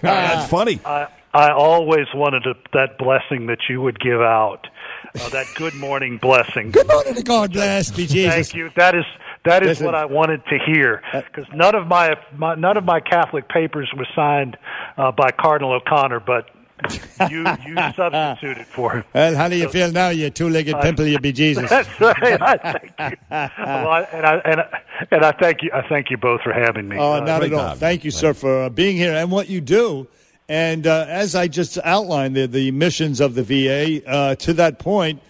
That's 0.00 0.50
funny. 0.50 0.80
I 0.84 1.06
I 1.32 1.52
always 1.52 2.08
wanted 2.12 2.44
a, 2.44 2.54
that 2.72 2.98
blessing 2.98 3.46
that 3.46 3.58
you 3.70 3.80
would 3.80 4.00
give 4.00 4.20
out, 4.20 4.66
uh, 5.14 5.28
that 5.28 5.46
good 5.54 5.74
morning 5.74 6.18
blessing. 6.18 6.72
Good 6.72 6.88
morning, 6.88 7.14
to 7.14 7.22
God 7.22 7.52
bless 7.52 7.96
me, 7.96 8.08
Jesus. 8.08 8.34
Thank 8.34 8.54
you. 8.54 8.70
That 8.74 8.96
is 8.96 9.04
That 9.44 9.62
is 9.62 9.68
Listen. 9.68 9.86
what 9.86 9.94
I 9.94 10.06
wanted 10.06 10.44
to 10.46 10.58
hear 10.66 11.02
because 11.12 11.46
none 11.54 11.76
of 11.76 11.86
my, 11.86 12.16
my 12.36 12.56
none 12.56 12.76
of 12.76 12.82
my 12.84 12.98
Catholic 12.98 13.48
papers 13.48 13.88
were 13.96 14.08
signed 14.16 14.56
uh, 14.96 15.12
by 15.12 15.30
Cardinal 15.30 15.74
O'Connor, 15.74 16.18
but 16.18 16.50
you 17.30 17.44
you 17.66 17.74
substituted 17.96 18.66
for 18.66 18.92
him. 18.92 19.04
Well, 19.14 19.34
how 19.36 19.48
do 19.48 19.56
you 19.56 19.68
feel 19.68 19.90
now, 19.92 20.08
you 20.10 20.30
two-legged 20.30 20.80
pimple, 20.80 21.06
you 21.06 21.18
be 21.18 21.32
Jesus? 21.32 21.68
That's 21.70 22.00
right. 22.00 22.42
I 22.42 22.56
thank 22.56 23.10
you. 23.10 23.16
Well, 23.30 23.88
I, 23.88 24.00
and 24.12 24.26
I 24.26 24.34
and 24.44 24.60
I, 24.60 24.80
and 25.10 25.24
I 25.24 25.32
thank 25.32 25.62
you. 25.62 25.70
I 25.72 25.86
thank 25.88 26.10
you 26.10 26.16
both 26.16 26.42
for 26.42 26.52
having 26.52 26.88
me. 26.88 26.96
Oh, 26.98 27.14
Uh, 27.14 27.20
not 27.20 27.42
at 27.42 27.52
all. 27.52 27.74
Thank 27.74 28.04
you, 28.04 28.10
sir, 28.10 28.34
for 28.34 28.64
uh, 28.64 28.68
being 28.68 28.96
here 28.96 29.12
and 29.12 29.30
what 29.30 29.48
you 29.48 29.60
do. 29.60 30.06
And 30.48 30.86
uh, 30.86 31.06
as 31.08 31.34
I 31.34 31.48
just 31.48 31.78
outlined, 31.84 32.36
the, 32.36 32.46
the 32.46 32.70
missions 32.72 33.20
of 33.20 33.34
the 33.34 33.42
VA, 33.42 34.06
uh, 34.06 34.34
to 34.36 34.52
that 34.54 34.78
point, 34.78 35.22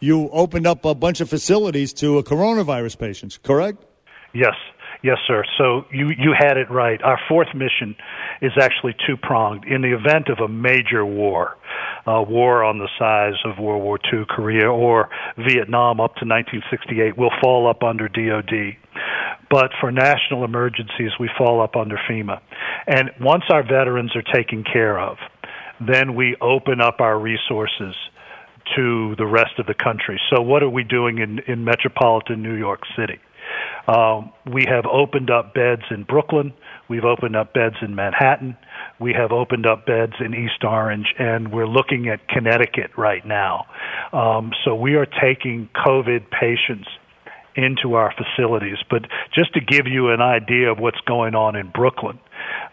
you 0.00 0.30
opened 0.30 0.66
up 0.66 0.84
a 0.84 0.94
bunch 0.94 1.20
of 1.20 1.28
facilities 1.28 1.92
to 1.94 2.18
uh, 2.18 2.22
coronavirus 2.22 2.98
patients, 2.98 3.38
correct? 3.38 3.84
Yes, 4.32 4.54
yes, 5.02 5.18
sir. 5.26 5.44
So 5.58 5.84
you 5.90 6.08
you 6.08 6.34
had 6.38 6.56
it 6.56 6.70
right. 6.70 7.00
Our 7.02 7.18
fourth 7.28 7.54
mission 7.54 7.96
is 8.40 8.52
actually 8.60 8.94
two 9.06 9.16
pronged. 9.16 9.64
In 9.64 9.82
the 9.82 9.92
event 9.92 10.28
of 10.28 10.38
a 10.38 10.48
major 10.48 11.04
war, 11.04 11.56
a 12.06 12.22
war 12.22 12.64
on 12.64 12.78
the 12.78 12.88
size 12.98 13.38
of 13.44 13.62
World 13.62 13.82
War 13.82 13.98
II, 14.12 14.24
Korea, 14.28 14.70
or 14.70 15.08
Vietnam 15.36 16.00
up 16.00 16.16
to 16.16 16.26
1968, 16.26 17.16
we'll 17.16 17.30
fall 17.42 17.68
up 17.68 17.82
under 17.82 18.08
DoD. 18.08 18.76
But 19.50 19.70
for 19.80 19.92
national 19.92 20.44
emergencies, 20.44 21.12
we 21.20 21.30
fall 21.36 21.60
up 21.62 21.76
under 21.76 21.98
FEMA. 22.08 22.40
And 22.86 23.10
once 23.20 23.44
our 23.50 23.62
veterans 23.62 24.16
are 24.16 24.22
taken 24.22 24.64
care 24.64 24.98
of, 24.98 25.18
then 25.80 26.14
we 26.14 26.36
open 26.40 26.80
up 26.80 27.00
our 27.00 27.18
resources 27.18 27.94
to 28.76 29.14
the 29.16 29.26
rest 29.26 29.58
of 29.58 29.66
the 29.66 29.74
country. 29.74 30.20
So, 30.30 30.40
what 30.40 30.62
are 30.62 30.68
we 30.68 30.84
doing 30.84 31.18
in, 31.18 31.40
in 31.40 31.64
metropolitan 31.64 32.42
New 32.42 32.54
York 32.54 32.80
City? 32.96 33.18
Um, 33.88 34.32
we 34.50 34.64
have 34.68 34.84
opened 34.86 35.30
up 35.30 35.54
beds 35.54 35.82
in 35.90 36.04
Brooklyn. 36.04 36.52
We've 36.88 37.04
opened 37.04 37.36
up 37.36 37.52
beds 37.52 37.76
in 37.82 37.94
Manhattan. 37.94 38.56
We 39.00 39.12
have 39.14 39.32
opened 39.32 39.66
up 39.66 39.86
beds 39.86 40.12
in 40.20 40.34
East 40.34 40.62
Orange, 40.62 41.06
and 41.18 41.52
we're 41.52 41.66
looking 41.66 42.08
at 42.08 42.28
Connecticut 42.28 42.92
right 42.96 43.26
now. 43.26 43.66
Um, 44.12 44.52
so 44.64 44.74
we 44.74 44.94
are 44.94 45.06
taking 45.06 45.68
COVID 45.74 46.30
patients 46.30 46.88
into 47.54 47.94
our 47.94 48.14
facilities. 48.16 48.78
But 48.88 49.02
just 49.34 49.52
to 49.54 49.60
give 49.60 49.86
you 49.86 50.10
an 50.10 50.20
idea 50.20 50.70
of 50.70 50.78
what's 50.78 51.00
going 51.06 51.34
on 51.34 51.56
in 51.56 51.70
Brooklyn, 51.70 52.18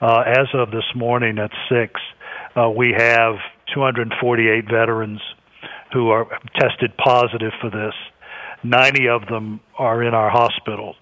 uh, 0.02 0.24
as 0.26 0.48
of 0.54 0.72
this 0.72 0.86
morning 0.96 1.38
at 1.40 1.52
6, 1.70 1.94
uh, 2.56 2.70
we 2.70 2.94
have 2.98 3.36
248 3.74 4.66
veterans 4.70 5.22
who 5.94 6.10
are 6.10 6.28
tested 6.60 6.96
positive 6.98 7.52
for 7.60 7.70
this. 7.70 7.94
90 8.64 9.08
of 9.10 9.26
them 9.28 9.60
are 9.78 10.04
in 10.04 10.14
our 10.14 10.30
hospital. 10.30 10.96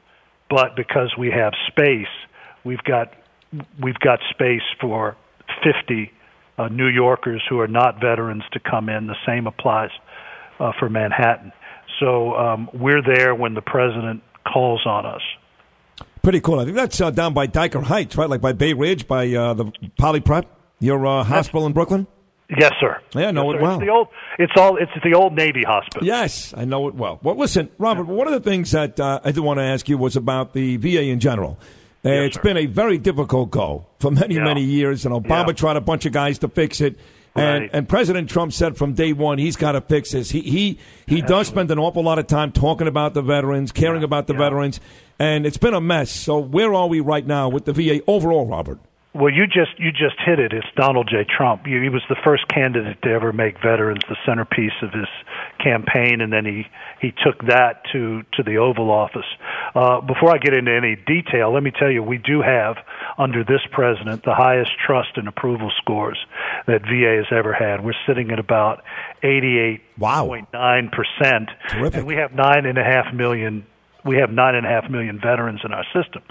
But 0.50 0.76
because 0.76 1.14
we 1.18 1.32
have 1.32 1.54
space, 1.68 2.08
we've 2.64 2.84
got 2.84 3.14
we've 3.82 4.00
got 4.00 4.20
space 4.32 4.62
for 4.80 5.16
50 5.64 6.12
uh, 6.58 6.68
New 6.70 6.88
Yorkers 6.88 7.42
who 7.50 7.60
are 7.60 7.68
not 7.68 8.02
veterans 8.02 8.44
to 8.54 8.60
come 8.60 8.90
in. 8.90 9.08
The 9.08 9.16
same 9.26 9.48
applies 9.48 9.90
uh, 10.60 10.72
for 10.80 10.90
Manhattan. 10.90 11.52
So 12.00 12.36
um, 12.36 12.70
we're 12.74 13.02
there 13.02 13.34
when 13.36 13.54
the 13.54 13.62
president 13.62 14.22
calls 14.52 14.86
on 14.86 15.06
us. 15.06 15.22
Pretty 16.22 16.42
cool. 16.42 16.60
I 16.60 16.66
think 16.66 16.76
that's 16.76 17.00
uh, 17.00 17.12
down 17.12 17.34
by 17.34 17.48
Dyker 17.48 17.84
Heights, 17.84 18.18
right? 18.18 18.30
Like 18.30 18.42
by 18.42 18.54
Bay 18.54 18.74
Ridge, 18.74 19.08
by 19.08 19.34
uh, 19.34 19.54
the 19.54 19.72
Poly 19.98 20.20
Prep, 20.20 20.46
your 20.80 21.06
uh, 21.06 21.24
hospital 21.24 21.66
in 21.66 21.74
Brooklyn. 21.74 22.06
Yes, 22.50 22.72
sir. 22.80 23.02
Yeah, 23.14 23.28
I 23.28 23.32
know 23.32 23.52
Yes, 23.52 23.56
it 23.56 23.58
sir. 23.60 23.64
well. 23.64 23.76
It's 23.76 23.86
the 23.86 23.92
old. 23.92 24.08
It's 24.40 24.54
all. 24.58 24.78
It's 24.78 24.92
the 25.04 25.14
old 25.14 25.34
Navy 25.36 25.64
hospital. 25.66 26.06
Yes, 26.08 26.54
I 26.56 26.64
know 26.66 26.88
it 26.88 26.96
well. 26.96 27.20
Well, 27.22 27.36
listen, 27.36 27.70
Robert. 27.78 28.06
One 28.08 28.28
of 28.28 28.34
the 28.34 28.50
things 28.50 28.72
that 28.72 29.00
uh, 29.00 29.20
I 29.24 29.32
did 29.32 29.42
want 29.42 29.58
to 29.60 29.64
ask 29.64 29.90
you 29.90 29.98
was 29.98 30.16
about 30.16 30.54
the 30.54 30.78
VA 30.78 31.04
in 31.04 31.20
general. 31.20 31.58
Uh, 32.06 32.10
it's 32.10 32.38
been 32.38 32.56
a 32.56 32.66
very 32.66 32.98
difficult 32.98 33.52
go 33.52 33.86
for 34.00 34.12
many, 34.12 34.36
Yeah. 34.36 34.44
many 34.46 34.62
years, 34.64 35.06
and 35.06 35.14
Obama 35.14 35.48
Yeah. 35.48 35.54
tried 35.54 35.76
a 35.76 35.82
bunch 35.82 36.06
of 36.06 36.14
guys 36.14 36.40
to 36.40 36.48
fix 36.48 36.80
it. 36.80 36.98
And, 37.36 37.64
Right. 37.64 37.70
and 37.74 37.88
President 37.90 38.30
Trump 38.30 38.54
said 38.54 38.78
from 38.78 38.94
day 38.94 39.12
one 39.14 39.38
he's 39.40 39.58
got 39.58 39.74
to 39.74 39.82
fix 39.82 40.12
this. 40.12 40.32
He 40.32 40.40
he 40.42 40.80
he 41.06 41.22
does 41.22 41.48
spend 41.48 41.70
an 41.70 41.78
awful 41.80 42.02
lot 42.02 42.18
of 42.18 42.28
time 42.28 42.52
talking 42.54 42.88
about 42.88 43.14
the 43.14 43.22
veterans, 43.22 43.72
caring 43.74 44.04
about 44.04 44.26
the 44.28 44.34
veterans, 44.34 44.80
and 45.20 45.46
it's 45.46 45.58
been 45.58 45.74
a 45.74 45.82
mess. 45.82 46.10
So 46.10 46.40
where 46.40 46.74
are 46.74 46.88
we 46.88 47.00
right 47.02 47.28
now 47.28 47.50
with 47.50 47.66
the 47.66 47.74
VA 47.74 48.02
overall, 48.08 48.46
Robert? 48.48 48.80
Well, 49.14 49.34
you 49.34 49.48
just 49.48 49.80
you 49.80 49.92
just 49.92 50.16
hit 50.24 50.38
it. 50.38 50.54
It's 50.54 50.68
Donald 50.76 51.10
J. 51.10 51.26
Trump. 51.26 51.66
He 51.66 51.90
was 51.90 52.04
the 52.08 52.18
first 52.24 52.48
candidate 52.50 53.02
to 53.02 53.10
ever 53.10 53.34
make 53.34 53.56
veterans 53.56 54.04
the 54.08 54.18
centerpiece 54.26 54.74
of 54.84 54.92
his 54.92 55.08
campaign, 55.64 56.22
and 56.22 56.32
then 56.32 56.46
he 56.46 56.68
he 57.02 57.14
took 57.26 57.40
that 57.48 57.82
to 57.94 58.22
to 58.34 58.44
the 58.44 58.58
Oval 58.58 58.92
Office. 58.92 59.26
Uh, 59.74 60.02
before 60.02 60.36
I 60.36 60.38
get 60.38 60.54
into 60.54 60.72
any 60.72 60.96
detail, 60.96 61.52
let 61.52 61.64
me 61.64 61.72
tell 61.72 61.90
you, 61.90 62.04
we 62.04 62.18
do 62.20 62.42
have 62.42 62.78
under 63.18 63.44
this 63.44 63.62
president 63.72 64.24
the 64.24 64.36
highest 64.36 64.72
trust 64.86 65.10
and 65.16 65.28
approval 65.28 65.72
scores 65.78 66.20
that 66.68 66.82
VA 66.84 67.24
has 67.24 67.32
ever 67.32 67.54
had. 67.54 67.84
We're 67.84 67.94
sitting 68.06 68.30
at 68.30 68.40
about 68.40 68.84
eighty 69.24 69.58
eight 69.58 69.82
point 69.98 70.50
nine 70.54 70.92
percent, 70.92 71.50
and 71.96 72.06
we 72.06 72.16
have 72.16 72.34
nine 72.34 72.66
and 72.68 72.78
a 72.78 72.84
half 72.84 73.12
million 73.14 73.66
we 74.06 74.18
have 74.18 74.30
nine 74.30 74.56
and 74.56 74.66
a 74.66 74.70
half 74.70 74.90
million 74.90 75.20
veterans 75.20 75.62
in 75.64 75.74
our 75.74 75.86
system. 75.94 76.24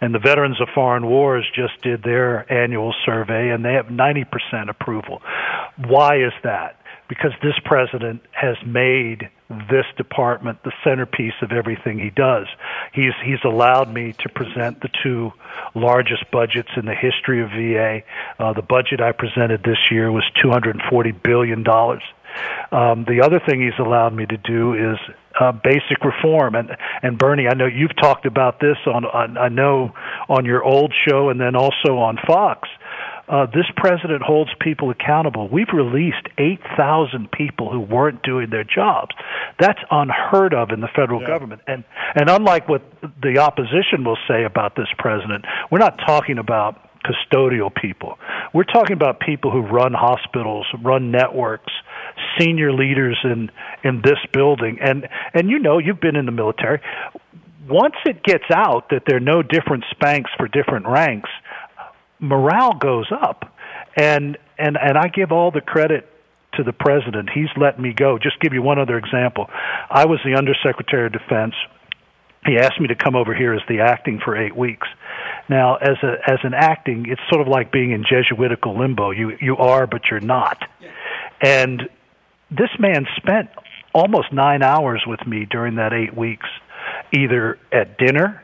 And 0.00 0.14
the 0.14 0.18
Veterans 0.18 0.60
of 0.60 0.68
Foreign 0.74 1.06
Wars 1.06 1.46
just 1.54 1.80
did 1.82 2.02
their 2.02 2.50
annual 2.52 2.94
survey 3.04 3.50
and 3.50 3.64
they 3.64 3.74
have 3.74 3.86
90% 3.86 4.68
approval. 4.68 5.22
Why 5.76 6.16
is 6.16 6.32
that? 6.42 6.76
Because 7.08 7.32
this 7.42 7.58
president 7.64 8.22
has 8.32 8.56
made 8.64 9.28
this 9.68 9.86
department 9.96 10.62
the 10.62 10.72
centerpiece 10.84 11.34
of 11.42 11.50
everything 11.50 11.98
he 11.98 12.10
does. 12.10 12.46
He's 12.94 13.12
he's 13.24 13.42
allowed 13.44 13.92
me 13.92 14.14
to 14.20 14.28
present 14.28 14.80
the 14.80 14.88
two 15.02 15.32
largest 15.74 16.30
budgets 16.30 16.68
in 16.76 16.86
the 16.86 16.94
history 16.94 17.42
of 17.42 17.50
VA. 17.50 18.02
Uh, 18.38 18.52
the 18.52 18.62
budget 18.62 19.00
I 19.00 19.10
presented 19.10 19.64
this 19.64 19.90
year 19.90 20.12
was 20.12 20.22
240 20.40 21.10
billion 21.10 21.64
dollars. 21.64 22.02
Um, 22.70 23.04
the 23.08 23.22
other 23.24 23.40
thing 23.40 23.60
he's 23.60 23.78
allowed 23.78 24.14
me 24.14 24.24
to 24.26 24.36
do 24.36 24.74
is 24.74 24.98
uh, 25.38 25.52
basic 25.52 26.04
reform. 26.04 26.54
And 26.54 26.70
and 27.02 27.18
Bernie, 27.18 27.46
I 27.48 27.54
know 27.54 27.66
you've 27.66 27.96
talked 27.96 28.26
about 28.26 28.60
this 28.60 28.76
on, 28.86 29.04
on 29.04 29.38
I 29.38 29.48
know 29.48 29.92
on 30.28 30.44
your 30.44 30.62
old 30.62 30.92
show 31.06 31.28
and 31.28 31.40
then 31.40 31.56
also 31.56 31.98
on 31.98 32.18
Fox. 32.26 32.68
Uh, 33.28 33.46
this 33.46 33.66
president 33.76 34.22
holds 34.22 34.50
people 34.60 34.90
accountable. 34.90 35.48
We've 35.48 35.72
released 35.72 36.26
8,000 36.36 37.30
people 37.30 37.70
who 37.70 37.78
weren't 37.78 38.24
doing 38.24 38.50
their 38.50 38.64
jobs. 38.64 39.14
That's 39.60 39.78
unheard 39.88 40.52
of 40.52 40.70
in 40.70 40.80
the 40.80 40.88
federal 40.96 41.24
government. 41.24 41.62
And 41.68 41.84
and 42.16 42.28
unlike 42.28 42.68
what 42.68 42.82
the 43.22 43.38
opposition 43.38 44.04
will 44.04 44.18
say 44.26 44.42
about 44.42 44.74
this 44.74 44.88
president, 44.98 45.44
we're 45.70 45.78
not 45.78 45.98
talking 46.04 46.38
about 46.38 46.90
custodial 47.04 47.74
people. 47.74 48.18
We're 48.52 48.64
talking 48.64 48.94
about 48.94 49.20
people 49.20 49.50
who 49.50 49.60
run 49.60 49.92
hospitals, 49.94 50.66
run 50.82 51.10
networks, 51.10 51.72
senior 52.38 52.72
leaders 52.72 53.18
in 53.24 53.50
in 53.84 54.02
this 54.02 54.18
building. 54.32 54.78
And 54.80 55.08
and 55.34 55.50
you 55.50 55.58
know, 55.58 55.78
you've 55.78 56.00
been 56.00 56.16
in 56.16 56.26
the 56.26 56.32
military. 56.32 56.80
Once 57.68 57.94
it 58.04 58.22
gets 58.22 58.44
out 58.52 58.88
that 58.90 59.02
there 59.06 59.16
are 59.16 59.20
no 59.20 59.42
different 59.42 59.84
spanks 59.90 60.30
for 60.36 60.48
different 60.48 60.86
ranks, 60.86 61.30
morale 62.18 62.74
goes 62.74 63.10
up. 63.12 63.54
And 63.96 64.38
and 64.58 64.76
and 64.76 64.96
I 64.96 65.08
give 65.08 65.32
all 65.32 65.50
the 65.50 65.60
credit 65.60 66.08
to 66.54 66.64
the 66.64 66.72
president. 66.72 67.30
He's 67.32 67.48
let 67.56 67.78
me 67.78 67.92
go. 67.92 68.18
Just 68.18 68.40
give 68.40 68.52
you 68.52 68.62
one 68.62 68.78
other 68.78 68.98
example. 68.98 69.48
I 69.88 70.06
was 70.06 70.18
the 70.24 70.34
undersecretary 70.34 71.06
of 71.06 71.12
defense. 71.12 71.54
He 72.46 72.56
asked 72.56 72.80
me 72.80 72.88
to 72.88 72.94
come 72.94 73.16
over 73.16 73.34
here 73.34 73.52
as 73.52 73.60
the 73.68 73.80
acting 73.80 74.18
for 74.24 74.34
8 74.34 74.56
weeks. 74.56 74.88
Now, 75.48 75.76
as 75.76 75.96
a 76.02 76.16
as 76.26 76.38
an 76.42 76.54
acting, 76.54 77.06
it's 77.08 77.20
sort 77.28 77.40
of 77.40 77.48
like 77.48 77.72
being 77.72 77.90
in 77.90 78.04
Jesuitical 78.04 78.78
limbo. 78.78 79.10
You 79.10 79.36
you 79.40 79.56
are, 79.56 79.86
but 79.86 80.02
you're 80.10 80.20
not. 80.20 80.58
And 81.42 81.88
this 82.50 82.70
man 82.78 83.06
spent 83.16 83.48
almost 83.94 84.32
nine 84.32 84.62
hours 84.62 85.02
with 85.06 85.24
me 85.26 85.46
during 85.50 85.76
that 85.76 85.92
eight 85.92 86.16
weeks, 86.16 86.46
either 87.12 87.58
at 87.72 87.98
dinner 87.98 88.42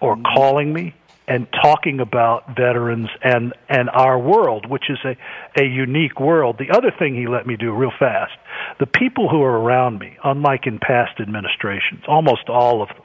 or 0.00 0.14
mm-hmm. 0.14 0.34
calling 0.34 0.72
me 0.72 0.94
and 1.26 1.46
talking 1.62 2.00
about 2.00 2.56
veterans 2.56 3.08
and 3.22 3.52
and 3.68 3.90
our 3.90 4.18
world, 4.18 4.68
which 4.68 4.84
is 4.88 4.98
a 5.04 5.16
a 5.60 5.64
unique 5.64 6.18
world. 6.20 6.56
The 6.58 6.70
other 6.74 6.90
thing 6.96 7.14
he 7.14 7.26
let 7.26 7.46
me 7.46 7.56
do 7.56 7.72
real 7.72 7.92
fast, 7.98 8.32
the 8.80 8.86
people 8.86 9.28
who 9.28 9.42
are 9.42 9.60
around 9.60 9.98
me, 9.98 10.16
unlike 10.24 10.66
in 10.66 10.78
past 10.78 11.20
administrations, 11.20 12.02
almost 12.08 12.48
all 12.48 12.82
of 12.82 12.88
them 12.88 13.02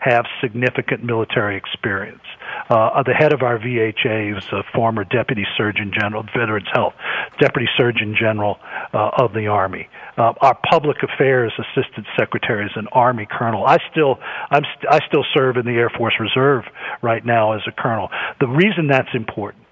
have 0.00 0.24
significant 0.40 1.04
military 1.04 1.56
experience. 1.56 2.22
Uh, 2.68 3.02
the 3.02 3.12
head 3.12 3.32
of 3.32 3.42
our 3.42 3.58
VHA 3.58 4.36
is 4.36 4.44
a 4.52 4.62
former 4.74 5.04
Deputy 5.04 5.44
Surgeon 5.56 5.92
General, 5.92 6.22
Veterans 6.22 6.68
Health, 6.72 6.94
Deputy 7.38 7.68
Surgeon 7.76 8.16
General 8.18 8.58
uh, 8.92 9.10
of 9.18 9.32
the 9.32 9.46
Army. 9.46 9.88
Uh, 10.16 10.32
our 10.40 10.58
Public 10.68 10.98
Affairs 11.02 11.52
Assistant 11.58 12.06
Secretary 12.18 12.64
is 12.64 12.72
an 12.76 12.88
Army 12.92 13.26
Colonel. 13.30 13.64
I 13.66 13.78
still, 13.90 14.18
I'm, 14.50 14.62
st- 14.62 14.92
I 14.92 14.98
still 15.06 15.24
serve 15.34 15.56
in 15.56 15.66
the 15.66 15.72
Air 15.72 15.90
Force 15.96 16.14
Reserve 16.18 16.64
right 17.02 17.24
now 17.24 17.52
as 17.52 17.62
a 17.66 17.72
Colonel. 17.72 18.08
The 18.40 18.48
reason 18.48 18.88
that's 18.88 19.14
important 19.14 19.64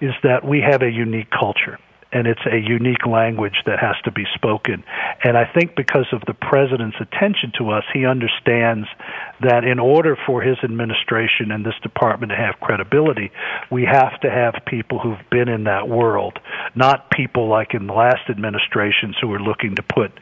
is 0.00 0.12
that 0.22 0.44
we 0.44 0.60
have 0.60 0.82
a 0.82 0.90
unique 0.90 1.30
culture. 1.30 1.78
And 2.12 2.26
it's 2.26 2.40
a 2.50 2.58
unique 2.58 3.06
language 3.06 3.62
that 3.66 3.78
has 3.78 3.94
to 4.04 4.10
be 4.10 4.24
spoken. 4.34 4.82
And 5.22 5.36
I 5.36 5.44
think 5.44 5.76
because 5.76 6.06
of 6.12 6.22
the 6.26 6.34
president's 6.34 6.96
attention 7.00 7.52
to 7.58 7.70
us, 7.70 7.84
he 7.92 8.04
understands 8.04 8.88
that 9.40 9.64
in 9.64 9.78
order 9.78 10.16
for 10.26 10.42
his 10.42 10.56
administration 10.64 11.50
and 11.52 11.64
this 11.64 11.78
department 11.82 12.30
to 12.30 12.36
have 12.36 12.58
credibility, 12.60 13.30
we 13.70 13.84
have 13.84 14.18
to 14.20 14.30
have 14.30 14.54
people 14.66 14.98
who've 14.98 15.30
been 15.30 15.48
in 15.48 15.64
that 15.64 15.88
world, 15.88 16.38
not 16.74 17.10
people 17.10 17.48
like 17.48 17.74
in 17.74 17.86
the 17.86 17.92
last 17.92 18.28
administrations 18.28 19.16
who 19.20 19.32
are 19.32 19.40
looking 19.40 19.76
to 19.76 19.82
put 19.82 20.12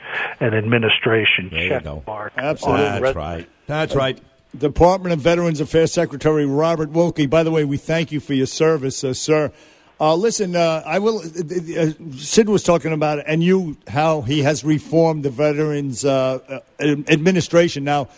an 0.41 0.55
administration 0.55 1.51
check 1.51 1.85
mark. 2.07 2.33
Absolutely. 2.37 2.87
on 2.87 3.03
That's 3.03 3.17
right. 3.17 3.49
That's 3.67 3.95
right. 3.95 4.21
Department 4.57 5.13
of 5.13 5.21
Veterans 5.21 5.61
Affairs 5.61 5.93
Secretary 5.93 6.47
Robert 6.47 6.91
Wilkie. 6.91 7.27
By 7.27 7.43
the 7.43 7.51
way, 7.51 7.65
we 7.65 7.77
thank 7.77 8.13
you 8.13 8.21
for 8.21 8.35
your 8.35 8.47
service, 8.47 9.05
uh, 9.05 9.13
sir. 9.13 9.53
Uh, 10.01 10.15
listen, 10.15 10.55
uh, 10.55 10.83
I 10.87 11.01
will. 11.01 11.19
Uh, 11.19 11.23
uh, 11.81 11.93
Sid 12.17 12.49
was 12.49 12.63
talking 12.63 12.93
about 12.93 13.19
it, 13.19 13.25
and 13.27 13.43
you 13.43 13.77
how 13.89 14.21
he 14.21 14.43
has 14.43 14.63
reformed 14.65 15.25
the 15.25 15.31
Veterans 15.31 16.05
uh, 16.05 16.39
uh, 16.49 16.85
Administration. 17.09 17.83
Now, 17.83 18.09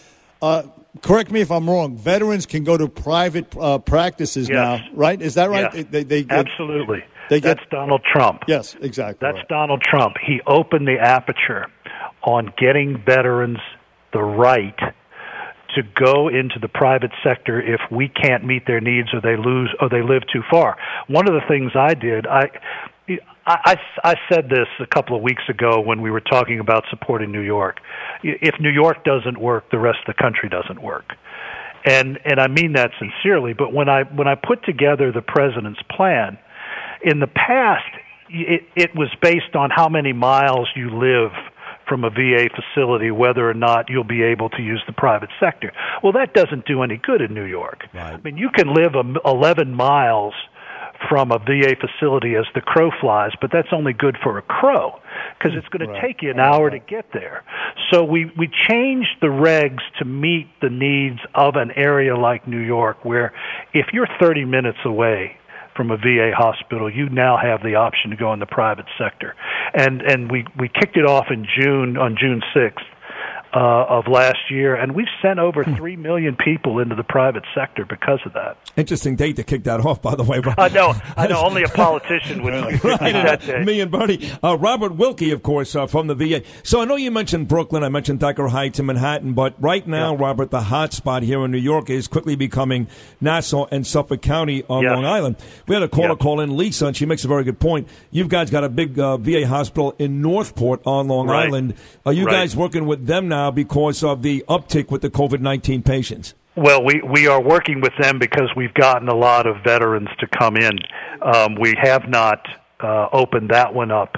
uh, 0.42 0.64
correct 1.00 1.30
me 1.30 1.40
if 1.40 1.50
I'm 1.50 1.68
wrong. 1.70 1.96
Veterans 1.96 2.44
can 2.44 2.64
go 2.64 2.76
to 2.76 2.86
private 2.86 3.54
uh, 3.58 3.78
practices 3.78 4.48
Yes. 4.50 4.56
now, 4.56 4.80
right? 4.94 5.20
Is 5.22 5.34
that 5.34 5.48
right? 5.48 5.72
Yes. 5.74 5.86
They, 5.90 6.02
they, 6.04 6.26
Absolutely. 6.28 7.02
They 7.30 7.40
get- 7.40 7.56
That's 7.58 7.70
Donald 7.70 8.02
Trump. 8.12 8.42
Yes, 8.46 8.76
exactly. 8.80 9.26
That's 9.26 9.46
Donald 9.48 9.80
Trump. 9.82 10.16
He 10.26 10.40
opened 10.46 10.86
the 10.86 10.98
aperture 10.98 11.66
on 12.24 12.52
getting 12.58 13.02
veterans 13.06 13.58
the 14.12 14.22
right 14.22 14.78
to 15.74 15.82
go 15.82 16.28
into 16.28 16.58
the 16.60 16.68
private 16.68 17.12
sector 17.22 17.60
if 17.60 17.80
we 17.90 18.08
can't 18.08 18.44
meet 18.44 18.66
their 18.66 18.80
needs 18.80 19.08
or 19.12 19.20
they 19.20 19.36
lose 19.36 19.74
or 19.80 19.88
they 19.88 20.02
live 20.02 20.22
too 20.32 20.42
far. 20.50 20.76
One 21.06 21.28
of 21.28 21.34
the 21.34 21.46
things 21.48 21.72
I 21.74 21.94
did, 21.94 22.26
I 22.26 22.50
I, 23.46 23.76
I 24.04 24.14
said 24.30 24.48
this 24.48 24.68
a 24.78 24.86
couple 24.86 25.16
of 25.16 25.22
weeks 25.22 25.42
ago 25.48 25.80
when 25.80 26.02
we 26.02 26.10
were 26.10 26.20
talking 26.20 26.60
about 26.60 26.84
supporting 26.90 27.32
New 27.32 27.40
York. 27.40 27.78
If 28.22 28.60
New 28.60 28.70
York 28.70 29.02
doesn't 29.04 29.40
work, 29.40 29.70
the 29.70 29.78
rest 29.78 29.98
of 30.06 30.14
the 30.14 30.22
country 30.22 30.48
doesn't 30.48 30.80
work. 30.80 31.14
And 31.84 32.18
and 32.24 32.38
I 32.38 32.48
mean 32.48 32.74
that 32.74 32.90
sincerely, 32.98 33.54
but 33.54 33.72
when 33.72 33.88
I 33.88 34.02
when 34.02 34.28
I 34.28 34.34
put 34.34 34.64
together 34.64 35.10
the 35.10 35.22
president's 35.22 35.80
plan, 35.90 36.38
in 37.02 37.20
the 37.20 37.26
past 37.26 37.88
it 38.28 38.62
it 38.76 38.94
was 38.94 39.08
based 39.22 39.56
on 39.56 39.70
how 39.70 39.88
many 39.88 40.12
miles 40.12 40.68
you 40.76 40.90
live 40.90 41.32
from 41.90 42.04
a 42.04 42.10
VA 42.10 42.48
facility 42.54 43.10
whether 43.10 43.50
or 43.50 43.54
not 43.54 43.90
you'll 43.90 44.04
be 44.04 44.22
able 44.22 44.48
to 44.50 44.62
use 44.62 44.82
the 44.86 44.92
private 44.92 45.30
sector. 45.40 45.72
Well, 46.02 46.12
that 46.12 46.32
doesn't 46.32 46.64
do 46.64 46.82
any 46.82 46.96
good 46.96 47.20
in 47.20 47.34
New 47.34 47.44
York. 47.44 47.84
I 48.14 48.16
mean, 48.18 48.38
you 48.38 48.48
can 48.54 48.72
live 48.72 48.94
a, 48.94 49.28
11 49.28 49.74
miles 49.74 50.34
from 51.08 51.32
a 51.32 51.38
VA 51.38 51.74
facility 51.80 52.36
as 52.36 52.44
the 52.54 52.60
crow 52.60 52.90
flies, 53.00 53.32
but 53.40 53.50
that's 53.52 53.68
only 53.72 53.92
good 53.92 54.16
for 54.22 54.38
a 54.38 54.42
crow 54.42 55.00
because 55.38 55.56
it's 55.56 55.68
going 55.68 55.88
to 55.88 56.00
take 56.00 56.22
you 56.22 56.30
an 56.30 56.38
hour 56.38 56.70
to 56.70 56.78
get 56.78 57.06
there. 57.12 57.42
So 57.90 58.04
we 58.04 58.30
we 58.38 58.48
changed 58.68 59.16
the 59.20 59.28
regs 59.28 59.80
to 59.98 60.04
meet 60.04 60.48
the 60.60 60.70
needs 60.70 61.18
of 61.34 61.56
an 61.56 61.72
area 61.74 62.16
like 62.16 62.46
New 62.46 62.60
York 62.60 63.04
where 63.04 63.32
if 63.72 63.86
you're 63.92 64.08
30 64.20 64.44
minutes 64.44 64.78
away 64.84 65.39
from 65.76 65.90
a 65.90 65.96
VA 65.96 66.32
hospital, 66.34 66.92
you 66.92 67.08
now 67.08 67.38
have 67.40 67.62
the 67.62 67.76
option 67.76 68.10
to 68.10 68.16
go 68.16 68.32
in 68.32 68.40
the 68.40 68.46
private 68.46 68.86
sector. 68.98 69.34
And 69.74 70.02
and 70.02 70.30
we 70.30 70.44
we 70.58 70.68
kicked 70.68 70.96
it 70.96 71.06
off 71.06 71.26
in 71.30 71.46
June 71.46 71.96
on 71.96 72.16
June 72.20 72.42
6th. 72.54 72.89
Uh, 73.52 73.84
of 73.88 74.06
last 74.06 74.38
year, 74.48 74.76
and 74.76 74.94
we've 74.94 75.08
sent 75.20 75.40
over 75.40 75.64
three 75.64 75.96
million 75.96 76.36
people 76.36 76.78
into 76.78 76.94
the 76.94 77.02
private 77.02 77.42
sector 77.52 77.84
because 77.84 78.20
of 78.24 78.32
that. 78.32 78.56
Interesting 78.76 79.16
date 79.16 79.34
to 79.34 79.42
kick 79.42 79.64
that 79.64 79.80
off, 79.84 80.00
by 80.00 80.14
the 80.14 80.22
way. 80.22 80.40
I 80.56 80.68
know, 80.68 80.94
I 81.16 81.26
know. 81.26 81.42
Only 81.44 81.64
a 81.64 81.68
politician 81.84 82.44
would 82.44 82.52
do 82.52 82.78
that 82.96 83.40
day. 83.40 83.64
Me 83.64 83.80
and 83.80 83.90
Bernie. 83.90 84.30
Uh, 84.40 84.56
Robert 84.56 84.94
Wilkie, 84.94 85.32
of 85.32 85.42
course, 85.42 85.74
uh, 85.74 85.88
from 85.88 86.06
the 86.06 86.14
VA. 86.14 86.42
So 86.62 86.80
I 86.80 86.84
know 86.84 86.94
you 86.94 87.10
mentioned 87.10 87.48
Brooklyn. 87.48 87.82
I 87.82 87.88
mentioned 87.88 88.20
Dyker 88.20 88.48
Heights 88.48 88.78
and 88.78 88.86
Manhattan. 88.86 89.32
But 89.32 89.60
right 89.60 89.84
now, 89.84 90.14
Robert, 90.14 90.52
the 90.52 90.60
hot 90.62 90.92
spot 90.92 91.24
here 91.24 91.44
in 91.44 91.50
New 91.50 91.58
York 91.58 91.90
is 91.90 92.06
quickly 92.06 92.36
becoming 92.36 92.86
Nassau 93.20 93.66
and 93.72 93.84
Suffolk 93.84 94.22
County 94.22 94.62
on 94.68 94.84
Yes. 94.84 94.92
Long 94.92 95.04
Island. 95.04 95.34
We 95.66 95.74
had 95.74 95.82
a 95.82 95.88
caller 95.88 96.10
Yes. 96.10 96.18
call 96.20 96.38
in, 96.38 96.56
Lisa, 96.56 96.86
and 96.86 96.96
she 96.96 97.04
makes 97.04 97.24
a 97.24 97.28
very 97.28 97.42
good 97.42 97.58
point. 97.58 97.88
You 98.12 98.28
guys 98.28 98.48
got 98.48 98.62
a 98.62 98.68
big 98.68 98.96
uh, 98.96 99.16
VA 99.16 99.44
hospital 99.44 99.96
in 99.98 100.22
Northport 100.22 100.82
on 100.86 101.08
Long 101.08 101.26
Right. 101.26 101.46
Island. 101.46 101.74
Are 102.06 102.12
you 102.12 102.26
Right. 102.26 102.32
guys 102.36 102.54
working 102.56 102.86
with 102.86 103.08
them 103.08 103.26
now 103.26 103.39
because 103.48 104.02
of 104.02 104.22
the 104.22 104.44
uptick 104.48 104.90
with 104.90 105.02
the 105.02 105.10
COVID 105.10 105.40
19 105.40 105.82
patients? 105.82 106.34
Well, 106.56 106.84
we 106.84 107.00
we 107.00 107.28
are 107.28 107.40
working 107.40 107.80
with 107.80 107.92
them 108.00 108.18
because 108.18 108.50
we've 108.56 108.74
gotten 108.74 109.08
a 109.08 109.14
lot 109.14 109.46
of 109.46 109.62
veterans 109.64 110.08
to 110.18 110.26
come 110.26 110.56
in. 110.56 110.78
Um, 111.22 111.54
we 111.54 111.74
have 111.80 112.08
not 112.08 112.44
uh, 112.80 113.08
opened 113.12 113.50
that 113.50 113.72
one 113.72 113.90
up 113.90 114.14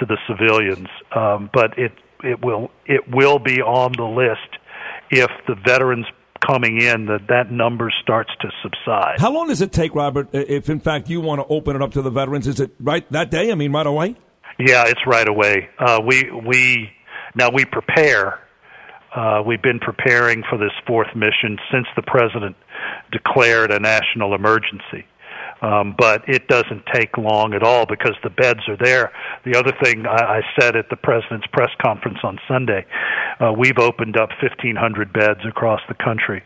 to 0.00 0.06
the 0.06 0.16
civilians, 0.26 0.88
um, 1.14 1.50
but 1.52 1.78
it 1.78 1.92
it 2.24 2.42
will 2.44 2.70
it 2.86 3.02
will 3.08 3.38
be 3.38 3.60
on 3.60 3.92
the 3.92 4.04
list 4.04 4.58
if 5.10 5.30
the 5.46 5.54
veterans 5.54 6.06
coming 6.46 6.80
in 6.80 7.06
that 7.06 7.26
that 7.28 7.50
number 7.50 7.92
starts 8.02 8.30
to 8.40 8.48
subside. 8.62 9.20
How 9.20 9.32
long 9.32 9.48
does 9.48 9.60
it 9.60 9.72
take, 9.72 9.94
Robert, 9.94 10.28
if 10.32 10.68
in 10.68 10.80
fact 10.80 11.08
you 11.08 11.20
want 11.20 11.40
to 11.40 11.46
open 11.46 11.76
it 11.76 11.82
up 11.82 11.92
to 11.92 12.02
the 12.02 12.10
veterans? 12.10 12.46
Is 12.46 12.60
it 12.60 12.72
right 12.80 13.10
that 13.12 13.30
day? 13.30 13.50
I 13.50 13.54
mean, 13.54 13.72
right 13.72 13.86
away? 13.86 14.16
Yeah, 14.58 14.84
it's 14.86 15.00
right 15.06 15.28
away. 15.28 15.68
Uh, 15.78 16.00
we 16.04 16.30
we 16.30 16.90
now 17.34 17.50
we 17.50 17.64
prepare. 17.64 18.40
Uh, 19.14 19.42
we've 19.46 19.62
been 19.62 19.78
preparing 19.78 20.42
for 20.48 20.58
this 20.58 20.72
fourth 20.86 21.14
mission 21.14 21.58
since 21.70 21.86
the 21.94 22.02
president 22.02 22.56
declared 23.12 23.70
a 23.70 23.78
national 23.78 24.34
emergency. 24.34 25.06
Um, 25.62 25.94
but 25.96 26.28
it 26.28 26.48
doesn't 26.48 26.84
take 26.92 27.16
long 27.16 27.54
at 27.54 27.62
all 27.62 27.86
because 27.86 28.14
the 28.22 28.28
beds 28.28 28.60
are 28.68 28.76
there. 28.76 29.12
The 29.44 29.56
other 29.56 29.72
thing 29.82 30.04
I, 30.04 30.38
I 30.38 30.40
said 30.58 30.76
at 30.76 30.90
the 30.90 30.96
president's 30.96 31.46
press 31.46 31.70
conference 31.80 32.18
on 32.22 32.38
Sunday, 32.46 32.84
uh, 33.40 33.52
we've 33.56 33.78
opened 33.78 34.16
up 34.18 34.30
1,500 34.42 35.12
beds 35.12 35.40
across 35.48 35.80
the 35.88 35.94
country 35.94 36.42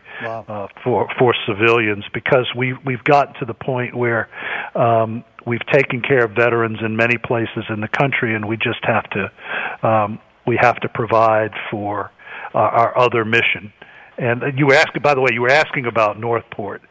uh, 0.47 0.67
for 0.83 1.09
for 1.17 1.35
civilians 1.45 2.05
because 2.13 2.47
we 2.55 2.73
we've 2.85 3.03
gotten 3.03 3.33
to 3.39 3.45
the 3.45 3.53
point 3.53 3.95
where 3.95 4.29
um, 4.75 5.25
we've 5.45 5.65
taken 5.71 6.01
care 6.01 6.23
of 6.25 6.31
veterans 6.31 6.77
in 6.81 6.95
many 6.95 7.17
places 7.17 7.65
in 7.69 7.81
the 7.81 7.89
country, 7.89 8.35
and 8.35 8.47
we 8.47 8.55
just 8.55 8.83
have 8.83 9.03
to 9.09 9.87
um, 9.87 10.19
we 10.47 10.57
have 10.61 10.79
to 10.81 10.89
provide 10.89 11.51
for 11.69 12.11
our, 12.53 12.69
our 12.69 12.97
other 12.97 13.25
mission. 13.25 13.73
And 14.17 14.41
you 14.57 14.67
were 14.67 14.73
asking, 14.75 15.01
by 15.01 15.13
the 15.13 15.21
way, 15.21 15.29
you 15.33 15.41
were 15.41 15.49
asking 15.51 15.85
about 15.85 16.19
Northport. 16.19 16.81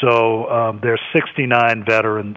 So 0.00 0.48
um, 0.50 0.80
there's 0.82 1.00
69 1.14 1.84
veterans 1.88 2.36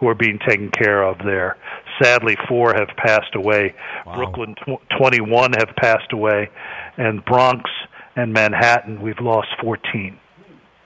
who 0.00 0.08
are 0.08 0.14
being 0.14 0.38
taken 0.48 0.70
care 0.70 1.02
of 1.02 1.18
there. 1.18 1.56
Sadly, 2.02 2.36
four 2.48 2.74
have 2.74 2.88
passed 2.96 3.34
away. 3.34 3.74
Brooklyn, 4.04 4.54
tw- 4.54 4.80
21 4.98 5.52
have 5.58 5.74
passed 5.76 6.12
away, 6.12 6.48
and 6.96 7.24
Bronx 7.24 7.68
and 8.14 8.32
Manhattan, 8.32 9.00
we've 9.02 9.20
lost 9.20 9.48
14. 9.62 10.18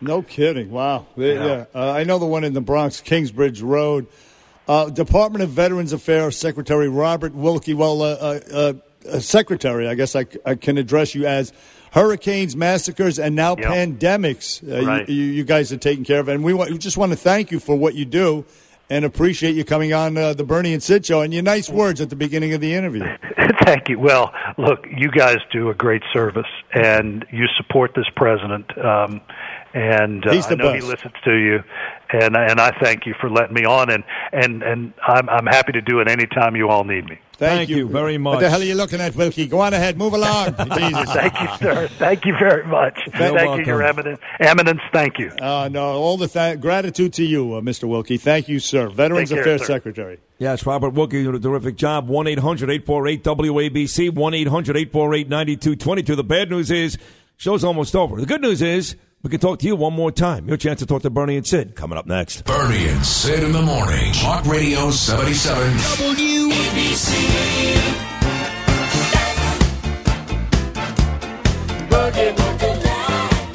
No 0.01 0.23
kidding. 0.23 0.71
Wow. 0.71 1.07
They- 1.17 1.35
yeah. 1.35 1.65
Uh, 1.75 1.93
I 1.93 2.05
know 2.05 2.19
the 2.19 2.27
one 2.27 2.43
in 2.45 2.55
the 2.55 2.61
Bronx, 2.61 3.01
Kingsbridge 3.01 3.61
Road. 3.63 4.07
Uh, 4.69 4.89
Department 4.89 5.43
of 5.43 5.51
Veterans 5.51 5.93
Affairs 5.93 6.37
Secretary 6.37 6.89
Robert 6.89 7.35
Wilkie. 7.35 7.75
Well, 7.75 8.03
uh, 8.03 8.07
uh, 8.15 8.41
uh, 8.53 8.57
uh, 8.57 8.73
Secretary, 9.21 9.89
I 9.89 9.95
guess 9.95 10.15
I, 10.15 10.27
I, 10.45 10.55
can 10.55 10.79
address 10.79 11.15
you 11.15 11.27
as 11.27 11.53
hurricanes, 11.93 12.55
massacres, 12.55 13.19
and 13.19 13.35
now 13.35 13.55
pandemics. 13.55 14.63
Uh, 14.63 14.87
Right. 14.87 15.09
you, 15.09 15.15
you, 15.15 15.33
you 15.33 15.45
guys 15.45 15.73
are 15.73 15.77
taking 15.79 16.05
care 16.05 16.21
of, 16.21 16.29
and 16.29 16.45
we, 16.45 16.53
want, 16.53 16.71
we 16.71 16.79
just 16.79 16.97
want 16.97 17.13
to 17.13 17.17
thank 17.17 17.51
you 17.51 17.61
for 17.61 17.77
what 17.77 17.95
you 17.95 18.05
do. 18.05 18.45
And 18.91 19.05
appreciate 19.05 19.55
you 19.55 19.65
coming 19.65 19.93
on 19.93 20.17
uh, 20.17 20.35
the 20.35 20.43
Bernie 20.43 20.73
and 20.73 20.83
Sid 20.83 21.07
show 21.07 21.21
and 21.21 21.33
your 21.33 21.45
nice 21.45 21.71
words 21.71 22.01
at 22.01 22.11
the 22.11 22.17
beginning 22.17 22.55
of 22.55 22.61
the 22.61 22.75
interview. 22.75 23.05
Thank 23.65 23.89
you. 23.89 24.01
Well, 24.01 24.33
look, 24.59 24.85
you 24.91 25.13
guys 25.13 25.37
do 25.53 25.71
a 25.71 25.75
great 25.75 26.03
service, 26.13 26.49
and 26.75 27.25
you 27.31 27.47
support 27.57 27.93
this 27.95 28.09
president. 28.17 28.77
Um, 28.77 29.21
and 29.75 30.27
uh, 30.27 30.33
He's 30.33 30.47
the 30.47 30.55
I 30.55 30.57
know 30.57 30.73
best. 30.73 30.85
he 30.85 30.91
listens 30.91 31.15
to 31.25 31.33
you, 31.35 31.63
and 32.13 32.37
and 32.37 32.61
I 32.61 32.71
thank 32.83 33.07
you 33.07 33.15
for 33.21 33.31
letting 33.31 33.55
me 33.55 33.65
on. 33.65 33.91
And 33.91 34.05
and 34.33 34.63
and 34.63 34.93
I'm 35.03 35.29
I'm 35.29 35.47
happy 35.47 35.73
to 35.73 35.81
do 35.81 36.01
it 36.01 36.09
anytime 36.09 36.57
you 36.57 36.69
all 36.69 36.85
need 36.85 37.09
me. 37.09 37.19
Thank, 37.41 37.71
you 37.71 37.89
very 37.89 38.19
much. 38.19 38.35
What 38.35 38.41
the 38.41 38.51
hell 38.51 38.61
are 38.61 38.65
you 38.65 38.75
looking 38.75 39.01
at, 39.01 39.15
Wilkie? 39.17 39.47
Go 39.47 39.61
on 39.61 39.73
ahead, 39.73 39.97
move 39.97 40.13
along. 40.13 40.55
Jesus. 40.77 41.11
Thank 41.15 41.41
you, 41.41 41.49
sir. 41.57 41.89
Thank 41.89 42.27
you 42.27 42.35
very 42.39 42.67
much. 42.67 43.01
thank 43.15 43.35
welcome. 43.35 43.61
you, 43.61 43.65
Your 43.67 43.83
Eminence. 43.83 44.21
Eminence, 44.41 44.81
thank 44.93 45.19
you. 45.19 45.31
Uh, 45.41 45.71
no, 45.73 45.85
all 45.85 46.19
the 46.19 46.29
th- 46.29 46.61
gratitude 46.61 47.15
to 47.15 47.25
you, 47.25 47.55
uh, 47.55 47.63
Mr. 47.63 47.89
Wilkie. 47.89 48.19
Thank 48.19 48.51
you, 48.51 48.59
sir. 48.59 48.91
Veterans 48.91 49.31
care, 49.31 49.41
Affairs 49.41 49.63
sir. 49.63 49.67
Secretary. 49.69 50.19
Yes, 50.37 50.67
Robert 50.67 50.91
Wilkie 50.91 51.25
did 51.25 51.35
a 51.35 51.39
terrific 51.41 51.77
job. 51.77 52.09
1 52.09 52.27
800 52.27 52.69
848 52.69 53.25
WABC, 53.25 54.15
1 54.15 54.35
800 54.35 54.77
848 54.77 55.29
9222. 55.31 56.17
The 56.17 56.23
bad 56.25 56.51
news 56.51 56.71
is, 56.71 56.99
show's 57.39 57.65
almost 57.65 57.97
over. 57.97 58.21
The 58.21 58.27
good 58.27 58.43
news 58.43 58.61
is, 58.61 58.97
we 59.23 59.31
can 59.31 59.41
talk 59.41 59.59
to 59.59 59.67
you 59.67 59.77
one 59.77 59.93
more 59.93 60.11
time. 60.11 60.49
Your 60.49 60.57
chance 60.57 60.81
to 60.81 60.87
talk 60.87 61.03
to 61.03 61.11
Bernie 61.11 61.37
and 61.37 61.47
Sid 61.47 61.77
coming 61.77 61.99
up 61.99 62.07
next. 62.07 62.45
Bernie 62.45 62.89
and 62.89 63.05
Sid 63.05 63.43
in 63.43 63.53
the 63.53 63.63
morning. 63.63 64.13
Talk 64.15 64.47
Radio 64.47 64.91
77. 64.91 65.73
WABC. 66.13 67.11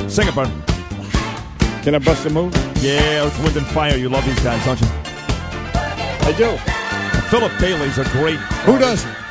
Sing 0.10 0.28
it, 0.28 0.36
Bernie. 0.36 0.54
Can 1.84 1.96
I 1.96 2.00
bust 2.00 2.26
a 2.26 2.30
move? 2.30 2.54
Yeah, 2.82 3.26
it's 3.26 3.38
Wind 3.40 3.58
and 3.58 3.66
Fire. 3.68 3.98
You 3.98 4.10
love 4.10 4.26
these 4.26 4.40
guys, 4.42 4.64
don't 4.66 4.80
you? 4.80 4.88
I 4.88 6.34
do. 6.38 6.58
Philip 7.30 7.52
Bailey's 7.60 7.98
a 7.98 8.04
great. 8.06 8.38
Who 8.66 8.78
doesn't? 8.78 9.25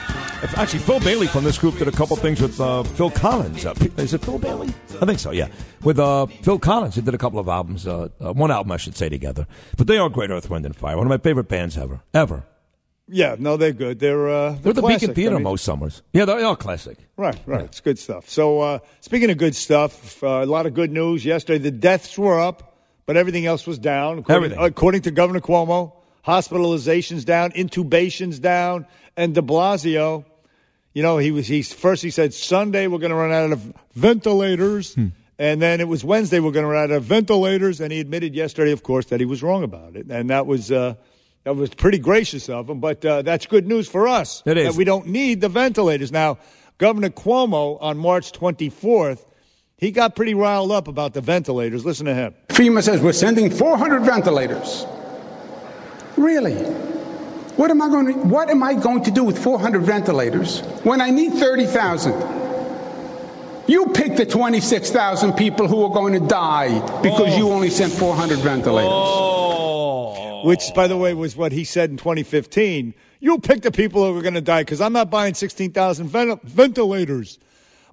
Actually, 0.56 0.80
Phil 0.80 1.00
Bailey 1.00 1.26
from 1.26 1.42
this 1.42 1.58
group 1.58 1.78
did 1.78 1.88
a 1.88 1.92
couple 1.92 2.16
things 2.16 2.40
with 2.40 2.60
uh, 2.60 2.82
Phil 2.82 3.10
Collins. 3.10 3.64
Uh, 3.64 3.74
is 3.96 4.14
it 4.14 4.22
Phil 4.24 4.38
Bailey? 4.38 4.68
I 5.00 5.06
think 5.06 5.18
so. 5.18 5.30
Yeah, 5.30 5.48
with 5.82 5.98
uh, 5.98 6.26
Phil 6.26 6.58
Collins, 6.58 6.94
he 6.94 7.00
did 7.00 7.14
a 7.14 7.18
couple 7.18 7.38
of 7.38 7.48
albums. 7.48 7.86
Uh, 7.86 8.08
uh, 8.20 8.32
one 8.32 8.50
album, 8.50 8.70
I 8.70 8.76
should 8.76 8.96
say, 8.96 9.08
together. 9.08 9.46
But 9.76 9.86
they 9.86 9.96
are 9.98 10.08
great. 10.08 10.30
Earth, 10.30 10.50
Wind, 10.50 10.66
and 10.66 10.76
Fire. 10.76 10.96
One 10.96 11.06
of 11.06 11.10
my 11.10 11.18
favorite 11.18 11.48
bands 11.48 11.76
ever, 11.78 12.02
ever. 12.12 12.44
Yeah, 13.08 13.36
no, 13.38 13.56
they're 13.56 13.72
good. 13.72 13.98
They're 13.98 14.28
uh, 14.28 14.50
they're, 14.50 14.58
They're 14.60 14.72
the 14.74 14.80
classic. 14.82 15.00
Beacon 15.00 15.14
Theater 15.14 15.34
I 15.34 15.38
mean, 15.38 15.44
most 15.44 15.64
summers. 15.64 16.02
Yeah, 16.12 16.24
they 16.24 16.32
are 16.34 16.44
all 16.44 16.56
classic. 16.56 16.98
Right, 17.16 17.38
right. 17.46 17.64
It's 17.64 17.80
good 17.80 17.98
stuff. 17.98 18.28
So, 18.28 18.60
uh, 18.60 18.78
speaking 19.00 19.30
of 19.30 19.38
good 19.38 19.56
stuff, 19.56 20.22
uh, 20.22 20.28
a 20.28 20.46
lot 20.46 20.66
of 20.66 20.74
good 20.74 20.92
news 20.92 21.24
yesterday. 21.24 21.58
The 21.58 21.70
deaths 21.70 22.16
were 22.18 22.40
up, 22.40 22.76
but 23.06 23.16
everything 23.16 23.46
else 23.46 23.66
was 23.66 23.78
down. 23.78 24.18
According, 24.20 24.52
Everything. 24.52 24.58
according 24.64 25.02
to 25.02 25.10
Governor 25.10 25.40
Cuomo, 25.40 25.92
hospitalizations 26.26 27.24
down, 27.24 27.50
intubations 27.52 28.40
down, 28.40 28.86
and 29.16 29.34
De 29.34 29.42
Blasio. 29.42 30.24
You 30.94 31.02
know, 31.02 31.18
he 31.18 31.32
was 31.32 31.46
he 31.46 31.62
first 31.62 32.02
he 32.02 32.10
said 32.10 32.32
Sunday 32.32 32.86
we're 32.86 32.98
going 32.98 33.10
to 33.10 33.16
run 33.16 33.32
out 33.32 33.52
of 33.52 33.72
ventilators, 33.94 34.96
and 35.38 35.60
then 35.60 35.80
it 35.80 35.88
was 35.88 36.04
Wednesday 36.04 36.38
we're 36.40 36.52
going 36.52 36.64
to 36.64 36.70
run 36.70 36.84
out 36.84 36.90
of 36.92 37.02
ventilators, 37.02 37.80
and 37.80 37.92
he 37.92 38.00
admitted 38.00 38.34
yesterday, 38.34 38.70
of 38.70 38.84
course, 38.84 39.06
that 39.06 39.18
he 39.18 39.26
was 39.26 39.42
wrong 39.42 39.64
about 39.64 39.96
it, 39.96 40.06
and 40.08 40.30
that 40.30 40.46
was. 40.46 40.72
Uh, 40.72 40.94
that 41.42 41.54
was 41.54 41.68
pretty 41.74 41.98
gracious 41.98 42.48
of 42.48 42.70
him, 42.70 42.80
but 42.80 43.04
uh, 43.04 43.20
that's 43.20 43.44
good 43.44 43.66
news 43.66 43.86
for 43.86 44.08
us. 44.08 44.42
It 44.46 44.56
is. 44.56 44.68
That 44.68 44.78
we 44.78 44.84
don't 44.84 45.08
need 45.08 45.42
the 45.42 45.50
ventilators. 45.50 46.10
Now, 46.10 46.38
Governor 46.78 47.10
Cuomo 47.10 47.76
on 47.82 47.98
March 47.98 48.32
24th, 48.32 49.26
he 49.76 49.90
got 49.90 50.16
pretty 50.16 50.32
riled 50.32 50.72
up 50.72 50.88
about 50.88 51.12
the 51.12 51.20
ventilators. 51.20 51.84
Listen 51.84 52.06
to 52.06 52.14
him. 52.14 52.34
FEMA 52.48 52.82
says 52.82 53.02
we're 53.02 53.12
sending 53.12 53.50
400 53.50 54.04
ventilators. 54.04 54.86
Really? 56.16 56.54
What 57.56 57.70
am 57.70 57.80
I 57.80 57.88
going 57.88 58.06
to 58.06 58.12
What 58.12 58.50
am 58.50 58.62
I 58.62 58.74
going 58.74 59.04
to 59.04 59.10
do 59.10 59.22
with 59.22 59.42
400 59.42 59.82
ventilators 59.82 60.60
when 60.82 61.00
I 61.00 61.10
need 61.10 61.34
30,000? 61.34 62.44
You 63.66 63.86
pick 63.94 64.16
the 64.16 64.26
26,000 64.26 65.32
people 65.34 65.68
who 65.68 65.84
are 65.84 65.90
going 65.90 66.12
to 66.20 66.26
die 66.26 66.80
because 67.00 67.36
you 67.36 67.48
only 67.50 67.70
sent 67.70 67.92
400 67.92 68.38
ventilators. 68.40 68.90
Oh. 68.92 70.42
Which, 70.44 70.74
by 70.74 70.86
the 70.86 70.98
way, 70.98 71.14
was 71.14 71.34
what 71.34 71.52
he 71.52 71.64
said 71.64 71.88
in 71.90 71.96
2015. 71.96 72.92
You'll 73.20 73.40
pick 73.40 73.62
the 73.62 73.70
people 73.70 74.04
who 74.04 74.18
are 74.18 74.20
going 74.20 74.34
to 74.34 74.42
die 74.42 74.62
because 74.62 74.82
I'm 74.82 74.92
not 74.92 75.10
buying 75.10 75.32
16,000 75.32 76.08
ven- 76.08 76.40
ventilators. 76.42 77.38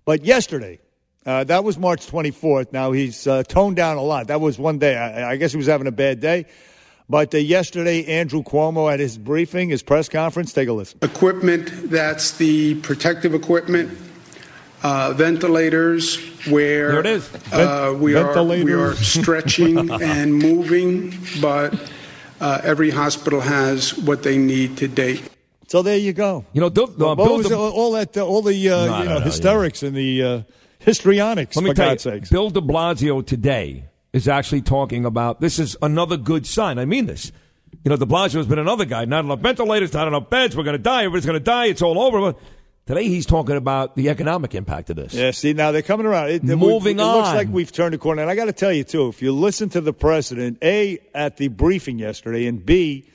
But 0.03 0.25
yesterday, 0.25 0.80
uh, 1.25 1.45
that 1.45 1.64
was 1.64 1.77
March 1.77 2.06
24th. 2.06 2.73
Now 2.73 2.91
he's 2.91 3.25
uh, 3.25 3.43
toned 3.43 3.77
down 3.77 3.95
a 3.95 4.01
lot. 4.01 4.27
That 4.27 4.41
was 4.41 4.59
one 4.59 4.77
day. 4.77 4.98
I, 4.98 5.31
I 5.31 5.35
guess 5.38 5.51
he 5.51 5.57
was 5.57 5.67
having 5.67 5.88
a 5.88 5.91
bad 5.91 6.19
day. 6.19 6.48
But 7.11 7.35
uh, 7.35 7.40
yesterday, 7.40 8.06
Andrew 8.06 8.41
Cuomo 8.41 8.91
at 8.91 9.01
his 9.01 9.17
briefing, 9.17 9.67
his 9.67 9.83
press 9.83 10.07
conference, 10.07 10.53
take 10.53 10.69
a 10.69 10.73
listen. 10.73 10.98
Equipment 11.01 11.91
that's 11.91 12.38
the 12.38 12.75
protective 12.75 13.33
equipment, 13.33 13.98
uh, 14.81 15.11
ventilators 15.11 16.15
where 16.48 16.91
There 16.91 16.99
it 17.01 17.06
is. 17.06 17.30
Uh, 17.51 17.93
we, 17.99 18.15
are, 18.15 18.41
we 18.45 18.72
are 18.72 18.95
stretching 18.95 19.91
and 20.01 20.33
moving, 20.33 21.14
but 21.41 21.91
uh, 22.40 22.61
every 22.64 22.91
hospital 22.91 23.41
has 23.41 23.93
what 23.98 24.23
they 24.23 24.38
need 24.38 24.77
to 24.77 24.88
date. 24.88 25.22
So 25.67 25.81
there 25.81 25.98
you 25.98 26.14
go. 26.14 26.45
You 26.53 26.61
know, 26.61 26.69
Bill, 26.69 26.88
What 26.88 27.15
Bill 27.15 27.38
was 27.40 27.49
de- 27.49 27.57
all, 27.57 27.72
all 27.72 27.91
that, 27.91 28.15
uh, 28.15 28.25
all 28.25 28.41
the 28.41 28.69
uh, 28.69 28.85
No, 28.85 28.99
you 28.99 29.03
know, 29.09 29.17
no, 29.17 29.19
hysterics 29.19 29.83
and 29.83 29.93
the 29.98 30.23
uh, 30.23 30.41
histrionics, 30.80 31.57
Let 31.57 31.64
me 31.64 31.72
for 31.72 31.75
tell 31.75 31.90
God's 31.90 32.06
you, 32.06 32.11
sakes. 32.11 32.30
Bill 32.30 32.49
de 32.49 32.61
Blasio 32.61 33.25
today 33.25 33.83
is 34.14 34.27
actually 34.27 34.61
talking 34.61 35.06
about 35.06 35.40
this 35.41 35.59
is 35.59 35.77
another 35.81 36.17
good 36.17 36.45
sign. 36.45 36.77
I 36.80 36.85
mean 36.85 37.06
this. 37.06 37.31
You 37.83 37.90
know, 37.90 37.95
de 37.95 38.06
Blasio 38.06 38.33
has 38.35 38.45
been 38.48 38.59
another 38.59 38.85
guy. 38.85 39.06
Not 39.06 39.23
enough 39.25 39.40
ventilators, 39.40 39.93
not 39.93 40.07
enough 40.07 40.30
beds. 40.30 40.56
We're 40.56 40.64
going 40.64 40.77
to 40.77 40.83
die. 40.83 41.03
Everybody's 41.06 41.25
going 41.25 41.40
to 41.40 41.43
die. 41.43 41.65
It's 41.67 41.81
all 41.81 41.99
over. 41.99 42.19
But 42.19 42.40
today 42.85 43.07
he's 43.07 43.25
talking 43.25 43.56
about 43.56 43.95
the 43.95 44.09
economic 44.09 44.53
impact 44.53 44.90
of 44.90 44.98
this. 44.98 45.14
Yeah, 45.14 45.31
see, 45.31 45.53
now 45.53 45.72
they're 45.72 45.81
coming 45.81 46.06
around. 46.06 46.30
It, 46.31 46.43
it- 46.43 46.56
Moving 46.57 46.99
it 46.99 47.03
looks 47.03 47.30
like 47.30 47.48
we've 47.48 47.72
turned 47.72 47.95
a 47.95 47.98
corner. 47.98 48.22
And 48.22 48.30
I 48.30 48.35
got 48.35 48.45
to 48.45 48.53
tell 48.53 48.73
you, 48.73 48.83
too, 48.83 49.07
if 49.07 49.22
you 49.22 49.31
listen 49.31 49.69
to 49.69 49.81
the 49.81 49.93
president, 49.93 50.57
A, 50.61 50.99
at 51.15 51.38
the 51.38 51.48
briefing 51.48 51.98
yesterday, 51.98 52.45
and 52.45 52.64
B, 52.64 53.06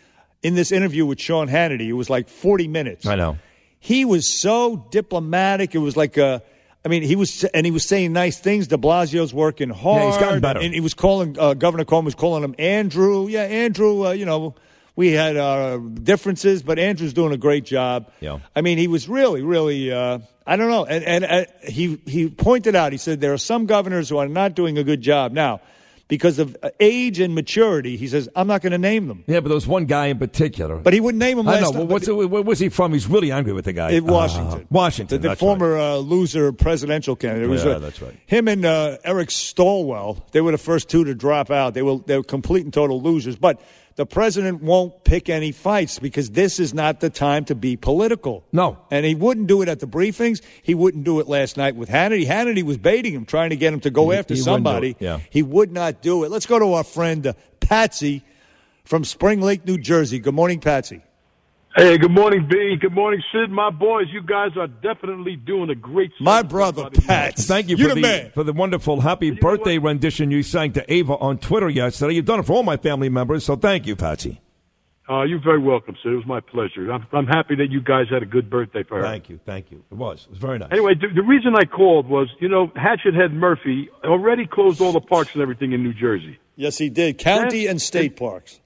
in 0.42 0.55
this 0.55 0.73
interview 0.73 1.05
with 1.05 1.20
Sean 1.20 1.49
Hannity, 1.49 1.89
it 1.89 1.92
was 1.92 2.08
like 2.08 2.28
40 2.28 2.66
minutes. 2.68 3.05
I 3.07 3.15
know. 3.16 3.36
He 3.78 4.05
was 4.07 4.41
so 4.41 4.89
diplomatic. 4.91 5.75
It 5.75 5.78
was 5.78 5.97
like 5.97 6.16
a. 6.16 6.42
I 6.86 6.89
mean, 6.89 7.02
he 7.02 7.16
was, 7.16 7.42
and 7.42 7.66
he 7.66 7.73
was 7.73 7.84
saying 7.84 8.12
nice 8.12 8.39
things. 8.39 8.68
De 8.68 8.76
Blasio's 8.76 9.34
working 9.34 9.70
hard. 9.70 10.02
Yeah, 10.02 10.06
he's 10.06 10.18
gotten 10.18 10.40
better. 10.40 10.60
And 10.60 10.73
he 10.73 10.78
was 10.78 10.94
calling, 10.94 11.36
uh, 11.36 11.55
Governor 11.55 11.84
Cuomo 11.84 12.05
was 12.05 12.15
calling 12.15 12.44
him 12.44 12.55
Andrew. 12.60 13.26
Yeah, 13.26 13.42
Andrew, 13.42 14.06
uh, 14.06 14.12
you 14.12 14.24
know, 14.24 14.55
we 14.94 15.10
had 15.10 15.36
uh, 15.36 15.78
differences, 15.78 16.62
but 16.62 16.78
Andrew's 16.78 17.12
doing 17.12 17.32
a 17.32 17.36
great 17.36 17.65
job. 17.65 18.12
Yeah. 18.20 18.39
I 18.55 18.60
mean, 18.60 18.78
he 18.78 18.86
was 18.86 19.08
really, 19.08 19.42
really. 19.42 19.90
Uh, 19.90 20.20
I 20.47 20.55
don't 20.55 20.70
know, 20.70 20.84
and 20.86 21.02
and 21.02 21.24
uh, 21.24 21.44
he 21.65 22.00
he 22.06 22.31
pointed 22.31 22.76
out. 22.76 22.92
He 22.92 22.98
said 22.98 23.20
there 23.20 23.32
are 23.32 23.39
some 23.39 23.66
governors 23.66 24.08
who 24.08 24.18
are 24.18 24.28
not 24.28 24.55
doing 24.55 24.78
a 24.78 24.84
good 24.84 25.00
job 25.00 25.32
now 25.32 25.60
because 26.09 26.39
of 26.39 26.57
uh, 26.62 26.70
age 26.78 27.18
and 27.20 27.35
maturity. 27.35 27.97
He 27.97 28.07
says 28.09 28.28
I'm 28.36 28.47
not 28.47 28.62
going 28.62 28.70
to 28.73 28.78
name 28.78 29.09
them, 29.09 29.25
Yeah, 29.26 29.41
but 29.41 29.49
there 29.49 29.55
was 29.57 29.67
one 29.67 29.86
guy 29.86 30.07
in 30.07 30.18
particular. 30.18 30.76
but 30.76 30.93
he 30.93 31.01
wouldn't 31.01 31.18
name 31.18 31.36
them 31.36 31.49
I 31.49 31.60
know. 31.60 31.73
time. 31.73 31.89
What's, 31.89 32.09
where 32.09 32.26
was 32.28 32.59
he 32.59 32.68
from? 32.68 32.93
He's 32.93 33.07
really 33.09 33.33
angry 33.33 33.52
with 33.52 33.65
the 33.65 33.73
guy. 33.73 33.91
in 33.91 34.07
Washington, 34.07 34.60
Uh, 34.60 34.65
Washington. 34.70 35.20
the, 35.20 35.31
the 35.31 35.36
former 35.36 35.76
uh, 35.76 35.97
loser 35.97 36.52
presidential 36.52 37.17
candidate. 37.17 37.49
Was, 37.49 37.65
Yeah, 37.65 37.73
uh, 37.73 37.78
that's 37.81 38.01
right. 38.01 38.17
Him 38.26 38.47
and 38.49 38.65
uh, 38.65 38.99
Eric 39.05 39.31
Swalwell, 39.31 40.23
they 40.33 40.41
were 40.41 40.52
the 40.52 40.59
first 40.59 40.89
two 40.89 41.05
to 41.05 41.15
drop 41.15 41.51
out. 41.51 41.75
They 41.75 41.83
were 41.83 41.99
they 42.07 42.17
were 42.17 42.23
complete 42.23 42.65
and 42.65 42.73
total 42.73 43.01
losers. 43.02 43.36
But 43.36 43.60
the 43.97 44.07
president 44.07 44.62
won't 44.62 45.05
pick 45.05 45.28
any 45.28 45.52
fights 45.52 45.99
because 45.99 46.31
this 46.31 46.60
is 46.60 46.73
not 46.75 47.00
the 47.00 47.08
time 47.10 47.44
to 47.47 47.55
be 47.55 47.76
political. 47.76 48.44
No. 48.52 48.78
And 48.91 49.05
he 49.07 49.15
wouldn't 49.15 49.47
do 49.47 49.62
it 49.62 49.68
at 49.68 49.81
the 49.81 49.86
briefings. 49.86 50.42
He 50.62 50.75
wouldn't 50.75 51.05
do 51.05 51.18
it 51.20 51.26
last 51.28 51.57
night 51.57 51.76
with 51.76 51.89
Hannity. 51.89 52.26
Hannity 52.26 52.62
was 52.62 52.76
baiting 52.76 53.12
him, 53.15 53.25
trying 53.25 53.50
to 53.50 53.57
get 53.57 53.73
him 53.73 53.81
to 53.81 53.91
go 53.91 54.10
He- 54.10 54.16
after 54.18 54.34
he 54.34 54.41
somebody. 54.41 54.97
yeah. 55.00 55.20
He 55.31 55.42
would 55.42 55.73
not 55.73 56.02
do 56.02 56.25
it. 56.25 56.31
Let's 56.31 56.47
go 56.47 56.58
to 56.58 56.75
our 56.75 56.84
friend 56.84 57.26
uh, 57.26 57.33
Patsy 57.60 58.23
from 58.84 59.02
Spring 59.05 59.41
Lake, 59.41 59.65
New 59.66 59.78
Jersey. 59.78 60.18
Good 60.18 60.34
morning, 60.34 60.60
Patsy. 60.60 61.02
Hey, 61.78 61.98
good 61.98 62.10
morning, 62.10 62.48
B. 62.50 62.76
Good 62.80 62.94
morning, 62.94 63.22
Sid. 63.32 63.50
My 63.50 63.68
boys, 63.68 64.06
you 64.10 64.22
guys 64.22 64.52
are 64.56 64.66
definitely 64.66 65.36
doing 65.36 65.68
a 65.68 65.74
great. 65.74 66.10
My 66.20 66.40
brother 66.42 66.88
Pat. 66.88 67.36
Thank 67.36 67.68
you, 67.68 67.76
You 67.76 67.84
for 67.84 67.88
the 67.90 67.94
the, 67.96 68.00
man. 68.00 68.30
for 68.32 68.44
the 68.44 68.55
wonderful 68.55 69.02
happy 69.02 69.30
birthday 69.32 69.76
rendition 69.76 70.30
you 70.30 70.42
sang 70.42 70.72
to 70.72 70.90
Ava 70.90 71.12
on 71.18 71.36
Twitter 71.36 71.68
yesterday. 71.68 72.14
You've 72.14 72.24
done 72.24 72.40
it 72.40 72.44
for 72.46 72.55
all 72.55 72.62
my 72.62 72.78
family 72.78 73.10
members, 73.10 73.44
so 73.44 73.56
thank 73.56 73.86
you, 73.86 73.94
Patsy. 73.94 74.40
Uh, 75.08 75.24
you're 75.24 75.38
very 75.42 75.58
welcome, 75.58 75.94
Sid. 76.02 76.12
It 76.12 76.16
was 76.16 76.26
my 76.26 76.40
pleasure. 76.40 76.90
I'm, 76.90 77.06
I'm 77.12 77.26
happy 77.26 77.55
that 77.56 77.70
you 77.70 77.82
guys 77.82 78.06
had 78.10 78.22
a 78.22 78.26
good 78.26 78.48
birthday 78.48 78.82
for 78.82 78.96
her. 78.96 79.02
Thank 79.02 79.28
you, 79.28 79.38
thank 79.44 79.70
you. 79.70 79.84
It 79.90 79.94
was. 79.96 80.22
It 80.24 80.30
was 80.30 80.38
very 80.38 80.58
nice. 80.58 80.70
Anyway, 80.72 80.94
the, 80.94 81.08
the 81.14 81.22
reason 81.22 81.55
I 81.56 81.64
called 81.66 82.08
was, 82.08 82.28
you 82.40 82.48
know, 82.48 82.72
Hatchet 82.74 83.12
Head 83.14 83.34
Murphy 83.34 83.90
already 84.02 84.46
closed 84.46 84.80
all 84.80 84.92
the 84.92 85.00
parks 85.00 85.34
and 85.34 85.42
everything 85.42 85.72
in 85.72 85.82
New 85.82 85.92
Jersey. 85.92 86.38
Yes, 86.56 86.78
he 86.78 86.88
did. 86.88 87.18
County 87.18 87.64
Yeah. 87.64 87.70
and 87.72 87.82
state 87.82 88.16
parks. 88.16 88.60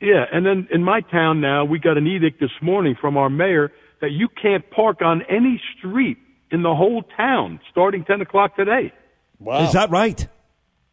Yeah, 0.00 0.24
and 0.32 0.46
then 0.46 0.68
in 0.72 0.82
my 0.82 1.00
town 1.02 1.40
now, 1.40 1.64
we 1.64 1.78
got 1.78 1.98
an 1.98 2.06
edict 2.06 2.40
this 2.40 2.50
morning 2.62 2.96
from 3.00 3.16
our 3.16 3.28
mayor 3.28 3.70
that 4.00 4.10
you 4.10 4.28
can't 4.40 4.68
park 4.70 5.02
on 5.02 5.22
any 5.28 5.60
street 5.76 6.16
in 6.50 6.62
the 6.62 6.74
whole 6.74 7.02
town 7.16 7.60
starting 7.70 8.04
10 8.04 8.22
o'clock 8.22 8.56
today. 8.56 8.92
Wow. 9.38 9.66
Is 9.66 9.74
that 9.74 9.90
right? 9.90 10.26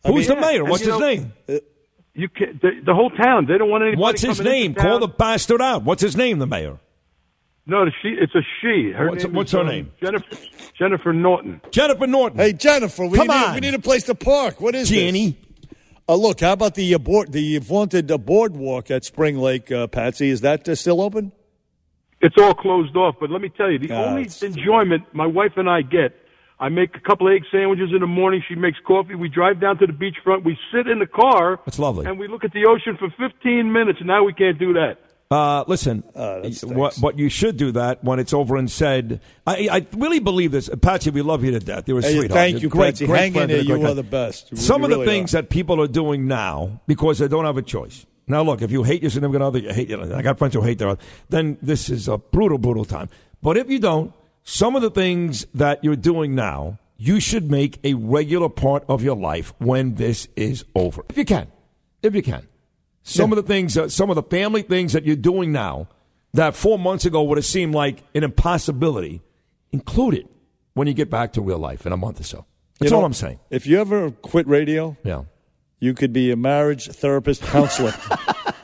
I 0.03 0.09
Who's 0.09 0.27
mean, 0.27 0.39
the 0.39 0.45
mayor? 0.45 0.65
What's 0.65 0.83
you 0.85 0.91
his 0.91 0.99
know, 0.99 1.05
name? 1.07 1.33
You 2.13 2.29
can 2.29 2.59
the, 2.61 2.71
the 2.85 2.93
whole 2.93 3.09
town. 3.11 3.45
They 3.45 3.57
don't 3.57 3.69
want 3.69 3.83
anybody. 3.83 4.01
What's 4.01 4.21
his 4.21 4.41
name? 4.41 4.71
into 4.71 4.81
town. 4.81 4.89
Call 4.91 4.99
the 4.99 5.07
bastard 5.07 5.61
out. 5.61 5.83
What's 5.83 6.01
his 6.01 6.17
name, 6.17 6.39
the 6.39 6.47
mayor? 6.47 6.79
No, 7.65 7.85
she. 8.01 8.09
It's 8.09 8.33
a 8.33 8.41
she. 8.61 8.91
Her 8.91 9.09
What's- 9.09 9.23
name 9.25 9.33
what's 9.33 9.51
her 9.51 9.59
um, 9.59 9.67
name? 9.67 9.91
Jennifer. 10.01 10.35
Jennifer 10.77 11.13
Naughton. 11.13 11.61
Jennifer 11.69 12.07
Naughton. 12.07 12.39
Hey, 12.39 12.53
Jennifer, 12.53 13.05
we, 13.05 13.17
Come 13.17 13.27
need, 13.27 13.33
on. 13.33 13.53
we 13.55 13.59
need 13.59 13.73
a 13.73 13.79
place 13.79 14.03
to 14.03 14.15
park. 14.15 14.61
What 14.61 14.73
is 14.73 14.89
Jenny. 14.89 15.37
Uh, 16.09 16.15
look, 16.15 16.39
how 16.39 16.53
about 16.53 16.75
the 16.75 16.93
uh, 16.93 16.97
board, 16.97 17.31
the 17.33 17.57
vaunted 17.57 18.09
uh, 18.09 18.17
boardwalk 18.17 18.89
at 18.89 19.03
Spring 19.03 19.37
Lake, 19.37 19.69
uh, 19.71 19.87
Patsy? 19.87 20.29
Is 20.29 20.39
that 20.41 20.67
uh, 20.69 20.73
still 20.75 21.01
open? 21.01 21.33
It's 22.21 22.35
all 22.37 22.53
closed 22.53 22.95
off. 22.95 23.15
But 23.19 23.29
let 23.29 23.41
me 23.41 23.49
tell 23.49 23.69
you, 23.69 23.77
the 23.77 23.91
Ah, 23.91 24.05
only 24.05 24.21
it's- 24.21 24.41
enjoyment 24.41 25.03
my 25.13 25.25
wife 25.25 25.53
and 25.57 25.69
I 25.69 25.81
get. 25.81 26.15
I 26.59 26.69
make 26.69 26.95
a 26.95 26.99
couple 27.01 27.27
egg 27.29 27.43
sandwiches 27.51 27.89
in 27.93 27.99
the 27.99 28.07
morning. 28.07 28.41
She 28.47 28.55
makes 28.55 28.79
coffee. 28.87 29.13
We 29.15 29.29
drive 29.29 29.59
down 29.61 29.77
to 29.79 29.85
the 29.85 29.93
beachfront. 29.93 30.43
We 30.43 30.57
sit 30.73 30.87
in 30.87 30.97
the 30.97 31.05
car. 31.05 31.59
That's 31.65 31.77
lovely. 31.77 32.05
And 32.07 32.17
we 32.17 32.27
look 32.27 32.43
at 32.43 32.51
the 32.53 32.65
ocean 32.65 32.97
for 32.97 33.09
15 33.11 33.71
minutes. 33.71 33.99
And 33.99 34.07
now 34.07 34.23
we 34.23 34.33
can't 34.33 34.57
do 34.57 34.73
that. 34.73 34.97
Uh, 35.29 35.65
listen, 35.67 36.03
Ah, 36.15 36.41
what, 36.63 36.95
what 36.99 37.19
you 37.19 37.27
should 37.27 37.57
do 37.57 37.71
that 37.73 38.01
when 38.03 38.17
it's 38.17 38.33
over 38.33 38.55
and 38.55 38.71
said. 38.71 39.19
I, 39.45 39.67
I 39.69 39.87
really 39.97 40.19
believe 40.19 40.51
this, 40.51 40.69
Patsy. 40.81 41.09
We 41.09 41.21
love 41.21 41.43
you 41.43 41.51
to 41.51 41.59
death. 41.59 41.85
You're 41.87 41.99
a 41.99 42.01
Hey, 42.01 42.13
sweetheart. 42.13 42.31
thank 42.31 42.53
You're 42.53 42.61
you, 42.61 42.69
great, 42.69 42.85
Patsy. 42.93 43.05
great 43.07 43.19
Hang 43.19 43.27
in 43.27 43.33
there. 43.33 43.43
and 43.43 43.51
a 43.51 43.71
great 43.71 43.81
You 43.81 43.87
are 43.87 43.93
the 43.93 44.03
best. 44.03 44.51
You 44.51 44.57
Some 44.57 44.83
of 44.85 44.89
really 44.89 45.05
the 45.05 45.11
things 45.11 45.31
that 45.33 45.49
people 45.49 45.81
are 45.81 45.87
doing 45.87 46.27
now 46.27 46.79
because 46.87 47.19
they 47.19 47.27
don't 47.27 47.43
have 47.43 47.57
a 47.57 47.61
choice. 47.61 48.05
Now, 48.25 48.41
look, 48.43 48.61
if 48.61 48.71
you 48.71 48.83
hate 48.83 49.01
your 49.01 49.11
significant 49.11 49.43
other, 49.43 49.59
you 49.59 49.73
hate. 49.73 49.91
I 49.93 50.21
got 50.21 50.37
friends 50.37 50.53
who 50.53 50.61
hate 50.61 50.77
their 50.79 50.89
other. 50.89 51.01
Then 51.29 51.57
this 51.61 51.89
is 51.89 52.07
a 52.07 52.17
brutal, 52.17 52.57
brutal 52.57 52.85
time. 52.85 53.09
But 53.41 53.57
if 53.57 53.69
you 53.69 53.79
don't, 53.79 54.13
some 54.43 54.75
of 54.77 54.81
the 54.81 54.89
things 54.89 55.45
that 55.53 55.83
you're 55.83 55.95
doing 55.97 56.35
now, 56.35 56.79
you 56.97 57.19
should 57.19 57.51
make 57.51 57.79
a 57.83 57.93
regular 57.95 58.47
part 58.49 58.85
of 58.87 59.03
your 59.03 59.15
life 59.17 59.53
when 59.59 59.95
this 59.95 60.29
is 60.37 60.63
over, 60.73 61.03
if 61.09 61.17
you 61.17 61.25
can, 61.25 61.47
if 62.01 62.15
you 62.15 62.23
can. 62.23 62.47
Some 63.09 63.31
of 63.31 63.37
the 63.37 63.43
things, 63.43 63.77
uh, 63.77 63.87
some 63.89 64.09
of 64.09 64.15
the 64.15 64.23
family 64.23 64.61
things 64.63 64.93
that 64.93 65.05
you're 65.05 65.15
doing 65.15 65.51
now 65.51 65.87
that 66.33 66.55
four 66.55 66.77
months 66.77 67.05
ago 67.05 67.23
would 67.23 67.37
have 67.37 67.45
seemed 67.45 67.73
like 67.73 68.03
an 68.13 68.23
impossibility, 68.23 69.21
include 69.71 70.13
it 70.15 70.27
when 70.73 70.87
you 70.87 70.93
get 70.93 71.09
back 71.09 71.33
to 71.33 71.41
real 71.41 71.57
life 71.59 71.85
in 71.85 71.93
a 71.93 71.97
month 71.97 72.19
or 72.19 72.23
so. 72.23 72.45
That's 72.79 72.91
You 72.91 72.95
know, 72.95 72.99
all 72.99 73.05
I'm 73.05 73.13
saying. 73.13 73.39
If 73.49 73.65
you 73.65 73.79
ever 73.79 74.11
quit 74.11 74.45
radio, 74.47 74.97
Yeah. 75.03 75.23
you 75.79 75.93
could 75.93 76.11
be 76.11 76.31
a 76.31 76.35
marriage 76.35 76.87
therapist 76.87 77.41
counselor. 77.43 77.93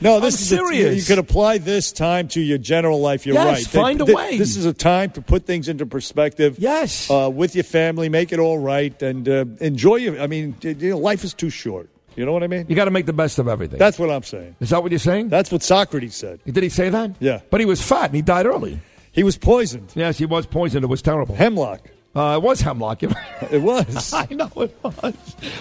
no, 0.00 0.18
this 0.20 0.22
I'm 0.22 0.24
is 0.28 0.40
a- 0.40 0.56
serious. 0.56 0.96
you 0.96 1.02
could 1.14 1.18
apply 1.18 1.58
this 1.58 1.92
time 1.92 2.28
to 2.28 2.40
your 2.40 2.58
general 2.58 3.00
life. 3.00 3.26
You're 3.26 3.34
Yes, 3.34 3.46
right. 3.74 3.82
find 3.82 4.00
a 4.00 4.04
Th- 4.06 4.16
way. 4.16 4.38
This 4.38 4.56
is 4.56 4.64
a 4.64 4.72
time 4.72 5.10
to 5.10 5.20
put 5.22 5.44
things 5.46 5.68
into 5.68 5.84
perspective. 5.84 6.56
Yes, 6.58 7.10
uh, 7.10 7.28
with 7.32 7.54
your 7.54 7.64
family, 7.64 8.08
make 8.08 8.32
it 8.32 8.38
all 8.38 8.58
right, 8.58 9.00
and 9.02 9.28
uh, 9.28 9.44
enjoy 9.60 9.96
your. 9.96 10.20
I 10.20 10.26
mean, 10.26 10.54
you 10.62 10.90
know, 10.90 10.98
life 10.98 11.24
is 11.24 11.34
too 11.34 11.50
short. 11.50 11.90
You 12.20 12.26
know 12.26 12.32
what 12.34 12.42
I 12.42 12.48
mean? 12.48 12.66
You 12.68 12.76
got 12.76 12.84
to 12.84 12.90
make 12.90 13.06
the 13.06 13.14
best 13.14 13.38
of 13.38 13.48
everything. 13.48 13.78
That's 13.78 13.98
what 13.98 14.10
I'm 14.10 14.22
saying. 14.22 14.54
Is 14.60 14.68
that 14.68 14.82
what 14.82 14.92
you're 14.92 14.98
saying? 14.98 15.30
That's 15.30 15.50
what 15.50 15.62
Socrates 15.62 16.14
said. 16.14 16.38
Did 16.44 16.62
he 16.62 16.68
say 16.68 16.90
that? 16.90 17.12
Yeah. 17.18 17.40
But 17.48 17.60
he 17.60 17.66
was 17.66 17.80
fat 17.80 18.10
and 18.10 18.14
he 18.14 18.20
died 18.20 18.44
early. 18.44 18.78
He 19.10 19.22
was 19.24 19.38
poisoned. 19.38 19.90
Yes, 19.94 20.18
he 20.18 20.26
was 20.26 20.44
poisoned. 20.44 20.84
It 20.84 20.88
was 20.88 21.00
terrible. 21.00 21.34
Hemlock. 21.34 21.80
Uh, 22.14 22.38
it 22.38 22.42
was 22.42 22.60
hemlock. 22.60 23.02
It 23.50 23.62
was. 23.62 24.12
I 24.22 24.26
know 24.32 24.50
it 24.56 24.76
was. 24.82 25.14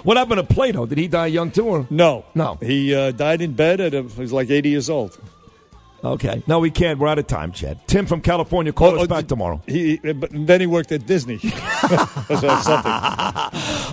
What 0.03 0.17
happened 0.17 0.45
to 0.45 0.53
Plato? 0.53 0.85
Did 0.85 0.97
he 0.97 1.07
die 1.07 1.27
young 1.27 1.49
too? 1.49 1.65
Or? 1.65 1.87
No. 1.89 2.25
No. 2.35 2.57
He 2.61 2.93
uh, 2.93 3.11
died 3.11 3.41
in 3.41 3.53
bed 3.53 3.79
at 3.79 3.93
a, 3.93 4.03
he 4.03 4.19
was 4.19 4.33
like 4.33 4.49
80 4.49 4.67
years 4.67 4.89
old. 4.89 5.17
Okay. 6.03 6.41
No, 6.47 6.59
we 6.59 6.71
can't. 6.71 6.97
We're 6.99 7.07
out 7.07 7.19
of 7.19 7.27
time, 7.27 7.51
Chad. 7.51 7.79
Tim 7.87 8.05
from 8.05 8.21
California, 8.21 8.71
call 8.71 8.91
Oh, 8.91 8.97
us 8.97 9.03
oh, 9.03 9.07
back 9.07 9.27
tomorrow. 9.27 9.61
He, 9.67 9.97
but 9.97 10.29
then 10.33 10.61
he 10.61 10.67
worked 10.67 10.91
at 10.91 11.05
Disney. 11.05 11.39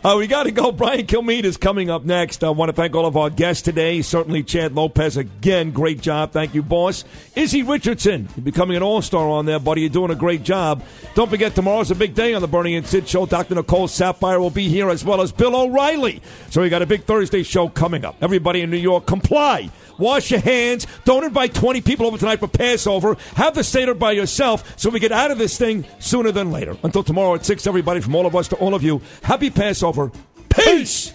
Uh, 0.04 0.14
we 0.18 0.26
got 0.28 0.44
to 0.44 0.52
go. 0.52 0.70
Brian 0.70 1.06
Kilmeade 1.06 1.44
is 1.44 1.56
coming 1.56 1.90
up 1.90 2.04
next. 2.04 2.44
I 2.44 2.50
want 2.50 2.68
to 2.68 2.72
thank 2.74 2.94
all 2.94 3.06
of 3.06 3.16
our 3.16 3.28
guests 3.30 3.62
today. 3.62 4.02
Certainly, 4.02 4.44
Chad 4.44 4.72
Lopez, 4.74 5.16
again, 5.16 5.72
great 5.72 6.00
job. 6.00 6.30
Thank 6.30 6.54
you, 6.54 6.62
boss. 6.62 7.04
Izzy 7.34 7.62
Richardson, 7.64 8.28
you're 8.36 8.44
becoming 8.44 8.76
an 8.76 8.82
all 8.84 9.02
star 9.02 9.28
on 9.28 9.46
there, 9.46 9.58
buddy. 9.58 9.80
You're 9.80 9.90
doing 9.90 10.10
a 10.12 10.14
great 10.16 10.44
job. 10.44 10.84
Don't 11.14 11.28
forget, 11.28 11.54
tomorrow's 11.56 11.90
a 11.90 11.94
big 11.96 12.14
day 12.14 12.34
on 12.34 12.42
the 12.42 12.46
Bernie 12.46 12.76
and 12.76 12.86
Sid 12.86 13.08
show. 13.08 13.26
Dr. 13.26 13.56
Nicole 13.56 13.88
Saphier 13.88 14.38
will 14.38 14.50
be 14.50 14.68
here 14.68 14.90
as 14.90 15.04
well 15.04 15.20
as 15.20 15.32
Bill 15.32 15.56
O'Reilly. 15.56 16.22
So 16.50 16.60
we 16.62 16.68
got 16.68 16.82
a 16.82 16.86
big 16.86 17.04
Thursday 17.04 17.42
show 17.42 17.68
coming 17.68 18.04
up. 18.04 18.16
Everybody 18.20 18.60
in 18.60 18.70
New 18.70 18.76
York, 18.76 19.06
comply. 19.06 19.70
Wash 19.98 20.30
your 20.30 20.40
hands. 20.40 20.86
Don't 21.04 21.24
invite 21.24 21.54
20 21.54 21.80
people 21.80 22.06
over 22.06 22.18
tonight 22.18 22.40
for 22.40 22.48
Passover. 22.48 23.16
Have 23.34 23.54
the 23.54 23.64
Seder 23.64 23.94
by 23.94 24.12
yourself 24.12 24.78
so 24.78 24.90
we 24.90 25.00
get 25.00 25.12
out 25.12 25.30
of 25.30 25.38
this 25.38 25.58
thing 25.58 25.84
sooner 25.98 26.32
than 26.32 26.50
later. 26.50 26.76
Until 26.82 27.02
tomorrow 27.02 27.34
at 27.34 27.44
6, 27.44 27.66
everybody, 27.66 28.00
from 28.00 28.14
all 28.14 28.26
of 28.26 28.36
us 28.36 28.48
to 28.48 28.56
all 28.56 28.74
of 28.74 28.82
you, 28.82 29.00
happy 29.22 29.50
Passover. 29.50 30.10
Peace! 30.48 31.12